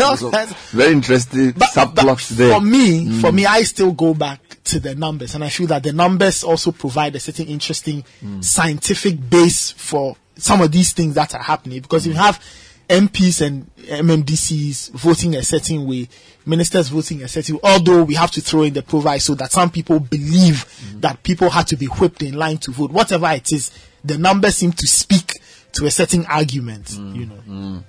all 0.00 0.16
So, 0.16 0.30
kinds- 0.30 0.54
very 0.70 0.92
interesting 0.92 1.52
subplots 1.52 2.30
there. 2.30 2.54
for 2.54 2.60
me, 2.62 3.04
Mm. 3.04 3.20
for 3.20 3.32
me, 3.32 3.44
I 3.44 3.62
still 3.64 3.92
go 3.92 4.14
back 4.14 4.40
to 4.64 4.80
the 4.80 4.94
numbers, 4.94 5.34
and 5.34 5.44
I 5.44 5.50
feel 5.50 5.66
that 5.66 5.82
the 5.82 5.92
numbers 5.92 6.42
also 6.42 6.72
provide 6.72 7.14
a 7.16 7.20
certain 7.20 7.48
interesting 7.48 8.02
Mm. 8.24 8.42
scientific 8.42 9.18
base 9.28 9.72
for 9.72 10.16
some 10.38 10.62
of 10.62 10.72
these 10.72 10.92
things 10.92 11.14
that 11.16 11.34
are 11.34 11.42
happening. 11.42 11.80
Because 11.82 12.06
if 12.06 12.14
you 12.14 12.18
have 12.18 12.40
MPs 12.88 13.40
and 13.46 13.66
MMDCs 13.76 14.90
voting 14.92 15.36
a 15.36 15.42
certain 15.42 15.86
way, 15.86 16.08
ministers 16.46 16.88
voting 16.88 17.22
a 17.22 17.28
certain 17.28 17.56
way, 17.56 17.60
although 17.64 18.02
we 18.04 18.14
have 18.14 18.30
to 18.32 18.40
throw 18.40 18.62
in 18.62 18.72
the 18.74 18.82
provide 18.82 19.20
so 19.22 19.34
that 19.34 19.52
some 19.52 19.70
people 19.70 20.00
believe 20.00 20.64
Mm. 20.94 21.00
that 21.02 21.22
people 21.22 21.50
had 21.50 21.66
to 21.68 21.76
be 21.76 21.86
whipped 21.86 22.22
in 22.22 22.34
line 22.34 22.58
to 22.58 22.70
vote. 22.72 22.90
Whatever 22.90 23.30
it 23.32 23.52
is, 23.52 23.70
the 24.04 24.18
numbers 24.18 24.56
seem 24.56 24.72
to 24.72 24.86
speak 24.86 25.40
to 25.72 25.86
a 25.86 25.90
certain 25.90 26.26
argument, 26.26 26.86
Mm. 26.86 27.16
you 27.16 27.26
know. 27.26 27.82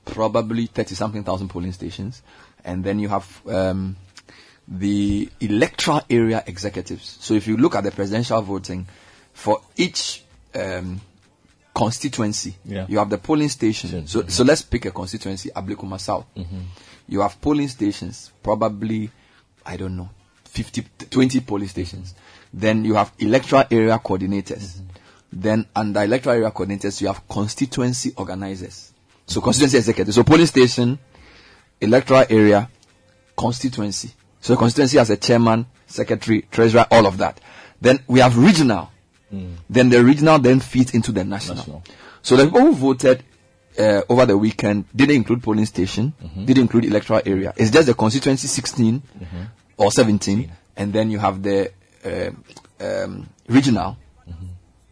probably 0.06 0.68
30 0.68 0.96
something 0.96 1.24
thousand 1.24 1.50
polling 1.50 1.72
stations 1.72 2.22
and 2.64 2.84
then 2.84 3.00
you 3.00 3.08
have 3.10 3.42
um, 3.48 3.96
the 4.68 5.30
electoral 5.40 6.02
area 6.10 6.44
executives. 6.48 7.18
So 7.22 7.34
if 7.34 7.48
you 7.48 7.58
look 7.58 7.76
at 7.76 7.84
the 7.84 7.92
presidential 7.92 8.42
voting, 8.42 8.88
for 9.34 9.62
each 9.78 10.24
um, 10.56 11.00
constituency, 11.74 12.56
Yeah. 12.66 12.86
you 12.90 12.98
have 13.00 13.10
the 13.10 13.18
polling 13.18 13.50
station. 13.50 14.08
So, 14.08 14.26
so 14.28 14.44
let's 14.44 14.62
pick 14.64 14.86
a 14.86 14.92
constituency, 14.92 15.50
Ablekuma 15.56 16.00
South. 16.00 16.26
You 17.08 17.22
have 17.22 17.40
polling 17.42 17.68
stations, 17.68 18.32
probably, 18.42 19.12
I 19.66 19.78
don't 19.78 19.98
know, 19.98 20.10
50, 20.46 20.86
20 21.10 21.40
polling 21.42 21.68
stations. 21.68 22.14
Then 22.54 22.86
you 22.86 22.96
have 22.96 23.12
electoral 23.20 23.64
area 23.72 24.00
coordinators. 24.00 24.78
Mm-hmm. 24.78 24.86
Then 25.34 25.66
under 25.76 26.04
electoral 26.04 26.36
area 26.38 26.52
coordinators, 26.52 27.02
you 27.02 27.08
have 27.08 27.28
constituency 27.28 28.14
organizers. 28.16 28.94
So 29.28 29.42
constituency 29.42 29.78
executives. 29.78 30.16
So 30.16 30.24
polling 30.24 30.46
station, 30.46 31.00
electoral 31.82 32.26
area, 32.30 32.70
constituency. 33.36 34.12
So 34.40 34.56
constituency 34.56 34.98
has 34.98 35.10
a 35.10 35.18
chairman, 35.18 35.66
secretary, 35.88 36.44
treasurer, 36.52 36.86
all 36.92 37.06
of 37.06 37.18
that. 37.18 37.42
Then 37.82 38.00
we 38.08 38.20
have 38.20 38.38
regional. 38.38 38.92
Mm. 39.34 39.56
Then 39.70 39.90
the 39.90 40.04
regional 40.04 40.40
then 40.40 40.60
feeds 40.60 40.94
into 40.94 41.12
the 41.12 41.24
national. 41.24 41.84
So 42.22 42.36
the 42.36 42.46
people 42.46 42.62
who 42.62 42.74
voted 42.74 43.24
uh, 43.80 44.02
over 44.10 44.26
the 44.26 44.38
weekend 44.38 44.86
didn't 44.96 45.16
include 45.16 45.44
polling 45.44 45.66
station, 45.66 46.14
didn't 46.46 46.62
include 46.64 46.86
electoral 46.86 47.22
area. 47.26 47.54
It's 47.58 47.72
just 47.72 47.88
the 47.88 47.94
constituency 47.94 48.48
16 48.48 49.02
or 49.78 49.92
17, 49.92 50.52
and 50.78 50.94
then 50.94 51.12
you 51.12 51.20
have 51.20 51.42
the 51.44 51.72
um 52.06 52.44
um, 52.80 53.30
regional 53.48 53.98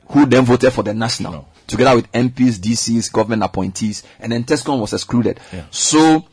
who 0.08 0.26
then 0.26 0.46
voted 0.46 0.72
for 0.74 0.84
the 0.84 0.94
national 0.94 1.48
together 1.68 1.96
with 1.96 2.12
MPs, 2.12 2.60
DCs, 2.60 3.12
government 3.12 3.44
appointees, 3.44 4.04
and 4.20 4.32
then 4.32 4.44
TESCON 4.44 4.80
was 4.80 4.94
excluded. 4.94 5.40
So 5.72 6.26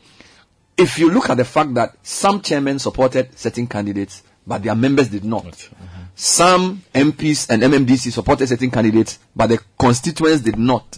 if 0.77 0.97
you 0.99 1.09
look 1.11 1.29
at 1.29 1.37
the 1.37 1.45
fact 1.45 1.73
that 1.75 1.95
some 2.03 2.41
chairmen 2.41 2.79
supported 2.79 3.37
certain 3.37 3.67
candidates, 3.67 4.23
but 4.45 4.63
their 4.63 4.75
members 4.75 5.09
did 5.09 5.23
not. 5.23 5.69
Some 6.15 6.83
MPs 6.93 7.49
and 7.49 7.61
MMDC 7.63 8.11
supported 8.11 8.47
certain 8.47 8.69
candidates, 8.71 9.19
but 9.35 9.47
the 9.47 9.59
constituents 9.79 10.41
did 10.41 10.57
not. 10.57 10.97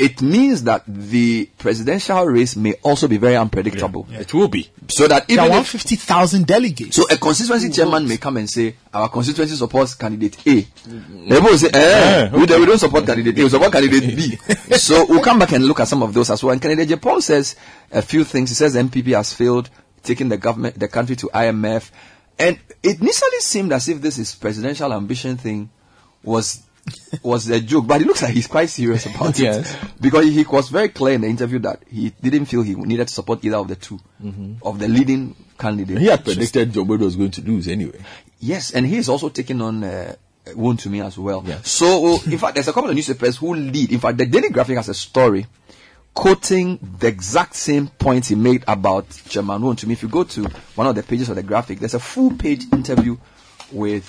It 0.00 0.22
means 0.22 0.64
that 0.64 0.82
the 0.86 1.44
presidential 1.58 2.24
race 2.24 2.56
may 2.56 2.72
also 2.82 3.06
be 3.06 3.18
very 3.18 3.36
unpredictable. 3.36 4.06
It 4.10 4.32
will 4.32 4.48
be. 4.48 4.70
So 4.88 5.06
that 5.08 5.28
There 5.28 5.38
are 5.40 5.46
even 5.46 5.58
if 5.58 5.74
150,000 5.74 6.46
delegates. 6.46 6.96
so 6.96 7.04
a 7.10 7.16
constituency 7.18 7.68
chairman 7.70 8.08
may 8.08 8.16
come 8.16 8.38
and 8.38 8.48
say, 8.48 8.76
our 8.94 9.10
constituency 9.10 9.56
supports 9.56 9.94
candidate 9.94 10.38
A. 10.46 10.62
Mm-hmm. 10.62 11.28
The 11.28 11.34
people 11.34 11.50
will 11.50 11.58
say, 11.58 11.68
eh, 11.68 12.28
Yeah, 12.30 12.36
we, 12.36 12.46
don't- 12.46 12.60
we 12.60 12.66
don't 12.66 12.78
support 12.78 13.04
candidate 13.04 13.38
A, 13.38 13.42
we 13.42 13.48
support 13.50 13.72
candidate 13.72 14.16
B. 14.16 14.36
so 14.76 15.04
we'll 15.06 15.22
come 15.22 15.38
back 15.38 15.52
and 15.52 15.64
look 15.66 15.80
at 15.80 15.88
some 15.88 16.02
of 16.02 16.14
those 16.14 16.30
as 16.30 16.42
well. 16.42 16.52
And 16.52 16.62
candidate 16.62 16.88
J. 16.88 16.96
Paul 16.96 17.20
says 17.20 17.56
a 17.92 18.00
few 18.00 18.24
things. 18.24 18.48
He 18.48 18.54
says 18.54 18.74
NPP 18.76 19.14
has 19.14 19.34
failed 19.34 19.68
taking 20.02 20.30
the 20.30 20.38
government, 20.38 20.78
the 20.78 20.88
country 20.88 21.14
to 21.16 21.26
IMF. 21.34 21.90
And 22.38 22.58
it 22.82 23.00
initially 23.00 23.40
seemed 23.40 23.70
as 23.72 23.86
if 23.88 24.00
this 24.00 24.18
is 24.18 24.34
presidential 24.34 24.92
ambition 24.94 25.36
thing 25.36 25.68
was 26.22 26.62
was 27.22 27.48
a 27.50 27.60
joke, 27.60 27.86
but 27.86 28.00
it 28.00 28.06
looks 28.06 28.22
like 28.22 28.32
he's 28.34 28.46
quite 28.46 28.68
serious 28.70 29.06
about 29.06 29.38
Yes. 29.38 29.74
it. 29.74 29.90
Because 30.00 30.24
he 30.26 30.42
was 30.44 30.68
very 30.68 30.88
clear 30.88 31.14
in 31.14 31.20
the 31.22 31.28
interview 31.28 31.58
that 31.60 31.82
he 31.90 32.10
didn't 32.22 32.46
feel 32.46 32.62
he 32.62 32.74
needed 32.74 33.08
to 33.08 33.14
support 33.14 33.44
either 33.44 33.56
of 33.56 33.68
the 33.68 33.76
2 33.76 34.00
of 34.62 34.78
the 34.78 34.88
leading 34.88 35.34
candidates. 35.58 36.00
He 36.00 36.06
had 36.06 36.24
predicted 36.24 36.72
Boadu 36.72 37.00
was 37.00 37.16
going 37.16 37.30
to 37.32 37.42
lose 37.42 37.68
anyway. 37.68 38.00
Yes, 38.40 38.70
and 38.72 38.86
he 38.86 38.96
is 38.96 39.08
also 39.08 39.28
taking 39.28 39.60
on 39.60 39.84
uh, 39.84 40.14
Wontumi 40.46 41.04
as 41.04 41.18
well. 41.18 41.44
So, 41.62 42.14
in 42.26 42.38
fact, 42.38 42.54
there's 42.54 42.68
a 42.68 42.72
couple 42.72 42.88
of 42.90 42.96
newspapers 42.96 43.36
who 43.36 43.54
lead. 43.54 43.92
In 43.92 44.00
fact, 44.00 44.16
the 44.18 44.26
Daily 44.26 44.48
Graphic 44.48 44.76
has 44.76 44.88
a 44.88 44.94
story 44.94 45.46
quoting 46.14 46.78
the 46.98 47.06
exact 47.06 47.54
same 47.54 47.86
points 47.88 48.28
he 48.28 48.34
made 48.34 48.64
about 48.66 49.08
Chairman 49.28 49.62
Wontumi. 49.62 49.92
If 49.92 50.02
you 50.02 50.08
go 50.08 50.24
to 50.24 50.44
one 50.74 50.86
of 50.86 50.94
the 50.94 51.02
pages 51.02 51.28
of 51.28 51.36
the 51.36 51.42
graphic, 51.42 51.78
there's 51.78 51.94
a 51.94 52.00
full 52.00 52.32
page 52.34 52.64
interview 52.72 53.16
with 53.70 54.04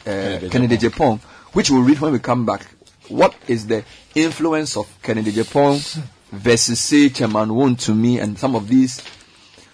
uh, 0.00 0.10
Kennedy 0.10 0.48
Kennedy 0.50 0.76
Gyapong, 0.78 1.20
which 1.52 1.70
we'll 1.70 1.82
read 1.82 2.00
when 2.00 2.12
we 2.12 2.18
come 2.18 2.44
back. 2.46 2.66
What 3.08 3.34
is 3.46 3.66
the 3.66 3.84
influence 4.14 4.76
of 4.76 4.86
Kennedy 5.02 5.32
Gyapong 5.32 6.02
versus, 6.30 6.78
say, 6.80 7.08
Chairman 7.08 7.48
Wontumi 7.50 8.20
and 8.22 8.38
some 8.38 8.54
of 8.54 8.68
these 8.68 9.02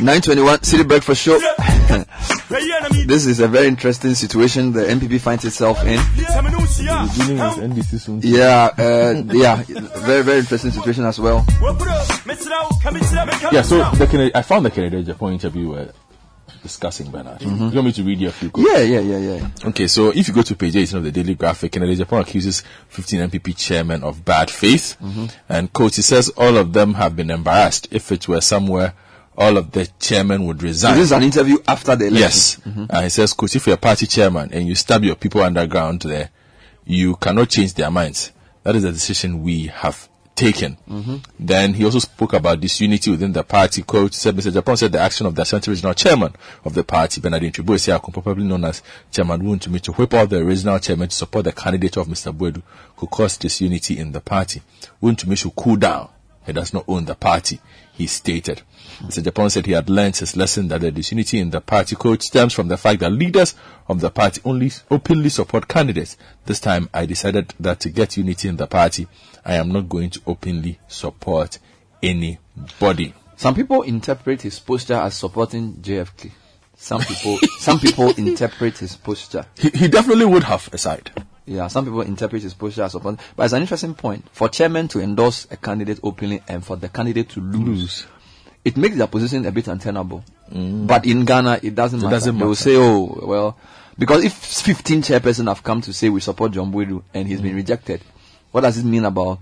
921 0.00 0.62
City 0.62 0.84
Breakfast 0.84 1.22
Show. 1.22 1.38
this 3.06 3.26
is 3.26 3.40
a 3.40 3.48
very 3.48 3.66
interesting 3.66 4.14
situation 4.14 4.72
the 4.72 4.84
NPP 4.84 5.20
finds 5.20 5.44
itself 5.44 5.82
in. 5.84 5.98
Yeah, 8.22 8.70
uh, 8.78 9.22
yeah, 9.32 9.62
very, 10.06 10.22
very 10.22 10.38
interesting 10.38 10.70
situation 10.70 11.04
as 11.04 11.18
well. 11.18 11.44
Yeah, 13.52 13.62
so 13.62 13.90
the 13.96 14.06
Kennedy, 14.06 14.34
I 14.34 14.42
found 14.42 14.64
the 14.64 14.70
Kennedy 14.70 15.04
Gyapong 15.04 15.32
interview 15.32 15.72
uh, 15.74 15.92
discussing 16.64 17.10
Bernard. 17.12 17.38
Mhm. 17.40 17.70
You 17.70 17.74
want 17.76 17.84
me 17.86 17.92
to 17.92 18.02
read 18.02 18.20
you 18.20 18.28
a 18.28 18.32
few 18.32 18.50
quotes? 18.50 18.68
Yeah, 18.68 18.80
yeah, 18.80 19.00
yeah, 19.00 19.18
yeah. 19.36 19.48
Okay, 19.68 19.86
so 19.86 20.08
if 20.10 20.26
you 20.26 20.34
go 20.34 20.42
to 20.42 20.56
page 20.56 20.74
18 20.74 20.98
of 20.98 21.04
the 21.04 21.12
Daily 21.12 21.34
Graphic, 21.36 21.70
Kennedy 21.70 21.96
Gyapong 21.96 22.22
accuses 22.22 22.62
15 22.88 23.20
NPP 23.20 23.52
chairmen 23.56 24.02
of 24.02 24.24
bad 24.24 24.50
faith. 24.50 24.96
Mhm. 25.00 25.30
And 25.48 25.72
quote, 25.72 25.94
he 25.94 26.02
says 26.02 26.30
all 26.30 26.56
of 26.56 26.72
them 26.72 26.94
have 26.94 27.14
been 27.14 27.30
embarrassed. 27.30 27.86
If 27.92 28.10
it 28.10 28.26
were 28.26 28.40
somewhere, 28.40 28.94
all 29.36 29.56
of 29.56 29.70
the 29.72 29.86
chairmen 30.00 30.46
would 30.46 30.60
So 30.60 30.66
resign. 30.66 30.94
this 30.96 31.04
is 31.06 31.12
an 31.12 31.22
interview 31.22 31.58
after 31.68 31.94
the 31.96 32.06
election. 32.06 32.20
Yes. 32.20 32.56
Mhm. 32.66 32.86
And 32.90 33.04
he 33.04 33.10
says, 33.10 33.32
quote, 33.34 33.54
if 33.54 33.66
you're 33.66 33.74
a 33.74 33.78
party 33.78 34.06
chairman 34.06 34.50
and 34.52 34.66
you 34.66 34.74
stab 34.74 35.04
your 35.04 35.16
people 35.16 35.42
underground 35.42 36.02
there, 36.02 36.30
you 36.86 37.16
cannot 37.16 37.48
change 37.50 37.74
their 37.74 37.90
minds. 37.90 38.30
That 38.62 38.76
is 38.76 38.82
the 38.84 38.92
decision 38.92 39.42
we 39.42 39.66
have 39.74 40.08
taken. 40.34 40.76
Mhm. 40.90 41.24
Then 41.38 41.74
he 41.74 41.84
also 41.84 41.98
spoke 42.00 42.32
about 42.32 42.60
disunity 42.60 43.10
within 43.10 43.32
the 43.32 43.44
party. 43.44 43.82
Quote, 43.82 44.14
said 44.14 44.36
Mr. 44.36 44.50
Gyapong 44.52 44.76
said 44.78 44.92
the 44.92 45.00
action 45.00 45.26
of 45.26 45.34
the 45.34 45.42
Ashanti 45.42 45.70
regional 45.70 45.94
chairman 45.94 46.32
of 46.64 46.74
the 46.74 46.82
party, 46.82 47.20
Bernard 47.20 47.42
Antwi 47.42 47.64
Boasiako, 47.64 48.12
probably 48.12 48.44
known 48.44 48.64
as 48.64 48.82
Chairman 49.12 49.44
Woon 49.44 49.58
to 49.58 49.70
whip 49.92 50.14
out 50.14 50.30
the 50.30 50.44
regional 50.44 50.78
chairman 50.78 51.08
to 51.08 51.14
support 51.14 51.44
the 51.44 51.52
candidate 51.52 51.96
of 51.96 52.08
Mr. 52.08 52.36
Boadu, 52.36 52.62
who 52.96 53.06
caused 53.06 53.40
disunity 53.40 53.98
in 53.98 54.12
the 54.12 54.20
party. 54.20 54.60
Me 55.00 55.36
should 55.36 55.54
cool 55.54 55.76
down. 55.76 56.08
He 56.46 56.52
does 56.52 56.74
not 56.74 56.84
own 56.88 57.06
the 57.06 57.14
party, 57.14 57.58
he 57.94 58.06
stated. 58.06 58.60
Mr. 59.02 59.22
Gyapong 59.22 59.50
said 59.50 59.64
he 59.66 59.72
had 59.72 59.88
learned 59.88 60.16
his 60.16 60.36
lesson 60.36 60.68
that 60.68 60.82
the 60.82 60.90
disunity 60.90 61.38
in 61.38 61.50
the 61.50 61.60
party 61.60 61.96
quote 61.96 62.22
stems 62.22 62.52
from 62.52 62.68
the 62.68 62.76
fact 62.76 63.00
that 63.00 63.10
leaders 63.10 63.54
of 63.88 64.00
the 64.00 64.10
party 64.10 64.40
only 64.44 64.70
openly 64.90 65.30
support 65.30 65.68
candidates. 65.68 66.16
This 66.44 66.60
time 66.60 66.90
I 66.92 67.06
decided 67.06 67.54
that 67.60 67.80
to 67.80 67.88
get 67.88 68.16
unity 68.18 68.48
in 68.48 68.56
the 68.56 68.66
party, 68.66 69.06
I 69.44 69.54
am 69.54 69.70
not 69.72 69.88
going 69.88 70.10
to 70.10 70.20
openly 70.26 70.78
support 70.88 71.58
anybody. 72.02 73.14
Some 73.36 73.54
people 73.54 73.82
interpret 73.82 74.42
his 74.42 74.58
posture 74.58 74.94
as 74.94 75.14
supporting 75.16 75.74
JFK. 75.74 76.30
Some 76.76 77.00
people, 77.02 77.38
some 77.58 77.78
people 77.78 78.10
interpret 78.16 78.78
his 78.78 78.96
posture. 78.96 79.46
He, 79.58 79.70
he 79.70 79.88
definitely 79.88 80.24
would 80.26 80.44
have 80.44 80.68
a 80.72 80.78
side. 80.78 81.10
Yeah, 81.46 81.66
some 81.68 81.84
people 81.84 82.00
interpret 82.02 82.42
his 82.42 82.54
posture 82.54 82.82
as 82.82 82.92
supporting, 82.92 83.20
but 83.36 83.44
it's 83.44 83.52
an 83.52 83.62
interesting 83.62 83.94
point. 83.94 84.28
For 84.32 84.48
chairman 84.48 84.88
to 84.88 85.00
endorse 85.00 85.46
a 85.50 85.56
candidate 85.56 86.00
openly 86.02 86.42
and 86.48 86.64
for 86.64 86.76
the 86.76 86.88
candidate 86.88 87.28
to 87.30 87.40
lose, 87.40 88.06
it 88.64 88.76
makes 88.76 88.96
their 88.96 89.06
position 89.06 89.44
a 89.46 89.52
bit 89.52 89.68
untenable. 89.68 90.24
But 90.50 91.06
in 91.06 91.24
Ghana, 91.24 91.60
it 91.62 91.74
doesn't 91.74 92.00
Mm. 92.00 92.02
It 92.02 92.04
matter. 92.06 92.16
doesn't 92.16 92.38
they 92.38 92.44
will 92.44 92.54
say, 92.54 92.76
oh, 92.76 93.20
well, 93.26 93.58
because 93.98 94.24
if 94.24 94.32
15 94.34 95.02
chairperson 95.02 95.48
have 95.48 95.62
come 95.62 95.80
to 95.82 95.92
say 95.92 96.08
we 96.08 96.20
support 96.20 96.52
John 96.52 96.72
Boadu 96.72 97.02
and 97.12 97.28
he's 97.28 97.40
Mm. 97.40 97.44
been 97.44 97.56
rejected, 97.56 98.00
what 98.54 98.60
does 98.60 98.78
it 98.78 98.84
mean 98.84 99.04
about 99.04 99.40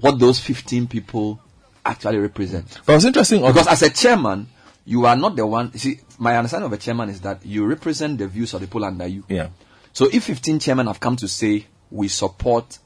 what 0.00 0.18
those 0.18 0.38
15 0.38 0.86
people 0.86 1.40
actually 1.82 2.18
represent? 2.18 2.78
But 2.84 2.96
it's 2.96 3.06
interesting 3.06 3.40
because 3.40 3.66
as 3.66 3.80
a 3.82 3.88
chairman, 3.88 4.48
you 4.84 5.06
are 5.06 5.16
not 5.16 5.34
the 5.34 5.46
one. 5.46 5.72
See, 5.78 6.00
my 6.18 6.36
understanding 6.36 6.66
of 6.66 6.72
a 6.74 6.76
chairman 6.76 7.08
is 7.08 7.22
that 7.22 7.46
you 7.46 7.64
represent 7.64 8.18
the 8.18 8.28
views 8.28 8.52
of 8.52 8.60
the 8.60 8.66
people 8.66 8.84
under 8.84 9.06
you. 9.06 9.24
Yeah. 9.28 9.48
So 9.94 10.10
if 10.12 10.24
15 10.24 10.58
chairmen 10.58 10.88
have 10.88 11.00
come 11.00 11.16
to 11.16 11.26
say 11.26 11.64
we 11.90 12.08
support 12.08 12.78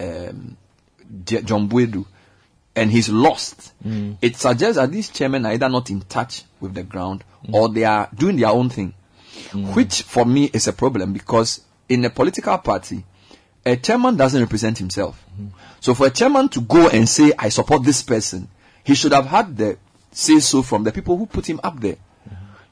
um, 0.00 0.56
John 1.24 1.68
Boadu 1.68 2.04
and 2.74 2.90
he's 2.90 3.08
lost, 3.08 3.72
Mm. 3.86 4.16
it 4.20 4.34
suggests 4.34 4.74
that 4.78 4.90
these 4.90 5.10
chairmen 5.10 5.46
are 5.46 5.52
either 5.52 5.68
not 5.68 5.90
in 5.90 6.00
touch 6.00 6.42
with 6.60 6.74
the 6.74 6.82
ground 6.82 7.22
or 7.52 7.68
they 7.68 7.84
are 7.84 8.08
doing 8.12 8.36
their 8.36 8.48
own 8.50 8.68
thing, 8.68 8.92
which 9.74 10.02
for 10.02 10.24
me 10.24 10.46
is 10.52 10.66
a 10.66 10.72
problem 10.72 11.12
because 11.12 11.60
in 11.88 12.04
a 12.04 12.10
political 12.10 12.58
party, 12.58 13.04
a 13.68 13.76
chairman 13.76 14.16
doesn't 14.16 14.40
represent 14.40 14.78
himself. 14.78 15.22
So 15.80 15.94
for 15.94 16.06
a 16.06 16.10
chairman 16.10 16.48
to 16.50 16.60
go 16.60 16.88
and 16.88 17.08
say, 17.08 17.32
I 17.38 17.48
support 17.50 17.84
this 17.84 18.02
person, 18.02 18.48
he 18.84 18.94
should 18.94 19.12
have 19.12 19.26
had 19.26 19.56
the 19.56 19.78
say 20.10 20.40
so 20.40 20.62
from 20.62 20.84
the 20.84 20.92
people 20.92 21.16
who 21.16 21.26
put 21.26 21.46
him 21.48 21.60
up 21.62 21.78
there. 21.80 21.96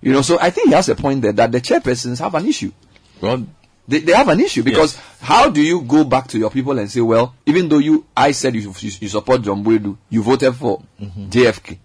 You 0.00 0.12
know, 0.12 0.22
so 0.22 0.38
I 0.40 0.50
think 0.50 0.68
he 0.68 0.74
has 0.74 0.88
a 0.88 0.94
point 0.94 1.22
there 1.22 1.32
that 1.32 1.52
the 1.52 1.60
chairpersons 1.60 2.18
have 2.20 2.34
an 2.34 2.46
issue. 2.46 2.72
Well, 3.20 3.46
They, 3.88 4.00
they 4.00 4.12
have 4.12 4.28
an 4.28 4.40
issue 4.40 4.62
because 4.64 4.98
how 5.20 5.48
do 5.48 5.62
you 5.62 5.80
go 5.82 6.02
back 6.04 6.26
to 6.28 6.38
your 6.38 6.50
people 6.50 6.76
and 6.78 6.90
say, 6.90 7.00
well, 7.00 7.34
even 7.46 7.68
though 7.68 7.78
you, 7.78 8.04
I 8.16 8.32
said 8.32 8.54
you, 8.54 8.60
you, 8.80 8.90
you 9.00 9.08
support 9.08 9.42
John 9.42 9.62
Boadu, 9.64 9.96
you 10.10 10.22
voted 10.22 10.54
for 10.56 10.82
Mm-hmm. 11.00 11.28
JFK. 11.30 11.78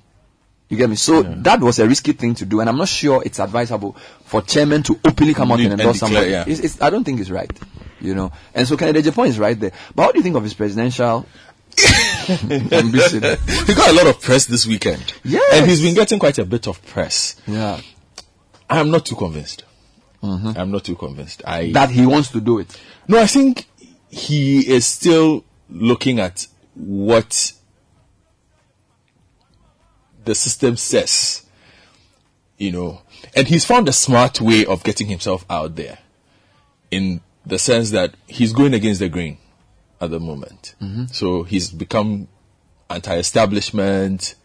You 0.69 0.77
get 0.77 0.89
me? 0.89 0.95
So 0.95 1.21
that 1.21 1.59
was 1.59 1.79
a 1.79 1.87
risky 1.87 2.13
thing 2.13 2.33
to 2.35 2.45
do, 2.45 2.59
and 2.61 2.69
I'm 2.69 2.77
not 2.77 2.87
sure 2.87 3.21
it's 3.25 3.39
advisable 3.39 3.95
for 4.23 4.41
chairman 4.41 4.83
to 4.83 4.97
openly 5.05 5.33
come 5.33 5.51
out 5.51 5.59
and 5.59 5.73
and 5.73 5.81
endorse 5.81 5.99
declare, 5.99 6.09
somebody. 6.23 6.31
yeah. 6.31 6.45
It's, 6.47 6.59
it's, 6.61 6.81
I 6.81 6.89
don't 6.89 7.03
think 7.03 7.19
it's 7.19 7.29
right. 7.29 7.51
You 8.01 8.15
know, 8.15 8.31
and 8.53 8.67
so 8.67 8.75
Kennedy 8.77 9.03
Gyapong 9.03 9.27
is 9.27 9.37
right 9.39 9.59
there. 9.59 9.71
But 9.95 10.07
what 10.07 10.13
do 10.13 10.19
you 10.19 10.23
think 10.23 10.35
of 10.35 10.43
his 10.43 10.55
presidential 10.55 11.25
ambition? 12.49 13.21
he 13.67 13.73
got 13.75 13.91
a 13.91 13.93
lot 13.93 14.07
of 14.07 14.19
press 14.21 14.47
this 14.47 14.65
weekend. 14.65 15.13
Yeah. 15.23 15.39
And 15.53 15.69
he's 15.69 15.81
been 15.81 15.93
getting 15.93 16.17
quite 16.17 16.39
a 16.39 16.45
bit 16.45 16.67
of 16.67 16.83
press. 16.87 17.39
Yeah. 17.45 17.79
I'm 18.69 18.89
not 18.89 19.05
too 19.05 19.15
convinced. 19.15 19.65
Mm-hmm. 20.23 20.53
I'm 20.55 20.71
not 20.71 20.83
too 20.83 20.95
convinced. 20.95 21.43
I 21.45 21.71
That 21.71 21.89
he 21.89 22.05
wants 22.05 22.29
to 22.29 22.41
do 22.41 22.59
it. 22.59 22.79
No, 23.07 23.19
I 23.19 23.27
think 23.27 23.67
he 24.09 24.67
is 24.67 24.85
still 24.85 25.43
looking 25.69 26.19
at 26.19 26.47
what 26.73 27.53
the 30.23 30.35
system 30.35 30.77
says. 30.77 31.45
You 32.57 32.71
know, 32.71 33.01
and 33.35 33.47
he's 33.47 33.65
found 33.65 33.89
a 33.89 33.93
smart 33.93 34.39
way 34.39 34.65
of 34.65 34.83
getting 34.83 35.07
himself 35.07 35.45
out 35.49 35.75
there 35.75 35.97
in 36.91 37.21
the 37.45 37.57
sense 37.59 37.91
that 37.91 38.13
he's 38.27 38.53
going 38.53 38.73
against 38.73 38.99
the 38.99 39.09
grain 39.09 39.37
at 39.99 40.09
the 40.11 40.19
moment. 40.19 40.75
So 41.11 41.43
he's 41.43 41.69
become 41.69 42.27
anti-establishment. 42.89 44.35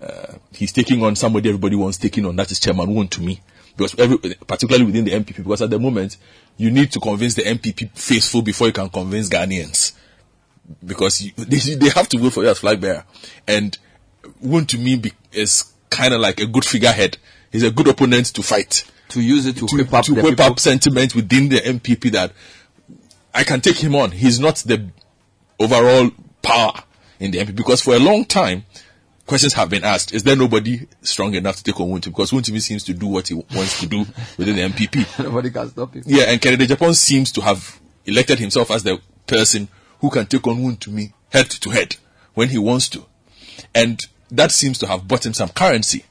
Uh, 0.00 0.34
he's 0.52 0.72
taking 0.72 1.02
on 1.04 1.16
somebody 1.16 1.48
everybody 1.48 1.76
wants 1.76 1.98
taking 1.98 2.24
on. 2.24 2.36
That 2.36 2.50
is 2.50 2.58
Chairman 2.60 2.88
Wontumi, 2.88 3.40
because 3.76 3.98
every, 3.98 4.16
particularly 4.46 4.86
within 4.86 5.04
the 5.04 5.10
NPP, 5.12 5.36
because 5.38 5.60
at 5.62 5.70
the 5.70 5.78
moment 5.78 6.16
you 6.56 6.70
need 6.70 6.90
to 6.92 7.00
convince 7.00 7.34
the 7.34 7.42
NPP 7.42 7.90
faithful 7.98 8.42
before 8.42 8.68
you 8.68 8.72
can 8.72 8.88
convince 8.88 9.28
Ghanaians, 9.28 9.92
because 10.84 11.20
you, 11.22 11.32
they, 11.36 11.58
they 11.74 11.88
have 11.90 12.08
to 12.08 12.18
vote 12.18 12.32
for 12.32 12.42
you 12.42 12.48
as 12.48 12.58
flag 12.58 12.80
bearer. 12.80 13.04
And 13.46 13.76
Wontumi 14.42 15.02
be, 15.02 15.12
is 15.32 15.72
kind 15.90 16.14
of 16.14 16.20
like 16.20 16.40
a 16.40 16.46
good 16.46 16.64
figurehead. 16.64 17.18
He's 17.52 17.64
a 17.64 17.70
good 17.70 17.88
opponent 17.88 18.26
to 18.34 18.42
fight. 18.42 18.84
To 19.10 19.20
use 19.20 19.46
it 19.46 19.56
to, 19.56 19.66
whip 19.72 19.92
up 19.92 20.04
to 20.04 20.14
whip 20.14 20.40
up 20.40 20.58
sentiment 20.60 21.14
within 21.14 21.48
the 21.48 21.58
NPP 21.60 22.12
that 22.12 22.32
I 23.34 23.44
can 23.44 23.60
take 23.60 23.76
him 23.76 23.94
on. 23.94 24.12
He's 24.12 24.38
not 24.38 24.56
the 24.56 24.88
overall 25.58 26.10
power 26.42 26.72
in 27.18 27.30
the 27.30 27.38
NPP 27.38 27.56
because 27.56 27.82
for 27.82 27.94
a 27.94 27.98
long 27.98 28.24
time, 28.24 28.64
questions 29.26 29.54
have 29.54 29.68
been 29.68 29.84
asked: 29.84 30.12
Is 30.12 30.22
there 30.22 30.36
nobody 30.36 30.86
strong 31.02 31.34
enough 31.34 31.56
to 31.56 31.64
take 31.64 31.80
on 31.80 31.88
Wunti? 31.88 32.06
Because 32.06 32.30
Wunti 32.30 32.60
seems 32.60 32.84
to 32.84 32.94
do 32.94 33.06
what 33.06 33.28
he 33.28 33.34
wants 33.34 33.80
to 33.80 33.86
do 33.86 34.00
within 34.36 34.56
the 34.56 34.62
NPP. 34.62 35.24
Nobody 35.24 35.50
can 35.50 35.68
stop 35.68 35.94
him. 35.94 36.02
Yeah, 36.06 36.24
and 36.24 36.40
Kennedy 36.40 36.66
Gyapong 36.66 36.94
seems 36.94 37.32
to 37.32 37.40
have 37.40 37.80
elected 38.06 38.38
himself 38.38 38.70
as 38.70 38.82
the 38.82 39.00
person 39.26 39.68
who 40.00 40.10
can 40.10 40.26
take 40.26 40.46
on 40.46 40.58
Wontumi 40.58 41.12
head 41.30 41.50
to 41.50 41.70
head 41.70 41.96
when 42.34 42.48
he 42.48 42.58
wants 42.58 42.88
to. 42.90 43.04
And 43.74 44.00
that 44.30 44.52
seems 44.52 44.78
to 44.78 44.86
have 44.86 45.06
bought 45.06 45.26
him 45.26 45.34
some 45.34 45.48
currency 45.48 46.04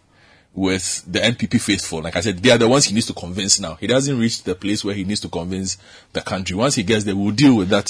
with 0.53 1.03
the 1.11 1.19
NPP 1.19 1.61
faithful. 1.61 2.01
Like 2.01 2.15
I 2.15 2.21
said, 2.21 2.39
they 2.39 2.51
are 2.51 2.57
the 2.57 2.67
ones 2.67 2.85
he 2.85 2.93
needs 2.93 3.07
to 3.07 3.13
convince 3.13 3.59
now. 3.59 3.75
He 3.75 3.87
doesn't 3.87 4.19
reach 4.19 4.43
the 4.43 4.55
place 4.55 4.83
where 4.83 4.95
he 4.95 5.03
needs 5.03 5.21
to 5.21 5.29
convince 5.29 5.77
the 6.13 6.21
country. 6.21 6.55
Once 6.55 6.75
he 6.75 6.83
gets 6.83 7.03
there, 7.03 7.15
we'll 7.15 7.31
deal 7.31 7.55
with 7.55 7.69
that 7.69 7.87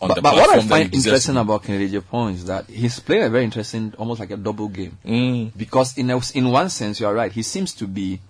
on 0.00 0.08
But, 0.08 0.14
the 0.14 0.22
but 0.22 0.34
what 0.34 0.42
I 0.42 0.44
platform 0.44 0.68
that 0.68 0.76
he 0.76 0.82
find 0.82 0.94
interesting 0.94 1.36
about 1.36 1.62
Kennedy 1.62 1.90
Gyapong 1.90 2.34
is 2.34 2.44
that 2.46 2.66
he's 2.66 2.98
playing 2.98 3.22
a 3.22 3.30
very 3.30 3.44
interesting, 3.44 3.94
almost 3.98 4.20
like 4.20 4.32
a 4.32 4.36
double 4.36 4.68
game. 4.68 4.98
Mm. 5.04 5.52
Because 5.56 5.96
in 5.96 6.10
a, 6.10 6.20
in 6.34 6.50
one 6.50 6.68
sense, 6.70 7.00
you 7.00 7.06
are 7.06 7.14
right. 7.14 7.30
He 7.30 7.42
seems 7.42 7.72
to 7.74 7.86
be 7.86 8.20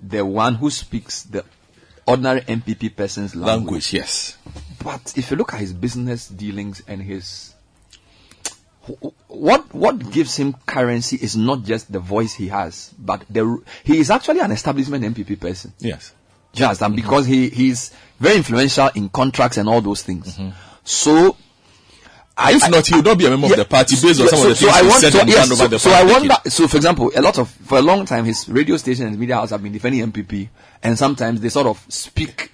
the 0.00 0.26
one 0.26 0.56
who 0.56 0.68
speaks 0.68 1.22
the 1.22 1.44
ordinary 2.06 2.40
NPP 2.40 2.96
person's 2.96 3.36
language. 3.36 3.56
Language, 3.56 3.92
yes. 3.94 4.36
But 4.82 5.14
if 5.16 5.30
you 5.30 5.36
look 5.36 5.54
at 5.54 5.60
his 5.60 5.72
business 5.72 6.26
dealings 6.26 6.82
and 6.88 7.00
his 7.00 7.54
what 9.28 9.72
what 9.74 10.10
gives 10.10 10.36
him 10.36 10.54
currency 10.66 11.16
is 11.16 11.36
not 11.36 11.62
just 11.62 11.90
the 11.92 12.00
voice 12.00 12.34
he 12.34 12.48
has, 12.48 12.92
but 12.98 13.24
the 13.30 13.62
he 13.84 13.98
is 13.98 14.10
actually 14.10 14.40
an 14.40 14.50
establishment 14.50 15.04
NPP 15.04 15.40
person. 15.40 15.72
Yes. 15.78 16.12
Just 16.52 16.82
and 16.82 16.94
because 16.94 17.26
he 17.26 17.48
he's 17.48 17.92
very 18.18 18.36
influential 18.36 18.90
in 18.94 19.08
contracts 19.08 19.56
and 19.56 19.68
all 19.68 19.80
those 19.80 20.02
things. 20.02 20.36
Mm-hmm. 20.36 20.50
So. 20.84 21.36
I, 22.34 22.54
If 22.54 22.70
not, 22.70 22.86
he 22.86 22.96
would 22.96 23.04
not 23.04 23.18
be 23.18 23.26
a 23.26 23.30
member 23.30 23.46
of 23.46 23.56
the 23.56 23.66
party 23.66 23.94
based 23.94 24.18
on 24.18 24.26
some 24.28 24.40
of 24.40 24.48
the 24.48 24.54
things 24.54 24.72
I 24.72 24.80
want 24.80 24.94
said 25.02 25.12
to, 25.12 25.20
and 25.20 25.28
yes, 25.28 25.48
so, 25.48 25.54
over 25.54 25.68
the 25.68 25.78
so 25.78 25.90
I 25.90 26.02
wonder. 26.02 26.34
So, 26.48 26.66
for 26.66 26.78
example, 26.78 27.12
a 27.14 27.20
lot 27.20 27.38
of 27.38 27.50
for 27.50 27.76
a 27.76 27.82
long 27.82 28.06
time, 28.06 28.24
his 28.24 28.48
radio 28.48 28.78
station 28.78 29.06
and 29.06 29.18
media 29.18 29.34
house 29.34 29.50
have 29.50 29.62
been 29.62 29.70
defending 29.70 30.10
NPP, 30.10 30.48
and 30.82 30.98
sometimes 30.98 31.42
they 31.42 31.50
sort 31.50 31.66
of 31.66 31.84
speak, 31.90 32.51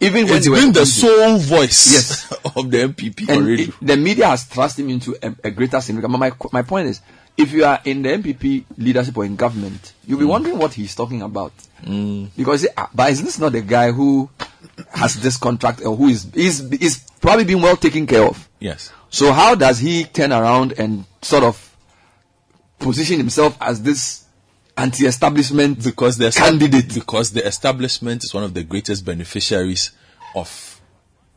even 0.00 0.26
when 0.26 0.36
It's 0.36 0.48
been 0.48 0.72
the 0.72 0.84
sole 0.86 1.38
voice 1.38 1.92
Yes. 1.92 2.32
of 2.56 2.70
the 2.70 2.78
NPP 2.88 3.28
and 3.28 3.42
already. 3.42 3.62
it- 3.64 3.74
the 3.80 3.96
media 3.96 4.26
has 4.28 4.44
thrust 4.44 4.78
him 4.78 4.88
into 4.90 5.16
a, 5.22 5.34
a 5.44 5.50
greater 5.50 5.80
significance. 5.80 6.12
But 6.12 6.18
my 6.18 6.32
my 6.52 6.62
point 6.62 6.88
is, 6.88 7.00
if 7.36 7.52
you 7.52 7.64
are 7.64 7.80
in 7.84 8.02
the 8.02 8.10
NPP 8.10 8.64
leadership 8.78 9.16
or 9.16 9.24
in 9.24 9.36
government, 9.36 9.92
you'll 10.06 10.18
be 10.18 10.24
Mm. 10.24 10.28
wondering 10.28 10.58
what 10.58 10.72
he's 10.74 10.94
talking 10.94 11.22
about. 11.22 11.52
Because, 12.36 12.62
you 12.64 12.68
ah, 12.76 12.88
but 12.94 13.10
is 13.10 13.22
this 13.22 13.38
not 13.38 13.52
the 13.52 13.60
guy 13.62 13.90
who 13.92 14.28
has 14.90 15.14
this 15.16 15.36
contract 15.36 15.80
or 15.84 15.96
who 15.96 16.08
is 16.08 16.26
is 16.34 16.60
is 16.72 16.98
probably 17.20 17.44
being 17.44 17.62
well 17.62 17.76
taken 17.76 18.06
care 18.06 18.24
of? 18.24 18.48
Yes. 18.60 18.90
So 19.10 19.32
how 19.32 19.54
does 19.54 19.78
he 19.78 20.04
turn 20.04 20.32
around 20.32 20.72
and 20.78 21.04
sort 21.22 21.44
of 21.44 21.74
position 22.78 23.16
himself 23.18 23.56
as 23.60 23.82
this 23.82 24.24
anti-establishment 24.76 25.82
because 25.82 26.18
the 26.18 26.30
candidate? 26.30 26.92
because 26.94 27.32
the 27.32 27.46
establishment 27.46 28.24
is 28.24 28.34
one 28.34 28.44
of 28.44 28.54
the 28.54 28.62
greatest 28.62 29.04
beneficiaries 29.04 29.90
of 30.34 30.80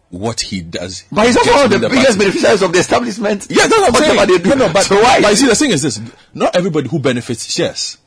what 0.10 0.42
he 0.42 0.62
does. 0.62 1.06
But 1.12 1.28
he's 1.28 1.38
also 1.38 1.52
one 1.52 1.66
of 1.66 1.70
the 1.70 1.78
within 1.78 1.92
biggest 1.92 2.18
party. 2.18 2.20
beneficiaries 2.20 2.62
of 2.62 2.74
the 2.74 2.80
establishment. 2.80 3.48
Yeah, 3.50 3.68
that's 3.68 3.72
what 3.72 3.96
I'm 3.96 3.96
saying. 3.96 4.28
they 4.28 4.38
do. 4.38 4.50
No, 4.50 4.68
no, 4.68 4.74
but, 4.74 4.84
so 4.84 5.02
why? 5.02 5.22
but 5.22 5.30
you 5.32 5.36
see, 5.36 5.48
the 5.48 5.56
thing 5.56 5.72
is 5.72 5.82
this: 5.82 6.02
not 6.34 6.56
everybody 6.56 6.90
who 6.90 7.00
benefits 7.00 7.52
shares. 7.52 7.98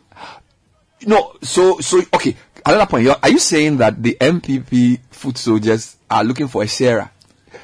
No, 1.07 1.36
so 1.43 1.78
so 1.81 2.01
okay. 2.15 2.36
Another 2.65 2.86
point. 2.86 3.09
Are 3.23 3.28
you 3.28 3.39
saying 3.39 3.78
that 3.78 4.01
the 4.02 4.17
NPP 4.20 5.01
foot 5.11 5.36
soldiers 5.36 5.97
are 6.11 6.23
looking 6.23 6.47
for 6.47 6.62
a 6.62 6.69
sharer, 6.69 7.11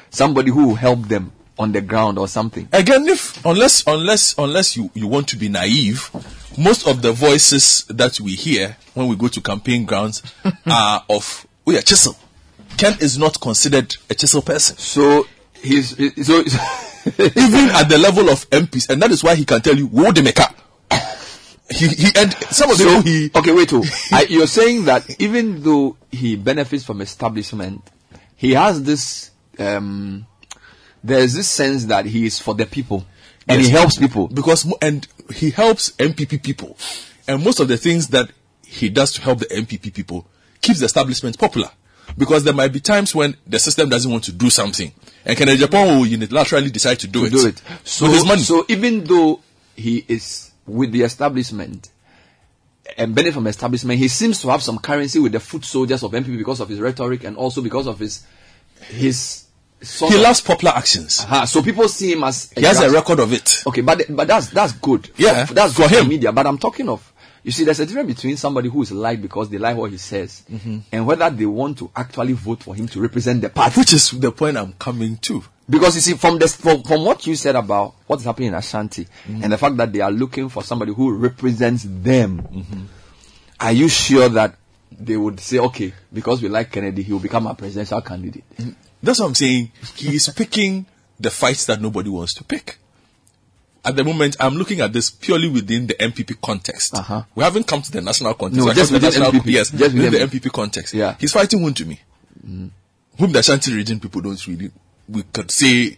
somebody 0.09 0.51
who 0.51 0.67
will 0.67 0.75
help 0.75 1.07
them 1.07 1.31
on 1.57 1.71
the 1.71 1.81
ground 1.81 2.17
or 2.17 2.27
something? 2.27 2.67
Again, 2.73 3.07
if 3.07 3.45
unless 3.45 3.85
unless 3.87 4.37
unless 4.37 4.75
you 4.75 4.91
you 4.93 5.07
want 5.07 5.29
to 5.29 5.37
be 5.37 5.47
naive, 5.47 6.09
most 6.57 6.87
of 6.87 7.01
the 7.01 7.11
voices 7.11 7.85
that 7.89 8.19
we 8.19 8.33
hear 8.35 8.77
when 8.93 9.07
we 9.07 9.15
go 9.15 9.27
to 9.27 9.41
campaign 9.41 9.85
grounds 9.85 10.21
are 10.65 11.03
of 11.09 11.47
oh 11.67 11.71
yeah, 11.71 11.81
Chisel. 11.81 12.15
Ken 12.77 12.95
is 13.01 13.17
not 13.17 13.39
considered 13.39 13.95
a 14.09 14.15
Chisel 14.15 14.41
person. 14.41 14.77
So 14.77 15.27
he's 15.61 15.89
so 16.25 16.39
even 17.19 17.69
at 17.71 17.83
the 17.89 17.97
level 17.97 18.29
of 18.29 18.49
MPs, 18.49 18.89
and 18.89 19.01
that 19.01 19.11
is 19.11 19.23
why 19.23 19.35
he 19.35 19.45
can 19.45 19.61
tell 19.61 19.75
you 19.75 19.87
wo 19.87 20.11
de 20.11 20.21
meka. 20.21 20.53
He 21.71 21.87
he 21.87 22.07
and 22.15 22.33
some 22.49 22.71
of 22.71 22.77
So, 22.77 22.85
them 22.85 23.03
he 23.03 23.31
okay, 23.35 23.51
wait. 23.53 23.71
Oh, 23.73 23.83
I, 24.11 24.23
you're 24.29 24.47
saying 24.47 24.85
that 24.85 25.19
even 25.21 25.61
though 25.61 25.97
he 26.11 26.35
benefits 26.35 26.83
from 26.83 27.01
establishment, 27.01 27.83
he 28.35 28.53
has 28.53 28.83
this. 28.83 29.31
Um, 29.57 30.25
there's 31.03 31.33
this 31.33 31.47
sense 31.47 31.85
that 31.85 32.05
he 32.05 32.25
is 32.25 32.39
for 32.39 32.53
the 32.55 32.65
people, 32.65 33.05
and 33.49 33.61
he 33.61 33.69
helps 33.69 33.97
people. 33.97 34.27
because 34.27 34.71
and 34.81 35.07
he 35.33 35.51
helps 35.51 35.91
NPP 35.91 36.43
people, 36.43 36.77
and 37.27 37.43
most 37.43 37.59
of 37.59 37.67
the 37.67 37.77
things 37.77 38.07
that 38.09 38.31
he 38.65 38.89
does 38.89 39.13
to 39.13 39.21
help 39.21 39.39
the 39.39 39.45
NPP 39.45 39.93
people 39.93 40.27
keeps 40.61 40.79
the 40.79 40.85
establishment 40.85 41.37
popular. 41.37 41.69
Because 42.17 42.43
there 42.43 42.53
might 42.53 42.73
be 42.73 42.79
times 42.79 43.13
when 43.13 43.37
the 43.45 43.59
system 43.59 43.87
doesn't 43.87 44.11
want 44.11 44.23
to 44.25 44.31
do 44.31 44.49
something, 44.49 44.91
and 45.25 45.37
Kennedy 45.37 45.63
Gyapong 45.63 45.99
will 45.99 46.05
unilaterally 46.05 46.71
decide 46.71 46.99
to 46.99 47.07
do 47.07 47.21
to 47.21 47.25
it. 47.27 47.29
do 47.29 47.47
it. 47.47 47.61
So, 47.83 48.05
with 48.05 48.15
his 48.15 48.25
money. 48.25 48.41
so 48.41 48.65
even 48.67 49.03
though 49.03 49.41
he 49.75 50.03
is 50.07 50.51
with 50.65 50.91
the 50.91 51.03
establishment 51.03 51.89
and 52.97 53.13
benefit 53.13 53.35
from 53.35 53.47
establishment, 53.47 53.99
he 53.99 54.07
seems 54.07 54.41
to 54.41 54.49
have 54.49 54.63
some 54.63 54.79
currency 54.79 55.19
with 55.19 55.31
the 55.33 55.39
foot 55.39 55.63
soldiers 55.63 56.01
of 56.03 56.11
NPP 56.11 56.37
because 56.37 56.59
of 56.59 56.69
his 56.69 56.79
rhetoric 56.79 57.23
and 57.23 57.37
also 57.37 57.61
because 57.61 57.87
of 57.87 57.99
his 57.99 58.25
his. 58.87 59.45
Sort 59.81 60.11
he 60.11 60.19
loves 60.19 60.41
popular 60.41 60.73
actions. 60.75 61.21
Uh-huh. 61.21 61.45
So 61.45 61.61
people 61.63 61.87
see 61.87 62.11
him 62.11 62.23
as 62.25 62.51
He 62.55 62.63
has 62.63 62.79
a 62.81 62.89
record 62.89 63.19
of 63.19 63.31
it. 63.31 63.63
Okay, 63.65 63.81
but 63.81 64.01
but 64.09 64.27
that's 64.27 64.49
that's 64.49 64.73
good. 64.73 65.09
Yeah, 65.17 65.45
For- 65.45 65.53
that's 65.53 65.73
for 65.73 65.83
good 65.83 65.91
for 65.91 65.95
him. 66.03 66.09
media. 66.09 66.31
But 66.33 66.47
I'm 66.47 66.57
talking 66.57 66.89
of. 66.89 67.13
You 67.41 67.51
see, 67.53 67.63
there's 67.63 67.79
a 67.79 67.85
difference 67.85 68.13
between 68.15 68.35
somebody 68.35 68.67
who 68.67 68.81
is 68.81 68.91
liked 68.91 69.21
because 69.21 69.49
they 69.49 69.57
like 69.57 69.77
what 69.77 69.91
he 69.91 69.97
says, 69.97 70.43
Mm-hmm. 70.51 70.79
and 70.91 71.07
whether 71.07 71.29
they 71.29 71.45
want 71.45 71.77
to 71.77 71.89
actually 71.95 72.33
vote 72.33 72.61
for 72.63 72.75
him 72.75 72.87
to 72.89 72.99
represent 72.99 73.39
the 73.41 73.49
party. 73.49 73.79
Which 73.79 73.93
is 73.93 74.11
the 74.11 74.31
point 74.33 74.57
I'm 74.57 74.73
coming 74.73 75.15
to. 75.21 75.41
Because 75.69 75.95
you 75.95 76.01
see, 76.01 76.13
from 76.15 76.37
this, 76.39 76.57
from, 76.57 76.83
from 76.83 77.05
what 77.05 77.25
you 77.25 77.35
said 77.37 77.55
about 77.55 77.93
what's 78.07 78.25
happening 78.25 78.49
in 78.49 78.55
Ashanti, 78.55 79.05
Mm-hmm. 79.05 79.43
and 79.43 79.53
the 79.53 79.57
fact 79.57 79.77
that 79.77 79.93
they 79.93 80.01
are 80.01 80.11
looking 80.11 80.49
for 80.49 80.61
somebody 80.63 80.93
who 80.93 81.15
represents 81.15 81.85
them, 81.87 82.41
Mm-hmm. 82.41 82.81
are 83.61 83.71
you 83.71 83.87
sure 83.87 84.27
that 84.27 84.55
they 84.91 85.15
would 85.15 85.39
say, 85.39 85.59
okay, 85.59 85.93
because 86.11 86.41
we 86.41 86.49
like 86.49 86.69
Kennedy, 86.73 87.03
he 87.03 87.13
will 87.13 87.19
become 87.21 87.47
our 87.47 87.55
presidential 87.55 88.01
candidate? 88.01 88.43
That's 89.01 89.19
what 89.19 89.27
I'm 89.27 89.35
saying. 89.35 89.71
He 89.95 90.15
is 90.15 90.29
picking 90.29 90.85
the 91.19 91.29
fights 91.29 91.65
that 91.65 91.81
nobody 91.81 92.09
wants 92.09 92.33
to 92.35 92.43
pick. 92.43 92.77
At 93.85 93.95
the 93.95 94.03
moment, 94.03 94.35
I'm 94.39 94.55
looking 94.55 94.81
at 94.81 94.91
this 94.91 95.09
purely 95.09 95.47
within 95.49 95.87
the 95.87 95.93
NPP 95.93 96.41
context. 96.41 96.93
Uh-huh. 96.95 97.23
We 97.33 97.43
haven't 97.43 97.65
come 97.65 97.81
to 97.81 97.91
the 97.91 98.01
national 98.01 98.33
context. 98.33 98.57
No, 98.59 98.65
We're 98.65 98.73
just 98.73 98.91
within 98.91 99.09
national, 99.09 99.31
NPP. 99.31 99.45
Yes, 99.45 99.69
Just 99.71 99.95
within 99.95 100.11
the 100.11 100.19
NPP 100.19 100.51
context. 100.51 100.93
Yeah. 100.93 101.15
He's 101.19 101.31
fighting 101.31 101.59
Wontumi. 101.61 101.97
Mm. 102.45 102.69
whom 103.17 103.31
the 103.33 103.39
Ashanti 103.39 103.73
region 103.73 103.99
people 103.99 104.21
don't 104.21 104.47
really, 104.47 104.71
we 105.09 105.23
could 105.23 105.51
say 105.51 105.97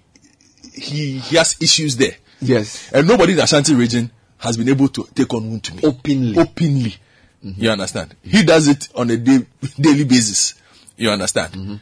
he, 0.74 1.18
he 1.20 1.36
has 1.36 1.56
issues 1.62 1.96
there. 1.96 2.16
Yes. 2.42 2.92
And 2.92 3.08
nobody 3.08 3.34
in 3.34 3.38
the 3.38 3.44
Ashanti 3.44 3.76
region 3.76 4.12
has 4.40 4.58
been 4.58 4.70
able 4.70 4.88
to 4.90 5.08
take 5.14 5.32
on 5.34 5.44
Wontumi. 5.44 5.84
Openly. 5.84 6.38
Openly. 6.38 6.96
Mm-hmm. 7.46 7.64
You 7.64 7.70
understand? 7.72 8.16
He 8.24 8.44
does 8.44 8.68
it 8.68 8.90
on 8.96 9.10
a 9.12 9.18
day, 9.18 9.46
daily 9.80 10.04
basis. 10.04 10.56
You 10.98 11.12
understand? 11.12 11.54
Mm-hmm. 11.54 11.76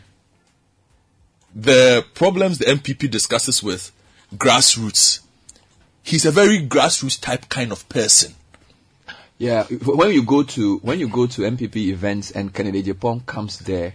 The 1.56 2.06
problems 2.14 2.58
the 2.60 2.66
NPP 2.66 3.10
discusses 3.10 3.64
with 3.64 3.92
grassroots, 4.36 5.20
he's 6.04 6.26
a 6.26 6.32
very 6.32 6.60
grassroots 6.60 7.20
type 7.20 7.50
kind 7.50 7.72
of 7.72 7.88
person. 7.90 8.36
Yeah, 9.38 9.64
when 9.64 10.12
you 10.12 10.24
go 10.24 10.44
to 10.44 10.78
when 10.80 11.00
you 11.00 11.08
go 11.08 11.26
to 11.26 11.42
NPP 11.44 11.76
events 11.88 12.32
and 12.32 12.54
Kennedy 12.54 12.84
Gyapong 12.84 13.26
comes 13.26 13.60
there, 13.60 13.94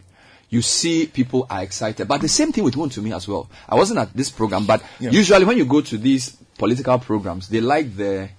you 0.48 0.62
see 0.62 1.06
people 1.06 1.46
are 1.50 1.62
excited. 1.62 2.08
But 2.08 2.22
the 2.22 2.28
same 2.28 2.50
thing 2.50 2.64
with 2.64 2.74
Wontumi 2.74 3.14
as 3.14 3.28
well. 3.28 3.50
I 3.68 3.74
wasn't 3.74 3.98
at 3.98 4.14
this 4.16 4.30
program, 4.30 4.64
but 4.64 4.82
Yeah. 4.98 5.10
usually 5.10 5.44
when 5.44 5.58
you 5.58 5.66
go 5.66 5.80
to 5.82 5.98
these 5.98 6.30
political 6.56 6.98
programs, 6.98 7.48
they 7.48 7.60
like 7.60 7.94
the 7.94 8.30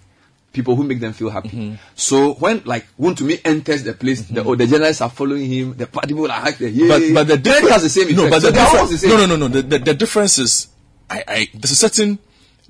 people 0.56 0.76
who 0.76 0.84
make 0.84 1.00
them 1.00 1.14
feel 1.14 1.30
happy. 1.30 1.50
Mm-hmm. 1.50 1.76
So 1.96 2.34
when 2.36 2.64
like 2.66 2.86
me 3.00 3.40
enters 3.46 3.84
the 3.84 3.94
place, 3.94 4.24
the, 4.24 4.44
or 4.44 4.56
the 4.56 4.66
journalists 4.66 5.02
are 5.02 5.10
following 5.12 5.46
him, 5.46 5.76
the 5.78 5.86
party 5.88 6.08
people 6.10 6.32
are 6.32 6.42
like, 6.44 6.60
yeah, 6.60 6.88
But 6.88 7.14
but 7.14 7.28
the 7.28 7.38
difference 7.38 7.70
has 7.70 7.84
the 7.84 7.90
same 7.90 8.04
effect. 8.10 8.18
No, 8.18 8.30
but 8.30 8.42
so 8.42 8.48
the 8.52 8.54
difference 8.58 8.90
the 8.92 8.98
same. 8.98 9.10
no 9.12 9.18
no 9.18 9.26
no 9.28 9.36
no 9.36 9.48
the, 9.50 9.62
the, 9.62 9.80
the 9.80 9.94
difference 9.94 10.38
is 10.40 10.68
I, 11.10 11.24
I 11.28 11.48
there's 11.54 11.72
a 11.72 11.76
certain 11.76 12.18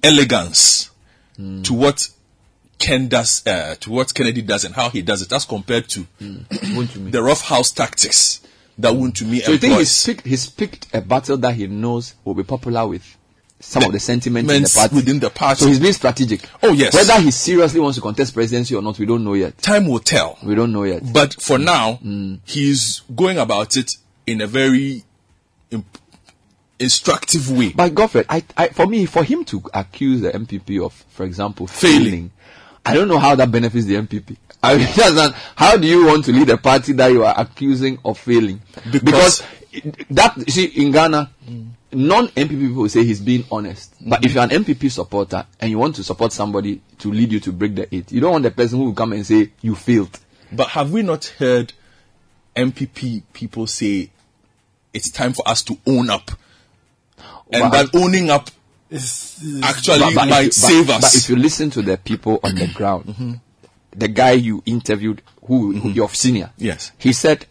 elegance 0.03 0.91
Hmm. 1.37 1.63
to 1.63 1.73
what 1.73 2.09
Ken 2.79 3.09
does 3.09 3.45
uh, 3.45 3.75
to 3.81 3.91
what 3.91 4.13
Kennedy 4.13 4.41
does 4.41 4.63
and 4.63 4.73
how 4.73 4.89
he 4.89 5.01
does 5.01 5.21
it 5.21 5.33
as 5.33 5.43
compared 5.43 5.89
to 5.89 6.05
the 6.19 7.21
rough 7.21 7.41
house 7.41 7.71
tactics 7.71 8.39
that 8.77 8.93
Wontumi 8.93 9.41
So 9.41 9.51
you 9.51 9.57
think 9.57 9.71
employs. 9.71 10.05
he's 10.05 10.15
picked, 10.15 10.27
he's 10.27 10.49
picked 10.49 10.87
a 10.95 11.01
battle 11.01 11.35
that 11.37 11.55
he 11.55 11.67
knows 11.67 12.15
will 12.23 12.35
be 12.35 12.43
popular 12.43 12.87
with 12.87 13.03
some 13.59 13.83
of 13.83 13.91
the 13.91 13.99
sentiments 13.99 14.51
in 14.51 14.63
the 14.63 14.69
party. 14.69 14.95
within 14.95 15.19
the 15.19 15.29
party. 15.29 15.61
So 15.61 15.67
he's 15.67 15.79
being 15.79 15.93
strategic. 15.93 16.41
Oh, 16.61 16.73
yes. 16.73 16.93
Whether 16.93 17.19
he 17.21 17.31
seriously 17.31 17.79
wants 17.79 17.95
to 17.95 18.01
contest 18.01 18.33
presidency 18.33 18.75
or 18.75 18.81
not, 18.81 18.99
we 18.99 19.05
don't 19.05 19.23
know 19.23 19.33
yet. 19.33 19.57
Time 19.59 19.87
will 19.87 19.99
tell. 19.99 20.37
We 20.43 20.55
don't 20.55 20.71
know 20.71 20.83
yet. 20.83 21.01
But 21.13 21.33
for 21.41 21.57
now, 21.57 21.95
Hmm. 21.95 22.35
he's 22.45 23.01
going 23.15 23.37
about 23.37 23.75
it 23.77 23.91
in 24.27 24.41
a 24.41 24.47
very 24.47 25.03
imp- 25.71 25.97
instructive 26.79 27.49
way. 27.49 27.69
But 27.69 27.95
Godfrey, 27.95 28.25
I, 28.29 28.43
I, 28.57 28.67
for 28.69 28.85
me, 28.85 29.05
for 29.05 29.23
him 29.23 29.45
to 29.45 29.63
accuse 29.73 30.21
the 30.21 30.31
NPP 30.31 30.83
of, 30.83 30.93
for 31.09 31.23
example, 31.25 31.67
Failing. 31.67 32.03
failing, 32.03 32.31
I 32.85 32.93
don't 32.93 33.07
know 33.07 33.19
how 33.19 33.35
that 33.35 33.49
benefits 33.51 33.85
the 33.85 33.95
NPP. 33.95 34.35
I 34.61 34.77
mean, 34.77 34.87
not- 35.15 35.33
how 35.55 35.77
do 35.77 35.87
you 35.87 36.05
want 36.05 36.25
to 36.25 36.33
lead 36.33 36.49
a 36.49 36.57
party 36.57 36.91
that 36.93 37.11
you 37.11 37.23
are 37.23 37.33
accusing 37.37 37.99
of 38.03 38.19
failing? 38.19 38.61
Because- 38.91 39.41
that, 40.09 40.37
you 40.37 40.51
see, 40.51 40.65
in 40.65 40.91
Ghana, 40.91 41.29
non-NPP 41.95 42.49
people 42.49 42.89
say 42.89 43.03
he's 43.03 43.21
being 43.21 43.45
honest. 43.51 43.93
But 44.01 44.23
if 44.25 44.33
you're 44.33 44.43
an 44.43 44.49
NPP 44.49 44.91
supporter 44.91 45.45
and 45.59 45.71
you 45.71 45.77
want 45.77 45.95
to 45.95 46.03
support 46.03 46.31
somebody 46.31 46.81
to 46.99 47.11
lead 47.11 47.31
you 47.31 47.39
to 47.41 47.51
break 47.51 47.75
the 47.75 47.93
eight, 47.95 48.11
you 48.11 48.21
don't 48.21 48.31
want 48.33 48.43
the 48.43 48.51
person 48.51 48.79
who 48.79 48.85
will 48.85 48.93
come 48.93 49.13
and 49.13 49.25
say 49.25 49.51
you 49.61 49.75
failed. 49.75 50.19
But 50.51 50.69
have 50.69 50.91
we 50.91 51.01
not 51.01 51.25
heard 51.25 51.73
NPP 52.55 53.23
people 53.33 53.67
say 53.67 54.09
it's 54.93 55.09
time 55.11 55.33
for 55.33 55.47
us 55.47 55.63
to 55.63 55.77
own 55.85 56.09
up? 56.09 56.31
And 57.51 57.71
But- 57.71 57.91
that 57.91 57.95
owning 57.99 58.29
up 58.29 58.49
is 58.89 59.59
actually 59.63 60.13
might 60.15 60.47
if, 60.47 60.53
save 60.53 60.87
but, 60.87 60.97
us. 60.97 61.01
But 61.13 61.15
if 61.15 61.29
you 61.29 61.35
listen 61.35 61.69
to 61.71 61.81
the 61.81 61.97
people 61.97 62.39
on 62.43 62.55
the 62.55 62.67
ground, 62.67 63.39
the 63.91 64.07
guy 64.07 64.31
you 64.31 64.61
interviewed, 64.65 65.21
who, 65.45 65.73
who 65.73 65.89
your 65.89 66.09
senior, 66.09 66.51
Yes. 66.57 66.91
he 66.97 67.13
said 67.13 67.45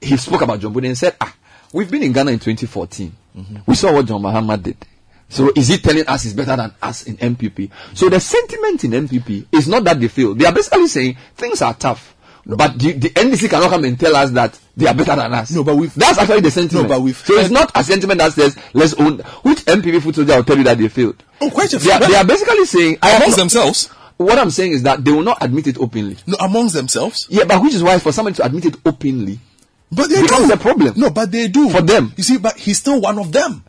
he 0.00 0.16
spoke 0.16 0.40
about 0.42 0.60
John 0.60 0.72
Boadu 0.72 0.86
and 0.86 0.96
said, 0.98 1.14
"Ah, 1.20 1.34
we've 1.72 1.90
been 1.90 2.02
in 2.02 2.12
Ghana 2.12 2.32
in 2.32 2.38
2014. 2.38 3.12
We 3.66 3.74
saw 3.74 3.92
what 3.92 4.06
John 4.06 4.22
Mahama 4.22 4.60
did." 4.62 4.76
So 5.28 5.52
is 5.54 5.68
he 5.68 5.78
telling 5.78 6.06
us 6.08 6.24
he's 6.24 6.34
better 6.34 6.56
than 6.56 6.74
us 6.82 7.04
in 7.04 7.16
NPP? 7.16 7.70
So 7.94 8.08
the 8.08 8.18
sentiment 8.18 8.82
in 8.84 8.90
NPP 8.90 9.46
is 9.52 9.68
not 9.68 9.84
that 9.84 10.00
they 10.00 10.08
feel. 10.08 10.34
They 10.34 10.44
are 10.44 10.52
basically 10.52 10.88
saying 10.88 11.16
things 11.36 11.62
are 11.62 11.72
tough. 11.74 12.16
But 12.44 12.78
the, 12.78 12.92
the 12.92 13.10
NDC 13.10 13.48
cannot 13.50 13.70
come 13.70 13.84
and 13.84 14.00
tell 14.00 14.16
us 14.16 14.30
that 14.30 14.58
they 14.76 14.86
are 14.88 14.94
better 14.94 15.14
than 15.14 15.32
us. 15.32 15.52
No, 15.52 15.62
but 15.62 15.76
we've 15.76 15.94
that's 15.94 16.18
actually 16.18 16.40
the 16.40 16.50
sentiment. 16.50 16.88
No, 16.88 16.96
but 16.96 17.02
we've 17.02 17.16
so 17.16 17.34
it's 17.34 17.50
not 17.50 17.70
a 17.76 17.84
sentiment 17.84 18.18
that 18.18 18.32
says 18.32 18.56
let's 18.72 18.94
own. 18.94 19.18
Which 19.42 19.58
NPP 19.66 20.02
foot 20.02 20.14
soldier 20.16 20.36
will 20.36 20.44
tell 20.44 20.58
you 20.58 20.64
that 20.64 20.78
they 20.78 20.88
failed? 20.88 21.22
Oh, 21.40 21.50
quite 21.50 21.72
a 21.74 21.78
They 21.78 21.92
are, 21.92 21.98
few. 21.98 22.08
they 22.08 22.16
are 22.16 22.24
basically 22.24 22.64
saying 22.64 22.98
I 23.02 23.16
Amongst 23.16 23.36
themselves? 23.36 23.86
What 24.16 24.38
I'm 24.38 24.50
saying 24.50 24.72
is 24.72 24.82
that 24.82 25.04
they 25.04 25.12
will 25.12 25.22
not 25.22 25.38
admit 25.42 25.66
it 25.68 25.78
openly. 25.78 26.16
No, 26.26 26.36
amongst 26.40 26.74
themselves. 26.74 27.26
Yeah, 27.30 27.44
but 27.44 27.62
which 27.62 27.74
is 27.74 27.82
why 27.82 27.98
for 28.00 28.10
somebody 28.10 28.36
to 28.36 28.44
admit 28.44 28.64
it 28.66 28.76
openly, 28.84 29.38
But 29.92 30.08
they 30.08 30.22
becomes 30.22 30.48
do. 30.48 30.54
a 30.54 30.56
problem. 30.56 30.94
No, 30.96 31.10
but 31.10 31.30
they 31.30 31.48
do. 31.48 31.68
For 31.70 31.82
them. 31.82 32.12
You 32.16 32.22
see, 32.22 32.38
but 32.38 32.56
he's 32.56 32.78
still 32.78 33.00
one 33.00 33.18
of 33.18 33.32
them. 33.32 33.64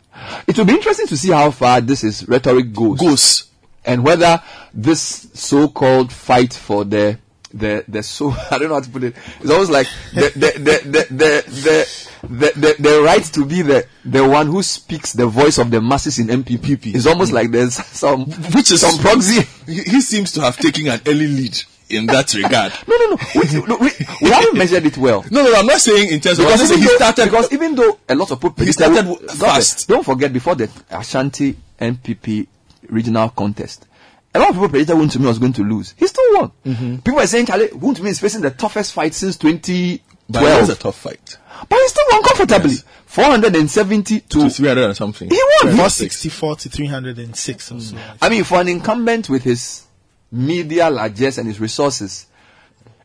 It 0.48 0.58
will 0.58 0.66
be 0.66 0.74
interesting 0.74 1.08
to 1.08 1.18
see 1.18 1.32
how 1.32 1.52
far 1.52 1.82
this 1.82 2.04
is 2.04 2.28
rhetoric 2.28 2.74
goes. 2.74 3.00
Goes. 3.00 3.44
And 3.84 4.04
whether 4.04 4.42
this 4.74 5.28
so-called 5.34 6.14
fight 6.14 6.54
for 6.54 6.86
the 6.86 7.18
the 7.54 7.84
the 7.88 8.04
so 8.04 8.32
I 8.52 8.60
don't 8.60 8.70
know 8.70 8.76
how 8.76 8.82
to 8.82 8.90
put 8.90 9.04
it. 9.04 9.16
It's 9.40 9.50
almost 9.50 9.72
like 9.72 9.88
the 10.14 10.30
the 10.36 10.52
the 10.60 10.82
the 10.84 11.08
the 11.10 11.44
the, 11.52 12.28
the, 12.28 12.52
the, 12.56 12.76
the 12.80 13.02
right 13.02 13.24
to 13.24 13.46
be 13.46 13.64
the 13.64 13.88
the 14.06 14.26
one 14.28 14.48
who 14.48 14.62
speaks 14.62 15.14
the 15.14 15.28
voice 15.28 15.58
of 15.58 15.72
the 15.72 15.82
masses 15.82 16.20
in 16.20 16.28
NPP. 16.28 16.94
It's 16.96 17.08
almost 17.08 17.32
like 17.32 17.52
there's 17.52 17.74
some 17.86 18.26
Which 18.26 18.72
is 18.72 18.82
some 18.82 19.00
proxy. 19.00 19.42
He, 19.66 19.82
he 19.82 20.02
seems 20.02 20.32
to 20.34 20.42
have 20.42 20.58
taken 20.58 20.88
an 20.88 21.02
early 21.08 21.28
lead 21.28 21.62
in 21.92 22.06
that 22.08 22.34
regard. 22.34 22.74
No, 22.88 22.98
no, 22.98 23.10
no. 23.10 23.18
We, 23.36 23.68
no, 23.68 23.78
we, 23.78 23.90
we 24.22 24.30
haven't 24.30 24.58
measured 24.58 24.86
it 24.86 24.98
well. 24.98 25.24
No, 25.30 25.44
no, 25.44 25.54
I'm 25.56 25.66
not 25.66 25.80
saying 25.80 26.12
in 26.12 26.20
terms 26.20 26.40
of. 26.40 26.46
Because 26.46 26.72
even, 26.72 26.80
he 26.82 26.88
though, 26.88 26.96
started. 26.96 27.26
because 27.26 27.52
even 27.54 27.76
though 27.76 28.00
a 28.10 28.16
lot 28.16 28.32
of 28.32 28.40
people 28.40 28.66
He 28.66 28.72
started 28.72 29.04
w- 29.06 29.20
Don't- 29.20 29.38
fast. 29.38 29.88
Don't 29.88 30.04
forget 30.06 30.32
before 30.32 30.56
the 30.56 30.70
Ashanti 30.90 31.56
NPP 31.80 32.48
regional 32.90 33.30
contest, 33.30 33.88
a 34.34 34.40
lot 34.40 34.50
of 34.50 34.56
people 34.56 34.70
predicted 34.70 34.96
Wontumi 34.96 35.26
was 35.28 35.40
going 35.40 35.54
to 35.54 35.64
lose. 35.64 35.94
He 35.98 36.08
still 36.08 36.24
won. 36.40 36.52
Mm-hmm. 36.66 36.96
People 36.98 37.20
are 37.20 37.28
saying 37.28 37.46
Charlie 37.48 37.68
Wontumi 37.70 38.08
is 38.08 38.20
facing 38.20 38.42
the 38.42 38.52
toughest 38.52 38.94
fight 38.94 39.14
since 39.14 39.38
2012. 39.38 40.00
But 40.30 40.44
it 40.44 40.62
was 40.62 40.70
a 40.70 40.76
tough 40.76 40.98
fight. 40.98 41.38
But 41.68 41.78
he 41.80 41.88
still 41.90 42.06
won 42.12 42.24
comfortably. 42.24 42.76
470 43.06 44.20
to 44.22 44.40
To 44.44 44.50
300 44.50 44.84
and 44.86 44.96
something. 44.98 45.30
He 45.30 45.36
won. 45.64 45.76
464 45.76 46.56
to 46.56 46.70
306 46.70 47.72
or 47.74 47.80
so. 47.82 47.98
I 48.22 48.30
mean, 48.30 48.44
for 48.46 48.62
an 48.62 48.70
incumbent 48.70 49.30
with 49.30 49.44
his 49.44 49.86
media 50.32 50.90
largesse 50.90 51.38
and 51.38 51.48
his 51.48 51.60
resources, 51.60 52.28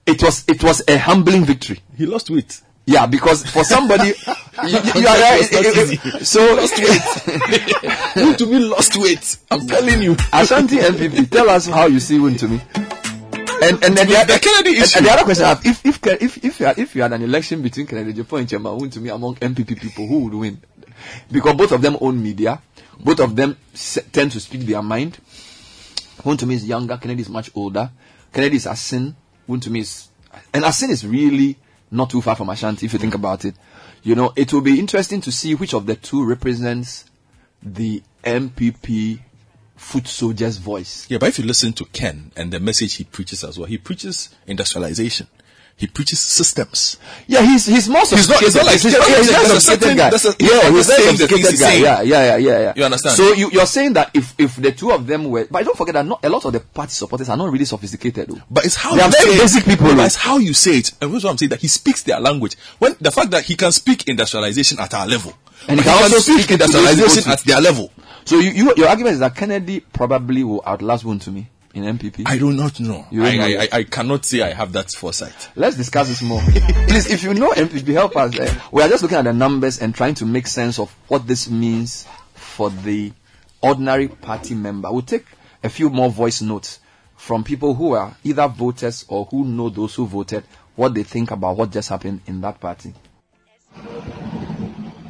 it 0.06 0.22
was 0.22 0.44
it 0.48 0.62
was 0.62 0.82
a 0.88 0.96
humbling 0.98 1.44
victory. 1.44 1.80
He 1.96 2.06
lost 2.06 2.30
weight. 2.30 2.60
Yeah, 2.88 3.06
because 3.06 3.44
for 3.50 3.64
somebody, 3.64 4.06
you, 4.64 4.78
you, 4.94 5.08
are 5.08 5.18
right. 5.20 5.40
It- 5.50 6.04
it- 6.04 6.24
so 6.26 6.54
lost 6.54 6.78
weight. 6.78 8.38
to 8.38 8.46
me 8.46 8.58
lost 8.60 8.96
weight. 8.96 9.38
I'm 9.50 9.66
telling 9.66 10.00
you. 10.02 10.12
Ashanti 10.32 10.76
NPP, 10.76 11.28
tell 11.30 11.50
us 11.50 11.66
how 11.66 11.86
you 11.86 11.98
see 11.98 12.18
Wontumi. 12.18 12.60
And 13.62 13.82
and 13.82 13.96
then 13.96 14.06
the, 14.06 14.24
The 14.32 14.38
Kennedy 14.38 14.76
and, 14.76 14.84
issue. 14.84 14.98
and 14.98 15.06
the 15.06 15.10
other 15.12 15.24
question 15.24 15.44
I 15.46 15.48
have, 15.48 15.66
if 15.66 15.84
if 15.84 15.98
if 16.06 16.44
if 16.44 16.60
you 16.60 16.66
had, 16.66 16.78
if 16.78 16.94
you 16.94 17.02
had 17.02 17.12
an 17.12 17.22
election 17.22 17.60
between 17.62 17.86
Kennedy 17.88 18.12
Gyapong 18.22 18.38
and 18.40 18.48
Chema 18.48 18.78
Wontumi 18.78 19.12
among 19.12 19.34
NPP 19.36 19.80
people, 19.80 20.06
who 20.06 20.20
would 20.24 20.34
win? 20.34 20.60
Because 21.32 21.54
both 21.56 21.72
of 21.72 21.82
them 21.82 21.96
own 22.00 22.22
media, 22.22 22.60
both 23.00 23.18
of 23.18 23.34
them 23.34 23.56
tend 24.12 24.30
to 24.32 24.38
speak 24.40 24.60
their 24.60 24.82
mind. 24.82 25.18
Wontumi 26.22 26.54
is 26.54 26.66
younger, 26.66 26.96
Kennedy 26.96 27.22
is 27.22 27.28
much 27.28 27.50
older. 27.54 27.90
Kennedy 28.32 28.56
is 28.56 28.66
Assin, 28.66 29.14
Wontumi 29.48 29.80
is, 29.80 30.08
and 30.52 30.64
Assin 30.64 30.90
is 30.90 31.06
really 31.06 31.56
not 31.90 32.10
too 32.10 32.20
far 32.20 32.36
from 32.36 32.48
Ashanti 32.48 32.86
if 32.86 32.92
you 32.92 32.98
think 32.98 33.14
about 33.14 33.44
it. 33.44 33.54
You 34.02 34.14
know, 34.14 34.32
it 34.36 34.52
will 34.52 34.60
be 34.60 34.78
interesting 34.78 35.20
to 35.22 35.32
see 35.32 35.54
which 35.54 35.74
of 35.74 35.86
the 35.86 35.96
two 35.96 36.24
represents 36.24 37.04
the 37.62 38.02
NPP 38.24 39.20
foot 39.76 40.06
soldier's 40.06 40.58
voice. 40.58 41.06
Yeah, 41.08 41.18
but 41.18 41.28
if 41.28 41.38
you 41.38 41.44
listen 41.44 41.72
to 41.74 41.84
Ken 41.86 42.32
and 42.36 42.52
the 42.52 42.60
message 42.60 42.94
he 42.94 43.04
preaches 43.04 43.44
as 43.44 43.58
well, 43.58 43.66
he 43.66 43.78
preaches 43.78 44.30
industrialization. 44.46 45.28
He 45.78 45.86
preaches 45.86 46.18
systems. 46.20 46.96
Yeah, 47.26 47.42
he's 47.42 47.66
he's 47.66 47.86
more 47.86 48.00
He's 48.00 48.12
not- 48.28 48.38
sophisticated. 48.38 48.46
it's 48.46 48.54
not 48.56 48.64
like- 48.64 48.80
he's, 48.80 48.94
not 48.94 49.06
he's 49.06 49.30
like 49.30 49.56
a 49.56 49.60
certain- 49.60 49.96
guy. 49.98 50.08
there's 50.08 50.24
a- 50.24 50.34
yeah, 50.40 50.70
he's 50.70 50.88
a 50.88 50.92
saying 50.92 51.16
the 51.18 51.28
things 51.28 51.50
he's 51.50 51.60
guy. 51.60 51.66
saying. 51.68 51.82
Yeah, 51.84 52.00
yeah, 52.00 52.24
yeah, 52.24 52.36
yeah, 52.38 52.58
yeah. 52.60 52.72
You 52.76 52.84
understand? 52.84 53.14
So 53.16 53.32
you, 53.34 53.50
you're 53.50 53.66
saying 53.66 53.92
that 53.92 54.10
if 54.14 54.34
if 54.38 54.56
the 54.56 54.72
two 54.72 54.90
of 54.92 55.06
them 55.06 55.28
were, 55.28 55.46
but 55.50 55.64
don't 55.66 55.76
forget 55.76 55.92
that 55.92 56.06
not 56.06 56.24
a 56.24 56.30
lot 56.30 56.46
of 56.46 56.54
the 56.54 56.60
party 56.60 56.92
supporters 56.92 57.28
are 57.28 57.36
not 57.36 57.52
really 57.52 57.66
sophisticated. 57.66 58.28
Though. 58.30 58.40
But 58.50 58.64
it's 58.64 58.74
how 58.74 58.92
they 58.92 58.96
you 58.96 59.02
are 59.02 59.10
very 59.10 59.32
say 59.32 59.38
basic 59.38 59.66
it. 59.66 59.68
people. 59.68 59.94
But 59.94 60.06
it's 60.06 60.16
how 60.16 60.38
you 60.38 60.54
say 60.54 60.78
it. 60.78 60.92
And 61.02 61.12
that's 61.12 61.24
what 61.24 61.30
I'm 61.32 61.36
saying 61.38 61.50
that 61.50 61.60
he 61.60 61.68
speaks 61.68 62.02
their 62.04 62.20
language. 62.20 62.56
When 62.78 62.96
the 63.02 63.10
fact 63.10 63.30
that 63.32 63.44
he 63.44 63.54
can 63.54 63.70
speak 63.70 64.08
industrialization 64.08 64.78
at 64.80 64.94
our 64.94 65.06
level, 65.06 65.34
And 65.68 65.78
he 65.78 65.84
can 65.84 66.02
also 66.02 66.20
speak 66.20 66.38
speak 66.44 66.50
industrialization 66.52 67.30
at 67.30 67.40
their 67.40 67.60
level. 67.60 67.92
So 68.24 68.38
you, 68.38 68.50
you 68.50 68.74
your 68.78 68.88
argument 68.88 69.12
is 69.14 69.20
that 69.20 69.36
Kennedy 69.36 69.80
probably 69.80 70.42
will 70.42 70.62
outlast 70.66 71.04
Wontumi 71.04 71.48
in 71.76 71.84
NPP. 71.98 72.22
I 72.26 72.38
do 72.38 72.52
not 72.52 72.80
know. 72.80 73.06
You 73.10 73.22
I, 73.24 73.36
know 73.36 73.44
I. 73.44 73.48
I, 73.48 73.68
I 73.78 73.84
cannot 73.84 74.24
say 74.24 74.40
I 74.40 74.52
have 74.54 74.72
that 74.72 74.90
foresight. 74.90 75.50
Let's 75.54 75.76
discuss 75.76 76.08
this 76.08 76.22
more. 76.22 76.40
Please, 76.88 77.10
if 77.10 77.22
you 77.22 77.34
know 77.34 77.50
NPP, 77.52 77.92
help 77.92 78.16
us. 78.16 78.38
eh. 78.38 78.58
we 78.72 78.82
are 78.82 78.88
just 78.88 79.02
looking 79.02 79.18
at 79.18 79.24
the 79.24 79.32
numbers 79.34 79.80
and 79.80 79.94
trying 79.94 80.14
to 80.14 80.24
make 80.26 80.46
sense 80.46 80.78
of 80.78 80.90
what 81.08 81.26
this 81.26 81.50
means 81.50 82.06
for 82.34 82.70
the 82.70 83.12
ordinary 83.60 84.08
party 84.08 84.54
member. 84.54 84.90
We'll 84.90 85.02
take 85.02 85.26
a 85.62 85.68
few 85.68 85.90
more 85.90 86.08
voice 86.10 86.40
notes 86.40 86.80
from 87.16 87.44
people 87.44 87.74
who 87.74 87.92
are 87.92 88.16
either 88.24 88.48
voters 88.48 89.04
or 89.08 89.26
who 89.26 89.44
know 89.44 89.68
those 89.68 89.94
who 89.94 90.06
voted, 90.06 90.44
what 90.76 90.94
they 90.94 91.02
think 91.02 91.30
about 91.30 91.56
what 91.56 91.70
just 91.72 91.88
happened 91.90 92.20
in 92.26 92.40
that 92.40 92.58
party. 92.58 92.94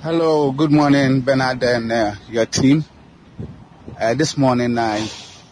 Hello, 0.03 0.51
good 0.53 0.71
morning, 0.73 1.21
Bernard 1.21 1.63
and 1.63 1.93
uh, 1.93 2.15
your 2.29 2.47
team. 2.47 2.85
Uh, 3.99 4.15
this 4.15 4.37
morning, 4.37 4.77
I 4.79 5.09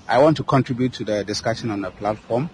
I 0.06 0.18
want 0.18 0.36
to 0.36 0.44
contribute 0.44 0.92
to 0.94 1.04
the 1.04 1.24
discussion 1.24 1.70
on 1.70 1.80
the 1.80 1.90
platform. 1.90 2.50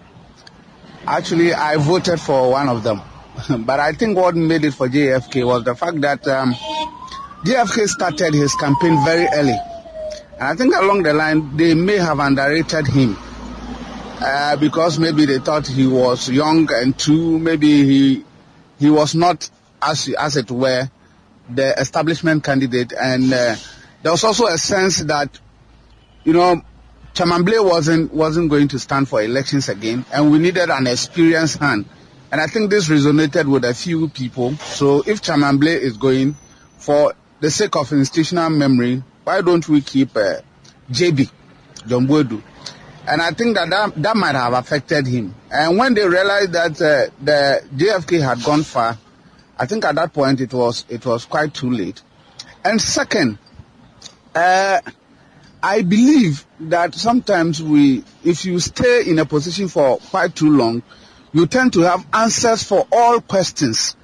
Actually, 1.05 1.53
I 1.53 1.75
voted 1.77 2.19
for 2.21 2.51
one 2.51 2.69
of 2.69 2.83
them, 2.83 3.01
but 3.65 3.79
I 3.79 3.91
think 3.93 4.17
what 4.17 4.35
made 4.35 4.63
it 4.63 4.73
for 4.73 4.87
JFK 4.87 5.45
was 5.45 5.63
the 5.65 5.75
fact 5.75 5.99
that 6.01 6.25
um, 6.27 6.53
JFK 7.43 7.87
started 7.87 8.33
his 8.33 8.53
campaign 8.55 9.03
very 9.03 9.27
early, 9.33 9.57
and 10.39 10.43
I 10.43 10.55
think 10.55 10.75
along 10.75 11.03
the 11.03 11.13
line 11.13 11.57
they 11.57 11.73
may 11.73 11.97
have 11.97 12.19
underrated 12.19 12.87
him 12.87 13.17
uh, 14.21 14.55
because 14.55 14.99
maybe 14.99 15.25
they 15.25 15.39
thought 15.39 15.67
he 15.67 15.87
was 15.87 16.29
young 16.29 16.71
and 16.71 16.97
two, 16.97 17.37
maybe 17.39 17.83
he 17.83 18.25
he 18.79 18.89
was 18.89 19.13
not 19.13 19.49
as 19.81 20.07
as 20.17 20.37
it 20.37 20.49
were 20.49 20.89
the 21.49 21.73
establishment 21.79 22.43
candidate, 22.45 22.93
and 22.93 23.33
uh, 23.33 23.55
there 24.03 24.11
was 24.11 24.23
also 24.23 24.45
a 24.45 24.57
sense 24.57 24.99
that 24.99 25.37
you 26.23 26.31
know 26.33 26.61
Chairman 27.13 27.43
Blay 27.43 27.59
wasn't 27.59 28.13
wasn't 28.13 28.49
going 28.49 28.69
to 28.69 28.79
stand 28.79 29.09
for 29.09 29.21
elections 29.21 29.67
again, 29.69 30.05
and 30.13 30.31
we 30.31 30.39
needed 30.39 30.69
an 30.69 30.87
experienced 30.87 31.59
hand. 31.59 31.85
And 32.31 32.39
I 32.39 32.47
think 32.47 32.69
this 32.69 32.87
resonated 32.87 33.51
with 33.51 33.65
a 33.65 33.73
few 33.73 34.07
people. 34.07 34.55
So 34.55 35.03
if 35.05 35.21
Chairman 35.21 35.57
Blay 35.57 35.73
is 35.73 35.97
going, 35.97 36.35
for 36.77 37.13
the 37.41 37.51
sake 37.51 37.75
of 37.75 37.91
institutional 37.91 38.49
memory, 38.49 39.03
why 39.25 39.41
don't 39.41 39.67
we 39.67 39.81
keep 39.81 40.15
uh, 40.15 40.41
JB, 40.89 41.29
John? 41.85 42.43
And 43.07 43.21
I 43.21 43.31
think 43.31 43.55
that, 43.55 43.69
that 43.69 44.01
that 44.01 44.15
might 44.15 44.35
have 44.35 44.53
affected 44.53 45.07
him. 45.07 45.35
And 45.51 45.77
when 45.77 45.93
they 45.93 46.07
realized 46.07 46.53
that 46.53 46.81
uh, 46.81 47.11
the 47.21 47.63
JFK 47.75 48.23
had 48.23 48.43
gone 48.43 48.63
far, 48.63 48.97
I 49.57 49.65
think 49.65 49.83
at 49.83 49.95
that 49.95 50.13
point 50.13 50.39
it 50.39 50.53
was 50.53 50.85
it 50.87 51.05
was 51.05 51.25
quite 51.25 51.53
too 51.53 51.69
late. 51.69 52.01
And 52.63 52.79
second, 52.79 53.37
uh, 54.33 54.79
I 55.63 55.83
believe 55.83 56.45
that 56.61 56.95
sometimes 56.95 57.61
we, 57.61 58.03
if 58.23 58.45
you 58.45 58.59
stay 58.59 59.03
in 59.07 59.19
a 59.19 59.25
position 59.25 59.67
for 59.67 59.97
quite 59.97 60.35
too 60.35 60.49
long, 60.49 60.81
you 61.33 61.45
tend 61.45 61.73
to 61.73 61.81
have 61.81 62.05
answers 62.13 62.63
for 62.63 62.87
all 62.91 63.21
questions. 63.21 63.95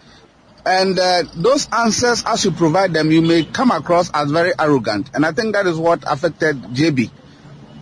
And 0.65 0.99
uh, 0.99 1.23
those 1.35 1.67
answers, 1.71 2.23
as 2.25 2.45
you 2.45 2.51
provide 2.51 2.93
them, 2.93 3.11
you 3.11 3.21
may 3.21 3.43
come 3.43 3.71
across 3.71 4.11
as 4.13 4.29
very 4.29 4.51
arrogant. 4.59 5.09
And 5.13 5.25
I 5.25 5.31
think 5.31 5.53
that 5.53 5.65
is 5.65 5.77
what 5.77 6.03
affected 6.05 6.57
JB. 6.61 7.09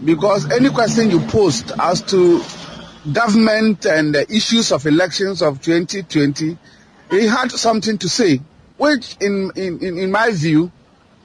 Because 0.03 0.51
any 0.51 0.69
question 0.69 1.09
you 1.09 1.19
post 1.21 1.71
as 1.79 2.01
to 2.03 2.43
government 3.11 3.85
and 3.85 4.13
the 4.13 4.31
issues 4.31 4.71
of 4.71 4.85
elections 4.85 5.41
of 5.41 5.61
2020, 5.61 6.57
he 7.11 7.27
had 7.27 7.51
something 7.51 7.97
to 7.97 8.09
say, 8.09 8.41
which 8.77 9.17
in, 9.19 9.51
in, 9.55 9.97
in 9.97 10.11
my 10.11 10.31
view 10.31 10.71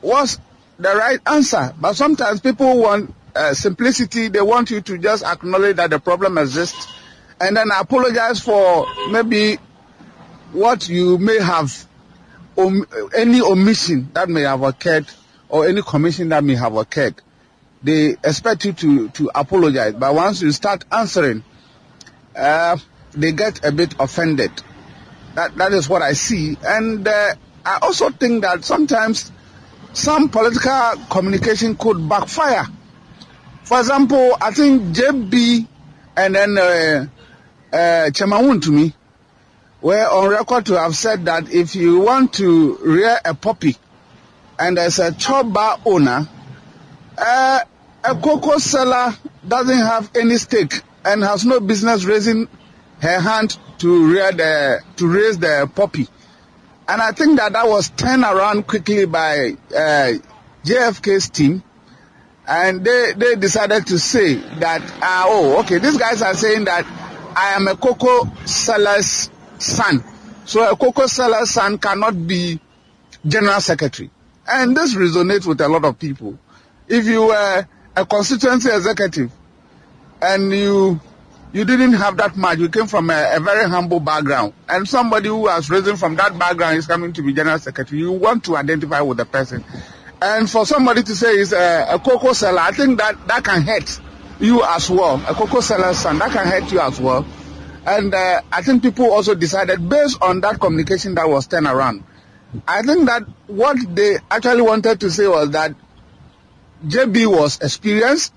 was 0.02 0.38
the 0.81 0.94
right 0.97 1.20
answer. 1.26 1.75
But 1.78 1.94
sometimes 1.94 2.41
people 2.41 2.78
want 2.78 3.15
uh, 3.34 3.55
simplicity. 3.55 4.28
They 4.28 4.41
want 4.41 4.70
you 4.70 4.81
to 4.81 4.99
just 4.99 5.23
acknowledge 5.25 5.76
that 5.76 5.91
the 5.91 5.99
problem 6.00 6.39
exists 6.39 6.89
and 7.41 7.57
then 7.57 7.68
apologize 7.78 8.41
for 8.41 8.86
maybe 9.10 9.59
what 10.52 10.89
you 10.89 11.18
may 11.18 11.39
have, 11.39 11.86
om- 12.57 12.86
any 13.15 13.41
omission 13.41 14.10
that 14.15 14.28
may 14.28 14.42
have 14.42 14.62
occurred 14.62 15.07
or 15.49 15.68
any 15.68 15.83
commission 15.83 16.31
that 16.31 16.42
may 16.42 16.55
have 16.55 16.75
occurred. 16.75 17.20
They 17.83 18.10
expect 18.25 18.65
you 18.65 18.73
to, 18.73 19.09
to 19.10 19.31
apologize. 19.34 19.94
But 19.94 20.15
once 20.15 20.42
you 20.42 20.52
start 20.52 20.84
answering, 20.92 21.44
uh, 22.34 22.76
they 23.12 23.33
get 23.33 23.65
a 23.65 23.73
bit 23.73 23.94
offended. 23.99 24.50
That, 25.34 25.57
that 25.57 25.73
is 25.73 25.89
what 25.89 26.02
I 26.02 26.12
see. 26.12 26.57
And 26.62 27.07
uh, 27.07 27.34
I 27.65 27.78
also 27.83 28.10
think 28.10 28.42
that 28.42 28.65
sometimes 28.65 29.31
some 29.93 30.28
political 30.28 30.93
communication 31.10 31.77
could 31.77 32.09
backfire. 32.09 32.65
For 33.65 33.78
example, 33.81 34.36
I 34.41 34.51
think 34.52 34.94
JB 34.94 35.67
and 36.17 36.35
then 36.35 36.59
uh, 36.59 37.07
uh, 37.73 38.70
me 38.70 38.94
were 39.81 40.05
on 40.05 40.28
record 40.31 40.67
to 40.67 40.78
have 40.78 40.94
said 40.94 41.25
that 41.25 41.51
if 41.52 41.75
you 41.75 42.01
want 42.01 42.35
to 42.35 42.77
rear 42.85 43.19
a 43.25 43.35
puppy 43.35 43.77
and 44.59 44.77
there's 44.77 44.99
a 44.99 45.12
chop 45.15 45.52
bar 45.52 45.78
owner, 45.86 46.28
uh, 47.17 47.60
a 48.05 48.15
cocoa 48.15 48.59
seller 48.59 49.15
doesn't 49.47 49.78
have 49.78 50.10
any 50.15 50.36
stake 50.36 50.83
and 51.05 51.23
has 51.23 51.44
no 51.47 51.60
business 51.60 52.05
raising 52.05 52.49
her 53.01 53.20
hand 53.20 53.57
to 53.78 54.12
rear 54.12 54.33
the 54.33 54.81
to 54.97 55.07
raise 55.09 55.39
the 55.39 55.70
puppy. 55.75 56.07
And 56.91 57.01
I 57.01 57.12
think 57.12 57.39
that 57.39 57.52
that 57.52 57.69
was 57.69 57.89
turned 57.91 58.25
around 58.25 58.67
quickly 58.67 59.05
by 59.07 59.51
uh, 59.70 60.12
JFK's 60.65 61.31
team. 61.31 61.62
And 62.49 62.85
they, 62.85 63.12
they 63.17 63.36
decided 63.36 63.86
to 63.86 63.99
say 64.01 64.35
that, 64.59 64.83
uh, 65.01 65.25
oh, 65.28 65.60
okay, 65.60 65.78
these 65.78 65.97
guys 65.97 66.20
are 66.20 66.35
saying 66.35 66.65
that 66.65 66.85
I 67.36 67.51
am 67.55 67.69
a 67.69 67.77
cocoa 67.77 68.28
seller's 68.44 69.31
son. 69.59 70.02
So 70.47 70.69
a 70.69 70.77
cocoa 70.77 71.07
seller's 71.07 71.51
son 71.51 71.78
cannot 71.78 72.27
be 72.27 72.59
general 73.25 73.60
secretary. 73.60 74.10
And 74.49 74.77
this 74.77 74.93
resonates 74.97 75.47
with 75.47 75.60
a 75.60 75.69
lot 75.69 75.85
of 75.85 75.97
people. 75.97 76.41
If 76.89 77.05
you 77.05 77.27
were 77.27 77.69
a 77.94 78.05
constituency 78.05 78.69
executive 78.69 79.31
and 80.20 80.51
you 80.52 81.01
you 81.52 81.64
didn't 81.64 81.94
have 81.94 82.16
that 82.18 82.36
much. 82.36 82.58
You 82.58 82.68
came 82.68 82.86
from 82.86 83.10
a, 83.10 83.32
a, 83.34 83.40
very 83.40 83.68
humble 83.68 84.00
background. 84.00 84.52
And 84.68 84.88
somebody 84.88 85.28
who 85.28 85.48
has 85.48 85.68
risen 85.68 85.96
from 85.96 86.16
that 86.16 86.38
background 86.38 86.78
is 86.78 86.86
coming 86.86 87.12
to 87.14 87.22
be 87.22 87.32
general 87.32 87.58
secretary. 87.58 88.00
You 88.00 88.12
want 88.12 88.44
to 88.44 88.56
identify 88.56 89.00
with 89.00 89.18
the 89.18 89.24
person. 89.24 89.64
And 90.22 90.48
for 90.48 90.64
somebody 90.64 91.02
to 91.02 91.16
say 91.16 91.38
he's 91.38 91.52
a, 91.52 91.86
a 91.90 91.98
cocoa 91.98 92.34
seller, 92.34 92.60
I 92.60 92.70
think 92.70 92.98
that 92.98 93.26
that 93.26 93.42
can 93.42 93.62
hurt 93.62 94.00
you 94.38 94.62
as 94.64 94.88
well. 94.88 95.16
A 95.28 95.34
cocoa 95.34 95.60
seller's 95.60 95.98
son, 95.98 96.18
that 96.18 96.30
can 96.30 96.46
hurt 96.46 96.70
you 96.70 96.80
as 96.80 97.00
well. 97.00 97.26
And 97.84 98.14
uh, 98.14 98.42
I 98.52 98.62
think 98.62 98.82
people 98.82 99.10
also 99.10 99.34
decided 99.34 99.88
based 99.88 100.22
on 100.22 100.40
that 100.42 100.60
communication 100.60 101.14
that 101.16 101.28
was 101.28 101.46
turned 101.46 101.66
around. 101.66 102.04
I 102.68 102.82
think 102.82 103.06
that 103.06 103.22
what 103.46 103.76
they 103.94 104.18
actually 104.30 104.62
wanted 104.62 105.00
to 105.00 105.10
say 105.10 105.26
was 105.26 105.50
that 105.50 105.74
JB 106.86 107.26
was 107.26 107.60
experienced. 107.60 108.34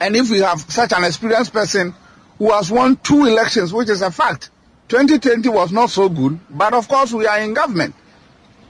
And 0.00 0.16
if 0.16 0.30
we 0.30 0.38
have 0.40 0.60
such 0.60 0.92
an 0.92 1.04
experienced 1.04 1.52
person 1.52 1.94
who 2.40 2.50
has 2.52 2.70
won 2.70 2.96
two 2.96 3.26
elections, 3.26 3.70
which 3.70 3.90
is 3.90 4.00
a 4.00 4.10
fact. 4.10 4.48
2020 4.88 5.46
was 5.50 5.70
not 5.72 5.90
so 5.90 6.08
good, 6.08 6.40
but 6.48 6.72
of 6.72 6.88
course 6.88 7.12
we 7.12 7.26
are 7.26 7.38
in 7.38 7.52
government. 7.52 7.94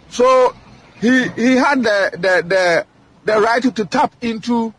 So 0.08 0.56
he 1.00 1.28
he 1.28 1.54
had 1.54 1.80
the 1.84 2.10
the 2.14 2.44
the, 2.46 2.86
the 3.24 3.40
right 3.40 3.62
to 3.62 3.84
tap 3.84 4.12
into 4.20 4.74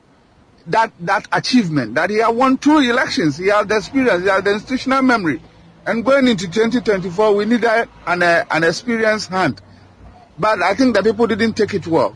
that 0.68 0.92
that 1.00 1.26
achievement 1.32 1.96
that 1.96 2.10
he 2.10 2.18
had 2.18 2.36
won 2.36 2.58
two 2.58 2.80
elections. 2.80 3.38
He 3.38 3.48
had 3.48 3.70
the 3.70 3.78
experience, 3.78 4.24
he 4.24 4.30
had 4.30 4.44
the 4.44 4.52
institutional 4.52 5.02
memory. 5.04 5.42
And 5.86 6.04
going 6.04 6.28
into 6.28 6.52
2024, 6.52 7.34
we 7.34 7.46
need 7.46 7.64
a, 7.64 7.88
an, 8.06 8.22
a, 8.22 8.46
an 8.52 8.64
experienced 8.66 9.30
hand. 9.30 9.62
But 10.38 10.62
I 10.62 10.76
think 10.76 10.96
that 10.96 11.06
people 11.06 11.28
didn't 11.28 11.54
take 11.54 11.74
it 11.74 11.88
well. 11.88 12.16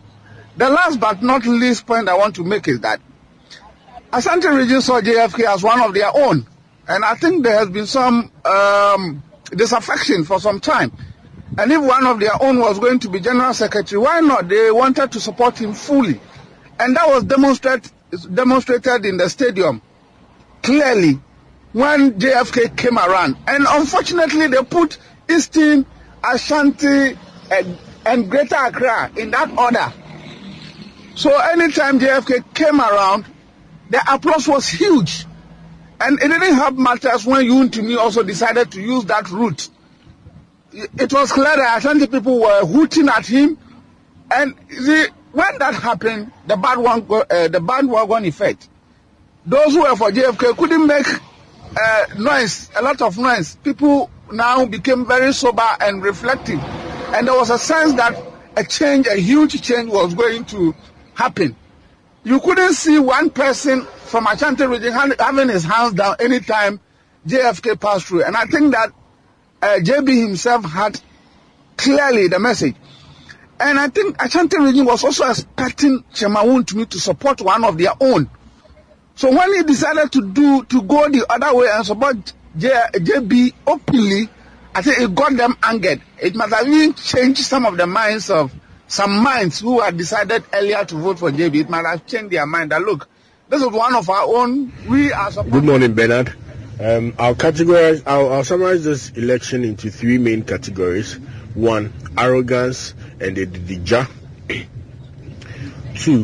The 0.58 0.70
last 0.70 1.00
but 1.00 1.24
not 1.24 1.46
least 1.46 1.86
point 1.88 2.10
I 2.10 2.16
want 2.18 2.36
to 2.36 2.44
make 2.44 2.68
is 2.68 2.82
that 2.82 3.00
Asante 4.12 4.56
region 4.56 4.82
saw 4.82 5.00
JFK 5.00 5.46
as 5.46 5.64
one 5.64 5.82
of 5.82 5.94
their 5.94 6.12
own. 6.14 6.46
And 6.88 7.04
I 7.04 7.16
think 7.16 7.44
there 7.44 7.58
has 7.58 7.70
been 7.70 7.88
some 7.88 8.32
um, 8.44 9.24
disaffection 9.52 10.24
for 10.24 10.40
some 10.40 10.60
time. 10.60 10.92
And 11.58 11.72
if 11.72 11.82
one 11.82 12.06
of 12.06 12.20
their 12.20 12.42
own 12.42 12.60
was 12.60 12.80
going 12.80 13.00
to 13.00 13.10
be 13.10 13.20
general 13.20 13.54
secretary, 13.54 14.00
why 14.02 14.20
not? 14.20 14.48
They 14.50 14.72
wanted 14.72 15.12
to 15.14 15.20
support 15.20 15.58
him 15.58 15.74
fully. 15.74 16.20
And 16.80 16.96
that 16.96 17.08
was 17.08 17.24
demonstrate, 17.24 17.92
demonstrated 18.34 19.06
in 19.06 19.18
the 19.18 19.30
stadium 19.30 19.82
clearly 20.62 21.20
when 21.72 22.20
JFK 22.20 22.76
came 22.76 22.98
around. 22.98 23.38
And 23.48 23.66
unfortunately, 23.68 24.48
they 24.48 24.64
put 24.64 24.98
Eastern, 25.30 25.86
Ashanti, 26.24 27.18
and, 27.52 27.78
and 28.06 28.30
Greater 28.30 28.56
Accra 28.56 29.12
in 29.16 29.32
that 29.32 29.58
order. 29.58 29.94
So 31.16 31.38
anytime 31.38 32.00
JFK 32.00 32.54
came 32.54 32.82
around, 32.82 33.26
the 33.90 34.02
applause 34.12 34.48
was 34.48 34.68
huge. 34.68 35.26
And 36.00 36.20
it 36.22 36.28
didn't 36.28 36.56
help 36.56 36.76
matters 36.76 37.26
when 37.26 37.48
me 37.48 37.96
also 37.96 38.24
decided 38.24 38.72
to 38.72 38.82
use 38.82 39.06
that 39.06 39.30
route. 39.32 39.70
It 40.74 41.14
was 41.14 41.32
clear 41.32 41.56
that 41.56 41.78
Ashanti 41.78 42.08
people 42.08 42.42
were 42.42 42.66
hooting 42.66 43.08
at 43.08 43.26
him. 43.26 43.58
And 44.30 44.56
see, 44.70 45.06
when 45.32 45.58
that 45.60 45.74
happened, 45.76 46.32
the 46.48 46.58
bad 46.58 46.80
one, 46.80 47.06
uh, 47.10 47.48
the 47.48 47.62
bandwagon 47.62 48.26
effect, 48.26 48.68
those 49.46 49.74
who 49.74 49.84
were 49.84 49.96
for 49.96 50.12
JFK 50.12 50.58
couldn't 50.58 50.86
make 50.86 51.08
uh, 51.08 52.06
noise, 52.18 52.70
a 52.76 52.82
lot 52.82 53.02
of 53.02 53.18
noise. 53.18 53.56
People 53.58 54.10
now 54.32 54.66
became 54.66 55.06
very 55.06 55.32
sober 55.34 55.68
and 55.80 56.04
reflective. 56.04 56.60
And 56.60 57.28
there 57.28 57.36
was 57.36 57.50
a 57.52 57.58
sense 57.58 57.94
that 57.94 58.22
a 58.58 58.64
change, 58.64 59.08
a 59.08 59.16
huge 59.16 59.62
change 59.62 59.90
was 59.90 60.14
going 60.14 60.46
to 60.46 60.76
happen. 61.14 61.56
You 62.26 62.40
couldn't 62.40 62.74
see 62.74 62.98
one 62.98 63.30
person 63.30 63.84
from 63.84 64.26
Ashanti 64.26 64.66
region 64.66 64.92
having 64.94 65.48
his 65.48 65.64
hands 65.64 65.94
down 65.94 66.16
anytime 66.20 66.80
JFK 67.28 67.80
passed 67.80 68.08
through. 68.08 68.24
And 68.24 68.36
I 68.36 68.46
think 68.46 68.74
that 68.74 68.92
uh, 69.62 69.78
JB 69.80 70.26
himself 70.28 70.66
had 70.66 71.00
clearly 71.78 72.28
the 72.28 72.40
message. 72.40 72.76
And 73.60 73.80
I 73.80 73.90
think 73.90 74.20
Ashanti 74.20 74.58
region 74.58 74.86
was 74.86 75.04
also 75.04 75.30
expecting 75.30 76.04
Shemawun 76.14 76.66
to 76.66 76.78
me 76.78 76.86
to 76.88 77.00
support 77.00 77.42
one 77.42 77.64
of 77.64 77.78
their 77.78 77.94
own. 78.02 78.28
So 79.14 79.30
when 79.32 79.54
he 79.54 79.62
decided 79.62 80.12
to 80.14 80.28
do 80.28 80.64
to 80.66 80.82
go 80.82 81.08
the 81.08 81.28
other 81.30 81.56
way 81.56 81.68
and 81.72 81.86
support 81.86 82.34
J, 82.58 82.70
JB 82.96 83.54
openly, 83.68 84.30
I 84.74 84.82
think 84.82 84.98
it 84.98 85.14
got 85.14 85.38
them 85.38 85.56
angered. 85.62 86.02
It 86.20 86.36
must 86.36 86.56
have 86.56 86.68
even 86.68 86.96
changed 86.96 87.42
some 87.42 87.68
of 87.68 87.78
the 87.78 87.86
minds 87.86 88.32
of 88.32 88.52
some 88.88 89.24
minds 89.24 89.60
who 89.60 89.82
had 89.82 89.98
decided 89.98 90.44
earlier 90.54 90.86
to 90.86 90.96
vote 90.96 91.20
for 91.20 91.32
JB. 91.32 91.62
It 91.62 91.70
might 91.70 91.86
have 91.86 92.06
changed 92.06 92.32
their 92.32 92.46
mind 92.46 92.72
that 92.72 92.82
look, 92.82 93.08
this 93.50 93.62
is 93.62 93.70
one 93.70 93.96
of 93.96 94.10
our 94.10 94.24
own. 94.26 94.74
We 94.88 95.12
are. 95.12 95.32
Good 95.32 95.64
morning, 95.64 95.94
Bernard. 95.94 96.36
Um, 96.80 97.14
I'll 97.18 97.36
categorize, 97.36 98.04
I'll, 98.06 98.34
I'll 98.34 98.44
summarize 98.44 98.84
this 98.84 99.12
election 99.12 99.64
into 99.64 99.90
three 99.90 100.18
main 100.18 100.44
categories. 100.44 101.14
One, 101.54 101.94
arrogance 102.18 102.94
and 103.20 103.38
the 103.38 103.46
dija. 103.46 104.10
Two, 105.96 106.24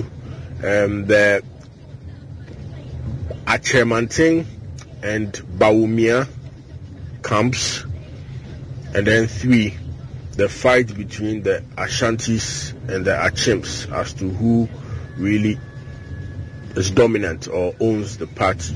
um, 0.64 1.06
the 1.06 1.42
Achemanting 3.46 4.46
and 5.02 5.32
Bawumia 5.32 6.28
camps. 7.24 7.86
And 8.94 9.08
then 9.08 9.28
three, 9.28 9.78
the 10.34 10.48
fight 10.48 10.96
between 10.96 11.44
the 11.44 11.64
Ashantis 11.76 12.72
and 12.90 13.06
the 13.06 13.12
Akyems 13.12 13.92
as 13.92 14.14
to 14.14 14.30
who 14.30 14.70
really 15.18 15.60
is 16.76 16.92
dominant 16.92 17.48
or 17.48 17.76
owns 17.80 18.18
the 18.18 18.28
party. 18.28 18.76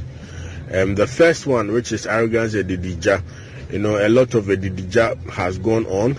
Um, 0.72 0.96
the 0.96 1.08
first 1.08 1.46
one, 1.48 1.72
which 1.72 1.92
is 1.92 2.08
arrogance 2.08 2.54
and 2.56 2.70
Didija, 2.70 3.22
you 3.72 3.80
know, 3.80 3.98
a 3.98 4.10
lot 4.10 4.34
of 4.34 4.48
the 4.48 4.58
Didija 4.58 5.30
has 5.30 5.58
gone 5.58 5.86
on 5.86 6.18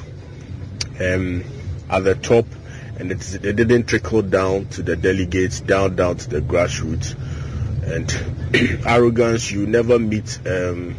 um, 1.00 1.44
at 1.90 2.04
the 2.04 2.14
top, 2.14 2.46
and 2.98 3.12
it, 3.12 3.44
it 3.44 3.56
didn't 3.56 3.86
trickle 3.86 4.22
down 4.22 4.66
to 4.66 4.82
the 4.82 4.96
delegates, 4.96 5.60
down 5.60 5.96
down 5.96 6.16
to 6.16 6.30
the 6.30 6.40
grassroots. 6.40 7.14
And 7.84 8.82
arrogance, 8.86 9.50
you 9.50 9.66
never 9.66 9.98
meet 9.98 10.38
um, 10.46 10.96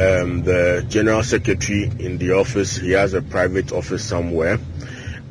um, 0.00 0.42
the 0.42 0.84
general 0.88 1.22
secretary 1.22 1.84
in 1.84 2.18
the 2.18 2.32
office. 2.32 2.76
He 2.76 2.90
has 2.92 3.14
a 3.14 3.22
private 3.22 3.72
office 3.72 4.04
somewhere. 4.04 4.58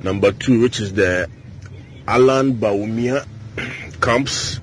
Number 0.01 0.31
two, 0.31 0.61
which 0.61 0.79
is 0.79 0.93
the 0.93 1.29
Alan 2.07 2.55
Bawumia 2.55 3.25
camps, 4.01 4.55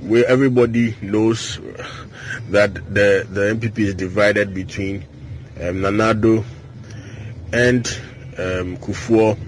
where 0.00 0.26
everybody 0.26 0.96
knows 1.02 1.58
that 2.50 2.74
the, 2.74 3.26
the 3.30 3.54
NPP 3.54 3.78
is 3.78 3.94
divided 3.94 4.54
between 4.54 5.04
um, 5.60 5.82
Nana 5.82 6.14
Addo 6.14 6.44
and 7.52 7.86
um, 8.38 8.76
Kufuor 8.76 9.38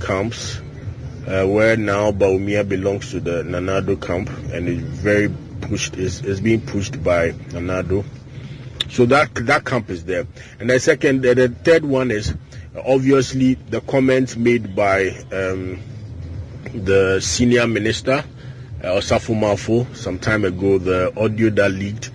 camps, 0.00 0.58
uh, 1.26 1.46
where 1.46 1.76
now 1.76 2.10
Bawumia 2.10 2.68
belongs 2.68 3.12
to 3.12 3.20
the 3.20 3.44
Nana 3.44 3.82
Addo 3.82 4.00
camp 4.04 4.30
and 4.52 4.68
is 4.68 4.82
very 4.82 5.28
pushed, 5.60 5.96
is, 5.96 6.24
is 6.24 6.40
being 6.40 6.60
pushed 6.60 7.02
by 7.02 7.34
Nana 7.52 7.84
Addo. 7.84 8.04
So 8.90 9.06
that 9.06 9.34
that 9.46 9.64
camp 9.64 9.90
is 9.90 10.04
there. 10.04 10.26
And 10.60 10.70
the 10.70 10.80
second, 10.80 11.22
the, 11.22 11.34
the 11.34 11.48
third 11.48 11.84
one 11.84 12.10
is 12.10 12.34
obviously 12.86 13.54
the 13.54 13.80
comments 13.80 14.36
made 14.36 14.74
by 14.74 15.08
um, 15.32 15.80
the 16.74 17.20
senior 17.20 17.66
minister, 17.66 18.24
uh, 18.82 18.86
Osafo-Maafo, 18.86 19.94
some 19.96 20.18
time 20.18 20.44
ago, 20.44 20.78
the 20.78 21.12
audio 21.20 21.50
that 21.50 21.70
leaked 21.70 22.10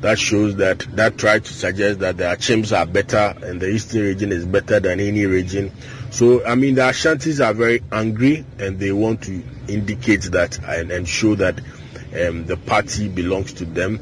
that 0.00 0.18
shows 0.18 0.56
that 0.56 0.80
that 0.94 1.16
tried 1.16 1.44
to 1.44 1.52
suggest 1.54 2.00
that 2.00 2.16
the 2.18 2.24
Akyems 2.24 2.76
are 2.76 2.86
better 2.86 3.34
and 3.42 3.60
the 3.60 3.68
eastern 3.68 4.02
region 4.02 4.30
is 4.30 4.44
better 4.44 4.78
than 4.78 5.00
any 5.00 5.26
region. 5.26 5.72
So, 6.10 6.44
I 6.46 6.54
mean, 6.54 6.74
the 6.74 6.82
Ashantis 6.82 7.44
are 7.44 7.54
very 7.54 7.82
angry 7.90 8.44
and 8.58 8.78
they 8.78 8.92
want 8.92 9.22
to 9.22 9.42
indicate 9.68 10.22
that 10.32 10.58
and, 10.62 10.90
and 10.90 11.08
show 11.08 11.34
that 11.36 11.58
um, 11.58 12.46
the 12.46 12.56
party 12.56 13.08
belongs 13.08 13.54
to 13.54 13.64
them 13.64 14.00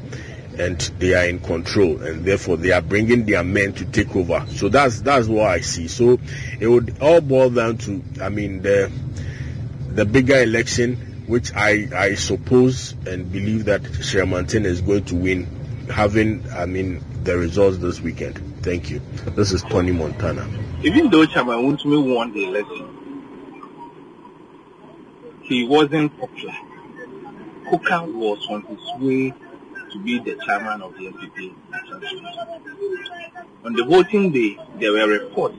and 0.59 0.79
they 0.99 1.13
are 1.13 1.25
in 1.25 1.39
control 1.39 2.01
and 2.01 2.25
therefore 2.25 2.57
they 2.57 2.71
are 2.71 2.81
bringing 2.81 3.25
their 3.25 3.43
men 3.43 3.73
to 3.73 3.85
take 3.85 4.15
over. 4.15 4.45
So 4.49 4.69
that's 4.69 5.01
that's 5.01 5.27
what 5.27 5.47
I 5.49 5.61
see. 5.61 5.87
So 5.87 6.19
it 6.59 6.67
would 6.67 6.97
all 7.01 7.21
boil 7.21 7.49
down 7.49 7.77
to, 7.79 8.03
I 8.21 8.29
mean, 8.29 8.61
the 8.61 8.91
the 9.89 10.05
bigger 10.05 10.37
election, 10.37 11.23
which 11.27 11.53
I 11.53 11.87
I 11.95 12.15
suppose 12.15 12.93
and 13.05 13.31
believe 13.31 13.65
that 13.65 13.81
Shermanton 14.03 14.65
is 14.65 14.81
going 14.81 15.05
to 15.05 15.15
win, 15.15 15.45
having 15.89 16.45
I 16.51 16.65
mean 16.65 17.03
the 17.23 17.37
results 17.37 17.77
this 17.77 17.99
weekend. 17.99 18.63
Thank 18.63 18.89
you. 18.89 19.01
This 19.35 19.51
is 19.51 19.61
Tony 19.63 19.91
Montana. 19.91 20.47
Even 20.83 21.09
though 21.09 21.25
Chairman 21.25 21.63
won 21.65 22.33
the 22.33 22.45
election, 22.45 22.95
he 25.43 25.67
wasn't 25.67 26.17
popular. 26.19 26.55
Kuka 27.69 28.03
was 28.03 28.45
on 28.49 28.61
his 28.63 29.01
way 29.01 29.33
to 29.95 30.03
be 30.03 30.19
the 30.19 30.35
chairman 30.45 30.81
of 30.81 30.93
the 30.95 31.05
NPP. 31.07 31.55
On 33.63 33.73
the 33.73 33.85
voting 33.85 34.31
day, 34.31 34.59
there 34.79 34.91
were 34.91 35.07
reports 35.07 35.57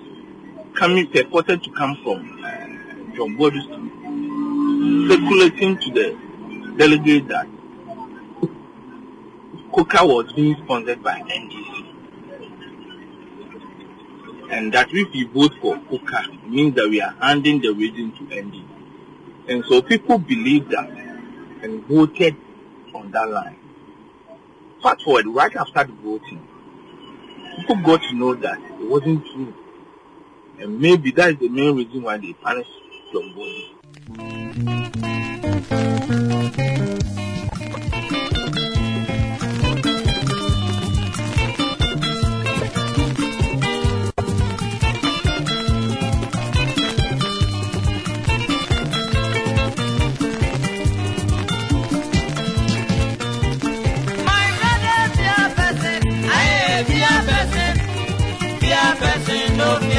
coming 0.74 1.06
purported 1.06 1.62
to 1.64 1.70
come 1.72 1.96
from 2.04 2.44
uh, 2.44 2.48
John 3.16 3.36
Boadu's 3.38 3.64
circulating 5.08 5.78
to 5.78 5.90
the 5.90 6.18
delegate 6.76 7.28
that 7.28 7.46
Kuka 9.72 10.04
was 10.04 10.30
being 10.34 10.54
sponsored 10.64 11.02
by 11.02 11.20
NDC. 11.20 11.84
And 14.50 14.72
that 14.74 14.88
if 14.92 15.12
we 15.14 15.24
vote 15.24 15.52
for 15.62 15.76
Kuka, 15.78 16.24
it 16.30 16.48
means 16.48 16.74
that 16.74 16.88
we 16.90 17.00
are 17.00 17.14
handing 17.20 17.62
the 17.62 17.70
region 17.70 18.12
to 18.12 18.24
NDC. 18.24 18.64
And 19.48 19.64
so 19.66 19.80
people 19.80 20.18
believe 20.18 20.68
that 20.68 20.90
and 21.62 21.84
voted 21.86 22.36
on 22.94 23.10
that 23.12 23.30
line. 23.30 23.56
Fast 24.82 25.02
forward, 25.04 25.26
right 25.26 25.54
after 25.56 25.84
the 25.84 25.92
voting, 25.92 26.46
people 27.56 27.76
got 27.76 28.02
to 28.02 28.14
know 28.14 28.34
that 28.34 28.58
it 28.60 28.88
wasn't 28.88 29.24
true. 29.26 29.54
And 30.58 30.80
maybe 30.80 31.10
that 31.12 31.30
is 31.30 31.38
the 31.38 31.48
main 31.48 31.76
reason 31.76 32.02
why 32.02 32.18
they 32.18 32.32
punished 32.34 32.70
John 33.12 33.34
Body. 33.34 33.72
love 59.66 59.82
me. 59.82 59.95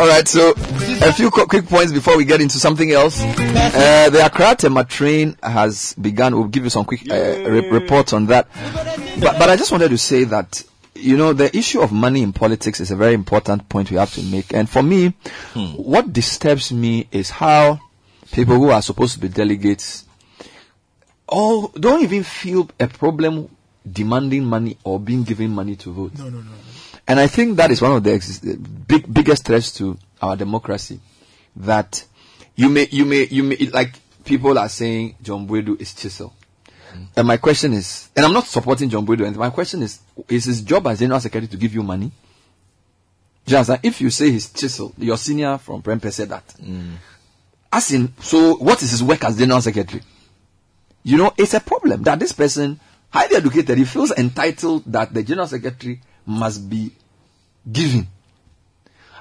All 0.00 0.06
right, 0.08 0.26
so 0.26 0.52
a 0.56 1.12
few 1.12 1.30
qu- 1.30 1.44
quick 1.46 1.66
points 1.66 1.92
before 1.92 2.16
we 2.16 2.24
get 2.24 2.40
into 2.40 2.58
something 2.58 2.90
else. 2.90 3.20
Uh, 3.20 4.08
the 4.08 4.24
Accra 4.24 4.56
Tema 4.56 4.82
train 4.84 5.36
has 5.42 5.92
begun. 6.00 6.34
We'll 6.34 6.48
give 6.48 6.64
you 6.64 6.70
some 6.70 6.86
quick 6.86 7.02
uh, 7.10 7.14
re- 7.14 7.68
reports 7.68 8.14
on 8.14 8.24
that. 8.26 8.48
But, 9.20 9.38
but 9.38 9.50
I 9.50 9.56
just 9.56 9.70
wanted 9.70 9.90
to 9.90 9.98
say 9.98 10.24
that, 10.24 10.62
you 10.94 11.18
know, 11.18 11.34
the 11.34 11.54
issue 11.54 11.82
of 11.82 11.92
money 11.92 12.22
in 12.22 12.32
politics 12.32 12.80
is 12.80 12.90
a 12.90 12.96
very 12.96 13.12
important 13.12 13.68
point 13.68 13.90
we 13.90 13.98
have 13.98 14.14
to 14.14 14.22
make. 14.22 14.54
And 14.54 14.70
for 14.70 14.82
me, 14.82 15.12
what 15.76 16.10
disturbs 16.14 16.72
me 16.72 17.06
is 17.12 17.28
how 17.28 17.78
people 18.32 18.54
who 18.54 18.70
are 18.70 18.80
supposed 18.80 19.12
to 19.14 19.20
be 19.20 19.28
delegates 19.28 20.06
all 21.28 21.68
don't 21.68 22.02
even 22.02 22.22
feel 22.22 22.70
a 22.80 22.88
problem 22.88 23.54
demanding 23.90 24.44
money 24.46 24.78
or 24.82 24.98
being 24.98 25.24
given 25.24 25.50
money 25.50 25.76
to 25.76 25.92
vote. 25.92 26.14
No, 26.16 26.24
no, 26.30 26.38
no. 26.38 26.50
And 27.10 27.18
I 27.18 27.26
think 27.26 27.56
that 27.56 27.72
is 27.72 27.82
one 27.82 27.90
of 27.90 28.04
the 28.04 28.12
ex- 28.12 28.38
big 28.38 29.12
biggest 29.12 29.44
threats 29.44 29.72
to 29.72 29.98
our 30.22 30.36
democracy. 30.36 31.00
That 31.56 32.04
you 32.54 32.68
may 32.68 32.86
you 32.88 33.04
may 33.04 33.26
you 33.26 33.42
may 33.42 33.56
like 33.56 33.98
people 34.24 34.56
are 34.56 34.68
saying 34.68 35.16
John 35.20 35.44
Boadu 35.44 35.80
is 35.80 35.92
chisel. 35.92 36.32
And 37.16 37.26
my 37.26 37.36
question 37.38 37.72
is, 37.72 38.10
and 38.14 38.24
I'm 38.24 38.32
not 38.32 38.46
supporting 38.46 38.88
John 38.88 39.04
Boadu. 39.04 39.26
And 39.26 39.36
my 39.36 39.50
question 39.50 39.82
is, 39.82 39.98
is 40.28 40.44
his 40.44 40.62
job 40.62 40.86
as 40.86 41.00
general 41.00 41.18
secretary 41.18 41.48
to 41.48 41.56
give 41.56 41.74
you 41.74 41.82
money? 41.82 42.12
Just 43.44 43.70
if 43.82 44.00
you 44.00 44.10
say 44.10 44.30
he's 44.30 44.52
chisel, 44.52 44.94
your 44.96 45.16
senior 45.16 45.58
from 45.58 45.82
Prempeh 45.82 46.12
said 46.12 46.28
that. 46.28 46.46
Mm. 46.62 46.92
As 47.72 47.90
in, 47.90 48.14
so 48.20 48.54
what 48.54 48.80
is 48.84 48.92
his 48.92 49.02
work 49.02 49.24
as 49.24 49.36
general 49.36 49.60
secretary? 49.60 50.02
You 51.02 51.16
know, 51.16 51.34
it's 51.36 51.54
a 51.54 51.60
problem 51.60 52.04
that 52.04 52.20
this 52.20 52.30
person, 52.30 52.78
highly 53.08 53.34
educated, 53.34 53.78
he 53.78 53.84
feels 53.84 54.12
entitled 54.12 54.84
that 54.86 55.12
the 55.12 55.24
general 55.24 55.48
secretary 55.48 56.00
must 56.24 56.70
be 56.70 56.92
given. 57.70 58.06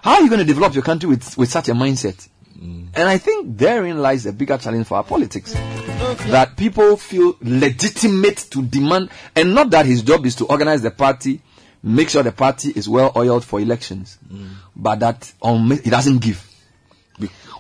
How 0.02 0.16
are 0.16 0.22
you 0.22 0.30
going 0.30 0.40
to 0.40 0.46
develop 0.46 0.74
your 0.74 0.84
country 0.84 1.10
with, 1.10 1.38
with 1.38 1.50
such 1.50 1.70
a 1.70 1.74
mindset? 1.74 2.28
And 2.62 3.08
I 3.08 3.18
think 3.18 3.58
therein 3.58 4.00
lies 4.00 4.26
a 4.26 4.34
bigger 4.34 4.58
challenge 4.58 4.88
for 4.88 4.98
our 4.98 5.04
politics. 5.04 5.54
That 5.54 6.54
people 6.58 6.98
feel 6.98 7.38
legitimate 7.42 8.38
to 8.52 8.62
demand, 8.64 9.10
and 9.36 9.56
not 9.56 9.70
that 9.72 9.86
his 9.86 10.02
job 10.02 10.26
is 10.26 10.36
to 10.36 10.46
organize 10.46 10.82
the 10.82 10.92
party, 10.92 11.42
make 11.82 12.10
sure 12.10 12.24
the 12.24 12.32
party 12.32 12.72
is 12.76 12.90
well 12.90 13.14
oiled 13.16 13.46
for 13.46 13.60
elections, 13.60 14.18
but 14.76 15.00
that 15.00 15.32
um, 15.42 15.72
he 15.84 15.90
doesn't 15.90 16.20
give. 16.20 16.46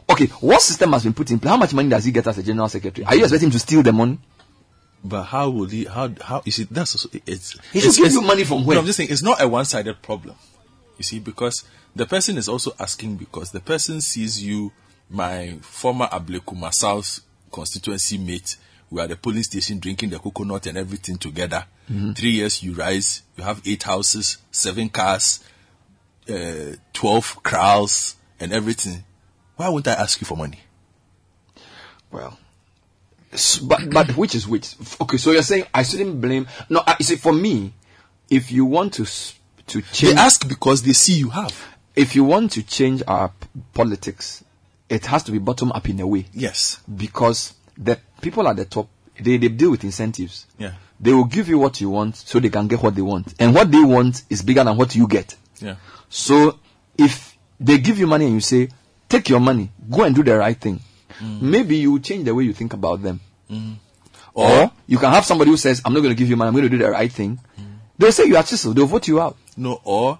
Okay, 0.09 0.25
what 0.25 0.61
system 0.61 0.91
has 0.93 1.03
been 1.03 1.13
put 1.13 1.29
in 1.31 1.39
place? 1.39 1.49
How 1.49 1.57
much 1.57 1.73
money 1.73 1.87
does 1.87 2.03
he 2.03 2.11
get 2.11 2.25
as 2.27 2.37
a 2.37 2.43
general 2.43 2.67
secretary? 2.67 3.05
Are 3.05 3.15
you 3.15 3.21
expecting 3.21 3.47
him 3.47 3.51
to 3.51 3.59
steal 3.59 3.83
the 3.83 3.93
money? 3.93 4.19
But 5.03 5.23
how 5.23 5.49
will 5.49 5.67
he? 5.67 5.85
How 5.85 6.09
how 6.21 6.41
you 6.43 6.51
see? 6.51 6.63
That's 6.69 6.95
also, 6.95 7.09
it's. 7.25 7.57
He 7.71 7.79
should 7.79 7.89
it's, 7.89 7.97
give 7.97 8.11
you 8.11 8.21
money 8.21 8.43
from 8.43 8.65
where? 8.65 8.75
No, 8.75 8.81
I'm 8.81 8.85
just 8.85 8.97
saying 8.97 9.09
it's 9.11 9.23
not 9.23 9.41
a 9.41 9.47
one-sided 9.47 10.01
problem. 10.01 10.35
You 10.99 11.03
see, 11.03 11.19
because 11.19 11.63
the 11.95 12.05
person 12.05 12.37
is 12.37 12.47
also 12.49 12.73
asking 12.77 13.15
because 13.15 13.51
the 13.51 13.61
person 13.61 14.01
sees 14.01 14.43
you, 14.43 14.71
my 15.09 15.57
former 15.61 16.07
Ablekuma 16.07 16.71
South 16.73 17.21
constituency 17.51 18.17
mate. 18.19 18.57
We 18.91 18.99
are 18.99 19.03
at 19.03 19.09
the 19.11 19.15
polling 19.15 19.43
station 19.43 19.79
drinking 19.79 20.09
the 20.09 20.19
coconut 20.19 20.65
and 20.67 20.77
everything 20.77 21.17
together. 21.17 21.65
Mhm. 21.89 22.17
Three 22.17 22.31
years 22.31 22.61
you 22.63 22.73
rise, 22.73 23.21
you 23.37 23.43
have 23.43 23.61
eight 23.65 23.83
houses, 23.83 24.37
seven 24.51 24.89
cars, 24.89 25.39
uh, 26.27 26.75
twelve 26.91 27.41
crowds, 27.43 28.15
and 28.39 28.51
everything. 28.51 29.03
Why 29.55 29.69
won't 29.69 29.87
I 29.87 29.93
ask 29.93 30.19
you 30.19 30.25
for 30.25 30.35
money? 30.35 30.59
Well, 32.11 32.37
but 33.63 33.89
but 33.89 34.17
which 34.17 34.35
is 34.35 34.47
which? 34.47 34.75
Okay, 34.99 35.17
so 35.17 35.31
you're 35.31 35.43
saying 35.43 35.65
I 35.73 35.83
shouldn't 35.83 36.19
blame? 36.19 36.47
No, 36.69 36.83
I, 36.85 36.95
you 36.99 37.05
see, 37.05 37.15
for 37.15 37.31
me, 37.31 37.73
if 38.29 38.51
you 38.51 38.65
want 38.65 38.93
to 38.95 39.05
to 39.69 39.81
change, 39.81 40.13
They 40.15 40.19
ask 40.19 40.47
because 40.47 40.81
they 40.83 40.93
see 40.93 41.13
you 41.13 41.29
have. 41.29 41.53
If 41.95 42.15
you 42.15 42.23
want 42.23 42.51
to 42.53 42.63
change 42.63 43.03
our 43.07 43.29
p- 43.29 43.47
politics, 43.73 44.43
it 44.87 45.05
has 45.07 45.23
to 45.23 45.31
be 45.31 45.37
bottom 45.39 45.71
up 45.71 45.87
in 45.89 45.99
a 45.99 46.07
way. 46.07 46.25
Yes. 46.33 46.79
Because 46.93 47.53
the 47.77 47.99
people 48.21 48.47
at 48.47 48.55
the 48.55 48.65
top, 48.65 48.87
they, 49.19 49.37
they 49.37 49.49
deal 49.49 49.71
with 49.71 49.83
incentives. 49.83 50.45
Yeah. 50.57 50.73
They 50.99 51.13
will 51.13 51.25
give 51.25 51.47
you 51.47 51.57
what 51.59 51.79
you 51.81 51.89
want 51.89 52.15
so 52.15 52.39
they 52.39 52.49
can 52.49 52.67
get 52.67 52.81
what 52.81 52.95
they 52.95 53.01
want. 53.01 53.33
And 53.39 53.53
what 53.55 53.71
they 53.71 53.83
want 53.83 54.23
is 54.29 54.41
bigger 54.41 54.63
than 54.63 54.77
what 54.77 54.95
you 54.95 55.07
get. 55.07 55.35
Yeah. 55.59 55.75
So 56.09 56.59
if 56.97 57.37
they 57.59 57.77
give 57.77 57.97
you 57.97 58.07
money 58.07 58.25
and 58.25 58.33
you 58.33 58.41
say, 58.41 58.69
take 59.07 59.29
your 59.29 59.39
money, 59.39 59.71
go 59.89 60.03
and 60.03 60.15
do 60.15 60.23
the 60.23 60.37
right 60.37 60.57
thing, 60.59 60.79
maybe 61.21 61.77
you 61.77 61.91
will 61.93 61.99
change 61.99 62.25
the 62.25 62.33
way 62.33 62.43
you 62.43 62.53
think 62.53 62.73
about 62.73 63.01
them. 63.01 63.19
Mm. 63.49 63.75
Or 64.33 64.71
you 64.87 64.97
can 64.97 65.11
have 65.11 65.25
somebody 65.25 65.51
who 65.51 65.57
says, 65.57 65.81
I'm 65.83 65.93
not 65.93 66.01
going 66.01 66.15
to 66.15 66.17
give 66.17 66.29
you 66.29 66.37
money, 66.37 66.47
I'm 66.47 66.53
going 66.53 66.63
to 66.63 66.69
do 66.69 66.77
the 66.77 66.91
right 66.91 67.11
thing. 67.11 67.39
They'll 67.99 68.11
say 68.11 68.25
you 68.25 68.37
are 68.37 68.43
chisel, 68.43 68.73
they'll 68.73 68.87
vote 68.87 69.07
you 69.07 69.21
out. 69.21 69.37
No, 69.57 69.79
or 69.83 70.17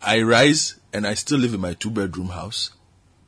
I 0.00 0.22
rise 0.22 0.76
and 0.92 1.06
I 1.06 1.14
still 1.14 1.38
live 1.38 1.54
in 1.54 1.60
my 1.60 1.74
two 1.74 1.90
bedroom 1.90 2.28
house. 2.28 2.70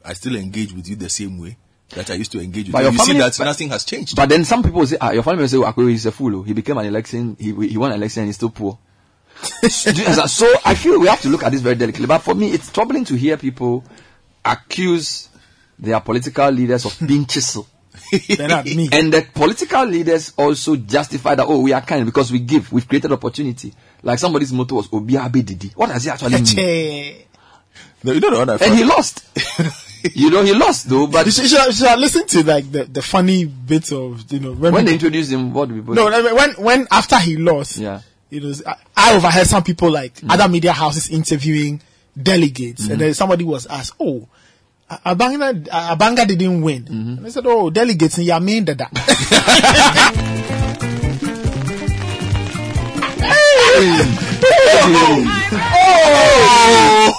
I 0.04 0.12
still 0.12 0.36
engage 0.36 0.72
with 0.72 0.86
you 0.88 0.94
the 0.96 1.08
same 1.08 1.38
way 1.38 1.56
that 1.90 2.10
I 2.10 2.14
used 2.14 2.30
to 2.32 2.40
engage 2.40 2.66
with 2.66 2.72
But 2.74 2.78
you. 2.80 2.84
your 2.84 2.92
You 2.92 2.98
see 2.98 3.06
family- 3.06 3.20
that 3.22 3.34
but- 3.38 3.44
nothing 3.46 3.68
has 3.70 3.84
changed. 3.84 4.14
But 4.14 4.28
then 4.28 4.44
some 4.44 4.62
people 4.62 4.86
say, 4.86 4.98
ah, 5.00 5.10
your 5.10 5.22
family 5.22 5.40
will 5.42 5.48
say, 5.48 5.56
oh, 5.56 5.86
he's 5.88 6.06
a 6.06 6.12
fool. 6.12 6.36
oh. 6.36 6.42
He 6.42 6.52
became 6.52 6.76
an 6.78 6.86
election, 6.86 7.36
he, 7.40 7.52
he 7.68 7.76
won 7.78 7.90
an 7.90 7.96
election 7.96 8.20
and 8.22 8.28
he's 8.28 8.36
still 8.36 8.50
poor. 8.50 8.78
so 9.68 9.90
do 9.92 9.98
you 10.00 10.04
understand? 10.06 10.30
So 10.30 10.54
I 10.64 10.74
feel 10.74 11.00
we 11.00 11.08
have 11.08 11.22
to 11.22 11.28
look 11.30 11.42
at 11.42 11.50
this 11.52 11.62
very 11.62 11.74
delicately. 11.74 12.06
But 12.06 12.18
for 12.18 12.34
me, 12.34 12.52
it's 12.52 12.70
troubling 12.70 13.04
to 13.06 13.14
hear 13.16 13.36
people 13.38 13.82
accuse 14.44 15.28
their 15.78 16.00
political 16.00 16.50
leaders 16.50 16.84
of 16.84 16.96
being 17.06 17.24
chisel. 17.26 17.66
They're 18.36 18.48
not 18.48 18.64
me. 18.64 18.88
And 18.92 19.12
the 19.12 19.22
political 19.34 19.84
leaders 19.86 20.32
also 20.36 20.76
justify 20.76 21.34
that, 21.34 21.46
oh, 21.46 21.60
we 21.60 21.72
are 21.72 21.80
kind 21.80 22.04
because 22.06 22.30
we 22.32 22.38
give, 22.40 22.72
we've 22.72 22.86
created 22.88 23.12
opportunity. 23.12 23.72
Like 24.02 24.18
somebody's 24.18 24.52
motto 24.52 24.76
was 24.76 24.88
Obiabe 24.88 25.44
Didi. 25.44 25.68
What 25.74 25.88
does 25.90 26.04
he 26.04 26.10
actually 26.10 26.32
mean? 26.40 27.24
No, 28.04 28.12
you 28.12 28.20
know 28.20 28.30
the 28.30 28.36
one 28.38 28.50
I 28.50 28.56
And 28.64 28.74
he 28.78 28.84
lost. 28.84 29.24
you 30.14 30.30
know, 30.30 30.44
he 30.44 30.54
lost 30.54 30.88
though, 30.88 31.06
but 31.08 31.26
you 31.26 31.32
should, 31.32 31.42
you 31.44 31.48
should, 31.48 31.66
you 31.66 31.72
should 31.72 31.98
listen 31.98 32.26
to 32.28 32.44
like 32.44 32.70
the, 32.70 32.84
the 32.84 33.02
funny 33.02 33.44
bits 33.44 33.90
of 33.92 34.30
you 34.32 34.38
know 34.38 34.52
when, 34.52 34.72
when 34.72 34.84
they 34.84 34.92
introduced 34.94 35.32
him, 35.32 35.52
what 35.52 35.68
do 35.68 35.74
people 35.74 35.94
no 35.94 36.08
I 36.08 36.22
mean, 36.22 36.34
when 36.36 36.50
when 36.52 36.86
after 36.92 37.18
he 37.18 37.36
lost 37.36 37.78
Yeah. 37.78 38.00
you 38.30 38.40
know 38.40 38.52
I, 38.64 38.76
I 38.96 39.16
overheard 39.16 39.48
some 39.48 39.64
people 39.64 39.90
like 39.90 40.12
other 40.28 40.46
media 40.48 40.72
houses 40.72 41.08
interviewing 41.10 41.80
delegates 42.20 42.86
Mhm. 42.86 42.90
and 42.92 43.00
then 43.00 43.14
somebody 43.14 43.42
was 43.44 43.66
asked 43.66 43.94
oh 43.98 44.18
A- 44.18 44.28
Abanga 44.88 45.52
Abanga 45.70 46.26
didn't 46.26 46.62
win. 46.62 46.84
Mm-hmm. 46.84 47.18
and 47.18 47.26
I 47.26 47.30
said 47.30 47.44
oh 47.46 47.68
delegates 47.70 48.18
in 48.18 48.24
your 48.24 48.40
main 48.40 48.64
dada 48.64 48.88
oh, 55.80 57.12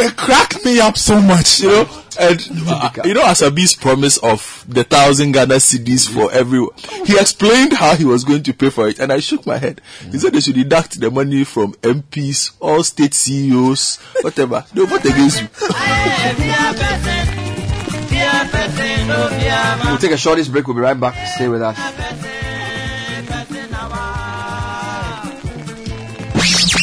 It 0.00 0.16
cracked 0.16 0.64
me 0.64 0.80
up 0.80 0.96
so 0.96 1.20
much, 1.20 1.60
you 1.60 1.68
know. 1.68 1.88
And 2.20 2.40
uh, 2.66 2.90
you 3.04 3.14
know, 3.14 3.22
Asabi's 3.22 3.74
promise 3.74 4.18
of 4.18 4.64
the 4.68 4.84
thousand 4.84 5.32
Ghana 5.32 5.54
cedis 5.54 6.10
for 6.12 6.30
everyone, 6.30 6.74
he 7.06 7.18
explained 7.18 7.72
how 7.72 7.96
he 7.96 8.04
was 8.04 8.24
going 8.24 8.42
to 8.42 8.52
pay 8.52 8.68
for 8.68 8.86
it, 8.88 8.98
and 8.98 9.10
I 9.10 9.20
shook 9.20 9.46
my 9.46 9.56
head. 9.56 9.80
He 10.10 10.18
said 10.18 10.34
they 10.34 10.40
should 10.40 10.56
deduct 10.56 11.00
the 11.00 11.10
money 11.10 11.44
from 11.44 11.72
MPs, 11.74 12.52
all 12.60 12.82
state 12.84 13.14
CEOs, 13.14 13.96
whatever. 14.20 14.64
They'll 14.74 14.86
vote 14.86 15.04
against 15.06 15.40
you. 15.40 15.48
We'll 19.86 19.98
take 19.98 20.12
a 20.12 20.16
shortest 20.18 20.52
break. 20.52 20.66
We'll 20.66 20.76
be 20.76 20.82
right 20.82 20.98
back. 20.98 21.14
Stay 21.28 21.48
with 21.48 21.62
us. 21.62 22.11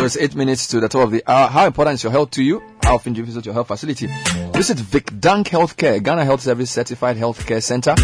So 0.00 0.06
it's 0.06 0.16
eight 0.16 0.34
minutes 0.34 0.66
to 0.68 0.80
the 0.80 0.88
top 0.88 1.02
of 1.02 1.10
the 1.10 1.22
hour. 1.26 1.48
How 1.48 1.66
important 1.66 1.96
is 1.96 2.02
your 2.02 2.10
health 2.10 2.30
to 2.30 2.42
you? 2.42 2.62
How 2.82 2.94
often 2.94 3.12
do 3.12 3.18
you 3.20 3.26
visit 3.26 3.44
your 3.44 3.52
health 3.52 3.68
facility? 3.68 4.06
Visit 4.50 4.78
Vic 4.78 5.20
Dunk 5.20 5.48
Healthcare, 5.48 6.02
Ghana 6.02 6.24
Health 6.24 6.40
Service 6.40 6.70
certified 6.70 7.18
healthcare 7.18 7.62
center. 7.62 7.94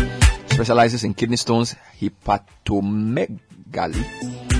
Specializes 0.48 1.04
in 1.04 1.14
kidney 1.14 1.38
stones, 1.38 1.74
hepatomegaly, 1.98 3.38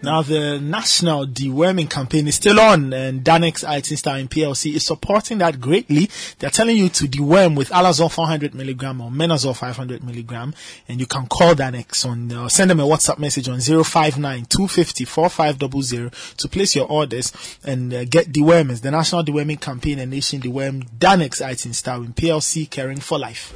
Now, 0.00 0.22
the 0.22 0.60
national 0.60 1.26
deworming 1.26 1.90
campaign 1.90 2.28
is 2.28 2.36
still 2.36 2.60
on, 2.60 2.92
and 2.92 3.24
Dannex 3.24 3.68
Ayrton 3.68 3.96
Starwin 3.96 4.28
PLC 4.28 4.74
is 4.74 4.86
supporting 4.86 5.38
that 5.38 5.60
greatly. 5.60 6.08
They're 6.38 6.50
telling 6.50 6.76
you 6.76 6.88
to 6.90 7.04
deworm 7.06 7.56
with 7.56 7.70
Alazol 7.70 8.10
400 8.10 8.54
milligram 8.54 9.00
or 9.00 9.10
Menazol 9.10 9.56
500 9.56 10.04
milligram, 10.04 10.54
and 10.86 11.00
you 11.00 11.06
can 11.06 11.26
call 11.26 11.54
Dannex 11.54 12.06
on, 12.06 12.30
uh, 12.30 12.48
send 12.48 12.70
them 12.70 12.78
a 12.78 12.84
WhatsApp 12.84 13.18
message 13.18 13.48
on 13.48 13.60
059 13.60 14.44
250 14.44 15.04
4500 15.04 16.12
to 16.36 16.48
place 16.48 16.76
your 16.76 16.86
orders 16.86 17.32
and 17.64 17.92
uh, 17.92 18.04
get 18.04 18.32
dewormers. 18.32 18.82
The 18.82 18.92
national 18.92 19.24
deworming 19.24 19.60
campaign 19.60 19.98
and 19.98 20.12
nation 20.12 20.40
deworm 20.40 20.88
Dannex 20.98 21.44
Ayrton 21.44 21.72
Starwin 21.72 22.14
PLC, 22.14 22.70
caring 22.70 23.00
for 23.00 23.18
life. 23.18 23.52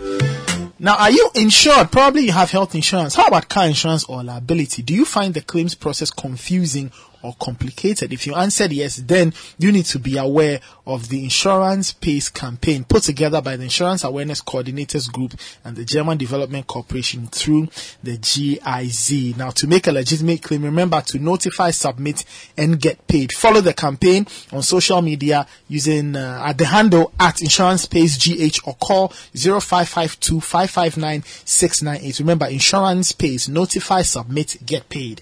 Now, 0.85 0.97
are 0.97 1.13
you 1.13 1.31
insured? 1.37 1.93
Probably 1.93 2.23
you 2.23 2.33
have 2.33 2.51
health 2.51 2.75
insurance. 2.75 3.15
How 3.15 3.29
about 3.29 3.49
car 3.49 3.67
insurance 3.69 4.03
or 4.03 4.25
liability? 4.25 4.83
Do 4.83 4.93
you 4.93 5.05
find 5.05 5.33
the 5.33 5.41
claims 5.41 5.77
process 5.77 6.11
confusing 6.11 6.91
or 7.23 7.35
complicated? 7.41 8.13
If 8.13 8.27
you 8.27 8.35
answered 8.35 8.73
yes, 8.73 8.97
then 8.97 9.33
you 9.59 9.73
need 9.73 9.87
to 9.87 9.99
be 9.99 10.17
aware 10.19 10.61
of 10.87 11.09
the 11.09 11.23
Insurance 11.23 11.93
Pace 11.93 12.29
campaign 12.29 12.85
put 12.85 13.03
together 13.05 13.41
by 13.41 13.57
the 13.57 13.65
Insurance 13.65 14.05
Awareness 14.05 14.43
Coordinators 14.43 15.11
Group 15.11 15.35
and 15.65 15.77
the 15.77 15.85
German 15.85 16.19
Development 16.19 16.67
Corporation 16.67 17.27
through 17.27 17.69
the 18.03 18.17
GIZ. 18.17 19.37
Now, 19.37 19.51
to 19.51 19.67
make 19.67 19.87
a 19.87 19.93
legitimate 19.93 20.43
claim, 20.43 20.65
remember 20.65 21.01
to 21.01 21.19
notify, 21.19 21.71
submit, 21.71 22.25
and 22.57 22.81
get 22.81 23.07
paid. 23.07 23.33
Follow 23.33 23.61
the 23.61 23.75
campaign 23.75 24.27
on 24.53 24.63
social 24.63 25.03
media 25.03 25.47
using 25.69 26.17
uh, 26.17 26.43
at 26.45 26.59
the 26.59 26.67
handle 26.67 27.13
at 27.19 27.41
Insurance 27.41 27.87
Pace 27.87 28.17
GH 28.17 28.67
or 28.67 28.75
call 28.75 29.09
0552 29.09 30.41
559 30.41 31.23
698. 31.45 32.19
Remember, 32.21 32.47
Insurance 32.47 33.13
Pace, 33.13 33.49
notify, 33.49 34.03
submit, 34.03 34.57
get 34.65 34.89
paid. 34.89 35.21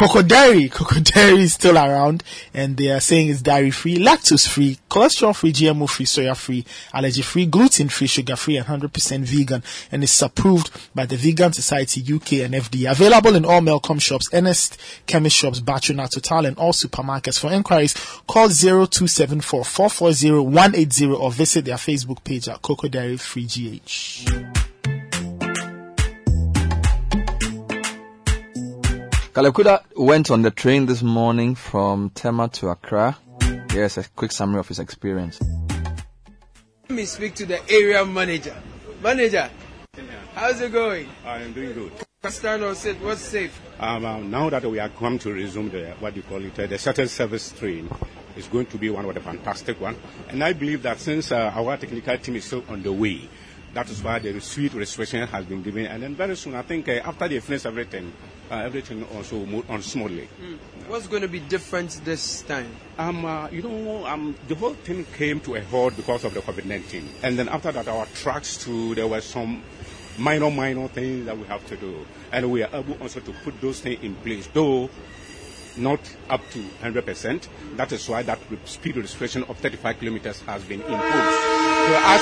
Coco 0.05 0.21
Dairy. 0.21 0.69
Coco 0.69 1.01
Dairy 1.01 1.45
is 1.45 1.55
still 1.55 1.79
around 1.79 2.23
and 2.53 2.77
they 2.77 2.91
are 2.91 3.01
saying 3.01 3.31
it's 3.31 3.41
dairy 3.41 3.71
free, 3.71 3.97
lactose 3.97 4.47
free, 4.47 4.79
cholesterol 4.91 5.35
free, 5.35 5.51
GMO 5.51 5.89
free, 5.89 6.05
soya 6.05 6.37
free, 6.37 6.63
allergy 6.93 7.23
free, 7.23 7.47
gluten 7.47 7.89
free, 7.89 8.07
sugar 8.07 8.37
free, 8.37 8.59
and 8.59 8.67
100% 8.67 9.21
vegan. 9.21 9.63
And 9.91 10.03
it's 10.03 10.21
approved 10.21 10.71
by 10.95 11.07
the 11.07 11.17
Vegan 11.17 11.55
Society 11.55 12.03
UK 12.03 12.45
and 12.45 12.53
FDA. 12.53 12.91
Available 12.91 13.35
in 13.35 13.47
all 13.47 13.63
Melcom 13.63 13.99
shops, 13.99 14.29
Ernest 14.35 14.79
Chemist 15.07 15.37
shops, 15.37 15.61
Batuna 15.61 16.11
Total, 16.11 16.45
and 16.45 16.59
all 16.59 16.75
supermarkets. 16.75 17.41
For 17.41 17.51
inquiries, 17.51 17.95
call 18.27 18.51
0274 18.51 19.65
440 19.65 20.31
180 20.33 21.07
or 21.15 21.33
visit 21.33 21.65
their 21.65 21.77
Facebook 21.77 22.23
page 22.23 22.47
at 22.51 22.61
Coco 22.61 22.89
Dairy 22.89 23.17
Free 23.17 23.47
GH. 23.47 24.64
Kalekuda 29.35 29.83
went 29.97 30.31
on 30.31 30.43
the 30.43 30.53
train 30.53 30.87
this 30.87 31.03
morning 31.03 31.57
from 31.57 32.11
Tema 32.11 32.49
to 32.51 32.69
Accra. 32.69 33.19
Here's 33.73 33.99
a 33.99 34.05
quick 34.15 34.31
summary 34.31 34.61
of 34.61 34.69
his 34.69 34.79
experience. 34.79 35.41
Let 36.89 36.91
me 36.91 37.05
speak 37.05 37.35
to 37.35 37.45
the 37.45 37.59
area 37.69 38.05
manager. 38.07 38.55
Manager, 39.03 39.51
how's 40.37 40.61
it 40.61 40.71
going? 40.71 41.09
I 41.27 41.41
am 41.41 41.53
doing 41.53 41.73
good. 41.73 41.93
Castano 42.23 42.75
said, 42.75 43.03
what's 43.03 43.23
safe? 43.23 43.61
Um, 43.81 44.05
um, 44.05 44.31
now 44.31 44.51
that 44.51 44.63
we 44.71 44.79
are 44.79 44.89
come 44.89 45.19
to 45.19 45.33
resume 45.33 45.69
the 45.69 45.97
what 45.99 46.15
do 46.15 46.21
you 46.21 46.27
call 46.27 46.45
it, 46.45 46.57
uh, 46.57 46.69
the 46.69 46.79
shuttle 46.79 47.09
service 47.09 47.51
train 47.51 47.91
is 48.37 48.47
going 48.47 48.67
to 48.67 48.79
be 48.79 48.89
one 48.89 49.05
of 49.05 49.15
the 49.15 49.21
fantastic 49.21 49.81
one. 49.81 49.97
And 50.29 50.45
I 50.45 50.53
believe 50.53 50.83
that 50.83 51.01
since 51.01 51.33
uh, 51.33 51.51
our 51.53 51.77
technical 51.77 52.17
team 52.19 52.37
is 52.37 52.45
still 52.45 52.63
on 52.69 52.85
the 52.85 52.93
way, 52.93 53.29
that 53.73 53.91
is 53.91 54.01
why 54.01 54.21
the 54.21 54.41
sweet 54.41 54.75
restriction 54.75 55.27
has 55.27 55.45
been 55.45 55.61
given. 55.65 55.87
And 55.87 56.05
then 56.05 56.15
very 56.15 56.37
soon, 56.37 56.55
I 56.55 56.63
think 56.63 56.89
uh, 56.89 57.01
after 57.05 57.27
they 57.27 57.41
finish 57.41 57.67
everything, 57.67 58.13
uh, 58.51 58.57
everything 58.57 59.05
also 59.15 59.45
moved 59.47 59.71
on 59.71 59.83
smoothly. 59.83 60.29
What's 60.87 61.07
going 61.07 61.23
to 61.23 61.29
be 61.29 61.41
different 61.41 62.01
this 62.05 62.43
time? 62.43 62.71
Um, 62.99 63.25
uh, 63.25 63.49
you 63.49 63.63
know, 63.63 64.07
um, 64.07 64.35
the 64.49 64.55
whole 64.55 64.75
thing 64.75 65.05
came 65.17 65.41
to 65.41 65.57
a 65.57 65.61
halt 65.63 65.97
because 65.97 66.25
of 66.25 66.35
the 66.35 66.41
COVID-19. 66.41 67.05
And 67.23 67.39
then 67.39 67.49
after 67.49 67.73
that, 67.73 67.89
our 67.89 68.07
tracks 68.07 68.57
too, 68.57 68.95
there 68.95 69.07
were 69.07 69.21
some 69.21 69.63
minor, 70.19 70.51
minor 70.51 70.89
things 70.89 71.27
that 71.27 71.37
we 71.37 71.45
have 71.47 71.67
to 71.67 71.77
do. 71.77 72.07
And 72.33 72.51
we 72.51 72.63
are 72.63 72.71
able 72.73 72.95
also 73.01 73.21
to 73.21 73.33
put 73.45 73.61
those 73.61 73.81
things 73.81 74.03
in 74.03 74.15
place, 74.17 74.49
though 74.53 74.91
not 75.77 76.01
up 76.31 76.41
to 76.51 76.59
100%. 76.83 77.49
That 77.77 77.93
is 77.93 78.09
why 78.09 78.23
that 78.23 78.39
speed 78.65 78.97
restriction 78.97 79.45
of 79.45 79.59
35 79.59 79.99
kilometers 79.99 80.41
has 80.43 80.63
been 80.65 80.81
imposed. 80.81 81.01
So 81.85 82.01
as, 82.03 82.21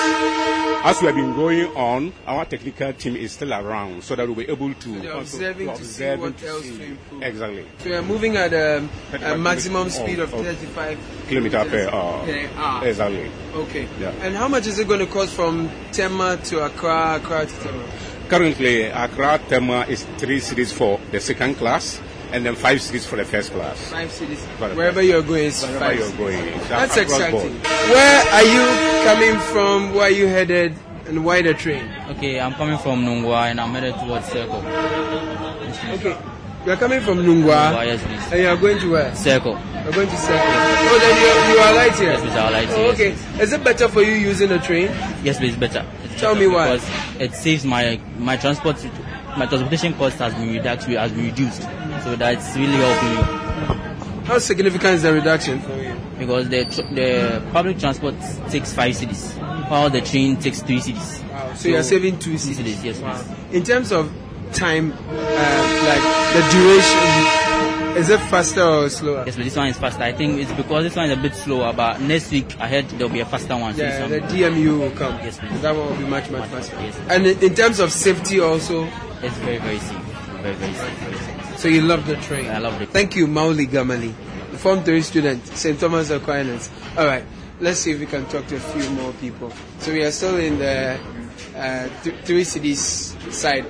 as 0.84 1.00
we 1.00 1.06
have 1.06 1.16
been 1.16 1.34
going 1.34 1.66
on, 1.76 2.12
our 2.26 2.44
technical 2.44 2.92
team 2.92 3.14
is 3.16 3.32
still 3.32 3.52
around 3.52 4.02
so 4.02 4.16
that 4.16 4.26
we'll 4.26 4.34
be 4.34 4.48
able 4.48 4.74
to 4.74 4.96
also 5.14 5.18
observing 5.20 5.68
to 5.74 5.84
see 5.84 6.14
what 6.16 6.36
to 6.38 6.46
else 6.48 6.62
see. 6.64 6.78
to 6.78 6.84
improve. 6.84 7.22
Exactly. 7.22 7.66
So 7.78 7.88
you're 7.90 8.02
moving 8.02 8.36
at 8.36 8.52
um, 8.54 8.90
a, 9.12 9.34
a 9.34 9.38
maximum 9.38 9.88
speed 9.90 10.18
of 10.18 10.32
of- 10.34 10.44
35 10.44 10.98
Kilometer 11.28 11.64
per 11.66 11.88
hour. 11.90 12.24
per 12.24 12.50
hour. 12.56 12.86
Exactly. 12.86 13.30
Okay. 13.54 13.88
Yeah. 14.00 14.10
And 14.22 14.34
how 14.34 14.48
much 14.48 14.66
is 14.66 14.78
it 14.78 14.88
going 14.88 15.00
to 15.00 15.06
cost 15.06 15.32
from 15.34 15.70
Tema 15.92 16.38
to 16.44 16.64
Accra, 16.64 17.16
Accra 17.22 17.46
to 17.46 17.54
Tema? 17.60 17.84
Currently, 18.28 18.84
Accra 18.84 19.38
Tema 19.48 19.84
is 19.88 20.04
three 20.16 20.40
cedis 20.40 20.72
for 20.72 20.98
the 21.10 21.20
second 21.20 21.56
class 21.56 22.00
and 22.32 22.44
then 22.46 22.54
five 22.54 22.78
cedis 22.78 23.06
for 23.06 23.16
the 23.16 23.24
first 23.24 23.52
class. 23.52 23.90
Five 23.90 24.08
cedis. 24.10 24.38
For 24.58 24.68
the 24.68 24.74
Wherever 24.74 25.02
you're 25.02 25.22
going, 25.22 25.46
it's 25.46 25.62
Wherever 25.62 25.78
five 25.78 25.98
you're 25.98 26.16
going, 26.16 26.48
it's 26.48 26.68
That's 26.68 26.96
across 26.96 27.20
exciting. 27.20 27.52
board. 27.52 27.64
Where 27.64 28.22
are 28.32 28.42
you 28.42 29.04
coming 29.04 29.40
from? 29.52 29.94
Where 29.94 30.04
are 30.04 30.10
you 30.10 30.26
headed? 30.26 30.74
And 31.06 31.24
why 31.24 31.42
the 31.42 31.52
train? 31.52 31.90
Okay, 32.10 32.40
I'm 32.40 32.54
coming 32.54 32.78
from 32.78 33.04
Nungwa 33.04 33.50
and 33.50 33.60
I'm 33.60 33.70
headed 33.70 33.94
towards 33.96 34.26
Circle. 34.26 34.62
Okay. 35.94 36.16
You're 36.64 36.76
coming 36.76 37.00
from 37.00 37.18
Nungwa. 37.18 37.72
Nungwa, 37.72 37.86
yes, 37.86 38.02
please. 38.04 38.32
And 38.32 38.42
you're 38.42 38.56
going 38.56 38.78
to 38.78 38.90
where? 38.92 39.14
Circle. 39.16 39.58
You're 39.82 39.92
going 39.92 40.08
to 40.08 40.16
Circle. 40.16 40.38
Oh, 40.38 40.98
then 41.00 41.16
you, 41.18 41.54
you 41.54 41.60
are 41.60 41.74
light 41.74 41.94
here. 41.96 42.12
Yes, 42.12 42.20
please, 42.20 42.32
I 42.32 42.50
light 42.50 42.68
oh, 42.70 42.76
here, 42.76 42.92
Okay. 42.92 43.42
Is 43.42 43.52
it 43.52 43.64
better 43.64 43.88
for 43.88 44.02
you 44.02 44.12
using 44.12 44.48
the 44.48 44.60
train? 44.60 44.86
Yes, 45.24 45.38
please, 45.38 45.56
better. 45.56 45.84
It's 46.04 46.20
Tell 46.20 46.34
better 46.34 46.48
me 46.48 46.54
why. 46.54 46.76
Because 46.76 47.20
it 47.20 47.34
saves 47.34 47.64
my 47.64 48.00
my 48.16 48.36
transport 48.36 48.76
my 49.36 49.46
transportation 49.46 49.94
cost 49.94 50.18
has 50.18 50.34
been 50.34 50.48
reduced 50.54 50.86
has 50.86 51.12
been 51.12 51.24
reduced. 51.24 51.62
So 52.04 52.16
that's 52.16 52.56
really 52.56 52.72
helping 52.72 53.16
me. 53.16 54.24
How 54.26 54.38
significant 54.38 54.94
is 54.94 55.02
the 55.02 55.12
reduction 55.12 55.60
for 55.60 55.76
you? 55.76 55.94
Because 56.18 56.48
the 56.48 56.64
tr- 56.64 56.94
the 56.94 57.42
public 57.52 57.78
transport 57.78 58.14
takes 58.48 58.72
five 58.72 58.94
cedis, 58.94 59.36
while 59.68 59.90
the 59.90 60.00
train 60.00 60.36
takes 60.36 60.62
three 60.62 60.78
cedis. 60.78 61.22
Wow. 61.30 61.54
So, 61.54 61.68
you're 61.68 61.82
saving 61.82 62.18
two 62.18 62.34
cedis. 62.34 62.56
cedis, 62.62 62.84
yes, 62.84 62.98
Wow. 63.00 63.14
please. 63.20 63.56
In 63.56 63.62
terms 63.64 63.90
of 63.92 64.10
time, 64.52 64.92
uh, 64.92 65.84
like 65.88 66.02
the 66.34 66.42
duration, 66.52 67.98
is 67.98 68.08
it 68.10 68.20
faster 68.30 68.62
or 68.62 68.88
slower? 68.88 69.24
Yes, 69.26 69.34
but 69.36 69.44
this 69.44 69.56
one 69.56 69.68
is 69.68 69.76
faster. 69.76 70.02
I 70.04 70.12
think 70.12 70.40
it's 70.40 70.52
because 70.52 70.84
this 70.84 70.94
one 70.96 71.10
is 71.10 71.18
a 71.18 71.20
bit 71.20 71.34
slower, 71.34 71.72
but 71.72 72.00
next 72.00 72.30
week 72.30 72.46
I 72.60 72.68
heard 72.68 72.88
there'll 72.90 73.12
be 73.12 73.20
a 73.20 73.26
faster 73.26 73.56
one. 73.56 73.76
Yeah, 73.76 74.06
this 74.06 74.22
the 74.30 74.36
DMU 74.36 74.78
will 74.78 74.90
come. 74.92 75.14
Yes, 75.22 75.38
please. 75.38 75.60
That 75.62 75.74
one 75.74 75.88
will 75.88 75.96
be 75.96 76.04
much, 76.06 76.30
much 76.30 76.48
faster. 76.48 76.76
Yes. 76.80 76.96
And 77.08 77.26
in 77.26 77.38
in 77.42 77.54
terms 77.54 77.80
of 77.80 77.90
safety 77.92 78.38
also, 78.40 78.86
It's 79.22 79.36
very, 79.38 79.58
very 79.58 79.78
safe. 79.78 79.98
Very, 80.42 80.54
very 80.56 80.74
safe. 80.74 80.98
Very 80.98 81.16
safe. 81.16 81.31
So 81.62 81.68
you 81.68 81.82
love 81.82 82.04
the 82.08 82.16
train. 82.16 82.50
I 82.50 82.58
love 82.58 82.82
it. 82.82 82.88
Thank 82.88 83.14
you, 83.14 83.28
Mauli 83.28 83.68
Gamali, 83.68 84.12
Form 84.58 84.82
3 84.82 85.00
student, 85.00 85.46
St. 85.46 85.78
Thomas 85.78 86.10
Aquinas. 86.10 86.68
All 86.98 87.06
right, 87.06 87.24
let's 87.60 87.78
see 87.78 87.92
if 87.92 88.00
we 88.00 88.06
can 88.06 88.26
talk 88.26 88.48
to 88.48 88.56
a 88.56 88.58
few 88.58 88.90
more 88.90 89.12
people. 89.20 89.52
So 89.78 89.92
we 89.92 90.02
are 90.02 90.10
still 90.10 90.38
in 90.38 90.58
the 90.58 90.98
uh, 91.54 91.88
th- 92.02 92.16
three 92.24 92.42
cedis 92.42 93.14
side, 93.32 93.64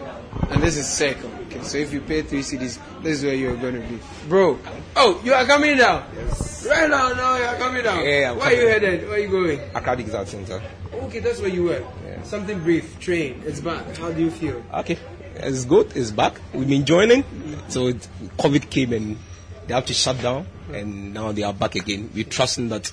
and 0.48 0.62
this 0.62 0.78
is 0.78 0.88
circle. 0.88 1.30
Okay, 1.48 1.60
so 1.62 1.76
if 1.76 1.92
you 1.92 2.00
pay 2.00 2.22
three 2.22 2.40
cedis, 2.40 2.78
this 3.02 3.18
is 3.18 3.24
where 3.26 3.34
you're 3.34 3.58
going 3.58 3.74
to 3.74 3.86
be. 3.86 3.98
Bro, 4.26 4.58
oh, 4.96 5.20
you 5.22 5.34
are 5.34 5.44
coming 5.44 5.76
down. 5.76 6.08
Yes. 6.16 6.66
Right 6.66 6.88
now, 6.88 7.12
now 7.12 7.36
you 7.36 7.44
are 7.44 7.56
coming 7.56 7.84
down. 7.84 8.02
Yeah, 8.06 8.30
I'm 8.30 8.38
Where 8.38 8.46
are 8.46 8.52
you 8.54 8.68
headed? 8.68 9.02
Where 9.06 9.16
are 9.16 9.18
you 9.18 9.28
going? 9.28 9.60
Accra 9.74 9.98
Exam 9.98 10.24
Center. 10.24 10.62
Okay, 10.94 11.18
that's 11.18 11.40
where 11.40 11.50
you 11.50 11.64
were. 11.64 11.84
Something 12.24 12.60
brief, 12.60 12.98
train, 13.00 13.42
it's 13.44 13.60
back. 13.60 13.96
How 13.98 14.12
do 14.12 14.20
you 14.22 14.30
feel? 14.30 14.64
Okay, 14.72 14.96
it's 15.36 15.64
good. 15.64 15.96
It's 15.96 16.10
back. 16.10 16.34
We've 16.52 16.68
been 16.68 16.84
joining. 16.84 17.24
So 17.68 17.88
it, 17.88 18.08
COVID 18.38 18.70
came 18.70 18.92
and 18.92 19.18
they 19.66 19.74
have 19.74 19.86
to 19.86 19.94
shut 19.94 20.20
down, 20.20 20.46
and 20.72 21.14
now 21.14 21.32
they 21.32 21.42
are 21.42 21.54
back 21.54 21.74
again. 21.74 22.10
We're 22.14 22.24
trusting 22.24 22.68
that 22.70 22.92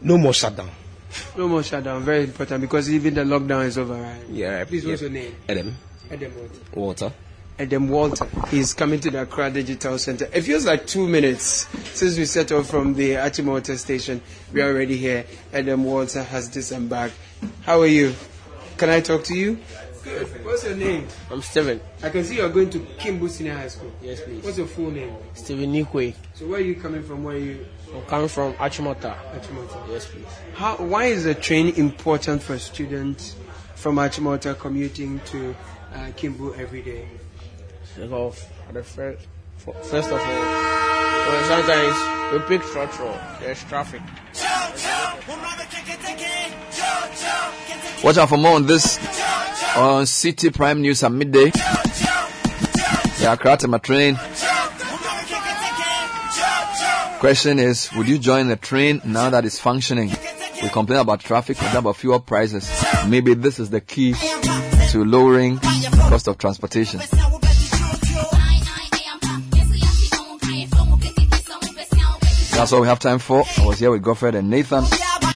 no 0.00 0.18
more 0.18 0.32
shutdown. 0.32 0.70
No 1.36 1.48
more 1.48 1.62
shutdown, 1.62 2.02
very 2.02 2.24
important 2.24 2.60
because 2.60 2.90
even 2.92 3.14
the 3.14 3.22
lockdown 3.22 3.64
is 3.64 3.78
over, 3.78 3.94
right? 3.94 4.20
Yeah. 4.28 4.64
Please, 4.64 4.86
what's 4.86 5.00
yeah. 5.02 5.08
your 5.08 5.14
name? 5.14 5.36
Adam 5.48 5.74
Adam? 6.10 6.32
Walter. 6.74 7.12
Adam 7.58 7.88
Walter. 7.88 8.26
He's 8.48 8.72
coming 8.72 9.00
to 9.00 9.10
the 9.10 9.22
Accra 9.22 9.50
Digital 9.50 9.98
Center. 9.98 10.28
It 10.32 10.42
feels 10.42 10.64
like 10.64 10.86
two 10.86 11.08
minutes 11.08 11.66
since 11.92 12.16
we 12.16 12.24
set 12.24 12.52
off 12.52 12.70
from 12.70 12.94
the 12.94 13.12
Achimota 13.12 13.76
station. 13.76 14.20
We 14.52 14.62
are 14.62 14.68
already 14.68 14.96
here. 14.96 15.26
Adam 15.52 15.84
Walter 15.84 16.22
has 16.22 16.48
disembarked. 16.48 17.14
How 17.62 17.80
are 17.80 17.86
you? 17.86 18.14
Can 18.76 18.90
I 18.90 19.00
talk 19.00 19.24
to 19.24 19.34
you? 19.34 19.58
Good. 20.08 20.44
What's 20.44 20.64
your 20.64 20.74
name? 20.74 21.06
I'm 21.30 21.42
Steven. 21.42 21.80
I 22.02 22.08
can 22.08 22.24
see 22.24 22.36
you're 22.36 22.48
going 22.48 22.70
to 22.70 22.78
Kimbu 22.78 23.28
Senior 23.28 23.54
High 23.54 23.68
School. 23.68 23.92
Yes, 24.02 24.22
please. 24.22 24.42
What's 24.42 24.56
your 24.56 24.66
full 24.66 24.90
name? 24.90 25.14
Steven 25.34 25.70
Nikwe. 25.72 26.14
So 26.34 26.46
where 26.46 26.60
are 26.60 26.62
you 26.62 26.76
coming 26.76 27.02
from? 27.02 27.24
Where 27.24 27.36
are 27.36 27.38
you? 27.38 27.66
I'm 27.94 28.02
coming 28.06 28.28
from 28.28 28.54
Achimota. 28.54 29.14
Achimota. 29.38 29.88
Yes, 29.90 30.06
please. 30.06 30.24
How, 30.54 30.76
why 30.76 31.04
is 31.06 31.24
the 31.24 31.34
train 31.34 31.74
important 31.76 32.42
for 32.42 32.58
students 32.58 33.36
from 33.74 33.96
Achimota 33.96 34.58
commuting 34.58 35.20
to 35.26 35.54
uh, 35.94 35.98
Kimbu 36.16 36.58
every 36.58 36.82
day? 36.82 37.06
Because 37.96 38.46
the 38.72 38.82
first, 38.82 39.26
first 39.58 40.10
of 40.10 40.20
all, 40.20 41.44
sometimes 41.46 42.32
we 42.32 42.38
pick 42.48 42.62
short 42.62 42.98
road. 42.98 43.20
There's 43.40 43.62
traffic. 43.64 44.00
Watch 48.04 48.16
out 48.16 48.28
for 48.28 48.36
more 48.36 48.54
on 48.54 48.66
this 48.66 48.98
on 49.76 50.04
Citi 50.04 50.54
Prime 50.54 50.80
News 50.80 51.02
at 51.02 51.12
midday. 51.12 51.46
Yeah, 53.20 53.36
Kratema 53.36 53.82
train. 53.82 54.16
Question 57.18 57.58
is, 57.58 57.92
would 57.94 58.08
you 58.08 58.18
join 58.18 58.46
the 58.46 58.54
train 58.56 59.00
now 59.04 59.30
that 59.30 59.44
it's 59.44 59.58
functioning? 59.58 60.10
We 60.62 60.68
complain 60.68 61.00
about 61.00 61.20
traffic, 61.20 61.56
complain 61.56 61.78
about 61.78 61.96
fuel 61.96 62.20
prices. 62.20 62.70
Maybe 63.08 63.34
this 63.34 63.58
is 63.58 63.70
the 63.70 63.80
key 63.80 64.14
to 64.90 65.04
lowering 65.04 65.58
cost 65.58 66.28
of 66.28 66.38
transportation. 66.38 67.00
That's 72.58 72.72
all 72.72 72.80
we 72.80 72.88
have 72.88 72.98
time 72.98 73.20
for. 73.20 73.44
I 73.56 73.64
was 73.64 73.78
here 73.78 73.92
with 73.92 74.02
Godfred 74.02 74.34
and 74.34 74.50
Nathan. 74.50 74.82